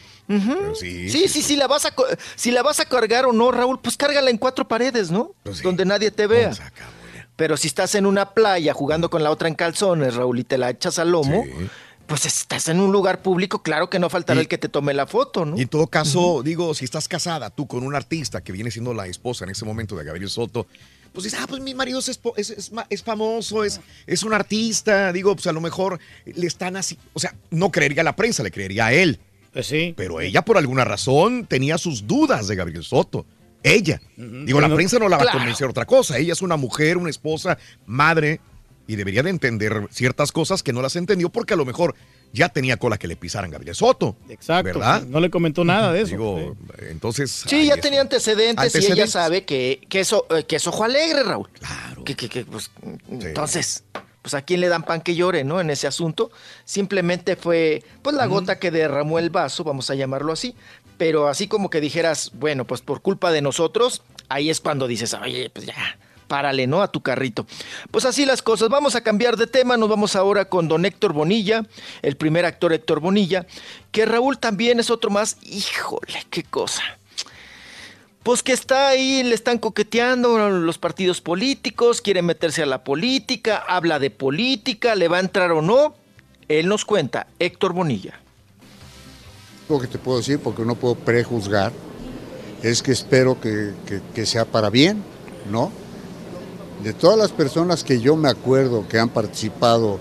Sí, 0.74 1.08
Sí, 1.08 1.28
sí, 1.28 1.42
sí, 1.42 1.54
la 1.54 1.68
vas 1.68 1.86
a 1.86 1.94
si 2.34 2.50
la 2.50 2.60
vas 2.62 2.80
a 2.80 2.86
cargar 2.86 3.24
o 3.24 3.32
no, 3.32 3.52
Raúl, 3.52 3.78
pues 3.78 3.96
cárgala 3.96 4.30
en 4.30 4.36
cuatro 4.36 4.66
paredes, 4.66 5.12
¿no? 5.12 5.32
Donde 5.62 5.84
nadie 5.84 6.10
te 6.10 6.26
vea. 6.26 6.50
Pero 7.36 7.56
si 7.56 7.68
estás 7.68 7.94
en 7.94 8.04
una 8.06 8.30
playa 8.30 8.74
jugando 8.74 9.10
con 9.10 9.22
la 9.22 9.30
otra 9.30 9.46
en 9.46 9.54
calzones, 9.54 10.16
Raúl, 10.16 10.40
y 10.40 10.44
te 10.44 10.58
la 10.58 10.70
echas 10.70 10.98
al 10.98 11.12
lomo, 11.12 11.44
pues 12.08 12.26
estás 12.26 12.66
en 12.66 12.80
un 12.80 12.90
lugar 12.90 13.22
público, 13.22 13.62
claro 13.62 13.88
que 13.88 14.00
no 14.00 14.10
faltará 14.10 14.40
el 14.40 14.48
que 14.48 14.58
te 14.58 14.68
tome 14.68 14.92
la 14.92 15.06
foto, 15.06 15.44
¿no? 15.44 15.56
Y 15.56 15.62
en 15.62 15.68
todo 15.68 15.86
caso, 15.86 16.42
digo, 16.42 16.74
si 16.74 16.84
estás 16.84 17.06
casada 17.06 17.50
tú 17.50 17.68
con 17.68 17.84
un 17.84 17.94
artista 17.94 18.40
que 18.42 18.50
viene 18.50 18.72
siendo 18.72 18.92
la 18.92 19.06
esposa 19.06 19.44
en 19.44 19.50
ese 19.50 19.64
momento 19.64 19.94
de 19.94 20.02
Gabriel 20.04 20.28
Soto, 20.28 20.66
pues 21.12 21.24
dices, 21.24 21.38
ah, 21.42 21.46
pues 21.46 21.60
mi 21.62 21.74
marido 21.74 21.98
es, 21.98 22.08
es, 22.36 22.50
es 22.50 22.72
es 22.88 23.02
famoso, 23.02 23.64
es, 23.64 23.80
es 24.06 24.22
un 24.22 24.32
artista, 24.32 25.12
digo, 25.12 25.34
pues 25.34 25.46
a 25.46 25.52
lo 25.52 25.60
mejor 25.60 25.98
le 26.24 26.46
están 26.46 26.76
así, 26.76 26.98
o 27.12 27.20
sea, 27.20 27.34
no 27.50 27.70
creería 27.70 28.00
a 28.00 28.04
la 28.04 28.16
prensa, 28.16 28.42
le 28.42 28.50
creería 28.50 28.86
a 28.86 28.92
él. 28.92 29.20
Pues 29.52 29.66
sí. 29.66 29.92
Pero 29.96 30.20
ella 30.20 30.42
por 30.42 30.56
alguna 30.56 30.84
razón 30.84 31.46
tenía 31.46 31.76
sus 31.76 32.06
dudas 32.06 32.48
de 32.48 32.56
Gabriel 32.56 32.82
Soto. 32.82 33.26
Ella. 33.62 34.00
Digo, 34.16 34.60
la 34.60 34.74
prensa 34.74 34.98
no 34.98 35.08
la 35.08 35.18
va 35.18 35.22
claro. 35.22 35.38
a 35.38 35.40
convencer 35.40 35.68
otra 35.68 35.84
cosa. 35.84 36.18
Ella 36.18 36.32
es 36.32 36.42
una 36.42 36.56
mujer, 36.56 36.96
una 36.96 37.10
esposa, 37.10 37.58
madre, 37.86 38.40
y 38.86 38.96
debería 38.96 39.22
de 39.22 39.30
entender 39.30 39.88
ciertas 39.90 40.32
cosas 40.32 40.62
que 40.62 40.72
no 40.72 40.82
las 40.82 40.96
entendió 40.96 41.28
porque 41.30 41.54
a 41.54 41.56
lo 41.56 41.64
mejor 41.64 41.94
ya 42.32 42.48
tenía 42.48 42.76
cola 42.76 42.98
que 42.98 43.06
le 43.06 43.16
pisaran 43.16 43.50
Gabriel 43.50 43.74
Soto. 43.74 44.16
Exacto. 44.28 44.64
¿Verdad? 44.64 45.02
No 45.02 45.20
le 45.20 45.30
comentó 45.30 45.64
nada 45.64 45.92
de 45.92 46.02
eso. 46.02 46.12
Digo, 46.12 46.56
entonces. 46.78 47.44
Sí, 47.46 47.66
ya 47.66 47.76
tenía 47.76 48.00
antecedentes, 48.00 48.74
y 48.74 48.92
ella 48.92 49.06
sabe 49.06 49.44
que, 49.44 49.80
que, 49.88 50.00
eso, 50.00 50.26
eh, 50.30 50.44
que 50.44 50.56
es 50.56 50.66
ojo 50.66 50.84
alegre, 50.84 51.22
Raúl. 51.22 51.48
Claro. 51.50 52.04
Que, 52.04 52.16
que, 52.16 52.28
que, 52.28 52.44
pues, 52.44 52.70
Entonces, 53.10 53.84
pues 54.22 54.34
a 54.34 54.42
quién 54.42 54.60
le 54.60 54.68
dan 54.68 54.84
pan 54.84 55.00
que 55.00 55.14
llore, 55.14 55.44
¿no? 55.44 55.60
En 55.60 55.70
ese 55.70 55.86
asunto. 55.86 56.30
Simplemente 56.64 57.36
fue, 57.36 57.84
pues, 58.02 58.16
la 58.16 58.26
gota 58.26 58.58
que 58.58 58.70
derramó 58.70 59.18
el 59.18 59.30
vaso, 59.30 59.64
vamos 59.64 59.90
a 59.90 59.94
llamarlo 59.94 60.32
así. 60.32 60.54
Pero 60.96 61.28
así 61.28 61.48
como 61.48 61.68
que 61.68 61.80
dijeras, 61.80 62.30
bueno, 62.34 62.64
pues 62.66 62.80
por 62.80 63.02
culpa 63.02 63.32
de 63.32 63.42
nosotros, 63.42 64.02
ahí 64.28 64.50
es 64.50 64.60
cuando 64.60 64.86
dices, 64.86 65.14
oye, 65.14 65.50
pues 65.50 65.66
ya, 65.66 65.98
párale, 66.32 66.66
¿no? 66.66 66.80
A 66.80 66.90
tu 66.90 67.02
carrito. 67.02 67.44
Pues 67.90 68.06
así 68.06 68.24
las 68.24 68.40
cosas. 68.40 68.70
Vamos 68.70 68.94
a 68.94 69.02
cambiar 69.02 69.36
de 69.36 69.46
tema. 69.46 69.76
Nos 69.76 69.90
vamos 69.90 70.16
ahora 70.16 70.46
con 70.46 70.66
don 70.66 70.86
Héctor 70.86 71.12
Bonilla, 71.12 71.62
el 72.00 72.16
primer 72.16 72.46
actor 72.46 72.72
Héctor 72.72 73.00
Bonilla, 73.00 73.44
que 73.90 74.06
Raúl 74.06 74.38
también 74.38 74.80
es 74.80 74.88
otro 74.88 75.10
más. 75.10 75.36
Híjole, 75.42 76.24
qué 76.30 76.42
cosa. 76.42 76.82
Pues 78.22 78.42
que 78.42 78.52
está 78.52 78.88
ahí, 78.88 79.22
le 79.22 79.34
están 79.34 79.58
coqueteando 79.58 80.48
los 80.48 80.78
partidos 80.78 81.20
políticos, 81.20 82.00
quiere 82.00 82.22
meterse 82.22 82.62
a 82.62 82.66
la 82.66 82.82
política, 82.82 83.62
habla 83.68 83.98
de 83.98 84.08
política, 84.10 84.94
le 84.94 85.08
va 85.08 85.18
a 85.18 85.20
entrar 85.20 85.52
o 85.52 85.60
no. 85.60 85.94
Él 86.48 86.66
nos 86.66 86.86
cuenta, 86.86 87.26
Héctor 87.40 87.74
Bonilla. 87.74 88.18
Lo 89.68 89.78
que 89.78 89.86
te 89.86 89.98
puedo 89.98 90.16
decir, 90.16 90.38
porque 90.38 90.62
no 90.62 90.76
puedo 90.76 90.94
prejuzgar, 90.94 91.72
es 92.62 92.82
que 92.82 92.92
espero 92.92 93.38
que, 93.38 93.72
que- 93.86 94.00
que 94.14 94.24
sea 94.24 94.46
para 94.46 94.70
bien, 94.70 95.02
¿no? 95.50 95.70
De 96.82 96.92
todas 96.92 97.18
las 97.18 97.30
personas 97.30 97.84
que 97.84 98.00
yo 98.00 98.16
me 98.16 98.28
acuerdo 98.28 98.86
que 98.88 98.98
han 98.98 99.08
participado 99.08 99.98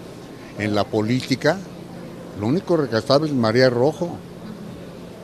en 0.58 0.74
la 0.74 0.84
política, 0.84 1.58
lo 2.40 2.48
único 2.48 2.78
rescatable 2.78 3.28
es 3.28 3.36
María 3.36 3.70
Rojo. 3.70 4.18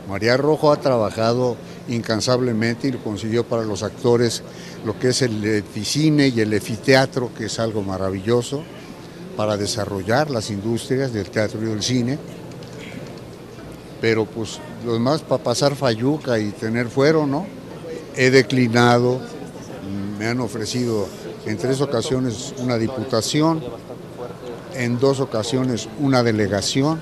María 0.07 0.37
Rojo 0.37 0.71
ha 0.71 0.79
trabajado 0.79 1.57
incansablemente 1.87 2.87
y 2.87 2.91
lo 2.91 3.03
consiguió 3.03 3.43
para 3.43 3.63
los 3.63 3.83
actores 3.83 4.43
lo 4.85 4.99
que 4.99 5.09
es 5.09 5.21
el 5.21 5.43
eficine 5.43 6.27
y 6.27 6.39
el 6.41 6.53
efiteatro, 6.53 7.31
que 7.35 7.45
es 7.45 7.59
algo 7.59 7.81
maravilloso, 7.81 8.63
para 9.35 9.57
desarrollar 9.57 10.29
las 10.29 10.51
industrias 10.51 11.11
del 11.11 11.29
teatro 11.29 11.61
y 11.61 11.65
del 11.65 11.81
cine 11.81 12.19
pero 14.01 14.25
pues 14.25 14.59
los 14.85 14.93
demás 14.93 15.21
para 15.21 15.43
pasar 15.43 15.75
falluca 15.75 16.39
y 16.39 16.51
tener 16.51 16.87
fuero, 16.87 17.25
¿no? 17.25 17.45
He 18.15 18.29
declinado, 18.29 19.19
me 20.17 20.27
han 20.27 20.39
ofrecido 20.39 21.07
en 21.47 21.57
tres 21.57 21.81
ocasiones 21.81 22.53
una 22.59 22.77
diputación, 22.77 23.63
en 24.75 24.99
dos 24.99 25.19
ocasiones 25.19 25.87
una 25.99 26.21
delegación 26.23 26.99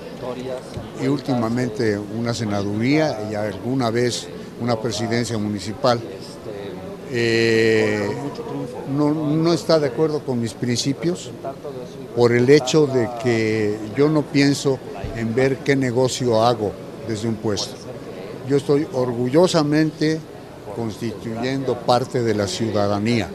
y 1.01 1.07
últimamente 1.07 1.97
una 1.97 2.33
senaduría 2.33 3.27
y 3.29 3.35
alguna 3.35 3.89
vez 3.89 4.27
una 4.61 4.79
presidencia 4.79 5.37
municipal. 5.37 5.99
Eh, 7.11 8.09
no, 8.95 9.13
no 9.13 9.53
está 9.53 9.79
de 9.79 9.87
acuerdo 9.87 10.19
con 10.21 10.39
mis 10.39 10.53
principios 10.53 11.31
por 12.15 12.31
el 12.31 12.49
hecho 12.49 12.87
de 12.87 13.09
que 13.23 13.77
yo 13.97 14.09
no 14.09 14.21
pienso 14.23 14.79
en 15.15 15.33
ver 15.33 15.57
qué 15.59 15.75
negocio 15.75 16.43
hago 16.43 16.71
desde 17.07 17.27
un 17.27 17.35
puesto. 17.35 17.75
Yo 18.47 18.57
estoy 18.57 18.87
orgullosamente 18.93 20.19
constituyendo 20.75 21.79
parte 21.79 22.21
de 22.21 22.35
la 22.35 22.47
ciudadanía. 22.47 23.29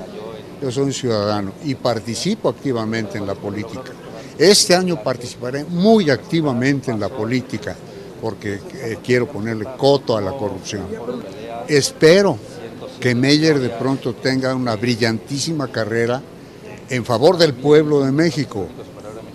Yo 0.60 0.70
soy 0.70 0.84
un 0.84 0.92
ciudadano 0.92 1.52
y 1.64 1.74
participo 1.74 2.48
activamente 2.48 3.18
en 3.18 3.26
la 3.26 3.34
política. 3.34 3.92
Este 4.38 4.74
año 4.74 5.02
participaré 5.02 5.64
muy 5.64 6.10
activamente 6.10 6.90
en 6.90 7.00
la 7.00 7.08
política 7.08 7.76
porque 8.20 8.60
eh, 8.74 8.98
quiero 9.02 9.26
ponerle 9.26 9.66
coto 9.76 10.16
a 10.16 10.20
la 10.20 10.32
corrupción. 10.32 10.86
Espero 11.68 12.38
que 13.00 13.14
Meyer 13.14 13.58
de 13.58 13.70
pronto 13.70 14.14
tenga 14.14 14.54
una 14.54 14.76
brillantísima 14.76 15.68
carrera 15.68 16.22
en 16.90 17.04
favor 17.04 17.38
del 17.38 17.54
pueblo 17.54 18.04
de 18.04 18.12
México, 18.12 18.68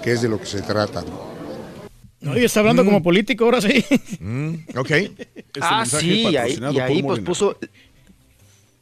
que 0.04 0.12
es 0.12 0.22
de 0.22 0.30
lo 0.30 0.40
que 0.40 0.46
se 0.46 0.62
trata. 0.62 1.02
¿no? 1.02 1.26
No, 2.26 2.38
y 2.38 2.44
está 2.44 2.62
hablando 2.62 2.84
como 2.84 3.04
político 3.04 3.46
ahora 3.46 3.62
sí. 3.62 3.86
ok. 4.76 4.92
ah, 5.62 5.78
mensaje 5.80 6.02
sí, 6.02 6.28
y 6.28 6.36
ahí, 6.38 6.60
y 6.98 7.04
pues 7.04 7.20
puso. 7.20 7.58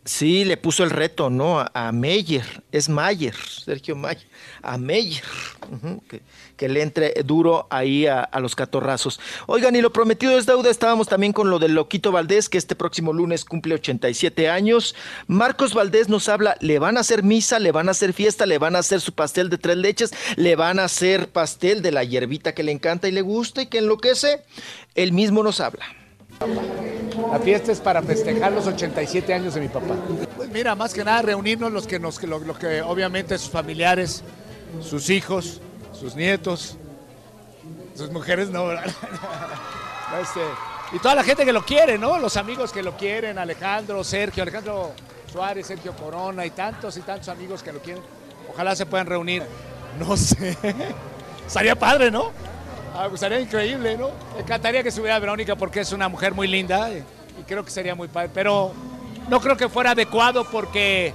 Sí, 0.06 0.44
le 0.44 0.58
puso 0.58 0.84
el 0.84 0.90
reto, 0.90 1.30
¿no? 1.30 1.66
A, 1.74 1.92
Meyer, 1.94 2.44
es 2.74 2.90
Mayer, 2.90 3.36
Sergio 3.36 3.96
Mayer, 3.96 4.28
a 4.62 4.78
Meyer, 4.78 5.24
que, 6.58 6.68
le 6.68 6.82
entre 6.82 7.14
duro 7.24 7.68
ahí 7.70 8.06
a, 8.06 8.20
a 8.20 8.42
los 8.42 8.54
catorrazos. 8.54 9.22
Oigan, 9.48 9.78
y 9.78 9.82
lo 9.82 9.94
prometido 9.94 10.38
es 10.38 10.46
deuda, 10.46 10.70
estábamos 10.70 11.08
también 11.08 11.32
con 11.32 11.50
lo 11.50 11.58
del 11.58 11.74
Loquito 11.74 12.12
Valdés, 12.12 12.50
que 12.50 12.58
este 12.58 12.76
próximo 12.76 13.14
lunes 13.14 13.46
cumple 13.46 13.76
87 13.76 14.50
años. 14.50 14.94
Marcos 15.28 15.74
Valdés 15.74 16.10
nos 16.10 16.28
habla, 16.28 16.58
le 16.60 16.80
van 16.80 16.98
a 16.98 17.00
hacer 17.00 17.24
misa, 17.24 17.60
le 17.60 17.72
van 17.72 17.88
a 17.88 17.92
hacer 17.92 18.12
fiesta, 18.12 18.46
le 18.46 18.58
van 18.58 18.76
a 18.76 18.80
hacer 18.80 19.00
su 19.00 19.14
pastel 19.14 19.50
de 19.50 19.58
tres 19.58 19.78
leches, 19.78 20.12
le 20.36 20.58
van 20.58 20.80
a 20.80 20.86
hacer 20.86 21.30
pastel 21.30 21.82
de 21.82 21.92
la 21.92 22.04
hierbita 22.04 22.54
que 22.54 22.64
le 22.64 22.74
encanta 22.74 23.08
y 23.08 23.14
le 23.14 23.22
gusta 23.22 23.62
y 23.62 23.68
que 23.68 23.78
enloquece. 23.78 24.44
Él 24.96 25.14
mismo 25.14 25.44
nos 25.44 25.62
habla. 25.62 25.86
La 27.32 27.40
fiesta 27.40 27.72
es 27.72 27.80
para 27.80 28.02
festejar 28.02 28.52
los 28.52 28.68
87 28.68 29.34
años 29.34 29.54
de 29.54 29.62
mi 29.62 29.68
papá. 29.68 29.96
Pues 30.36 30.50
mira, 30.50 30.76
más 30.76 30.94
que 30.94 31.04
nada 31.04 31.22
reunirnos 31.22 31.72
los 31.72 31.88
que 31.88 32.00
nos, 32.00 32.22
lo, 32.24 32.40
lo 32.40 32.58
que 32.58 32.82
obviamente 32.82 33.38
sus 33.38 33.50
familiares, 33.50 34.24
sus 34.82 35.10
hijos, 35.10 35.62
sus 35.92 36.16
nietos, 36.16 36.78
sus 37.96 38.12
mujeres 38.12 38.50
no, 38.50 38.68
¿verdad? 38.68 38.86
Este, 40.22 40.42
y 40.92 41.00
toda 41.00 41.16
la 41.16 41.24
gente 41.24 41.44
que 41.44 41.52
lo 41.52 41.66
quiere, 41.66 41.98
¿no? 41.98 42.20
Los 42.20 42.38
amigos 42.38 42.72
que 42.72 42.84
lo 42.84 42.96
quieren, 42.96 43.40
Alejandro, 43.40 44.04
Sergio, 44.04 44.44
Alejandro 44.44 44.92
Suárez, 45.32 45.66
Sergio 45.66 45.94
Corona 45.94 46.46
y 46.46 46.52
tantos 46.52 46.96
y 46.98 47.02
tantos 47.02 47.30
amigos 47.30 47.64
que 47.64 47.74
lo 47.74 47.80
quieren. 47.80 48.04
Ojalá 48.54 48.76
se 48.76 48.86
puedan 48.86 49.08
reunir. 49.08 49.42
No 49.98 50.16
sé. 50.16 50.56
Estaría 51.48 51.76
padre, 51.76 52.12
¿no? 52.12 52.32
Ah, 52.96 53.08
pues 53.10 53.22
increíble, 53.42 53.98
¿no? 53.98 54.10
Me 54.36 54.42
encantaría 54.42 54.84
que 54.84 54.90
estuviera 54.90 55.18
Verónica 55.20 55.56
porque 55.56 55.80
es 55.82 55.92
una 55.92 56.08
mujer 56.10 56.34
muy 56.34 56.48
linda 56.48 56.92
y, 56.92 57.04
creo 57.48 57.66
que 57.66 57.72
sería 57.72 57.96
muy 57.96 58.08
padre. 58.08 58.30
Pero 58.34 58.72
no 59.30 59.40
creo 59.42 59.58
que 59.58 59.68
fuera 59.68 59.92
adecuado 59.92 60.46
porque 60.50 61.14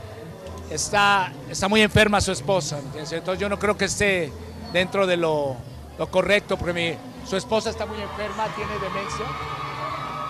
está, 0.70 1.32
está 1.48 1.68
muy 1.68 1.80
enferma 1.82 2.20
su 2.20 2.32
esposa. 2.32 2.80
Entonces 2.96 3.38
yo 3.38 3.48
no 3.48 3.58
creo 3.58 3.76
que 3.76 3.84
esté 3.84 4.32
dentro 4.72 5.06
de 5.06 5.16
lo, 5.16 5.56
lo 5.98 6.10
correcto 6.10 6.56
porque 6.56 6.72
mi- 6.72 7.26
su 7.28 7.36
esposa 7.36 7.70
está 7.70 7.86
muy 7.86 8.00
enferma, 8.00 8.46
tiene 8.56 8.72
demencia, 8.74 9.24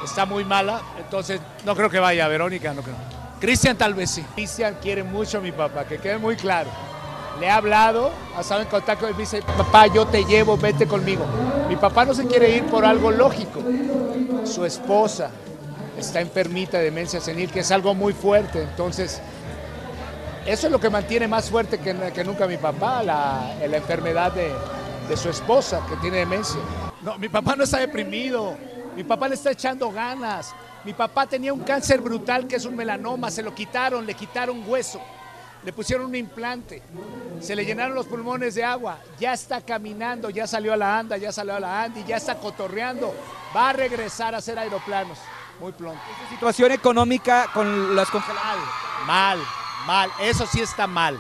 está 0.05 0.27
muy 0.27 0.44
mala. 0.44 0.83
Entonces 0.99 1.41
no 1.65 1.75
creo 1.75 1.89
que 1.89 1.99
vaya 1.99 2.28
Verónica, 2.28 2.75
no 2.75 2.83
creo. 2.83 2.97
Cristian 3.41 3.77
tal 3.77 3.94
vez 3.94 4.10
sí. 4.10 4.23
Cristian 4.35 4.77
quiere 4.83 5.02
mucho 5.02 5.39
a 5.39 5.41
mi 5.41 5.52
papá, 5.52 5.85
que 5.85 5.99
quede 5.99 6.18
muy 6.18 6.36
claro. 6.36 6.68
Le 7.41 7.47
he 7.47 7.50
hablado, 7.50 8.10
ha 8.36 8.41
estado 8.41 8.62
en 8.62 8.68
contacto 8.68 9.08
y 9.08 9.12
me 9.12 9.20
dice, 9.20 9.42
papá, 9.42 9.86
yo 9.86 10.07
te 10.07 10.25
llevo, 10.25 10.57
vete 10.57 10.86
conmigo. 10.86 11.25
Mi 11.68 11.76
papá 11.76 12.05
no 12.05 12.15
se 12.15 12.26
quiere 12.26 12.50
ir 12.57 12.65
por 12.65 12.84
algo 12.84 13.10
lógico. 13.10 13.60
Su 14.44 14.65
esposa 14.65 15.31
está 15.97 16.20
enfermita 16.20 16.78
de 16.78 16.84
demencia 16.84 17.20
senil, 17.20 17.50
que 17.50 17.60
es 17.60 17.70
algo 17.70 17.94
muy 17.94 18.12
fuerte. 18.12 18.62
Entonces, 18.62 19.20
eso 20.47 20.67
es 20.67 20.73
lo 20.73 20.81
que 20.81 20.91
mantiene 20.91 21.28
más 21.28 21.49
fuerte 21.50 21.78
que, 21.78 21.94
que 22.12 22.25
nunca 22.25 22.47
mi 22.47 22.57
papá, 22.57 23.02
la, 23.02 23.55
la 23.68 23.76
enfermedad 23.76 24.33
de, 24.33 24.52
de 25.08 25.17
su 25.17 25.28
esposa, 25.28 25.81
que 25.89 25.97
tiene 25.97 26.18
demencia. 26.18 26.60
No, 27.02 27.18
mi 27.18 27.28
papá 27.28 27.55
no 27.55 27.65
está 27.65 27.78
deprimido. 27.78 28.57
Mi 28.97 29.05
papá 29.05 29.28
le 29.28 29.36
está 29.36 29.52
echando 29.52 29.92
ganas. 29.92 30.55
Mi 30.84 30.92
papá 30.92 31.26
tenía 31.26 31.52
un 31.52 31.60
cáncer 31.60 32.00
brutal 32.00 32.49
que 32.49 32.57
es 32.57 32.65
un 32.65 32.75
melanoma, 32.75 33.31
se 33.31 33.42
lo 33.42 33.55
quitaron, 33.55 34.07
le 34.07 34.15
quitaron 34.15 34.65
hueso. 34.67 35.00
Le 35.69 35.75
pusieron 35.75 36.07
un 36.07 36.15
implante, 36.15 36.83
se 37.43 37.55
le 37.55 37.63
llenaron 37.63 37.95
los 37.95 38.07
pulmones 38.07 38.55
de 38.55 38.65
agua, 38.65 39.01
ya 39.21 39.35
está 39.35 39.61
caminando, 39.61 40.31
ya 40.31 40.47
salió 40.47 40.73
a 40.73 40.79
la 40.79 40.99
anda, 40.99 41.19
ya 41.19 41.31
salió 41.31 41.55
a 41.57 41.61
la 41.61 41.83
Andy, 41.83 42.05
ya 42.05 42.17
está 42.17 42.39
cotorreando, 42.39 43.15
va 43.55 43.69
a 43.69 43.73
regresar 43.75 44.35
a 44.35 44.39
hacer 44.39 44.59
aeroplanos 44.59 45.19
muy 45.61 45.73
pronto. 45.73 46.01
Situación 46.31 46.73
económica 46.73 47.51
con 47.53 47.95
las 47.95 48.09
congeladas. 48.09 48.65
Mal, 49.07 49.39
mal, 49.87 50.11
eso 50.23 50.47
sí 50.47 50.63
está 50.63 50.87
mal. 50.87 51.19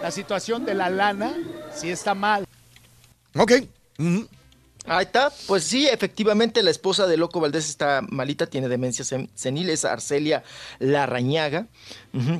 La 0.00 0.12
situación 0.12 0.64
de 0.64 0.74
la 0.74 0.88
lana 0.88 1.34
sí 1.74 1.90
está 1.90 2.14
mal. 2.14 2.46
Ok. 3.34 3.54
Ahí 4.86 5.04
está, 5.04 5.30
pues 5.46 5.64
sí, 5.64 5.86
efectivamente 5.86 6.62
la 6.62 6.70
esposa 6.70 7.06
de 7.06 7.16
Loco 7.16 7.38
Valdés 7.38 7.68
está 7.68 8.00
malita, 8.08 8.46
tiene 8.46 8.68
demencia 8.68 9.04
sen- 9.04 9.28
senil, 9.34 9.68
es 9.70 9.84
Arcelia 9.84 10.42
Larrañaga, 10.78 11.66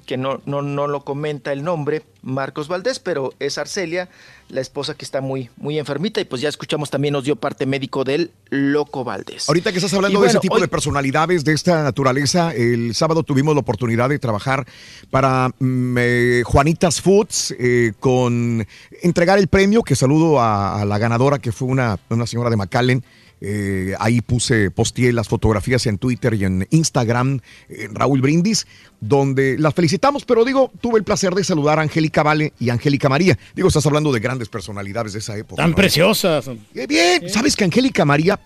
que 0.06 0.16
no, 0.16 0.40
no, 0.46 0.62
no 0.62 0.88
lo 0.88 1.04
comenta 1.04 1.52
el 1.52 1.62
nombre, 1.62 2.02
Marcos 2.22 2.66
Valdés, 2.66 2.98
pero 2.98 3.34
es 3.38 3.58
Arcelia, 3.58 4.08
la 4.50 4.60
esposa 4.60 4.94
que 4.94 5.04
está 5.04 5.20
muy, 5.20 5.48
muy 5.56 5.78
enfermita, 5.78 6.20
y 6.20 6.24
pues 6.24 6.42
ya 6.42 6.48
escuchamos 6.48 6.90
también 6.90 7.12
nos 7.12 7.24
dio 7.24 7.36
parte 7.36 7.66
médico 7.66 8.04
del 8.04 8.30
Loco 8.50 9.04
Valdés. 9.04 9.48
Ahorita 9.48 9.70
que 9.72 9.78
estás 9.78 9.94
hablando 9.94 10.20
de 10.20 10.28
ese 10.28 10.38
tipo 10.40 10.54
hoy- 10.56 10.60
de 10.62 10.68
personalidades 10.68 11.44
de 11.44 11.52
esta 11.52 11.82
naturaleza, 11.82 12.54
el 12.54 12.94
sábado 12.94 13.22
tuvimos 13.22 13.54
la 13.54 13.60
oportunidad 13.60 14.08
de 14.08 14.18
trabajar 14.18 14.66
para 15.10 15.50
mm, 15.58 15.96
eh, 15.98 16.42
Juanitas 16.44 17.00
Foods 17.00 17.54
eh, 17.58 17.92
con 18.00 18.66
entregar 19.02 19.38
el 19.38 19.48
premio, 19.48 19.82
que 19.82 19.96
saludo 19.96 20.40
a, 20.40 20.80
a 20.80 20.84
la 20.84 20.98
ganadora 20.98 21.38
que 21.38 21.52
fue 21.52 21.68
una, 21.68 21.98
una 22.10 22.26
señora 22.26 22.50
de 22.50 22.56
McAllen. 22.56 23.04
Eh, 23.40 23.94
ahí 23.98 24.20
puse, 24.20 24.70
posteé 24.70 25.12
las 25.12 25.28
fotografías 25.28 25.86
en 25.86 25.98
Twitter 25.98 26.34
y 26.34 26.44
en 26.44 26.66
Instagram, 26.70 27.40
en 27.68 27.94
Raúl 27.94 28.20
Brindis, 28.20 28.66
donde 29.00 29.56
las 29.58 29.74
felicitamos, 29.74 30.24
pero 30.24 30.44
digo, 30.44 30.70
tuve 30.80 30.98
el 30.98 31.04
placer 31.04 31.34
de 31.34 31.42
saludar 31.42 31.78
a 31.78 31.82
Angélica 31.82 32.22
Vale 32.22 32.52
y 32.58 32.70
Angélica 32.70 33.08
María. 33.08 33.38
Digo, 33.54 33.68
estás 33.68 33.86
hablando 33.86 34.12
de 34.12 34.20
grandes 34.20 34.48
personalidades 34.48 35.14
de 35.14 35.20
esa 35.20 35.36
época. 35.36 35.62
Tan 35.62 35.70
¿no? 35.70 35.76
preciosas. 35.76 36.48
Eh, 36.74 36.86
Bien, 36.86 37.28
sabes 37.30 37.56
que 37.56 37.64
Angélica 37.64 38.04
María, 38.04 38.38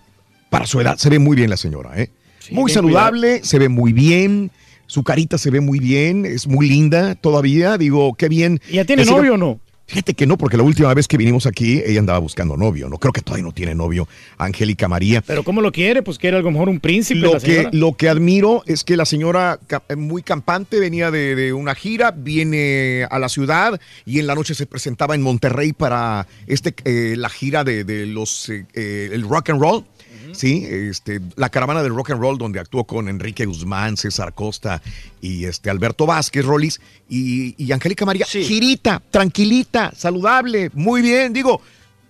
para 0.49 0.65
su 0.65 0.79
edad, 0.79 0.97
se 0.97 1.09
ve 1.09 1.19
muy 1.19 1.35
bien 1.35 1.49
la 1.49 1.57
señora, 1.57 1.99
¿eh? 2.01 2.11
muy 2.51 2.71
saludable, 2.71 3.43
se 3.43 3.59
ve 3.59 3.69
muy 3.69 3.91
bien, 3.91 4.51
su 4.87 5.03
carita 5.03 5.37
se 5.37 5.49
ve 5.49 5.61
muy 5.61 5.79
bien, 5.79 6.25
es 6.25 6.47
muy 6.47 6.69
linda 6.69 7.15
todavía, 7.15 7.77
digo, 7.77 8.13
qué 8.13 8.29
bien. 8.29 8.61
¿Ya 8.71 8.85
tiene 8.85 9.03
novio 9.05 9.33
o 9.33 9.37
no? 9.37 9.59
Fíjate 9.87 10.15
que 10.15 10.25
no, 10.25 10.37
porque 10.37 10.57
la 10.57 10.63
última 10.63 10.91
vez 10.93 11.07
que 11.07 11.15
vinimos 11.15 11.45
aquí, 11.45 11.81
ella 11.85 11.99
andaba 11.99 12.17
buscando 12.17 12.57
novio, 12.57 12.89
no 12.89 12.97
creo 12.97 13.13
que 13.13 13.21
todavía 13.21 13.45
no 13.45 13.53
tiene 13.53 13.75
novio, 13.75 14.07
Angélica 14.37 14.87
María. 14.87 15.21
Pero 15.21 15.43
¿cómo 15.43 15.61
lo 15.61 15.71
quiere? 15.71 16.01
Pues 16.01 16.17
quiere 16.17 16.37
algo 16.37 16.49
mejor 16.49 16.69
un 16.69 16.79
príncipe. 16.79 17.19
Lo 17.19 17.33
la 17.33 17.39
que, 17.39 17.69
lo 17.71 17.93
que 17.93 18.09
admiro 18.09 18.63
es 18.65 18.83
que 18.83 18.97
la 18.97 19.05
señora 19.05 19.59
eh, 19.89 19.95
muy 19.95 20.23
campante 20.23 20.79
venía 20.79 21.11
de, 21.11 21.35
de 21.35 21.53
una 21.53 21.75
gira, 21.75 22.11
viene 22.11 23.05
a 23.09 23.19
la 23.19 23.29
ciudad 23.29 23.79
y 24.05 24.19
en 24.19 24.27
la 24.27 24.33
noche 24.33 24.55
se 24.55 24.65
presentaba 24.65 25.13
en 25.13 25.21
Monterrey 25.21 25.71
para 25.73 26.27
este 26.47 26.73
eh, 26.85 27.15
la 27.15 27.29
gira 27.29 27.63
de, 27.63 27.83
de 27.83 28.07
los 28.07 28.49
eh, 28.49 28.65
eh, 28.73 29.09
el 29.11 29.21
rock 29.21 29.51
and 29.51 29.61
roll. 29.61 29.85
Sí, 30.35 30.65
este, 30.69 31.21
la 31.35 31.49
caravana 31.49 31.81
del 31.81 31.95
rock 31.95 32.11
and 32.11 32.21
roll 32.21 32.37
donde 32.37 32.59
actuó 32.59 32.83
con 32.83 33.07
Enrique 33.09 33.45
Guzmán, 33.45 33.97
César 33.97 34.33
Costa 34.33 34.81
y 35.21 35.45
este 35.45 35.69
Alberto 35.69 36.05
Vázquez, 36.05 36.45
Rollis 36.45 36.81
y, 37.09 37.55
y 37.63 37.71
Angélica 37.71 38.05
María. 38.05 38.25
Girita, 38.25 39.01
tranquilita, 39.11 39.91
saludable, 39.95 40.69
muy 40.73 41.01
bien. 41.01 41.31
Digo, 41.33 41.61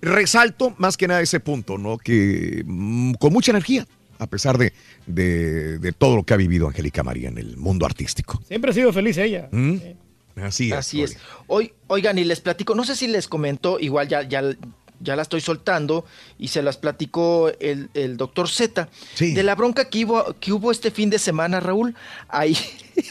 resalto 0.02 0.76
más 0.78 0.98
que 0.98 1.08
nada 1.08 1.22
ese 1.22 1.40
punto, 1.40 1.78
¿no? 1.78 1.98
Que 1.98 2.64
mm, 2.66 3.14
con 3.14 3.32
mucha 3.34 3.52
energía, 3.52 3.88
a 4.20 4.28
pesar 4.28 4.58
de, 4.58 4.74
de- 5.08 5.78
de 5.80 5.92
todo 5.92 6.16
lo 6.16 6.24
que 6.24 6.34
ha 6.34 6.38
vivido 6.38 6.68
Angélica 6.68 7.04
María 7.04 7.30
en 7.30 7.38
el 7.38 7.58
mundo 7.58 7.86
artístico. 7.86 8.42
Siempre 8.48 8.72
ha 8.72 8.74
sido 8.74 8.92
feliz 8.94 9.18
ella. 9.18 9.50
¿Mm? 9.52 9.76
Así 10.42 10.68
es. 10.72 10.78
Así 10.78 11.02
es. 11.02 11.18
Hoy, 11.48 11.72
oigan, 11.88 12.18
y 12.18 12.24
les 12.26 12.42
platico, 12.42 12.76
no 12.76 12.84
sé 12.84 12.96
si 12.96 13.08
les 13.08 13.28
comentó, 13.28 13.80
igual 13.80 14.08
ya, 14.10 14.22
ya, 14.28 14.42
ya 15.00 15.16
la 15.16 15.22
estoy 15.22 15.42
soltando, 15.42 16.06
y 16.38 16.50
se 16.50 16.62
las 16.62 16.78
platicó 16.78 17.52
el, 17.60 17.90
el 17.94 18.18
doctor 18.18 18.50
Z, 18.50 18.90
de 19.20 19.44
la 19.44 19.56
bronca 19.56 19.90
que 19.90 20.06
hubo, 20.06 20.36
que 20.40 20.52
hubo 20.52 20.72
este 20.72 20.92
fin 20.92 21.10
de 21.10 21.20
semana, 21.20 21.60
Raúl. 21.60 21.96
Ahí, 22.28 22.58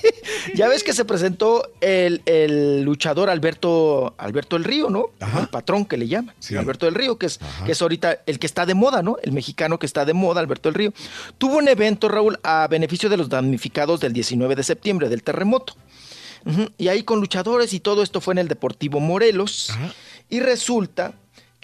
ya 0.55 0.69
ves 0.69 0.85
que 0.85 0.93
se 0.93 1.05
presentó 1.05 1.71
el, 1.81 2.23
el 2.27 2.83
luchador 2.83 3.31
Alberto, 3.31 4.15
Alberto 4.19 4.57
del 4.57 4.65
Río, 4.65 4.91
¿no? 4.91 5.11
El 5.39 5.49
patrón 5.49 5.85
que 5.85 5.97
le 5.97 6.09
llama, 6.09 6.35
Alberto 6.59 6.87
del 6.87 6.95
Río, 6.95 7.19
que 7.19 7.27
es, 7.27 7.39
que 7.65 7.73
es 7.73 7.83
ahorita 7.83 8.19
el 8.27 8.39
que 8.39 8.47
está 8.47 8.67
de 8.67 8.75
moda, 8.75 9.03
¿no? 9.03 9.17
El 9.23 9.33
mexicano 9.33 9.79
que 9.79 9.87
está 9.87 10.05
de 10.05 10.15
moda, 10.15 10.41
Alberto 10.41 10.69
del 10.69 10.75
Río. 10.75 10.93
Tuvo 11.39 11.59
un 11.59 11.69
evento, 11.69 12.09
Raúl, 12.09 12.39
a 12.43 12.67
beneficio 12.69 13.09
de 13.09 13.17
los 13.17 13.29
damnificados 13.29 14.01
del 14.01 14.13
19 14.13 14.55
de 14.55 14.63
septiembre, 14.63 15.09
del 15.09 15.23
terremoto. 15.23 15.75
Y 16.77 16.89
ahí 16.89 17.03
con 17.03 17.21
luchadores 17.21 17.73
y 17.73 17.81
todo 17.81 18.03
esto 18.03 18.21
fue 18.21 18.33
en 18.35 18.39
el 18.39 18.49
Deportivo 18.49 19.01
Morelos. 19.01 19.73
Y 20.29 20.41
resulta 20.41 21.15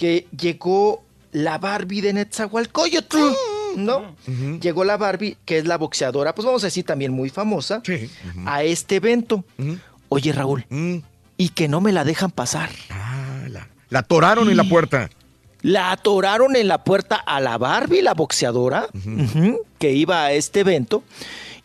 que 0.01 0.27
llegó 0.35 1.05
la 1.31 1.59
Barbie 1.59 2.01
de 2.01 2.15
Netzahualcoyotl, 2.15 3.19
¿no? 3.77 4.17
Llegó 4.63 4.83
la 4.83 4.97
Barbie, 4.97 5.37
que 5.45 5.59
es 5.59 5.67
la 5.67 5.77
boxeadora, 5.77 6.35
pues 6.35 6.47
vamos 6.47 6.65
a 6.65 6.69
decir 6.69 6.87
también 6.87 7.13
muy 7.13 7.29
famosa, 7.29 7.83
a 8.47 8.63
este 8.63 8.97
evento. 8.97 9.45
Oye, 10.09 10.33
Raúl, 10.33 10.65
y 11.37 11.51
que 11.51 11.69
no 11.69 11.83
me 11.83 11.93
la 11.93 12.05
dejan 12.05 12.31
pasar. 12.31 12.71
La 13.91 13.99
atoraron 13.99 14.49
en 14.49 14.57
la 14.57 14.65
puerta. 14.65 15.11
La 15.61 15.93
atoraron 15.93 16.57
en 16.57 16.67
la 16.67 16.83
puerta 16.83 17.17
a 17.17 17.39
la 17.39 17.59
Barbie, 17.59 18.01
la 18.01 18.15
boxeadora, 18.15 18.89
que 19.79 19.93
iba 19.93 20.25
a 20.25 20.33
este 20.33 20.61
evento. 20.61 21.05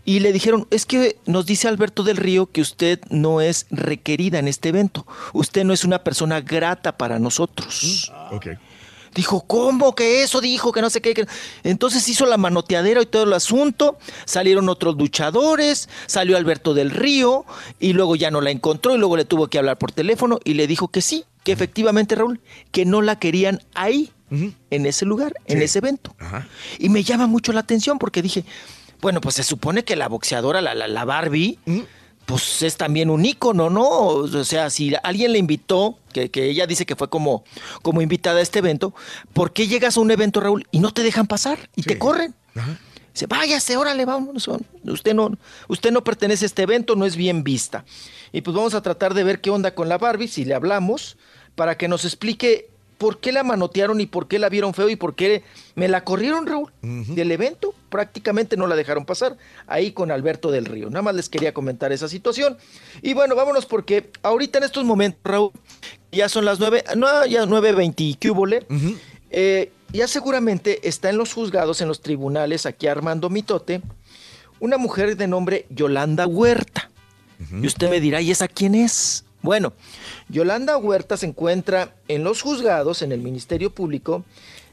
Y 0.06 0.19
le 0.19 0.32
dijeron, 0.32 0.67
es 0.69 0.85
que 0.85 1.17
nos 1.25 1.48
dice 1.48 1.67
Alberto 1.67 2.03
del 2.03 2.17
Río 2.17 2.45
que 2.51 2.61
usted 2.61 3.00
no 3.09 3.42
es 3.42 3.66
requerida 3.72 4.38
en 4.38 4.48
este 4.48 4.69
evento. 4.69 5.08
Usted 5.34 5.64
no 5.64 5.74
es 5.74 5.84
una 5.84 6.03
persona 6.03 6.42
grata 6.42 6.95
para 6.95 7.17
nosotros. 7.17 8.11
Ok. 8.32 8.48
Dijo, 9.16 9.42
¿cómo 9.48 9.95
que 9.95 10.24
eso? 10.24 10.42
Dijo 10.42 10.72
que 10.72 10.82
no 10.82 10.90
sé 10.90 11.01
qué. 11.01 11.14
que-". 11.14 11.25
Entonces 11.64 12.08
hizo 12.08 12.25
la 12.25 12.38
manoteadera 12.38 13.01
y 13.01 13.06
todo 13.06 13.24
el 13.24 13.34
asunto. 13.34 13.98
Salieron 14.25 14.69
otros 14.69 14.95
luchadores, 14.98 15.90
salió 16.06 16.38
Alberto 16.38 16.74
del 16.74 16.92
Río 16.92 17.45
y 17.80 17.93
luego 17.93 18.16
ya 18.16 18.30
no 18.30 18.42
la 18.42 18.51
encontró 18.51 18.93
y 18.93 19.00
luego 19.00 19.17
le 19.17 19.25
tuvo 19.25 19.48
que 19.48 19.58
hablar 19.58 19.77
por 19.77 19.92
teléfono 19.92 20.40
y 20.43 20.53
le 20.53 20.67
dijo 20.67 20.90
que 20.90 21.01
sí, 21.01 21.24
que 21.43 21.53
efectivamente, 21.53 22.14
Raúl, 22.14 22.42
que 22.72 22.85
no 22.85 23.01
la 23.01 23.17
querían 23.17 23.61
ahí, 23.74 24.11
en 24.30 24.85
ese 24.85 25.06
lugar, 25.06 25.34
en 25.45 25.61
ese 25.61 25.80
evento. 25.80 26.14
Y 26.77 26.90
me 26.90 27.03
llama 27.03 27.25
mucho 27.25 27.53
la 27.53 27.61
atención 27.61 27.98
porque 28.00 28.22
dije, 28.22 28.43
bueno, 29.06 29.22
pues 29.22 29.35
se 29.35 29.43
supone 29.43 29.84
que 29.84 29.95
la 29.95 30.08
boxeadora, 30.08 30.61
la, 30.61 30.74
la, 30.74 30.88
la 30.88 31.06
Barbie, 31.06 31.59
pues 32.25 32.64
es 32.64 32.75
también 32.75 33.11
un 33.11 33.24
ícono, 33.24 33.69
¿no? 33.69 33.88
O 33.88 34.43
sea, 34.43 34.72
si 34.72 34.95
alguien 35.03 35.32
le 35.32 35.38
invitó, 35.38 36.00
que, 36.11 36.32
que 36.32 36.45
ella 36.50 36.66
dice 36.66 36.88
que 36.88 36.95
fue 36.95 37.08
como, 37.08 37.43
como 37.84 38.01
invitada 38.01 38.40
a 38.40 38.42
este 38.42 38.58
evento, 38.58 38.95
¿por 39.32 39.53
qué 39.53 39.67
llegas 39.67 39.98
a 39.98 40.00
un 40.00 40.09
evento, 40.09 40.40
Raúl, 40.40 40.66
y 40.72 40.80
no 40.80 40.92
te 40.92 41.03
dejan 41.03 41.27
pasar 41.27 41.69
y 41.75 41.84
te 41.84 42.00
corren? 42.00 42.34
Dice, 43.14 43.27
váyase, 43.27 43.77
órale, 43.77 44.06
vámonos. 44.06 44.50
Usted 44.84 45.14
no, 45.14 45.38
usted 45.67 45.92
no 45.92 46.03
pertenece 46.03 46.45
a 46.45 46.48
este 46.48 46.64
evento, 46.64 46.95
no 46.95 47.06
es 47.06 47.16
bien 47.16 47.43
vista. 47.43 47.85
Y 48.32 48.42
pues 48.42 48.58
vamos 48.58 48.74
a 48.74 48.82
tratar 48.82 49.14
de 49.14 49.24
ver 49.24 49.40
qué 49.40 49.51
onda 49.51 49.75
con 49.75 49.88
la 49.88 50.00
Barbie, 50.00 50.27
si 50.27 50.45
le 50.45 50.56
hablamos, 50.56 51.16
para 51.53 51.77
que 51.77 51.88
nos 51.88 52.06
explique 52.06 52.72
por 52.98 53.19
qué 53.19 53.32
la 53.32 53.43
manotearon 53.43 54.01
y 54.01 54.08
por 54.08 54.27
qué 54.27 54.40
la 54.40 54.50
vieron 54.50 54.74
feo 54.74 54.90
y 54.90 54.95
por 54.95 55.14
qué 55.14 55.43
me 55.75 55.88
la 55.90 56.03
corrieron, 56.03 56.48
Raúl, 56.48 56.72
del 56.82 57.32
evento. 57.32 57.74
Prácticamente 57.95 58.57
no 58.57 58.67
la 58.67 58.75
dejaron 58.75 59.06
pasar 59.06 59.38
ahí 59.67 59.93
con 59.93 60.11
Alberto 60.11 60.51
del 60.51 60.65
Río. 60.65 60.90
Nada 60.90 61.01
más 61.01 61.15
les 61.15 61.30
quería 61.30 61.53
comentar 61.53 61.93
esa 61.93 62.09
situación. 62.09 62.57
Y 63.01 63.14
bueno, 63.14 63.35
vámonos 63.35 63.65
porque 63.65 64.11
ahorita 64.22 64.57
en 64.57 64.65
estos 64.65 64.83
momentos, 64.83 65.22
Raúl, 65.24 65.51
ya 66.11 66.27
son 66.27 66.43
las 66.43 66.59
nueve, 66.59 66.83
no, 66.98 67.25
ya 67.25 67.45
nueve 67.45 67.72
veinte, 67.72 68.17
¿qué 68.19 68.32
hubo, 68.32 68.45
le? 68.45 68.65
Eh, 69.30 69.72
ya 69.93 70.09
seguramente 70.09 70.90
está 70.90 71.09
en 71.09 71.17
los 71.17 71.33
juzgados, 71.33 71.80
en 71.80 71.88
los 71.88 72.01
tribunales, 72.01 72.65
aquí 72.65 72.88
Armando 72.88 73.30
Mitote, 73.30 73.82
una 74.59 74.77
mujer 74.77 75.15
de 75.15 75.27
nombre 75.30 75.65
Yolanda 75.69 76.27
Huerta. 76.27 76.91
Y 77.49 77.65
usted 77.65 77.90
me 77.90 78.01
dirá, 78.01 78.19
¿y 78.19 78.30
esa 78.30 78.49
quién 78.49 78.75
es? 78.75 79.24
Bueno, 79.41 79.72
Yolanda 80.27 80.75
Huerta 80.75 81.15
se 81.15 81.27
encuentra 81.27 81.95
en 82.09 82.25
los 82.25 82.41
juzgados, 82.41 83.01
en 83.01 83.14
el 83.14 83.22
Ministerio 83.22 83.69
Público, 83.74 84.25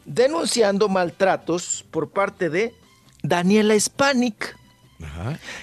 denunciando 0.07 0.89
maltratos 0.89 1.85
por 1.93 2.11
parte 2.11 2.51
de 2.51 2.75
Daniela 3.23 3.79
Spanik. 3.79 4.57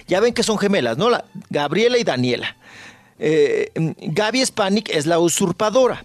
Ya 0.06 0.20
ven 0.20 0.34
que 0.34 0.42
son 0.42 0.58
gemelas, 0.58 0.98
¿no? 0.98 1.10
La, 1.10 1.24
Gabriela 1.48 1.98
y 1.98 2.04
Daniela. 2.04 2.56
Eh, 3.18 3.70
Gaby 3.98 4.44
Spanik 4.44 4.90
es 4.90 5.06
la 5.06 5.18
usurpadora. 5.18 6.04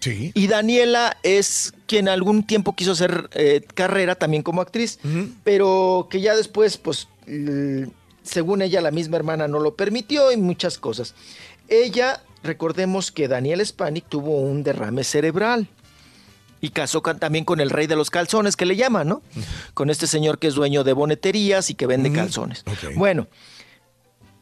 Sí. 0.00 0.32
Y 0.34 0.46
Daniela 0.48 1.16
es 1.22 1.72
quien 1.86 2.08
algún 2.08 2.46
tiempo 2.46 2.74
quiso 2.74 2.92
hacer 2.92 3.30
eh, 3.32 3.62
carrera 3.74 4.14
también 4.16 4.42
como 4.42 4.60
actriz, 4.60 4.98
pero 5.44 6.08
que 6.10 6.20
ya 6.20 6.36
después, 6.36 6.76
pues, 6.76 7.08
según 8.22 8.60
ella, 8.60 8.82
la 8.82 8.90
misma 8.90 9.16
hermana 9.16 9.48
no 9.48 9.60
lo 9.60 9.76
permitió 9.76 10.30
y 10.30 10.36
muchas 10.36 10.76
cosas. 10.76 11.14
Ella, 11.68 12.22
recordemos 12.42 13.12
que 13.12 13.28
Daniela 13.28 13.64
Spanik 13.64 14.06
tuvo 14.06 14.40
un 14.40 14.62
derrame 14.62 15.04
cerebral 15.04 15.68
y 16.64 16.70
casó 16.70 17.02
con- 17.02 17.18
también 17.18 17.44
con 17.44 17.60
el 17.60 17.70
rey 17.70 17.86
de 17.86 17.96
los 17.96 18.10
calzones, 18.10 18.56
que 18.56 18.64
le 18.66 18.76
llaman, 18.76 19.08
¿no? 19.08 19.22
Con 19.74 19.90
este 19.90 20.06
señor 20.06 20.38
que 20.38 20.46
es 20.46 20.54
dueño 20.54 20.82
de 20.84 20.92
boneterías 20.92 21.68
y 21.70 21.74
que 21.74 21.86
vende 21.86 22.10
calzones. 22.12 22.62
Bueno, 22.96 23.26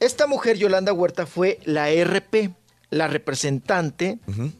esta 0.00 0.26
mujer, 0.26 0.56
Yolanda 0.56 0.92
Huerta, 0.92 1.26
fue 1.26 1.58
la 1.64 1.90
RP, 1.90 2.50
la 2.90 3.08
representante 3.08 4.18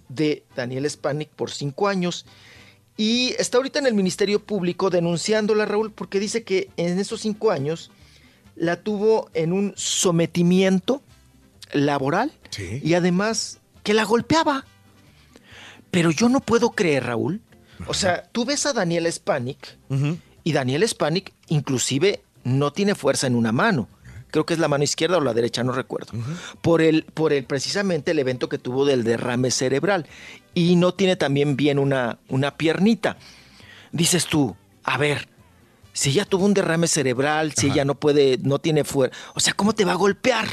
de 0.09 0.45
Daniel 0.57 0.89
Spanik 0.89 1.29
por 1.31 1.51
cinco 1.51 1.89
años. 1.89 2.27
Y 2.97 3.35
está 3.39 3.57
ahorita 3.59 3.79
en 3.79 3.87
el 3.87 3.95
Ministerio 3.95 4.45
Público 4.45 4.91
denunciándola, 4.91 5.65
Raúl, 5.65 5.93
porque 5.93 6.21
dice 6.21 6.43
que 6.45 6.69
en 6.77 6.99
esos 6.99 7.21
cinco 7.23 7.51
años 7.51 7.91
la 8.55 8.77
tuvo 8.83 9.31
en 9.35 9.53
un 9.53 9.73
sometimiento 9.77 11.03
laboral 11.73 12.33
y 12.85 12.95
además 12.95 13.59
que 13.83 13.95
la 13.95 14.05
golpeaba. 14.05 14.65
Pero 15.91 16.11
yo 16.11 16.29
no 16.29 16.41
puedo 16.41 16.71
creer, 16.71 17.05
Raúl. 17.05 17.41
O 17.87 17.95
sea, 17.95 18.25
tú 18.33 18.45
ves 18.45 18.67
a 18.67 18.73
Daniel 18.73 19.11
Spanik 19.13 19.77
y 20.45 20.53
Daniel 20.53 20.87
Spanik 20.89 21.33
inclusive 21.49 22.23
no 22.45 22.73
tiene 22.73 22.95
fuerza 22.95 23.27
en 23.27 23.37
una 23.37 23.53
mano. 23.53 23.89
Creo 24.31 24.47
que 24.47 24.55
es 24.55 24.61
la 24.61 24.69
mano 24.69 24.83
izquierda 24.83 25.19
o 25.19 25.21
la 25.21 25.35
derecha, 25.35 25.63
no 25.63 25.73
recuerdo. 25.73 26.13
Por 26.63 26.81
el, 26.81 27.05
por 27.05 27.33
el 27.35 27.45
precisamente 27.45 28.13
el 28.13 28.19
evento 28.19 28.49
que 28.49 28.57
tuvo 28.59 28.87
del 28.87 29.05
derrame 29.05 29.51
cerebral. 29.51 30.07
Y 30.55 30.77
no 30.77 30.95
tiene 30.95 31.17
también 31.17 31.55
bien 31.57 31.79
una, 31.79 32.19
una 32.29 32.57
piernita. 32.57 33.19
Dices 33.93 34.25
tú, 34.27 34.57
a 34.85 34.97
ver, 34.97 35.29
si 35.93 36.11
ella 36.11 36.25
tuvo 36.25 36.47
un 36.47 36.55
derrame 36.55 36.89
cerebral, 36.89 37.53
si 37.53 37.67
ella 37.67 37.85
no 37.85 37.95
puede, 37.95 38.39
no 38.39 38.59
tiene 38.59 38.85
fuerza. 38.85 39.15
O 39.35 39.41
sea, 39.41 39.53
¿cómo 39.53 39.75
te 39.75 39.85
va 39.85 39.93
a 39.93 39.97
golpear? 39.97 40.47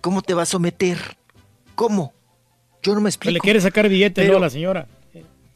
¿Cómo 0.00 0.22
te 0.22 0.34
va 0.34 0.42
a 0.42 0.46
someter? 0.46 0.98
¿Cómo? 1.74 2.12
Yo 2.80 2.94
no 2.94 3.00
me 3.00 3.08
explico. 3.08 3.32
le 3.34 3.40
quiere 3.40 3.60
sacar 3.60 3.88
billete, 3.88 4.22
Pero- 4.22 4.34
¿no? 4.34 4.38
a 4.38 4.42
la 4.42 4.50
señora. 4.50 4.86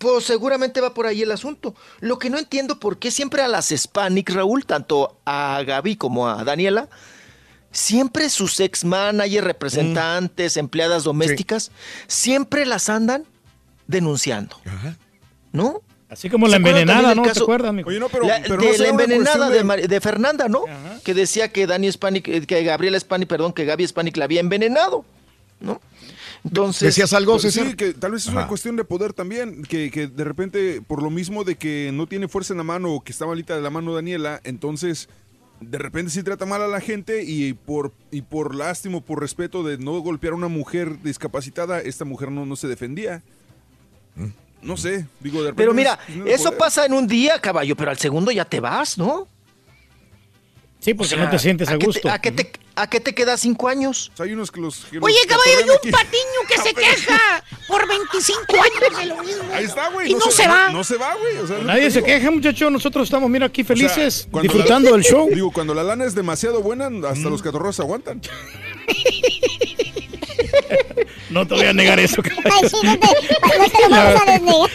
Pues 0.03 0.25
seguramente 0.25 0.81
va 0.81 0.93
por 0.93 1.07
ahí 1.07 1.23
el 1.23 1.31
asunto. 1.31 1.75
Lo 2.01 2.19
que 2.19 2.29
no 2.29 2.39
entiendo 2.39 2.81
por 2.81 2.99
qué 2.99 3.11
siempre 3.13 3.41
a 3.43 3.47
las 3.49 3.71
Hispanic, 3.71 4.31
Raúl, 4.31 4.67
tanto 4.67 5.17
a 5.25 5.63
Gaby 5.65 5.95
como 5.97 6.29
a 6.29 6.43
Daniela, 6.43 6.89
siempre 7.71 8.29
sus 8.29 8.59
ex 8.61 8.85
managers, 8.85 9.45
representantes, 9.47 10.57
empleadas 10.57 11.05
domésticas, 11.05 11.71
siempre 12.09 12.67
las 12.67 12.89
andan 12.89 13.25
denunciando. 13.87 14.57
¿No? 15.53 15.83
Así 16.09 16.29
como 16.29 16.47
la 16.47 16.57
¿Se 16.57 16.57
acuerdan 16.61 16.81
envenenada, 16.83 17.15
¿no? 17.15 17.23
del 17.23 17.23
¿Te 17.23 17.29
caso- 17.35 17.45
acuerdas, 17.45 17.73
mijo? 17.73 17.91
La- 17.91 18.41
de 18.41 18.79
la 18.79 18.89
envenenada 18.89 19.49
de, 19.49 19.65
Mari- 19.65 19.87
de 19.87 20.01
Fernanda, 20.01 20.49
¿no? 20.49 20.65
Que 21.05 21.15
decía 21.15 21.49
que 21.53 21.67
Dani 21.67 21.87
Hispanic, 21.87 22.29
eh, 22.29 22.47
que 22.47 22.63
Gabriela 22.65 22.97
Hispanic, 22.99 23.29
perdón, 23.29 23.53
que 23.53 23.65
Gaby 23.65 23.85
Hispanic 23.85 24.17
la 24.19 24.25
había 24.27 24.41
envenenado, 24.41 25.05
¿no? 25.61 25.81
Entonces. 26.45 26.83
Pues 26.83 26.95
Sí, 27.71 27.77
que 27.77 27.95
tal 27.95 28.13
vez 28.13 28.27
es 28.27 28.29
una 28.29 28.49
cuestión 28.49 28.77
de 28.77 28.85
poder 28.85 29.13
también, 29.13 29.63
que, 29.63 29.91
que 29.91 30.07
de 30.09 30.25
repente, 30.25 30.83
por 30.83 31.03
lo 31.03 31.11
mismo 31.11 31.45
de 31.45 31.57
que 31.57 31.91
no 31.93 32.07
tiene 32.07 32.29
fuerza 32.29 32.53
en 32.53 32.59
la 32.59 32.65
mano 32.65 32.93
o 32.93 33.01
que 33.01 33.13
está 33.13 33.27
malita 33.27 33.55
de 33.55 33.63
la 33.63 33.71
mano 33.71 33.95
Daniela, 33.95 34.41
entonces 34.45 35.09
de 35.61 35.79
repente 35.79 36.11
sí 36.11 36.23
trata 36.23 36.47
mal 36.47 36.63
a 36.63 36.69
la 36.69 36.81
gente 36.81 37.23
y 37.23 37.53
por, 37.53 37.93
y 38.11 38.23
por 38.23 38.55
lástima, 38.55 39.01
por 39.01 39.21
respeto 39.21 39.63
de 39.63 39.79
no 39.79 40.01
golpear 40.01 40.33
a 40.33 40.37
una 40.37 40.49
mujer 40.49 41.03
discapacitada, 41.03 41.81
esta 41.81 42.05
mujer 42.05 42.31
no, 42.31 42.47
no 42.47 42.57
se 42.57 42.69
defendía. 42.69 43.23
No 44.63 44.77
sé, 44.77 45.07
digo, 45.21 45.43
de 45.43 45.51
repente... 45.51 45.63
Pero 45.63 45.75
mira, 45.75 45.99
eso 46.27 46.45
poder. 46.45 46.59
pasa 46.59 46.87
en 46.87 46.93
un 46.93 47.07
día, 47.07 47.41
caballo, 47.41 47.77
pero 47.77 47.91
al 47.91 47.99
segundo 47.99 48.31
ya 48.31 48.45
te 48.45 48.61
vas, 48.61 48.99
¿no? 48.99 49.27
Sí, 50.83 50.95
porque 50.95 51.17
no 51.17 51.31
te 51.31 51.39
sientes 51.39 51.69
a 51.69 51.77
gusto. 51.77 52.11
¿a, 52.11 52.19
qué 52.21 52.33
te, 52.33 52.51
¿A 52.75 52.91
qué 52.91 52.99
te 52.99 53.15
quedas 53.15 53.39
cinco 53.39 53.69
años? 53.69 54.11
hay 54.19 54.33
unos 54.33 54.51
que 54.51 54.61
los... 54.61 54.85
Oye, 55.01 55.17
caballo, 55.29 55.59
hay 55.59 55.71
un 55.71 55.91
patiño 55.93 56.41
que 56.49 56.59
se 56.59 56.75
queja 56.75 57.45
por 57.69 57.87
25 57.87 58.45
años 58.53 58.99
de 58.99 59.07
lo 59.07 59.23
mismo. 59.23 59.45
Ahí 59.53 59.65
está, 59.65 59.91
güey. 59.91 60.11
Y 60.11 60.15
no, 60.15 60.29
se, 60.33 60.49
va. 60.49 60.71
No, 60.71 60.83
se 60.83 60.97
va, 60.97 61.15
güey. 61.15 61.37
o 61.39 61.47
sea, 61.47 61.59
Nadie 61.59 61.89
se 61.89 62.03
queja, 62.03 62.33
muchacho. 62.33 62.69
Nosotros 62.69 63.05
estamos, 63.05 63.31
mira, 63.31 63.47
aquí 63.47 63.63
o 63.63 63.65
sea, 63.65 63.77
felices, 63.77 64.29
disfrutando 64.43 64.91
la- 64.91 64.97
del 64.97 65.05
show. 65.05 65.31
Digo, 65.33 65.53
cuando 65.53 65.73
la 65.73 65.85
lana 65.85 66.05
es 66.05 66.17
demasiado 66.17 66.63
buena, 66.63 66.91
hasta 67.09 67.31
los 67.31 67.43
catorros 67.43 67.79
aguantan. 67.79 68.21
No 71.31 71.47
te 71.47 71.55
voy 71.55 71.67
a 71.67 71.73
negar 71.73 71.99
eso. 71.99 72.21
Ay, 72.25 72.69
sí, 72.69 72.77
no 72.83 72.99
te, 72.99 73.07
no 73.07 73.71
te 73.71 73.83
lo 73.83 73.89
vamos 73.89 74.21
a 74.21 74.25
desnegar. 74.33 74.69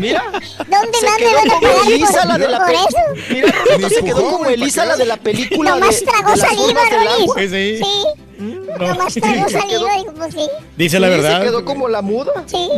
Mira. 0.00 0.22
¿Dónde 0.58 0.98
más 1.02 1.02
me 1.02 1.16
quedó 1.18 1.34
van 1.34 1.50
a 1.50 1.54
como 1.54 1.60
pagar 1.60 1.92
Elisa, 1.92 2.12
por, 2.12 2.26
la 2.28 2.38
de 2.38 2.48
la 2.48 2.58
por 2.58 2.74
eso? 2.74 2.96
Mira, 3.76 3.88
se 3.88 4.04
quedó 4.04 4.30
como 4.30 4.46
Elisa, 4.46 4.82
¿para 4.82 4.92
la 4.92 4.96
de 4.96 5.06
la 5.06 5.16
película 5.16 5.74
de, 5.74 5.80
Nomás 5.80 6.00
tragó 6.02 6.36
saliva, 6.36 6.82
agua. 7.20 7.34
Sí, 7.38 7.48
sí. 7.48 7.78
Sí. 7.78 7.84
Nomás 8.78 9.12
saliva, 9.12 9.96
digo, 9.96 10.12
pues 10.16 10.34
sí. 10.34 10.48
Dice 10.76 11.00
la 11.00 11.08
verdad. 11.08 11.40
Se 11.40 11.46
quedó 11.46 11.64
como 11.64 11.88
la 11.88 12.02
muda. 12.02 12.32
Sí. 12.46 12.68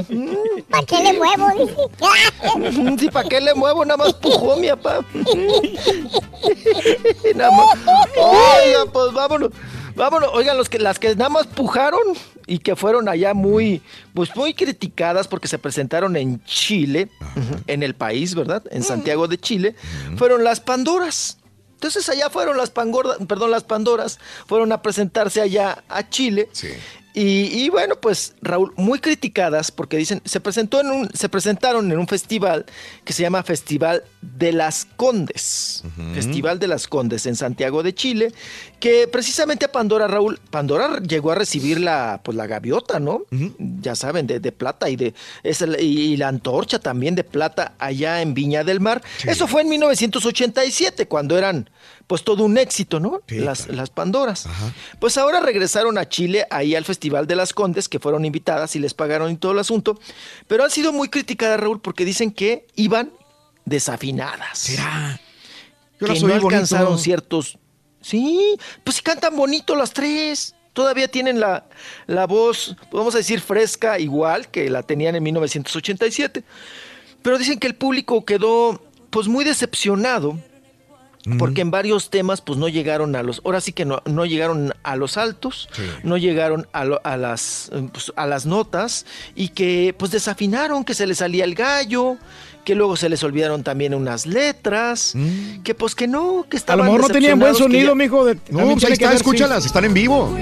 ¿Para 0.70 0.86
qué 0.86 1.02
le 1.02 1.12
muevo? 1.14 1.48
Dice. 1.58 1.76
Sí, 2.98 3.10
¿para 3.10 3.28
qué 3.28 3.40
le 3.40 3.54
muevo? 3.54 3.84
Nada 3.84 3.98
más 3.98 4.14
pujó 4.14 4.56
mi 4.56 4.68
papá. 4.68 5.04
Nada 7.34 7.50
más. 7.50 7.66
Oiga, 8.16 8.86
pues 8.92 9.12
vámonos. 9.12 9.50
Vámonos, 10.00 10.30
oigan, 10.32 10.56
los 10.56 10.70
que, 10.70 10.78
las 10.78 10.98
que 10.98 11.14
nada 11.14 11.28
más 11.28 11.46
pujaron 11.46 12.00
y 12.46 12.60
que 12.60 12.74
fueron 12.74 13.06
allá 13.06 13.34
muy, 13.34 13.82
pues 14.14 14.34
muy 14.34 14.54
criticadas 14.54 15.28
porque 15.28 15.46
se 15.46 15.58
presentaron 15.58 16.16
en 16.16 16.42
Chile, 16.44 17.10
en 17.66 17.82
el 17.82 17.94
país, 17.94 18.34
¿verdad? 18.34 18.62
En 18.70 18.82
Santiago 18.82 19.28
de 19.28 19.36
Chile, 19.36 19.74
fueron 20.16 20.42
las 20.42 20.58
Pandoras. 20.60 21.36
Entonces 21.74 22.08
allá 22.08 22.30
fueron 22.30 22.56
las 22.56 22.70
Pangordas, 22.70 23.18
perdón, 23.28 23.50
las 23.50 23.64
Pandoras, 23.64 24.18
fueron 24.46 24.72
a 24.72 24.80
presentarse 24.80 25.42
allá 25.42 25.84
a 25.90 26.08
Chile. 26.08 26.48
Y, 27.12 27.64
y 27.64 27.68
bueno, 27.70 27.96
pues 28.00 28.34
Raúl, 28.40 28.72
muy 28.76 29.00
criticadas 29.00 29.70
porque 29.72 29.96
dicen, 29.96 30.22
se 30.24 30.38
presentó 30.40 30.80
en 30.80 30.90
un, 30.90 31.10
se 31.12 31.28
presentaron 31.28 31.90
en 31.90 31.98
un 31.98 32.06
festival 32.06 32.66
que 33.04 33.12
se 33.12 33.22
llama 33.22 33.42
Festival 33.42 34.04
de 34.22 34.52
las 34.52 34.86
Condes. 34.96 35.82
Festival 36.14 36.58
de 36.60 36.68
las 36.68 36.86
Condes 36.86 37.26
en 37.26 37.34
Santiago 37.36 37.82
de 37.82 37.94
Chile, 37.94 38.32
que 38.78 39.08
precisamente 39.08 39.64
a 39.64 39.72
Pandora, 39.72 40.06
Raúl, 40.06 40.38
Pandora 40.50 41.00
llegó 41.00 41.32
a 41.32 41.34
recibir 41.34 41.80
la, 41.80 42.20
pues 42.22 42.36
la 42.36 42.46
gaviota, 42.46 43.00
¿no? 43.00 43.22
Ya 43.82 43.94
saben, 43.96 44.26
de, 44.26 44.38
de 44.40 44.52
plata 44.52 44.88
y 44.88 44.96
de 44.96 45.14
es 45.42 45.62
el- 45.62 45.80
y 45.80 46.16
la 46.16 46.28
antorcha 46.28 46.78
también 46.78 47.14
de 47.16 47.24
plata 47.24 47.74
allá 47.78 48.22
en 48.22 48.34
Viña 48.34 48.62
del 48.64 48.80
Mar. 48.80 49.02
Eso 49.26 49.46
fue 49.48 49.62
en 49.62 49.68
1987, 49.70 51.06
cuando 51.08 51.36
eran 51.36 51.68
pues 52.10 52.24
todo 52.24 52.42
un 52.42 52.58
éxito, 52.58 52.98
¿no? 52.98 53.22
las, 53.28 53.68
las 53.68 53.88
Pandoras. 53.88 54.48
Pues 54.98 55.16
ahora 55.16 55.38
regresaron 55.38 55.96
a 55.96 56.08
Chile, 56.08 56.44
ahí 56.50 56.74
al 56.74 56.84
Festival 56.84 57.28
de 57.28 57.36
las 57.36 57.52
Condes, 57.52 57.88
que 57.88 58.00
fueron 58.00 58.24
invitadas 58.24 58.74
y 58.74 58.80
les 58.80 58.94
pagaron 58.94 59.30
y 59.30 59.36
todo 59.36 59.52
el 59.52 59.60
asunto, 59.60 59.96
pero 60.48 60.64
han 60.64 60.72
sido 60.72 60.92
muy 60.92 61.08
criticadas, 61.08 61.60
Raúl, 61.60 61.80
porque 61.80 62.04
dicen 62.04 62.32
que 62.32 62.66
iban 62.74 63.12
desafinadas. 63.64 64.58
¿Será? 64.58 65.20
Yo 66.00 66.08
que 66.08 66.14
las 66.14 66.22
no 66.22 66.28
bonito. 66.30 66.48
alcanzaron 66.48 66.98
ciertos... 66.98 67.58
Sí, 68.00 68.56
pues 68.82 68.96
sí 68.96 69.02
cantan 69.02 69.36
bonito 69.36 69.76
las 69.76 69.92
tres. 69.92 70.56
Todavía 70.72 71.06
tienen 71.06 71.38
la, 71.38 71.68
la 72.08 72.26
voz, 72.26 72.74
vamos 72.90 73.14
a 73.14 73.18
decir, 73.18 73.40
fresca, 73.40 74.00
igual 74.00 74.50
que 74.50 74.68
la 74.68 74.82
tenían 74.82 75.14
en 75.14 75.22
1987. 75.22 76.42
Pero 77.22 77.38
dicen 77.38 77.60
que 77.60 77.68
el 77.68 77.76
público 77.76 78.24
quedó 78.24 78.82
pues 79.10 79.28
muy 79.28 79.44
decepcionado 79.44 80.40
porque 81.38 81.60
en 81.60 81.70
varios 81.70 82.08
temas 82.10 82.40
pues 82.40 82.58
no 82.58 82.68
llegaron 82.68 83.14
a 83.14 83.22
los, 83.22 83.42
ahora 83.44 83.60
sí 83.60 83.72
que 83.72 83.84
no, 83.84 84.02
no 84.06 84.24
llegaron 84.24 84.72
a 84.82 84.96
los 84.96 85.16
altos, 85.18 85.68
no 86.02 86.16
llegaron 86.16 86.66
a, 86.72 86.84
lo- 86.84 87.00
a 87.04 87.16
las, 87.16 87.70
pues, 87.92 88.10
a 88.16 88.26
las 88.26 88.46
notas 88.46 89.04
y 89.34 89.48
que 89.48 89.94
pues 89.98 90.10
desafinaron, 90.12 90.82
que 90.84 90.94
se 90.94 91.06
les 91.06 91.18
salía 91.18 91.44
el 91.44 91.54
gallo, 91.54 92.16
que 92.64 92.74
luego 92.74 92.96
se 92.96 93.08
les 93.08 93.22
olvidaron 93.22 93.62
también 93.62 93.94
unas 93.94 94.24
letras, 94.26 95.14
que 95.64 95.74
pues 95.74 95.94
que 95.94 96.06
no, 96.08 96.46
que 96.48 96.56
A 96.56 96.60
estaban 96.60 96.86
lo 96.86 96.92
mejor 96.92 97.08
no 97.08 97.12
tenían 97.14 97.38
buen 97.38 97.54
sonido, 97.54 97.88
ya- 97.90 97.94
mijo. 97.94 98.24
de- 98.24 98.38
No, 98.50 98.70
pues 98.72 98.84
ahí 98.84 98.92
está, 98.92 99.10
sí. 99.10 99.16
escúchalas, 99.16 99.66
están 99.66 99.84
en 99.84 99.94
vivo. 99.94 100.34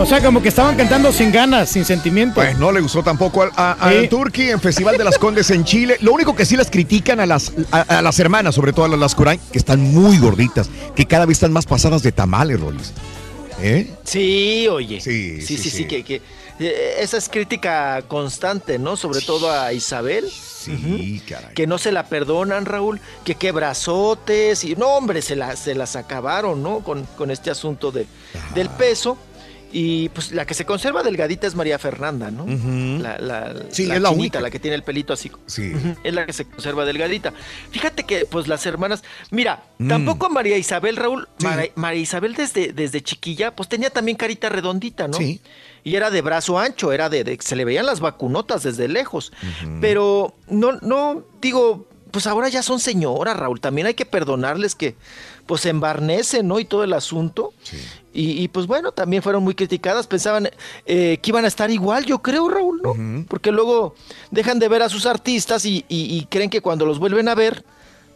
O 0.00 0.06
sea, 0.06 0.22
como 0.22 0.40
que 0.42 0.48
estaban 0.48 0.76
cantando 0.76 1.12
sin 1.12 1.30
ganas, 1.30 1.68
sin 1.68 1.84
sentimiento. 1.84 2.36
Pues 2.36 2.56
no 2.58 2.72
le 2.72 2.80
gustó 2.80 3.02
tampoco 3.02 3.42
al, 3.42 3.50
a, 3.54 3.72
al 3.72 4.00
Sí. 4.02 4.08
Turqui 4.08 4.48
en 4.48 4.58
Festival 4.58 4.96
de 4.96 5.04
las 5.04 5.18
Condes 5.18 5.50
en 5.50 5.62
Chile. 5.64 5.98
Lo 6.00 6.12
único 6.14 6.34
que 6.34 6.46
sí 6.46 6.56
las 6.56 6.70
critican 6.70 7.20
a 7.20 7.26
las, 7.26 7.52
a, 7.70 7.82
a 7.82 8.02
las 8.02 8.18
hermanas, 8.18 8.54
sobre 8.54 8.72
todo 8.72 8.86
a 8.86 8.88
las 8.88 8.98
Lascurain, 8.98 9.38
que 9.52 9.58
están 9.58 9.80
muy 9.80 10.16
gorditas, 10.18 10.70
que 10.96 11.04
cada 11.06 11.26
vez 11.26 11.36
están 11.36 11.52
más 11.52 11.66
pasadas 11.66 12.02
de 12.02 12.12
tamales, 12.12 12.58
Rolis. 12.58 12.92
¿Eh? 13.60 13.90
Sí, 14.04 14.66
oye. 14.68 15.02
Sí, 15.02 15.42
sí, 15.42 15.46
sí, 15.46 15.56
sí, 15.58 15.62
sí, 15.70 15.76
sí. 15.78 15.84
que, 15.84 16.02
que, 16.02 16.22
eh, 16.60 16.94
esa 17.00 17.18
es 17.18 17.28
crítica 17.28 18.00
constante, 18.08 18.78
¿no? 18.78 18.96
Sobre 18.96 19.20
todo 19.20 19.52
a 19.52 19.74
Isabel. 19.74 20.30
Sí, 20.30 21.22
caray. 21.28 21.54
Que 21.54 21.66
no 21.66 21.76
se 21.76 21.92
la 21.92 22.06
perdonan, 22.06 22.64
Raúl, 22.64 23.00
que 23.22 23.34
qué 23.34 23.52
brazotes, 23.52 24.64
y 24.64 24.76
no, 24.76 24.88
hombre, 24.88 25.20
se, 25.20 25.36
la, 25.36 25.56
se 25.56 25.74
las 25.74 25.94
acabaron, 25.94 26.62
¿no? 26.62 26.80
Con, 26.80 27.04
con 27.18 27.30
este 27.30 27.50
asunto 27.50 27.92
de, 27.92 28.06
del 28.54 28.70
peso. 28.70 29.18
Y 29.72 30.08
pues 30.08 30.32
la 30.32 30.44
que 30.46 30.54
se 30.54 30.64
conserva 30.66 31.02
delgadita 31.04 31.46
es 31.46 31.54
María 31.54 31.78
Fernanda, 31.78 32.30
¿no? 32.30 32.44
La, 33.00 33.18
la, 33.18 33.54
Sí, 33.70 33.86
la 33.86 33.94
es 33.96 34.02
la 34.02 34.08
chinita, 34.08 34.10
única. 34.10 34.40
la 34.40 34.50
que 34.50 34.58
tiene 34.58 34.74
el 34.74 34.82
pelito 34.82 35.12
así. 35.12 35.30
Sí. 35.46 35.72
Es 36.02 36.12
la 36.12 36.26
que 36.26 36.32
se 36.32 36.44
conserva 36.44 36.84
delgadita. 36.84 37.32
Fíjate 37.70 38.02
que, 38.04 38.24
pues, 38.26 38.48
las 38.48 38.66
hermanas. 38.66 39.02
Mira, 39.30 39.62
Mm. 39.78 39.88
tampoco 39.88 40.28
María 40.28 40.56
Isabel, 40.58 40.96
Raúl. 40.96 41.28
Mara- 41.42 41.68
María 41.76 42.02
Isabel 42.02 42.34
desde, 42.34 42.72
desde 42.72 43.00
chiquilla, 43.02 43.54
pues 43.54 43.68
tenía 43.68 43.90
también 43.90 44.16
carita 44.16 44.48
redondita, 44.48 45.06
¿no? 45.06 45.16
Sí. 45.16 45.40
Y 45.84 45.94
era 45.94 46.10
de 46.10 46.20
brazo 46.20 46.58
ancho, 46.58 46.92
era 46.92 47.08
de, 47.08 47.22
de- 47.24 47.38
se 47.40 47.54
le 47.56 47.64
veían 47.64 47.86
las 47.86 48.00
vacunotas 48.00 48.62
desde 48.64 48.88
lejos. 48.88 49.32
Pero 49.80 50.34
no, 50.48 50.72
no, 50.82 51.22
digo, 51.40 51.86
pues 52.10 52.26
ahora 52.26 52.48
ya 52.48 52.62
son 52.62 52.80
señoras, 52.80 53.36
Raúl. 53.36 53.60
También 53.60 53.86
hay 53.86 53.94
que 53.94 54.04
perdonarles 54.04 54.74
que, 54.74 54.96
pues, 55.50 55.62
se 55.62 55.68
embarnecen, 55.70 56.46
¿no? 56.46 56.60
Y 56.60 56.64
todo 56.64 56.84
el 56.84 56.92
asunto. 56.92 57.52
Y, 58.12 58.40
y, 58.40 58.46
pues 58.46 58.68
bueno, 58.68 58.92
también 58.92 59.20
fueron 59.20 59.42
muy 59.42 59.56
criticadas. 59.56 60.06
Pensaban 60.06 60.48
eh, 60.86 61.18
que 61.20 61.30
iban 61.30 61.44
a 61.44 61.48
estar 61.48 61.72
igual, 61.72 62.04
yo 62.06 62.20
creo, 62.22 62.48
Raúl, 62.48 62.80
¿no? 62.82 63.24
Porque 63.26 63.50
luego 63.50 63.96
dejan 64.30 64.60
de 64.60 64.68
ver 64.68 64.82
a 64.82 64.88
sus 64.88 65.06
artistas 65.06 65.64
y, 65.64 65.84
y- 65.88 66.16
y 66.16 66.26
creen 66.30 66.50
que 66.50 66.60
cuando 66.60 66.86
los 66.86 67.00
vuelven 67.00 67.26
a 67.28 67.34
ver 67.34 67.64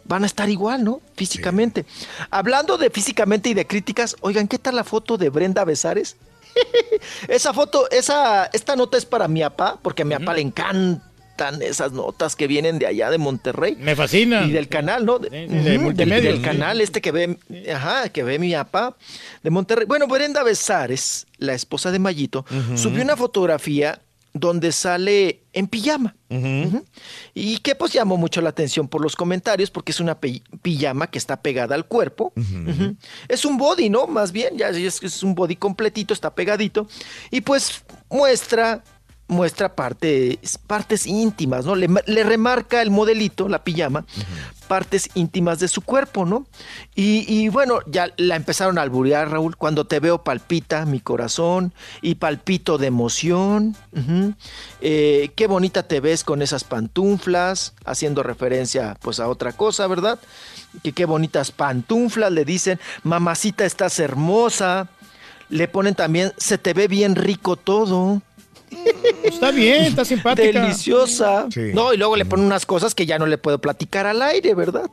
van 0.05 0.23
a 0.23 0.27
estar 0.27 0.49
igual, 0.49 0.85
¿no? 0.85 1.01
Físicamente. 1.17 1.85
Hablando 2.29 2.77
de 2.77 2.89
físicamente 2.89 3.49
y 3.49 3.53
de 3.53 3.67
críticas, 3.67 4.15
oigan, 4.21 4.47
¿qué 4.47 4.57
tal 4.57 4.77
la 4.77 4.85
foto 4.85 5.17
de 5.17 5.29
Brenda 5.29 5.65
Besares? 5.65 6.15
esa 7.27 7.53
foto, 7.53 7.89
esa, 7.91 8.45
esta 8.53 8.77
nota 8.77 8.97
es 8.97 9.05
para 9.05 9.27
mi 9.27 9.41
papá, 9.41 9.77
porque 9.81 10.03
a 10.03 10.05
mi 10.05 10.15
papá 10.15 10.33
le 10.35 10.41
encantan 11.35 11.61
esas 11.61 11.91
notas 11.91 12.35
que 12.35 12.47
vienen 12.47 12.79
de 12.79 12.87
allá 12.87 13.09
de 13.09 13.17
Monterrey. 13.17 13.75
Me 13.79 13.95
fascina. 13.95 14.43
Y 14.43 14.51
del 14.51 14.67
canal, 14.69 15.05
¿no? 15.05 15.19
De- 15.19 15.29
del, 15.47 15.79
multimedios, 15.79 16.23
del 16.33 16.37
sí. 16.37 16.41
canal 16.41 16.81
este 16.81 17.01
que 17.01 17.11
ve, 17.11 17.37
ajá, 17.73 18.09
que 18.09 18.23
ve 18.23 18.39
mi 18.39 18.53
papá 18.53 18.95
de 19.43 19.49
Monterrey. 19.49 19.85
Bueno, 19.85 20.07
Brenda 20.07 20.43
Besares, 20.43 21.27
la 21.37 21.53
esposa 21.53 21.91
de 21.91 21.99
Mayito, 21.99 22.45
subió 22.75 23.03
una 23.03 23.17
fotografía 23.17 24.01
donde 24.33 24.73
sale 24.73 25.43
en 25.53 25.67
pijama. 25.67 26.15
Y 27.33 27.57
que 27.59 27.73
pues 27.75 27.93
llamó 27.93 28.17
mucho 28.17 28.41
la 28.41 28.49
atención 28.49 28.87
por 28.89 29.01
los 29.01 29.15
comentarios 29.15 29.71
porque 29.71 29.93
es 29.93 30.01
una 30.01 30.19
pi- 30.19 30.43
pijama 30.61 31.07
que 31.07 31.17
está 31.17 31.41
pegada 31.41 31.75
al 31.75 31.85
cuerpo. 31.85 32.33
Es 33.29 33.45
un 33.45 33.57
body, 33.57 33.89
¿no? 33.89 34.07
Más 34.07 34.31
bien, 34.33 34.57
ya 34.57 34.69
es, 34.69 35.01
es 35.01 35.23
un 35.23 35.35
body 35.35 35.55
completito, 35.55 36.13
está 36.13 36.33
pegadito. 36.35 36.87
Y 37.31 37.41
pues 37.41 37.83
muestra 38.09 38.83
muestra 39.27 39.75
partes, 39.75 40.59
partes 40.67 41.07
íntimas, 41.07 41.65
¿no? 41.65 41.75
Le, 41.75 41.87
le 42.05 42.23
remarca 42.23 42.81
el 42.81 42.91
modelito, 42.91 43.49
la 43.49 43.63
pijama, 43.63 44.05
partes 44.67 45.09
íntimas 45.15 45.59
de 45.59 45.67
su 45.67 45.81
cuerpo, 45.81 46.25
¿no? 46.25 46.45
Y, 46.93 47.25
y 47.27 47.49
bueno, 47.49 47.79
ya 47.87 48.09
la 48.17 48.35
empezaron 48.35 48.77
a 48.77 48.83
alburear, 48.83 49.31
Raúl. 49.31 49.55
Cuando 49.57 49.85
te 49.85 49.99
veo 49.99 50.23
palpita 50.23 50.85
mi 50.85 50.99
corazón 50.99 51.73
y 52.01 52.15
palpito 52.15 52.77
de 52.77 52.87
emoción. 52.87 53.75
Eh, 54.81 55.31
qué 55.35 55.47
bonita 55.47 55.83
te 55.83 55.99
ves 55.99 56.23
con 56.23 56.41
esas 56.41 56.63
pantuflas, 56.63 57.73
haciendo 57.83 58.21
referencia 58.21 58.95
pues 59.01 59.19
a 59.19 59.27
otra 59.27 59.53
cosa, 59.53 59.87
¿verdad? 59.87 60.19
Que 60.83 60.91
qué 60.91 61.05
bonitas 61.05 61.51
pantuflas, 61.51 62.31
le 62.31 62.45
dicen, 62.45 62.79
mamacita 63.03 63.65
estás 63.65 63.99
hermosa. 63.99 64.87
Le 65.49 65.67
ponen 65.67 65.93
también, 65.93 66.33
se 66.37 66.57
te 66.57 66.73
ve 66.73 66.87
bien 66.87 67.15
rico 67.15 67.55
todo. 67.55 68.21
Está 69.23 69.51
bien, 69.51 69.83
está 69.83 70.05
simpática. 70.05 70.61
Deliciosa. 70.61 71.47
No, 71.73 71.93
y 71.93 71.97
luego 71.97 72.15
le 72.15 72.25
ponen 72.25 72.45
unas 72.45 72.65
cosas 72.65 72.93
que 72.95 73.05
ya 73.05 73.17
no 73.19 73.25
le 73.25 73.37
puedo 73.37 73.59
platicar 73.59 74.05
al 74.07 74.21
aire, 74.21 74.53
¿verdad? 74.53 74.89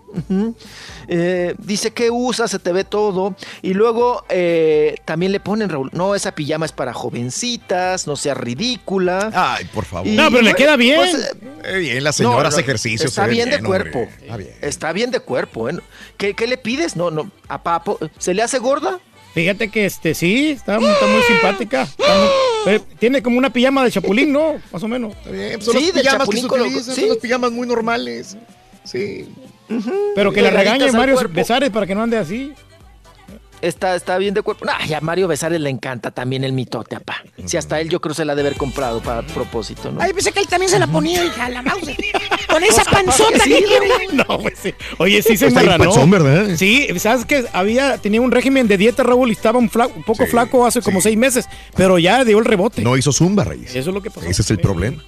Eh, 1.08 1.54
dice 1.58 1.90
que 1.92 2.10
usa, 2.10 2.48
se 2.48 2.58
te 2.58 2.72
ve 2.72 2.84
todo. 2.84 3.34
Y 3.60 3.74
luego 3.74 4.24
eh, 4.28 4.96
también 5.04 5.32
le 5.32 5.40
ponen, 5.40 5.68
Raúl, 5.68 5.90
no, 5.92 6.14
esa 6.14 6.32
pijama 6.34 6.66
es 6.66 6.72
para 6.72 6.92
jovencitas, 6.94 8.06
no 8.06 8.16
sea 8.16 8.34
ridícula. 8.34 9.30
Ay, 9.34 9.64
por 9.66 9.84
favor. 9.84 10.06
Y 10.06 10.16
No, 10.16 10.30
pero 10.30 10.42
le 10.42 10.54
queda 10.54 10.76
bien. 10.76 10.96
pues, 11.00 11.34
eh, 11.64 11.78
bien, 11.78 12.04
la 12.04 12.12
señora 12.12 12.42
no, 12.42 12.48
hace 12.48 12.60
ejercicio. 12.60 13.06
Está 13.06 13.26
bien, 13.26 13.50
de 13.50 13.60
cuerpo. 13.60 14.06
Está 14.20 14.36
bien. 14.36 14.54
Está 14.60 14.92
bien 14.92 15.10
de 15.10 15.20
cuerpo. 15.20 15.68
¿Qué, 16.16 16.34
qué 16.34 16.46
le 16.46 16.56
pides? 16.56 16.96
No, 16.96 17.10
no. 17.10 17.30
A 17.48 17.62
Papo, 17.62 17.98
¿se 18.18 18.34
le 18.34 18.42
hace 18.42 18.58
gorda? 18.58 19.00
Fíjate 19.34 19.68
que 19.68 19.86
este 19.86 20.14
sí, 20.14 20.50
está, 20.50 20.76
está 20.76 21.06
muy 21.06 21.22
simpática. 21.22 21.82
Está 21.82 22.04
muy- 22.64 22.74
eh, 22.74 22.80
tiene 22.98 23.22
como 23.22 23.38
una 23.38 23.50
pijama 23.52 23.84
de 23.84 23.90
chapulín, 23.90 24.32
¿no? 24.32 24.60
Más 24.72 24.82
o 24.82 24.88
menos. 24.88 25.14
Bien, 25.30 25.60
son 25.60 25.74
Sí, 25.76 25.86
las 25.86 25.94
de 25.94 26.00
pijamas 26.02 26.28
que 26.28 26.36
Chapulín 26.40 26.48
se 26.48 26.66
utilizan, 26.68 26.94
sí. 26.94 27.00
son 27.00 27.08
las 27.10 27.18
pijamas 27.18 27.52
muy 27.52 27.66
normales. 27.66 28.36
Sí. 28.84 29.28
Pero 30.14 30.32
que 30.32 30.42
le 30.42 30.48
Pegaditas 30.50 30.92
regañe 30.92 30.92
Mario. 30.92 31.28
Besares 31.30 31.70
para 31.70 31.86
que 31.86 31.94
no 31.94 32.02
ande 32.02 32.18
así. 32.18 32.52
Está, 33.62 33.94
está 33.94 34.18
bien 34.18 34.34
de 34.34 34.42
cuerpo. 34.42 34.66
Ay, 34.78 34.92
a 34.92 35.00
Mario 35.00 35.28
Besares 35.28 35.60
le 35.60 35.70
encanta 35.70 36.10
también 36.10 36.42
el 36.44 36.52
mitote, 36.52 36.96
apá. 36.96 37.22
Si 37.46 37.56
hasta 37.56 37.80
él 37.80 37.88
yo 37.88 38.00
creo 38.00 38.12
se 38.12 38.24
la 38.24 38.32
ha 38.32 38.34
de 38.36 38.42
haber 38.42 38.56
comprado 38.56 39.00
para 39.00 39.22
propósito, 39.22 39.90
¿no? 39.92 40.02
Ay, 40.02 40.12
pensé 40.12 40.32
que 40.32 40.40
él 40.40 40.48
también 40.48 40.68
se 40.70 40.78
la 40.80 40.86
ponía, 40.88 41.24
hija, 41.24 41.48
la 41.48 41.62
mouse. 41.62 41.80
Con 42.48 42.62
esa 42.64 42.84
panzota 42.84 43.32
que 43.34 43.40
sí, 43.40 43.64
tiene. 43.66 43.88
No, 44.12 44.38
pues 44.40 44.58
sí. 44.62 44.74
Oye, 44.98 45.22
sí 45.22 45.36
se 45.36 45.46
enmarranó. 45.46 45.84
panzón, 45.84 46.10
¿verdad? 46.10 46.56
Sí, 46.56 46.88
sabes 46.98 47.24
que 47.24 47.46
había, 47.52 47.98
tenía 47.98 48.20
un 48.20 48.32
régimen 48.32 48.66
de 48.68 48.76
dieta, 48.76 49.02
Raúl, 49.04 49.28
y 49.30 49.32
estaba 49.32 49.58
un, 49.58 49.70
fla- 49.70 49.90
un 49.94 50.02
poco 50.02 50.26
flaco 50.26 50.66
hace 50.66 50.82
como 50.82 51.00
seis 51.00 51.16
meses, 51.16 51.48
pero 51.76 51.98
ya 51.98 52.24
dio 52.24 52.38
el 52.40 52.44
rebote. 52.44 52.82
No 52.82 52.96
hizo 52.96 53.12
zumba, 53.12 53.44
Reyes. 53.44 53.70
Eso 53.76 53.90
es 53.90 53.94
lo 53.94 54.02
que 54.02 54.10
pasó. 54.10 54.26
Ese 54.26 54.42
es 54.42 54.50
el 54.50 54.58
problema. 54.58 55.02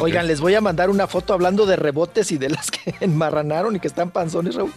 Oigan, 0.00 0.26
les 0.28 0.40
voy 0.40 0.54
a 0.54 0.60
mandar 0.60 0.88
una 0.88 1.08
foto 1.08 1.32
hablando 1.34 1.66
de 1.66 1.74
rebotes 1.74 2.30
y 2.30 2.38
de 2.38 2.48
las 2.50 2.70
que 2.70 2.94
enmarranaron 3.00 3.74
y 3.74 3.80
que 3.80 3.88
están 3.88 4.10
panzones, 4.12 4.54
Raúl. 4.54 4.72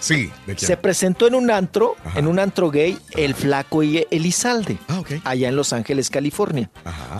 Sí, 0.00 0.30
¿de 0.46 0.54
quién? 0.54 0.66
Se 0.66 0.76
presentó 0.76 1.26
en 1.26 1.34
un 1.34 1.50
antro, 1.50 1.96
en 2.14 2.26
un 2.26 2.38
antro 2.38 2.70
gay, 2.70 2.98
el 3.16 3.34
flaco 3.34 3.82
y 3.82 4.06
Elizalde, 4.10 4.78
allá 5.24 5.48
en 5.48 5.56
Los 5.56 5.72
Ángeles, 5.72 6.10
California. 6.10 6.70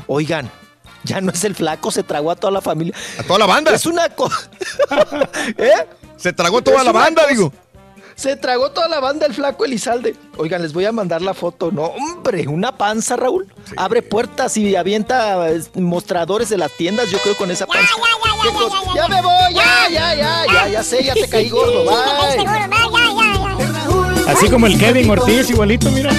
Oigan, 0.06 0.50
ya 1.04 1.20
no 1.20 1.32
es 1.32 1.44
el 1.44 1.54
flaco, 1.54 1.90
se 1.90 2.02
tragó 2.02 2.30
a 2.30 2.36
toda 2.36 2.52
la 2.52 2.60
familia. 2.60 2.94
A 3.18 3.22
toda 3.22 3.40
la 3.40 3.46
banda. 3.46 3.74
Es 3.74 3.86
una 3.86 4.08
cosa. 4.10 4.50
Se 6.18 6.32
tragó 6.32 6.60
toda 6.62 6.78
Es 6.78 6.84
la 6.84 6.92
banda, 6.92 7.26
digo. 7.28 7.52
Se 8.18 8.34
tragó 8.34 8.72
toda 8.72 8.88
la 8.88 8.98
banda 8.98 9.26
el 9.26 9.32
flaco 9.32 9.64
Elizalde. 9.64 10.16
Oigan, 10.38 10.60
les 10.60 10.72
voy 10.72 10.84
a 10.84 10.90
mandar 10.90 11.22
la 11.22 11.34
foto. 11.34 11.70
No, 11.70 11.84
hombre, 11.84 12.48
una 12.48 12.76
panza, 12.76 13.14
Raúl. 13.14 13.46
Abre 13.76 14.02
puertas 14.02 14.56
y 14.56 14.74
avienta 14.74 15.48
eh, 15.48 15.62
mostradores 15.74 16.48
de 16.48 16.58
las 16.58 16.72
tiendas, 16.72 17.12
yo 17.12 17.18
creo, 17.18 17.36
con 17.36 17.52
esa 17.52 17.64
panza. 17.68 17.94
¿Qué 18.42 18.48
cosa? 18.50 18.76
Ya 18.92 19.06
me 19.06 19.22
voy, 19.22 19.54
ya, 19.54 19.88
ya, 19.88 20.14
ya, 20.16 20.44
ya, 20.52 20.68
ya 20.68 20.82
sé, 20.82 21.04
ya 21.04 21.14
te 21.14 21.28
caí 21.28 21.48
gordo. 21.48 21.84
Bye. 21.84 22.44
Así 24.26 24.50
como 24.50 24.66
el 24.66 24.76
Kevin 24.76 25.10
Ortiz, 25.10 25.50
igualito, 25.50 25.88
mira. 25.92 26.10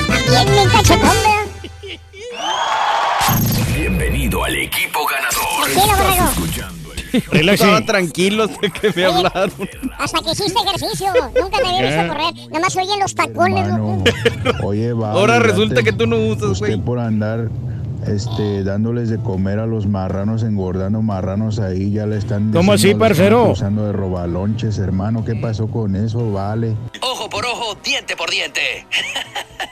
Bienvenido 3.76 4.46
al 4.46 4.56
equipo 4.56 5.00
ganador. 5.06 5.70
Estás 5.70 6.32
escuchando. 6.32 6.79
Estaban 7.32 7.86
tranquilos 7.86 8.50
de 8.62 8.70
que 8.70 8.92
me 8.96 9.06
hablaron. 9.06 9.52
Hasta 9.98 10.22
que 10.22 10.32
hiciste 10.32 10.60
ejercicio. 10.66 11.08
Nunca 11.42 11.58
me 11.62 11.70
había 11.70 11.82
visto 11.82 12.02
¿Qué? 12.02 12.08
correr. 12.08 12.50
Nada 12.50 12.60
más 12.60 12.74
se 12.74 12.80
oyen 12.82 13.00
los 13.00 13.16
tacones, 13.16 13.68
loco. 13.68 14.04
Oye, 14.64 14.94
va. 14.94 15.12
Ahora 15.14 15.40
resulta 15.40 15.84
que 15.84 15.92
tú 15.94 16.08
no 16.08 16.18
usas, 16.18 16.52
Usted 16.52 16.68
güey. 16.68 16.82
por 16.82 17.00
andar 17.00 17.50
este, 18.08 18.64
dándoles 18.64 19.10
de 19.10 19.18
comer 19.20 19.60
a 19.60 19.66
los 19.66 19.86
marranos, 19.88 20.44
engordando 20.44 21.02
marranos 21.02 21.60
ahí, 21.60 21.92
ya 21.92 22.06
le 22.06 22.18
están. 22.18 22.52
¿Cómo 22.52 22.74
así, 22.74 22.94
parcero? 22.96 23.46
acusando 23.46 23.86
de 23.86 23.92
robalonches, 23.94 24.78
hermano. 24.78 25.26
¿Qué 25.26 25.36
pasó 25.36 25.68
con 25.68 25.96
eso? 25.96 26.32
Vale. 26.32 26.76
Ojo 27.02 27.30
por 27.30 27.46
ojo, 27.46 27.78
diente 27.84 28.16
por 28.16 28.30
diente. 28.30 28.86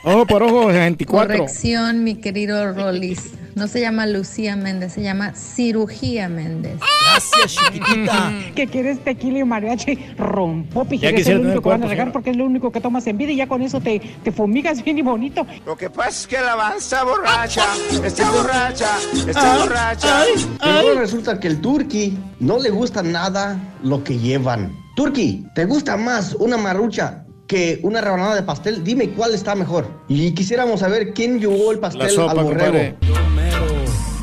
Ojo 0.04 0.26
por 0.26 0.44
ojo, 0.44 0.68
24. 0.68 1.38
Corrección, 1.38 2.04
mi 2.04 2.16
querido 2.16 2.74
Rolis. 2.74 3.32
No 3.58 3.68
se 3.68 3.82
llama 3.82 4.06
Lucía 4.06 4.56
Méndez, 4.56 4.94
se 4.94 5.02
llama 5.02 5.34
Cirugía 5.34 6.30
Méndez. 6.30 6.78
Gracias, 7.10 7.56
chiquitita. 7.56 8.32
que 8.56 8.68
quieres 8.68 9.04
tequila 9.04 9.40
y 9.40 9.44
mariachi, 9.44 9.96
rompo, 10.16 10.84
Ya 10.84 10.90
pijero, 10.90 11.18
es 11.18 11.24
tener 11.24 11.40
único 11.40 11.62
que 11.64 11.70
van 11.70 11.84
a 11.84 11.88
regar 11.88 12.12
porque 12.12 12.30
es 12.30 12.38
lo 12.38 12.46
único 12.46 12.72
que 12.72 12.80
tomas 12.82 13.08
en 13.08 13.18
vida 13.18 13.32
y 13.32 13.38
ya 13.38 13.48
con 13.48 13.64
eso 13.64 13.82
te, 13.82 14.00
te 14.24 14.32
fumigas 14.32 14.84
bien 14.84 15.00
y 15.00 15.02
bonito. 15.02 15.48
Lo 15.66 15.76
que 15.76 15.90
pasa 15.90 16.10
es 16.10 16.28
que 16.28 16.40
la 16.40 16.52
avanza 16.54 17.04
borracha, 17.04 17.66
está 18.04 18.30
borracha, 18.30 18.90
está 19.28 19.58
borracha. 19.58 20.24
Pero 20.62 21.00
resulta 21.00 21.40
que 21.40 21.48
el 21.48 21.60
turqui 21.60 22.16
no 22.40 22.60
le 22.60 22.70
gusta 22.70 23.02
nada 23.02 23.60
lo 23.82 24.04
que 24.04 24.20
llevan. 24.20 24.72
Turqui, 24.96 25.48
¿te 25.56 25.66
gusta 25.66 25.98
más 25.98 26.36
una 26.36 26.58
marucha 26.58 27.26
que 27.48 27.80
una 27.82 28.02
rebanada 28.02 28.36
de 28.36 28.44
pastel? 28.44 28.84
Dime 28.84 29.10
cuál 29.10 29.34
está 29.34 29.56
mejor. 29.56 29.90
Y 30.08 30.32
quisiéramos 30.36 30.82
saber 30.82 31.12
quién 31.16 31.40
llevó 31.40 31.72
el 31.72 31.80
pastel 31.80 32.20
al 32.20 32.44
borrego. 32.44 32.98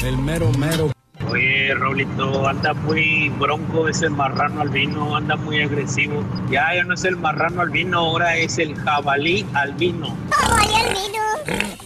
El 0.04 0.18
mero 0.18 0.50
mero. 0.58 0.90
Oye, 1.30 1.74
Raulito, 1.74 2.46
anda 2.46 2.74
muy 2.74 3.30
bronco 3.38 3.88
ese 3.88 4.10
marrano 4.10 4.60
albino, 4.60 5.16
anda 5.16 5.34
muy 5.36 5.62
agresivo. 5.62 6.22
Ya, 6.50 6.74
ya 6.74 6.84
no 6.84 6.92
es 6.92 7.04
el 7.04 7.16
marrano 7.16 7.62
albino, 7.62 8.00
ahora 8.00 8.36
es 8.36 8.58
el 8.58 8.74
jabalí 8.74 9.46
albino. 9.54 10.14
Jabalí 10.30 10.74
albino. 10.74 11.22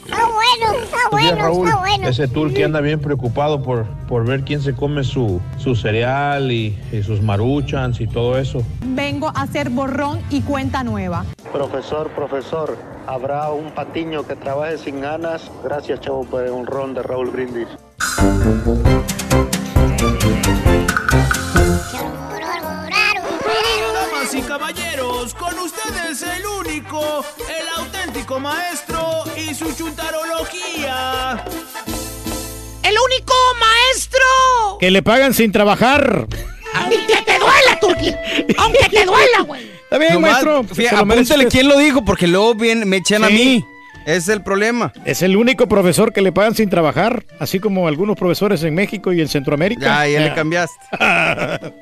Está 0.04 0.26
bueno, 0.26 0.82
está 0.82 0.96
Oye, 1.12 1.28
bueno, 1.28 1.42
Raúl, 1.42 1.66
está 1.68 1.78
bueno. 1.78 2.08
ese 2.08 2.26
turqui 2.26 2.62
anda 2.64 2.80
bien 2.80 3.00
preocupado 3.00 3.62
por, 3.62 3.86
por 4.08 4.24
ver 4.26 4.42
quién 4.42 4.62
se 4.62 4.74
come 4.74 5.04
su, 5.04 5.40
su 5.56 5.76
cereal 5.76 6.50
y, 6.50 6.76
y 6.90 7.02
sus 7.04 7.22
maruchans 7.22 8.00
y 8.00 8.08
todo 8.08 8.36
eso. 8.36 8.64
Vengo 8.84 9.28
a 9.28 9.42
hacer 9.42 9.70
borrón 9.70 10.20
y 10.30 10.40
cuenta 10.40 10.82
nueva. 10.82 11.24
Profesor, 11.52 12.10
profesor, 12.10 12.76
¿habrá 13.06 13.50
un 13.50 13.70
patiño 13.72 14.26
que 14.26 14.36
trabaje 14.36 14.78
sin 14.78 15.00
ganas? 15.00 15.50
Gracias, 15.64 16.00
chavo, 16.00 16.24
por 16.24 16.44
el 16.44 16.50
honrón 16.50 16.94
de 16.94 17.02
Raúl 17.02 17.30
Brindis. 17.30 17.68
Damas 23.94 24.34
y 24.34 24.42
caballeros, 24.42 25.34
con 25.34 25.58
ustedes 25.58 26.22
el 26.22 26.46
único, 26.46 27.24
el 27.48 27.68
auténtico 27.76 28.38
maestro 28.38 29.24
y 29.36 29.54
su 29.54 29.72
chuntarología. 29.74 31.44
¡El 32.82 32.94
único 32.98 33.34
maestro! 33.58 34.78
Que 34.78 34.90
le 34.90 35.02
pagan 35.02 35.34
sin 35.34 35.50
trabajar. 35.50 36.26
¡Aunque 36.74 37.22
te 37.24 37.38
duela, 37.38 37.80
Turquí! 37.80 38.14
¡Aunque 38.58 38.88
te 38.90 39.04
duela, 39.04 39.40
güey! 39.46 39.77
Está 39.90 39.98
bien, 39.98 40.12
Nomás, 40.14 40.32
maestro. 40.44 40.62
fí- 40.64 40.88
se 40.88 40.96
lo 40.96 41.06
merece 41.06 41.32
apúntale 41.34 41.50
quién 41.50 41.68
lo 41.68 41.78
dijo, 41.78 42.04
porque 42.04 42.26
luego 42.26 42.54
viene- 42.54 42.84
me 42.84 42.98
echan 42.98 43.24
a 43.24 43.28
mí. 43.30 43.64
Es 44.06 44.28
el 44.28 44.42
problema. 44.42 44.92
Es 45.04 45.22
el 45.22 45.36
único 45.36 45.66
profesor 45.68 46.12
que 46.12 46.22
le 46.22 46.32
pagan 46.32 46.54
sin 46.54 46.70
trabajar, 46.70 47.24
así 47.40 47.58
como 47.60 47.88
algunos 47.88 48.16
profesores 48.16 48.62
en 48.62 48.74
México 48.74 49.12
y 49.12 49.20
en 49.20 49.28
Centroamérica. 49.28 50.06
Ya, 50.06 50.08
ya 50.08 50.20
le 50.20 50.34
cambiaste. 50.34 50.76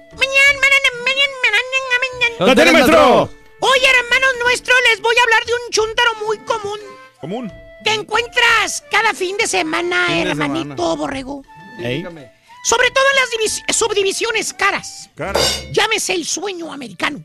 ¡Lo 2.39 2.55
tiene, 2.55 2.73
maestro! 2.73 3.31
Oye, 3.60 3.86
hermanos 3.86 4.31
nuestros, 4.44 4.76
les 4.91 5.01
voy 5.01 5.15
a 5.18 5.23
hablar 5.23 5.44
de 5.47 5.52
un 5.55 5.70
chúntaro 5.70 6.10
muy 6.26 6.39
común 6.39 6.78
Común. 7.20 7.52
que 7.85 7.94
encuentras 7.94 8.85
cada 8.91 9.15
fin 9.15 9.36
de 9.39 9.47
semana, 9.47 10.05
Fin 10.09 10.25
de 10.25 10.31
hermanito 10.31 10.76
semana. 10.76 10.94
borrego. 10.97 11.43
Ey. 11.83 12.02
Sobre 12.02 12.91
todo 12.91 13.05
en 13.10 13.17
las 13.17 13.31
divis- 13.65 13.73
subdivisiones 13.75 14.52
caras. 14.52 15.09
Cara. 15.15 15.41
Llámese 15.73 16.12
el 16.15 16.26
sueño 16.26 16.70
americano. 16.73 17.20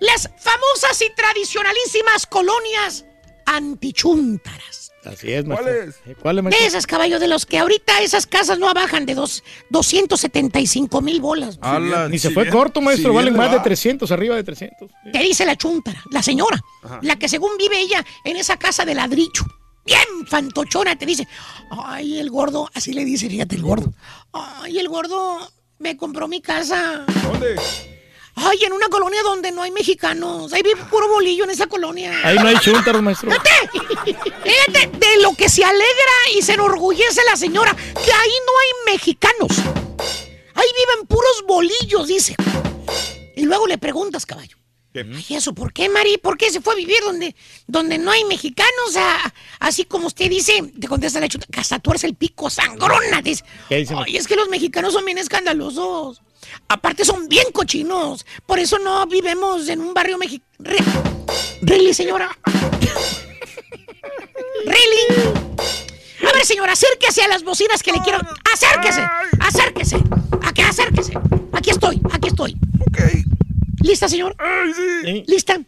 Las 0.00 0.22
famosas 0.38 1.00
y 1.02 1.14
tradicionalísimas 1.14 2.26
colonias 2.26 3.04
antichúntaras. 3.46 4.92
Así 5.04 5.32
es, 5.32 5.46
maestro. 5.46 5.66
¿Cuál 5.72 5.88
es? 5.88 5.94
Eh, 6.06 6.14
¿Cuál 6.20 6.36
es, 6.38 6.44
De 6.44 6.50
maestro? 6.50 6.66
esas, 6.66 6.86
caballo, 6.86 7.18
de 7.18 7.26
los 7.26 7.46
que 7.46 7.58
ahorita 7.58 8.00
esas 8.02 8.26
casas 8.26 8.58
no 8.58 8.72
bajan 8.74 9.06
de 9.06 9.14
dos, 9.14 9.42
275 9.70 11.00
mil 11.00 11.20
bolas. 11.20 11.58
Ala, 11.62 12.08
Ni 12.08 12.18
se 12.18 12.30
fue 12.30 12.44
bien- 12.44 12.54
corto, 12.54 12.80
maestro. 12.82 13.10
si 13.10 13.16
Valen 13.16 13.32
le 13.32 13.38
más 13.38 13.50
va. 13.50 13.54
de 13.54 13.60
300, 13.60 14.10
arriba 14.12 14.36
de 14.36 14.44
300. 14.44 14.90
Te 15.10 15.18
dice 15.20 15.46
la 15.46 15.56
chuntara, 15.56 16.02
la 16.10 16.22
señora, 16.22 16.60
Ajá. 16.82 16.98
la 17.02 17.16
que 17.18 17.28
según 17.30 17.56
vive 17.56 17.80
ella 17.80 18.04
en 18.24 18.36
esa 18.36 18.58
casa 18.58 18.84
de 18.84 18.94
ladrillo. 18.94 19.44
Bien 19.86 20.26
fantochona, 20.28 20.96
te 20.98 21.06
dice, 21.06 21.26
ay, 21.70 22.18
el 22.18 22.28
gordo, 22.30 22.68
así 22.74 22.92
le 22.92 23.04
dice, 23.06 23.28
fíjate, 23.30 23.56
el 23.56 23.62
gordo. 23.62 23.92
Ay, 24.32 24.78
el 24.78 24.88
gordo 24.88 25.50
me 25.78 25.96
compró 25.96 26.28
mi 26.28 26.42
casa. 26.42 27.06
¿Dónde? 27.22 27.56
Ay, 28.34 28.64
en 28.64 28.72
una 28.72 28.88
colonia 28.88 29.22
donde 29.22 29.50
no 29.52 29.62
hay 29.62 29.70
mexicanos. 29.70 30.52
Ahí 30.52 30.62
vive 30.62 30.76
puro 30.90 31.08
bolillo 31.08 31.44
en 31.44 31.50
esa 31.50 31.66
colonia. 31.66 32.18
Ahí 32.24 32.36
no 32.36 32.48
hay 32.48 32.56
chúntaros, 32.58 33.02
maestro. 33.02 33.30
Fíjate 34.04 34.98
de 34.98 35.22
lo 35.22 35.34
que 35.34 35.48
se 35.48 35.64
alegra 35.64 36.12
y 36.36 36.42
se 36.42 36.54
enorgullece 36.54 37.20
la 37.28 37.36
señora, 37.36 37.74
que 37.74 38.12
ahí 38.12 38.32
no 38.46 38.52
hay 38.58 38.94
mexicanos. 38.94 39.50
Ahí 40.54 40.66
viven 40.78 41.06
puros 41.06 41.44
bolillos, 41.46 42.08
dice. 42.08 42.34
Y 43.36 43.42
luego 43.44 43.66
le 43.66 43.78
preguntas, 43.78 44.26
caballo. 44.26 44.56
¿Y 44.92 45.34
eso 45.34 45.54
por 45.54 45.72
qué, 45.72 45.88
Mari? 45.88 46.18
¿Por 46.18 46.36
qué 46.36 46.50
se 46.50 46.60
fue 46.60 46.72
a 46.72 46.76
vivir 46.76 46.98
donde, 47.04 47.36
donde 47.68 47.96
no 47.96 48.10
hay 48.10 48.24
mexicanos? 48.24 48.96
Ah, 48.96 49.32
así 49.60 49.84
como 49.84 50.08
usted 50.08 50.28
dice, 50.28 50.64
te 50.80 50.88
contesta 50.88 51.20
la 51.20 51.28
chuta, 51.28 51.46
hasta 51.56 51.78
tuerce 51.78 52.08
el 52.08 52.16
pico, 52.16 52.50
sangrona. 52.50 53.22
Dice, 53.22 53.44
¿Qué 53.68 53.76
dice? 53.76 53.94
Ay, 53.96 54.16
es 54.16 54.26
que 54.26 54.34
los 54.34 54.48
mexicanos 54.48 54.92
son 54.92 55.04
bien 55.04 55.18
escandalosos. 55.18 56.20
Aparte 56.70 57.04
son 57.04 57.28
bien 57.28 57.50
cochinos. 57.52 58.24
Por 58.46 58.60
eso 58.60 58.78
no 58.78 59.04
vivimos 59.06 59.68
en 59.68 59.80
un 59.80 59.92
barrio 59.92 60.16
mexicano. 60.18 60.70
¿Really, 61.62 61.92
señora? 61.92 62.30
¿Really? 64.64 65.34
A 66.28 66.32
ver, 66.32 66.44
señora, 66.44 66.74
acérquese 66.74 67.22
a 67.22 67.28
las 67.28 67.42
bocinas 67.42 67.82
que 67.82 67.90
le 67.90 68.00
quiero. 68.02 68.20
¡Acérquese! 68.52 69.04
¡Acérquese! 69.40 69.96
Aquí, 70.44 70.62
acérquese. 70.62 71.12
Aquí 71.52 71.70
estoy, 71.70 72.00
aquí 72.12 72.28
estoy. 72.28 72.56
¿Lista, 73.82 74.08
señor? 74.08 74.36
¿Lista? 75.26 75.58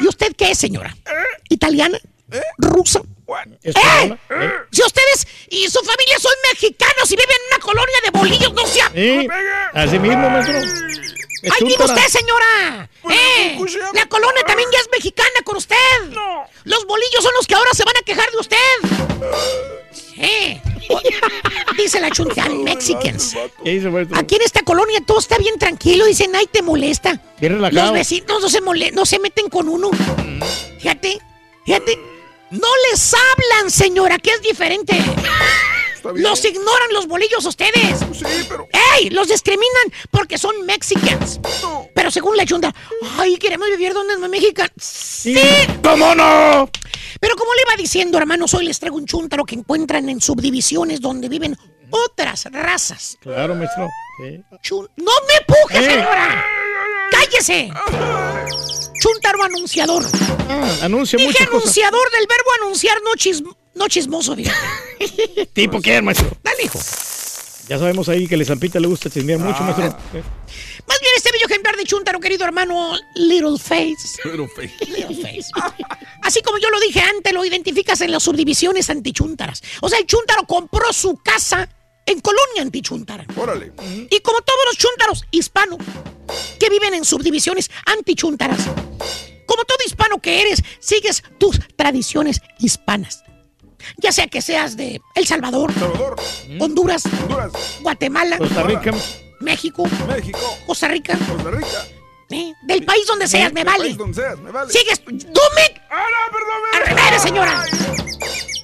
¿Y 0.00 0.06
usted 0.06 0.36
qué 0.36 0.52
es, 0.52 0.58
señora? 0.58 0.96
¿Italiana? 1.48 1.98
¿Rusa? 2.58 3.00
¡Eh! 3.62 4.16
Si 4.70 4.82
ustedes 4.82 5.26
y 5.50 5.68
su 5.68 5.80
familia 5.80 6.18
son 6.18 6.32
mexicanos 6.52 7.10
y 7.10 7.16
viven 7.16 7.30
en 7.30 7.54
una 7.56 7.62
colonia 7.64 7.96
de 8.04 8.10
bolillos, 8.10 8.52
no 8.54 8.66
sea. 8.66 8.90
Sí, 8.94 9.28
así 9.74 9.98
mismo, 9.98 10.30
maestro. 10.30 10.56
Es 10.56 11.52
¡Ahí 11.52 11.66
vive 11.68 11.84
usted, 11.84 12.06
señora! 12.08 12.88
¡Eh! 13.10 13.58
La 13.94 14.06
colonia 14.06 14.42
también 14.46 14.68
ya 14.72 14.78
es 14.80 14.88
mexicana 14.90 15.28
con 15.44 15.56
usted. 15.56 15.76
Los 16.64 16.84
bolillos 16.86 17.22
son 17.22 17.32
los 17.36 17.46
que 17.46 17.54
ahora 17.54 17.70
se 17.74 17.84
van 17.84 17.96
a 17.96 18.02
quejar 18.02 18.28
de 18.30 18.38
usted. 18.38 18.56
¡Eh! 20.16 20.60
Dice 21.76 22.00
la 22.00 22.10
chunta, 22.10 22.48
Mexicans. 22.48 23.36
Aquí 24.18 24.34
en 24.36 24.42
esta 24.42 24.62
colonia 24.62 25.00
todo 25.06 25.18
está 25.18 25.36
bien 25.38 25.58
tranquilo. 25.58 26.06
Dicen, 26.06 26.34
ay, 26.34 26.46
te 26.50 26.62
molesta. 26.62 27.20
Los 27.70 27.92
vecinos 27.92 28.40
no 28.40 28.48
se, 28.48 28.60
mole- 28.62 28.90
no 28.92 29.04
se 29.06 29.18
meten 29.18 29.48
con 29.48 29.68
uno. 29.68 29.90
Fíjate, 30.80 31.18
fíjate. 31.64 31.98
No 32.50 32.68
les 32.90 33.14
hablan, 33.14 33.70
señora, 33.70 34.18
que 34.18 34.30
es 34.32 34.42
diferente. 34.42 34.94
Los 36.14 36.42
ignoran 36.44 36.92
los 36.92 37.06
bolillos 37.06 37.44
ustedes. 37.44 37.98
Sí, 38.14 38.46
pero. 38.48 38.66
¡Ey! 38.96 39.10
Los 39.10 39.28
discriminan 39.28 39.92
porque 40.10 40.38
son 40.38 40.64
mexicans. 40.64 41.40
Pero 41.94 42.10
según 42.10 42.36
la 42.36 42.46
chunda, 42.46 42.72
ay, 43.18 43.36
queremos 43.36 43.68
vivir 43.68 43.92
donde 43.92 44.14
es 44.14 44.20
mexicano. 44.20 44.70
Sí. 44.78 45.36
¿Cómo 45.82 46.14
no? 46.14 46.70
Pero 47.20 47.36
como 47.36 47.52
le 47.52 47.62
iba 47.62 47.76
diciendo, 47.76 48.16
hermanos, 48.16 48.54
hoy 48.54 48.66
les 48.66 48.78
traigo 48.78 48.96
un 48.96 49.06
chúntaro 49.06 49.44
que 49.44 49.56
encuentran 49.56 50.08
en 50.08 50.20
subdivisiones 50.20 51.00
donde 51.00 51.28
viven 51.28 51.58
otras 51.90 52.44
razas. 52.52 53.18
Claro, 53.20 53.54
maestro. 53.56 53.88
Sí. 54.18 54.40
Chun- 54.62 54.88
¡No 54.96 55.12
me 55.26 55.34
empuje, 55.34 55.94
Eh. 55.94 56.06
¡Cállese! 57.10 57.70
Chúntaro 59.00 59.42
anunciador. 59.44 60.04
Ah, 60.48 60.70
anuncia 60.82 61.18
Dije 61.18 61.32
cosas. 61.46 61.48
anunciador 61.48 62.10
del 62.12 62.26
verbo 62.26 62.50
anunciar, 62.62 62.98
no, 63.04 63.12
chism- 63.12 63.56
no 63.74 63.88
chismoso, 63.88 64.34
fíjate. 64.34 65.46
¿Tipo 65.52 65.80
qué, 65.80 66.02
maestro? 66.02 66.30
Dale, 66.42 66.64
hijo. 66.64 66.78
Ya 67.68 67.78
sabemos 67.78 68.08
ahí 68.08 68.26
que 68.26 68.34
a 68.34 68.44
Zampita 68.44 68.80
le 68.80 68.88
gusta 68.88 69.10
chismear 69.10 69.38
mucho, 69.38 69.62
maestro. 69.62 69.84
Más 69.84 71.00
bien 71.00 71.12
este 71.16 71.30
bello 71.32 71.44
ejemplar 71.46 71.76
de 71.76 71.84
Chuntaro, 71.84 72.18
querido 72.18 72.44
hermano 72.46 72.94
Little 73.14 73.58
Face. 73.58 74.18
Pero 74.22 74.48
fe. 74.48 74.72
Little 74.86 75.16
Face. 75.22 75.50
Así 76.22 76.40
como 76.40 76.56
yo 76.58 76.70
lo 76.70 76.80
dije 76.80 77.00
antes, 77.00 77.30
lo 77.34 77.44
identificas 77.44 78.00
en 78.00 78.10
las 78.10 78.22
subdivisiones 78.22 78.88
antichúntaras. 78.88 79.62
O 79.82 79.88
sea, 79.90 79.98
el 79.98 80.06
chúntaro 80.06 80.44
compró 80.46 80.90
su 80.94 81.18
casa 81.18 81.68
en 82.08 82.20
colonia 82.20 82.62
antichuntara. 82.62 83.24
Órale. 83.36 83.72
Y 84.10 84.20
como 84.20 84.40
todos 84.42 84.60
los 84.66 84.76
chúntaros 84.76 85.24
hispanos 85.30 85.78
que 86.58 86.70
viven 86.70 86.94
en 86.94 87.04
subdivisiones 87.04 87.70
antichúntaras, 87.86 88.60
como 89.46 89.64
todo 89.64 89.78
hispano 89.86 90.18
que 90.18 90.40
eres, 90.40 90.62
sigues 90.80 91.22
tus 91.38 91.58
tradiciones 91.76 92.40
hispanas. 92.58 93.24
Ya 93.98 94.10
sea 94.12 94.26
que 94.26 94.42
seas 94.42 94.76
de 94.76 95.00
El 95.14 95.26
Salvador, 95.26 95.72
Honduras, 96.58 97.04
Guatemala, 97.80 98.38
Costa 98.38 98.62
Rica. 98.64 98.92
México, 99.40 99.84
México, 100.08 100.58
Costa 100.66 100.88
Rica, 100.88 101.16
Costa 101.16 101.50
Rica. 101.50 101.86
¿eh? 102.30 102.52
del 102.64 102.84
país 102.84 103.06
donde 103.06 103.28
seas, 103.28 103.52
me 103.52 103.60
Del 103.60 103.66
vale. 103.66 103.84
país 103.84 103.96
donde 103.96 104.14
seas, 104.20 104.38
me 104.40 104.50
vale. 104.50 104.72
Sigues. 104.72 105.00
¡Ah, 105.90 107.18
señora! 107.18 107.64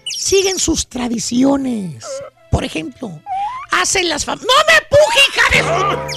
Siguen 0.06 0.58
sus 0.58 0.88
tradiciones. 0.88 2.04
Por 2.50 2.64
ejemplo, 2.64 3.20
hacen 3.80 4.08
las 4.08 4.26
fam- 4.26 4.40
¡No 4.40 4.54
me 4.68 4.76
empuje, 4.78 5.20
hija 5.28 5.48
de 5.52 6.14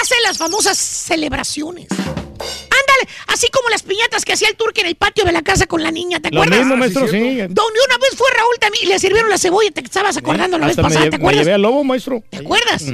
Hacen 0.00 0.22
las 0.24 0.38
famosas 0.38 0.76
celebraciones. 0.78 1.86
Ándale, 1.90 3.08
así 3.28 3.48
como 3.52 3.68
las 3.68 3.82
piñatas 3.82 4.24
que 4.24 4.32
hacía 4.32 4.48
el 4.48 4.56
turque 4.56 4.80
en 4.80 4.88
el 4.88 4.96
patio 4.96 5.24
de 5.24 5.32
la 5.32 5.42
casa 5.42 5.66
con 5.66 5.82
la 5.82 5.90
niña, 5.92 6.18
¿te 6.20 6.30
Lo 6.30 6.40
acuerdas? 6.42 6.60
mismo, 6.66 6.76
maestro, 6.76 7.06
sí. 7.06 7.18
Donde 7.20 7.52
una 7.86 7.98
vez 7.98 8.10
fue 8.16 8.28
Raúl 8.36 8.56
también 8.58 8.84
y 8.86 8.88
le 8.88 8.98
sirvieron 8.98 9.30
la 9.30 9.38
cebolla, 9.38 9.70
te 9.70 9.80
estabas 9.80 10.16
acordando 10.16 10.58
la 10.58 10.66
vez 10.66 10.72
Hasta 10.78 10.82
pasada, 10.82 11.06
lle- 11.06 11.10
¿te 11.10 11.18
me 11.18 11.22
acuerdas? 11.22 11.44
llevé 11.44 11.54
al 11.54 11.62
lobo, 11.62 11.84
maestro. 11.84 12.22
¿Te 12.30 12.38
acuerdas? 12.38 12.84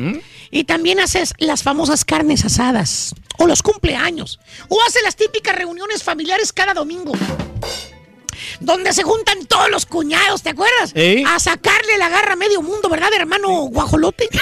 Y 0.50 0.64
también 0.64 1.00
haces 1.00 1.32
las 1.38 1.62
famosas 1.62 2.04
carnes 2.04 2.44
asadas 2.44 3.14
o 3.38 3.46
los 3.46 3.62
cumpleaños 3.62 4.38
o 4.68 4.78
haces 4.82 5.02
las 5.02 5.14
típicas 5.16 5.54
reuniones 5.54 6.02
familiares 6.02 6.52
cada 6.52 6.74
domingo. 6.74 7.12
Donde 8.60 8.92
se 8.92 9.02
juntan 9.02 9.46
todos 9.46 9.70
los 9.70 9.86
cuñados, 9.86 10.42
¿te 10.42 10.50
acuerdas? 10.50 10.92
¿Eh? 10.94 11.22
A 11.26 11.38
sacarle 11.38 11.98
la 11.98 12.08
garra 12.08 12.34
a 12.34 12.36
medio 12.36 12.62
mundo, 12.62 12.88
¿verdad, 12.88 13.10
hermano 13.14 13.48
guajolote? 13.66 14.28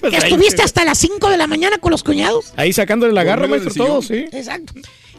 Pues 0.00 0.12
que 0.12 0.16
estuviste 0.18 0.62
hasta 0.62 0.84
las 0.84 0.98
5 0.98 1.30
de 1.30 1.36
la 1.36 1.46
mañana 1.46 1.78
con 1.78 1.90
los 1.90 2.02
cuñados. 2.02 2.52
Ahí 2.56 2.72
sacándole 2.72 3.12
la 3.12 3.22
garra, 3.24 3.46
maestro, 3.46 3.70
el 3.70 3.76
todo, 3.76 4.02
sillón. 4.02 4.30
sí. 4.30 4.36
Exacto. 4.36 4.72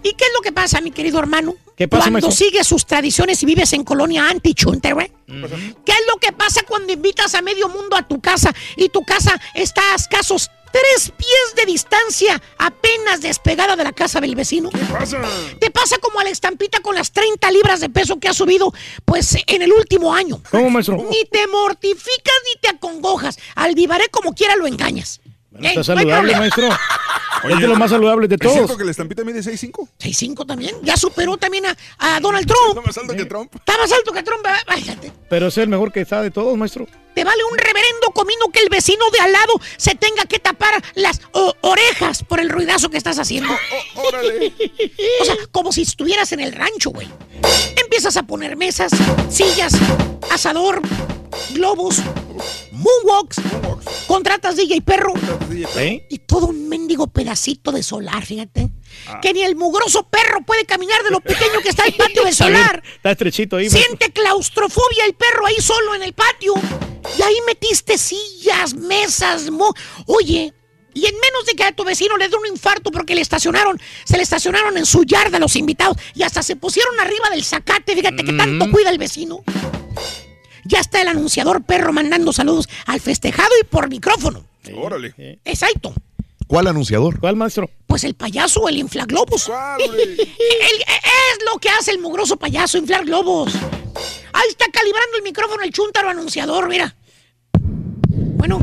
¿Y 0.04 0.14
qué 0.14 0.26
es 0.26 0.32
lo 0.36 0.42
que 0.42 0.52
pasa, 0.52 0.82
mi 0.82 0.92
querido 0.92 1.18
hermano? 1.20 1.56
¿Qué 1.76 1.88
pasa, 1.88 2.04
Cuando 2.12 2.28
maestro? 2.28 2.46
sigues 2.46 2.68
sus 2.68 2.86
tradiciones 2.86 3.42
y 3.42 3.46
vives 3.46 3.74
en 3.74 3.84
colonia 3.84 4.30
anti-chunter, 4.30 4.94
güey. 4.94 5.12
¿Qué 5.28 5.92
es 5.92 6.02
lo 6.08 6.18
que 6.20 6.32
pasa 6.32 6.62
cuando 6.68 6.94
invitas 6.94 7.34
a 7.36 7.42
medio 7.42 7.70
mundo 7.70 7.96
a 7.96 8.08
tu 8.08 8.22
casa 8.22 8.54
y 8.76 8.90
tu 8.90 9.04
casa 9.04 9.40
está 9.56 9.82
a 9.94 9.96
escasos 9.96 10.52
tres 10.76 11.12
pies 11.16 11.56
de 11.56 11.66
distancia, 11.66 12.42
apenas 12.58 13.22
despegada 13.22 13.78
de 13.78 13.84
la 13.86 13.94
casa 13.94 14.20
del 14.20 14.36
vecino? 14.36 14.70
¿Qué 14.70 14.86
pasa? 14.92 15.22
Te 15.60 15.72
pasa 15.72 15.98
como 16.00 16.20
a 16.20 16.26
la 16.26 16.32
estampita 16.32 16.82
con 16.82 16.96
las 16.96 17.12
30 17.14 17.50
libras 17.52 17.80
de 17.80 17.90
peso 17.90 18.20
que 18.20 18.28
ha 18.28 18.34
subido, 18.34 18.74
pues, 19.06 19.38
en 19.48 19.62
el 19.62 19.72
último 19.72 20.14
año. 20.14 20.42
¿Cómo, 20.52 20.70
maestro? 20.70 20.98
Ni 20.98 21.24
te 21.32 21.48
mortificas 21.48 22.36
ni 22.46 22.60
te 22.60 22.68
acongojas. 22.70 23.38
Al 23.56 23.74
vivaré 23.74 24.10
como 24.10 24.34
quiera 24.34 24.58
lo 24.58 24.68
engañas. 24.68 25.22
Bueno, 25.60 25.68
está 25.82 25.84
saludable, 25.84 26.36
maestro. 26.36 26.70
es 27.50 27.60
de 27.60 27.68
lo 27.68 27.76
más 27.76 27.92
saludable 27.92 28.28
de 28.28 28.36
¿Es 28.36 28.42
cierto 28.42 28.66
todos. 28.68 28.78
que 28.78 28.86
la 28.86 28.92
estampita 28.92 29.24
mide 29.24 29.40
6'5"? 29.42 29.88
6'5 30.00 30.46
también. 30.48 30.76
Ya 30.84 30.98
superó 30.98 31.38
también 31.38 31.66
a, 31.66 31.76
a 31.98 32.20
Donald 32.20 32.48
Trump. 32.48 32.78
Está 32.78 32.82
más 32.82 32.98
alto 32.98 33.14
que 33.16 33.26
Trump. 33.26 33.56
Está 33.56 33.78
más 33.78 33.92
alto 33.92 34.12
que 34.12 34.24
Trump. 34.24 34.46
Fíjate. 34.76 35.14
Pero 35.30 35.48
es 35.48 35.58
el 35.58 35.68
mejor 35.70 35.92
que 35.92 36.02
está 36.02 36.22
de 36.22 36.32
todos, 36.32 36.58
maestro. 36.58 36.88
Te 37.14 37.24
vale 37.24 37.42
un 37.50 37.58
reverendo 37.58 38.08
comino 38.14 38.48
que 38.52 38.60
el 38.60 38.70
vecino 38.70 39.06
de 39.12 39.20
al 39.20 39.32
lado 39.32 39.54
se 39.78 39.96
tenga 39.96 40.26
que 40.26 40.40
tapar 40.40 40.84
las 40.96 41.22
orejas 41.62 42.24
por 42.24 42.40
el 42.42 42.50
ruidazo 42.50 42.90
que 42.90 42.98
estás 42.98 43.20
haciendo. 43.20 43.54
Oh, 43.98 44.08
órale. 44.08 44.54
O 45.22 45.26
sea, 45.26 45.36
como 45.52 45.72
si 45.72 45.84
estuvieras 45.84 46.32
en 46.34 46.40
el 46.42 46.52
rancho, 46.52 46.90
güey. 46.92 47.08
Empiezas 47.82 48.18
a 48.18 48.24
poner 48.24 48.56
mesas, 48.58 48.92
sillas, 49.30 49.74
asador, 50.32 50.82
globos, 51.52 52.02
moonwalks, 52.72 53.38
contratas 54.08 54.56
DJ 54.56 54.82
perro 54.82 55.14
¿Eh? 55.78 56.06
y 56.10 56.20
todo 56.20 56.48
un 56.48 56.68
mendigo 56.70 57.08
pedacito 57.08 57.72
de 57.72 57.84
solar, 57.84 58.26
fíjate. 58.26 58.70
Ah. 59.08 59.20
Que 59.22 59.34
ni 59.34 59.42
el 59.44 59.56
mugroso 59.56 60.08
perro 60.08 60.42
puede 60.46 60.66
caminar 60.66 61.04
de 61.04 61.12
lo 61.12 61.22
pequeño 61.22 61.62
que 61.62 61.70
está 61.70 61.86
el 61.86 61.94
patio 61.94 62.24
de 62.24 62.34
solar. 62.34 62.84
Está 62.96 63.12
estrechito 63.12 63.58
ahí. 63.58 63.70
Siente 63.70 64.12
claustrofobia 64.12 65.06
el 65.06 65.14
perro 65.14 65.46
ahí 65.46 65.58
solo 65.60 65.96
en 65.96 66.04
el 66.04 66.14
patio. 66.14 66.54
Y 67.18 67.22
ahí 67.22 67.36
metiste 67.46 67.98
sillas, 67.98 68.74
mesas, 68.74 69.50
mo... 69.52 69.74
Oye, 70.08 70.54
y 70.96 71.06
en 71.06 71.14
menos 71.16 71.46
de 71.46 71.54
que 71.54 71.64
a 71.64 71.72
tu 71.74 71.84
vecino 71.84 72.18
le 72.18 72.30
dé 72.30 72.38
un 72.38 72.48
infarto 72.48 72.90
porque 72.90 73.16
le 73.16 73.22
estacionaron, 73.22 73.80
se 74.06 74.16
le 74.16 74.24
estacionaron 74.24 74.78
en 74.78 74.86
su 74.86 75.04
yarda 75.04 75.40
los 75.40 75.56
invitados 75.58 75.98
y 76.14 76.24
hasta 76.24 76.42
se 76.42 76.56
pusieron 76.56 76.98
arriba 77.00 77.30
del 77.30 77.44
zacate, 77.44 77.96
fíjate 77.96 78.24
que 78.24 78.34
tanto 78.34 78.72
cuida 78.72 78.90
el 78.90 78.98
vecino. 78.98 79.44
Ya 80.66 80.80
está 80.80 81.02
el 81.02 81.08
anunciador 81.08 81.64
perro 81.64 81.94
mandando 81.94 82.34
saludos 82.34 82.68
al 82.88 83.00
festejado 83.00 83.50
y 83.62 83.66
por 83.66 83.88
micrófono. 83.90 84.44
Órale. 84.76 85.14
Exacto. 85.46 85.94
¿Cuál 86.48 86.68
anunciador? 86.68 87.20
¿Cuál, 87.20 87.36
maestro? 87.36 87.70
Pues 87.88 88.04
el 88.04 88.14
payaso, 88.16 88.68
el 88.68 88.78
inflaglobos. 88.78 89.46
¿Cuál, 89.46 89.82
hombre? 89.90 90.04
El- 90.04 90.20
es 90.20 91.46
lo 91.52 91.60
que 91.60 91.70
hace 91.70 91.92
el 91.92 92.00
mugroso 92.00 92.38
payaso, 92.38 92.78
inflar 92.78 93.06
globos. 93.06 93.54
Ahí 94.34 94.50
está 94.50 94.66
calibrando 94.72 95.18
el 95.18 95.24
micrófono 95.24 95.64
el 95.64 95.72
chúntaro 95.72 96.10
anunciador, 96.10 96.68
mira. 96.68 96.96
Bueno, 97.58 98.60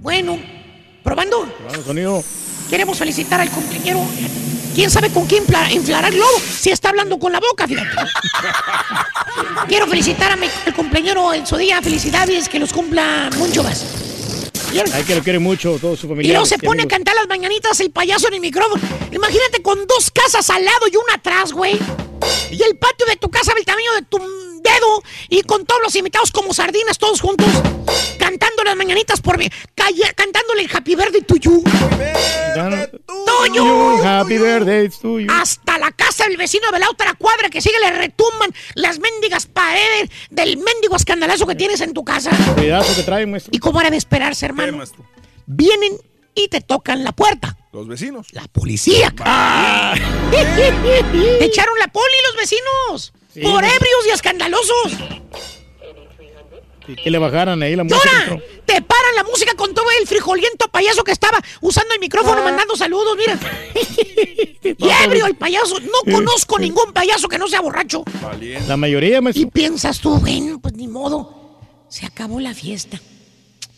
bueno. 0.00 0.38
Probando. 1.02 1.46
Vamos, 1.68 1.84
sonido. 1.84 2.22
Queremos 2.70 2.96
felicitar 2.98 3.40
al 3.40 3.50
compañero. 3.50 4.00
¿Quién 4.74 4.90
sabe 4.90 5.10
con 5.10 5.26
quién 5.26 5.44
infla- 5.44 5.70
inflará 5.72 6.08
el 6.08 6.14
globo? 6.14 6.32
Si 6.58 6.70
está 6.70 6.88
hablando 6.88 7.18
con 7.18 7.32
la 7.32 7.40
boca, 7.40 7.66
fíjate. 7.68 7.90
Quiero 9.68 9.86
felicitar 9.86 10.32
a 10.32 10.36
mi 10.36 10.46
al 10.66 10.74
compañero 10.74 11.32
en 11.32 11.46
su 11.46 11.56
día. 11.56 11.80
Felicidades, 11.82 12.48
que 12.48 12.58
los 12.58 12.72
cumpla 12.72 13.30
mucho 13.36 13.62
más. 13.62 13.84
Hay 14.92 15.04
que 15.04 15.14
lo 15.14 15.22
quiere 15.22 15.38
mucho, 15.38 15.78
todos 15.80 16.00
sus 16.00 16.06
Y 16.06 16.08
familiares. 16.08 16.32
luego 16.32 16.46
se 16.46 16.56
y 16.56 16.58
pone 16.58 16.82
a 16.82 16.88
cantar 16.88 17.14
las 17.14 17.28
mañanitas 17.28 17.78
el 17.78 17.92
payaso 17.92 18.26
en 18.28 18.34
el 18.34 18.40
micrófono. 18.40 18.82
Imagínate 19.12 19.62
con 19.62 19.86
dos 19.86 20.10
casas 20.10 20.50
al 20.50 20.64
lado 20.64 20.88
y 20.90 20.96
una 20.96 21.14
atrás, 21.14 21.52
güey. 21.52 21.78
Y 22.50 22.60
el 22.62 22.76
patio 22.76 23.06
de 23.06 23.14
tu 23.16 23.30
casa 23.30 23.54
del 23.54 23.64
tamaño 23.64 23.92
de 23.94 24.02
tu 24.02 24.18
dedo. 24.18 25.02
Y 25.28 25.42
con 25.42 25.64
todos 25.64 25.80
los 25.84 25.94
invitados 25.94 26.32
como 26.32 26.52
sardinas, 26.52 26.98
todos 26.98 27.20
juntos. 27.20 27.46
Cantando 28.24 28.64
las 28.64 28.74
mañanitas 28.74 29.20
por 29.20 29.36
mí. 29.36 29.48
calla- 29.74 30.12
Cantándole 30.14 30.62
el 30.62 30.70
Happy 30.74 30.94
Birthday 30.94 31.20
to 31.20 31.36
you. 31.36 31.62
¡Tuyo! 33.26 34.02
Happy 34.02 34.38
birthday 34.38 34.88
to 34.88 35.20
you. 35.20 35.26
Hasta 35.30 35.76
la 35.78 35.90
casa 35.92 36.24
del 36.26 36.36
vecino 36.38 36.70
de 36.70 36.78
la 36.78 36.88
otra 36.88 37.12
cuadra 37.14 37.50
que 37.50 37.60
sigue 37.60 37.78
le 37.80 37.90
retumban 37.90 38.50
las 38.76 38.98
mendigas 38.98 39.46
paredes 39.46 40.08
del 40.30 40.56
mendigo 40.56 40.96
escandalazo 40.96 41.46
que 41.46 41.54
tienes 41.54 41.80
en 41.82 41.92
tu 41.92 42.02
casa. 42.04 42.30
Cuidazo 42.54 42.94
que 42.96 43.02
trae, 43.02 43.26
maestro. 43.26 43.50
Y 43.54 43.58
como 43.58 43.80
era 43.80 43.90
de 43.90 43.98
esperarse, 43.98 44.40
¿Qué, 44.40 44.46
hermano, 44.46 44.84
vienen 45.46 45.92
y 46.34 46.48
te 46.48 46.60
tocan 46.62 47.04
la 47.04 47.12
puerta. 47.12 47.56
Los 47.72 47.86
vecinos. 47.88 48.28
La 48.32 48.44
policía. 48.48 49.12
Ah. 49.20 49.94
Te 50.30 51.44
echaron 51.44 51.78
la 51.78 51.88
poli 51.88 52.14
los 52.28 52.36
vecinos. 52.36 53.12
Sí, 53.34 53.40
por 53.42 53.64
ebrios 53.64 54.06
y 54.06 54.10
escandalosos. 54.10 54.92
Y 56.86 56.96
que 56.96 57.10
le 57.10 57.18
bajaran 57.18 57.62
ahí 57.62 57.74
la 57.76 57.84
música. 57.84 58.10
Maestro. 58.12 58.42
Te 58.66 58.82
paran 58.82 59.14
la 59.16 59.24
música 59.24 59.54
con 59.54 59.72
todo 59.74 59.86
el 60.00 60.06
frijoliento 60.06 60.68
payaso 60.68 61.02
que 61.04 61.12
estaba 61.12 61.38
usando 61.60 61.94
el 61.94 62.00
micrófono 62.00 62.40
Ah. 62.40 62.44
mandando 62.44 62.76
saludos, 62.76 63.16
mira. 63.16 63.38
y 64.62 65.04
ebrio 65.04 65.26
el 65.26 65.34
payaso. 65.36 65.78
No 65.80 66.12
conozco 66.12 66.58
ningún 66.58 66.92
payaso 66.92 67.28
que 67.28 67.38
no 67.38 67.48
sea 67.48 67.60
borracho. 67.60 68.04
Valiente. 68.22 68.68
La 68.68 68.76
mayoría, 68.76 69.18
Y 69.18 69.20
maestro. 69.20 69.50
piensas 69.50 70.00
tú, 70.00 70.18
bueno, 70.18 70.58
pues 70.60 70.74
ni 70.74 70.88
modo. 70.88 71.58
Se 71.88 72.06
acabó 72.06 72.40
la 72.40 72.54
fiesta. 72.54 73.00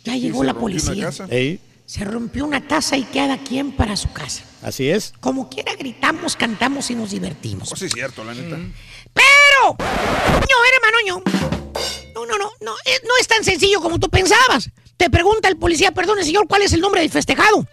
Ya 0.05 0.17
llegó 0.17 0.43
la 0.45 0.55
policía. 0.55 1.11
Ey, 1.29 1.61
Se 1.85 2.05
rompió 2.05 2.45
una 2.45 2.67
taza 2.67 2.97
y 2.97 3.05
cada 3.05 3.39
quien 3.39 3.73
para 3.73 3.97
su 3.97 4.13
casa. 4.13 4.43
así 4.63 4.89
es. 4.91 5.13
Como 5.21 5.49
quiera 5.49 5.75
gritamos, 5.77 6.35
cantamos 6.35 6.91
y 6.91 6.95
nos 6.97 7.11
divertimos. 7.11 7.71
Oh, 7.73 7.77
sí, 7.77 7.85
es 7.87 7.93
cierto, 7.93 8.25
la 8.25 8.35
neta. 8.35 8.57
Pero, 9.13 9.77
ño, 9.79 10.57
hermano, 10.75 10.99
ño. 11.07 11.23
No, 12.17 12.25
no, 12.25 12.39
no, 12.39 12.51
no, 12.63 12.73
eh, 12.87 12.99
no 13.07 13.11
es 13.21 13.29
tan 13.29 13.45
sencillo 13.45 13.79
como 13.83 13.99
tú 13.99 14.09
pensabas. 14.09 14.71
Te 14.97 15.11
pregunta 15.11 15.49
el 15.49 15.59
policía, 15.59 15.93
perdone 15.93 16.25
señor, 16.25 16.49
¿cuál 16.49 16.63
es 16.63 16.73
el 16.73 16.81
nombre 16.81 17.03
del 17.03 17.11
festejado? 17.11 17.67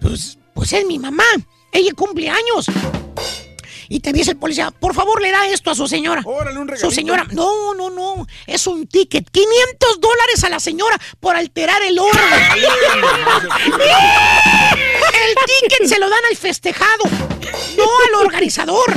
Pues, 0.00 0.38
pues 0.54 0.72
es 0.72 0.86
mi 0.86 1.00
mamá. 1.00 1.24
Ella 1.72 1.90
cumple 1.96 2.30
años. 2.30 2.66
Y 3.88 3.98
te 3.98 4.12
dice 4.12 4.30
el 4.30 4.36
policía, 4.36 4.70
por 4.70 4.94
favor, 4.94 5.20
le 5.20 5.32
da 5.32 5.48
esto 5.48 5.68
a 5.72 5.74
su 5.74 5.88
señora. 5.88 6.22
Su 6.80 6.92
señora, 6.92 7.26
no, 7.32 7.74
no, 7.74 7.90
no, 7.90 8.24
es 8.46 8.68
un 8.68 8.86
ticket. 8.86 9.28
500 9.28 10.00
dólares 10.00 10.44
a 10.44 10.48
la 10.48 10.60
señora 10.60 10.96
por 11.18 11.34
alterar 11.34 11.82
el 11.82 11.98
orden. 11.98 12.22
el 15.24 15.34
ticket 15.44 15.88
se 15.88 15.98
lo 15.98 16.08
dan 16.08 16.24
al 16.30 16.36
festejado, 16.36 17.02
no 17.76 17.84
al 18.06 18.14
organizador, 18.26 18.94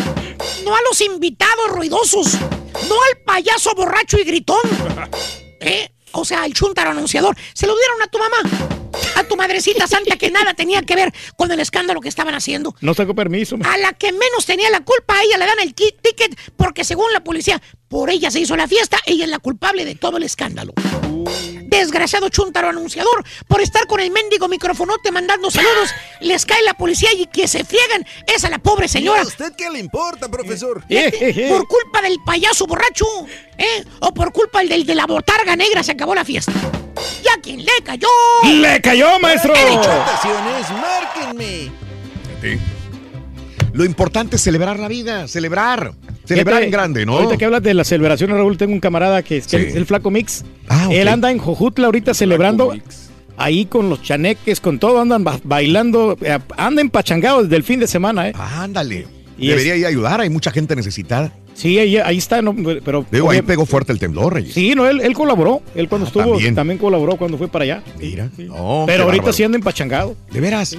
no 0.64 0.76
a 0.76 0.82
los 0.88 1.02
invitados 1.02 1.70
ruidosos, 1.70 2.38
no 2.88 2.96
al 2.96 3.18
payaso 3.26 3.74
borracho 3.76 4.18
y 4.20 4.24
gritón. 4.24 4.62
¿Eh? 5.60 5.90
O 6.12 6.26
sea, 6.26 6.46
el 6.46 6.54
chuntaro 6.54 6.92
anunciador. 6.92 7.36
Se 7.54 7.68
lo 7.68 7.76
dieron 7.76 8.02
a 8.02 8.08
tu 8.08 8.20
mamá, 8.20 8.38
a 9.16 9.24
tu 9.24 9.36
madrecita 9.36 9.88
santa 9.88 10.18
que 10.18 10.32
nada 10.32 10.54
tenía 10.54 10.82
que 10.82 10.96
ver 10.96 11.14
con 11.38 11.52
el 11.52 11.60
escándalo 11.60 12.02
que 12.02 12.10
estaban 12.10 12.36
haciendo. 12.36 12.76
No 12.82 12.94
sacó 12.94 13.16
permiso. 13.16 13.58
A 13.64 13.78
la 13.78 13.94
que 13.94 14.12
menos 14.12 14.46
tenía 14.46 14.70
la 14.70 14.82
culpa, 14.82 15.18
a 15.18 15.24
ella 15.24 15.38
le 15.38 15.46
dan 15.46 15.60
el 15.60 15.74
ticket 15.74 16.38
porque 16.56 16.84
según 16.84 17.12
la 17.14 17.24
policía, 17.24 17.62
por 17.88 18.10
ella 18.10 18.32
se 18.32 18.40
hizo 18.40 18.56
la 18.56 18.68
fiesta, 18.68 18.98
ella 19.06 19.26
es 19.26 19.30
la 19.30 19.40
culpable 19.40 19.86
de 19.86 19.96
todo 19.96 20.18
el 20.18 20.24
escándalo. 20.24 20.74
Desgraciado 21.64 22.30
chuntaro 22.30 22.70
anunciador, 22.70 23.24
por 23.48 23.62
estar 23.62 23.88
con 23.88 24.00
el 24.00 24.12
mendigo 24.12 24.48
microfonote 24.48 25.12
mandando 25.12 25.50
saludos, 25.50 25.90
les 26.22 26.46
cae 26.46 26.62
la 26.64 26.76
policía 26.76 27.12
y 27.14 27.26
que 27.28 27.48
se 27.48 27.64
friegan 27.64 28.06
es 28.28 28.44
a 28.46 28.50
la 28.50 28.60
pobre 28.60 28.88
señora. 28.88 29.22
¿A 29.22 29.26
usted 29.26 29.54
qué 29.58 29.70
le 29.70 29.80
importa, 29.80 30.30
profesor? 30.30 30.84
Fíjate, 30.88 31.48
por 31.50 31.68
culpa 31.68 32.02
del 32.02 32.18
payaso 32.26 32.68
borracho, 32.68 33.06
¿eh? 33.58 33.84
O 34.00 34.14
por 34.14 34.32
culpa 34.32 34.64
del 34.64 34.86
de 34.86 34.96
la 34.96 35.06
botarga 35.06 35.56
negra 35.56 35.84
se 35.84 35.92
acabó 35.92 36.14
la 36.16 36.26
fiesta. 36.26 36.54
¿Y 37.24 37.28
a 37.28 37.42
quién 37.42 37.64
le 37.64 37.72
cayó? 37.84 38.08
¡Le 38.46 38.82
cayó, 38.82 39.20
maestro! 39.20 39.54
Márquenme. 40.82 41.72
Lo 43.74 43.86
importante 43.86 44.36
es 44.36 44.42
celebrar 44.42 44.80
la 44.80 44.88
vida, 44.88 45.28
celebrar. 45.28 45.94
Celebrar 46.26 46.64
en 46.64 46.72
grande, 46.72 47.06
¿no? 47.06 47.14
Ahorita 47.18 47.38
que 47.38 47.46
hablas 47.46 47.64
de 47.64 47.74
las 47.74 47.88
celebraciones, 47.88 48.38
Raúl, 48.38 48.58
tengo 48.58 48.72
un 48.74 48.80
camarada 48.80 49.24
que 49.24 49.38
es, 49.38 49.48
que 49.48 49.60
Sí. 49.60 49.66
es 49.70 49.76
el 49.76 49.86
Flaco 49.86 50.10
Mix. 50.10 50.46
Ah, 50.70 50.86
ok. 50.88 50.94
Él 50.94 51.08
anda 51.08 51.32
en 51.32 51.38
Jojutla 51.38 51.88
ahorita 51.88 52.14
celebrando. 52.14 52.74
Ahí 53.36 53.66
con 53.66 53.90
los 53.90 54.02
chaneques, 54.04 54.62
con 54.62 54.78
todo, 54.80 55.02
andan 55.02 55.24
ba- 55.24 55.40
bailando, 55.44 56.16
eh, 56.22 56.38
anda 56.56 56.82
empachangado 56.82 57.42
desde 57.44 57.56
el 57.56 57.64
fin 57.64 57.80
de 57.80 57.88
semana, 57.88 58.30
¿eh? 58.30 58.34
Ándale. 58.38 59.08
Y 59.40 59.48
Debería 59.48 59.74
es- 59.74 59.80
ir 59.80 59.86
a 59.88 59.90
ayudar, 59.90 60.22
hay 60.22 60.30
mucha 60.30 60.52
gente 60.52 60.76
necesitada. 60.76 61.34
Sí, 61.54 61.78
ahí, 61.80 61.98
ahí 61.98 62.18
está, 62.18 62.42
no, 62.42 62.56
pero... 62.84 63.06
Digo, 63.12 63.30
ahí 63.30 63.42
pegó 63.42 63.66
fuerte 63.66 63.92
el 63.92 64.00
temblor, 64.00 64.34
Reyes. 64.34 64.54
Sí, 64.54 64.74
no, 64.76 64.88
él, 64.88 65.02
él 65.02 65.14
colaboró. 65.14 65.62
Él 65.76 65.88
cuando 65.88 66.08
estuvo, 66.08 66.32
también. 66.32 66.56
también. 66.56 66.78
colaboró 66.80 67.16
cuando 67.16 67.38
fue 67.38 67.48
para 67.48 67.64
allá. 67.64 67.84
Mira. 68.00 68.30
No, 68.38 68.84
Pero 68.88 69.04
ahorita 69.04 69.22
bárbaro. 69.24 69.34
sí 69.34 69.44
anda 69.44 69.58
empachangado. 69.58 70.16
De 70.32 70.40
veras. 70.42 70.76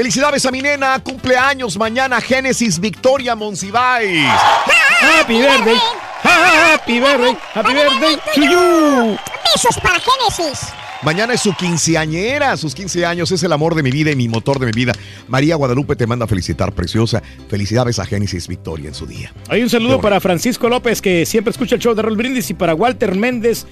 Felicidades 0.00 0.46
a 0.46 0.50
mi 0.50 0.62
nena, 0.62 0.98
cumpleaños 1.00 1.76
mañana, 1.76 2.22
Génesis 2.22 2.80
Victoria 2.80 3.36
Monsiváis. 3.36 4.26
Happy 4.98 5.34
birthday. 5.42 5.76
Happy 6.22 7.00
birthday. 7.00 7.36
Happy 7.52 7.74
birthday 7.74 8.16
to 8.34 8.40
you. 8.40 9.18
Besos 9.44 9.78
para 9.82 10.00
Génesis. 10.00 10.72
Mañana 11.02 11.32
es 11.32 11.40
su 11.40 11.54
quinceañera, 11.54 12.54
sus 12.58 12.74
15 12.74 13.06
años, 13.06 13.32
es 13.32 13.42
el 13.42 13.52
amor 13.52 13.74
de 13.74 13.82
mi 13.82 13.90
vida 13.90 14.10
y 14.10 14.16
mi 14.16 14.28
motor 14.28 14.58
de 14.58 14.66
mi 14.66 14.72
vida. 14.72 14.92
María 15.28 15.56
Guadalupe 15.56 15.96
te 15.96 16.06
manda 16.06 16.26
a 16.26 16.28
felicitar, 16.28 16.74
preciosa. 16.74 17.22
Felicidades 17.48 17.98
a 17.98 18.04
Génesis 18.04 18.46
Victoria 18.46 18.88
en 18.88 18.94
su 18.94 19.06
día. 19.06 19.32
Hay 19.48 19.62
un 19.62 19.70
saludo 19.70 19.98
para 19.98 20.20
Francisco 20.20 20.68
López, 20.68 21.00
que 21.00 21.24
siempre 21.24 21.52
escucha 21.52 21.76
el 21.76 21.80
show 21.80 21.94
de 21.94 22.02
Roll 22.02 22.18
Brindis, 22.18 22.50
y 22.50 22.54
para 22.54 22.74
Walter 22.74 23.14
Méndez 23.14 23.66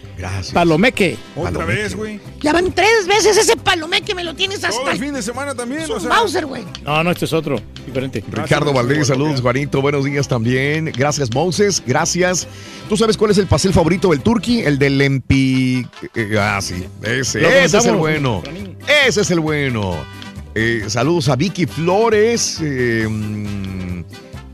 Palomeque. 0.54 1.18
Otra 1.36 1.66
vez, 1.66 1.94
güey. 1.94 2.18
Ya 2.40 2.54
van 2.54 2.72
tres 2.72 3.06
veces 3.06 3.36
ese 3.36 3.58
palomé 3.58 4.00
que 4.00 4.14
me 4.14 4.24
lo 4.24 4.34
tienes 4.34 4.64
hasta 4.64 4.80
Todo 4.80 4.90
el 4.90 4.98
fin 4.98 5.12
de 5.12 5.20
semana 5.20 5.54
también, 5.54 5.82
o 5.90 6.00
sea. 6.00 6.08
Bowser, 6.20 6.46
güey. 6.46 6.64
No, 6.84 7.02
no, 7.04 7.10
este 7.10 7.24
es 7.26 7.32
otro, 7.32 7.60
diferente. 7.86 8.24
Ricardo 8.30 8.72
Valdés, 8.72 9.06
saludos, 9.06 9.40
Juanito, 9.40 9.80
buenos 9.80 10.04
días 10.04 10.26
también. 10.26 10.86
Gracias, 10.96 11.32
Moses, 11.32 11.82
gracias. 11.86 12.46
¿Tú 12.88 12.96
sabes 12.96 13.16
cuál 13.16 13.30
es 13.30 13.38
el 13.38 13.46
pastel 13.46 13.72
favorito 13.72 14.10
del 14.10 14.20
turqui? 14.20 14.60
El 14.60 14.78
del 14.78 14.98
Lempi... 14.98 15.86
eh, 16.14 16.36
ah, 16.40 16.58
sí, 16.60 16.84
ese, 17.02 17.64
ese 17.64 17.78
es 17.78 17.86
el 17.86 17.96
bueno. 17.96 18.42
Ese 19.06 19.20
es 19.20 19.30
el 19.30 19.40
bueno. 19.40 19.94
Eh, 20.54 20.84
saludos 20.88 21.28
a 21.28 21.36
Vicky 21.36 21.66
Flores. 21.66 22.58
eh, 22.62 23.06
mm, 23.08 24.02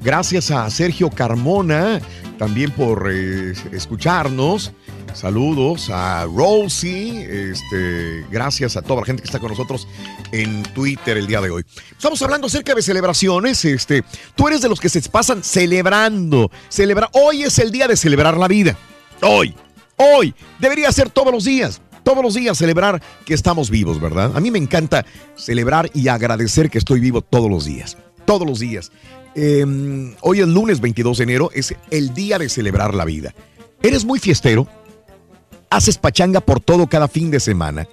gracias 0.02 0.50
a 0.50 0.68
Sergio 0.70 1.08
Carmona 1.10 2.00
también 2.38 2.70
por 2.72 3.08
eh, 3.10 3.54
escucharnos. 3.72 4.72
Saludos 5.12 5.90
a 5.90 6.24
Rosie. 6.26 7.50
Este, 7.50 8.24
gracias 8.30 8.76
a 8.76 8.82
toda 8.82 9.00
la 9.00 9.06
gente 9.06 9.22
que 9.22 9.26
está 9.26 9.38
con 9.38 9.50
nosotros 9.50 9.86
en 10.32 10.62
Twitter 10.74 11.16
el 11.16 11.26
día 11.26 11.40
de 11.40 11.50
hoy. 11.50 11.64
Estamos 11.90 12.20
hablando 12.22 12.46
acerca 12.46 12.74
de 12.74 12.82
celebraciones. 12.82 13.64
Este, 13.64 14.02
tú 14.34 14.48
eres 14.48 14.62
de 14.62 14.68
los 14.68 14.80
que 14.80 14.88
se 14.88 15.00
pasan 15.02 15.44
celebrando. 15.44 16.50
Celebra 16.68 17.08
hoy 17.12 17.42
es 17.44 17.58
el 17.58 17.70
día 17.70 17.86
de 17.86 17.96
celebrar 17.96 18.36
la 18.36 18.48
vida. 18.48 18.76
Hoy. 19.22 19.54
Hoy. 19.96 20.34
Debería 20.58 20.90
ser 20.92 21.10
todos 21.10 21.32
los 21.32 21.44
días. 21.44 21.80
Todos 22.02 22.22
los 22.22 22.34
días 22.34 22.58
celebrar 22.58 23.02
que 23.24 23.34
estamos 23.34 23.70
vivos, 23.70 24.00
¿verdad? 24.00 24.36
A 24.36 24.40
mí 24.40 24.50
me 24.50 24.58
encanta 24.58 25.06
celebrar 25.36 25.90
y 25.94 26.08
agradecer 26.08 26.70
que 26.70 26.78
estoy 26.78 27.00
vivo 27.00 27.22
todos 27.22 27.50
los 27.50 27.64
días. 27.64 27.96
Todos 28.26 28.46
los 28.46 28.58
días. 28.58 28.92
Eh, 29.34 29.64
hoy 30.20 30.40
es 30.40 30.46
lunes 30.46 30.80
22 30.80 31.18
de 31.18 31.24
enero, 31.24 31.50
es 31.54 31.74
el 31.90 32.14
día 32.14 32.38
de 32.38 32.48
celebrar 32.48 32.94
la 32.94 33.04
vida. 33.04 33.34
¿Eres 33.82 34.04
muy 34.04 34.18
fiestero? 34.18 34.68
¿Haces 35.76 35.98
pachanga 35.98 36.40
por 36.40 36.60
todo 36.60 36.86
cada 36.86 37.08
fin 37.08 37.30
de 37.30 37.40
semana? 37.40 37.86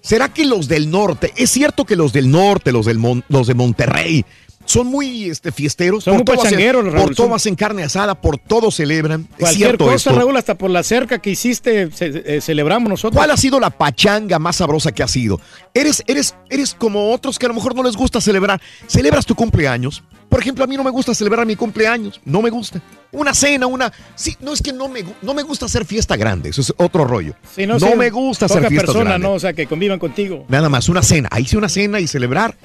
¿Será 0.00 0.28
que 0.32 0.44
los 0.44 0.68
del 0.68 0.90
norte, 0.90 1.32
es 1.36 1.50
cierto 1.50 1.84
que 1.84 1.96
los 1.96 2.12
del 2.12 2.30
norte, 2.30 2.72
los, 2.72 2.86
del 2.86 2.98
Mon- 2.98 3.24
los 3.28 3.46
de 3.46 3.54
Monterrey, 3.54 4.24
son 4.66 4.86
muy 4.86 5.24
este, 5.30 5.52
fiesteros? 5.52 6.04
Son 6.04 6.14
muy 6.16 6.24
todo 6.24 6.36
hacen- 6.36 6.44
pachangueros, 6.44 6.84
Raúl, 6.92 7.06
Por 7.08 7.14
todo 7.14 7.34
hacen 7.34 7.54
carne 7.54 7.82
asada, 7.84 8.14
por 8.20 8.38
todo 8.38 8.70
celebran. 8.70 9.22
¿Es 9.32 9.38
Cualquier 9.38 9.66
cierto 9.68 9.84
cosa, 9.84 9.96
esto? 9.96 10.12
Raúl, 10.18 10.36
hasta 10.36 10.56
por 10.56 10.70
la 10.70 10.82
cerca 10.82 11.18
que 11.20 11.30
hiciste, 11.30 11.90
ce- 11.90 12.22
eh, 12.36 12.40
celebramos 12.40 12.88
nosotros. 12.88 13.16
¿Cuál 13.18 13.30
ha 13.30 13.36
sido 13.36 13.60
la 13.60 13.70
pachanga 13.70 14.38
más 14.38 14.56
sabrosa 14.56 14.92
que 14.92 15.02
ha 15.02 15.08
sido? 15.08 15.40
¿Eres, 15.74 16.02
eres, 16.06 16.34
eres 16.50 16.74
como 16.74 17.12
otros 17.12 17.38
que 17.38 17.46
a 17.46 17.48
lo 17.48 17.54
mejor 17.54 17.74
no 17.74 17.82
les 17.82 17.96
gusta 17.96 18.20
celebrar. 18.20 18.60
¿Celebras 18.86 19.24
tu 19.26 19.34
cumpleaños? 19.34 20.02
Por 20.28 20.40
ejemplo, 20.40 20.64
a 20.64 20.66
mí 20.66 20.76
no 20.76 20.82
me 20.82 20.90
gusta 20.90 21.14
celebrar 21.14 21.46
mi 21.46 21.54
cumpleaños. 21.54 22.20
No 22.24 22.42
me 22.42 22.50
gusta. 22.50 22.80
Una 23.12 23.32
cena, 23.32 23.66
una... 23.66 23.92
Sí, 24.16 24.36
no 24.40 24.52
es 24.52 24.60
que 24.60 24.72
no 24.72 24.88
me, 24.88 25.04
no 25.22 25.32
me 25.32 25.42
gusta 25.42 25.66
hacer 25.66 25.84
fiesta 25.84 26.16
grande. 26.16 26.50
Eso 26.50 26.60
es 26.60 26.74
otro 26.76 27.04
rollo. 27.04 27.34
Sí, 27.54 27.66
no 27.66 27.78
sí, 27.78 27.86
me 27.96 28.10
gusta 28.10 28.46
hacer 28.46 28.58
poca 28.58 28.68
fiestas 28.68 28.86
persona, 28.86 29.10
grandes. 29.10 29.28
¿no? 29.28 29.34
O 29.34 29.38
sea, 29.38 29.52
que 29.52 29.66
convivan 29.66 29.98
contigo. 29.98 30.44
Nada 30.48 30.68
más, 30.68 30.88
una 30.88 31.02
cena. 31.02 31.28
Ahí 31.30 31.46
sí 31.46 31.56
una 31.56 31.68
cena 31.68 32.00
y 32.00 32.06
celebrar. 32.06 32.56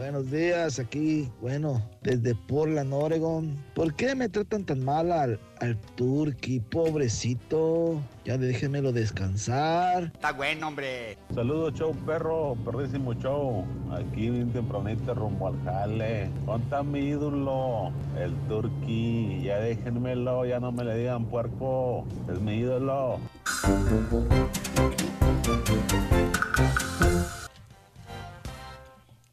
Buenos 0.00 0.30
días, 0.30 0.78
aquí, 0.78 1.30
bueno, 1.42 1.82
desde 2.00 2.34
Portland, 2.34 2.90
Oregon. 2.90 3.54
¿Por 3.74 3.92
qué 3.92 4.14
me 4.14 4.30
tratan 4.30 4.64
tan 4.64 4.82
mal 4.82 5.12
al, 5.12 5.38
al 5.60 5.76
Turqui? 5.94 6.58
Pobrecito. 6.58 8.00
Ya 8.24 8.38
déjenmelo 8.38 8.92
descansar. 8.92 10.04
Está 10.04 10.32
bueno, 10.32 10.68
hombre. 10.68 11.18
Saludos, 11.34 11.74
show 11.74 11.94
perro, 12.06 12.56
perrísimo 12.64 13.12
show. 13.12 13.66
Aquí 13.92 14.30
bien 14.30 14.50
tempranito 14.54 15.12
rumbo 15.12 15.48
al 15.48 15.62
jale. 15.64 16.30
¿Dónde 16.46 16.82
mi 16.82 17.00
ídolo? 17.00 17.92
El 18.18 18.32
turqui. 18.48 19.42
Ya 19.42 19.58
déjenmelo, 19.58 20.46
ya 20.46 20.60
no 20.60 20.72
me 20.72 20.82
le 20.82 20.96
digan 20.96 21.26
puerco. 21.26 22.06
Es 22.32 22.40
mi 22.40 22.54
ídolo. 22.54 23.20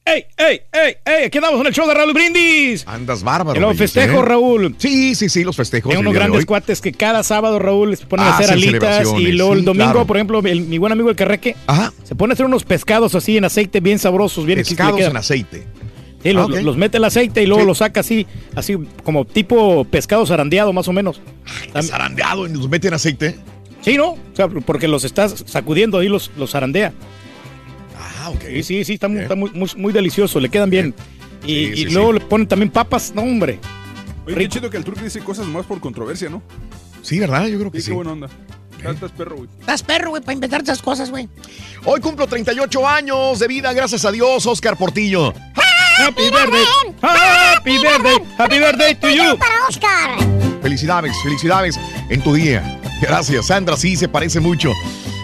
¡Ey, 0.07 0.25
ey, 0.37 0.61
ey, 0.71 0.93
ey! 1.05 1.23
Aquí 1.25 1.37
andamos 1.37 1.59
en 1.59 1.67
el 1.67 1.73
show 1.73 1.85
de 1.87 1.93
Raúl 1.93 2.13
Brindis. 2.13 2.87
Andas 2.87 3.23
bárbaro. 3.23 3.55
En 3.57 3.61
los 3.61 3.75
festejos, 3.77 4.19
¿eh? 4.19 4.25
Raúl. 4.25 4.75
Sí, 4.77 5.15
sí, 5.15 5.27
sí, 5.27 5.43
los 5.43 5.55
festejos. 5.57 5.91
Hay 5.93 5.99
unos 5.99 6.13
grandes 6.13 6.45
cuates 6.45 6.79
que 6.79 6.93
cada 6.93 7.23
sábado, 7.23 7.59
Raúl, 7.59 7.89
les 7.91 8.01
ponen 8.01 8.25
a 8.25 8.35
hacer 8.37 8.51
Hacen 8.51 8.69
alitas. 8.69 9.07
Y 9.19 9.33
luego 9.33 9.53
el 9.53 9.65
domingo, 9.65 9.91
claro. 9.91 10.07
por 10.07 10.15
ejemplo, 10.17 10.39
el- 10.39 10.61
mi 10.61 10.77
buen 10.77 10.93
amigo 10.93 11.09
el 11.09 11.15
Carreque 11.17 11.55
se 12.03 12.15
pone 12.15 12.31
a 12.31 12.35
hacer 12.35 12.45
unos 12.45 12.63
pescados 12.63 13.15
así 13.15 13.35
en 13.37 13.43
aceite 13.45 13.81
bien 13.81 13.99
sabrosos. 13.99 14.45
Bien 14.45 14.59
Pescados 14.59 15.01
en 15.01 15.17
aceite. 15.17 15.67
Sí, 16.23 16.31
los, 16.33 16.49
Ah, 16.55 16.61
los 16.61 16.77
mete 16.77 16.97
en 16.97 17.01
el 17.03 17.07
aceite 17.07 17.43
y 17.43 17.45
luego 17.45 17.63
los 17.65 17.77
saca 17.79 17.99
así, 17.99 18.25
así 18.55 18.75
como 19.03 19.25
tipo 19.25 19.83
pescado 19.85 20.25
zarandeado 20.25 20.71
más 20.73 20.87
o 20.87 20.93
menos. 20.93 21.21
¿Zarandeado 21.81 22.47
y 22.47 22.53
los 22.53 22.69
mete 22.69 22.87
en 22.87 22.93
aceite? 22.95 23.35
Sí, 23.81 23.95
¿no? 23.97 24.11
O 24.11 24.17
sea, 24.33 24.47
porque 24.47 24.87
los 24.87 25.03
estás 25.03 25.43
sacudiendo 25.47 25.99
ahí, 25.99 26.07
los, 26.07 26.31
los 26.37 26.51
zarandea. 26.51 26.91
Ah, 28.27 28.31
ok. 28.31 28.41
Sí, 28.55 28.63
sí, 28.63 28.83
sí, 28.83 28.93
está, 28.95 29.07
muy, 29.07 29.19
está 29.21 29.35
muy, 29.35 29.49
muy, 29.51 29.69
muy 29.77 29.93
delicioso, 29.93 30.39
le 30.39 30.49
quedan 30.49 30.69
bien. 30.69 30.93
Y, 31.45 31.47
Sí, 31.47 31.71
y 31.73 31.75
sí, 31.77 31.85
luego 31.91 32.11
sí. 32.13 32.19
le 32.19 32.25
ponen 32.25 32.47
también 32.47 32.69
papas, 32.71 33.13
no, 33.15 33.21
hombre. 33.21 33.59
Oye, 34.25 34.35
qué 34.35 34.49
chido 34.49 34.69
que 34.69 34.75
el 34.77 34.83
turco 34.83 35.01
dice 35.01 35.19
cosas 35.21 35.45
más 35.47 35.65
por 35.65 35.79
controversia, 35.79 36.29
¿no? 36.29 36.41
Sí, 37.01 37.19
¿verdad? 37.19 37.47
Yo 37.47 37.57
creo 37.59 37.71
que 37.71 37.77
Sí, 37.79 37.85
sí. 37.85 37.91
qué 37.91 37.95
buena 37.95 38.11
onda. 38.11 38.27
Estás 38.83 39.11
perro, 39.11 39.37
güey. 39.37 39.49
Estás 39.59 39.81
perro, 39.81 40.09
güey, 40.11 40.21
para 40.21 40.33
inventar 40.33 40.61
esas 40.61 40.81
cosas, 40.81 41.09
güey. 41.09 41.27
Hoy 41.85 41.99
cumplo 42.01 42.27
38 42.27 42.87
años 42.87 43.39
de 43.39 43.47
vida, 43.47 43.71
gracias 43.73 44.03
a 44.05 44.11
Dios, 44.11 44.45
Oscar 44.45 44.77
Portillo. 44.77 45.33
Happy 45.99 46.23
birthday. 46.23 46.63
Happy 47.01 47.77
birthday. 47.77 48.17
Happy 48.37 48.59
birthday 48.59 48.95
to 48.95 49.07
you. 49.09 49.37
Para 49.37 49.67
Oscar. 49.67 50.61
Felicidades, 50.61 51.15
felicidades 51.23 51.79
en 52.09 52.21
tu 52.21 52.33
día. 52.33 52.79
Gracias, 53.01 53.47
Sandra, 53.47 53.77
sí, 53.77 53.95
se 53.95 54.07
parece 54.09 54.39
mucho. 54.39 54.71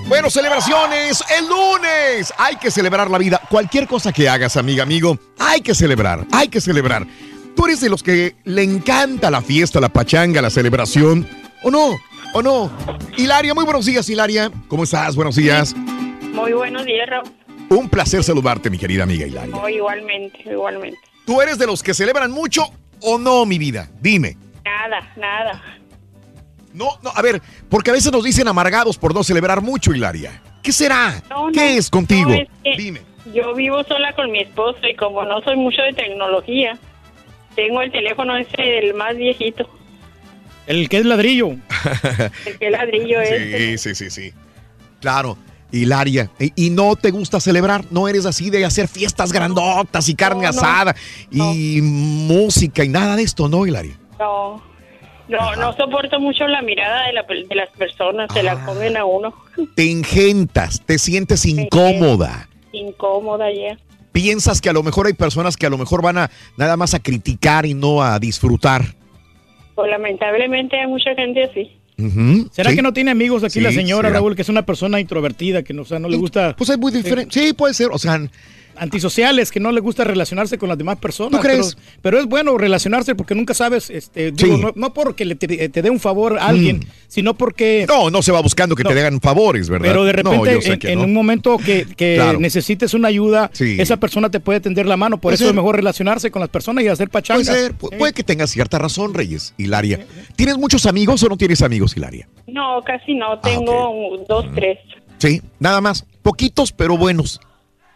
Bueno, 0.08 0.30
celebraciones 0.30 1.24
el 1.38 1.48
lunes. 1.48 2.34
Hay 2.38 2.58
que 2.58 2.70
celebrar 2.70 3.10
la 3.10 3.18
vida. 3.18 3.42
Cualquier 3.50 3.88
cosa 3.88 4.12
que 4.12 4.28
hagas, 4.28 4.58
amiga, 4.58 4.84
amigo, 4.84 5.18
hay 5.40 5.62
que 5.62 5.74
celebrar, 5.74 6.26
hay 6.32 6.50
que 6.50 6.60
celebrar. 6.60 7.08
¿Tú 7.56 7.66
eres 7.66 7.80
de 7.82 7.90
los 7.90 8.04
que 8.04 8.36
le 8.44 8.64
encanta 8.64 9.32
la 9.32 9.42
fiesta, 9.42 9.80
la 9.80 9.90
pachanga, 9.90 10.42
la 10.42 10.50
celebración? 10.50 11.28
¿O 11.64 11.72
no? 11.72 11.98
¿O 12.34 12.42
no? 12.42 12.72
Hilaria, 13.16 13.54
muy 13.54 13.64
buenos 13.64 13.86
días, 13.86 14.10
Hilaria. 14.10 14.52
¿Cómo 14.68 14.84
estás? 14.84 15.16
Buenos 15.16 15.36
días. 15.36 15.74
Muy 15.76 16.52
buenos 16.52 16.86
días. 16.86 17.08
Un 17.70 17.90
placer 17.90 18.24
saludarte, 18.24 18.70
mi 18.70 18.78
querida 18.78 19.04
amiga 19.04 19.26
Hilaria. 19.26 19.56
Oh, 19.56 19.70
igualmente, 19.70 20.44
igualmente. 20.46 21.00
¿Tú 21.26 21.42
eres 21.42 21.58
de 21.58 21.66
los 21.66 21.82
que 21.82 21.94
celebran 21.94 22.32
mucho 22.32 22.66
o 23.02 23.18
no, 23.18 23.46
mi 23.46 23.58
vida? 23.58 23.90
Dime. 24.02 24.36
Nada, 24.66 25.14
nada. 25.16 25.62
No, 26.74 26.90
no, 27.04 27.12
a 27.14 27.22
ver, 27.22 27.42
porque 27.70 27.92
a 27.92 27.94
veces 27.94 28.12
nos 28.12 28.24
dicen 28.24 28.48
amargados 28.48 28.98
por 28.98 29.14
no 29.14 29.24
celebrar 29.24 29.62
mucho, 29.62 29.94
Hilaria. 29.94 30.42
¿Qué 30.62 30.72
será? 30.72 31.22
No, 31.30 31.48
no, 31.48 31.52
¿Qué 31.52 31.78
es 31.78 31.90
contigo? 31.90 32.30
no, 32.30 32.36
es 32.36 32.48
que 32.64 32.76
Dime. 32.78 33.02
Yo 33.34 33.54
vivo 33.54 33.84
sola 33.84 34.14
con 34.16 34.32
mi 34.32 34.40
esposo 34.40 34.80
y 34.90 34.96
como 34.96 35.24
no 35.24 35.42
soy 35.42 35.56
mucho 35.56 35.82
de 35.82 35.94
tecnología, 35.94 36.78
tengo 37.56 37.82
el 37.82 37.92
teléfono 37.92 38.36
ese 38.36 38.62
del 38.62 38.94
más 38.96 39.16
viejito, 39.16 39.70
El 40.68 40.90
que 40.90 40.98
es 40.98 41.06
ladrillo. 41.06 41.50
el 42.46 42.58
que 42.60 42.70
ladrillo 42.70 43.22
es. 43.22 43.78
Sí, 43.78 43.96
sí, 43.96 43.96
sí, 43.96 44.10
sí. 44.10 44.34
Claro. 45.00 45.38
Hilaria, 45.72 46.30
¿y 46.38 46.68
y 46.68 46.70
no 46.70 46.96
te 46.96 47.10
gusta 47.10 47.40
celebrar? 47.40 47.86
¿No 47.90 48.08
eres 48.08 48.28
así 48.28 48.52
de 48.52 48.64
hacer 48.64 48.88
fiestas 48.88 49.34
grandotas 49.34 50.08
y 50.08 50.14
carne 50.14 50.44
No, 50.44 50.52
no, 50.52 50.60
asada 50.60 50.96
y 51.32 51.80
música 51.82 52.84
y 52.84 52.90
nada 52.90 53.16
de 53.16 53.24
esto, 53.24 53.50
no, 53.50 53.66
Hilaria? 53.66 53.98
No, 54.20 54.62
no, 55.28 55.56
no 55.56 55.74
soporto 55.74 56.20
mucho 56.20 56.48
la 56.48 56.62
mirada 56.62 57.08
de, 57.08 57.14
la 57.14 57.24
de 57.24 57.56
las 57.56 57.70
personas, 57.70 58.32
se 58.34 58.44
la 58.44 58.64
comen 58.66 58.98
a 58.98 59.06
uno. 59.06 59.34
Te 59.76 59.90
engentas, 59.90 60.82
te 60.86 60.98
sientes 60.98 61.46
incómoda. 61.46 62.50
Incómoda 62.72 63.52
ya. 63.52 63.78
Piensas 64.12 64.62
que 64.62 64.70
a 64.70 64.74
lo 64.74 64.84
mejor 64.84 65.08
hay 65.08 65.14
personas 65.14 65.58
que 65.58 65.66
a 65.66 65.70
lo 65.70 65.78
mejor 65.78 66.02
van 66.02 66.18
a 66.18 66.32
nada 66.58 66.78
más 66.78 66.94
a 66.94 67.00
criticar 67.00 67.66
y 67.66 67.74
no 67.74 68.04
a 68.04 68.20
disfrutar. 68.20 68.84
Pues 69.76 69.90
lamentablemente 69.90 70.80
hay 70.80 70.88
mucha 70.88 71.16
gente 71.16 71.44
así. 71.44 71.72
¿Será 72.52 72.72
sí. 72.72 72.76
que 72.76 72.82
no 72.82 72.92
tiene 72.92 73.12
amigos 73.12 73.44
aquí 73.44 73.54
Sí, 73.54 73.62
la 73.62 73.72
señora, 73.72 74.10
será. 74.10 74.20
Raúl, 74.20 74.36
que 74.36 74.42
es 74.42 74.50
una 74.50 74.66
persona 74.66 75.00
introvertida, 75.00 75.64
que 75.64 75.74
no, 75.74 75.84
o 75.84 75.86
sea, 75.86 76.00
no 76.00 76.10
le 76.10 76.18
gusta... 76.18 76.56
Pues 76.56 76.70
es 76.70 76.78
muy 76.78 76.92
diferente. 76.92 77.34
Sí, 77.34 77.54
puede 77.54 77.74
ser, 77.74 77.90
o 77.92 77.98
sea... 77.98 78.20
Antisociales, 78.76 79.52
que 79.52 79.60
no 79.60 79.72
le 79.72 79.80
gusta 79.82 80.04
relacionarse 80.04 80.58
con 80.58 80.70
las 80.70 80.78
demás 80.78 80.98
personas. 80.98 81.40
¿Tú 81.40 81.46
crees? 81.48 81.76
Pero, 81.76 82.00
pero 82.02 82.20
es 82.20 82.26
bueno 82.26 82.58
relacionarse 82.58 83.16
porque 83.16 83.36
nunca 83.36 83.54
sabes, 83.54 83.90
este, 83.90 84.32
digo, 84.32 84.56
Sí. 84.58 84.62
no, 84.62 84.72
no 84.76 84.94
porque 84.94 85.26
le 85.26 85.36
te, 85.36 85.70
te 85.70 85.82
dé 85.82 85.90
un 85.90 86.00
favor 86.00 86.38
a 86.40 86.48
alguien, 86.48 86.78
Mm. 86.78 86.84
sino 87.08 87.34
porque... 87.36 87.86
No, 87.88 88.10
no 88.10 88.22
se 88.22 88.32
va 88.32 88.42
buscando 88.42 88.76
que 88.76 88.84
te 88.84 88.92
hagan 88.92 89.20
favores, 89.22 89.70
¿verdad? 89.70 89.88
Pero 89.90 90.04
de 90.06 90.14
No, 90.24 90.32
repente, 90.44 90.92
en, 90.92 91.00
un 91.00 91.14
momento 91.14 91.58
que, 91.58 91.86
que 91.96 92.16
Claro. 92.16 92.40
necesites 92.40 92.94
una 92.94 93.08
ayuda, 93.10 93.50
Sí. 93.54 93.78
esa 93.80 93.98
persona 93.98 94.30
te 94.30 94.40
puede 94.40 94.60
tender 94.60 94.86
la 94.86 94.98
mano. 94.98 95.18
Por 95.18 95.22
Puede 95.32 95.36
eso 95.36 95.48
es 95.50 95.54
mejor 95.54 95.76
relacionarse 95.76 96.32
con 96.32 96.40
las 96.40 96.50
personas 96.50 96.84
y 96.84 96.88
hacer 96.88 97.10
pachanga. 97.10 97.44
Puede 97.44 97.60
ser, 97.62 97.78
pu- 97.78 97.98
puede 97.98 98.14
que 98.14 98.24
tengas 98.24 98.50
cierta 98.50 98.80
razón, 98.80 99.14
Reyes, 99.14 99.54
Hilaria. 99.58 100.06
¿Tienes 100.36 100.58
muchos 100.58 100.86
amigos 100.86 101.22
o 101.24 101.30
no 101.30 101.38
tienes 101.38 101.62
amigos, 101.62 101.96
Hilaria? 101.96 102.28
No, 102.48 102.82
casi 102.86 103.14
Ah, 103.14 103.36
no, 103.36 103.40
tengo 103.40 104.18
dos, 104.28 104.46
tres. 104.56 104.78
Sí, 105.20 105.42
nada 105.60 105.80
más. 105.82 106.06
Poquitos, 106.22 106.72
pero 106.72 106.98
buenos. 106.98 107.40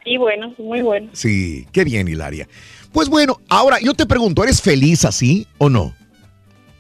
Sí, 0.08 0.16
bueno, 0.16 0.54
muy 0.58 0.82
bueno. 0.82 1.10
Sí, 1.12 1.68
qué 1.74 1.84
bien, 1.84 2.08
Hilaria. 2.08 2.48
Pues 2.94 3.10
bueno, 3.10 3.42
ahora 3.50 3.78
yo 3.82 3.94
te 3.94 4.06
pregunto, 4.06 4.42
¿eres 4.42 4.62
feliz 4.62 5.04
así 5.04 5.46
o 5.58 5.68
no? 5.70 5.94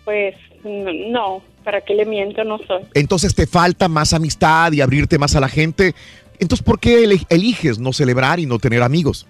Pues 0.05 0.33
no, 0.63 1.41
¿para 1.65 1.81
qué 1.81 1.93
le 1.93 2.05
miento? 2.05 2.45
No 2.45 2.57
soy. 2.59 2.83
Entonces 2.93 3.35
te 3.35 3.45
falta 3.45 3.89
más 3.89 4.13
amistad 4.13 4.71
y 4.71 4.79
abrirte 4.79 5.17
más 5.17 5.35
a 5.35 5.41
la 5.41 5.49
gente. 5.49 5.93
Entonces, 6.39 6.63
¿por 6.63 6.79
qué 6.79 7.03
eliges 7.27 7.79
no 7.79 7.91
celebrar 7.91 8.39
y 8.39 8.45
no 8.45 8.59
tener 8.59 8.81
amigos? 8.81 9.27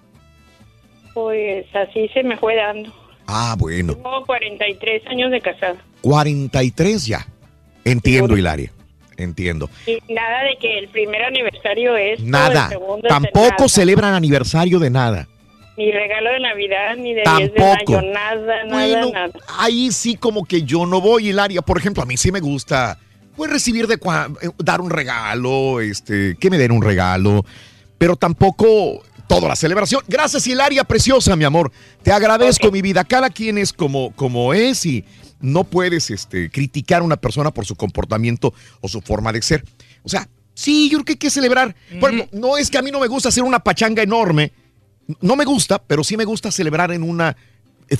Pues 1.15 1.65
así 1.73 2.07
se 2.09 2.21
me 2.21 2.37
fue 2.37 2.55
dando. 2.55 2.93
Ah, 3.25 3.55
bueno. 3.57 3.95
Tengo 3.95 4.25
43 4.27 5.07
años 5.07 5.31
de 5.31 5.41
casada. 5.41 5.77
43 6.01 7.07
ya. 7.07 7.27
Entiendo, 7.83 8.37
Hilaria. 8.37 8.71
Entiendo. 9.17 9.69
Y 9.85 9.97
nada 10.13 10.43
de 10.43 10.57
que 10.59 10.77
el 10.77 10.87
primer 10.89 11.23
aniversario 11.23 11.97
es. 11.97 12.19
Nada. 12.21 12.69
Tampoco 13.07 13.67
celebran 13.67 14.13
aniversario 14.13 14.79
de 14.79 14.89
nada. 14.89 15.27
Ni 15.75 15.91
regalo 15.91 16.31
de 16.31 16.39
Navidad, 16.39 16.95
ni 16.97 17.13
de 17.13 17.21
10 17.37 17.53
de 17.53 17.59
Tampoco. 17.59 17.91
mayo, 17.93 18.11
nada, 18.13 18.63
nada, 18.63 18.67
Bueno, 18.73 19.11
nada. 19.13 19.31
ahí 19.59 19.91
sí 19.91 20.15
como 20.15 20.43
que 20.45 20.63
yo 20.63 20.85
no 20.87 21.01
voy, 21.01 21.29
Hilaria. 21.29 21.61
Por 21.61 21.77
ejemplo, 21.77 22.01
a 22.01 22.05
mí 22.05 22.17
sí 22.17 22.31
me 22.31 22.39
gusta 22.39 22.97
pues 23.35 23.51
recibir 23.51 23.85
de 23.85 23.99
cua- 23.99 24.35
eh, 24.41 24.49
dar 24.57 24.81
un 24.81 24.89
regalo, 24.89 25.79
este, 25.79 26.35
que 26.39 26.49
me 26.49 26.57
den 26.57 26.71
un 26.71 26.81
regalo, 26.81 27.45
pero 27.99 28.15
tampoco 28.15 29.03
toda 29.27 29.49
la 29.49 29.55
celebración. 29.55 30.01
Gracias, 30.07 30.47
Hilaria, 30.47 30.83
preciosa, 30.83 31.35
mi 31.35 31.43
amor. 31.43 31.71
Te 32.01 32.11
agradezco 32.11 32.71
mi 32.71 32.81
vida. 32.81 33.03
Cada 33.03 33.29
quien 33.29 33.59
es 33.59 33.71
como, 33.73 34.11
como 34.15 34.55
es 34.55 34.83
y 34.87 35.05
no 35.39 35.63
puedes 35.63 36.09
este, 36.11 36.49
criticar 36.49 37.01
a 37.01 37.05
una 37.05 37.17
persona 37.17 37.51
por 37.51 37.65
su 37.65 37.75
comportamiento 37.75 38.53
o 38.81 38.87
su 38.87 39.01
forma 39.01 39.31
de 39.31 39.41
ser. 39.41 39.63
O 40.03 40.09
sea, 40.09 40.27
sí, 40.53 40.89
yo 40.89 40.97
creo 40.99 41.05
que 41.05 41.11
hay 41.13 41.17
que 41.17 41.29
celebrar. 41.29 41.75
Por 41.99 42.13
ejemplo, 42.13 42.39
no 42.39 42.57
es 42.57 42.69
que 42.69 42.77
a 42.77 42.81
mí 42.81 42.91
no 42.91 42.99
me 42.99 43.07
gusta 43.07 43.29
hacer 43.29 43.43
una 43.43 43.59
pachanga 43.59 44.01
enorme. 44.03 44.51
No 45.21 45.35
me 45.35 45.45
gusta, 45.45 45.81
pero 45.81 46.03
sí 46.03 46.17
me 46.17 46.25
gusta 46.25 46.51
celebrar 46.51 46.91
en 46.91 47.03
una 47.03 47.35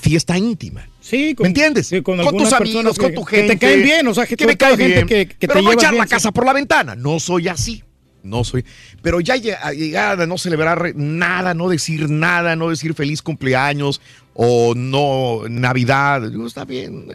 fiesta 0.01 0.37
íntima. 0.37 0.85
Sí, 0.99 1.33
¿Me 1.39 1.47
entiendes? 1.47 1.89
con 2.03 2.17
tus 2.17 2.25
algunas 2.27 2.53
amigos, 2.53 2.97
con 2.97 3.13
tu 3.13 3.23
que 3.23 3.37
te 3.43 3.47
gente. 3.47 3.57
caen 3.59 3.83
bien, 3.83 4.07
o 4.07 4.13
sea, 4.13 4.25
que 4.25 4.35
que 4.35 4.43
sobre 4.43 4.53
me 4.53 4.57
cae 4.57 4.69
todo 4.71 4.77
gente 4.79 4.95
bien. 4.95 5.07
que- 5.07 5.27
que 5.35 5.35
te 5.35 5.47
pero 5.47 5.61
no 5.61 5.69
llevas 5.69 5.83
echar 5.83 5.91
bien, 5.93 6.01
la 6.01 6.07
sí. 6.07 6.09
casa 6.09 6.31
por 6.33 6.45
la 6.45 6.51
ventana. 6.53 6.95
No 6.95 7.19
soy 7.21 7.47
así. 7.47 7.83
No 8.27 8.43
soy. 8.43 8.63
Pero 9.01 9.19
ya 9.21 9.35
lle- 9.37 9.57
a 9.61 9.71
llegar 9.73 10.21
a 10.21 10.25
no 10.27 10.37
celebrar 10.37 10.93
nada, 10.95 11.53
no 11.53 11.69
decir 11.69 12.09
nada, 12.09 12.55
no 12.55 12.69
decir 12.69 12.93
feliz 12.93 13.21
cumpleaños 13.21 14.01
o 14.33 14.73
no 14.75 15.43
Navidad. 15.49 16.23
Está 16.45 16.65
bien. 16.65 17.05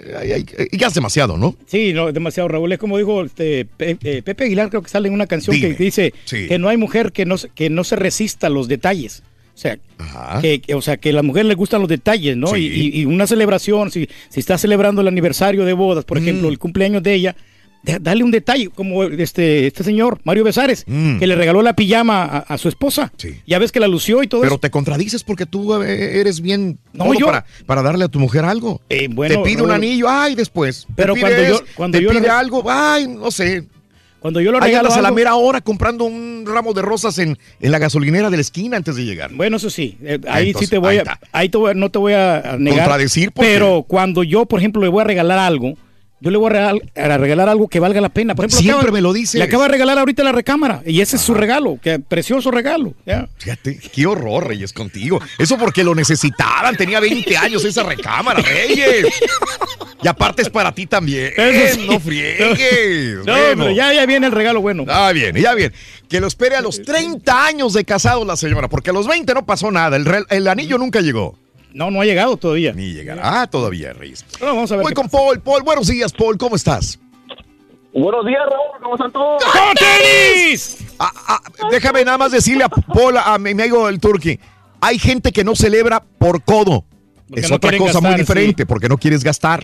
ya 0.72 0.86
es 0.88 0.94
demasiado, 0.94 1.36
¿no? 1.38 1.54
Sí, 1.66 1.92
no, 1.92 2.10
demasiado, 2.12 2.48
Raúl. 2.48 2.72
Es 2.72 2.78
como 2.78 2.98
dijo 2.98 3.22
este, 3.24 3.66
eh, 3.78 4.22
Pepe 4.24 4.44
Aguilar, 4.44 4.70
creo 4.70 4.82
que 4.82 4.88
sale 4.88 5.08
en 5.08 5.14
una 5.14 5.26
canción 5.26 5.54
Dime. 5.54 5.76
que 5.76 5.84
dice 5.84 6.14
Sí. 6.24 6.48
que 6.48 6.58
no 6.58 6.68
hay 6.68 6.76
mujer 6.76 7.12
que 7.12 7.24
no, 7.26 7.38
se- 7.38 7.48
que 7.50 7.70
no 7.70 7.84
se 7.84 7.96
resista 7.96 8.48
a 8.48 8.50
los 8.50 8.66
detalles. 8.68 9.22
O 9.54 9.58
sea, 9.62 9.78
que, 10.40 10.60
que- 10.62 10.74
o 10.74 10.80
sea, 10.80 10.96
que 10.96 11.10
a 11.10 11.12
la 11.12 11.22
mujer 11.22 11.44
le 11.44 11.54
gustan 11.54 11.80
los 11.80 11.88
detalles, 11.88 12.36
¿no? 12.38 12.56
Y, 12.56 12.66
y- 12.66 13.00
y 13.00 13.04
una 13.04 13.26
celebración, 13.26 13.90
si, 13.92 14.08
si 14.30 14.40
está 14.40 14.56
celebrando 14.56 15.02
el 15.02 15.08
aniversario 15.08 15.64
de 15.66 15.74
bodas, 15.74 16.04
por 16.06 16.16
ejemplo, 16.16 16.48
Mm. 16.48 16.52
el 16.52 16.58
cumpleaños 16.58 17.02
de 17.02 17.14
ella, 17.14 17.36
dale 18.00 18.22
un 18.24 18.30
detalle, 18.30 18.68
como 18.70 19.02
este, 19.04 19.66
este 19.66 19.82
señor, 19.84 20.20
Mario 20.24 20.44
Besares, 20.44 20.84
Mm. 20.86 21.18
que 21.18 21.26
le 21.26 21.34
regaló 21.34 21.62
la 21.62 21.74
pijama 21.74 22.22
a, 22.24 22.38
a 22.38 22.58
su 22.58 22.68
esposa. 22.68 23.12
Ya 23.46 23.58
ves 23.58 23.72
que 23.72 23.80
la 23.80 23.88
lució 23.88 24.22
y 24.22 24.28
todo 24.28 24.40
Pero 24.42 24.54
eso. 24.54 24.60
te 24.60 24.70
contradices 24.70 25.24
porque 25.24 25.46
tú 25.46 25.82
eh, 25.82 26.20
eres 26.20 26.40
bien 26.40 26.78
No, 26.92 27.12
yo- 27.14 27.26
para, 27.26 27.44
para 27.66 27.82
darle 27.82 28.04
a 28.04 28.08
tu 28.08 28.18
mujer 28.20 28.44
algo. 28.44 28.80
bueno, 29.10 29.34
te 29.42 29.42
pide 29.50 29.62
un 29.62 29.70
anillo, 29.70 30.06
ay, 30.08 30.34
después. 30.34 30.86
Pero 30.94 31.14
cuando 31.16 31.42
yo- 31.42 31.60
cuando 31.74 31.98
te 31.98 32.04
yo 32.04 32.10
pide 32.10 32.28
algo, 32.28 32.62
ay, 32.68 33.08
no 33.08 33.30
sé. 33.30 33.64
Cuando 34.20 34.40
yo 34.40 34.52
lo 34.52 34.58
Ahí 34.62 34.68
regalo 34.70 34.86
andas 34.86 34.98
a 34.98 35.02
la 35.02 35.10
mera 35.10 35.34
hora 35.34 35.60
comprando 35.60 36.04
un 36.04 36.44
ramo 36.46 36.72
de 36.74 36.82
rosas 36.82 37.18
en, 37.18 37.36
en 37.60 37.72
la 37.72 37.80
gasolinera 37.80 38.30
de 38.30 38.36
la 38.36 38.40
esquina 38.42 38.76
antes 38.76 38.94
de 38.94 39.04
llegar. 39.04 39.32
Bueno, 39.34 39.56
eso 39.56 39.68
sí. 39.68 39.98
eh, 40.04 40.20
ahí 40.28 40.46
Entonces, 40.48 40.68
sí 40.68 40.70
te 40.70 40.78
voy 40.78 40.98
ahí 40.98 40.98
a, 41.04 41.18
ahí 41.32 41.48
te 41.48 41.58
voy 41.58 41.72
a- 41.72 41.74
no 41.74 41.90
te 41.90 41.98
voy 41.98 42.12
a 42.12 42.54
negar. 42.56 42.78
Contradecir 42.82 43.32
porque- 43.32 43.50
Pero 43.52 43.84
cuando 43.88 44.22
yo, 44.22 44.46
por 44.46 44.60
ejemplo, 44.60 44.80
le 44.80 44.86
voy 44.88 45.00
a 45.00 45.04
regalar 45.04 45.40
algo, 45.40 45.74
yo 46.22 46.30
le 46.30 46.38
voy 46.38 46.46
a 46.46 46.50
regalar, 46.50 46.82
a 46.94 47.18
regalar 47.18 47.48
algo 47.48 47.68
que 47.68 47.80
valga 47.80 48.00
la 48.00 48.08
pena. 48.08 48.34
Por 48.34 48.44
ejemplo, 48.44 48.60
Siempre 48.60 48.78
acaba- 48.80 48.92
me 48.92 49.00
lo 49.00 49.12
dices. 49.12 49.34
Le 49.34 49.42
acaba 49.44 49.64
de 49.64 49.70
regalar 49.70 49.98
ahorita 49.98 50.22
la 50.22 50.32
recámara 50.32 50.82
y 50.86 51.00
ese 51.00 51.16
es 51.16 51.22
su 51.22 51.34
regalo, 51.34 51.78
que 51.82 51.98
precioso 51.98 52.50
regalo. 52.50 52.94
Fíjate, 53.38 53.78
qué 53.92 54.06
horror, 54.06 54.46
Reyes, 54.46 54.72
contigo. 54.72 55.20
Eso 55.38 55.58
porque 55.58 55.84
lo 55.84 55.94
necesitaban. 55.94 56.76
Tenía 56.76 57.00
20 57.00 57.36
años 57.36 57.64
esa 57.64 57.82
recámara, 57.82 58.40
Reyes. 58.40 59.06
Y 60.02 60.08
aparte 60.08 60.42
es 60.42 60.50
para 60.50 60.72
ti 60.72 60.86
también. 60.86 61.32
Eso 61.36 61.74
sí. 61.80 61.86
No 61.88 62.00
friegues. 62.00 63.16
No, 63.24 63.32
Bueno. 63.32 63.64
pero 63.64 63.70
ya, 63.72 63.92
ya 63.92 64.06
viene 64.06 64.26
el 64.26 64.32
regalo 64.32 64.60
bueno. 64.60 64.84
Ah, 64.88 65.12
bien, 65.12 65.34
ya 65.36 65.54
bien. 65.54 65.72
Que 66.08 66.20
lo 66.20 66.26
espere 66.26 66.56
a 66.56 66.60
los 66.60 66.82
30 66.82 67.46
años 67.46 67.72
de 67.72 67.84
casado 67.84 68.24
la 68.24 68.36
señora, 68.36 68.68
porque 68.68 68.90
a 68.90 68.92
los 68.92 69.06
20 69.06 69.32
no 69.34 69.44
pasó 69.46 69.70
nada. 69.70 69.96
El, 69.96 70.06
el 70.28 70.48
anillo 70.48 70.78
nunca 70.78 71.00
llegó. 71.00 71.38
No, 71.74 71.90
no 71.90 72.00
ha 72.00 72.04
llegado 72.04 72.36
todavía. 72.36 72.72
Ni 72.72 72.92
llegará 72.92 73.46
todavía, 73.46 73.92
Reyes. 73.92 74.24
Bueno, 74.38 74.54
vamos 74.56 74.72
a 74.72 74.76
ver. 74.76 74.84
Voy 74.84 74.92
con 74.94 75.08
Paul. 75.08 75.40
Paul, 75.40 75.62
buenos 75.62 75.86
días, 75.88 76.12
Paul. 76.12 76.36
¿Cómo 76.38 76.56
estás? 76.56 76.98
Buenos 77.94 78.24
días, 78.26 78.40
Raúl. 78.50 78.82
¿Cómo 78.82 78.94
están 78.94 79.12
todos? 79.12 79.42
¡Con 79.44 79.74
tenis! 79.74 80.78
Ah, 80.98 81.40
Déjame 81.70 82.04
nada 82.04 82.18
más 82.18 82.32
decirle 82.32 82.64
a 82.64 82.68
Paul, 82.68 83.16
a 83.18 83.38
mi 83.38 83.50
amigo 83.50 83.88
el 83.88 84.00
Turqui. 84.00 84.38
Hay 84.80 84.98
gente 84.98 85.30
que 85.32 85.44
no 85.44 85.54
celebra 85.54 86.02
por 86.18 86.42
codo. 86.42 86.84
Porque 87.28 87.40
es 87.42 87.50
no 87.50 87.56
otra 87.56 87.76
cosa 87.78 88.00
muy 88.00 88.14
diferente, 88.16 88.66
porque 88.66 88.88
no 88.88 88.98
quieres 88.98 89.22
gastar. 89.24 89.62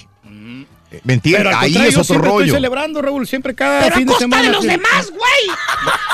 Eh, 0.90 1.00
¿Me 1.04 1.14
entiendes? 1.14 1.44
Pero 1.48 1.58
Ahí 1.58 1.76
es 1.76 1.92
otro 1.94 2.04
siempre 2.04 2.30
rollo. 2.30 2.44
estoy 2.46 2.56
celebrando, 2.56 3.02
Raúl, 3.02 3.26
siempre 3.26 3.54
cada 3.54 3.82
Pero 3.82 3.96
fin 3.96 4.06
de 4.06 4.14
semana. 4.14 4.42
de 4.44 4.48
los 4.52 4.62
sí. 4.62 4.68
demás, 4.68 5.10
güey. 5.10 5.56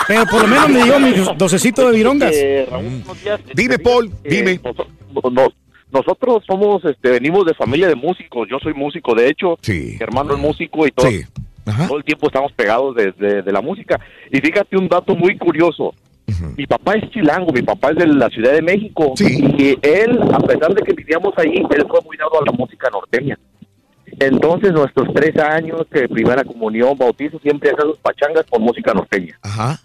Pero 0.08 0.26
por 0.26 0.42
lo 0.42 0.48
menos 0.48 0.68
me 0.68 0.82
dio 0.82 0.98
mi 0.98 1.12
docecito 1.36 1.88
de 1.88 1.96
virongas. 1.96 2.32
Eh, 2.34 2.66
Raúl. 2.68 3.04
Dime, 3.54 3.78
Paul, 3.78 4.10
Eh, 4.24 4.30
dime. 4.30 4.60
nos- 5.30 5.52
nosotros 5.92 6.42
somos, 6.46 6.84
este, 6.84 7.10
venimos 7.10 7.44
de 7.44 7.54
familia 7.54 7.88
de 7.88 7.94
músicos. 7.94 8.48
Yo 8.50 8.58
soy 8.58 8.74
músico, 8.74 9.14
de 9.14 9.28
hecho. 9.28 9.58
Sí. 9.60 9.96
Mi 9.98 10.02
hermano 10.02 10.34
es 10.34 10.40
músico 10.40 10.86
y 10.86 10.90
todo. 10.90 11.08
Todo 11.88 11.98
el 11.98 12.04
tiempo 12.04 12.26
estamos 12.26 12.52
pegados 12.52 12.94
desde 12.94 13.42
de 13.42 13.52
la 13.52 13.60
música. 13.60 13.98
Y 14.30 14.38
fíjate 14.38 14.76
un 14.76 14.88
dato 14.88 15.14
muy 15.14 15.38
curioso. 15.38 15.94
Mi 16.56 16.66
papá 16.66 16.94
es 16.94 17.10
chilango, 17.10 17.52
mi 17.52 17.62
papá 17.62 17.90
es 17.90 17.96
de 17.96 18.06
la 18.06 18.28
Ciudad 18.28 18.52
de 18.52 18.62
México. 18.62 19.14
Y 19.18 19.78
él, 19.82 20.18
a 20.32 20.38
pesar 20.40 20.74
de 20.74 20.82
que 20.82 20.94
vivíamos 20.94 21.32
ahí, 21.36 21.54
él 21.54 21.86
fue 21.88 22.00
muy 22.02 22.16
dado 22.16 22.40
a 22.40 22.44
la 22.44 22.52
música 22.52 22.88
norteña. 22.90 23.38
Entonces, 24.18 24.72
nuestros 24.72 25.12
tres 25.14 25.36
años, 25.36 25.82
que 25.90 26.08
primera 26.08 26.44
comunión, 26.44 26.96
bautizo, 26.96 27.38
siempre 27.40 27.70
hacemos 27.70 27.98
pachangas 27.98 28.44
con 28.48 28.62
música 28.62 28.92
norteña. 28.94 29.38
Ajá. 29.42 29.80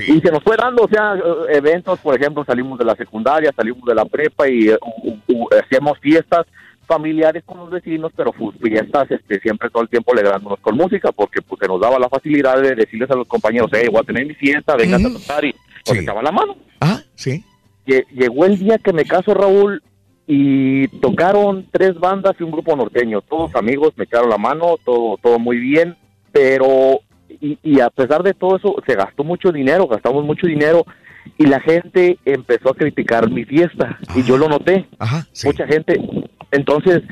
Y 0.00 0.20
se 0.20 0.30
nos 0.30 0.42
fue 0.42 0.56
dando, 0.56 0.84
o 0.84 0.88
sea, 0.88 1.14
eh, 1.14 1.56
eventos, 1.56 1.98
por 2.00 2.14
ejemplo, 2.18 2.44
salimos 2.44 2.78
de 2.78 2.84
la 2.84 2.94
secundaria, 2.96 3.52
salimos 3.54 3.84
de 3.84 3.94
la 3.94 4.04
prepa 4.04 4.48
y 4.48 4.68
eh, 4.68 4.78
u- 5.04 5.16
u- 5.32 5.48
hacíamos 5.62 5.98
fiestas 5.98 6.46
familiares 6.86 7.42
con 7.46 7.58
los 7.58 7.70
vecinos, 7.70 8.12
pero 8.16 8.32
fiestas 8.60 9.10
este, 9.10 9.40
siempre 9.40 9.70
todo 9.70 9.82
el 9.82 9.88
tiempo 9.88 10.12
alegrándonos 10.12 10.58
con 10.60 10.76
música, 10.76 11.10
porque 11.12 11.40
pues 11.40 11.58
se 11.60 11.68
nos 11.68 11.80
daba 11.80 11.98
la 11.98 12.08
facilidad 12.08 12.60
de 12.60 12.74
decirles 12.74 13.10
a 13.10 13.14
los 13.16 13.26
compañeros, 13.28 13.70
hey, 13.72 13.86
voy 13.90 14.00
a 14.00 14.04
tener 14.04 14.26
mi 14.26 14.34
fiesta, 14.34 14.76
vengan 14.76 15.04
a 15.06 15.12
tocar 15.12 15.44
y 15.44 15.54
nos 15.88 15.96
echaban 16.02 16.24
la 16.24 16.32
mano. 16.32 16.56
Ah, 16.80 17.00
sí. 17.14 17.44
Lle- 17.86 18.06
Llegó 18.12 18.44
el 18.46 18.58
día 18.58 18.78
que 18.78 18.92
me 18.92 19.04
caso, 19.04 19.32
Raúl, 19.34 19.82
y 20.26 20.86
tocaron 21.00 21.66
tres 21.70 21.94
bandas 21.98 22.34
y 22.38 22.42
un 22.42 22.50
grupo 22.52 22.76
norteño. 22.76 23.22
Todos 23.22 23.54
amigos, 23.56 23.92
me 23.96 24.04
echaron 24.04 24.28
la 24.30 24.38
mano, 24.38 24.76
todo, 24.84 25.18
todo 25.22 25.38
muy 25.38 25.58
bien, 25.58 25.96
pero 26.30 27.00
y, 27.42 27.58
y 27.62 27.80
a 27.80 27.90
pesar 27.90 28.22
de 28.22 28.32
todo 28.32 28.56
eso, 28.56 28.76
se 28.86 28.94
gastó 28.94 29.24
mucho 29.24 29.52
dinero, 29.52 29.86
gastamos 29.86 30.24
mucho 30.24 30.46
dinero 30.46 30.86
y 31.36 31.46
la 31.46 31.60
gente 31.60 32.18
empezó 32.24 32.70
a 32.70 32.74
criticar 32.74 33.28
mi 33.30 33.44
fiesta 33.44 33.98
y 34.14 34.22
yo 34.22 34.38
lo 34.38 34.48
noté. 34.48 34.86
Mucha 35.44 35.66
gente. 35.66 36.00
Entonces, 36.50 37.02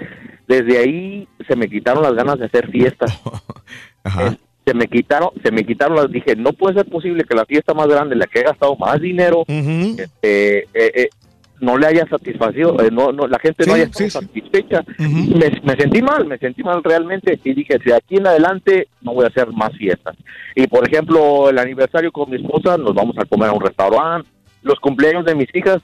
desde 0.49 0.79
ahí 0.79 1.29
se 1.47 1.57
me 1.57 1.69
quitaron 1.69 2.03
las 2.03 2.15
ganas 2.15 2.39
de 2.39 2.47
hacer 2.47 2.71
fiestas. 2.71 3.21
Eh, 4.03 4.37
Se 4.65 4.73
me 4.75 4.87
quitaron, 4.87 5.29
se 5.45 5.53
me 5.53 5.63
quitaron 5.65 5.95
las, 5.97 6.11
dije, 6.11 6.35
no 6.35 6.53
puede 6.55 6.75
ser 6.75 6.87
posible 6.89 7.25
que 7.25 7.35
la 7.35 7.45
fiesta 7.45 7.75
más 7.75 7.87
grande, 7.87 8.17
la 8.17 8.27
que 8.27 8.41
he 8.41 8.45
gastado 8.45 8.77
más 8.77 8.99
dinero, 8.99 9.45
este, 9.99 10.61
eh, 10.61 10.67
eh, 10.73 11.09
no 11.61 11.77
le 11.79 11.87
haya 11.87 12.07
satisfacido, 12.09 12.81
eh, 12.83 12.91
no, 12.91 13.13
no, 13.13 13.27
la 13.27 13.39
gente 13.39 13.65
no 13.67 13.75
Sí, 13.75 13.81
haya 13.81 13.91
estado 13.91 14.11
satisfecha. 14.11 14.83
me, 14.99 15.61
me 15.63 15.77
sentí 15.77 16.03
mal, 16.03 16.27
me 16.27 16.39
sentí 16.39 16.63
mal 16.63 16.83
realmente 16.83 17.39
y 17.45 17.55
dije, 17.55 17.79
de 17.85 17.95
aquí 17.95 18.17
en 18.17 18.27
adelante 18.27 18.89
no 19.03 19.15
voy 19.15 19.25
a 19.25 19.29
hacer 19.29 19.49
más 19.53 19.71
fiestas. 19.77 20.17
Y 20.55 20.67
por 20.67 20.89
ejemplo, 20.89 21.49
el 21.51 21.59
aniversario 21.59 22.11
con 22.13 22.31
mi 22.31 22.37
esposa, 22.37 22.77
nos 22.77 22.95
vamos 22.95 23.17
a 23.19 23.25
comer 23.25 23.51
a 23.51 23.53
un 23.53 23.61
restaurante, 23.61 24.29
los 24.63 24.79
cumpleaños 24.81 25.25
de 25.25 25.35
mis 25.35 25.49
hijas, 25.55 25.81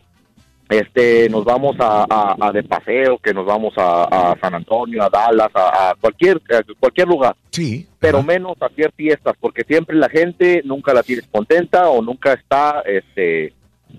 este, 0.69 1.29
nos 1.31 1.45
vamos 1.45 1.77
a, 1.79 2.05
a- 2.11 2.37
a 2.41 2.51
de 2.53 2.63
paseo, 2.65 3.19
que 3.19 3.33
nos 3.33 3.47
vamos 3.47 3.73
a, 3.77 4.33
a 4.33 4.39
San 4.41 4.55
Antonio, 4.55 5.03
a 5.03 5.09
Dallas, 5.09 5.49
a, 5.55 5.95
cualquier, 6.01 6.39
a 6.51 6.61
cualquier 6.81 7.07
lugar. 7.07 7.37
Sí. 7.51 7.87
Pero 8.01 8.23
menos 8.23 8.57
hacer 8.61 8.91
fiestas, 8.97 9.35
porque 9.39 9.63
siempre 9.63 9.97
la 9.97 10.09
gente 10.09 10.63
nunca 10.65 10.93
la 10.93 11.03
tienes 11.05 11.27
contenta 11.31 11.89
o 11.89 12.03
nunca 12.03 12.33
está, 12.33 12.83
este, 12.85 13.53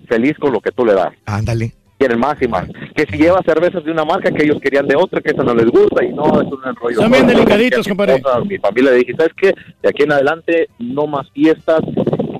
feliz 0.06 0.36
con 0.38 0.52
lo 0.52 0.60
que 0.60 0.70
tú 0.70 0.84
le 0.84 0.94
das. 0.94 1.12
Ándale. 1.26 1.72
Quieren 1.98 2.20
más 2.20 2.40
y 2.40 2.46
más. 2.46 2.68
Que 2.94 3.06
si 3.10 3.16
lleva 3.18 3.42
cervezas 3.44 3.82
de 3.84 3.90
una 3.90 4.04
marca 4.04 4.30
que 4.30 4.44
ellos 4.44 4.60
querían 4.60 4.86
de 4.86 4.94
otra, 4.94 5.20
que 5.20 5.32
eso 5.32 5.42
no 5.42 5.52
les 5.54 5.66
gusta 5.66 6.04
y 6.04 6.12
no, 6.12 6.40
es 6.40 6.48
rollo. 6.80 7.00
Son 7.00 7.10
bien 7.10 7.26
No, 7.26 7.32
delicaditos, 7.32 7.86
mi 7.86 7.90
compadre. 7.90 8.14
esposa, 8.16 8.40
Mi 8.40 8.58
familia 8.58 8.90
le 8.92 8.96
dije, 8.98 9.14
¿sabes 9.16 9.32
qué? 9.36 9.52
De 9.82 9.88
aquí 9.88 10.04
en 10.04 10.12
adelante 10.12 10.68
no 10.78 11.06
más 11.08 11.28
fiestas. 11.32 11.80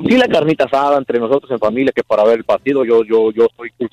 Sí 0.09 0.17
la 0.17 0.29
carnita 0.29 0.65
asada 0.65 0.97
entre 0.97 1.19
nosotros 1.19 1.51
en 1.51 1.59
familia, 1.59 1.93
que 1.93 2.05
para 2.05 2.23
ver 2.25 2.39
el 2.39 2.45
partido, 2.45 2.85
yo 2.85 3.03
yo 3.05 3.33
yo 3.33 3.49
soy 3.57 3.71
cruz, 3.73 3.91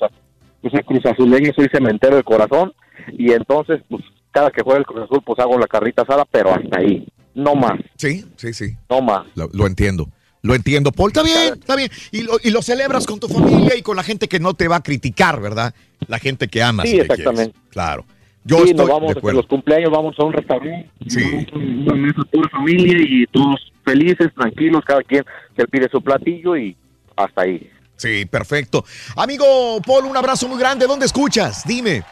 soy 0.71 0.83
cruz 0.83 1.05
azuleño, 1.07 1.51
soy 1.55 1.67
cementero 1.71 2.15
de 2.15 2.23
corazón 2.23 2.71
y 3.17 3.31
entonces 3.31 3.81
pues 3.89 4.03
cada 4.31 4.51
que 4.51 4.61
juega 4.61 4.79
el 4.79 4.85
Cruz 4.85 5.03
Azul 5.05 5.21
pues 5.25 5.39
hago 5.39 5.57
la 5.57 5.65
carnita 5.65 6.03
asada, 6.03 6.25
pero 6.29 6.51
hasta 6.53 6.77
ahí, 6.79 7.07
no 7.33 7.55
más. 7.55 7.79
Sí, 7.95 8.23
sí, 8.35 8.53
sí. 8.53 8.75
No 8.89 9.01
más. 9.01 9.25
Lo, 9.35 9.49
lo 9.51 9.65
entiendo. 9.65 10.07
Lo 10.45 10.53
entiendo, 10.53 10.91
Paul. 10.91 11.09
Está 11.09 11.23
bien, 11.23 11.53
está 11.59 11.75
bien. 11.75 11.89
Y 12.11 12.21
lo, 12.21 12.33
y 12.43 12.51
lo 12.51 12.61
celebras 12.61 13.07
con 13.07 13.19
tu 13.19 13.27
familia 13.27 13.75
y 13.75 13.81
con 13.81 13.95
la 13.95 14.03
gente 14.03 14.27
que 14.27 14.39
no 14.39 14.53
te 14.53 14.67
va 14.67 14.75
a 14.75 14.83
criticar, 14.83 15.41
¿verdad? 15.41 15.73
La 16.07 16.19
gente 16.19 16.47
que 16.47 16.61
amas. 16.61 16.85
Sí, 16.85 16.91
quieres. 16.93 17.09
exactamente. 17.09 17.57
Claro. 17.71 18.05
Yo 18.43 18.57
sí, 18.57 18.69
estoy 18.69 18.75
nos 18.85 18.87
vamos 18.89 19.13
de 19.13 19.17
acuerdo. 19.17 19.39
los 19.39 19.47
cumpleaños, 19.47 19.89
vamos 19.89 20.15
a 20.19 20.23
un 20.23 20.33
restaurante, 20.33 20.87
Sí. 21.07 21.47
una 21.55 21.95
mesa 21.95 22.21
pura 22.31 22.47
familia 22.49 22.95
y 22.99 23.25
todos 23.31 23.71
felices, 23.83 24.27
tranquilos, 24.35 24.83
cada 24.85 25.01
quien 25.01 25.23
se 25.57 25.67
pide 25.67 25.89
su 25.89 25.99
platillo 25.99 26.55
y 26.55 26.77
hasta 27.15 27.41
ahí. 27.41 27.67
Sí, 27.95 28.25
perfecto. 28.25 28.85
Amigo 29.15 29.81
Paul, 29.83 30.05
un 30.05 30.15
abrazo 30.15 30.47
muy 30.47 30.59
grande. 30.59 30.85
¿Dónde 30.85 31.07
escuchas? 31.07 31.63
Dime. 31.65 32.03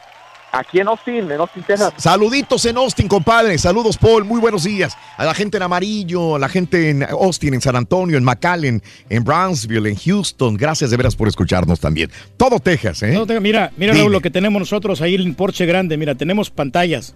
Aquí 0.55 0.79
en 0.79 0.87
Austin, 0.87 1.31
en 1.31 1.39
Austin, 1.39 1.63
Texas. 1.63 1.93
Saluditos 1.97 2.63
en 2.65 2.77
Austin, 2.77 3.07
compadre. 3.07 3.57
Saludos, 3.57 3.97
Paul. 3.97 4.23
Muy 4.23 4.39
buenos 4.39 4.63
días. 4.63 4.95
A 5.17 5.25
la 5.25 5.33
gente 5.33 5.57
en 5.57 5.63
Amarillo, 5.63 6.35
a 6.35 6.39
la 6.39 6.47
gente 6.47 6.91
en 6.91 7.01
Austin, 7.01 7.55
en 7.55 7.61
San 7.61 7.75
Antonio, 7.75 8.19
en 8.19 8.23
McAllen, 8.23 8.83
en 9.09 9.23
Brownsville, 9.23 9.87
en 9.87 9.95
Houston. 9.95 10.55
Gracias 10.55 10.91
de 10.91 10.97
veras 10.97 11.15
por 11.15 11.27
escucharnos 11.27 11.79
también. 11.79 12.11
Todo 12.37 12.59
Texas, 12.59 13.01
¿eh? 13.01 13.19
Mira, 13.41 13.71
mira. 13.77 13.93
Raúl, 13.93 14.11
lo 14.11 14.21
que 14.21 14.29
tenemos 14.29 14.59
nosotros 14.59 15.01
ahí 15.01 15.15
en 15.15 15.33
Porsche 15.33 15.65
grande. 15.65 15.97
Mira, 15.97 16.13
tenemos 16.13 16.51
pantallas. 16.51 17.15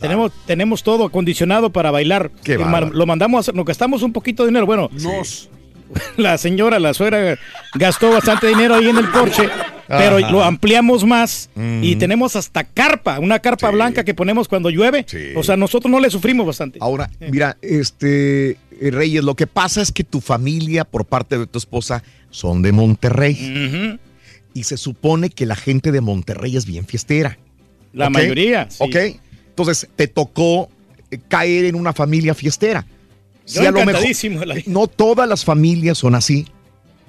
Tenemos, 0.00 0.30
tenemos 0.46 0.84
todo 0.84 1.06
acondicionado 1.06 1.70
para 1.70 1.90
bailar. 1.90 2.30
Qué 2.44 2.56
lo 2.56 3.06
mandamos 3.06 3.38
a 3.38 3.40
hacer, 3.40 3.54
nos 3.56 3.64
gastamos 3.64 4.02
un 4.02 4.12
poquito 4.12 4.44
de 4.44 4.50
dinero. 4.50 4.66
Bueno, 4.66 4.90
la 6.16 6.38
señora, 6.38 6.78
la 6.78 6.94
suegra, 6.94 7.36
gastó 7.74 8.10
bastante 8.10 8.46
dinero 8.46 8.74
ahí 8.74 8.88
en 8.88 8.98
el 8.98 9.08
Porsche, 9.08 9.48
pero 9.88 10.18
Ajá. 10.18 10.30
lo 10.30 10.42
ampliamos 10.44 11.04
más 11.04 11.50
y 11.56 11.94
Mm. 11.94 11.98
tenemos 11.98 12.36
hasta 12.36 12.64
carpa, 12.64 13.18
una 13.20 13.38
carpa 13.38 13.70
blanca 13.70 14.04
que 14.04 14.14
ponemos 14.14 14.48
cuando 14.48 14.70
llueve. 14.70 15.04
O 15.36 15.42
sea, 15.42 15.56
nosotros 15.56 15.90
no 15.90 16.00
le 16.00 16.10
sufrimos 16.10 16.46
bastante. 16.46 16.78
Ahora, 16.82 17.10
mira, 17.30 17.56
este 17.62 18.58
eh, 18.78 18.90
Reyes, 18.90 19.24
lo 19.24 19.34
que 19.34 19.46
pasa 19.46 19.80
es 19.80 19.90
que 19.92 20.04
tu 20.04 20.20
familia, 20.20 20.84
por 20.84 21.04
parte 21.06 21.38
de 21.38 21.46
tu 21.46 21.58
esposa, 21.58 22.02
son 22.30 22.60
de 22.62 22.72
Monterrey. 22.72 23.98
Y 24.54 24.64
se 24.64 24.76
supone 24.76 25.30
que 25.30 25.44
la 25.46 25.56
gente 25.56 25.92
de 25.92 26.00
Monterrey 26.00 26.56
es 26.56 26.66
bien 26.66 26.86
fiestera. 26.86 27.38
La 27.92 28.10
mayoría, 28.10 28.66
sí. 28.70 28.78
Ok. 28.80 28.96
Entonces, 29.48 29.88
te 29.96 30.08
tocó 30.08 30.68
eh, 31.10 31.18
caer 31.28 31.64
en 31.66 31.74
una 31.74 31.92
familia 31.92 32.34
fiestera. 32.34 32.84
Yo 33.46 33.62
a 33.62 33.70
lo 33.70 33.84
mejor- 33.84 34.02
no 34.66 34.86
todas 34.88 35.28
las 35.28 35.44
familias 35.44 35.98
son 35.98 36.14
así. 36.14 36.46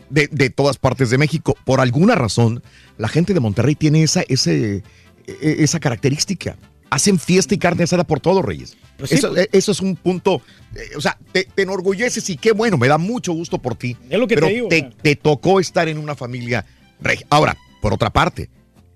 De, 0.10 0.28
de 0.32 0.50
todas 0.50 0.78
partes 0.78 1.10
de 1.10 1.18
México. 1.18 1.58
Por 1.66 1.80
alguna 1.82 2.16
razón, 2.16 2.64
la 2.98 3.08
gente 3.08 3.34
de 3.34 3.40
Monterrey 3.40 3.76
tiene 3.76 4.04
esa, 4.04 4.24
ese, 4.28 4.84
e- 5.28 5.56
esa 5.60 5.80
característica. 5.80 6.58
Hacen 6.90 7.20
fiesta 7.20 7.54
y 7.54 7.58
carne 7.58 7.84
asada 7.84 8.06
por 8.06 8.20
todo, 8.22 8.42
Reyes. 8.42 8.78
Pues 8.98 9.10
sí, 9.10 9.18
eso, 9.18 9.34
pues. 9.34 9.50
eso 9.52 9.72
es 9.74 9.82
un 9.82 9.96
punto, 9.98 10.42
eh, 10.74 10.96
o 10.96 11.02
sea, 11.02 11.18
te, 11.34 11.44
te 11.44 11.62
enorgulleces 11.64 12.30
y 12.30 12.38
qué 12.38 12.54
bueno, 12.54 12.78
me 12.78 12.88
da 12.88 12.98
mucho 12.98 13.34
gusto 13.34 13.58
por 13.58 13.76
ti. 13.76 13.98
Es 14.10 14.18
lo 14.18 14.28
que 14.28 14.36
te 14.36 14.42
pero 14.42 14.54
digo, 14.54 14.68
te, 14.70 14.78
o 14.78 14.92
sea. 14.92 14.98
te 15.02 15.16
tocó 15.18 15.60
estar 15.60 15.90
en 15.90 15.98
una 15.98 16.16
familia 16.16 16.66
regia. 17.02 17.28
Ahora, 17.30 17.58
por 17.82 17.94
otra 17.94 18.10
parte, 18.10 18.50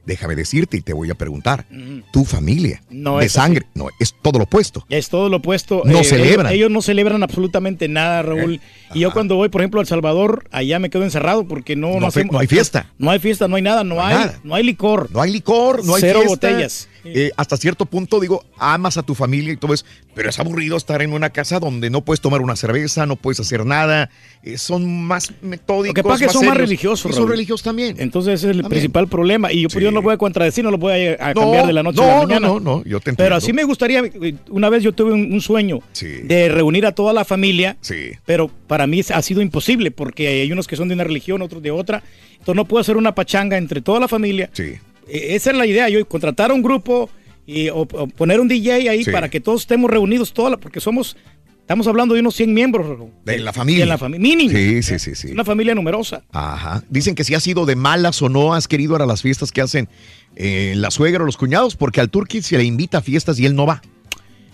déjame 0.06 0.36
decirte 0.36 0.78
y 0.78 0.82
te 0.82 0.94
voy 0.94 1.10
a 1.12 1.16
preguntar, 1.16 1.66
tu 2.12 2.26
familia 2.26 2.82
No 2.90 3.20
de 3.20 3.26
así. 3.28 3.36
sangre, 3.36 3.66
no, 3.76 3.88
es 4.00 4.14
todo 4.22 4.40
lo 4.40 4.46
opuesto. 4.46 4.86
Es 4.90 5.10
todo 5.10 5.30
lo 5.30 5.38
opuesto. 5.38 5.84
No 5.86 6.00
Eh, 6.00 6.04
celebran. 6.04 6.48
Ellos, 6.48 6.56
ellos 6.58 6.72
no 6.72 6.82
celebran 6.82 7.24
absolutamente 7.24 7.88
nada, 7.88 8.22
Raúl. 8.22 8.60
y 8.94 9.00
yo 9.00 9.12
cuando 9.14 9.36
voy, 9.36 9.50
por 9.50 9.62
ejemplo, 9.62 9.80
a 9.80 9.84
El 9.84 9.88
Salvador, 9.88 10.46
allá 10.52 10.80
me 10.80 10.90
quedo 10.90 11.04
encerrado 11.04 11.48
porque 11.48 11.76
no, 11.76 11.90
No 11.94 12.00
no, 12.02 12.12
fe- 12.12 12.22
hacemos- 12.22 12.34
no 12.34 12.40
hay 12.40 12.48
fiesta. 12.48 12.88
No 12.98 13.12
hay 13.12 13.20
fiesta, 13.20 13.48
no 13.48 13.56
hay 13.56 13.62
nada, 13.62 13.84
no, 13.84 14.02
hay, 14.04 14.16
nada. 14.16 14.40
no 14.44 14.56
hay 14.56 14.64
licor. 14.64 15.10
No 15.12 15.22
hay 15.22 15.32
licor, 15.32 15.86
no 15.86 15.96
hay 15.96 16.02
Cero 16.02 16.22
fiesta. 16.24 16.50
botellas. 16.50 16.88
Eh, 17.04 17.32
hasta 17.38 17.58
cierto 17.58 17.86
punto, 17.86 18.20
digo, 18.20 18.44
amas 18.58 18.98
a 18.98 19.04
tu 19.04 19.16
familia 19.16 19.54
y 19.54 19.58
todo 19.58 19.74
eso, 19.74 19.86
pero 20.14 20.30
es 20.30 20.40
aburrido 20.40 20.78
estar 20.78 21.02
en 21.02 21.14
una 21.14 21.30
casa 21.32 21.60
donde 21.60 21.90
no 21.90 22.02
puedes 22.02 22.22
tomar 22.22 22.42
una 22.42 22.56
cerveza, 22.56 23.06
no 23.06 23.16
puedes 23.16 23.40
hacer 23.40 23.66
nada. 23.66 24.10
eh, 24.44 24.58
son 24.58 25.04
más 25.06 25.32
metódicos. 25.42 25.88
Lo 25.90 25.94
que 25.94 26.04
pasa 26.04 26.26
es 26.26 26.32
que 26.32 26.38
son 26.38 26.48
más 26.48 26.58
religiosos. 26.58 27.12
Y 27.12 27.14
son 27.14 27.28
religiosos 27.30 27.64
también. 27.64 27.96
Entonces 28.00 28.36
ese 28.36 28.48
es 28.48 28.52
el 28.56 28.62
También. 28.64 28.70
principal 28.70 29.08
problema. 29.08 29.52
Y 29.52 29.62
yo, 29.64 29.70
pues, 29.70 29.84
yo 29.84 29.92
no 29.92 30.02
voy 30.02 30.14
a 30.14 30.18
contradecir, 30.18 30.64
no 30.64 30.72
lo 30.72 30.78
voy 30.78 30.94
a, 30.94 31.30
a 31.30 31.34
No, 31.34 31.42
cambiar 31.42 31.68
de 31.68 31.74
la 31.74 31.84
noche 31.84 31.98
no, 31.98 32.04
a 32.04 32.08
la 32.08 32.14
no, 32.16 32.22
mañana. 32.28 32.48
no, 32.48 32.60
no, 32.60 32.78
yo 32.84 33.00
te 33.00 33.12
entiendo. 33.12 33.18
Pero 33.18 33.36
así 33.36 33.54
me 33.54 33.64
gustaría, 33.64 34.00
eh, 34.02 34.36
una 34.50 34.70
vez 34.70 34.84
yo 34.84 34.92
tuve 34.94 35.12
un, 35.14 35.32
un 35.32 35.42
sueño 35.42 35.80
de 36.00 36.50
reunir 36.50 36.86
a 36.86 36.92
toda 36.94 37.14
la 37.14 37.26
familia, 37.26 37.78
Sí. 37.82 38.12
pero 38.26 38.50
para 38.68 38.88
mí 38.88 39.02
ha 39.14 39.22
sido 39.22 39.42
imposible 39.42 39.92
porque 39.92 40.28
hay 40.28 40.52
unos 40.52 40.68
que 40.68 40.76
son 40.76 40.88
de 40.88 40.94
una 40.96 41.04
religión, 41.04 41.42
otros 41.42 41.62
de 41.62 41.72
otra. 41.72 42.04
Entonces 42.34 42.56
no 42.56 42.66
puedo 42.66 42.82
hacer 42.82 42.98
una 42.98 43.14
pachanga 43.14 43.58
entre 43.58 43.82
toda 43.82 44.00
la 44.00 44.08
familia. 44.08 44.50
Sí. 44.54 44.74
Eh, 45.12 45.36
Esa 45.36 45.52
es 45.52 45.58
la 45.58 45.66
idea, 45.66 45.90
yo 45.90 46.06
contratar 46.08 46.52
a 46.52 46.54
un 46.54 46.62
grupo 46.62 47.10
y, 47.46 47.70
o, 47.70 47.82
o 47.82 48.08
poner 48.08 48.40
un 48.40 48.48
DJ 48.48 48.90
ahí 48.90 49.04
Sí. 49.04 49.12
para 49.12 49.30
que 49.30 49.40
todos 49.40 49.62
estemos 49.62 49.90
reunidos, 49.92 50.32
toda 50.34 50.52
la- 50.52 50.58
porque 50.58 50.80
somos, 50.80 51.18
estamos 51.60 51.86
hablando 51.88 52.14
de 52.14 52.22
unos 52.22 52.36
100 52.36 52.54
miembros. 52.54 53.10
De 53.26 53.40
la 53.40 53.52
familia. 53.52 53.84
De 53.86 53.90
la 53.90 53.98
familia, 53.98 54.22
mínimo. 54.36 54.52
Sí, 54.52 54.98
sí, 55.00 55.16
sí, 55.16 55.32
una 55.32 55.44
familia 55.44 55.76
numerosa. 55.76 56.24
Ajá. 56.32 56.84
Dicen 56.90 57.16
que 57.16 57.24
si 57.24 57.34
has 57.36 57.44
sido 57.44 57.66
de 57.66 57.76
malas 57.76 58.22
o 58.22 58.30
no 58.30 58.54
has 58.54 58.68
querido 58.68 58.96
ir 58.96 59.02
a 59.02 59.06
las 59.06 59.22
fiestas 59.22 59.52
que 59.52 59.62
hacen 59.62 59.90
eh, 60.36 60.74
la 60.78 60.92
suegra 60.92 61.24
o 61.24 61.26
los 61.26 61.36
cuñados, 61.38 61.76
porque 61.76 62.00
al 62.00 62.10
turqui 62.10 62.42
se 62.42 62.58
le 62.58 62.64
invita 62.64 63.00
a 63.00 63.02
fiestas 63.02 63.38
y 63.40 63.46
él 63.46 63.56
no 63.56 63.66
va. 63.66 63.82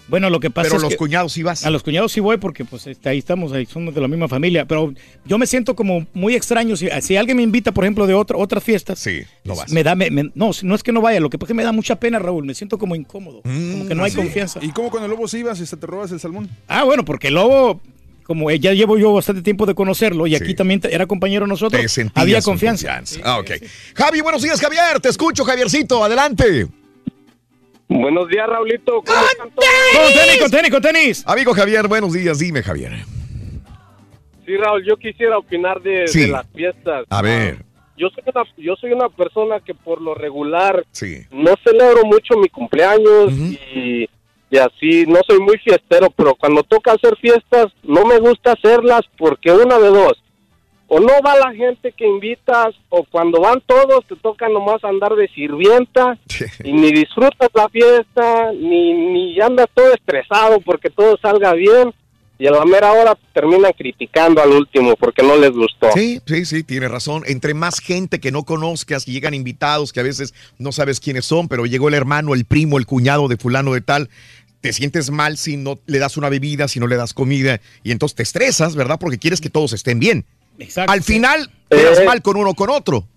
Bueno, 0.08 0.30
lo 0.30 0.40
que 0.40 0.50
pasa 0.50 0.68
Pero 0.70 0.78
es 0.78 0.82
los 0.84 0.92
que 0.92 0.98
cuñados 0.98 1.34
sí 1.34 1.44
vas. 1.44 1.66
A 1.66 1.70
los 1.70 1.84
cuñados 1.84 2.12
sí 2.14 2.20
voy 2.22 2.38
porque 2.38 2.64
pues 2.64 2.88
este, 2.88 3.10
ahí 3.10 3.18
estamos, 3.18 3.52
ahí 3.52 3.66
somos 3.66 3.94
de 3.94 4.00
la 4.00 4.08
misma 4.08 4.28
familia. 4.30 4.66
Pero 4.66 4.94
yo 5.26 5.38
me 5.38 5.46
siento 5.46 5.76
como 5.76 6.08
muy 6.14 6.34
extraño. 6.34 6.78
Si, 6.78 6.88
si 7.02 7.18
alguien 7.18 7.36
me 7.38 7.44
invita, 7.44 7.74
por 7.74 7.84
ejemplo, 7.84 8.08
de 8.08 8.14
otra, 8.14 8.38
otras 8.38 8.64
fiestas, 8.64 9.00
sí, 9.00 9.22
no 9.44 9.56
vas. 9.56 9.70
me 9.72 9.84
da, 9.84 9.96
me- 9.96 10.10
me- 10.10 10.32
no, 10.34 10.52
no 10.64 10.76
es 10.76 10.84
que 10.84 10.92
no 10.94 11.02
vaya, 11.02 11.20
lo 11.20 11.30
que 11.30 11.38
pasa 11.38 11.48
es 11.48 11.50
que 11.50 11.54
me 11.56 11.64
da 11.64 11.72
mucha 11.74 12.00
pena, 12.00 12.20
Raúl. 12.20 12.46
Me 12.46 12.54
siento 12.54 12.78
como 12.78 12.96
incómodo, 12.96 13.42
como 13.42 13.88
que 13.88 13.96
no 13.96 14.04
hay 14.06 14.12
¿Sí? 14.12 14.18
confianza. 14.18 14.60
¿Y 14.64 14.70
cómo 14.72 14.90
con 14.90 15.04
el 15.04 15.10
lobo 15.10 15.28
se 15.28 15.40
ibas 15.40 15.60
y 15.60 15.66
se 15.66 15.76
te 15.76 15.86
robas 15.86 16.12
el 16.12 16.20
salmón? 16.22 16.50
Ah, 16.70 16.84
bueno, 16.86 17.04
porque 17.04 17.28
el 17.28 17.34
lobo, 17.34 17.82
como 18.24 18.50
eh, 18.50 18.60
ya 18.60 18.72
llevo 18.74 18.98
yo 18.98 19.12
bastante 19.14 19.42
tiempo 19.42 19.66
de 19.66 19.76
conocerlo 19.76 20.26
y 20.28 20.36
aquí 20.36 20.54
también 20.54 20.80
era 20.90 21.06
compañero 21.06 21.46
de 21.46 21.50
nosotros, 21.50 22.00
había 22.14 22.38
en 22.38 22.44
confianza. 22.44 23.02
Ah, 23.26 23.40
ok. 23.40 23.52
Javi, 23.94 24.22
buenos 24.22 24.42
días, 24.42 24.60
Javier. 24.62 25.02
Te 25.02 25.10
escucho, 25.10 25.44
Javiercito. 25.44 26.02
Adelante. 26.04 26.68
Buenos 27.90 28.28
días, 28.28 28.48
Raulito. 28.48 29.02
¿Cómo 29.06 29.26
están 29.32 29.50
todos? 29.52 29.70
Con 29.94 30.14
tenis, 30.14 30.42
con 30.42 30.52
tenis, 30.52 30.72
con 30.72 30.82
tenis. 30.82 31.24
Amigo 31.28 31.54
Javier, 31.54 31.88
buenos 31.88 32.14
días. 32.14 32.40
Dime, 32.40 32.62
Javier. 32.62 32.92
Sí, 34.46 34.56
Raúl, 34.58 34.84
yo 34.86 34.98
quisiera 34.98 35.38
opinar 35.38 35.82
de, 35.82 36.08
Sí. 36.08 36.22
de 36.22 36.28
las 36.28 36.48
fiestas. 36.54 37.06
A 37.10 37.22
ver. 37.22 37.64
Yo 37.98 38.10
soy, 38.10 38.24
una, 38.28 38.44
yo 38.58 38.76
soy 38.76 38.92
una 38.92 39.10
persona 39.10 39.60
que 39.60 39.74
por 39.74 40.02
lo 40.02 40.14
regular 40.14 40.86
Sí. 40.92 41.26
no 41.32 41.54
celebro 41.64 42.04
mucho 42.06 42.38
mi 42.38 42.48
cumpleaños 42.48 43.32
y, 43.34 44.08
y 44.52 44.58
así, 44.58 45.06
no 45.08 45.20
soy 45.28 45.40
muy 45.40 45.58
fiestero, 45.58 46.10
pero 46.12 46.36
cuando 46.36 46.62
toca 46.64 46.92
hacer 46.92 47.16
fiestas 47.18 47.68
no 47.84 48.06
me 48.06 48.20
gusta 48.20 48.52
hacerlas 48.52 49.02
porque 49.18 49.52
una 49.52 49.80
de 49.80 49.88
dos, 49.88 50.22
o 50.88 51.00
no 51.00 51.22
va 51.26 51.38
la 51.38 51.54
gente 51.54 51.92
que 51.92 52.08
invitas 52.08 52.76
o 52.90 53.04
cuando 53.04 53.42
van 53.42 53.62
todos 53.66 54.06
te 54.08 54.16
toca 54.16 54.48
nomás 54.48 54.84
andar 54.84 55.16
de 55.16 55.28
sirvienta 55.30 56.18
y 56.64 56.72
ni 56.72 56.92
disfrutas 56.92 57.50
la 57.54 57.68
fiesta, 57.70 58.52
ni, 58.54 58.94
ni 58.94 59.40
andas 59.42 59.68
todo 59.74 59.94
estresado 59.94 60.60
porque 60.62 60.90
todo 60.90 61.18
salga 61.22 61.54
bien 61.54 61.94
y 62.40 62.48
a 62.48 62.52
la 62.52 62.66
mera 62.66 62.92
hora 62.92 63.18
terminan 63.34 63.74
criticando 63.74 64.42
al 64.42 64.52
último 64.52 64.96
porque 64.96 65.24
no 65.24 65.36
les 65.38 65.52
gustó. 65.52 65.92
Sí, 65.94 66.22
sí, 66.26 66.46
sí, 66.46 66.64
tiene 66.64 66.88
razón. 66.88 67.24
Entre 67.26 67.54
más 67.54 67.80
gente 67.80 68.20
que 68.20 68.32
no 68.32 68.44
conozcas, 68.44 69.06
llegan 69.06 69.34
invitados 69.34 69.92
que 69.92 70.00
a 70.00 70.04
veces 70.04 70.34
no 70.60 70.72
sabes 70.72 71.00
quiénes 71.00 71.26
son, 71.26 71.48
pero 71.48 71.66
llegó 71.66 71.88
el 71.88 71.96
hermano, 71.96 72.34
el 72.34 72.46
primo, 72.46 72.78
el 72.78 72.86
cuñado 72.86 73.28
de 73.28 73.38
fulano 73.38 73.74
de 73.74 73.82
tal, 73.82 74.10
te 74.62 74.72
sientes 74.72 75.10
mal 75.10 75.38
si 75.38 75.58
no 75.58 75.80
le 75.86 76.00
das 76.00 76.18
una 76.18 76.30
bebida, 76.30 76.68
si 76.68 76.80
no 76.80 76.88
le 76.88 76.96
das 76.96 77.14
comida, 77.14 77.60
y 77.84 77.92
entonces 77.92 78.16
te 78.16 78.24
estresas, 78.24 78.76
¿verdad? 78.76 79.00
Porque 79.00 79.18
quieres 79.18 79.42
que 79.42 79.50
todos 79.50 79.74
estén 79.74 80.00
bien. 80.00 80.26
Exacto. 80.60 80.92
Al 80.92 81.04
final, 81.04 81.50
quedas 81.70 82.00
Eh. 82.00 82.06
mal 82.06 82.22
con 82.22 82.38
uno 82.38 82.54
con 82.54 82.70
otro, 82.70 83.08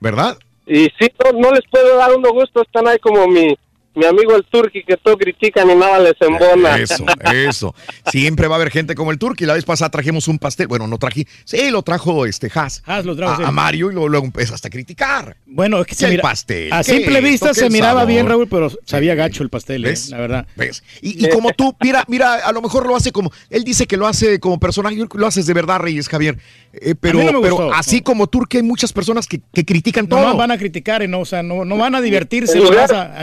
¿verdad? 0.00 0.36
Y 0.66 0.84
sí, 0.98 1.10
no, 1.24 1.38
no 1.38 1.52
les 1.52 1.62
puedo 1.70 1.96
dar 1.96 2.14
uno 2.14 2.30
gusto, 2.32 2.62
están 2.62 2.86
ahí 2.88 2.98
como 2.98 3.26
mi, 3.26 3.56
mi 3.94 4.04
amigo 4.06 4.36
el 4.36 4.44
Turqui 4.44 4.84
que 4.84 4.96
todo 4.96 5.16
critican 5.16 5.68
y 5.70 5.74
nada 5.74 5.98
les 5.98 6.14
embona. 6.20 6.76
Eso, 6.78 7.04
eso. 7.34 7.74
Siempre 8.12 8.46
va 8.46 8.54
a 8.54 8.58
haber 8.58 8.70
gente 8.70 8.94
como 8.94 9.10
el 9.10 9.18
Turqui. 9.18 9.44
La 9.44 9.54
vez 9.54 9.64
pasada 9.64 9.90
trajimos 9.90 10.28
un 10.28 10.38
pastel. 10.38 10.68
Bueno, 10.68 10.86
no 10.86 10.98
traje. 10.98 11.26
Sí, 11.44 11.70
lo 11.70 11.82
trajo 11.82 12.24
este 12.26 12.48
Haas. 12.54 12.82
Haas 12.86 13.04
lo 13.04 13.16
trajo, 13.16 13.32
a, 13.32 13.36
sí. 13.38 13.42
a 13.44 13.50
Mario 13.50 13.90
y 13.90 13.94
luego, 13.94 14.08
luego 14.08 14.26
empezaste 14.26 14.68
a 14.68 14.70
criticar. 14.70 15.36
Bueno, 15.46 15.80
es 15.80 15.86
que 15.88 15.94
se 15.96 16.04
el 16.06 16.12
mira, 16.12 16.22
pastel, 16.22 16.72
a 16.72 16.82
simple 16.84 17.18
esto, 17.18 17.22
vista 17.28 17.54
se 17.54 17.70
miraba 17.70 18.00
sabor. 18.00 18.06
bien, 18.12 18.26
Raúl, 18.26 18.46
pero 18.48 18.70
sabía 18.84 19.14
gacho 19.16 19.42
el 19.42 19.50
pastel, 19.50 19.84
eh, 19.84 19.88
¿Ves? 19.88 20.10
la 20.10 20.18
verdad. 20.18 20.46
¿Ves? 20.54 20.84
Y, 21.02 21.24
y 21.26 21.28
como 21.30 21.50
tú, 21.52 21.74
mira, 21.82 22.04
mira, 22.06 22.34
a 22.34 22.52
lo 22.52 22.62
mejor 22.62 22.86
lo 22.86 22.94
hace 22.94 23.10
como, 23.10 23.32
él 23.50 23.64
dice 23.64 23.86
que 23.86 23.96
lo 23.96 24.06
hace 24.06 24.38
como 24.38 24.60
personaje, 24.60 24.94
yo 24.96 25.00
creo 25.08 25.08
que 25.08 25.18
lo 25.18 25.26
haces 25.26 25.46
de 25.46 25.54
verdad, 25.54 25.80
Reyes 25.80 26.08
Javier. 26.08 26.38
Eh, 26.72 26.94
pero, 27.00 27.20
A 27.20 27.32
no 27.32 27.40
pero 27.40 27.72
así 27.74 28.00
como 28.02 28.28
tú, 28.28 28.42
que 28.48 28.58
hay 28.58 28.62
muchas 28.62 28.92
personas 28.92 29.26
que, 29.26 29.40
que 29.52 29.64
critican 29.64 30.04
No 30.08 30.16
todo. 30.16 30.26
más 30.28 30.36
van 30.36 30.50
a 30.52 30.58
criticar 30.58 31.02
y 31.02 31.08
no, 31.08 31.20
o 31.20 31.24
sea, 31.24 31.42
no, 31.42 31.64
no 31.64 31.76
van 31.76 31.94
a 31.96 32.00
divertirse, 32.00 32.58
no 32.58 32.64
lugar- 32.70 33.14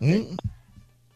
a, 0.00 0.04
a 0.04 0.08
envenenarse. 0.08 0.36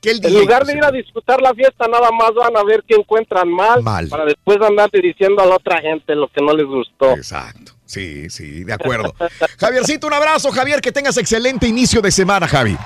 En 0.02 0.34
lugar 0.34 0.64
de 0.64 0.74
ir 0.74 0.84
a 0.84 0.90
disfrutar 0.90 1.40
la 1.40 1.52
fiesta, 1.52 1.86
nada 1.88 2.10
más 2.12 2.32
van 2.34 2.56
a 2.56 2.62
ver 2.62 2.84
qué 2.86 2.94
encuentran 2.94 3.48
mal, 3.48 3.82
Mal. 3.82 4.08
para 4.08 4.24
después 4.24 4.58
andar 4.60 4.90
diciendo 4.90 5.42
a 5.42 5.46
la 5.46 5.56
otra 5.56 5.80
gente 5.80 6.14
lo 6.14 6.28
que 6.28 6.44
no 6.44 6.54
les 6.54 6.66
gustó. 6.66 7.12
Exacto. 7.12 7.72
Sí, 7.84 8.30
sí, 8.30 8.64
de 8.64 8.72
acuerdo. 8.72 9.14
Javiercito, 9.58 10.06
un 10.06 10.12
abrazo, 10.12 10.50
Javier, 10.50 10.80
que 10.80 10.92
tengas 10.92 11.16
excelente 11.16 11.66
inicio 11.66 12.00
de 12.00 12.10
semana, 12.10 12.46
Javi. 12.46 12.76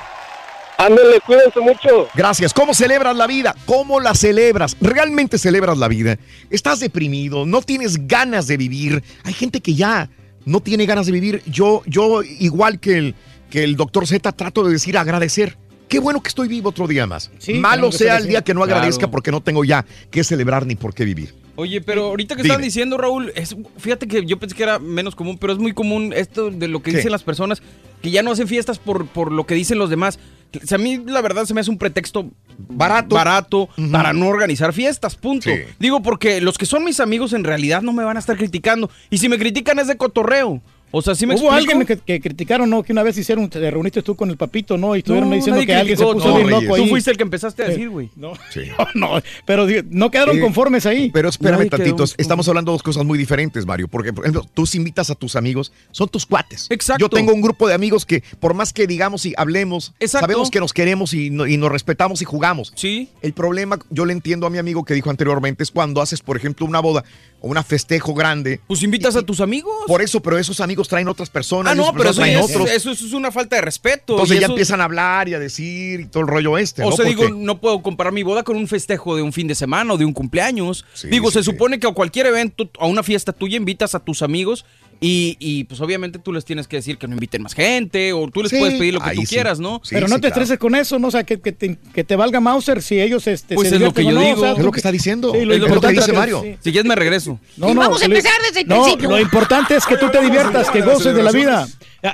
Ándale, 0.78 1.20
cuídense 1.26 1.60
mucho. 1.60 2.09
Gracias. 2.15 2.55
¿Cómo 2.55 2.73
celebras 2.73 3.15
la 3.15 3.26
vida? 3.26 3.55
¿Cómo 3.67 4.00
la 4.00 4.15
celebras? 4.15 4.76
¿Realmente 4.81 5.36
celebras 5.36 5.76
la 5.76 5.89
vida? 5.89 6.17
¿Estás 6.49 6.81
deprimido? 6.81 7.44
¿No 7.44 7.60
tienes 7.60 8.07
ganas 8.07 8.47
de 8.47 8.57
vivir? 8.57 9.02
Hay 9.25 9.34
gente 9.34 9.60
que 9.60 9.75
ya 9.75 10.09
no 10.47 10.60
tiene 10.60 10.86
ganas 10.86 11.05
de 11.05 11.12
vivir. 11.12 11.42
Yo, 11.44 11.83
yo 11.84 12.23
igual 12.23 12.81
que 12.81 12.97
el, 12.97 13.15
que 13.50 13.62
el 13.62 13.76
doctor 13.76 14.07
Z, 14.07 14.33
trato 14.33 14.65
de 14.65 14.73
decir 14.73 14.97
agradecer. 14.97 15.59
Qué 15.91 15.99
bueno 15.99 16.23
que 16.23 16.28
estoy 16.28 16.49
vivo 16.49 16.70
otro 16.70 16.86
día 16.86 17.07
más. 17.07 17.31
Sí, 17.39 17.55
Malo 17.55 17.93
sea 17.93 18.17
el 18.19 18.28
día 18.28 18.43
que 18.43 18.55
no 18.55 18.62
agradezca 18.62 19.01
Claro. 19.01 19.10
porque 19.10 19.31
no 19.33 19.43
tengo 19.43 19.65
ya 19.65 19.85
que 20.10 20.25
celebrar 20.25 20.65
ni 20.65 20.77
por 20.77 20.94
qué 20.94 21.05
vivir. 21.05 21.35
Oye, 21.57 21.81
pero 21.83 22.07
ahorita 22.07 22.36
que 22.36 22.43
Dime. 22.43 22.55
estaban 22.55 22.65
diciendo, 22.65 22.97
Raúl, 22.97 23.33
es, 23.35 23.55
fíjate 23.77 24.07
que 24.09 24.25
yo 24.25 24.39
pensé 24.39 24.55
que 24.57 24.62
era 24.62 24.78
menos 24.78 25.15
común, 25.15 25.36
pero 25.36 25.52
es 25.52 25.59
muy 25.59 25.75
común 25.75 26.15
esto 26.17 26.51
de 26.51 26.69
lo 26.69 26.81
que 26.83 26.91
¿Qué? 26.93 26.99
dicen 26.99 27.12
las 27.12 27.23
personas, 27.23 27.60
que 28.01 28.10
ya 28.10 28.23
no 28.23 28.31
hacen 28.31 28.49
fiestas 28.49 28.78
por, 28.78 29.07
por 29.09 29.31
lo 29.33 29.44
que 29.44 29.55
dicen 29.55 29.77
los 29.78 29.91
demás. 29.91 30.19
O 30.62 30.67
sea, 30.67 30.77
a 30.77 30.81
mí 30.81 31.02
la 31.05 31.20
verdad 31.20 31.44
se 31.44 31.52
me 31.52 31.60
hace 31.60 31.70
un 31.70 31.77
pretexto 31.77 32.31
barato, 32.57 33.15
barato 33.15 33.69
para 33.93 34.12
no 34.12 34.28
organizar 34.28 34.73
fiestas, 34.73 35.17
punto. 35.17 35.51
Digo, 35.78 36.02
porque 36.02 36.41
los 36.41 36.57
que 36.57 36.67
son 36.67 36.83
mis 36.85 36.99
amigos 37.01 37.33
en 37.35 37.44
realidad 37.44 37.83
no 37.83 37.93
me 37.93 38.05
van 38.05 38.17
a 38.17 38.20
estar 38.20 38.36
criticando. 38.36 38.89
Y 39.10 39.19
si 39.19 39.28
me 39.28 39.39
critican 39.39 39.78
es 39.81 39.89
de 39.89 39.97
cotorreo. 39.97 40.62
O 40.93 41.02
sea, 41.02 41.15
sí 41.15 41.27
me 41.27 41.35
Hubo 41.35 41.52
explico? 41.55 41.73
alguien 41.73 41.86
que, 41.86 41.97
que 41.99 42.20
criticaron, 42.20 42.69
¿no? 42.69 42.83
Que 42.83 42.93
una 42.93 43.02
vez 43.02 43.17
hicieron, 43.17 43.49
te 43.49 43.70
reuniste 43.70 44.02
tú 44.02 44.17
con 44.17 44.31
el 44.31 44.36
papito, 44.36 44.77
¿no? 44.77 44.97
Y 44.97 45.01
estuvieron 45.01 45.31
No, 45.31 45.36
diciendo 45.36 45.60
que 45.65 45.75
alguien 45.75 45.97
se 45.97 46.05
puso 46.05 46.28
no, 46.28 46.35
bien 46.36 46.51
loco 46.51 46.67
Tú 46.67 46.75
ahí. 46.75 46.89
fuiste 46.89 47.10
el 47.10 47.17
que 47.17 47.23
empezaste 47.23 47.62
a 47.62 47.67
Sí. 47.67 47.73
decir, 47.73 47.91
güey. 47.91 48.10
No, 48.17 48.33
no, 48.94 49.20
pero 49.47 49.67
no 49.91 50.10
quedaron 50.10 50.39
Eh, 50.39 50.41
conformes 50.41 50.86
ahí. 50.86 51.10
Pero 51.12 51.28
espérame 51.28 51.59
Nadie 51.59 51.70
quedó- 51.70 51.97
tantito, 51.97 52.05
estamos 52.19 52.49
hablando 52.49 52.73
de 52.73 52.75
dos 52.75 52.83
cosas 52.83 53.05
muy 53.05 53.19
diferentes, 53.19 53.67
Mario. 53.67 53.89
Porque, 53.89 54.12
por 54.12 54.25
ejemplo, 54.25 54.47
tú 54.55 54.65
invitas 54.75 55.10
a 55.10 55.15
tus 55.15 55.36
amigos, 55.36 55.73
son 55.91 56.09
tus 56.09 56.27
cuates. 56.27 56.67
Exacto. 56.70 57.01
Yo 57.01 57.09
tengo 57.09 57.33
un 57.33 57.41
grupo 57.41 57.67
de 57.69 57.75
amigos 57.75 58.07
que, 58.07 58.23
por 58.41 58.55
más 58.55 58.73
que 58.73 58.86
digamos 58.86 59.27
y 59.27 59.35
hablemos, 59.36 59.93
Exacto. 60.01 60.27
sabemos 60.27 60.51
que 60.51 60.60
nos 60.60 60.73
queremos 60.73 61.12
y, 61.15 61.31
no- 61.31 61.47
y 61.47 61.57
nos 61.57 61.70
respetamos 61.70 62.23
y 62.23 62.25
jugamos. 62.25 62.73
Sí. 62.77 63.09
El 63.23 63.33
problema, 63.33 63.78
yo 63.91 64.05
le 64.07 64.12
entiendo 64.12 64.47
a 64.47 64.51
mi 64.51 64.59
amigo 64.59 64.85
que 64.85 64.94
dijo 64.94 65.10
anteriormente, 65.10 65.62
es 65.62 65.70
cuando 65.70 66.01
haces, 66.01 66.20
por 66.20 66.36
ejemplo, 66.36 66.67
una 66.67 66.81
boda 66.81 67.05
o 67.41 67.49
una 67.49 67.62
festejo 67.62 68.12
grande. 68.15 68.60
Pues 68.67 68.83
invitas 68.83 69.17
a 69.17 69.23
tus 69.23 69.41
amigos. 69.41 69.73
Por 69.86 70.02
eso, 70.02 70.20
pero 70.20 70.39
esos 70.39 70.60
amigos 70.60 70.80
amigos 70.81 70.89
traen 70.89 71.09
otras 71.09 71.31
personas. 71.31 71.73
Ah, 71.73 71.75
no, 71.75 71.92
pero 71.92 72.10
eso, 72.10 72.25
es, 72.25 72.41
otros. 72.50 72.70
eso 72.70 72.91
es 72.91 73.12
una 73.12 73.31
falta 73.31 73.57
de 73.57 73.62
respeto. 73.62 74.15
Entonces 74.15 74.39
ya 74.39 74.47
eso- 74.47 74.52
empiezan 74.52 74.81
a 74.81 74.84
hablar 74.84 75.28
y 75.28 75.34
a 75.34 75.39
decir 75.39 76.00
y 76.00 76.07
todo 76.07 76.23
el 76.23 76.28
rollo 76.28 76.57
este. 76.59 76.83
O 76.83 76.91
¿no? 76.91 76.97
sea, 76.97 77.05
digo, 77.05 77.28
no 77.28 77.60
puedo 77.60 77.83
comparar 77.83 78.12
mi 78.12 78.23
boda 78.23 78.42
con 78.42 78.57
un 78.57 78.67
festejo 78.68 79.17
de 79.17 79.23
un 79.23 79.33
fin 79.33 79.47
de 79.47 79.55
semana 79.55 79.92
o 79.94 79.99
de 79.99 80.05
un 80.05 80.12
cumpleaños. 80.12 80.84
digo, 81.05 81.31
se 81.31 81.42
supone 81.42 81.78
que 81.78 81.86
a 81.86 81.92
cualquier 81.92 82.26
evento, 82.26 82.70
a 82.78 82.86
una 82.86 83.02
fiesta 83.02 83.33
tuya 83.33 83.57
invitas 83.57 83.94
a 83.94 84.00
tus 84.00 84.23
amigos 84.23 84.65
y, 85.03 85.37
y, 85.41 85.65
pues 85.65 85.81
obviamente 85.81 86.19
tú 86.19 86.31
les 86.31 86.45
tienes 86.45 86.69
que 86.69 86.77
decir 86.77 86.99
que 86.99 87.09
no 87.09 87.15
inviten 87.15 87.43
más 87.43 87.55
gente 87.55 88.12
o 88.12 88.29
tú 88.31 88.43
les 88.43 88.51
Sí, 88.51 88.59
puedes 88.59 88.79
pedir 88.79 88.93
lo 88.95 89.01
que 89.01 89.12
tú 89.15 89.23
sí. 89.23 89.27
quieras, 89.29 89.59
¿no? 89.59 89.81
Pero 89.89 90.09
no 90.09 90.20
te 90.20 90.29
estreses 90.29 90.59
con 90.59 90.75
eso, 90.75 90.99
¿no? 90.99 91.09
O 91.09 91.11
sea, 91.11 91.25
que, 91.25 91.41
que 91.41 91.53
te, 91.53 91.79
que 91.95 92.05
te 92.05 92.17
valga 92.17 92.39
Mauser 92.41 92.83
si 92.83 93.01
ellos 93.01 93.27
este, 93.27 93.55
Pues 93.55 93.70
se 93.70 93.77
es 93.77 93.81
lo 93.81 93.95
que 93.95 94.05
yo 94.05 94.12
no, 94.12 94.20
digo. 94.20 94.37
o 94.37 94.41
sea, 94.45 94.53
Es 94.53 94.59
lo 94.59 94.70
que 94.73 94.79
está 94.79 94.93
diciendo. 94.93 95.33
Sí, 95.33 95.39
Es 95.39 95.47
lo 95.47 95.53
que 95.55 95.59
importante 95.61 95.97
dice 96.01 96.11
es- 96.11 96.17
Mario. 96.19 96.43
sí. 96.43 96.57
Si 96.61 96.70
quieres 96.73 96.87
me 96.87 96.97
regreso. 96.97 97.41
No, 97.57 97.70
Y 97.70 97.75
no, 97.75 97.81
vamos 97.81 98.03
a 98.03 98.09
lo- 98.09 98.15
empezar 98.15 98.39
desde 98.47 98.61
el 98.61 98.69
no, 98.69 98.83
principio. 98.83 99.09
Lo 99.11 99.20
importante 99.20 99.75
es 99.77 99.87
que 99.87 99.97
tú 99.97 100.11
te 100.11 100.20
diviertas, 100.20 100.69
que 100.70 100.83
goces 100.83 101.15
de 101.15 101.23
la 101.23 101.33
vida. 101.33 101.67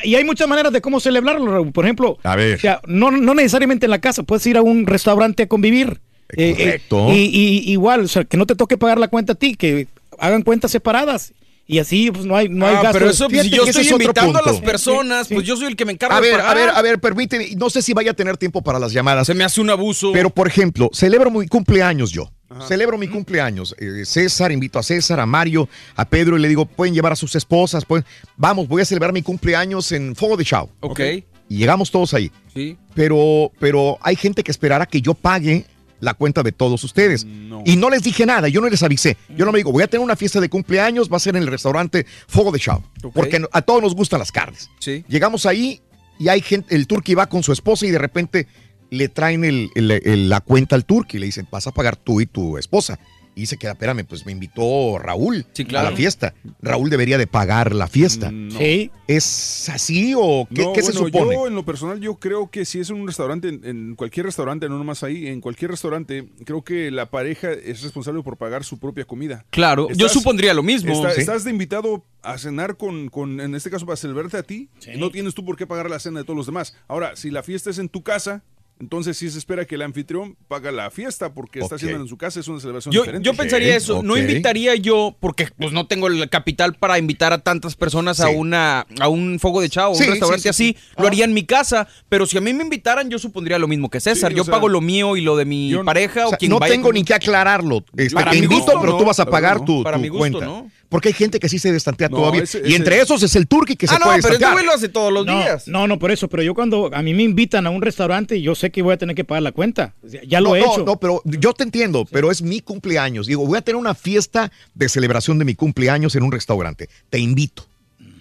Y 0.04 0.14
hay 0.14 0.24
muchas 0.24 0.46
maneras 0.48 0.72
de 0.72 0.80
cómo 0.80 1.00
celebrarlo, 1.00 1.50
Raúl. 1.50 1.72
Por 1.72 1.84
ejemplo, 1.86 2.18
A 2.22 2.36
ver. 2.36 2.56
o 2.56 2.60
sea, 2.60 2.80
no, 2.86 3.10
no 3.10 3.34
necesariamente 3.34 3.86
en 3.86 3.90
la 3.90 4.00
casa, 4.00 4.22
puedes 4.22 4.46
ir 4.46 4.56
a 4.56 4.62
un 4.62 4.86
restaurante 4.86 5.42
a 5.44 5.48
convivir. 5.48 6.00
Eh, 6.36 6.50
eh, 6.50 6.54
Correcto. 6.56 7.08
y, 7.12 7.16
y- 7.32 7.72
igual, 7.72 8.00
o 8.02 8.08
sea, 8.08 8.24
que 8.24 8.36
no 8.36 8.46
te 8.46 8.54
toque 8.56 8.76
pagar 8.76 8.98
la 8.98 9.08
cuenta 9.08 9.32
a 9.32 9.36
ti, 9.36 9.54
que 9.56 9.86
hagan 10.18 10.42
cuentas 10.42 10.70
separadas. 10.72 11.32
Y 11.68 11.78
así 11.80 12.10
pues 12.12 12.24
no 12.26 12.36
hay, 12.36 12.48
no 12.48 12.64
hay 12.66 12.76
Ah, 12.76 12.82
gastos. 12.82 12.92
pero 13.00 13.10
eso, 13.10 13.28
pues, 13.28 13.42
si 13.42 13.48
Fíjate 13.48 13.56
yo 13.56 13.64
que 13.64 13.70
ese 13.70 13.80
estoy 13.82 14.02
invitando 14.02 14.38
a 14.38 14.42
las 14.42 14.60
personas, 14.60 15.26
pues 15.28 15.44
yo 15.44 15.56
soy 15.56 15.66
el 15.66 15.76
que 15.76 15.84
me 15.84 15.92
encargo 15.92 16.14
A 16.16 16.20
de 16.20 16.30
ver, 16.30 16.40
a 16.40 16.54
ver, 16.54 16.68
a 16.70 16.80
ver, 16.82 17.00
permíteme. 17.00 17.48
No 17.56 17.70
sé 17.70 17.82
si 17.82 17.92
vaya 17.92 18.12
a 18.12 18.14
tener 18.14 18.36
tiempo 18.36 18.62
para 18.62 18.78
las 18.78 18.92
llamadas. 18.92 19.26
Se 19.26 19.34
me 19.34 19.42
hace 19.42 19.60
un 19.60 19.70
abuso. 19.70 20.12
Pero, 20.12 20.30
por 20.30 20.46
ejemplo, 20.46 20.88
celebro 20.92 21.30
mi 21.30 21.46
cumpleaños 21.48 22.12
yo. 22.12 22.30
Celebro 22.68 22.96
mi 22.96 23.08
cumpleaños. 23.08 23.74
Eh, 23.78 24.04
César, 24.04 24.52
invito 24.52 24.78
a 24.78 24.82
César, 24.84 25.18
a 25.18 25.26
Mario, 25.26 25.68
a 25.96 26.04
Pedro 26.04 26.38
y 26.38 26.40
le 26.40 26.46
digo, 26.48 26.64
pueden 26.66 26.94
llevar 26.94 27.10
a 27.12 27.16
sus 27.16 27.34
esposas. 27.34 27.84
Pueden... 27.84 28.06
Vamos, 28.36 28.68
voy 28.68 28.82
a 28.82 28.84
celebrar 28.84 29.12
mi 29.12 29.22
cumpleaños 29.22 29.90
en 29.90 30.14
Fuego 30.14 30.36
de 30.36 30.44
Chao. 30.44 30.70
Ok. 30.80 31.00
Y 31.48 31.56
llegamos 31.58 31.90
todos 31.90 32.14
ahí. 32.14 32.30
Sí. 32.54 32.78
Pero, 32.94 33.50
pero 33.58 33.98
hay 34.02 34.14
gente 34.14 34.44
que 34.44 34.52
esperará 34.52 34.86
que 34.86 35.00
yo 35.02 35.14
pague 35.14 35.66
la 36.00 36.14
cuenta 36.14 36.42
de 36.42 36.52
todos 36.52 36.82
ustedes. 36.84 37.26
Y 37.64 37.76
no 37.76 37.90
les 37.90 38.02
dije 38.02 38.26
nada, 38.26 38.48
yo 38.48 38.60
no 38.60 38.68
les 38.68 38.82
avisé. 38.82 39.16
Yo 39.36 39.44
no 39.44 39.52
me 39.52 39.58
digo, 39.58 39.72
voy 39.72 39.82
a 39.82 39.86
tener 39.86 40.04
una 40.04 40.16
fiesta 40.16 40.40
de 40.40 40.48
cumpleaños, 40.48 41.10
va 41.10 41.16
a 41.16 41.20
ser 41.20 41.36
en 41.36 41.42
el 41.42 41.48
restaurante 41.48 42.06
Fuego 42.28 42.52
de 42.52 42.58
Chao. 42.58 42.82
Porque 43.12 43.40
a 43.52 43.62
todos 43.62 43.82
nos 43.82 43.94
gustan 43.94 44.18
las 44.18 44.30
carnes. 44.32 44.68
Sí. 44.78 45.04
Llegamos 45.08 45.46
ahí 45.46 45.80
y 46.18 46.28
hay 46.28 46.40
gente, 46.40 46.74
el 46.74 46.86
turqui 46.86 47.14
va 47.14 47.28
con 47.28 47.42
su 47.42 47.52
esposa 47.52 47.86
y 47.86 47.90
de 47.90 47.98
repente 47.98 48.46
le 48.90 49.08
traen 49.08 49.44
el- 49.44 49.70
el- 49.74 49.90
el- 49.90 50.28
la 50.28 50.40
cuenta 50.40 50.76
al 50.76 50.84
turqui 50.84 51.16
y 51.16 51.20
le 51.20 51.26
dicen, 51.26 51.48
vas 51.50 51.66
a 51.66 51.72
pagar 51.72 51.96
tú 51.96 52.20
y 52.20 52.26
tu 52.26 52.56
esposa. 52.56 52.98
Y 53.36 53.40
dice 53.40 53.58
que, 53.58 53.66
espérame, 53.68 54.06
pues 54.08 54.24
me 54.24 54.32
invitó 54.32 54.98
Raúl 54.98 55.44
claro. 55.68 55.88
a 55.88 55.90
la 55.90 55.96
fiesta. 55.96 56.32
Raúl 56.62 56.88
debería 56.88 57.18
de 57.18 57.26
pagar 57.26 57.74
la 57.74 57.86
fiesta. 57.86 58.32
Sí. 58.56 58.90
¿Es 59.06 59.68
así 59.68 60.14
o 60.16 60.48
qué, 60.52 60.62
No, 60.62 60.72
qué 60.72 60.80
se 60.82 60.94
supone? 60.94 61.34
Yo, 61.34 61.46
en 61.46 61.54
lo 61.54 61.62
personal, 61.62 62.00
yo 62.00 62.14
creo 62.14 62.50
que 62.50 62.64
si 62.64 62.80
es 62.80 62.88
en 62.88 62.96
un 62.98 63.06
restaurante, 63.06 63.48
en, 63.50 63.62
en 63.62 63.94
cualquier 63.94 64.24
restaurante, 64.24 64.70
no 64.70 64.78
nomás 64.78 65.02
ahí, 65.02 65.26
en 65.26 65.42
cualquier 65.42 65.70
restaurante, 65.72 66.26
creo 66.46 66.64
que 66.64 66.90
la 66.90 67.10
pareja 67.10 67.52
es 67.52 67.82
responsable 67.82 68.22
por 68.22 68.38
pagar 68.38 68.64
su 68.64 68.78
propia 68.78 69.04
comida. 69.04 69.44
Claro, 69.50 69.88
yo 69.94 70.08
supondría 70.08 70.54
lo 70.54 70.62
mismo. 70.62 70.92
está- 70.94 71.12
Sí. 71.12 71.20
Estás 71.20 71.44
de 71.44 71.50
invitado 71.50 72.04
a 72.22 72.38
cenar 72.38 72.78
con, 72.78 73.08
con, 73.10 73.38
en 73.40 73.54
este 73.54 73.68
caso, 73.68 73.84
para 73.84 73.96
celebrarte 73.96 74.38
a 74.38 74.42
ti. 74.44 74.70
No 74.96 75.10
tienes 75.10 75.34
tú 75.34 75.44
por 75.44 75.56
qué 75.58 75.66
pagar 75.66 75.90
la 75.90 75.98
cena 75.98 76.20
de 76.20 76.24
todos 76.24 76.38
los 76.38 76.46
demás. 76.46 76.74
Ahora, 76.88 77.14
si 77.16 77.30
la 77.30 77.42
fiesta 77.42 77.68
es 77.68 77.76
en 77.78 77.90
tu 77.90 78.02
casa, 78.02 78.42
entonces 78.78 79.16
sí 79.16 79.30
se 79.30 79.38
espera 79.38 79.64
que 79.64 79.74
el 79.76 79.82
anfitrión 79.82 80.36
paga 80.48 80.70
la 80.70 80.90
fiesta 80.90 81.32
porque 81.32 81.60
está 81.60 81.76
haciendo 81.76 82.00
en 82.02 82.08
su 82.08 82.16
casa, 82.18 82.40
es 82.40 82.48
una 82.48 82.60
celebración 82.60 82.92
Yo, 82.92 83.02
diferente. 83.02 83.24
yo 83.26 83.34
pensaría 83.34 83.74
eso, 83.76 84.02
no 84.02 84.16
invitaría 84.18 84.74
yo, 84.74 85.16
porque 85.18 85.48
pues 85.56 85.72
no 85.72 85.86
tengo 85.86 86.08
el 86.08 86.28
capital 86.28 86.74
para 86.74 86.98
invitar 86.98 87.32
a 87.32 87.38
tantas 87.38 87.74
personas 87.76 88.20
a 88.20 88.28
una 88.28 88.86
a 89.00 89.08
un 89.08 89.38
fuego 89.40 89.60
de 89.60 89.68
chao, 89.70 89.94
Sí, 89.94 90.04
un 90.04 90.10
restaurante 90.10 90.52
sí, 90.52 90.72
sí, 90.72 90.76
así, 90.78 90.92
lo 91.00 91.06
haría 91.06 91.24
en 91.24 91.32
mi 91.34 91.44
casa, 91.44 91.88
pero 92.08 92.26
si 92.26 92.36
a 92.36 92.40
mí 92.40 92.52
me 92.52 92.64
invitaran 92.64 93.08
yo 93.08 93.18
supondría 93.18 93.58
lo 93.58 93.68
mismo 93.68 93.88
que 93.88 94.00
César, 94.00 94.32
Sí, 94.32 94.36
yo 94.38 94.44
sea, 94.44 94.52
pago 94.52 94.68
lo 94.68 94.80
mío 94.80 95.16
y 95.16 95.22
lo 95.22 95.36
de 95.36 95.44
mi 95.46 95.70
no- 95.70 95.84
pareja 95.84 96.24
o, 96.24 96.26
o 96.26 96.28
sea, 96.30 96.38
quien 96.38 96.50
no 96.50 96.58
vaya 96.58 96.72
tengo 96.74 96.88
con- 96.88 96.94
ni 96.94 97.04
que 97.04 97.14
aclararlo. 97.14 97.84
Este, 97.96 98.14
Para 98.14 98.30
te 98.32 98.36
mi 98.38 98.42
invito, 98.44 98.62
gusto, 98.64 98.80
pero 98.80 98.92
no. 98.92 98.98
tú 98.98 99.04
vas 99.04 99.20
a 99.20 99.26
pagar 99.26 99.64
tu. 99.64 99.82
Para 99.82 99.96
tu 99.96 100.02
mi 100.02 100.08
gusto, 100.08 100.20
cuenta. 100.38 100.44
no. 100.46 100.70
Porque 100.88 101.08
hay 101.08 101.14
gente 101.14 101.40
que 101.40 101.48
sí 101.48 101.58
se 101.58 101.72
destantea 101.72 102.08
No, 102.08 102.18
todavía. 102.18 102.42
ese- 102.44 102.62
y 102.64 102.74
entre 102.74 103.00
esos 103.00 103.20
es 103.22 103.34
el 103.34 103.48
turqui 103.48 103.74
que 103.76 103.86
se 103.88 103.94
Ah, 103.94 103.98
no, 103.98 104.04
puede 104.06 104.22
pero 104.22 104.34
este 104.34 104.50
güey 104.52 104.64
lo 104.64 104.72
hace 104.72 104.88
todos 104.88 105.12
los 105.12 105.26
No, 105.26 105.36
días. 105.36 105.66
No, 105.66 105.88
no, 105.88 105.98
por 105.98 106.12
eso, 106.12 106.28
pero 106.28 106.42
yo 106.44 106.54
cuando 106.54 106.90
a 106.94 107.02
mí 107.02 107.12
me 107.12 107.24
invitan 107.24 107.66
a 107.66 107.70
un 107.70 107.82
restaurante, 107.82 108.40
yo 108.40 108.54
sé 108.54 108.70
que 108.70 108.82
voy 108.82 108.94
a 108.94 108.96
tener 108.96 109.16
que 109.16 109.24
pagar 109.24 109.42
la 109.42 109.52
cuenta. 109.52 109.94
Ya 110.26 110.40
lo 110.40 110.50
no, 110.50 110.56
he 110.56 110.60
no, 110.60 110.72
hecho. 110.72 110.84
No, 110.84 111.00
pero 111.00 111.22
yo 111.24 111.52
te 111.54 111.64
entiendo, 111.64 112.04
pero 112.10 112.30
es 112.30 112.40
mi 112.42 112.60
cumpleaños. 112.60 113.26
Digo, 113.26 113.44
voy 113.46 113.58
a 113.58 113.62
tener 113.62 113.76
una 113.80 113.94
fiesta 113.94 114.52
de 114.74 114.88
celebración 114.88 115.38
de 115.38 115.44
mi 115.44 115.54
cumpleaños 115.56 116.14
en 116.14 116.22
un 116.22 116.30
restaurante. 116.30 116.88
Te 117.10 117.18
invito. 117.18 117.66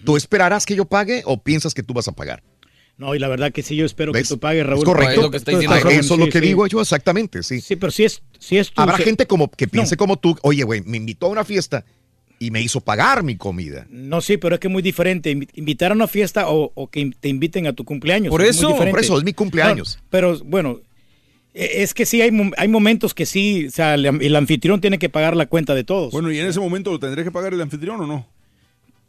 ¿Tú 0.03 0.17
esperarás 0.17 0.65
que 0.65 0.75
yo 0.75 0.85
pague 0.85 1.21
o 1.25 1.41
piensas 1.41 1.73
que 1.73 1.83
tú 1.83 1.93
vas 1.93 2.07
a 2.07 2.11
pagar? 2.13 2.41
No, 2.97 3.13
y 3.13 3.19
la 3.19 3.27
verdad 3.27 3.51
que 3.51 3.61
sí, 3.61 3.75
yo 3.75 3.85
espero 3.85 4.11
¿Ves? 4.13 4.23
que 4.27 4.35
tú 4.35 4.39
pagues, 4.39 4.65
Raúl. 4.65 4.79
Es 4.79 4.85
correcto. 4.85 5.21
Tú- 5.23 5.31
tú 5.31 5.37
estás 5.37 5.55
Ah, 5.67 5.79
joven, 5.81 5.99
Eso 5.99 6.13
es 6.13 6.19
lo 6.19 6.25
que 6.27 6.39
sí. 6.39 6.45
digo 6.45 6.65
yo, 6.65 6.79
exactamente, 6.81 7.43
sí. 7.43 7.59
Sí, 7.61 7.75
pero 7.75 7.91
si 7.91 8.05
es, 8.05 8.21
si 8.39 8.57
es 8.57 8.71
tu- 8.71 8.81
Habrá 8.81 8.97
gente 8.97 9.27
como 9.27 9.51
que 9.51 9.67
piense 9.67 9.97
como 9.97 10.17
tú, 10.17 10.37
oye, 10.43 10.63
güey, 10.63 10.81
me 10.81 10.97
invitó 10.97 11.25
a 11.25 11.29
una 11.29 11.43
fiesta 11.43 11.83
y 12.39 12.51
me 12.51 12.61
hizo 12.61 12.81
pagar 12.81 13.23
mi 13.23 13.35
comida. 13.37 13.87
No, 13.89 14.21
sí, 14.21 14.37
pero 14.37 14.55
es 14.55 14.59
que 14.61 14.67
es 14.67 14.71
muy 14.71 14.81
diferente. 14.81 15.31
Invi- 15.35 15.49
Invitar 15.53 15.91
a 15.91 15.95
una 15.95 16.07
fiesta 16.07 16.49
o, 16.49 16.71
o 16.75 16.87
que 16.89 17.11
te 17.19 17.29
inviten 17.29 17.65
a 17.67 17.73
tu 17.73 17.85
cumpleaños. 17.85 18.29
Por 18.31 18.41
es 18.41 18.57
eso, 18.57 18.67
diferente. 18.69 18.91
por 18.91 18.99
eso, 19.01 19.17
es 19.17 19.23
mi 19.23 19.33
cumpleaños. 19.33 19.97
No, 20.01 20.07
pero 20.09 20.39
bueno, 20.43 20.79
e- 21.53 21.83
es 21.83 21.93
que 21.93 22.05
sí 22.05 22.21
hay, 22.21 22.31
hay 22.57 22.67
momentos 22.67 23.13
que 23.13 23.25
sí, 23.25 23.67
o 23.67 23.71
sea, 23.71 23.93
el, 23.95 24.05
el 24.05 24.35
anfitrión 24.35 24.81
tiene 24.81 24.99
que 24.99 25.09
pagar 25.09 25.35
la 25.35 25.45
cuenta 25.45 25.73
de 25.75 25.83
todos. 25.83 26.11
Bueno, 26.11 26.31
¿y 26.31 26.39
en 26.39 26.47
ese 26.47 26.59
momento 26.59 26.91
lo 26.91 26.99
tendría 26.99 27.23
que 27.23 27.31
pagar 27.31 27.53
el 27.53 27.61
anfitrión 27.61 28.01
o 28.01 28.07
no? 28.07 28.27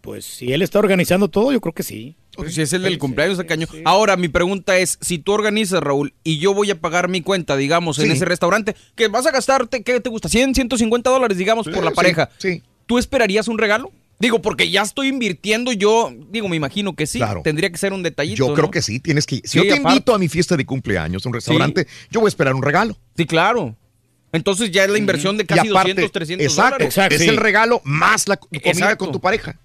Pues 0.00 0.24
si 0.24 0.52
él 0.52 0.62
está 0.62 0.78
organizando 0.78 1.26
todo, 1.28 1.50
yo 1.50 1.60
creo 1.60 1.72
que 1.74 1.82
sí. 1.82 2.14
Pues 2.36 2.54
si 2.54 2.62
es 2.62 2.72
el 2.72 2.82
del 2.82 2.98
cumpleaños 2.98 3.38
de 3.38 3.46
caño. 3.46 3.66
Ahora, 3.84 4.16
mi 4.16 4.28
pregunta 4.28 4.78
es, 4.78 4.98
si 5.00 5.18
tú 5.18 5.32
organizas, 5.32 5.80
Raúl, 5.82 6.12
y 6.22 6.38
yo 6.38 6.54
voy 6.54 6.70
a 6.70 6.78
pagar 6.80 7.08
mi 7.08 7.22
cuenta, 7.22 7.56
digamos, 7.56 7.98
en 7.98 8.06
Sí. 8.06 8.12
ese 8.12 8.24
restaurante, 8.24 8.76
que 8.94 9.08
vas 9.08 9.26
a 9.26 9.32
gastarte, 9.32 9.82
¿qué 9.82 9.98
te 9.98 10.08
gusta? 10.10 10.28
100, 10.28 10.54
150 10.54 11.10
dólares, 11.10 11.38
digamos, 11.38 11.66
por 11.66 11.82
la 11.82 11.90
sí, 11.90 11.96
pareja. 11.96 12.30
sí. 12.38 12.62
¿Tú 12.86 12.98
esperarías 12.98 13.48
un 13.48 13.58
regalo? 13.58 13.92
Digo, 14.18 14.40
porque 14.40 14.70
ya 14.70 14.80
estoy 14.82 15.08
invirtiendo 15.08 15.72
yo, 15.72 16.10
digo, 16.30 16.48
me 16.48 16.56
imagino 16.56 16.94
que 16.96 17.06
sí. 17.06 17.18
Claro. 17.18 17.42
Tendría 17.44 17.70
que 17.70 17.76
ser 17.76 17.92
un 17.92 18.02
detallito, 18.02 18.46
Yo 18.48 18.54
creo 18.54 18.66
¿no? 18.66 18.70
que 18.70 18.80
sí, 18.80 18.98
tienes 18.98 19.26
que. 19.26 19.36
Si 19.36 19.42
Sí, 19.44 19.58
yo 19.58 19.64
te 19.64 19.74
aparte. 19.74 19.88
invito 19.92 20.14
a 20.14 20.18
mi 20.18 20.28
fiesta 20.28 20.56
de 20.56 20.64
cumpleaños, 20.64 21.26
a 21.26 21.28
un 21.28 21.34
restaurante, 21.34 21.86
yo 22.10 22.20
voy 22.20 22.28
a 22.28 22.30
esperar 22.30 22.54
un 22.54 22.62
regalo. 22.62 22.96
Sí, 23.16 23.26
claro. 23.26 23.76
Entonces 24.32 24.70
ya 24.70 24.84
es 24.84 24.90
la 24.90 24.98
inversión 24.98 25.36
de 25.36 25.44
casi 25.46 25.68
aparte, 25.68 25.90
200, 25.94 26.12
300 26.12 26.44
exacto, 26.46 26.84
dólares. 26.84 27.20
es 27.20 27.28
el 27.28 27.36
regalo 27.36 27.80
más 27.84 28.26
la 28.28 28.36
comida 28.38 28.62
Exacto. 28.64 29.04
con 29.04 29.12
tu 29.12 29.20
pareja. 29.20 29.58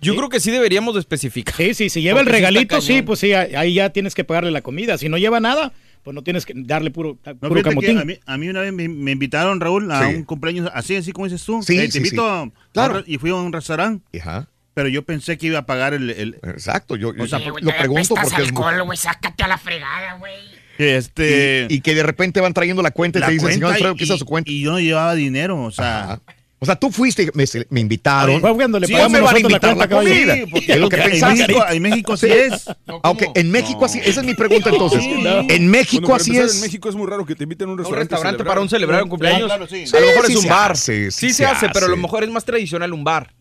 Yo 0.00 0.16
creo 0.16 0.28
que 0.30 0.40
sí 0.40 0.50
deberíamos 0.50 0.94
de 0.94 1.00
especificar. 1.00 1.54
Sí, 1.56 1.74
sí, 1.74 1.90
si 1.90 2.00
lleva 2.00 2.20
el 2.20 2.24
Porque 2.24 2.38
regalito, 2.38 2.80
sí, 2.80 3.02
pues 3.02 3.18
sí, 3.20 3.34
ahí 3.34 3.74
ya 3.74 3.90
tienes 3.90 4.14
que 4.14 4.24
pagarle 4.24 4.50
la 4.50 4.62
comida. 4.62 4.96
Si 4.98 5.08
no 5.10 5.18
lleva 5.18 5.40
nada, 5.40 5.72
pues 6.02 6.14
no 6.14 6.22
tienes 6.22 6.46
que 6.46 6.52
darle 6.56 6.90
puro, 6.90 7.18
No, 7.24 7.34
puro 7.36 7.54
fíjate 7.56 7.62
que 7.62 7.86
camotín. 7.86 7.98
a, 7.98 8.04
mí, 8.04 8.18
a 8.24 8.36
mí 8.38 8.48
una 8.48 8.60
vez 8.60 8.72
me, 8.72 8.88
me 8.88 9.10
invitaron, 9.12 9.60
Raúl, 9.60 9.90
a 9.90 10.08
Sí. 10.08 10.14
un 10.14 10.24
cumpleaños 10.24 10.70
así, 10.74 10.96
así 10.96 11.12
como 11.12 11.26
dices 11.26 11.44
tú. 11.44 11.62
Sí, 11.62 11.78
Eh, 11.78 11.86
te 11.86 11.92
sí, 11.92 11.98
invito 11.98 12.22
sí. 12.22 12.28
a- 12.28 12.42
a 12.42 12.50
Claro. 12.72 13.02
y 13.06 13.18
fui 13.18 13.30
a 13.30 13.34
un 13.34 13.52
restaurante. 13.52 14.18
Ajá. 14.20 14.48
Pero 14.74 14.88
yo 14.88 15.02
pensé 15.04 15.36
que 15.36 15.48
iba 15.48 15.58
a 15.58 15.66
pagar 15.66 15.94
el... 15.94 16.10
el 16.10 16.34
Exacto, 16.44 16.96
yo, 16.96 17.12
o 17.18 17.26
sea, 17.26 17.38
por- 17.40 17.62
lo 17.62 17.70
pregunto 17.76 18.14
porque 18.14 18.36
alcohol, 18.36 18.82
güey, 18.84 18.96
sácate 18.96 19.42
a 19.42 19.48
la 19.48 19.58
fregada, 19.58 20.14
güey. 20.18 20.32
que 20.78 20.96
este... 20.96 21.66
y, 21.68 21.74
y 21.74 21.80
que 21.82 21.94
de 21.94 22.02
repente 22.02 22.40
van 22.40 22.54
trayendo 22.54 22.80
la 22.82 22.90
cuenta 22.92 23.18
y 23.18 23.20
la 23.20 23.26
te 23.26 23.32
dicen, 23.34 23.52
señor 23.52 23.96
¿qué 23.96 24.04
es 24.04 24.08
su 24.18 24.24
cuenta? 24.24 24.50
Y 24.50 24.62
yo 24.62 24.70
no 24.72 24.80
llevaba 24.80 25.14
dinero, 25.14 25.62
o 25.62 25.70
sea... 25.70 26.04
Ajá. 26.04 26.22
O 26.62 26.66
sea, 26.66 26.76
tú 26.76 26.90
fuiste, 26.92 27.30
me, 27.32 27.44
me 27.70 27.80
invitaron. 27.80 28.38
Fue 28.40 28.54
cuando 28.54 28.78
le 28.78 28.86
Sí, 28.86 28.92
pagamos 28.92 29.12
me 29.12 29.20
van 29.20 29.28
a 29.34 29.38
nosotros 29.40 29.50
la 29.62 29.70
invitar 29.70 29.76
la, 29.78 29.96
comida. 29.96 30.34
Sí, 30.34 30.42
porque 30.50 30.72
es 30.72 30.78
lo 30.78 30.88
que 30.90 30.96
en 30.96 31.10
pensaste. 31.10 31.38
México- 31.46 31.64
en 31.70 31.82
México 31.82 32.16
sí 32.18 32.26
es. 32.26 32.64
Aunque 33.02 33.30
en 33.34 33.50
México 33.50 33.84
así, 33.86 33.98
esa 34.04 34.20
es 34.20 34.26
mi 34.26 34.34
pregunta 34.34 34.68
entonces. 34.68 35.02
En 35.48 35.68
México 35.68 36.02
Bueno, 36.02 36.16
así 36.16 36.30
empezar, 36.32 36.48
es. 36.50 36.54
En 36.56 36.60
México 36.60 36.88
es 36.90 36.94
muy 36.96 37.06
raro 37.06 37.24
que 37.24 37.34
te 37.34 37.44
inviten 37.44 37.64
a 37.68 37.72
un 37.72 37.72
Un 37.72 37.78
restaurante. 37.78 38.10
restaurante 38.14 38.42
a 38.42 38.46
para 38.46 38.60
un 38.60 38.68
celebrar 38.68 39.02
un 39.02 39.08
cumpleaños. 39.08 39.46
Claro, 39.46 39.66
sí. 39.66 39.84
A 39.90 40.00
lo 40.00 40.06
mejor 40.06 40.26
Sí, 40.26 40.32
es 40.34 40.38
un 40.38 40.48
bar. 40.48 40.72
hace, 40.72 41.10
sí, 41.10 41.28
sí 41.28 41.28
se 41.30 41.34
se 41.36 41.46
hace, 41.46 41.68
pero 41.70 41.86
a 41.86 41.88
lo 41.88 41.96
mejor 41.96 42.24
es 42.24 42.30
más 42.30 42.44
tradicional 42.44 42.92
un 42.92 43.04
bar. 43.04 43.32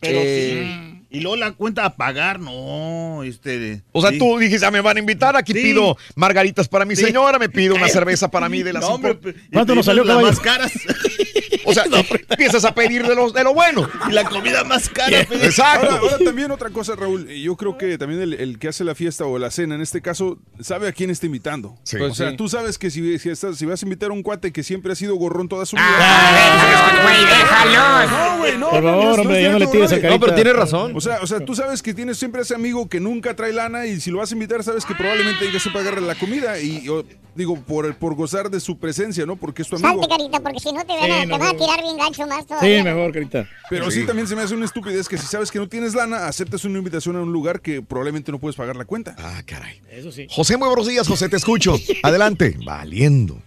Pero 0.00 0.18
Eh, 0.22 0.66
sí. 0.90 0.90
Y 1.10 1.20
luego 1.20 1.36
la 1.36 1.52
cuenta 1.52 1.84
a 1.84 1.94
pagar, 1.96 2.40
no, 2.40 3.22
este... 3.22 3.82
O 3.92 4.00
sea, 4.02 4.10
sí. 4.10 4.18
tú 4.18 4.36
dijiste, 4.36 4.62
ya 4.66 4.72
me 4.72 4.80
van 4.80 4.96
a 4.96 5.00
invitar, 5.00 5.36
aquí 5.36 5.52
Sí. 5.52 5.62
pido 5.62 5.96
margaritas 6.16 6.66
para 6.66 6.84
mi 6.84 6.96
Sí. 6.96 7.04
señora, 7.04 7.38
me 7.38 7.48
pido 7.48 7.76
una 7.76 7.88
cerveza 7.88 8.28
para 8.32 8.48
mí 8.48 8.64
de 8.64 8.72
las 8.72 8.82
No, 8.82 8.88
hombre, 8.96 9.14
pe- 9.14 9.34
¿Cuánto 9.52 9.76
nos 9.76 9.86
salió, 9.86 10.02
las 10.02 10.20
más 10.20 10.40
caras. 10.40 10.72
O 11.64 11.72
sea, 11.74 11.84
empiezas 12.30 12.64
a 12.64 12.74
pedir 12.74 13.06
de, 13.06 13.14
los, 13.14 13.32
de 13.32 13.42
lo 13.44 13.54
bueno. 13.54 13.88
y 14.08 14.12
la 14.12 14.24
comida 14.24 14.64
más 14.64 14.88
cara. 14.88 15.20
Exacto. 15.20 15.86
Ahora, 15.90 15.98
ahora 15.98 16.18
también 16.24 16.50
otra 16.50 16.70
cosa, 16.70 16.94
Raúl. 16.96 17.28
Yo 17.28 17.56
creo 17.56 17.76
que 17.78 17.98
también 17.98 18.20
el, 18.22 18.34
el 18.34 18.58
que 18.58 18.68
hace 18.68 18.84
la 18.84 18.94
fiesta 18.94 19.24
o 19.26 19.38
la 19.38 19.50
cena, 19.50 19.74
en 19.74 19.80
este 19.80 20.00
caso, 20.02 20.38
sabe 20.60 20.88
a 20.88 20.92
quién 20.92 21.10
está 21.10 21.26
invitando. 21.26 21.76
Sí. 21.84 21.96
o 21.96 22.00
Pues 22.00 22.16
sea, 22.16 22.30
sí. 22.30 22.36
tú 22.36 22.48
sabes 22.48 22.78
que 22.78 22.90
si, 22.90 23.18
si, 23.18 23.30
estás- 23.30 23.56
si 23.56 23.66
vas 23.66 23.82
a 23.82 23.86
invitar 23.86 24.10
a 24.10 24.12
un 24.12 24.22
cuate 24.22 24.52
que 24.52 24.62
siempre 24.62 24.92
ha 24.92 24.96
sido 24.96 25.14
gorrón 25.16 25.48
toda 25.48 25.66
su 25.66 25.76
vida. 25.76 25.84
Ah, 25.88 27.02
güey, 27.02 27.24
déjalos. 27.24 28.10
No, 28.10 28.38
güey, 28.38 28.58
no. 28.58 28.70
Por 28.70 28.82
no, 28.82 28.90
favor, 28.90 29.16
no, 29.16 29.22
hombre, 29.22 29.42
ya 29.42 29.52
no 29.52 29.58
le 29.58 29.66
tires 29.66 29.90
carita. 29.90 30.08
No, 30.10 30.20
pero 30.20 30.34
tienes 30.34 30.56
razón. 30.56 30.92
O 30.96 31.00
sea, 31.00 31.18
o 31.22 31.26
sea, 31.26 31.44
tú 31.44 31.54
sabes 31.54 31.82
que 31.82 31.94
tienes 31.94 32.18
siempre 32.18 32.42
ese 32.42 32.54
amigo 32.54 32.88
que 32.88 33.00
nunca 33.00 33.34
trae 33.36 33.52
lana 33.52 33.86
y 33.86 34.00
si 34.00 34.10
lo 34.10 34.18
vas 34.18 34.30
a 34.30 34.34
invitar, 34.34 34.62
sabes 34.62 34.84
que 34.84 34.94
probablemente 34.94 35.44
hay 35.46 35.50
que 35.52 35.58
pagarle 35.70 36.06
la 36.06 36.14
comida 36.14 36.58
y 36.60 36.82
yo 36.82 37.04
digo, 37.34 37.56
por, 37.56 37.92
por 37.96 38.14
gozar 38.14 38.48
de 38.50 38.60
su 38.60 38.78
presencia, 38.78 39.26
¿no? 39.26 39.34
Porque 39.36 39.62
es 39.62 39.68
tu 39.68 39.74
amigo. 39.76 39.88
Salte, 39.88 40.08
carita, 40.08 40.40
porque 40.40 40.60
si 40.60 40.72
no 40.72 40.84
te 40.84 40.92
van, 40.92 41.04
Sí, 41.04 41.10
a, 41.10 41.26
no, 41.26 41.34
te 41.36 41.44
van 41.44 41.53
a 41.54 41.58
tirar 41.58 41.82
bien 41.82 41.96
gancho 41.96 42.26
más 42.26 42.46
todavía. 42.46 42.78
Sí, 42.78 42.84
mejor, 42.84 43.12
Carita. 43.12 43.48
Pero 43.70 43.90
sí. 43.90 44.04
también 44.04 44.26
se 44.28 44.36
me 44.36 44.42
hace 44.42 44.54
una 44.54 44.64
estupidez 44.64 45.08
que 45.08 45.18
si 45.18 45.26
sabes 45.26 45.50
que 45.50 45.58
no 45.58 45.68
tienes 45.68 45.94
lana, 45.94 46.26
aceptas 46.26 46.64
una 46.64 46.78
invitación 46.78 47.16
a 47.16 47.22
un 47.22 47.32
lugar 47.32 47.60
que 47.60 47.82
probablemente 47.82 48.30
no 48.32 48.38
puedes 48.38 48.56
pagar 48.56 48.76
la 48.76 48.84
cuenta. 48.84 49.14
Ah, 49.18 49.42
caray. 49.46 49.80
Eso 49.90 50.12
sí. 50.12 50.26
José, 50.30 50.56
muy 50.56 50.68
buenos 50.68 50.86
días, 50.86 51.06
José, 51.08 51.28
te 51.28 51.36
escucho. 51.36 51.76
Adelante. 52.02 52.56
Valiendo. 52.64 53.40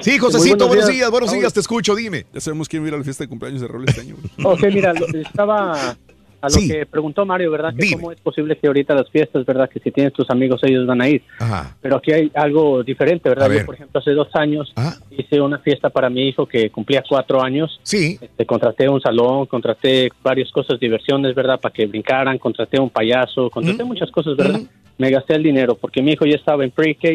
Sí, 0.00 0.18
Josecito, 0.18 0.66
buenos 0.66 0.68
buenos 0.68 0.86
días. 0.86 0.96
días, 0.96 1.10
buenos 1.10 1.32
días, 1.32 1.52
te 1.52 1.60
escucho, 1.60 1.94
dime. 1.94 2.26
Ya 2.32 2.40
sabemos 2.40 2.68
quién 2.68 2.82
va 2.82 2.86
a 2.86 2.88
ir 2.88 2.94
a 2.94 2.98
la 2.98 3.04
fiesta 3.04 3.24
de 3.24 3.28
cumpleaños 3.28 3.60
de 3.60 3.68
Raúl 3.68 3.84
este 3.86 4.00
año. 4.00 4.16
Ok, 4.42 4.62
mira, 4.72 4.92
estaba 5.14 5.96
a 6.44 6.48
lo 6.48 6.60
Sí. 6.60 6.68
que 6.68 6.86
preguntó 6.86 7.24
Mario, 7.26 7.50
¿verdad? 7.50 7.74
Que 7.74 7.86
Dime. 7.86 7.96
cómo 7.96 8.12
es 8.12 8.20
posible 8.20 8.56
que 8.56 8.66
ahorita 8.66 8.94
las 8.94 9.10
fiestas, 9.10 9.44
¿verdad? 9.46 9.68
Que 9.68 9.80
si 9.80 9.90
tienes 9.90 10.12
tus 10.12 10.28
amigos, 10.30 10.60
ellos 10.64 10.86
van 10.86 11.00
a 11.02 11.08
ir. 11.08 11.22
Ajá. 11.38 11.76
Pero 11.80 11.96
aquí 11.96 12.12
hay 12.12 12.30
algo 12.34 12.82
diferente, 12.82 13.28
¿verdad? 13.28 13.48
ver. 13.48 13.60
Yo, 13.60 13.66
por 13.66 13.74
ejemplo, 13.74 14.00
hace 14.00 14.12
dos 14.12 14.28
años 14.34 14.72
Ah. 14.76 14.94
hice 15.10 15.40
una 15.40 15.58
fiesta 15.58 15.90
para 15.90 16.08
mi 16.10 16.28
hijo 16.28 16.46
que 16.46 16.70
cumplía 16.70 17.02
cuatro 17.08 17.42
años. 17.42 17.80
Sí. 17.82 18.18
Este, 18.20 18.46
contraté 18.46 18.88
un 18.88 19.00
salón, 19.00 19.46
contraté 19.46 20.10
varias 20.22 20.50
cosas, 20.50 20.78
diversiones, 20.78 21.34
¿verdad? 21.34 21.58
Para 21.60 21.72
que 21.72 21.86
brincaran, 21.86 22.38
contraté 22.38 22.78
un 22.80 22.90
payaso, 22.90 23.50
contraté 23.50 23.84
muchas 23.84 24.10
cosas, 24.10 24.36
¿verdad? 24.36 24.60
Me 24.98 25.10
gasté 25.10 25.34
el 25.34 25.42
dinero 25.42 25.74
porque 25.74 26.02
mi 26.02 26.12
hijo 26.12 26.24
ya 26.24 26.36
estaba 26.36 26.62
en 26.64 26.70
pre-K 26.70 27.08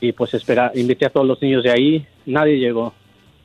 y 0.00 0.12
pues 0.12 0.32
espera, 0.34 0.70
invité 0.76 1.06
a 1.06 1.10
todos 1.10 1.26
los 1.26 1.42
niños 1.42 1.64
de 1.64 1.70
ahí, 1.70 2.06
nadie 2.26 2.58
llegó. 2.58 2.94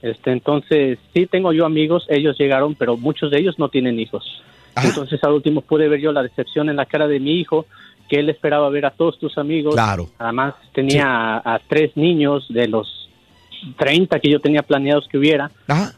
Este, 0.04 0.32
entonces, 0.32 1.00
sí 1.14 1.26
tengo 1.28 1.54
yo 1.54 1.66
amigos, 1.66 2.06
ellos 2.10 2.38
llegaron, 2.38 2.76
pero 2.76 2.98
muchos 2.98 3.32
de 3.32 3.40
ellos 3.40 3.58
no 3.58 3.70
tienen 3.70 4.00
hijos. 4.00 4.44
Entonces, 4.76 5.24
al 5.24 5.34
último 5.34 5.62
pude 5.62 5.88
ver 5.88 6.00
yo 6.00 6.12
la 6.12 6.24
decepción 6.24 6.70
en 6.70 6.76
la 6.78 6.86
cara 6.86 7.08
de 7.08 7.20
mi 7.20 7.40
hijo, 7.40 7.66
que 8.10 8.20
él 8.20 8.30
esperaba 8.30 8.70
ver 8.70 8.86
a 8.86 8.92
todos 8.92 9.20
tus 9.20 9.38
amigos. 9.38 9.76
Claro. 9.76 10.10
Además, 10.18 10.56
tenía 10.74 11.06
a, 11.38 11.56
a 11.56 11.60
tres 11.60 11.96
niños 11.96 12.46
de 12.50 12.68
los 12.68 13.10
30 13.78 14.20
que 14.20 14.30
yo 14.30 14.40
tenía 14.40 14.62
planeados 14.64 15.08
que 15.08 15.18
hubiera. 15.18 15.52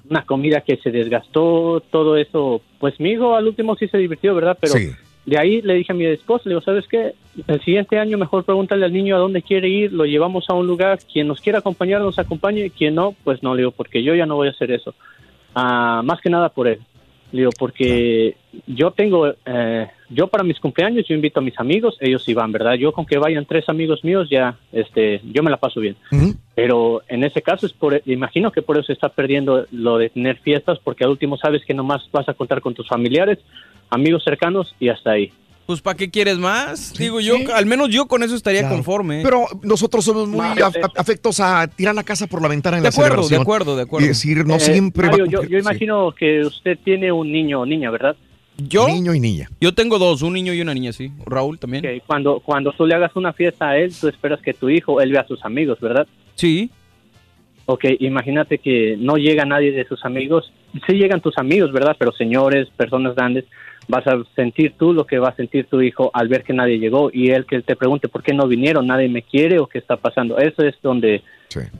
Una 0.09 0.23
comida 0.25 0.61
que 0.61 0.77
se 0.77 0.91
desgastó, 0.91 1.81
todo 1.91 2.17
eso. 2.17 2.61
Pues 2.79 2.99
mi 2.99 3.11
hijo 3.11 3.35
al 3.35 3.47
último 3.47 3.75
sí 3.75 3.87
se 3.87 3.97
divirtió, 3.97 4.35
¿verdad? 4.35 4.57
Pero 4.59 4.73
Sí. 4.73 4.91
de 5.25 5.39
ahí 5.39 5.61
le 5.61 5.73
dije 5.73 5.91
a 5.91 5.95
mi 5.95 6.05
esposa, 6.05 6.43
le 6.45 6.51
digo, 6.51 6.61
¿sabes 6.61 6.87
qué? 6.87 7.15
El 7.47 7.61
siguiente 7.61 7.97
año 7.97 8.17
mejor 8.17 8.43
pregúntale 8.43 8.85
al 8.85 8.93
niño 8.93 9.15
a 9.15 9.19
dónde 9.19 9.41
quiere 9.41 9.67
ir, 9.67 9.91
lo 9.91 10.05
llevamos 10.05 10.45
a 10.49 10.53
un 10.53 10.67
lugar, 10.67 10.99
quien 11.11 11.27
nos 11.27 11.41
quiera 11.41 11.59
acompañar 11.59 12.01
nos 12.01 12.19
acompañe, 12.19 12.69
quien 12.69 12.95
no, 12.95 13.15
pues 13.23 13.41
no, 13.41 13.55
le 13.55 13.61
digo, 13.61 13.71
porque 13.71 14.03
yo 14.03 14.13
ya 14.15 14.25
no 14.25 14.35
voy 14.35 14.47
a 14.47 14.51
hacer 14.51 14.71
eso. 14.71 14.93
Ah, 15.55 16.01
más 16.03 16.21
que 16.21 16.29
nada 16.29 16.49
por 16.49 16.67
él. 16.67 16.79
Le 17.31 17.39
digo, 17.41 17.51
porque 17.57 18.37
yo 18.67 18.91
tengo, 18.91 19.27
eh, 19.45 19.87
yo 20.09 20.27
para 20.27 20.43
mis 20.43 20.59
cumpleaños 20.59 21.05
yo 21.07 21.15
invito 21.15 21.39
a 21.39 21.43
mis 21.43 21.59
amigos, 21.59 21.97
ellos 21.99 22.23
sí 22.23 22.33
van, 22.33 22.51
¿verdad? 22.51 22.75
Yo 22.75 22.91
con 22.91 23.05
que 23.05 23.17
vayan 23.17 23.45
tres 23.45 23.67
amigos 23.67 24.03
míos 24.03 24.27
ya, 24.29 24.57
este, 24.71 25.21
yo 25.33 25.43
me 25.43 25.51
la 25.51 25.57
paso 25.57 25.79
bien. 25.79 25.95
Pero 26.53 27.01
en 27.07 27.23
ese 27.23 27.41
caso 27.41 27.65
es 27.65 27.73
por, 27.73 28.01
imagino 28.05 28.51
que 28.51 28.61
por 28.61 28.77
eso 28.77 28.87
se 28.87 28.93
está 28.93 29.09
perdiendo 29.09 29.65
lo 29.71 29.97
de 29.97 30.09
tener 30.09 30.37
fiestas, 30.37 30.79
porque 30.83 31.03
al 31.03 31.09
último 31.09 31.37
sabes 31.37 31.65
que 31.65 31.73
nomás 31.73 32.09
vas 32.11 32.29
a 32.29 32.33
contar 32.33 32.61
con 32.61 32.73
tus 32.73 32.87
familiares, 32.87 33.39
amigos 33.89 34.23
cercanos 34.23 34.75
y 34.79 34.89
hasta 34.89 35.11
ahí. 35.11 35.31
Pues 35.65 35.81
¿para 35.81 35.97
qué 35.97 36.11
quieres 36.11 36.37
más? 36.37 36.93
Digo 36.93 37.19
yo, 37.19 37.37
al 37.55 37.65
menos 37.65 37.89
yo 37.89 38.05
con 38.05 38.21
eso 38.21 38.35
estaría 38.35 38.59
Claro. 38.61 38.75
conforme. 38.75 39.21
Pero 39.23 39.45
nosotros 39.63 40.05
somos 40.05 40.27
muy 40.27 40.37
Mario, 40.37 40.67
af- 40.67 40.91
afectos 40.95 41.39
a 41.39 41.65
tirar 41.67 41.95
la 41.95 42.03
casa 42.03 42.27
por 42.27 42.39
la 42.41 42.47
ventana 42.47 42.77
en 42.77 42.83
De 42.83 42.89
la 42.89 42.89
acuerdo, 42.89 43.23
celebración. 43.23 43.39
de 43.39 43.41
acuerdo, 43.41 43.75
de 43.75 43.81
acuerdo. 43.81 44.05
Y 44.05 44.09
decir, 44.09 44.45
no 44.45 44.55
Eh, 44.55 44.59
siempre 44.59 45.07
Mario, 45.09 45.25
va 45.25 45.31
yo, 45.31 45.43
yo 45.43 45.57
imagino 45.57 46.11
que 46.11 46.41
usted 46.41 46.77
tiene 46.83 47.11
un 47.11 47.31
niño 47.31 47.61
o 47.61 47.65
niña, 47.65 47.89
¿verdad? 47.89 48.15
¿Yo? 48.57 48.87
Niño 48.87 49.15
y 49.15 49.19
niña. 49.19 49.49
Yo 49.59 49.73
tengo 49.73 49.97
dos, 49.97 50.21
un 50.21 50.33
niño 50.33 50.53
y 50.53 50.61
una 50.61 50.73
niña, 50.75 50.93
sí. 50.93 51.11
Raúl 51.25 51.57
también. 51.57 51.83
Ok, 51.83 52.03
Cuando, 52.05 52.39
cuando 52.41 52.71
tú 52.71 52.85
le 52.85 52.93
hagas 52.95 53.15
una 53.15 53.33
fiesta 53.33 53.69
a 53.69 53.77
él, 53.77 53.91
tú 53.99 54.07
esperas 54.07 54.39
que 54.41 54.53
tu 54.53 54.69
hijo, 54.69 55.01
él 55.01 55.11
vea 55.11 55.21
a 55.21 55.27
sus 55.27 55.43
amigos, 55.43 55.79
¿verdad? 55.81 56.07
Sí. 56.35 56.69
Ok, 57.65 57.85
imagínate 57.99 58.59
que 58.59 58.95
no 58.99 59.17
llega 59.17 59.43
nadie 59.45 59.71
de 59.71 59.85
sus 59.87 60.05
amigos. 60.05 60.53
Sí 60.87 60.93
llegan 60.93 61.19
tus 61.21 61.35
amigos, 61.39 61.71
¿verdad? 61.71 61.95
Pero 61.97 62.11
señores, 62.11 62.67
personas 62.77 63.15
grandes, 63.15 63.45
vas 63.87 64.05
a 64.07 64.17
sentir 64.35 64.73
tú 64.77 64.93
lo 64.93 65.05
que 65.05 65.19
va 65.19 65.29
a 65.29 65.35
sentir 65.35 65.65
tu 65.67 65.81
hijo 65.81 66.11
al 66.13 66.27
ver 66.27 66.43
que 66.43 66.53
nadie 66.53 66.79
llegó 66.79 67.09
y 67.11 67.31
él 67.31 67.45
que 67.45 67.61
te 67.61 67.75
pregunte 67.75 68.07
por 68.07 68.23
qué 68.23 68.33
no 68.33 68.47
vinieron, 68.47 68.87
nadie 68.87 69.09
me 69.09 69.21
quiere 69.21 69.59
o 69.59 69.67
qué 69.67 69.79
está 69.79 69.97
pasando. 69.97 70.37
Eso 70.37 70.63
es 70.63 70.75
donde, 70.81 71.21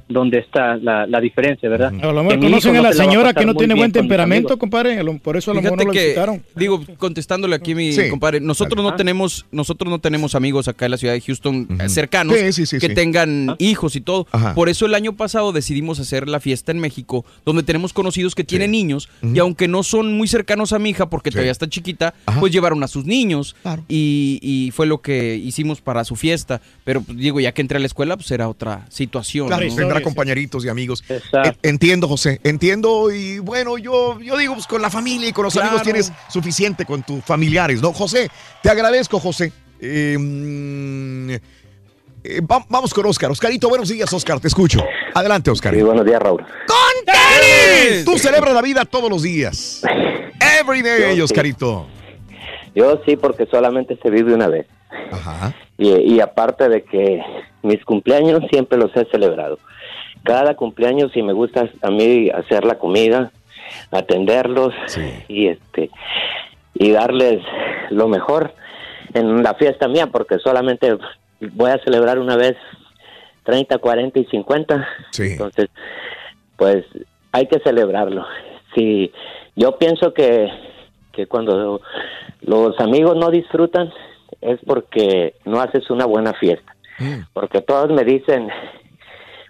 donde 0.10 0.40
está 0.40 0.76
la, 0.78 1.06
la 1.08 1.20
diferencia, 1.20 1.68
¿verdad? 1.70 1.94
A 2.02 2.12
lo 2.12 2.24
mejor 2.24 2.40
conocen 2.40 2.76
a 2.78 2.82
la 2.82 2.94
señora 2.94 3.34
que 3.34 3.46
no 3.46 3.56
tiene 3.56 3.74
buen 3.76 3.92
temperamento, 3.92 4.58
compadre. 4.58 5.04
Por 5.22 5.38
eso 5.38 5.52
a 5.52 5.54
lo 5.54 5.62
mejor 5.62 5.78
no 5.78 5.86
lo 5.86 5.92
que, 5.92 6.00
visitaron. 6.06 6.44
digo, 6.56 6.84
contestándole 6.98 7.56
aquí 7.56 7.72
a 7.72 7.76
mi 7.76 7.92
Sí. 7.94 8.10
compadre, 8.10 8.40
nosotros 8.40 8.84
no 8.84 8.96
tenemos, 8.96 9.46
nosotros 9.52 9.90
no 9.90 10.00
tenemos 10.00 10.36
amigos 10.36 10.68
acá 10.68 10.86
en 10.86 10.92
la 10.92 10.98
ciudad 10.98 11.14
de 11.14 11.22
Houston 11.22 11.68
eh, 11.80 11.90
cercanos 11.90 12.36
Sí, 12.38 12.52
sí, 12.54 12.66
sí, 12.66 12.80
que 12.80 12.88
sí. 12.88 12.94
tengan 12.96 13.56
hijos 13.60 13.96
y 13.96 14.02
todo. 14.02 14.28
Ajá. 14.32 14.54
Por 14.56 14.70
eso 14.70 14.86
el 14.86 14.96
año 14.96 15.14
pasado 15.16 15.52
decidimos 15.52 16.00
hacer 16.00 16.28
la 16.28 16.40
fiesta 16.40 16.72
en 16.72 16.80
México, 16.80 17.26
donde 17.46 17.64
tenemos 17.64 17.94
conocidos 17.94 18.36
que 18.36 18.44
tienen 18.44 18.72
niños 18.72 19.10
y 19.22 19.40
aunque 19.40 19.68
no 19.68 19.84
son 19.84 20.14
muy 20.18 20.28
cercanos 20.28 20.74
a 20.74 20.80
mi 20.80 20.90
hija 20.90 21.10
porque 21.10 21.32
todavía 21.32 21.52
está 21.52 21.68
chiquita, 21.70 22.14
pues 22.40 22.52
llevaron 22.54 22.84
a 22.84 22.88
sus 22.88 23.06
niños 23.06 23.56
y, 23.88 24.40
y 24.42 24.72
fue 24.72 24.86
lo 24.88 25.02
que 25.02 25.36
hicimos 25.36 25.82
para 25.82 26.04
su 26.04 26.16
fiesta. 26.16 26.62
Pero 26.84 27.02
pues, 27.02 27.18
digo, 27.18 27.40
ya 27.40 27.52
que 27.54 27.62
entré 27.62 27.78
a 27.78 27.80
la 27.80 27.88
escuela, 27.88 28.16
pues 28.18 28.30
era 28.32 28.48
otra 28.50 28.86
situación. 28.90 29.48
Claro, 29.48 29.65
tendrá 29.74 30.02
compañeritos 30.02 30.66
y 30.66 30.70
amigos. 30.70 31.04
En- 31.10 31.56
Entiendo, 31.64 32.08
José, 32.08 32.40
entiendo. 32.44 33.12
Y 33.12 33.40
bueno, 33.40 33.78
yo, 33.78 34.20
yo 34.20 34.38
digo, 34.38 34.54
pues 34.56 34.68
con 34.68 34.82
la 34.82 34.90
familia 34.90 35.30
y 35.30 35.32
con 35.32 35.46
los 35.46 35.54
Claro. 35.54 35.70
amigos 35.70 35.84
tienes 35.84 36.12
suficiente 36.30 36.86
con 36.86 37.04
tus 37.04 37.24
familiares, 37.24 37.82
¿no? 37.82 37.94
José, 37.94 38.30
te 38.62 38.70
agradezco, 38.70 39.20
José. 39.20 39.52
Eh, 39.80 40.18
mm, 40.20 41.30
eh, 41.32 42.42
va- 42.50 42.66
vamos 42.70 42.94
con 42.94 43.06
Oscar. 43.06 43.30
Oscarito, 43.32 43.70
buenos 43.70 43.90
días, 43.90 44.12
Oscar, 44.14 44.40
te 44.40 44.48
escucho. 44.48 44.84
Adelante, 45.14 45.52
Oscar. 45.52 45.74
Sí, 45.74 45.82
buenos 45.82 46.06
días, 46.06 46.20
Raúl. 46.22 46.42
¡Con 46.68 47.06
tenis! 47.06 48.06
Tú 48.06 48.18
celebras 48.18 48.54
la 48.54 48.62
vida 48.62 48.84
todos 48.86 49.10
los 49.10 49.22
días. 49.22 49.82
Every 50.62 50.82
day, 50.82 51.10
Yo 51.16 51.28
sí. 51.28 51.34
Oscarito. 51.34 51.88
Yo 52.74 53.00
sí, 53.06 53.16
porque 53.16 53.46
solamente 53.46 53.98
se 54.02 54.10
vive 54.10 54.34
una 54.34 54.48
vez. 54.48 54.66
Y, 55.78 56.16
y 56.16 56.20
aparte 56.22 56.68
de 56.70 56.84
que 56.84 57.20
mis 57.66 57.84
cumpleaños 57.84 58.44
siempre 58.50 58.78
los 58.78 58.96
he 58.96 59.06
celebrado. 59.06 59.60
Cada 60.24 60.56
cumpleaños 60.56 61.12
sí 61.14 61.22
me 61.22 61.34
gusta 61.34 61.70
a 61.82 61.92
mí 61.92 62.30
hacer 62.30 62.66
la 62.66 62.76
comida, 62.76 63.32
atenderlos 63.92 64.74
y 65.28 65.48
este 65.48 65.90
y 66.74 66.92
darles 66.92 67.42
lo 67.90 68.08
mejor 68.08 68.54
en 69.14 69.44
la 69.44 69.54
fiesta 69.54 69.88
mía, 69.88 70.08
porque 70.08 70.40
solamente 70.40 70.98
voy 71.54 71.72
a 71.72 71.80
celebrar 71.84 72.20
una 72.20 72.36
vez 72.36 72.56
30, 73.44 73.78
40 73.78 74.20
y 74.20 74.26
50. 74.26 74.88
Entonces, 75.18 75.70
pues 76.58 76.86
hay 77.32 77.48
que 77.48 77.60
celebrarlo. 77.60 78.26
Sí, 78.76 79.12
yo 79.56 79.78
pienso 79.78 80.14
que, 80.14 80.50
que 81.14 81.28
cuando 81.28 81.82
los 82.42 82.80
amigos 82.80 83.16
no 83.16 83.30
disfrutan 83.30 83.92
es 84.42 84.60
porque 84.66 85.36
no 85.46 85.62
haces 85.62 85.90
una 85.90 86.06
buena 86.06 86.34
fiesta. 86.34 86.75
Porque 87.34 87.62
todos 87.62 87.90
me 87.92 88.04
dicen, 88.04 88.48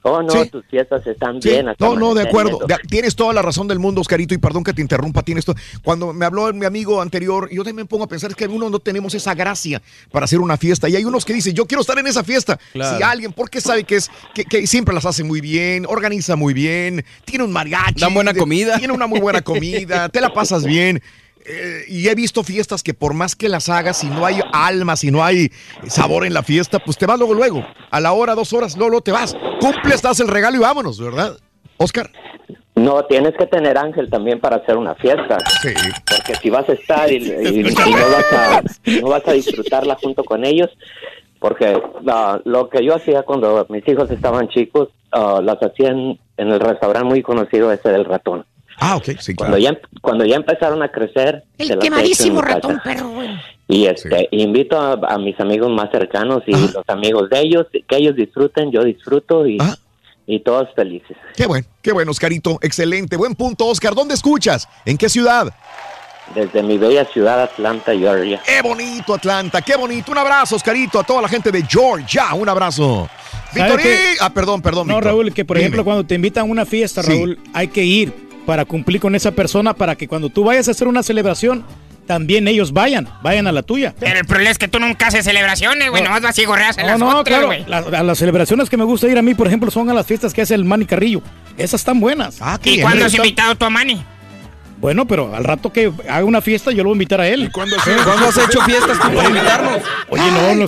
oh 0.03 0.21
no, 0.21 0.29
Sí. 0.31 0.49
tus 0.49 0.63
fiestas 0.67 1.05
están 1.07 1.41
Sí, 1.41 1.49
bien. 1.49 1.67
no, 1.79 1.95
no, 1.95 2.13
de 2.13 2.23
acuerdo. 2.23 2.57
eso". 2.59 2.67
De- 2.67 2.77
tienes 2.87 3.15
toda 3.15 3.33
la 3.33 3.41
razón 3.41 3.67
del 3.67 3.79
mundo, 3.79 4.01
Oscarito, 4.01 4.33
y 4.33 4.37
perdón 4.37 4.63
que 4.63 4.73
te 4.73 4.81
interrumpa, 4.81 5.23
tienes 5.23 5.45
todo. 5.45 5.55
Cuando 5.83 6.13
me 6.13 6.25
habló 6.25 6.51
mi 6.53 6.65
amigo 6.65 7.01
anterior, 7.01 7.49
yo 7.51 7.63
también 7.63 7.77
me 7.77 7.85
pongo 7.85 8.03
a 8.03 8.07
pensar 8.07 8.29
es 8.29 8.35
que 8.35 8.43
algunos 8.45 8.69
no 8.71 8.79
tenemos 8.79 9.13
esa 9.15 9.33
gracia 9.33 9.81
para 10.11 10.25
hacer 10.25 10.39
una 10.39 10.57
fiesta. 10.57 10.87
Y 10.89 10.95
hay 10.95 11.05
unos 11.05 11.25
que 11.25 11.33
dicen, 11.33 11.53
yo 11.55 11.65
quiero 11.65 11.81
estar 11.81 11.97
en 11.97 12.07
esa 12.07 12.23
fiesta. 12.23 12.59
Claro. 12.73 12.97
Si 12.97 13.03
alguien, 13.03 13.33
porque 13.33 13.61
sabe 13.61 13.83
que 13.83 13.95
es, 13.95 14.11
que, 14.33 14.45
que 14.45 14.67
siempre 14.67 14.93
las 14.93 15.05
hace 15.05 15.23
muy 15.23 15.41
bien, 15.41 15.85
organiza 15.87 16.35
muy 16.35 16.53
bien, 16.53 17.03
tiene 17.25 17.43
un 17.43 17.51
mariachi. 17.51 17.99
Dan 18.01 18.13
buena 18.13 18.31
de- 18.33 18.39
comida. 18.39 18.77
Tiene 18.77 18.93
una 18.93 19.07
muy 19.07 19.19
buena 19.19 19.41
comida, 19.41 20.09
te 20.09 20.21
la 20.21 20.33
pasas 20.33 20.63
bien. 20.65 21.01
Eh, 21.47 21.83
y 21.87 22.07
he 22.07 22.15
visto 22.15 22.43
fiestas 22.43 22.81
que 22.81 22.93
por 22.93 23.13
más 23.13 23.35
que 23.35 23.49
las 23.49 23.69
hagas, 23.69 23.97
si 23.97 24.07
no 24.07 24.25
hay 24.25 24.39
alma, 24.51 24.95
si 24.95 25.11
no 25.11 25.23
hay 25.23 25.51
sabor 25.87 26.25
en 26.25 26.33
la 26.33 26.41
fiesta, 26.43 26.79
pues 26.79 26.97
te 26.97 27.05
vas 27.05 27.17
luego, 27.19 27.33
luego. 27.33 27.65
A 27.91 27.99
la 27.99 28.13
hora, 28.13 28.33
dos 28.35 28.51
horas, 28.53 28.75
luego, 28.75 28.89
luego 28.89 29.03
te 29.03 29.11
vas. 29.11 29.35
Cumples, 29.59 30.01
das 30.01 30.19
el 30.19 30.27
regalo 30.27 30.55
y 30.57 30.59
vámonos, 30.59 30.99
¿verdad? 30.99 31.37
Oscar. 31.77 32.09
No, 32.75 33.03
tienes 33.05 33.33
que 33.37 33.45
tener 33.45 33.77
ángel 33.77 34.09
también 34.09 34.39
para 34.39 34.57
hacer 34.57 34.75
una 34.75 34.95
fiesta. 34.95 35.37
Sí. 35.61 35.69
Porque 36.09 36.35
si 36.41 36.49
vas 36.49 36.67
a 36.67 36.73
estar 36.73 37.11
y, 37.11 37.17
y- 37.17 37.59
y 37.59 37.63
no, 37.63 37.75
vas 37.75 38.33
a, 38.33 38.61
no 39.01 39.07
vas 39.09 39.27
a 39.27 39.31
disfrutarla 39.33 39.95
junto 40.01 40.23
con 40.23 40.43
ellos, 40.45 40.69
porque 41.39 41.79
ah, 42.07 42.39
lo 42.43 42.69
que 42.69 42.83
yo 42.83 42.95
hacía 42.95 43.23
cuando 43.23 43.65
mis 43.69 43.87
hijos 43.87 44.09
estaban 44.11 44.47
chicos, 44.49 44.89
ah, 45.11 45.39
las 45.43 45.57
hacían 45.61 46.19
en 46.37 46.49
el 46.49 46.59
restaurante 46.59 47.07
muy 47.07 47.21
conocido 47.21 47.71
ese 47.71 47.89
del 47.89 48.03
ratón. 48.05 48.45
Ah, 48.77 48.97
ok, 48.97 49.11
sí, 49.19 49.33
Cuando 49.35 49.57
ya, 49.57 49.77
cuando 50.01 50.25
ya 50.25 50.35
empezaron 50.35 50.83
a 50.83 50.89
crecer, 50.89 51.43
El 51.57 51.79
quemadísimo 51.79 52.41
ratón 52.41 52.79
perro, 52.83 53.09
güey. 53.09 53.29
Y 53.67 53.85
este, 53.87 54.27
invito 54.31 54.79
a, 54.79 54.93
a 54.93 55.17
mis 55.17 55.39
amigos 55.39 55.71
más 55.71 55.89
cercanos 55.91 56.43
y 56.45 56.51
los 56.51 56.83
amigos 56.87 57.29
de 57.29 57.39
ellos, 57.39 57.65
que 57.71 57.95
ellos 57.97 58.15
disfruten, 58.15 58.71
yo 58.71 58.83
disfruto 58.83 59.47
y, 59.47 59.57
y 60.27 60.39
todos 60.41 60.67
felices. 60.75 61.17
Qué 61.35 61.47
bueno, 61.47 61.65
qué 61.81 61.91
bueno, 61.91 62.11
Oscarito. 62.11 62.59
Excelente. 62.61 63.17
Buen 63.17 63.33
punto, 63.33 63.65
Oscar. 63.65 63.95
¿Dónde 63.95 64.13
escuchas? 64.13 64.67
¿En 64.85 64.97
qué 64.97 65.09
ciudad? 65.09 65.51
Desde 66.33 66.61
mi 66.63 66.77
bella 66.77 67.05
ciudad, 67.05 67.41
Atlanta, 67.43 67.95
Georgia. 67.95 68.41
Qué 68.45 68.61
bonito, 68.61 69.13
Atlanta. 69.13 69.61
Qué 69.61 69.75
bonito. 69.75 70.11
Un 70.11 70.17
abrazo, 70.17 70.55
Oscarito, 70.55 70.99
a 70.99 71.03
toda 71.03 71.21
la 71.21 71.27
gente 71.27 71.51
de 71.51 71.63
Georgia. 71.63 72.33
Un 72.33 72.49
abrazo. 72.49 73.07
¿Sabe 73.53 73.61
Victorín. 73.69 73.83
qué? 73.85 73.99
Ah, 74.19 74.31
perdón, 74.31 74.61
perdón. 74.61 74.87
No, 74.87 74.95
Víctor. 74.95 75.11
Raúl, 75.11 75.33
que 75.33 75.45
por 75.45 75.55
Dime. 75.57 75.65
ejemplo 75.65 75.83
cuando 75.83 76.03
te 76.05 76.15
invitan 76.15 76.41
a 76.47 76.51
una 76.51 76.65
fiesta, 76.65 77.01
Sí. 77.03 77.11
Raúl, 77.11 77.39
hay 77.53 77.67
que 77.67 77.83
ir. 77.83 78.24
Para 78.45 78.65
cumplir 78.65 78.99
con 79.01 79.15
esa 79.15 79.31
persona, 79.31 79.73
para 79.73 79.95
que 79.95 80.07
cuando 80.07 80.29
tú 80.29 80.43
vayas 80.43 80.67
a 80.67 80.71
hacer 80.71 80.87
una 80.87 81.03
celebración, 81.03 81.65
también 82.05 82.47
ellos 82.47 82.71
vayan, 82.71 83.09
vayan 83.23 83.47
a 83.47 83.51
la 83.51 83.63
tuya. 83.63 83.95
Pero 83.99 84.19
el 84.19 84.25
problema 84.25 84.51
es 84.51 84.57
que 84.59 84.67
tú 84.67 84.79
nunca 84.79 85.07
haces 85.07 85.25
celebraciones, 85.25 85.89
güey. 85.89 86.03
Nomás 86.03 86.21
vas 86.21 86.37
y 86.37 86.45
gorreas 86.45 86.77
en 86.77 86.85
No, 86.85 86.91
las 86.91 86.99
no, 86.99 87.07
otras, 87.19 87.23
claro. 87.25 87.47
güey. 87.47 87.65
la- 87.65 87.79
a 87.99 88.03
las 88.03 88.17
celebraciones 88.19 88.69
que 88.69 88.77
me 88.77 88.83
gusta 88.83 89.07
ir 89.07 89.17
a 89.17 89.21
mí, 89.23 89.33
por 89.33 89.47
ejemplo, 89.47 89.71
son 89.71 89.89
a 89.89 89.93
las 89.93 90.05
fiestas 90.05 90.33
que 90.33 90.41
hace 90.43 90.53
el 90.53 90.65
Manny 90.65 90.85
Carrillo. 90.85 91.21
Esas 91.57 91.81
están 91.81 91.99
buenas. 91.99 92.37
Ah, 92.41 92.59
¿Y 92.63 92.79
cuándo 92.81 93.05
has 93.05 93.13
invitado 93.13 93.55
tú 93.55 93.65
a 93.65 93.69
Manny? 93.69 94.03
Bueno, 94.79 95.07
pero 95.07 95.33
al 95.33 95.43
rato 95.43 95.71
que 95.73 95.91
haga 96.07 96.25
una 96.25 96.41
fiesta, 96.41 96.69
yo 96.71 96.83
lo 96.83 96.89
voy 96.89 96.95
a 96.95 96.97
invitar 96.97 97.21
a 97.21 97.27
él. 97.27 97.49
¿Cuándo 97.51 97.75
has, 97.77 97.87
has 97.87 98.49
hecho 98.49 98.61
fiestas 98.61 98.99
tú 98.99 99.11
para 99.11 99.29
invitarnos? 99.29 99.81
Oye, 100.09 100.23
no, 100.31 100.67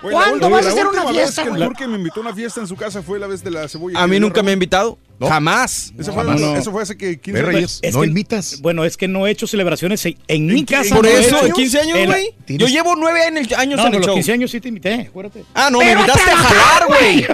¿Cuándo 0.00 0.50
vas 0.50 0.66
a 0.66 0.68
hacer 0.70 0.86
una 0.86 1.04
vez 1.04 1.12
fiesta, 1.12 1.42
que 1.42 1.48
el 1.50 1.54
güey? 1.56 1.68
Turque 1.68 1.86
me 1.86 1.96
invitó 1.96 2.20
a 2.20 2.22
una 2.22 2.34
fiesta 2.34 2.60
en 2.60 2.66
su 2.66 2.76
casa 2.76 3.02
fue 3.02 3.18
la 3.18 3.26
vez 3.26 3.42
de 3.42 3.50
la 3.50 3.68
cebolla. 3.68 4.00
A 4.00 4.06
mí 4.06 4.16
que 4.16 4.20
nunca 4.20 4.42
me 4.42 4.50
ha 4.50 4.54
invitado. 4.54 4.98
Jamás. 5.20 5.92
Eso 5.98 6.12
fue, 6.12 6.22
No, 6.24 6.34
no. 6.34 6.56
eso 6.56 6.70
fue 6.70 6.82
hace 6.82 6.96
que 6.96 7.18
15 7.18 7.42
Ve, 7.42 7.56
años. 7.56 7.80
es 7.82 7.94
que- 7.96 8.56
Bueno, 8.62 8.84
es 8.84 8.96
que 8.96 9.08
no 9.08 9.26
he 9.26 9.30
hecho 9.30 9.46
celebraciones 9.46 10.04
en, 10.06 10.16
en 10.28 10.46
mi 10.46 10.64
casa. 10.64 10.94
Por 10.94 11.04
no 11.04 11.10
he 11.10 11.18
eso, 11.20 11.36
hecho. 11.38 11.46
en 11.46 11.52
15 11.52 11.80
años, 11.80 11.98
En- 11.98 12.06
güey. 12.06 12.34
Yo 12.48 12.66
llevo 12.68 12.94
9 12.96 13.22
años 13.24 13.48
No, 13.50 13.62
en 13.62 13.68
pero 13.70 13.86
el 13.86 13.92
los 13.94 14.06
show. 14.06 14.14
15 14.14 14.32
años 14.32 14.50
sí 14.50 14.60
te 14.60 14.68
invité, 14.68 14.94
acuérdate. 15.08 15.44
Ah, 15.54 15.70
no, 15.70 15.78
me 15.80 15.86
Pero 15.86 16.00
invitaste 16.00 16.22
a 16.22 16.34
trabajar, 16.34 16.56
jalar, 16.56 16.86
güey. 16.86 17.26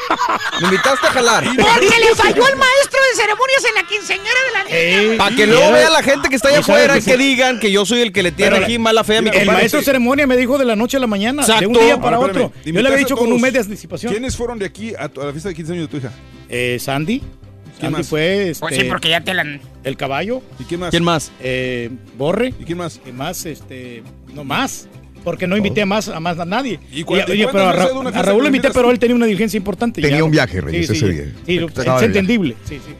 Me 0.60 0.64
invitaste 0.68 1.06
a 1.06 1.10
jalar. 1.10 1.44
Porque 1.56 1.98
le 1.98 2.14
falló 2.14 2.48
el 2.48 2.56
maestro 2.56 3.00
de 3.10 3.16
ceremonias 3.16 3.64
en 3.68 3.74
la 3.74 3.88
quinceañera 3.88 4.40
de 4.46 4.52
la 4.52 4.64
niña. 5.10 5.18
Para 5.18 5.36
que 5.36 5.46
luego 5.46 5.72
vea 5.72 5.90
la 5.90 6.02
gente 6.02 6.28
que 6.28 6.36
está 6.36 6.48
allá 6.48 6.60
afuera 6.60 6.94
que 6.94 7.00
y 7.00 7.02
que 7.04 7.12
sí. 7.12 7.16
digan 7.18 7.60
que 7.60 7.70
yo 7.70 7.84
soy 7.84 8.00
el 8.00 8.12
que 8.12 8.22
le 8.22 8.32
tiene 8.32 8.52
Pero 8.52 8.64
aquí 8.64 8.72
la- 8.74 8.78
mala 8.78 9.04
fe 9.04 9.18
a 9.18 9.22
mi 9.22 9.30
El 9.30 9.46
maestro 9.46 9.80
de 9.80 9.84
ceremonia 9.84 10.26
me 10.26 10.36
dijo 10.36 10.56
de 10.58 10.64
la 10.64 10.74
noche 10.76 10.96
a 10.96 11.00
la 11.00 11.06
mañana, 11.06 11.44
de 11.46 11.52
un 11.66 11.74
Exacto. 11.74 11.80
día 11.84 12.00
para 12.00 12.18
otro. 12.18 12.52
Yo 12.64 12.72
le 12.80 12.86
había 12.88 12.98
dicho 12.98 13.16
con 13.16 13.30
un 13.32 13.40
mes 13.40 13.52
de 13.52 13.58
anticipación. 13.60 14.10
¿Quiénes 14.12 14.36
fueron 14.36 14.58
de 14.58 14.66
aquí 14.66 14.94
a 14.94 15.10
la 15.14 15.30
fiesta 15.32 15.50
de 15.50 15.54
15 15.54 15.72
años 15.72 15.84
de 15.84 15.88
tu 15.88 15.96
hija? 15.98 16.12
Eh, 16.48 16.78
Sandy. 16.80 17.22
¿Quién 17.84 17.92
Sandy 17.92 17.98
más? 17.98 18.08
fue 18.08 18.50
este, 18.50 18.60
Pues 18.60 18.76
sí, 18.76 18.84
porque 18.84 19.08
ya 19.10 19.20
te 19.22 19.34
la... 19.34 19.44
el 19.84 19.96
caballo. 19.96 20.42
¿Y 20.58 20.64
quién 20.64 20.80
más? 20.80 20.90
¿Quién 20.90 21.04
más? 21.04 21.32
Eh, 21.40 21.90
Borre. 22.18 22.54
¿Y 22.58 22.64
quién 22.64 22.78
más? 22.78 23.00
¿Qué 23.04 23.12
más? 23.12 23.46
Este, 23.46 24.02
no 24.34 24.44
más. 24.44 24.88
Porque 25.22 25.46
no 25.46 25.56
invité 25.56 25.80
a 25.82 25.86
más 25.86 26.08
a 26.08 26.20
más 26.20 26.38
a 26.38 26.44
nadie. 26.44 26.78
¿Y 26.92 27.02
cuánto- 27.02 27.32
oye, 27.32 27.44
y 27.44 27.46
pero 27.46 27.66
a, 27.68 27.72
Ra- 27.72 27.84
a 28.14 28.22
Raúl 28.22 28.42
lo 28.42 28.46
invité, 28.48 28.68
pero 28.70 28.90
él 28.90 28.98
tenía 28.98 29.16
una 29.16 29.24
diligencia 29.24 29.56
importante. 29.56 30.02
Tenía 30.02 30.18
ya. 30.18 30.24
un 30.24 30.30
viaje, 30.30 30.60
Reyes, 30.60 30.86
Sí, 30.86 30.92
ese 30.96 31.06
sí, 31.06 31.12
día. 31.12 31.32
Sí, 31.74 31.80
es 31.96 32.02
entendible. 32.02 32.56
Sí, 32.64 32.78
sí. 32.86 32.94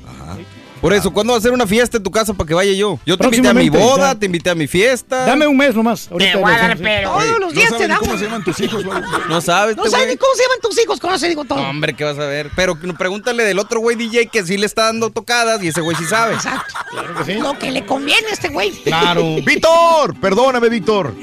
Por 0.85 0.93
eso, 0.93 1.11
¿cuándo 1.15 1.33
va 1.33 1.39
a 1.39 1.41
ser 1.41 1.53
una 1.53 1.67
fiesta 1.67 1.97
en 1.97 2.03
tu 2.03 2.11
casa 2.11 2.35
para 2.35 2.47
que 2.47 2.53
vaya 2.53 2.75
yo? 2.75 2.99
Yo 3.07 3.17
te 3.17 3.25
invité 3.25 3.49
a 3.49 3.55
mi 3.55 3.71
boda, 3.71 4.13
ya. 4.13 4.19
te 4.19 4.27
invité 4.27 4.51
a 4.51 4.55
mi 4.55 4.67
fiesta. 4.67 5.25
Dame 5.25 5.47
un 5.47 5.57
mes 5.57 5.75
nomás. 5.75 6.13
ahorita 6.13 6.33
Te 6.33 6.39
voy 6.39 6.53
a 6.53 6.57
lo 6.57 6.61
dar, 6.61 6.71
hacemos, 6.73 6.79
sí. 6.79 6.85
pero... 6.85 7.11
Todos 7.11 7.41
los 7.41 7.41
¿No 7.41 7.53
días 7.53 7.65
te 7.65 7.71
saben 7.71 7.89
damos. 7.89 8.07
cómo 8.07 8.19
se 8.19 8.25
llaman 8.27 8.45
tus 8.45 8.61
hijos, 8.61 8.85
güey? 8.85 8.99
No 9.31 9.41
sabes, 9.41 9.79
No 9.79 9.87
sabes 9.87 10.09
ni 10.09 10.17
cómo 10.19 10.35
se 10.35 10.43
llaman 10.43 10.59
tus 10.61 10.79
hijos, 10.83 11.01
con 11.01 11.15
eso 11.15 11.27
digo 11.27 11.47
todo. 11.47 11.59
Hombre, 11.59 11.95
¿qué 11.95 12.05
vas 12.05 12.19
a 12.19 12.27
ver? 12.27 12.51
Pero 12.55 12.79
pregúntale 12.99 13.45
del 13.45 13.59
otro 13.61 13.81
güey 13.81 13.97
DJ 13.97 14.27
que 14.27 14.45
sí 14.45 14.59
le 14.59 14.67
está 14.67 14.83
dando 14.83 15.09
tocadas 15.09 15.63
y 15.63 15.69
ese 15.69 15.81
güey 15.81 15.97
sí 15.97 16.05
sabe. 16.05 16.35
Exacto. 16.35 16.75
Claro 16.91 17.15
que 17.15 17.25
sí. 17.25 17.33
Lo 17.41 17.59
que 17.59 17.71
le 17.71 17.87
conviene 17.87 18.29
a 18.29 18.33
este 18.33 18.51
güey. 18.51 18.71
Claro. 18.83 19.37
Víctor, 19.43 20.21
perdóname, 20.21 20.69
Víctor. 20.69 21.15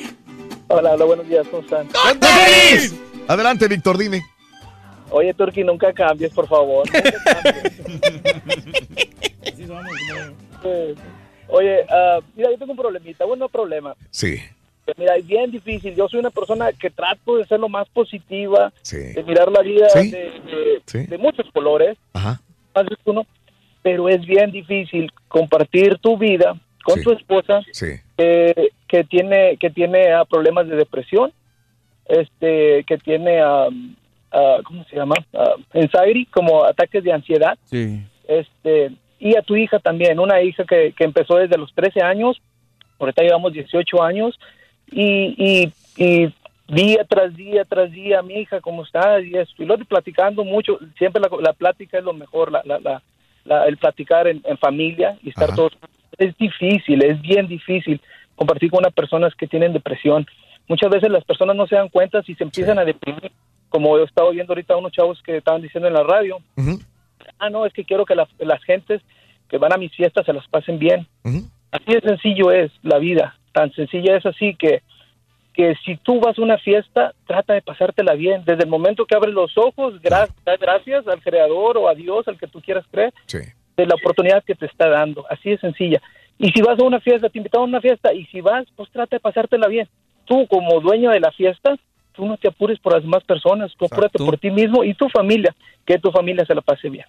Hola, 0.70 0.94
hola, 0.94 1.06
buenos 1.06 1.28
días, 1.28 1.46
¿cómo 1.52 1.62
están? 1.62 1.88
Adelante, 3.28 3.68
Víctor, 3.68 4.00
dime. 4.00 4.26
Oye, 5.12 5.36
Turki, 5.36 5.64
nunca 5.64 5.94
cambies, 5.94 6.34
por 6.34 6.48
favor. 6.48 6.90
Oye, 11.48 11.86
ah, 11.90 12.20
mira, 12.36 12.50
yo 12.52 12.58
tengo 12.58 12.72
un 12.72 12.78
problemita. 12.78 13.26
Bueno, 13.26 13.46
no 13.46 13.50
problema. 13.50 13.96
Sí. 14.10 14.38
Mira, 14.98 15.16
es 15.16 15.26
bien 15.28 15.52
difícil. 15.52 15.96
Yo 15.96 16.08
soy 16.10 16.20
una 16.20 16.30
persona 16.32 16.72
que 16.74 16.90
trato 16.90 17.38
de 17.38 17.46
ser 17.46 17.60
lo 17.60 17.70
más 17.70 17.88
positiva, 17.90 18.72
Sí. 18.82 18.98
de 18.98 19.24
mirar 19.24 19.52
la 19.52 19.62
vida 19.62 19.88
Sí. 19.90 20.12
de, 20.12 20.18
de- 20.20 20.82
Sí. 20.86 21.06
de 21.06 21.18
muchos 21.18 21.50
colores, 21.52 21.98
Ajá. 22.14 22.42
más 22.76 22.86
de 22.86 22.96
uno, 23.06 23.26
pero 23.82 24.10
es 24.10 24.26
bien 24.26 24.52
difícil 24.52 25.12
compartir 25.28 25.98
tu 26.00 26.18
vida 26.18 26.56
con 26.84 26.98
Sí. 26.98 27.04
tu 27.04 27.12
esposa 27.14 27.62
Sí. 27.72 27.88
que, 28.18 28.70
que 28.88 29.04
tiene 29.04 29.58
que 29.58 29.70
tiene 29.70 30.12
ah, 30.14 30.26
problemas 30.26 30.68
de 30.68 30.76
depresión, 30.76 31.32
este, 32.08 32.84
que 32.86 32.98
tiene, 32.98 33.40
ah, 33.42 33.68
ah, 34.32 34.58
¿cómo 34.66 34.84
se 34.86 34.96
llama? 34.96 35.16
Anxiety, 35.74 36.26
como 36.26 36.64
ataques 36.66 37.04
de 37.04 37.14
ansiedad 37.14 37.58
Sí. 37.66 38.02
este 38.28 38.92
y 39.22 39.36
a 39.38 39.42
tu 39.42 39.56
hija 39.56 39.80
también, 39.80 40.20
una 40.20 40.42
hija 40.42 40.66
que, 40.66 40.94
que 40.98 41.04
empezó 41.06 41.36
desde 41.36 41.58
los 41.58 41.72
13 41.74 42.02
años, 42.02 42.42
ahorita 43.00 43.22
llevamos 43.24 43.54
18 43.54 44.02
años, 44.04 44.38
y, 44.92 45.36
y, 45.38 45.72
y 46.04 46.34
día 46.68 47.06
tras 47.08 47.36
día 47.36 47.64
tras 47.66 47.92
día, 47.92 48.22
mi 48.22 48.34
hija, 48.36 48.60
¿cómo 48.62 48.84
está? 48.84 49.20
Y 49.22 49.36
esto, 49.38 49.62
y 49.64 49.66
lo 49.66 49.78
platicando 49.78 50.44
mucho, 50.44 50.78
siempre 50.98 51.22
la, 51.22 51.30
la 51.40 51.54
plática 51.54 51.98
es 52.00 52.04
lo 52.04 52.14
mejor, 52.14 52.52
la, 52.52 52.62
la, 52.66 52.80
la- 52.80 53.02
la- 53.46 53.66
el 53.68 53.78
platicar 53.78 54.28
en, 54.28 54.42
en 54.46 54.58
familia 54.58 55.18
y 55.24 55.30
estar 55.30 55.46
Ajá. 55.50 55.56
todos. 55.56 55.72
Es 56.18 56.38
difícil, 56.38 57.04
es 57.04 57.20
bien 57.22 57.48
difícil 57.48 58.00
compartir 58.36 58.70
con 58.70 58.80
unas 58.80 58.94
personas 58.94 59.34
que 59.36 59.48
tienen 59.48 59.74
depresión. 59.74 60.26
Muchas 60.68 60.90
veces 60.92 61.10
las 61.10 61.24
personas 61.24 61.56
no 61.56 61.66
se 61.68 61.76
dan 61.76 61.90
cuenta 61.90 62.22
si 62.24 62.36
se 62.36 62.44
empiezan 62.44 62.78
a 62.80 62.86
deprimir, 62.86 63.32
como 63.70 63.98
he 63.98 64.04
estado 64.04 64.32
viendo 64.32 64.52
ahorita 64.54 64.76
unos 64.78 64.92
chavos 64.92 65.22
que 65.24 65.38
estaban 65.38 65.62
diciendo 65.62 65.88
en 65.88 65.94
la 65.96 66.04
radio, 66.04 66.38
Ujú. 66.58 66.80
Ah, 67.40 67.50
no, 67.50 67.66
es 67.66 67.74
que 67.74 67.84
quiero 67.86 68.06
que 68.06 68.16
la- 68.16 68.28
las 68.40 68.64
gentes 68.64 69.02
que 69.50 69.58
van 69.58 69.74
a 69.74 69.78
mis 69.78 69.94
fiestas 69.94 70.26
se 70.26 70.34
las 70.34 70.48
pasen 70.48 70.80
bien. 70.80 71.08
Así 71.72 71.86
de 71.94 72.02
sencillo 72.02 72.52
es 72.52 72.72
la 72.84 72.98
vida, 73.00 73.38
tan 73.54 73.72
sencilla 73.74 74.16
es 74.18 74.26
así 74.26 74.56
que, 74.56 74.82
que 75.54 75.76
si 75.86 75.98
tú 75.98 76.20
vas 76.20 76.38
a 76.38 76.42
una 76.42 76.58
fiesta, 76.58 77.14
trata 77.28 77.54
de 77.54 77.62
pasártela 77.62 78.14
bien. 78.14 78.44
Desde 78.46 78.64
el 78.64 78.70
momento 78.70 79.06
que 79.06 79.16
abres 79.16 79.34
los 79.34 79.58
ojos, 79.58 80.02
gra- 80.02 80.30
da 80.46 80.56
gracias 80.58 81.08
al 81.08 81.22
Creador 81.22 81.78
o 81.78 81.88
a 81.90 81.94
Dios, 81.96 82.28
al 82.28 82.38
que 82.38 82.48
tú 82.48 82.62
quieras 82.62 82.86
creer, 82.92 83.14
Sí. 83.26 83.40
de 83.78 83.86
la 83.86 83.96
oportunidad 83.96 84.44
que 84.44 84.56
te 84.56 84.66
está 84.66 84.88
dando. 84.90 85.26
Así 85.30 85.50
de 85.50 85.58
sencilla. 85.58 86.02
Y 86.38 86.50
si 86.52 86.62
vas 86.62 86.80
a 86.80 86.84
una 86.84 87.00
fiesta, 87.02 87.30
te 87.30 87.38
invitaron 87.38 87.66
a 87.66 87.70
una 87.70 87.82
fiesta, 87.82 88.14
y 88.14 88.26
si 88.28 88.40
vas, 88.42 88.66
pues 88.76 88.90
trata 88.92 89.16
de 89.18 89.20
pasártela 89.20 89.68
bien. 89.68 89.88
Tú, 90.26 90.48
como 90.48 90.80
dueño 90.80 91.12
de 91.12 91.20
la 91.20 91.32
fiesta, 91.32 91.76
tú 92.16 92.26
no 92.26 92.38
te 92.38 92.48
apures 92.48 92.80
por 92.80 92.94
las 92.94 93.02
demás 93.04 93.24
personas, 93.24 93.72
tú 93.78 93.86
apúrate 93.86 94.18
por 94.18 94.38
ti 94.38 94.50
mismo 94.52 94.84
y 94.84 94.94
tu 94.94 95.10
familia, 95.10 95.56
que 95.86 95.98
tu 96.00 96.12
familia 96.12 96.46
se 96.46 96.54
la 96.56 96.62
pase 96.62 96.90
bien. 96.90 97.06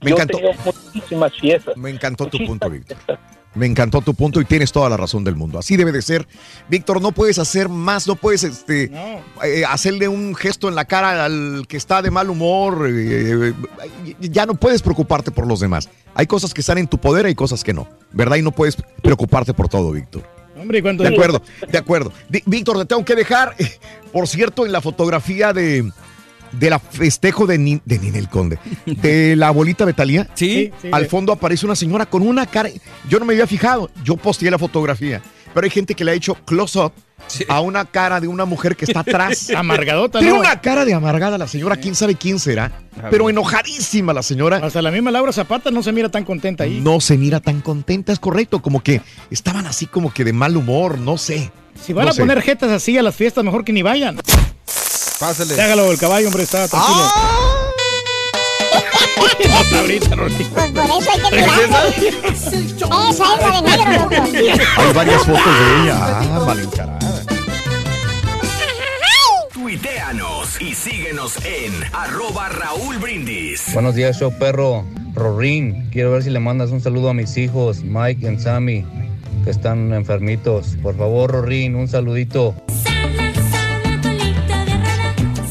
Me 0.00 0.10
Yo 0.10 0.16
encantó. 0.16 0.38
muchísimas 0.64 1.32
fiestas. 1.34 1.76
Me 1.76 1.90
encantó 1.90 2.26
tu 2.26 2.38
punto, 2.46 2.70
Víctor. 2.70 2.96
Me 3.54 3.64
encantó 3.66 4.02
tu 4.02 4.12
punto 4.14 4.38
y 4.40 4.44
tienes 4.44 4.70
toda 4.70 4.90
la 4.90 4.98
razón 4.98 5.24
del 5.24 5.34
mundo. 5.34 5.58
Así 5.58 5.76
debe 5.78 5.90
de 5.90 6.02
ser. 6.02 6.28
Víctor, 6.68 7.00
no 7.00 7.12
puedes 7.12 7.38
hacer 7.38 7.70
más, 7.70 8.06
no 8.06 8.14
puedes 8.14 8.44
este, 8.44 8.90
No. 8.90 9.44
eh, 9.44 9.64
hacerle 9.66 10.08
un 10.08 10.34
gesto 10.34 10.68
en 10.68 10.74
la 10.74 10.84
cara 10.84 11.24
al 11.24 11.64
que 11.66 11.78
está 11.78 12.02
de 12.02 12.10
mal 12.10 12.28
humor. 12.28 12.86
eh, 12.86 13.54
eh, 14.04 14.14
ya 14.20 14.44
no 14.44 14.54
puedes 14.56 14.82
preocuparte 14.82 15.30
por 15.30 15.46
los 15.46 15.58
demás. 15.58 15.88
Hay 16.14 16.26
cosas 16.26 16.52
que 16.52 16.60
están 16.60 16.76
en 16.78 16.86
tu 16.86 16.98
poder, 16.98 17.24
hay 17.26 17.34
cosas 17.34 17.64
que 17.64 17.72
no. 17.72 17.88
¿Verdad? 18.12 18.36
Y 18.36 18.42
no 18.42 18.52
puedes 18.52 18.76
preocuparte 19.02 19.54
por 19.54 19.68
todo, 19.70 19.90
Víctor. 19.90 20.22
Hombre, 20.58 20.82
cuando 20.82 21.02
De 21.04 21.10
acuerdo, 21.10 21.42
de 21.70 21.78
acuerdo. 21.78 22.12
Víctor, 22.46 22.78
te 22.78 22.86
tengo 22.86 23.04
que 23.04 23.14
dejar. 23.14 23.54
eh, 23.58 23.70
Por 24.12 24.26
cierto, 24.28 24.64
en 24.66 24.72
la 24.72 24.80
fotografía 24.80 25.52
de, 25.52 25.90
de 26.52 26.70
la 26.70 26.78
festejo 26.78 27.46
de, 27.46 27.58
Ni- 27.58 27.80
de 27.84 27.98
Ninel 27.98 28.28
Conde, 28.28 28.58
de 28.86 29.36
la 29.36 29.48
abuelita 29.48 29.84
Betalía, 29.84 30.28
Sí. 30.34 30.72
Sí, 30.80 30.88
al 30.92 31.06
fondo 31.06 31.32
aparece 31.32 31.66
una 31.66 31.76
señora 31.76 32.06
con 32.06 32.22
una 32.22 32.46
cara. 32.46 32.70
Yo 33.08 33.18
no 33.18 33.24
me 33.26 33.34
había 33.34 33.46
fijado, 33.46 33.90
yo 34.04 34.16
posteé 34.16 34.50
la 34.50 34.58
fotografía, 34.58 35.20
pero 35.56 35.64
hay 35.64 35.70
gente 35.70 35.94
que 35.94 36.04
le 36.04 36.10
ha 36.10 36.14
hecho 36.14 36.34
close-up 36.44 36.92
a 37.48 37.60
una 37.62 37.86
cara 37.86 38.20
de 38.20 38.28
una 38.28 38.44
mujer 38.44 38.76
que 38.76 38.84
está 38.84 39.00
atrás. 39.00 39.48
Amargadota, 39.56 40.18
Tiene 40.18 40.34
¿no? 40.34 40.40
una 40.40 40.60
cara 40.60 40.84
de 40.84 40.92
amargada 40.92 41.38
la 41.38 41.48
señora, 41.48 41.76
quién 41.76 41.94
sabe 41.94 42.14
quién 42.14 42.38
será, 42.38 42.70
pero 43.10 43.30
enojadísima 43.30 44.12
la 44.12 44.22
señora. 44.22 44.58
Hasta 44.62 44.82
la 44.82 44.90
misma 44.90 45.10
Laura 45.10 45.32
Zapata 45.32 45.70
no 45.70 45.82
se 45.82 45.92
mira 45.92 46.10
tan 46.10 46.24
contenta 46.24 46.64
ahí. 46.64 46.78
No 46.82 47.00
se 47.00 47.16
mira 47.16 47.40
tan 47.40 47.62
contenta, 47.62 48.12
es 48.12 48.18
correcto, 48.18 48.60
como 48.60 48.82
que 48.82 49.00
estaban 49.30 49.66
así 49.66 49.86
como 49.86 50.12
que 50.12 50.24
de 50.24 50.34
mal 50.34 50.56
humor, 50.58 50.98
no 50.98 51.16
sé. 51.16 51.50
Si 51.82 51.94
van 51.94 52.04
No 52.04 52.10
a 52.10 52.14
sé. 52.14 52.20
poner 52.20 52.42
jetas 52.42 52.70
así 52.70 52.98
a 52.98 53.02
las 53.02 53.16
fiestas, 53.16 53.42
mejor 53.42 53.64
que 53.64 53.72
ni 53.72 53.80
vayan. 53.80 54.20
Pásale. 55.18 55.54
Déjalo, 55.54 55.90
el 55.90 55.98
caballo, 55.98 56.26
hombre, 56.28 56.42
está 56.42 56.68
tranquilo. 56.68 57.06
Está 57.06 57.55
ahorita, 59.78 60.14
Rolito. 60.16 60.50
Pues 60.54 60.70
por 60.70 60.84
eso 60.84 61.10
hay 61.12 61.20
que 61.20 61.30
mirarle. 61.36 62.08
Esa 62.28 62.58
es 62.58 63.40
la 63.40 63.50
de 63.50 63.62
negro, 63.62 63.92
loco. 63.92 64.14
Hay 64.76 64.92
varias 64.92 65.22
fotos 65.24 65.44
de 65.44 65.82
ella. 65.82 65.96
Ah, 65.98 66.44
mal 66.46 66.58
encarada. 66.60 66.98
Tuiteanos 69.52 70.60
y 70.60 70.74
síguenos 70.74 71.36
en 71.44 71.72
arroba 71.92 72.48
Raúl 72.48 72.98
Brindis. 72.98 73.72
Buenos 73.72 73.94
días, 73.94 74.18
show 74.18 74.32
perro. 74.38 74.84
Rorín, 75.14 75.88
quiero 75.90 76.12
ver 76.12 76.22
si 76.22 76.30
le 76.30 76.40
mandas 76.40 76.70
un 76.70 76.80
saludo 76.80 77.10
a 77.10 77.14
mis 77.14 77.36
hijos, 77.38 77.82
Mike 77.82 78.30
y 78.30 78.38
Sammy, 78.38 78.84
que 79.44 79.50
están 79.50 79.92
enfermitos. 79.94 80.76
Por 80.82 80.96
favor, 80.96 81.32
Rorín, 81.32 81.74
un 81.74 81.88
saludito. 81.88 82.54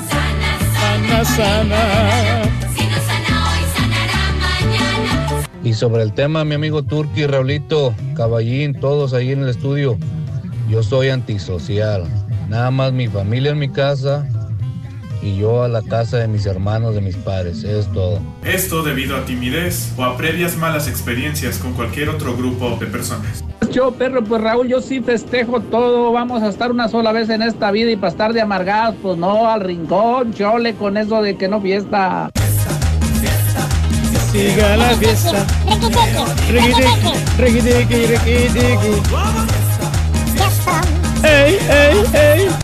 Sana, 0.07 1.25
sana. 1.25 2.44
Y 5.66 5.74
sobre 5.74 6.03
el 6.03 6.14
tema, 6.14 6.45
mi 6.45 6.53
amigo 6.53 6.84
Turki, 6.84 7.26
Raulito, 7.26 7.95
Caballín, 8.16 8.80
todos 8.80 9.16
ahí 9.16 9.32
en 9.32 9.42
el 9.42 9.50
estudio, 9.50 9.98
yo 10.69 10.84
soy 10.84 11.10
antisocial. 11.10 12.03
Nada 12.48 12.69
más 12.69 12.94
mi 12.94 13.08
familia 13.08 13.50
en 13.50 13.58
mi 13.58 13.69
casa 13.69 14.27
y 15.24 15.38
yo 15.38 15.64
a 15.64 15.68
la 15.68 15.82
casa 15.82 16.18
de 16.18 16.27
mis 16.27 16.45
hermanos, 16.45 16.94
de 16.94 17.02
mis 17.02 17.16
padres. 17.16 17.64
Es 17.64 17.92
todo. 17.92 18.19
Esto 18.44 18.84
debido 18.84 19.18
a 19.18 19.26
timidez 19.26 19.92
o 19.98 20.03
a 20.03 20.16
previas 20.16 20.56
malas 20.56 20.88
experiencias 20.88 21.58
con 21.58 21.74
cualquier 21.74 22.10
otro 22.10 22.38
grupo 22.38 22.77
de 22.80 22.85
personas. 22.85 23.44
Yo, 23.72 23.92
perro, 23.92 24.24
pues 24.24 24.44
Raúl, 24.44 24.68
yo 24.68 24.82
sí 24.82 25.02
festejo 25.02 25.61
todo. 25.61 26.11
Vamos 26.11 26.44
a 26.44 26.50
estar 26.50 26.69
una 26.69 26.90
sola 26.90 27.11
vez 27.11 27.27
en 27.30 27.42
esta 27.42 27.72
vida 27.72 27.90
y 27.90 27.95
para 27.95 28.11
estar 28.11 28.34
de 28.34 28.42
amargados, 28.42 28.98
pues 29.02 29.18
no, 29.18 29.50
al 29.50 29.61
rincón, 29.61 30.32
chole, 30.32 30.76
con 30.76 30.95
eso 30.95 31.24
de 31.24 31.35
que 31.38 31.48
no 31.48 31.60
fiesta. 31.60 32.30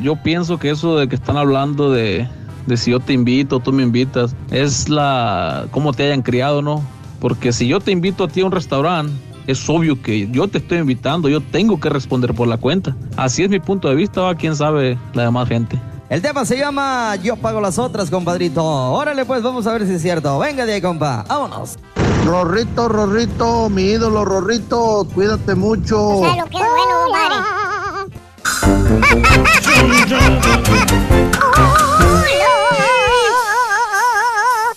Yo 0.01 0.15
pienso 0.15 0.59
que 0.59 0.69
eso 0.69 0.97
de 0.97 1.07
que 1.07 1.15
están 1.15 1.37
hablando 1.37 1.91
de, 1.91 2.27
de 2.67 2.77
si 2.77 2.91
yo 2.91 2.99
te 2.99 3.13
invito, 3.13 3.59
tú 3.59 3.71
me 3.71 3.83
invitas, 3.83 4.35
es 4.51 4.89
la 4.89 5.65
cómo 5.71 5.93
te 5.93 6.03
hayan 6.03 6.21
criado, 6.21 6.61
¿no? 6.61 6.83
Porque 7.19 7.53
si 7.53 7.67
yo 7.67 7.79
te 7.79 7.91
invito 7.91 8.25
a 8.25 8.27
ti 8.27 8.41
a 8.41 8.45
un 8.45 8.51
restaurante, 8.51 9.13
es 9.47 9.67
obvio 9.69 10.01
que 10.01 10.29
yo 10.29 10.47
te 10.47 10.59
estoy 10.59 10.79
invitando, 10.79 11.29
yo 11.29 11.41
tengo 11.41 11.79
que 11.79 11.89
responder 11.89 12.33
por 12.33 12.47
la 12.47 12.57
cuenta. 12.57 12.95
Así 13.17 13.43
es 13.43 13.49
mi 13.49 13.59
punto 13.59 13.89
de 13.89 13.95
vista, 13.95 14.21
¿va? 14.21 14.35
quién 14.35 14.55
sabe 14.55 14.97
la 15.13 15.23
demás 15.23 15.47
gente. 15.47 15.79
El 16.11 16.21
tema 16.21 16.43
se 16.43 16.57
llama 16.57 17.15
Yo 17.23 17.37
pago 17.37 17.61
las 17.61 17.79
otras, 17.79 18.09
compadrito. 18.09 18.61
Órale, 18.65 19.23
pues 19.23 19.41
vamos 19.41 19.65
a 19.65 19.71
ver 19.71 19.87
si 19.87 19.93
es 19.93 20.01
cierto. 20.01 20.37
Venga 20.39 20.65
de 20.65 20.73
ahí, 20.73 20.81
compa. 20.81 21.23
Vámonos. 21.25 21.77
Rorrito, 22.25 22.89
Rorrito, 22.89 23.69
mi 23.69 23.83
ídolo, 23.83 24.25
Rorrito, 24.25 25.07
cuídate 25.15 25.55
mucho. 25.55 26.05
O 26.05 26.25
sea, 26.25 26.35
lo 26.35 26.49
que 26.49 26.57
es 26.57 26.63
bueno, 26.63 28.11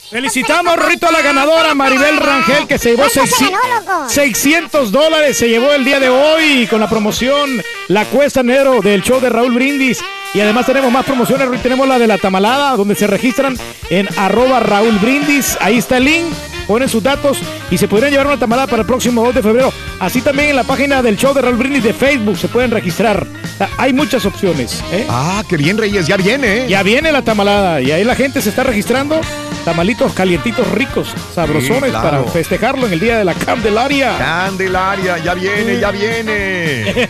Felicitamos, 0.09 0.87
Rito, 0.87 1.09
a 1.09 1.11
la 1.11 1.21
ganadora 1.21 1.75
Maribel 1.75 2.19
Rangel, 2.19 2.69
que 2.69 2.79
se 2.79 2.91
llevó 2.91 3.09
¿Cuánto 3.13 3.27
se 3.27 3.27
600 3.27 3.61
ganó, 3.61 3.99
loco? 3.99 4.09
600 4.09 4.93
dólares. 4.93 5.37
Se 5.37 5.49
llevó 5.49 5.73
el 5.73 5.85
día 5.85 5.99
de 5.99 6.11
hoy 6.11 6.69
con 6.69 6.79
la 6.79 6.89
promoción 6.89 7.61
La 7.89 8.05
Cuesta 8.05 8.45
Negro 8.45 8.81
del 8.81 9.03
show 9.03 9.19
de 9.21 9.31
Raúl 9.31 9.53
Brindis. 9.53 9.99
Y 10.35 10.41
además 10.41 10.67
tenemos 10.67 10.91
más 10.93 11.05
promociones. 11.05 11.63
Tenemos 11.63 11.87
la 11.87 11.99
de 11.99 12.07
la 12.09 12.19
tamalada, 12.19 12.77
donde 12.77 12.95
se 12.97 13.07
registran 13.07 13.57
en 13.89 14.09
arroba 14.19 14.61
Raúl 14.61 14.99
Brindis. 14.99 15.57
Ahí 15.61 15.79
está 15.79 15.99
el 15.99 16.05
link. 16.05 16.27
Ponen 16.67 16.89
sus 16.89 17.03
datos 17.03 17.39
y 17.71 17.77
se 17.77 17.87
podrían 17.89 18.11
llevar 18.11 18.27
una 18.27 18.39
tamalada 18.39 18.67
para 18.67 18.81
el 18.81 18.87
próximo 18.87 19.23
2 19.23 19.35
de 19.35 19.43
febrero. 19.43 19.73
Así 20.01 20.23
también 20.23 20.49
en 20.49 20.57
la 20.57 20.65
página 20.65 21.03
del 21.03 21.17
show 21.17 21.35
de 21.35 21.43
Raúl 21.43 21.57
Brindis 21.57 21.85
de 21.85 21.93
Facebook 21.93 22.39
se 22.39 22.49
pueden 22.49 22.71
registrar. 22.71 23.27
Sea, 23.59 23.69
Hay 23.77 23.93
muchas 23.93 24.25
opciones. 24.25 24.83
¿eh? 24.91 25.07
Ah, 25.11 25.45
qué 25.47 25.59
bien, 25.59 25.77
Reyes, 25.77 26.07
ya 26.07 26.17
viene. 26.17 26.67
Ya 26.67 26.83
viene 26.83 27.13
la 27.13 27.23
tamalada 27.23 27.83
y 27.83 27.91
ahí 27.93 28.03
la 28.03 28.17
gente 28.17 28.41
se 28.41 28.49
está 28.49 28.65
registrando. 28.65 29.21
Tamalitos 29.65 30.13
calientitos 30.13 30.71
ricos, 30.73 31.09
sabrosones 31.35 31.85
Sí, 31.85 31.91
claro. 31.91 32.25
para 32.25 32.25
festejarlo 32.33 32.87
en 32.87 32.93
el 32.93 33.01
día 33.01 33.17
de 33.19 33.25
la 33.25 33.33
Candelaria. 33.33 34.17
Candelaria, 34.19 35.17
ya 35.19 35.33
viene, 35.35 35.81
ya 35.81 35.91
viene. 35.91 37.09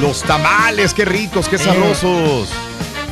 Los 0.00 0.22
tamales, 0.24 0.92
qué 0.92 1.04
ricos, 1.04 1.48
qué 1.48 1.56
sabrosos. 1.56 2.48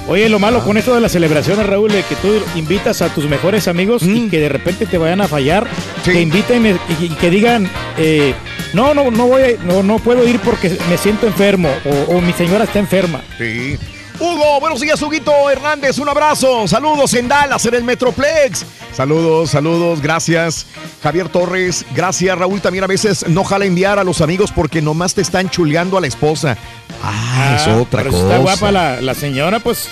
Oye, 0.08 0.28
lo 0.28 0.38
Ah. 0.38 0.40
malo 0.40 0.64
con 0.64 0.76
esto 0.78 0.96
de 0.96 1.00
las 1.00 1.12
celebraciones, 1.12 1.64
Raúl, 1.64 1.92
es 1.94 2.04
que 2.06 2.16
tú 2.16 2.28
invitas 2.56 3.02
a 3.02 3.08
tus 3.14 3.26
mejores 3.28 3.68
amigos 3.68 4.02
Mm. 4.02 4.16
y 4.16 4.28
que 4.28 4.40
de 4.40 4.48
repente 4.48 4.84
te 4.84 4.98
vayan 4.98 5.20
a 5.20 5.28
fallar, 5.28 5.64
que 6.04 6.20
inviten 6.20 6.66
eh, 6.66 6.76
y, 7.00 7.04
y 7.04 7.08
que 7.10 7.30
digan, 7.30 7.70
eh, 7.98 8.34
no, 8.72 8.94
no, 8.94 9.12
no 9.12 9.28
voy, 9.28 9.42
a- 9.42 9.62
no, 9.64 9.84
no 9.84 10.00
puedo 10.00 10.26
ir 10.26 10.40
porque 10.40 10.76
me 10.90 10.98
siento 10.98 11.28
enfermo 11.28 11.72
o, 11.84 12.16
o 12.16 12.20
mi 12.20 12.32
señora 12.32 12.64
está 12.64 12.80
enferma. 12.80 13.20
Sí. 13.38 13.78
Hugo, 14.20 14.60
buenos 14.60 14.80
días, 14.80 15.00
Huguito 15.02 15.50
Hernández, 15.50 15.98
un 15.98 16.08
abrazo. 16.08 16.68
Saludos 16.68 17.12
en 17.14 17.28
Dallas, 17.28 17.64
en 17.66 17.74
el 17.74 17.84
Metroplex. 17.84 18.64
Saludos, 18.94 19.50
saludos, 19.50 20.00
gracias. 20.00 20.66
Javier 21.02 21.28
Torres, 21.28 21.84
gracias. 21.94 22.38
Raúl 22.38 22.60
también 22.60 22.84
a 22.84 22.86
veces 22.86 23.26
no 23.28 23.42
jala 23.42 23.64
enviar 23.64 23.98
a 23.98 24.04
los 24.04 24.20
amigos 24.20 24.52
porque 24.52 24.80
nomás 24.82 25.14
te 25.14 25.22
están 25.22 25.50
chuleando 25.50 25.96
a 25.98 26.00
la 26.00 26.06
esposa. 26.06 26.56
Ah, 27.02 27.56
es 27.58 27.66
otra 27.66 28.02
pero 28.02 28.12
cosa. 28.12 28.24
Está 28.24 28.38
guapa 28.38 28.70
la, 28.70 29.00
la 29.00 29.14
señora, 29.14 29.58
pues, 29.60 29.88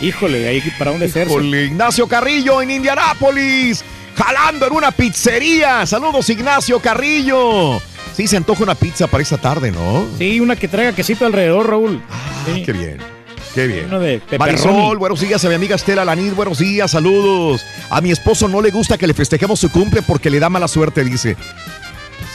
híjole, 0.00 0.46
ahí 0.48 0.60
para 0.78 0.90
dónde. 0.90 1.06
Híjole, 1.06 1.64
Ignacio 1.64 2.06
Carrillo 2.06 2.60
en 2.60 2.72
Indianápolis, 2.72 3.82
jalando 4.16 4.66
en 4.66 4.72
una 4.74 4.90
pizzería. 4.90 5.86
Saludos, 5.86 6.28
Ignacio 6.28 6.78
Carrillo. 6.80 7.80
Sí, 8.14 8.26
se 8.26 8.36
antoja 8.36 8.64
una 8.64 8.74
pizza 8.74 9.06
para 9.06 9.22
esta 9.22 9.38
tarde, 9.38 9.70
¿no? 9.72 10.04
Sí, 10.18 10.40
una 10.40 10.56
que 10.56 10.68
traiga 10.68 10.92
quesito 10.94 11.24
alrededor, 11.24 11.70
Raúl. 11.70 12.02
Sí. 12.44 12.62
Qué 12.64 12.72
bien. 12.72 13.21
Qué 13.54 13.66
bien. 13.66 13.86
Uno 13.86 14.00
de. 14.00 14.20
Marisol, 14.38 14.98
buenos 14.98 15.20
días 15.20 15.44
a 15.44 15.48
mi 15.48 15.54
amiga 15.54 15.76
Estela 15.76 16.04
Lanid, 16.04 16.32
buenos 16.32 16.58
días, 16.58 16.90
saludos. 16.90 17.64
A 17.90 18.00
mi 18.00 18.10
esposo 18.10 18.48
no 18.48 18.60
le 18.62 18.70
gusta 18.70 18.96
que 18.96 19.06
le 19.06 19.14
festejemos 19.14 19.60
su 19.60 19.70
cumple 19.70 20.02
porque 20.02 20.30
le 20.30 20.40
da 20.40 20.48
mala 20.48 20.68
suerte, 20.68 21.04
dice. 21.04 21.36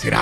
¿Será? 0.02 0.22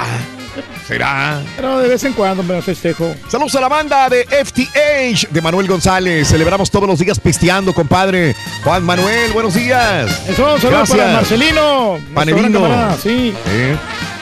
¿Será? 0.87 1.41
Pero 1.57 1.79
de 1.79 1.89
vez 1.89 2.03
en 2.05 2.13
cuando 2.13 2.43
me 2.43 2.61
festejo. 2.61 3.13
Saludos 3.27 3.55
a 3.55 3.61
la 3.61 3.67
banda 3.67 4.07
de 4.07 4.23
FTH 4.25 5.29
de 5.31 5.41
Manuel 5.41 5.67
González. 5.67 6.29
Celebramos 6.29 6.71
todos 6.71 6.87
los 6.87 6.99
días 6.99 7.19
pisteando, 7.19 7.73
compadre. 7.73 8.35
Juan 8.63 8.83
Manuel, 8.83 9.33
buenos 9.33 9.53
días. 9.53 10.29
Eso, 10.29 10.57
saludos 10.59 10.89
para 10.89 11.11
Marcelino. 11.11 11.99
Panelino. 12.13 12.97
Sí. 13.01 13.33
Eh. 13.47 13.75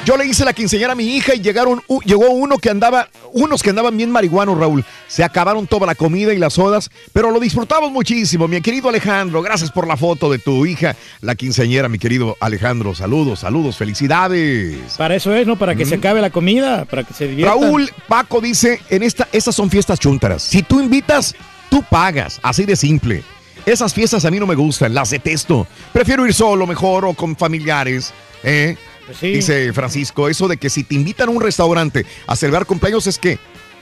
Yo 0.05 0.17
le 0.17 0.25
hice 0.25 0.43
la 0.43 0.51
quinceañera 0.51 0.91
a 0.91 0.95
mi 0.95 1.15
hija 1.15 1.33
y 1.33 1.39
llegaron, 1.39 1.81
llegó 2.03 2.29
uno 2.31 2.57
que 2.57 2.69
andaba, 2.69 3.07
unos 3.31 3.63
que 3.63 3.69
andaban 3.69 3.95
bien 3.95 4.11
marihuanos, 4.11 4.57
Raúl. 4.57 4.83
Se 5.07 5.23
acabaron 5.23 5.65
toda 5.65 5.87
la 5.87 5.95
comida 5.95 6.33
y 6.33 6.37
las 6.37 6.55
sodas, 6.55 6.91
pero 7.13 7.31
lo 7.31 7.39
disfrutamos 7.39 7.89
muchísimo, 7.89 8.49
mi 8.49 8.59
querido 8.59 8.89
Alejandro. 8.89 9.41
Gracias 9.41 9.71
por 9.71 9.87
la 9.87 9.95
foto 9.95 10.29
de 10.29 10.39
tu 10.39 10.65
hija, 10.65 10.97
la 11.21 11.35
quinceañera, 11.35 11.87
mi 11.87 11.99
querido 11.99 12.35
Alejandro. 12.41 12.93
Saludos, 12.93 13.39
saludos, 13.39 13.77
felicidades. 13.77 14.95
Para 14.97 15.15
eso 15.15 15.33
es, 15.33 15.47
¿no? 15.47 15.57
Para 15.57 15.73
que 15.73 15.85
se 15.85 15.95
acabe 15.95 16.19
la 16.19 16.31
comida, 16.31 16.83
para 16.83 17.05
que 17.05 17.13
se 17.13 17.25
diviertan. 17.29 17.61
Raúl 17.61 17.89
Paco 18.09 18.41
dice, 18.41 18.81
en 18.89 19.03
esta, 19.03 19.29
estas 19.31 19.55
son 19.55 19.69
fiestas 19.69 20.01
chúntaras. 20.01 20.43
Si 20.43 20.63
tú 20.63 20.81
invitas, 20.81 21.33
tú 21.69 21.81
pagas, 21.89 22.41
así 22.43 22.65
de 22.65 22.75
simple. 22.75 23.23
Esas 23.65 23.93
fiestas 23.93 24.25
a 24.25 24.31
mí 24.31 24.37
no 24.37 24.47
me 24.47 24.55
gustan, 24.55 24.93
las 24.93 25.11
detesto. 25.11 25.65
Prefiero 25.93 26.27
ir 26.27 26.33
solo 26.33 26.67
mejor 26.67 27.05
o 27.05 27.13
con 27.13 27.37
familiares. 27.37 28.13
¿eh? 28.43 28.75
Dice 29.21 29.73
Francisco, 29.73 30.29
eso 30.29 30.47
de 30.47 30.57
que 30.57 30.69
si 30.69 30.83
te 30.83 30.95
invitan 30.95 31.29
a 31.29 31.31
un 31.31 31.41
restaurante 31.41 32.05
a 32.27 32.35
celebrar 32.35 32.65
cumpleaños 32.65 33.07
es 33.07 33.17
que 33.17 33.37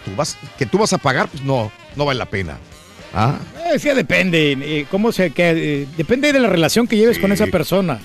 tú 0.06 0.16
vas, 0.16 0.38
que 0.58 0.66
tú 0.66 0.78
vas 0.78 0.94
a 0.94 0.98
pagar, 0.98 1.28
pues 1.28 1.44
no, 1.44 1.72
no 1.96 2.06
vale 2.06 2.18
la 2.18 2.26
pena. 2.26 2.58
¿Ah? 3.14 3.40
Eh, 3.74 3.80
sí, 3.80 3.90
depende. 3.90 4.54
eh, 4.54 4.86
¿Cómo 4.90 5.12
se, 5.12 5.32
que, 5.32 5.50
eh, 5.84 5.88
depende 5.98 6.32
de 6.32 6.40
la 6.40 6.48
relación 6.48 6.88
que 6.88 6.98
lleves 6.98 7.20
con 7.20 7.32
esa 7.32 7.48
persona. 7.48 8.00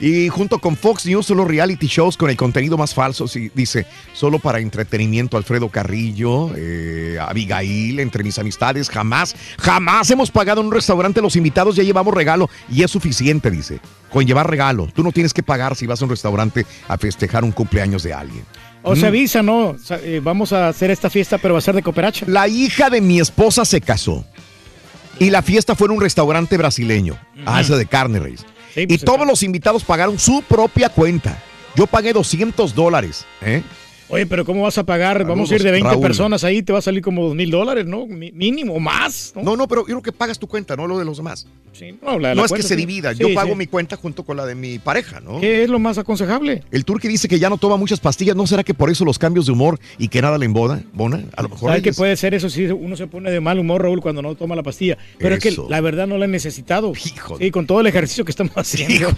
Y 0.00 0.28
junto 0.28 0.58
con 0.58 0.76
Fox 0.76 1.06
News, 1.06 1.26
solo 1.26 1.44
reality 1.44 1.86
shows 1.86 2.16
con 2.16 2.30
el 2.30 2.36
contenido 2.36 2.76
más 2.78 2.94
falso. 2.94 3.26
sí, 3.26 3.50
dice, 3.54 3.86
solo 4.12 4.38
para 4.38 4.60
entretenimiento, 4.60 5.36
Alfredo 5.36 5.68
Carrillo, 5.68 6.50
eh, 6.56 7.18
Abigail, 7.20 7.98
entre 8.00 8.22
mis 8.22 8.38
amistades, 8.38 8.88
jamás, 8.88 9.34
jamás 9.58 10.10
hemos 10.10 10.30
pagado 10.30 10.60
en 10.60 10.68
un 10.68 10.72
restaurante. 10.72 11.20
Los 11.20 11.36
invitados 11.36 11.76
ya 11.76 11.82
llevamos 11.82 12.14
regalo 12.14 12.48
y 12.70 12.82
es 12.82 12.90
suficiente, 12.90 13.50
dice. 13.50 13.80
Con 14.10 14.24
llevar 14.26 14.48
regalo. 14.48 14.88
Tú 14.94 15.02
no 15.02 15.12
tienes 15.12 15.34
que 15.34 15.42
pagar 15.42 15.74
si 15.76 15.86
vas 15.86 16.00
a 16.00 16.04
un 16.04 16.10
restaurante 16.10 16.64
a 16.88 16.96
festejar 16.96 17.42
un 17.44 17.52
cumpleaños 17.52 18.02
de 18.02 18.14
alguien. 18.14 18.44
O 18.82 18.94
se 18.94 19.02
Mm. 19.02 19.08
avisa, 19.08 19.42
¿no? 19.42 19.70
O 19.70 19.78
sea, 19.78 19.98
eh, 20.00 20.20
vamos 20.22 20.52
a 20.52 20.68
hacer 20.68 20.90
esta 20.92 21.10
fiesta, 21.10 21.38
pero 21.38 21.54
va 21.54 21.58
a 21.58 21.62
ser 21.62 21.74
de 21.74 21.82
cooperacha. 21.82 22.24
La 22.28 22.46
hija 22.46 22.88
de 22.88 23.00
mi 23.00 23.18
esposa 23.18 23.64
se 23.64 23.80
casó. 23.80 24.24
Y 25.18 25.30
la 25.30 25.42
fiesta 25.42 25.74
fue 25.74 25.86
en 25.88 25.92
un 25.94 26.00
restaurante 26.00 26.56
brasileño. 26.56 27.18
Ah, 27.46 27.60
ese 27.60 27.74
de 27.76 27.86
carne, 27.86 28.20
Reyes. 28.20 28.44
Pues 28.84 29.02
y 29.02 29.04
todos 29.04 29.26
los 29.26 29.42
invitados 29.42 29.84
pagaron 29.84 30.18
su 30.18 30.42
propia 30.42 30.90
cuenta. 30.90 31.42
Yo 31.74 31.86
pagué 31.86 32.12
200 32.12 32.74
dólares. 32.74 33.24
¿eh? 33.40 33.62
Oye, 34.08 34.24
pero 34.26 34.44
¿cómo 34.44 34.62
vas 34.62 34.78
a 34.78 34.84
pagar? 34.84 35.24
Vamos 35.24 35.50
a 35.50 35.54
ir 35.54 35.62
de 35.62 35.68
Saludos, 35.70 35.82
20 35.82 35.88
Raúl. 35.90 36.02
personas 36.02 36.44
ahí, 36.44 36.62
te 36.62 36.72
va 36.72 36.78
a 36.78 36.82
salir 36.82 37.02
como 37.02 37.24
dos 37.26 37.34
mil 37.34 37.50
dólares, 37.50 37.86
¿no? 37.86 38.06
Mínimo, 38.06 38.78
más. 38.78 39.32
¿no? 39.34 39.42
No, 39.42 39.56
no, 39.56 39.66
pero 39.66 39.80
yo 39.82 39.86
creo 39.86 40.02
que 40.02 40.12
pagas 40.12 40.38
tu 40.38 40.46
cuenta, 40.46 40.76
no 40.76 40.86
lo 40.86 40.98
de 40.98 41.04
los 41.04 41.16
demás. 41.16 41.46
Sí, 41.72 41.98
no, 42.02 42.18
la 42.18 42.28
de 42.30 42.34
no 42.36 42.44
es 42.44 42.52
que 42.52 42.62
se 42.62 42.76
divida. 42.76 43.12
Sí, 43.12 43.18
yo 43.20 43.34
pago 43.34 43.56
mi 43.56 43.66
cuenta 43.66 43.96
junto 43.96 44.24
con 44.24 44.36
la 44.36 44.46
de 44.46 44.54
mi 44.54 44.78
pareja, 44.78 45.20
¿no? 45.20 45.40
¿Qué 45.40 45.64
es 45.64 45.68
lo 45.68 45.78
más 45.80 45.98
aconsejable? 45.98 46.62
El 46.70 46.84
turqui 46.84 47.08
dice 47.08 47.28
que 47.28 47.38
ya 47.40 47.50
no 47.50 47.58
toma 47.58 47.76
muchas 47.76 47.98
pastillas. 47.98 48.36
¿No 48.36 48.46
será 48.46 48.62
que 48.62 48.74
por 48.74 48.90
eso 48.90 49.04
los 49.04 49.18
cambios 49.18 49.46
de 49.46 49.52
humor 49.52 49.78
y 49.98 50.06
que 50.08 50.22
nada 50.22 50.38
le 50.38 50.46
emboda? 50.46 50.82
¿Bona? 50.92 51.24
A 51.36 51.42
lo 51.42 51.48
mejor. 51.48 51.70
¿Sabes 51.70 51.82
que 51.82 51.92
puede 51.92 52.16
ser 52.16 52.32
eso 52.34 52.48
si 52.48 52.66
uno 52.66 52.96
se 52.96 53.08
pone 53.08 53.30
de 53.30 53.40
mal 53.40 53.58
humor, 53.58 53.82
Raúl, 53.82 54.00
cuando 54.00 54.22
no 54.22 54.36
toma 54.36 54.54
la 54.54 54.62
pastilla? 54.62 54.96
Pero 55.18 55.34
es 55.34 55.42
que 55.42 55.54
la 55.68 55.80
verdad 55.80 56.06
no 56.06 56.16
la 56.16 56.26
he 56.26 56.28
necesitado. 56.28 56.92
Sí, 56.94 57.50
con 57.50 57.66
todo 57.66 57.80
el 57.80 57.86
ejercicio 57.88 58.24
que 58.24 58.30
estamos 58.30 58.52
haciendo. 58.56 59.08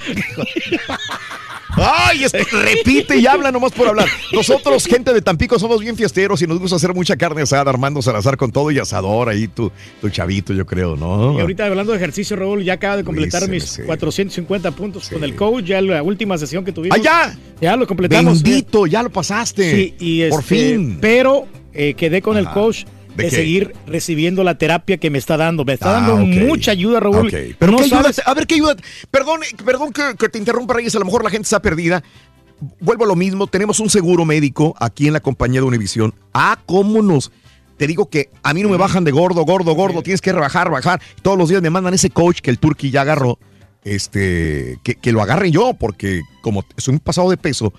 Ay, 1.81 2.25
es- 2.25 2.33
repite 2.53 3.17
y 3.17 3.27
habla 3.27 3.51
nomás 3.53 3.73
por 3.73 3.89
hablar. 3.89 4.07
Nosotros, 4.33 4.87
gente 4.87 5.13
de 5.13 5.23
Tampico, 5.23 5.59
somos 5.59 5.81
bien 5.81 5.97
fiesteros 5.97 6.43
y 6.43 6.47
nos 6.47 6.59
gusta 6.59 6.77
hacer 6.77 6.95
mucha 6.95 7.17
carne 7.17 7.43
asada, 7.43 7.71
Armando 7.71 8.03
Salazar 8.03 8.37
con 8.37 8.51
todo 8.51 8.71
y 8.71 8.79
asador 8.79 9.29
ahí, 9.29 9.49
tu, 9.49 9.71
tu 10.01 10.09
chavito, 10.11 10.53
yo 10.53 10.67
creo, 10.67 10.97
¿no? 10.97 11.37
Y 11.37 11.41
ahorita 11.41 11.67
hablando 11.67 11.93
de 11.93 11.99
ejercicio, 11.99 12.37
Raúl, 12.37 12.65
ya 12.65 12.75
acaba 12.75 12.97
de 12.97 13.05
completar 13.05 13.43
Luis, 13.49 13.65
mis 13.65 13.71
sí. 13.71 13.83
450 13.83 14.71
puntos 14.73 15.09
con 15.09 15.25
el 15.25 15.35
coach, 15.35 15.65
ya 15.65 15.81
la 15.81 16.03
última 16.03 16.37
sesión 16.39 16.65
que 16.65 16.73
tuvimos. 16.73 16.99
¡Ah, 16.99 17.03
ya! 17.03 17.39
Ya 17.61 17.77
lo 17.77 17.87
completamos. 17.87 18.43
Bendito, 18.43 18.87
ya 18.87 19.03
lo 19.03 19.11
pasaste. 19.11 19.75
Sí, 19.75 19.95
y 19.99 20.29
Por 20.29 20.41
este, 20.41 20.55
fin. 20.55 20.99
Pero 21.01 21.47
eh, 21.73 21.95
quedé 21.95 22.23
con 22.23 22.37
el 22.37 22.49
coach 22.51 22.85
¿De 23.25 23.31
de, 23.31 23.37
seguir 23.37 23.75
recibiendo 23.87 24.45
la 24.45 24.57
terapia 24.59 24.97
que 24.99 25.11
me 25.11 25.19
está 25.19 25.37
dando. 25.37 25.65
Me 25.65 25.75
está 25.75 25.91
Ah, 25.91 26.01
dando 26.01 26.15
ok. 26.23 26.47
mucha 26.49 26.71
ayuda, 26.73 27.01
Raúl. 27.01 27.27
Ok. 27.29 27.35
Pero 27.59 27.73
no 27.73 27.79
¿qué 27.79 27.85
ayuda? 27.85 28.03
sabes- 28.03 28.23
A 28.25 28.35
ver, 28.35 28.47
¿qué 28.47 28.55
ayuda? 28.57 28.77
Perdón, 29.11 29.41
perdón 29.65 29.93
que, 29.93 30.03
que 30.19 30.29
te 30.29 30.39
interrumpa, 30.39 30.75
Reyes. 30.75 30.95
A 30.97 30.99
lo 30.99 31.05
mejor 31.05 31.23
la 31.25 31.31
gente 31.31 31.45
está 31.45 31.61
perdida. 31.61 32.03
Vuelvo 32.81 33.05
a 33.05 33.07
lo 33.09 33.15
mismo. 33.17 33.47
Tenemos 33.47 33.79
un 33.81 33.91
seguro 33.91 34.25
médico 34.25 34.75
aquí 34.81 35.07
en 35.07 35.13
la 35.13 35.21
compañía 35.21 35.61
de 35.61 35.67
Univisión. 35.67 36.15
Ah, 36.35 36.59
cómo 36.67 37.03
nos. 37.03 37.31
Te 37.77 37.87
digo 37.87 38.11
que 38.11 38.31
a 38.43 38.55
mí 38.55 38.63
no 38.63 38.69
me 38.69 38.77
bajan 38.77 39.05
de 39.05 39.13
gordo, 39.13 39.45
gordo, 39.45 39.73
gordo. 39.75 40.03
Tienes 40.03 40.21
que 40.21 40.33
rebajar, 40.33 40.69
bajar. 40.71 41.01
Todos 41.23 41.39
los 41.39 41.49
días 41.49 41.63
me 41.63 41.71
mandan 41.71 41.95
ese 41.95 42.11
coach 42.11 42.41
que 42.41 42.51
el 42.51 42.59
Turqui 42.59 42.91
ya 42.91 43.03
agarró. 43.03 43.39
Este, 43.85 44.79
que, 44.83 44.97
que 44.97 45.13
lo 45.13 45.23
agarre 45.23 45.51
yo, 45.51 45.75
porque 45.75 46.23
como 46.43 46.65
soy 46.77 46.95
un 46.95 47.01
pasado 47.01 47.31
de 47.31 47.37
peso, 47.37 47.73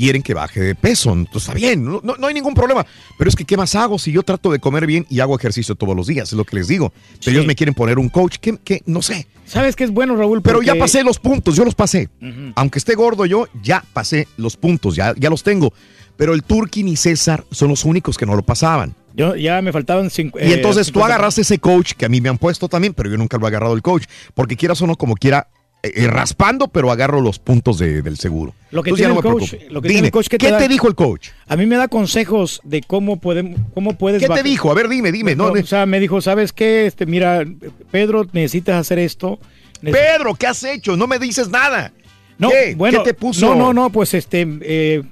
quieren 0.00 0.22
que 0.22 0.34
baje 0.34 0.60
de 0.60 0.74
peso. 0.74 1.12
Entonces 1.12 1.42
está 1.42 1.54
bien, 1.54 1.84
no, 1.84 2.00
no- 2.02 2.16
no 2.16 2.26
hay 2.26 2.34
ningún 2.34 2.54
problema. 2.54 2.84
Pero 3.18 3.28
es 3.28 3.36
que, 3.36 3.44
¿qué 3.44 3.56
más 3.56 3.74
hago 3.74 3.98
si 3.98 4.12
yo 4.12 4.22
trato 4.22 4.50
de 4.50 4.58
comer 4.58 4.86
bien 4.86 5.06
y 5.10 5.20
hago 5.20 5.36
ejercicio 5.36 5.74
todos 5.74 5.94
los 5.94 6.06
días? 6.06 6.28
Es 6.28 6.34
lo 6.34 6.44
que 6.44 6.56
les 6.56 6.68
digo. 6.68 6.90
Pero 6.90 7.20
Sí. 7.20 7.30
ellos 7.30 7.46
me 7.46 7.54
quieren 7.54 7.74
poner 7.74 7.98
un 7.98 8.08
coach 8.08 8.36
que, 8.40 8.56
que 8.58 8.82
no 8.86 9.02
sé. 9.02 9.26
¿Sabes 9.46 9.76
qué 9.76 9.84
es 9.84 9.90
bueno, 9.90 10.16
Raúl? 10.16 10.42
Pero 10.42 10.62
ya 10.62 10.74
pasé 10.76 11.02
los 11.04 11.18
puntos, 11.18 11.56
yo 11.56 11.64
los 11.64 11.74
pasé. 11.74 12.08
Aunque 12.54 12.78
esté 12.78 12.94
gordo 12.94 13.26
yo, 13.26 13.46
ya 13.62 13.84
pasé 13.92 14.28
los 14.36 14.56
puntos, 14.56 14.96
ya, 14.96 15.12
ya 15.18 15.28
los 15.28 15.42
tengo. 15.42 15.72
Pero 16.16 16.34
el 16.34 16.42
Turki 16.42 16.82
ni 16.82 16.96
César 16.96 17.44
son 17.50 17.68
los 17.68 17.84
únicos 17.84 18.16
que 18.18 18.26
no 18.26 18.34
lo 18.36 18.42
pasaban. 18.42 18.94
Yo 19.14 19.34
ya 19.36 19.60
me 19.60 19.72
faltaban 19.72 20.08
cinco. 20.10 20.38
Y 20.38 20.42
eh, 20.44 20.54
entonces 20.54 20.86
tú 20.88 21.00
50. 21.00 21.14
agarraste 21.14 21.40
ese 21.40 21.58
coach 21.58 21.92
que 21.94 22.04
a 22.06 22.08
mí 22.08 22.20
me 22.20 22.28
han 22.28 22.38
puesto 22.38 22.68
también, 22.68 22.94
pero 22.94 23.10
yo 23.10 23.16
nunca 23.16 23.38
lo 23.38 23.44
he 23.46 23.48
agarrado 23.48 23.74
el 23.74 23.82
coach. 23.82 24.04
Porque 24.34 24.56
quieras 24.56 24.80
o 24.82 24.86
no, 24.86 24.94
como 24.96 25.14
quiera, 25.16 25.48
eh, 25.82 26.06
raspando, 26.08 26.68
pero 26.68 26.90
agarro 26.90 27.20
los 27.20 27.38
puntos 27.38 27.78
de- 27.78 28.02
del 28.02 28.18
seguro. 28.18 28.52
Lo 28.70 28.82
que 28.82 28.90
Entonces 28.90 29.06
tiene 29.06 29.20
no 29.20 29.28
el 29.28 29.34
coach, 29.40 29.52
lo 29.70 29.80
que 29.82 29.88
Dime, 29.88 29.94
tiene 29.94 30.06
el 30.08 30.12
coach 30.12 30.26
que 30.28 30.38
¿qué 30.38 30.46
te, 30.46 30.52
da- 30.52 30.58
te 30.58 30.68
dijo 30.68 30.88
el 30.88 30.94
coach? 30.94 31.28
A 31.48 31.56
mí 31.56 31.66
me 31.66 31.76
da 31.76 31.88
consejos 31.88 32.60
de 32.64 32.82
cómo 32.82 33.18
podemos, 33.18 33.58
cómo 33.74 33.94
puedes. 33.96 34.22
¿Qué 34.22 34.28
te 34.28 34.42
dijo? 34.42 34.70
A 34.70 34.74
ver, 34.74 34.88
dime, 34.88 35.10
dime. 35.12 35.34
No, 35.34 35.46
o 35.46 35.62
sea, 35.64 35.86
me 35.86 35.98
dijo, 36.00 36.20
¿sabes 36.20 36.52
qué? 36.52 36.86
Este, 36.86 37.06
mira, 37.06 37.44
Pedro, 37.90 38.26
necesitas 38.32 38.76
hacer 38.76 38.98
esto. 38.98 39.38
Neces- 39.82 39.92
Pedro, 39.92 40.34
¿qué 40.34 40.46
has 40.46 40.62
hecho? 40.64 40.96
No 40.96 41.06
me 41.06 41.18
dices 41.18 41.48
nada. 41.48 41.92
No, 42.38 42.50
¿Qué? 42.50 42.74
bueno, 42.76 43.02
¿Qué 43.02 43.12
te 43.12 43.14
puso? 43.14 43.46
No, 43.46 43.54
no, 43.54 43.72
no, 43.72 43.90
pues 43.90 44.14
este, 44.14 44.46
eh, 44.62 45.02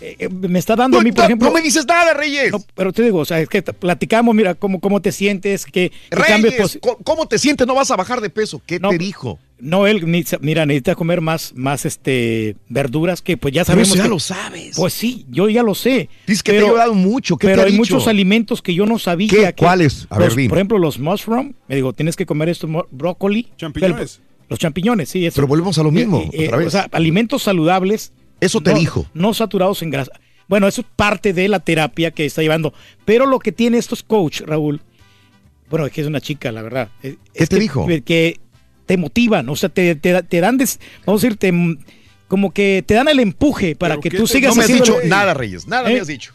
eh, 0.00 0.28
me 0.28 0.58
está 0.60 0.76
dando 0.76 0.98
a 0.98 1.02
mí, 1.02 1.10
por 1.10 1.20
no, 1.20 1.24
ejemplo. 1.26 1.48
no 1.48 1.54
me 1.54 1.60
dices 1.62 1.84
nada, 1.86 2.14
Reyes. 2.14 2.52
No, 2.52 2.62
pero 2.74 2.92
te 2.92 3.02
digo, 3.02 3.18
o 3.18 3.24
sea, 3.24 3.40
es 3.40 3.48
que 3.48 3.62
platicamos, 3.62 4.32
mira, 4.34 4.54
cómo, 4.54 4.80
cómo 4.80 5.00
te 5.02 5.10
sientes, 5.12 5.64
que, 5.66 5.90
Reyes, 6.10 6.78
¿cómo- 6.80 6.98
¿cómo 7.02 7.26
te 7.26 7.38
sientes? 7.38 7.66
No 7.66 7.74
vas 7.74 7.90
a 7.90 7.96
bajar 7.96 8.20
de 8.20 8.30
peso. 8.30 8.60
¿Qué 8.64 8.78
No, 8.78 8.90
te 8.90 8.98
dijo? 8.98 9.38
No, 9.60 9.86
él, 9.88 10.06
mira, 10.40 10.66
necesitas 10.66 10.94
comer 10.96 11.20
más, 11.20 11.52
más 11.56 11.84
este, 11.84 12.54
verduras, 12.68 13.22
que 13.22 13.36
pues 13.36 13.52
ya 13.52 13.62
Pero 13.62 13.72
sabemos. 13.84 13.88
eso 13.88 13.96
ya 13.96 14.02
que- 14.04 14.08
lo 14.08 14.18
sabes. 14.20 14.76
Pues 14.76 14.92
sí, 14.92 15.26
yo 15.30 15.48
ya 15.48 15.62
lo 15.64 15.74
sé. 15.74 16.08
Dices 16.28 16.42
que 16.44 16.52
te 16.52 16.58
ha 16.60 16.62
ayudado 16.62 16.94
mucho. 16.94 17.36
¿Qué 17.36 17.48
te 17.48 17.52
pero 17.54 17.62
ha 17.62 17.64
hay 17.64 17.72
dicho? 17.72 17.80
muchos 17.94 18.06
alimentos 18.06 18.62
que 18.62 18.72
yo 18.74 18.86
no 18.86 18.98
sabía. 19.00 19.28
¿Qué? 19.28 19.36
que- 19.46 19.52
¿Cuáles? 19.64 20.06
A 20.10 20.18
ver. 20.18 20.30
Por 20.48 20.58
ejemplo, 20.58 20.78
los 20.78 20.98
mushroom. 21.00 21.54
Me 21.66 21.74
digo, 21.74 21.92
tienes 21.92 22.14
que 22.14 22.24
comer 22.24 22.48
estos 22.50 22.70
brócoli. 22.92 23.48
Champiñones. 23.56 24.20
Pero- 24.20 24.28
los 24.48 24.58
champiñones, 24.60 25.08
sí. 25.08 25.26
Eso. 25.26 25.34
Pero 25.34 25.48
volvemos 25.48 25.76
a 25.78 25.82
lo 25.82 25.90
mismo, 25.90 26.20
Eh, 26.20 26.30
eh, 26.32 26.46
otra 26.46 26.58
vez. 26.58 26.66
O 26.68 26.70
sea, 26.70 26.88
alimentos 26.92 27.42
saludables. 27.42 28.12
Eso 28.40 28.60
te 28.60 28.72
no- 28.72 28.78
dijo. 28.78 29.06
No 29.12 29.34
saturados 29.34 29.82
en 29.82 29.90
grasa. 29.90 30.12
Bueno, 30.46 30.68
eso 30.68 30.82
es 30.82 30.86
parte 30.94 31.32
de 31.32 31.48
la 31.48 31.58
terapia 31.60 32.12
que 32.12 32.24
está 32.24 32.42
llevando. 32.42 32.72
Pero 33.04 33.26
lo 33.26 33.40
que 33.40 33.50
tiene 33.52 33.76
estos 33.78 34.02
coach, 34.04 34.40
Raúl, 34.42 34.80
bueno, 35.68 35.84
es 35.86 35.92
que 35.92 36.00
es 36.00 36.06
una 36.06 36.20
chica, 36.20 36.52
la 36.52 36.62
verdad. 36.62 36.88
es- 37.02 37.16
¿Qué 37.34 37.42
es 37.42 37.48
te 37.48 37.56
que- 37.56 37.60
dijo? 37.62 37.86
Que 38.06 38.38
te 38.88 38.96
motivan, 38.96 39.48
o 39.50 39.54
sea, 39.54 39.68
te, 39.68 39.94
te- 39.94 40.22
te 40.22 40.40
dan, 40.40 40.56
des- 40.58 40.80
vamos 41.06 41.22
a 41.22 41.26
decir, 41.28 41.38
te- 41.38 41.52
como 42.26 42.52
que 42.52 42.82
te 42.86 42.94
dan 42.94 43.06
el 43.08 43.20
empuje 43.20 43.76
para 43.76 43.96
¿Pero 43.96 44.00
que 44.02 44.10
tú 44.18 44.26
sigas 44.26 44.50
No 44.50 44.56
me 44.56 44.64
has 44.64 44.72
dicho 44.72 44.96
nada, 45.04 45.34
Reyes. 45.34 45.66
Nada 45.68 45.90
¿Eh? 45.90 45.94
me 45.94 46.00
has 46.00 46.06
dicho. 46.06 46.32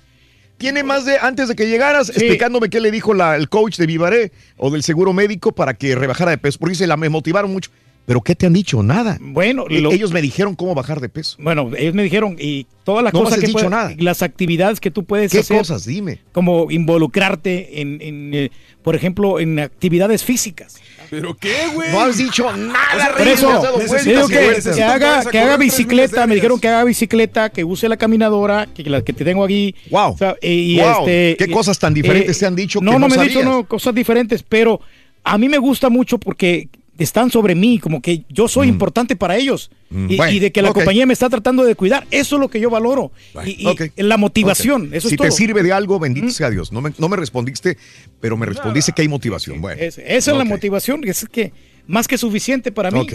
Tiene 0.58 0.84
más 0.84 1.04
de, 1.04 1.18
antes 1.20 1.48
de 1.50 1.56
que 1.56 1.68
llegaras, 1.68 2.08
Sí. 2.08 2.14
explicándome 2.14 2.70
qué 2.70 2.80
le 2.80 2.92
dijo 2.92 3.14
la- 3.14 3.36
el 3.36 3.50
coach 3.50 3.78
de 3.78 3.88
Vivaré 3.88 4.32
o 4.58 4.70
del 4.70 4.84
seguro 4.84 5.12
médico 5.14 5.52
para 5.52 5.74
que 5.74 5.96
rebajara 5.96 6.32
de 6.32 6.38
peso. 6.38 6.60
Porque 6.60 6.72
dice, 6.74 6.86
la, 6.88 6.96
me 6.96 7.10
motivaron 7.10 7.52
mucho. 7.52 7.72
¿Pero 8.06 8.20
qué 8.22 8.36
te 8.36 8.46
han 8.46 8.52
dicho? 8.54 8.84
Nada. 8.84 9.18
Bueno, 9.22 9.64
E- 9.70 9.80
lo- 9.80 9.92
ellos 9.94 10.12
me 10.12 10.22
dijeron 10.22 10.56
cómo 10.56 10.76
bajar 10.76 11.00
de 11.00 11.08
peso. 11.08 11.38
Bueno, 11.40 11.72
ellos 11.78 11.94
me 11.94 12.04
dijeron, 12.04 12.36
y 12.38 12.68
todas 12.84 13.02
las 13.02 13.14
No 13.14 13.20
me 13.20 13.24
cosas 13.24 13.38
has 13.38 13.42
que 13.42 13.48
dicho 13.48 13.60
puedes- 13.60 13.70
nada. 13.72 13.96
las 13.98 14.22
actividades 14.22 14.82
que 14.82 14.92
tú 14.92 15.06
puedes 15.06 15.32
¿Qué 15.32 15.40
hacer. 15.40 15.58
cosas? 15.58 15.86
Dime. 15.86 16.20
Como 16.34 16.70
involucrarte 16.70 17.80
en, 17.82 18.02
en, 18.02 18.34
eh, 18.34 18.52
por 18.82 18.96
ejemplo, 18.98 19.40
en 19.40 19.58
actividades 19.60 20.22
físicas. 20.24 20.76
¿Pero 21.10 21.36
qué, 21.38 21.54
güey? 21.74 21.92
No 21.94 22.02
has 22.02 22.18
dicho 22.18 22.44
nada, 22.58 23.10
Por 23.16 23.20
Reyes. 23.20 23.40
eso, 23.40 24.28
que, 24.28 24.84
haga, 24.84 25.24
que 25.30 25.40
haga 25.40 25.58
bicicleta, 25.58 26.28
me 26.28 26.36
dijeron 26.36 26.60
que 26.60 26.68
haga 26.68 26.84
bicicleta, 26.84 27.50
que 27.50 27.64
use 27.64 27.88
la 27.88 27.96
caminadora, 27.98 28.68
que 28.74 28.84
la 28.84 29.02
que 29.02 29.14
te 29.14 29.24
tengo 29.24 29.44
aquí. 29.46 29.76
Wow. 29.90 30.12
O 30.14 30.18
sea, 30.18 30.36
y, 30.42 30.78
Wow. 30.80 31.08
este, 31.08 31.36
¿Qué 31.38 31.52
cosas 31.52 31.80
tan 31.80 31.94
diferentes 31.94 32.38
te 32.38 32.46
han 32.46 32.56
dicho 32.56 32.80
No, 32.82 32.92
que 32.92 33.00
no, 33.00 33.08
no 33.08 33.16
me 33.16 33.22
han 33.22 33.28
dicho 33.28 33.44
no, 33.44 33.66
cosas 33.66 33.94
diferentes, 33.96 34.44
pero 34.44 34.82
a 35.24 35.38
mí 35.38 35.48
me 35.48 35.58
gusta 35.58 35.90
mucho 35.90 36.18
porque 36.18 36.68
están 36.98 37.32
sobre 37.32 37.56
mí, 37.56 37.80
como 37.80 38.02
que 38.02 38.24
yo 38.30 38.48
soy 38.48 38.68
importante 38.68 39.16
para 39.16 39.36
ellos. 39.38 39.72
Mm, 39.90 40.12
y, 40.12 40.16
bueno, 40.18 40.32
y 40.34 40.40
de 40.40 40.52
que 40.52 40.62
la 40.62 40.74
compañía 40.74 41.06
me 41.06 41.14
está 41.14 41.30
tratando 41.30 41.64
de 41.64 41.76
cuidar. 41.76 42.06
Eso 42.12 42.36
es 42.36 42.40
lo 42.40 42.50
que 42.50 42.60
yo 42.60 42.70
valoro. 42.70 43.12
y 43.46 43.66
la 43.98 44.18
motivación, 44.18 44.90
eso 44.94 45.10
si 45.10 45.16
es 45.16 45.18
todo. 45.18 45.28
te 45.28 45.32
sirve 45.32 45.64
de 45.64 45.72
algo, 45.74 46.00
bendito 46.00 46.30
sea 46.30 46.50
Dios. 46.50 46.72
No 46.72 46.82
me, 46.82 46.94
no 46.98 47.10
me 47.10 47.18
respondiste, 47.18 47.78
pero 48.20 48.38
me 48.38 48.46
respondiste 48.46 48.92
que 48.92 49.02
hay 49.02 49.08
motivación. 49.08 49.60
Bueno. 49.62 49.82
Es- 49.82 49.98
esa 49.98 50.32
es 50.32 50.38
la 50.38 50.46
motivación, 50.46 51.02
es 51.06 51.26
que 51.32 51.52
más 51.88 52.08
que 52.08 52.18
suficiente 52.18 52.72
para 52.72 52.92
mí. 52.92 53.08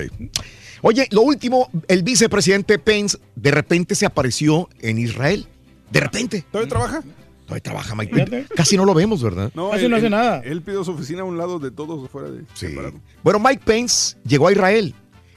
Oye, 0.83 1.09
lo 1.11 1.23
último, 1.23 1.71
el 1.89 2.03
vicepresidente 2.03 2.79
Pence 2.79 3.19
de 3.35 3.51
repente 3.51 3.95
se 3.95 4.07
apareció 4.07 4.69
en 4.81 4.99
Israel. 4.99 5.47
De 5.91 6.01
repente. 6.01 6.45
¿Todavía 6.53 6.69
trabaja? 6.69 7.03
Todavía 7.49 7.63
trabaja, 7.63 7.95
Mike. 7.95 8.47
Casi 8.55 8.77
no 8.77 8.85
lo 8.85 8.93
vemos, 8.93 9.23
¿verdad? 9.23 9.51
No, 9.55 9.71
Casi 9.71 9.87
él, 9.87 9.91
no 9.91 9.97
hace 9.97 10.05
él- 10.07 10.11
nada. 10.13 10.43
Él 10.45 10.61
pidió 10.61 10.85
su 10.85 10.91
oficina 10.91 11.23
a 11.23 11.25
un 11.25 11.39
lado 11.39 11.59
de 11.59 11.71
todos 11.71 12.11
fuera 12.11 12.31
de 12.31 12.41
Sí. 12.53 12.69
separado. 12.69 13.01
Bueno, 13.25 13.39
Mike 13.41 13.63
Pence 13.65 14.19
llegó 14.23 14.49
a 14.49 14.53
Israel 14.53 14.95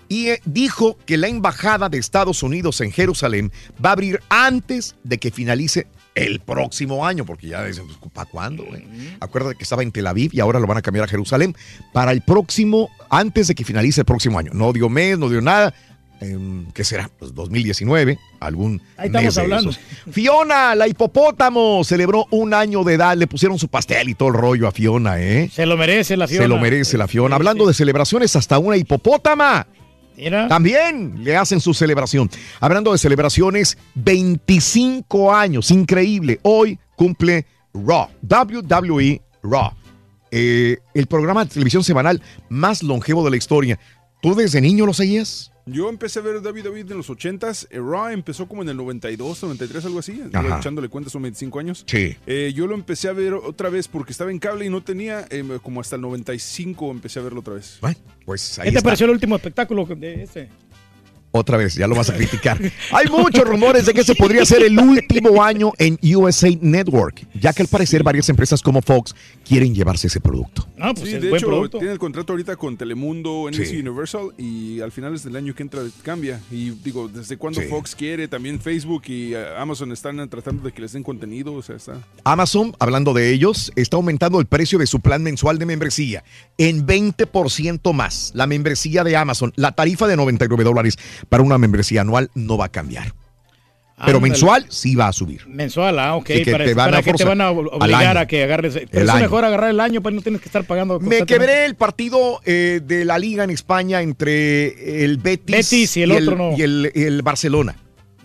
y 0.10 0.28
eh, 0.28 0.42
dijo 0.44 0.98
que 1.06 1.16
la 1.16 1.30
embajada 1.30 1.88
de 1.88 1.98
Estados 1.98 2.44
Unidos 2.44 2.82
en 2.82 2.92
Jerusalén 2.92 3.50
va 3.84 3.92
a 3.92 3.94
abrir 3.94 4.20
antes 4.28 4.96
de 5.06 5.20
que 5.20 5.32
finalice 5.32 5.88
el 6.14 6.42
próximo 6.42 7.06
año, 7.08 7.26
porque 7.26 7.48
ya 7.48 7.64
dicen, 7.64 7.86
pues, 7.88 7.98
¿para 8.12 8.30
cuándo? 8.30 8.66
güey? 8.66 8.84
Acuérdate 9.22 9.56
que 9.56 9.64
estaba 9.64 9.82
en 9.82 9.94
Tel 9.94 10.06
Aviv 10.08 10.32
y 10.34 10.42
ahora 10.42 10.60
lo 10.60 10.68
van 10.68 10.78
a 10.80 10.82
cambiar 10.82 11.06
a 11.06 11.08
Jerusalén 11.08 11.56
para 11.94 12.12
el 12.12 12.22
próximo, 12.22 12.90
antes 13.10 13.48
de 13.48 13.56
que 13.56 13.64
finalice 13.64 14.02
el 14.02 14.06
próximo 14.06 14.38
año. 14.38 14.52
No 14.54 14.74
dio 14.74 14.90
mes, 14.90 15.18
no 15.18 15.30
dio 15.30 15.40
nada. 15.40 15.74
Em, 16.22 16.72
¿Qué 16.72 16.84
será? 16.84 17.10
Pues 17.18 17.34
2019, 17.34 18.18
algún 18.40 18.80
Ahí 18.96 19.08
estamos 19.08 19.26
mes 19.26 19.36
de 19.36 19.42
hablando. 19.42 19.70
esos. 19.72 19.82
Fiona, 20.12 20.76
la 20.76 20.88
hipopótamo, 20.88 21.84
celebró 21.84 22.28
un 22.30 22.54
año 22.54 22.84
de 22.84 22.94
edad. 22.94 23.18
Le 23.18 23.26
pusieron 23.26 23.58
su 23.58 23.68
pastel 23.68 24.10
y 24.10 24.14
todo 24.14 24.30
el 24.30 24.36
rollo 24.36 24.68
a 24.68 24.72
Fiona, 24.72 25.20
¿eh? 25.20 25.50
Se 25.52 25.66
lo 25.66 25.76
merece 25.78 26.16
la 26.16 26.28
Fiona. 26.28 26.44
Se 26.44 26.48
lo 26.48 26.58
merece 26.60 26.98
la 26.98 27.08
Fiona. 27.08 27.36
Hablando 27.36 27.66
de 27.66 27.74
celebraciones, 27.74 28.36
hasta 28.36 28.60
una 28.60 28.78
hipopótama. 28.78 29.66
Mira. 30.16 30.48
También 30.48 31.24
le 31.24 31.36
hacen 31.36 31.60
su 31.60 31.74
celebración. 31.74 32.30
Hablando 32.60 32.92
de 32.92 33.00
celebraciones, 33.00 33.78
25 33.96 35.34
años, 35.34 35.72
increíble. 35.72 36.40
Hoy 36.44 36.78
cumple 36.96 37.46
Raw, 37.74 38.10
WWE 38.22 39.22
Raw, 39.42 39.72
eh, 40.30 40.78
el 40.94 41.08
programa 41.08 41.46
de 41.46 41.52
televisión 41.52 41.84
semanal 41.84 42.22
más 42.50 42.84
longevo 42.84 43.24
de 43.24 43.32
la 43.32 43.38
historia. 43.38 43.80
¿Tú 44.22 44.36
desde 44.36 44.62
niño 44.62 44.86
lo 44.86 44.94
seguías? 44.94 45.52
Yo 45.66 45.90
empecé 45.90 46.20
a 46.20 46.22
ver 46.24 46.42
David 46.42 46.66
David 46.66 46.92
en 46.92 46.98
los 46.98 47.10
80s. 47.10 47.68
eh, 47.70 47.78
Raw 47.78 48.10
empezó 48.10 48.48
como 48.48 48.62
en 48.64 48.70
el 48.70 48.78
92, 48.78 49.44
93, 49.44 49.86
algo 49.86 50.00
así. 50.00 50.22
Ajá. 50.34 50.58
Echándole 50.60 50.90
cuentas, 50.90 51.14
son 51.14 51.22
25 51.22 51.60
años. 51.60 51.84
Sí. 51.88 52.16
Eh, 52.26 52.52
yo 52.56 52.68
lo 52.68 52.74
empecé 52.76 53.10
a 53.10 53.14
ver 53.14 53.34
otra 53.34 53.70
vez 53.70 53.88
porque 53.88 54.12
estaba 54.12 54.32
en 54.32 54.40
cable 54.40 54.66
y 54.66 54.70
no 54.70 54.82
tenía, 54.82 55.26
eh, 55.30 55.44
como 55.62 55.82
hasta 55.82 55.96
el 55.96 56.02
95 56.02 56.92
empecé 56.92 57.20
a 57.20 57.24
verlo 57.24 57.42
otra 57.42 57.54
vez. 57.56 57.78
Bueno, 57.82 57.98
pues 58.26 58.58
ahí 58.60 58.70
¿Qué 58.70 58.78
te 58.78 58.82
pareció 58.82 59.06
el 59.06 59.12
último 59.12 59.36
espectáculo 59.36 59.86
de 59.86 60.24
ese? 60.24 60.50
Otra 61.34 61.56
vez, 61.56 61.76
ya 61.76 61.88
lo 61.88 61.96
vas 61.96 62.10
a 62.10 62.14
criticar. 62.18 62.60
Hay 62.92 63.08
muchos 63.08 63.48
rumores 63.48 63.86
de 63.86 63.94
que 63.94 64.02
este 64.02 64.16
podría 64.16 64.44
ser 64.46 64.64
el 64.64 64.78
último 64.78 65.42
año 65.42 65.72
en 65.78 65.98
USA 66.16 66.50
Network, 66.60 67.26
ya 67.34 67.54
que 67.54 67.62
al 67.62 67.70
parecer 67.70 68.04
varias 68.04 68.28
empresas 68.28 68.62
como 68.62 68.82
Fox 68.82 69.16
quieren 69.52 69.76
llevarse 69.76 70.08
ese 70.08 70.22
producto. 70.22 70.66
No, 70.78 70.94
pues 70.94 71.10
sí, 71.10 71.16
es 71.16 71.22
de 71.22 71.28
buen 71.30 71.40
hecho, 71.40 71.48
producto. 71.48 71.78
tiene 71.78 71.92
el 71.92 72.00
contrato 72.00 72.32
ahorita 72.32 72.56
con 72.56 72.78
Telemundo, 72.78 73.50
NBC 73.52 73.66
Sí. 73.66 73.78
Universal 73.82 74.30
y 74.38 74.80
al 74.80 74.94
final 74.94 75.22
del 75.22 75.36
año 75.36 75.54
que 75.54 75.62
entra 75.64 75.82
cambia. 76.04 76.40
Y 76.50 76.70
digo, 76.70 77.10
¿desde 77.10 77.36
cuándo 77.36 77.60
Sí. 77.60 77.68
Fox 77.68 77.94
quiere? 77.94 78.30
También 78.30 78.62
Facebook 78.62 79.04
y 79.08 79.34
eh, 79.34 79.46
Amazon 79.58 79.92
están 79.92 80.28
tratando 80.30 80.64
de 80.64 80.72
que 80.72 80.82
les 80.82 80.94
den 80.94 81.04
contenido. 81.04 81.54
O 81.54 81.62
sea, 81.62 81.76
está. 81.76 81.98
Amazon, 82.24 82.74
hablando 82.80 83.14
de 83.14 83.34
ellos, 83.34 83.74
está 83.76 83.98
aumentando 83.98 84.40
el 84.40 84.46
precio 84.46 84.80
de 84.80 84.88
su 84.88 85.02
plan 85.02 85.22
mensual 85.22 85.60
de 85.60 85.66
membresía 85.66 86.24
en 86.58 86.88
20% 86.88 87.92
más. 87.94 88.32
La 88.34 88.48
membresía 88.48 89.04
de 89.04 89.18
Amazon, 89.18 89.52
la 89.58 89.74
tarifa 89.74 90.08
de 90.08 90.16
99 90.16 90.64
dólares 90.64 90.98
para 91.28 91.44
una 91.44 91.58
membresía 91.58 92.02
anual 92.02 92.32
no 92.36 92.58
va 92.58 92.66
a 92.66 92.70
cambiar. 92.70 93.14
Pero 94.06 94.18
Ándale. 94.18 94.32
mensual 94.32 94.66
sí 94.70 94.96
va 94.96 95.08
a 95.10 95.14
subir. 95.14 95.48
Mensual, 95.48 95.98
ah, 96.00 96.16
ok. 96.16 96.28
Sí, 96.28 96.44
que 96.44 96.52
para 96.52 96.66
te 96.66 96.74
van 96.74 96.88
para 96.88 96.98
a 96.98 97.02
que 97.02 97.06
te 97.14 97.24
forzar 97.24 97.28
van 97.30 97.42
a 97.42 97.48
al 97.50 97.58
obligar 97.58 98.18
a 98.18 98.28
que 98.28 98.44
agarres. 98.44 98.74
Pero 98.74 98.88
El 98.92 99.04
es 99.04 99.10
año. 99.10 99.22
mejor 99.22 99.46
agarrar 99.46 99.70
el 99.70 99.80
año, 99.80 100.02
pues 100.02 100.16
no 100.16 100.22
tienes 100.22 100.42
que 100.42 100.48
estar 100.50 100.64
pagando. 100.66 101.00
Me 101.00 101.26
quebré 101.26 101.66
el 101.66 101.76
partido 101.76 102.42
eh, 102.46 102.82
de 102.84 103.06
la 103.06 103.18
liga 103.20 103.44
en 103.44 103.50
España 103.52 104.02
entre 104.02 105.04
el 105.04 105.18
Betis, 105.18 105.56
Betis 105.56 105.98
y 105.98 106.04
el 106.04 106.12
otro 106.12 106.36
no. 106.36 106.58
y 106.58 106.62
el, 106.62 106.92
el 106.96 107.22
Barcelona. 107.22 107.76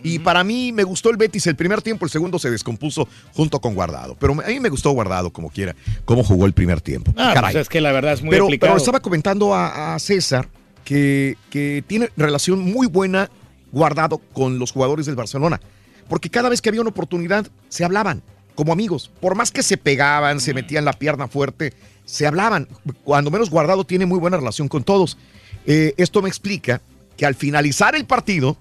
Y 0.03 0.19
para 0.19 0.43
mí 0.43 0.71
me 0.71 0.83
gustó 0.83 1.09
el 1.09 1.17
Betis 1.17 1.47
el 1.47 1.55
primer 1.55 1.81
tiempo, 1.81 2.05
el 2.05 2.11
segundo 2.11 2.37
se 2.39 2.51
descompuso 2.51 3.07
junto 3.33 3.59
con 3.59 3.73
Guardado. 3.73 4.15
Pero 4.19 4.33
a 4.33 4.47
mí 4.47 4.59
me 4.59 4.69
gustó 4.69 4.91
Guardado 4.91 5.31
como 5.33 5.49
quiera, 5.49 5.75
cómo 6.05 6.23
jugó 6.23 6.45
el 6.45 6.53
primer 6.53 6.81
tiempo. 6.81 7.11
Ah, 7.17 7.31
Caray. 7.33 7.53
pues 7.53 7.63
es 7.63 7.69
que 7.69 7.81
la 7.81 7.91
verdad 7.91 8.13
es 8.13 8.21
muy 8.21 8.29
pero, 8.29 8.45
aplicado. 8.45 8.73
pero 8.73 8.77
estaba 8.77 8.99
comentando 8.99 9.53
a, 9.55 9.95
a 9.95 9.99
César 9.99 10.47
que, 10.85 11.35
que 11.49 11.83
tiene 11.87 12.09
relación 12.15 12.59
muy 12.61 12.87
buena 12.87 13.29
Guardado 13.71 14.17
con 14.33 14.59
los 14.59 14.71
jugadores 14.71 15.05
del 15.05 15.15
Barcelona. 15.15 15.59
Porque 16.07 16.29
cada 16.29 16.49
vez 16.49 16.61
que 16.61 16.69
había 16.69 16.81
una 16.81 16.89
oportunidad 16.91 17.47
se 17.69 17.83
hablaban 17.83 18.21
como 18.55 18.71
amigos. 18.73 19.11
Por 19.21 19.35
más 19.35 19.51
que 19.51 19.61
se 19.63 19.77
pegaban, 19.77 20.39
se 20.39 20.53
metían 20.53 20.85
la 20.85 20.93
pierna 20.93 21.27
fuerte, 21.27 21.73
se 22.05 22.25
hablaban. 22.25 22.67
Cuando 23.03 23.29
menos 23.29 23.49
Guardado 23.49 23.83
tiene 23.83 24.05
muy 24.05 24.17
buena 24.19 24.37
relación 24.37 24.67
con 24.67 24.83
todos. 24.83 25.17
Eh, 25.65 25.93
esto 25.97 26.21
me 26.21 26.29
explica 26.29 26.81
que 27.17 27.25
al 27.25 27.35
finalizar 27.35 27.95
el 27.95 28.05
partido, 28.05 28.57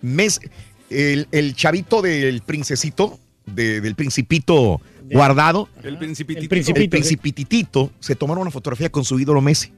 Mes- 0.00 0.40
el, 0.90 1.26
el 1.32 1.54
chavito 1.56 2.00
del 2.02 2.40
princesito, 2.42 3.18
de- 3.46 3.80
del 3.80 3.94
principito 3.94 4.80
guardado, 5.10 5.68
El 5.82 5.98
principitito. 5.98 6.54
el 6.82 6.88
principititito, 6.90 7.90
se 8.00 8.14
tomaron 8.16 8.42
una 8.42 8.50
fotografía 8.50 8.90
con 8.90 9.04
su 9.04 9.18
ídolo 9.18 9.40
Messi. 9.40 9.72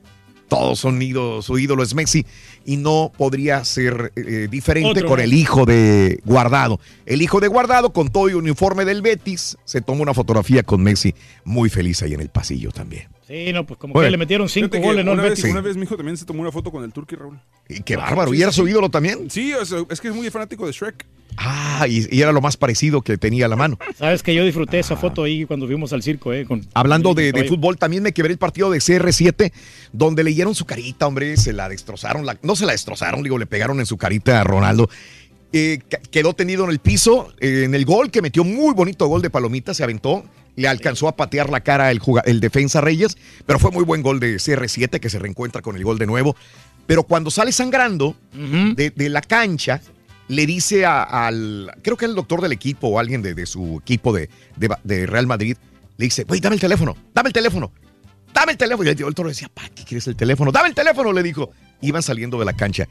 Todos 0.48 0.78
son 0.80 1.00
ídolos, 1.00 1.44
su 1.44 1.58
ídolo 1.58 1.82
es 1.82 1.94
Messi 1.94 2.24
y 2.64 2.78
no 2.78 3.12
podría 3.16 3.64
ser 3.64 4.12
eh, 4.16 4.48
diferente 4.50 5.00
Otro 5.00 5.08
con 5.08 5.20
el 5.20 5.34
hijo 5.34 5.66
de 5.66 6.20
Guardado. 6.24 6.80
El 7.06 7.22
hijo 7.22 7.40
de 7.40 7.48
Guardado 7.48 7.92
con 7.92 8.08
todo 8.08 8.28
el 8.28 8.36
uniforme 8.36 8.84
del 8.84 9.02
Betis 9.02 9.58
se 9.64 9.82
tomó 9.82 10.02
una 10.02 10.14
fotografía 10.14 10.62
con 10.62 10.82
Messi 10.82 11.14
muy 11.44 11.68
feliz 11.68 12.02
ahí 12.02 12.14
en 12.14 12.20
el 12.20 12.30
pasillo 12.30 12.70
también. 12.70 13.17
Sí, 13.28 13.52
no, 13.52 13.66
pues 13.66 13.78
como 13.78 13.92
Bueno. 13.92 14.06
que 14.06 14.10
le 14.12 14.16
metieron 14.16 14.48
cinco 14.48 14.78
goles, 14.78 15.04
¿no? 15.04 15.12
Una 15.12 15.22
vez, 15.22 15.32
Betis. 15.36 15.52
una 15.52 15.60
vez 15.60 15.76
mi 15.76 15.82
hijo 15.82 15.96
también 15.96 16.16
se 16.16 16.24
tomó 16.24 16.40
una 16.40 16.50
foto 16.50 16.70
con 16.72 16.82
el 16.82 16.92
Turqui, 16.92 17.14
Raúl. 17.14 17.38
Y 17.68 17.82
qué 17.82 17.94
bárbaro, 17.96 18.32
¿y 18.32 18.40
era 18.42 18.50
su 18.52 18.66
ídolo 18.66 18.88
también? 18.88 19.30
Sí, 19.30 19.52
es 19.90 20.00
que 20.00 20.08
es 20.08 20.14
muy 20.14 20.30
fanático 20.30 20.66
de 20.66 20.72
Shrek. 20.72 21.04
Ah, 21.36 21.86
y, 21.88 22.06
y 22.10 22.22
era 22.22 22.32
lo 22.32 22.40
más 22.40 22.56
parecido 22.56 23.02
que 23.02 23.16
tenía 23.18 23.44
a 23.44 23.48
la 23.48 23.54
mano. 23.54 23.78
Sabes 23.96 24.22
que 24.22 24.34
yo 24.34 24.44
disfruté 24.44 24.78
esa 24.78 24.96
foto 24.96 25.22
ahí 25.24 25.44
cuando 25.44 25.66
fuimos 25.66 25.92
al 25.92 26.02
circo, 26.02 26.32
¿eh? 26.32 26.46
Con, 26.46 26.66
Hablando 26.74 27.12
de, 27.14 27.44
fútbol, 27.46 27.76
también 27.76 28.02
me 28.02 28.12
quebré 28.12 28.32
el 28.32 28.38
partido 28.38 28.70
de 28.70 28.78
CR7, 28.78 29.52
donde 29.92 30.24
leyeron 30.24 30.54
su 30.54 30.64
carita, 30.64 31.06
hombre, 31.06 31.36
se 31.36 31.52
la 31.52 31.68
destrozaron, 31.68 32.24
la- 32.26 32.38
no 32.42 32.56
se 32.56 32.64
la 32.66 32.72
destrozaron, 32.72 33.22
digo, 33.22 33.36
le 33.38 33.46
pegaron 33.46 33.78
en 33.78 33.86
su 33.86 33.98
carita 33.98 34.40
a 34.40 34.44
Ronaldo. 34.44 34.88
Eh, 35.52 35.78
quedó 36.10 36.32
tendido 36.34 36.64
en 36.64 36.70
el 36.70 36.78
piso, 36.78 37.32
eh, 37.40 37.62
en 37.64 37.74
el 37.74 37.84
gol, 37.84 38.10
que 38.10 38.20
metió 38.22 38.42
muy 38.42 38.74
bonito 38.74 39.06
gol 39.06 39.22
de 39.22 39.30
Palomita, 39.30 39.74
se 39.74 39.84
aventó, 39.84 40.24
le 40.58 40.68
alcanzó 40.68 41.06
a 41.08 41.14
patear 41.16 41.50
la 41.50 41.60
cara 41.60 41.90
el, 41.90 42.40
defensa 42.40 42.80
Reyes, 42.80 43.16
pero 43.46 43.58
fue 43.58 43.70
muy 43.70 43.84
buen 43.84 44.02
gol 44.02 44.18
de 44.18 44.36
CR7, 44.36 44.98
que 44.98 45.08
se 45.08 45.18
reencuentra 45.18 45.62
con 45.62 45.76
el 45.76 45.84
gol 45.84 45.98
de 45.98 46.06
nuevo. 46.06 46.34
Pero 46.86 47.04
cuando 47.04 47.30
sale 47.30 47.52
sangrando 47.52 48.16
de, 48.32 48.90
de 48.90 49.08
la 49.08 49.20
cancha, 49.20 49.80
le 50.26 50.46
dice 50.46 50.84
a- 50.84 51.02
al, 51.02 51.70
creo 51.82 51.96
que 51.96 52.06
el 52.06 52.14
doctor 52.14 52.40
del 52.42 52.52
equipo 52.52 52.88
o 52.88 52.98
alguien 52.98 53.22
de, 53.22 53.34
de 53.34 53.46
su 53.46 53.78
equipo 53.80 54.12
de, 54.12 54.28
Real 55.06 55.26
Madrid, 55.26 55.56
le 55.96 56.04
dice, 56.06 56.24
güey, 56.24 56.40
dame 56.40 56.54
el 56.56 56.60
teléfono, 56.60 56.96
dame 57.14 57.28
el 57.28 57.32
teléfono, 57.32 57.72
dame 58.34 58.52
el 58.52 58.58
teléfono. 58.58 58.88
Y 58.90 58.92
el, 59.02 59.14
toro 59.14 59.28
decía, 59.28 59.48
¿para 59.54 59.68
qué 59.70 59.84
quieres 59.84 60.06
el 60.08 60.16
teléfono? 60.16 60.50
Dame 60.50 60.68
el 60.68 60.74
teléfono, 60.74 61.12
le 61.12 61.22
dijo. 61.22 61.50
Iban 61.80 62.02
saliendo 62.02 62.38
de 62.38 62.44
la 62.44 62.52
cancha, 62.54 62.88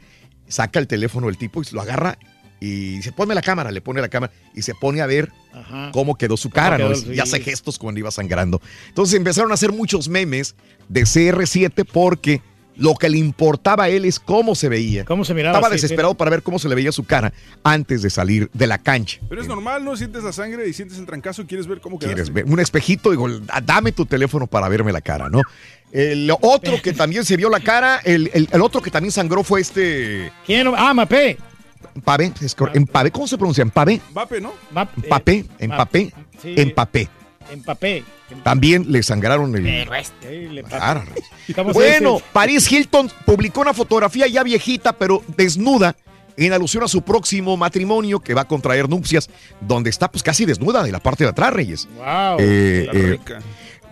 saca 0.48 0.78
el 0.78 0.86
teléfono 0.86 1.28
el 1.28 1.36
tipo 1.36 1.60
y 1.62 1.66
lo 1.72 1.82
agarra 1.82 2.18
y 2.60 2.96
dice, 2.96 3.12
ponme 3.12 3.34
la 3.34 3.42
cámara, 3.42 3.70
le 3.70 3.80
pone 3.80 4.00
la 4.00 4.08
cámara 4.08 4.32
y 4.54 4.62
se 4.62 4.74
pone 4.74 5.00
a 5.00 5.06
ver 5.06 5.30
Ajá. 5.52 5.90
cómo 5.92 6.16
quedó 6.16 6.36
su 6.36 6.50
cara, 6.50 6.76
quedó, 6.76 6.88
¿no? 6.90 6.94
sí. 6.96 7.12
Y 7.14 7.20
hace 7.20 7.40
gestos 7.40 7.78
cuando 7.78 8.00
iba 8.00 8.10
sangrando. 8.10 8.60
Entonces 8.88 9.16
empezaron 9.16 9.50
a 9.50 9.54
hacer 9.54 9.72
muchos 9.72 10.08
memes 10.08 10.54
de 10.88 11.02
CR7 11.02 11.84
porque 11.92 12.42
lo 12.76 12.94
que 12.94 13.08
le 13.08 13.18
importaba 13.18 13.84
a 13.84 13.88
él 13.88 14.04
es 14.04 14.20
cómo 14.20 14.54
se 14.54 14.68
veía. 14.68 15.04
¿Cómo 15.04 15.24
se 15.24 15.34
miraba? 15.34 15.58
Estaba 15.58 15.74
Sí, 15.74 15.80
desesperado 15.82 16.14
para 16.14 16.30
ver 16.30 16.42
cómo 16.44 16.60
se 16.60 16.68
le 16.68 16.76
veía 16.76 16.92
su 16.92 17.02
cara 17.04 17.32
antes 17.64 18.02
de 18.02 18.10
salir 18.10 18.48
de 18.52 18.66
la 18.68 18.78
cancha. 18.78 19.18
Pero 19.28 19.40
es 19.42 19.48
normal, 19.48 19.84
¿no? 19.84 19.96
Sientes 19.96 20.22
la 20.22 20.32
sangre 20.32 20.68
y 20.68 20.72
sientes 20.72 20.96
el 20.98 21.04
trancazo 21.06 21.42
y 21.42 21.46
quieres 21.46 21.66
ver 21.66 21.80
cómo 21.80 21.98
quedaste. 21.98 22.14
¿Quieres 22.14 22.32
ver? 22.32 22.44
Un 22.44 22.60
espejito, 22.60 23.10
digo, 23.10 23.28
"Ah, 23.48 23.60
dame 23.60 23.90
tu 23.90 24.06
teléfono 24.06 24.46
para 24.46 24.68
verme 24.68 24.92
la 24.92 25.00
cara, 25.00 25.28
¿no? 25.28 25.42
El 25.90 26.30
otro 26.40 26.80
que 26.80 26.92
también 26.92 27.24
se 27.24 27.36
vio 27.36 27.48
la 27.50 27.58
cara, 27.60 28.00
el, 28.04 28.30
el- 28.32 28.48
el 28.52 28.60
otro 28.62 28.80
que 28.80 28.90
también 28.92 29.10
sangró 29.10 29.42
fue 29.42 29.60
este. 29.60 30.30
¿Quién? 30.46 30.68
Ah, 30.76 30.94
Mapé. 30.94 31.36
Pavé, 32.04 33.10
¿cómo 33.10 33.26
se 33.26 33.36
pronuncia? 33.36 33.62
Empavé. 33.62 34.00
Mbappé, 34.10 34.40
¿no? 34.40 34.52
Empapé, 34.96 35.44
empapé, 35.58 36.12
empapé. 36.44 37.08
Empapé. 37.50 38.04
También 38.42 38.84
le 38.92 39.02
sangraron 39.02 39.54
el. 39.56 39.62
Pero 39.62 39.94
este. 39.94 40.48
le 40.48 40.62
Bueno, 41.72 42.20
Paris 42.32 42.70
Hilton 42.70 43.10
publicó 43.24 43.62
una 43.62 43.72
fotografía 43.72 44.26
ya 44.26 44.42
viejita, 44.42 44.92
pero 44.92 45.22
desnuda, 45.36 45.96
en 46.36 46.52
alusión 46.52 46.84
a 46.84 46.88
su 46.88 47.02
próximo 47.02 47.56
matrimonio 47.56 48.20
que 48.20 48.34
va 48.34 48.42
a 48.42 48.48
contraer 48.48 48.88
nupcias, 48.88 49.30
donde 49.60 49.90
está 49.90 50.10
pues 50.10 50.22
casi 50.22 50.44
desnuda 50.44 50.82
de 50.82 50.92
la 50.92 51.00
parte 51.00 51.24
de 51.24 51.30
atrás, 51.30 51.52
Reyes. 51.52 51.88
Wow. 51.96 52.36
Eh, 52.38 52.88
La 52.92 52.98
eh, 52.98 53.02
rica. 53.12 53.38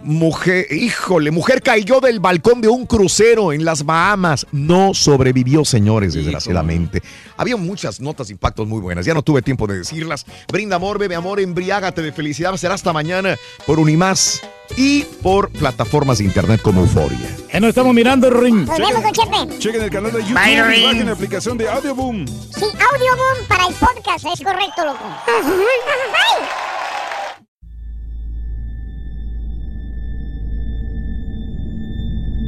Mujer, 0.07 0.69
híjole, 0.71 1.33
mujer 1.33 1.61
cayó 1.63 1.99
del 1.99 2.21
balcón 2.21 2.61
de 2.61 2.69
un 2.69 2.87
crucero 2.87 3.53
en 3.53 3.65
las 3.65 3.85
Bahamas. 3.85 4.47
No 4.53 4.95
sobrevivió, 4.95 5.65
señores, 5.65 6.15
desgraciadamente. 6.15 7.03
Había 7.37 7.57
muchas 7.57 8.01
notas 8.01 8.29
de 8.29 8.35
impactos 8.35 8.69
muy 8.69 8.81
buenas. 8.81 9.05
Ya 9.05 9.15
no 9.15 9.23
tuve 9.23 9.43
tiempo 9.43 9.67
de 9.67 9.79
decirlas. 9.79 10.25
Brinda 10.47 10.77
amor, 10.77 10.99
bebe 11.01 11.17
amor, 11.17 11.41
embriágate 11.41 12.03
de 12.03 12.13
felicidad. 12.13 12.57
Será 12.57 12.75
hasta 12.75 12.93
mañana 12.93 13.37
por 13.67 13.81
Unimás 13.81 14.43
y 14.77 15.03
por 15.23 15.51
plataformas 15.51 16.19
de 16.19 16.25
internet 16.25 16.61
como 16.63 16.83
Euforia. 16.83 17.19
Ya 17.53 17.59
nos 17.59 17.71
estamos 17.71 17.93
mirando, 17.93 18.31
Ring. 18.31 18.65
Nos 18.65 18.79
vemos, 18.79 19.03
don 19.03 19.13
Chepe. 19.13 19.59
Chequen 19.59 19.83
el 19.83 19.91
canal 19.91 20.13
de 20.13 20.21
YouTube 20.21 20.41
Bye, 20.41 20.53
y 20.53 20.63
Ring. 20.63 20.85
bajen 20.85 21.07
la 21.07 21.13
aplicación 21.13 21.59
de 21.59 21.69
Audioboom. 21.69 22.27
Sí, 22.29 22.65
audio 22.65 23.17
boom 23.17 23.49
para 23.49 23.67
el 23.67 23.75
podcast, 23.75 24.25
es 24.33 24.41
correcto, 24.41 24.85
loco. 24.85 25.05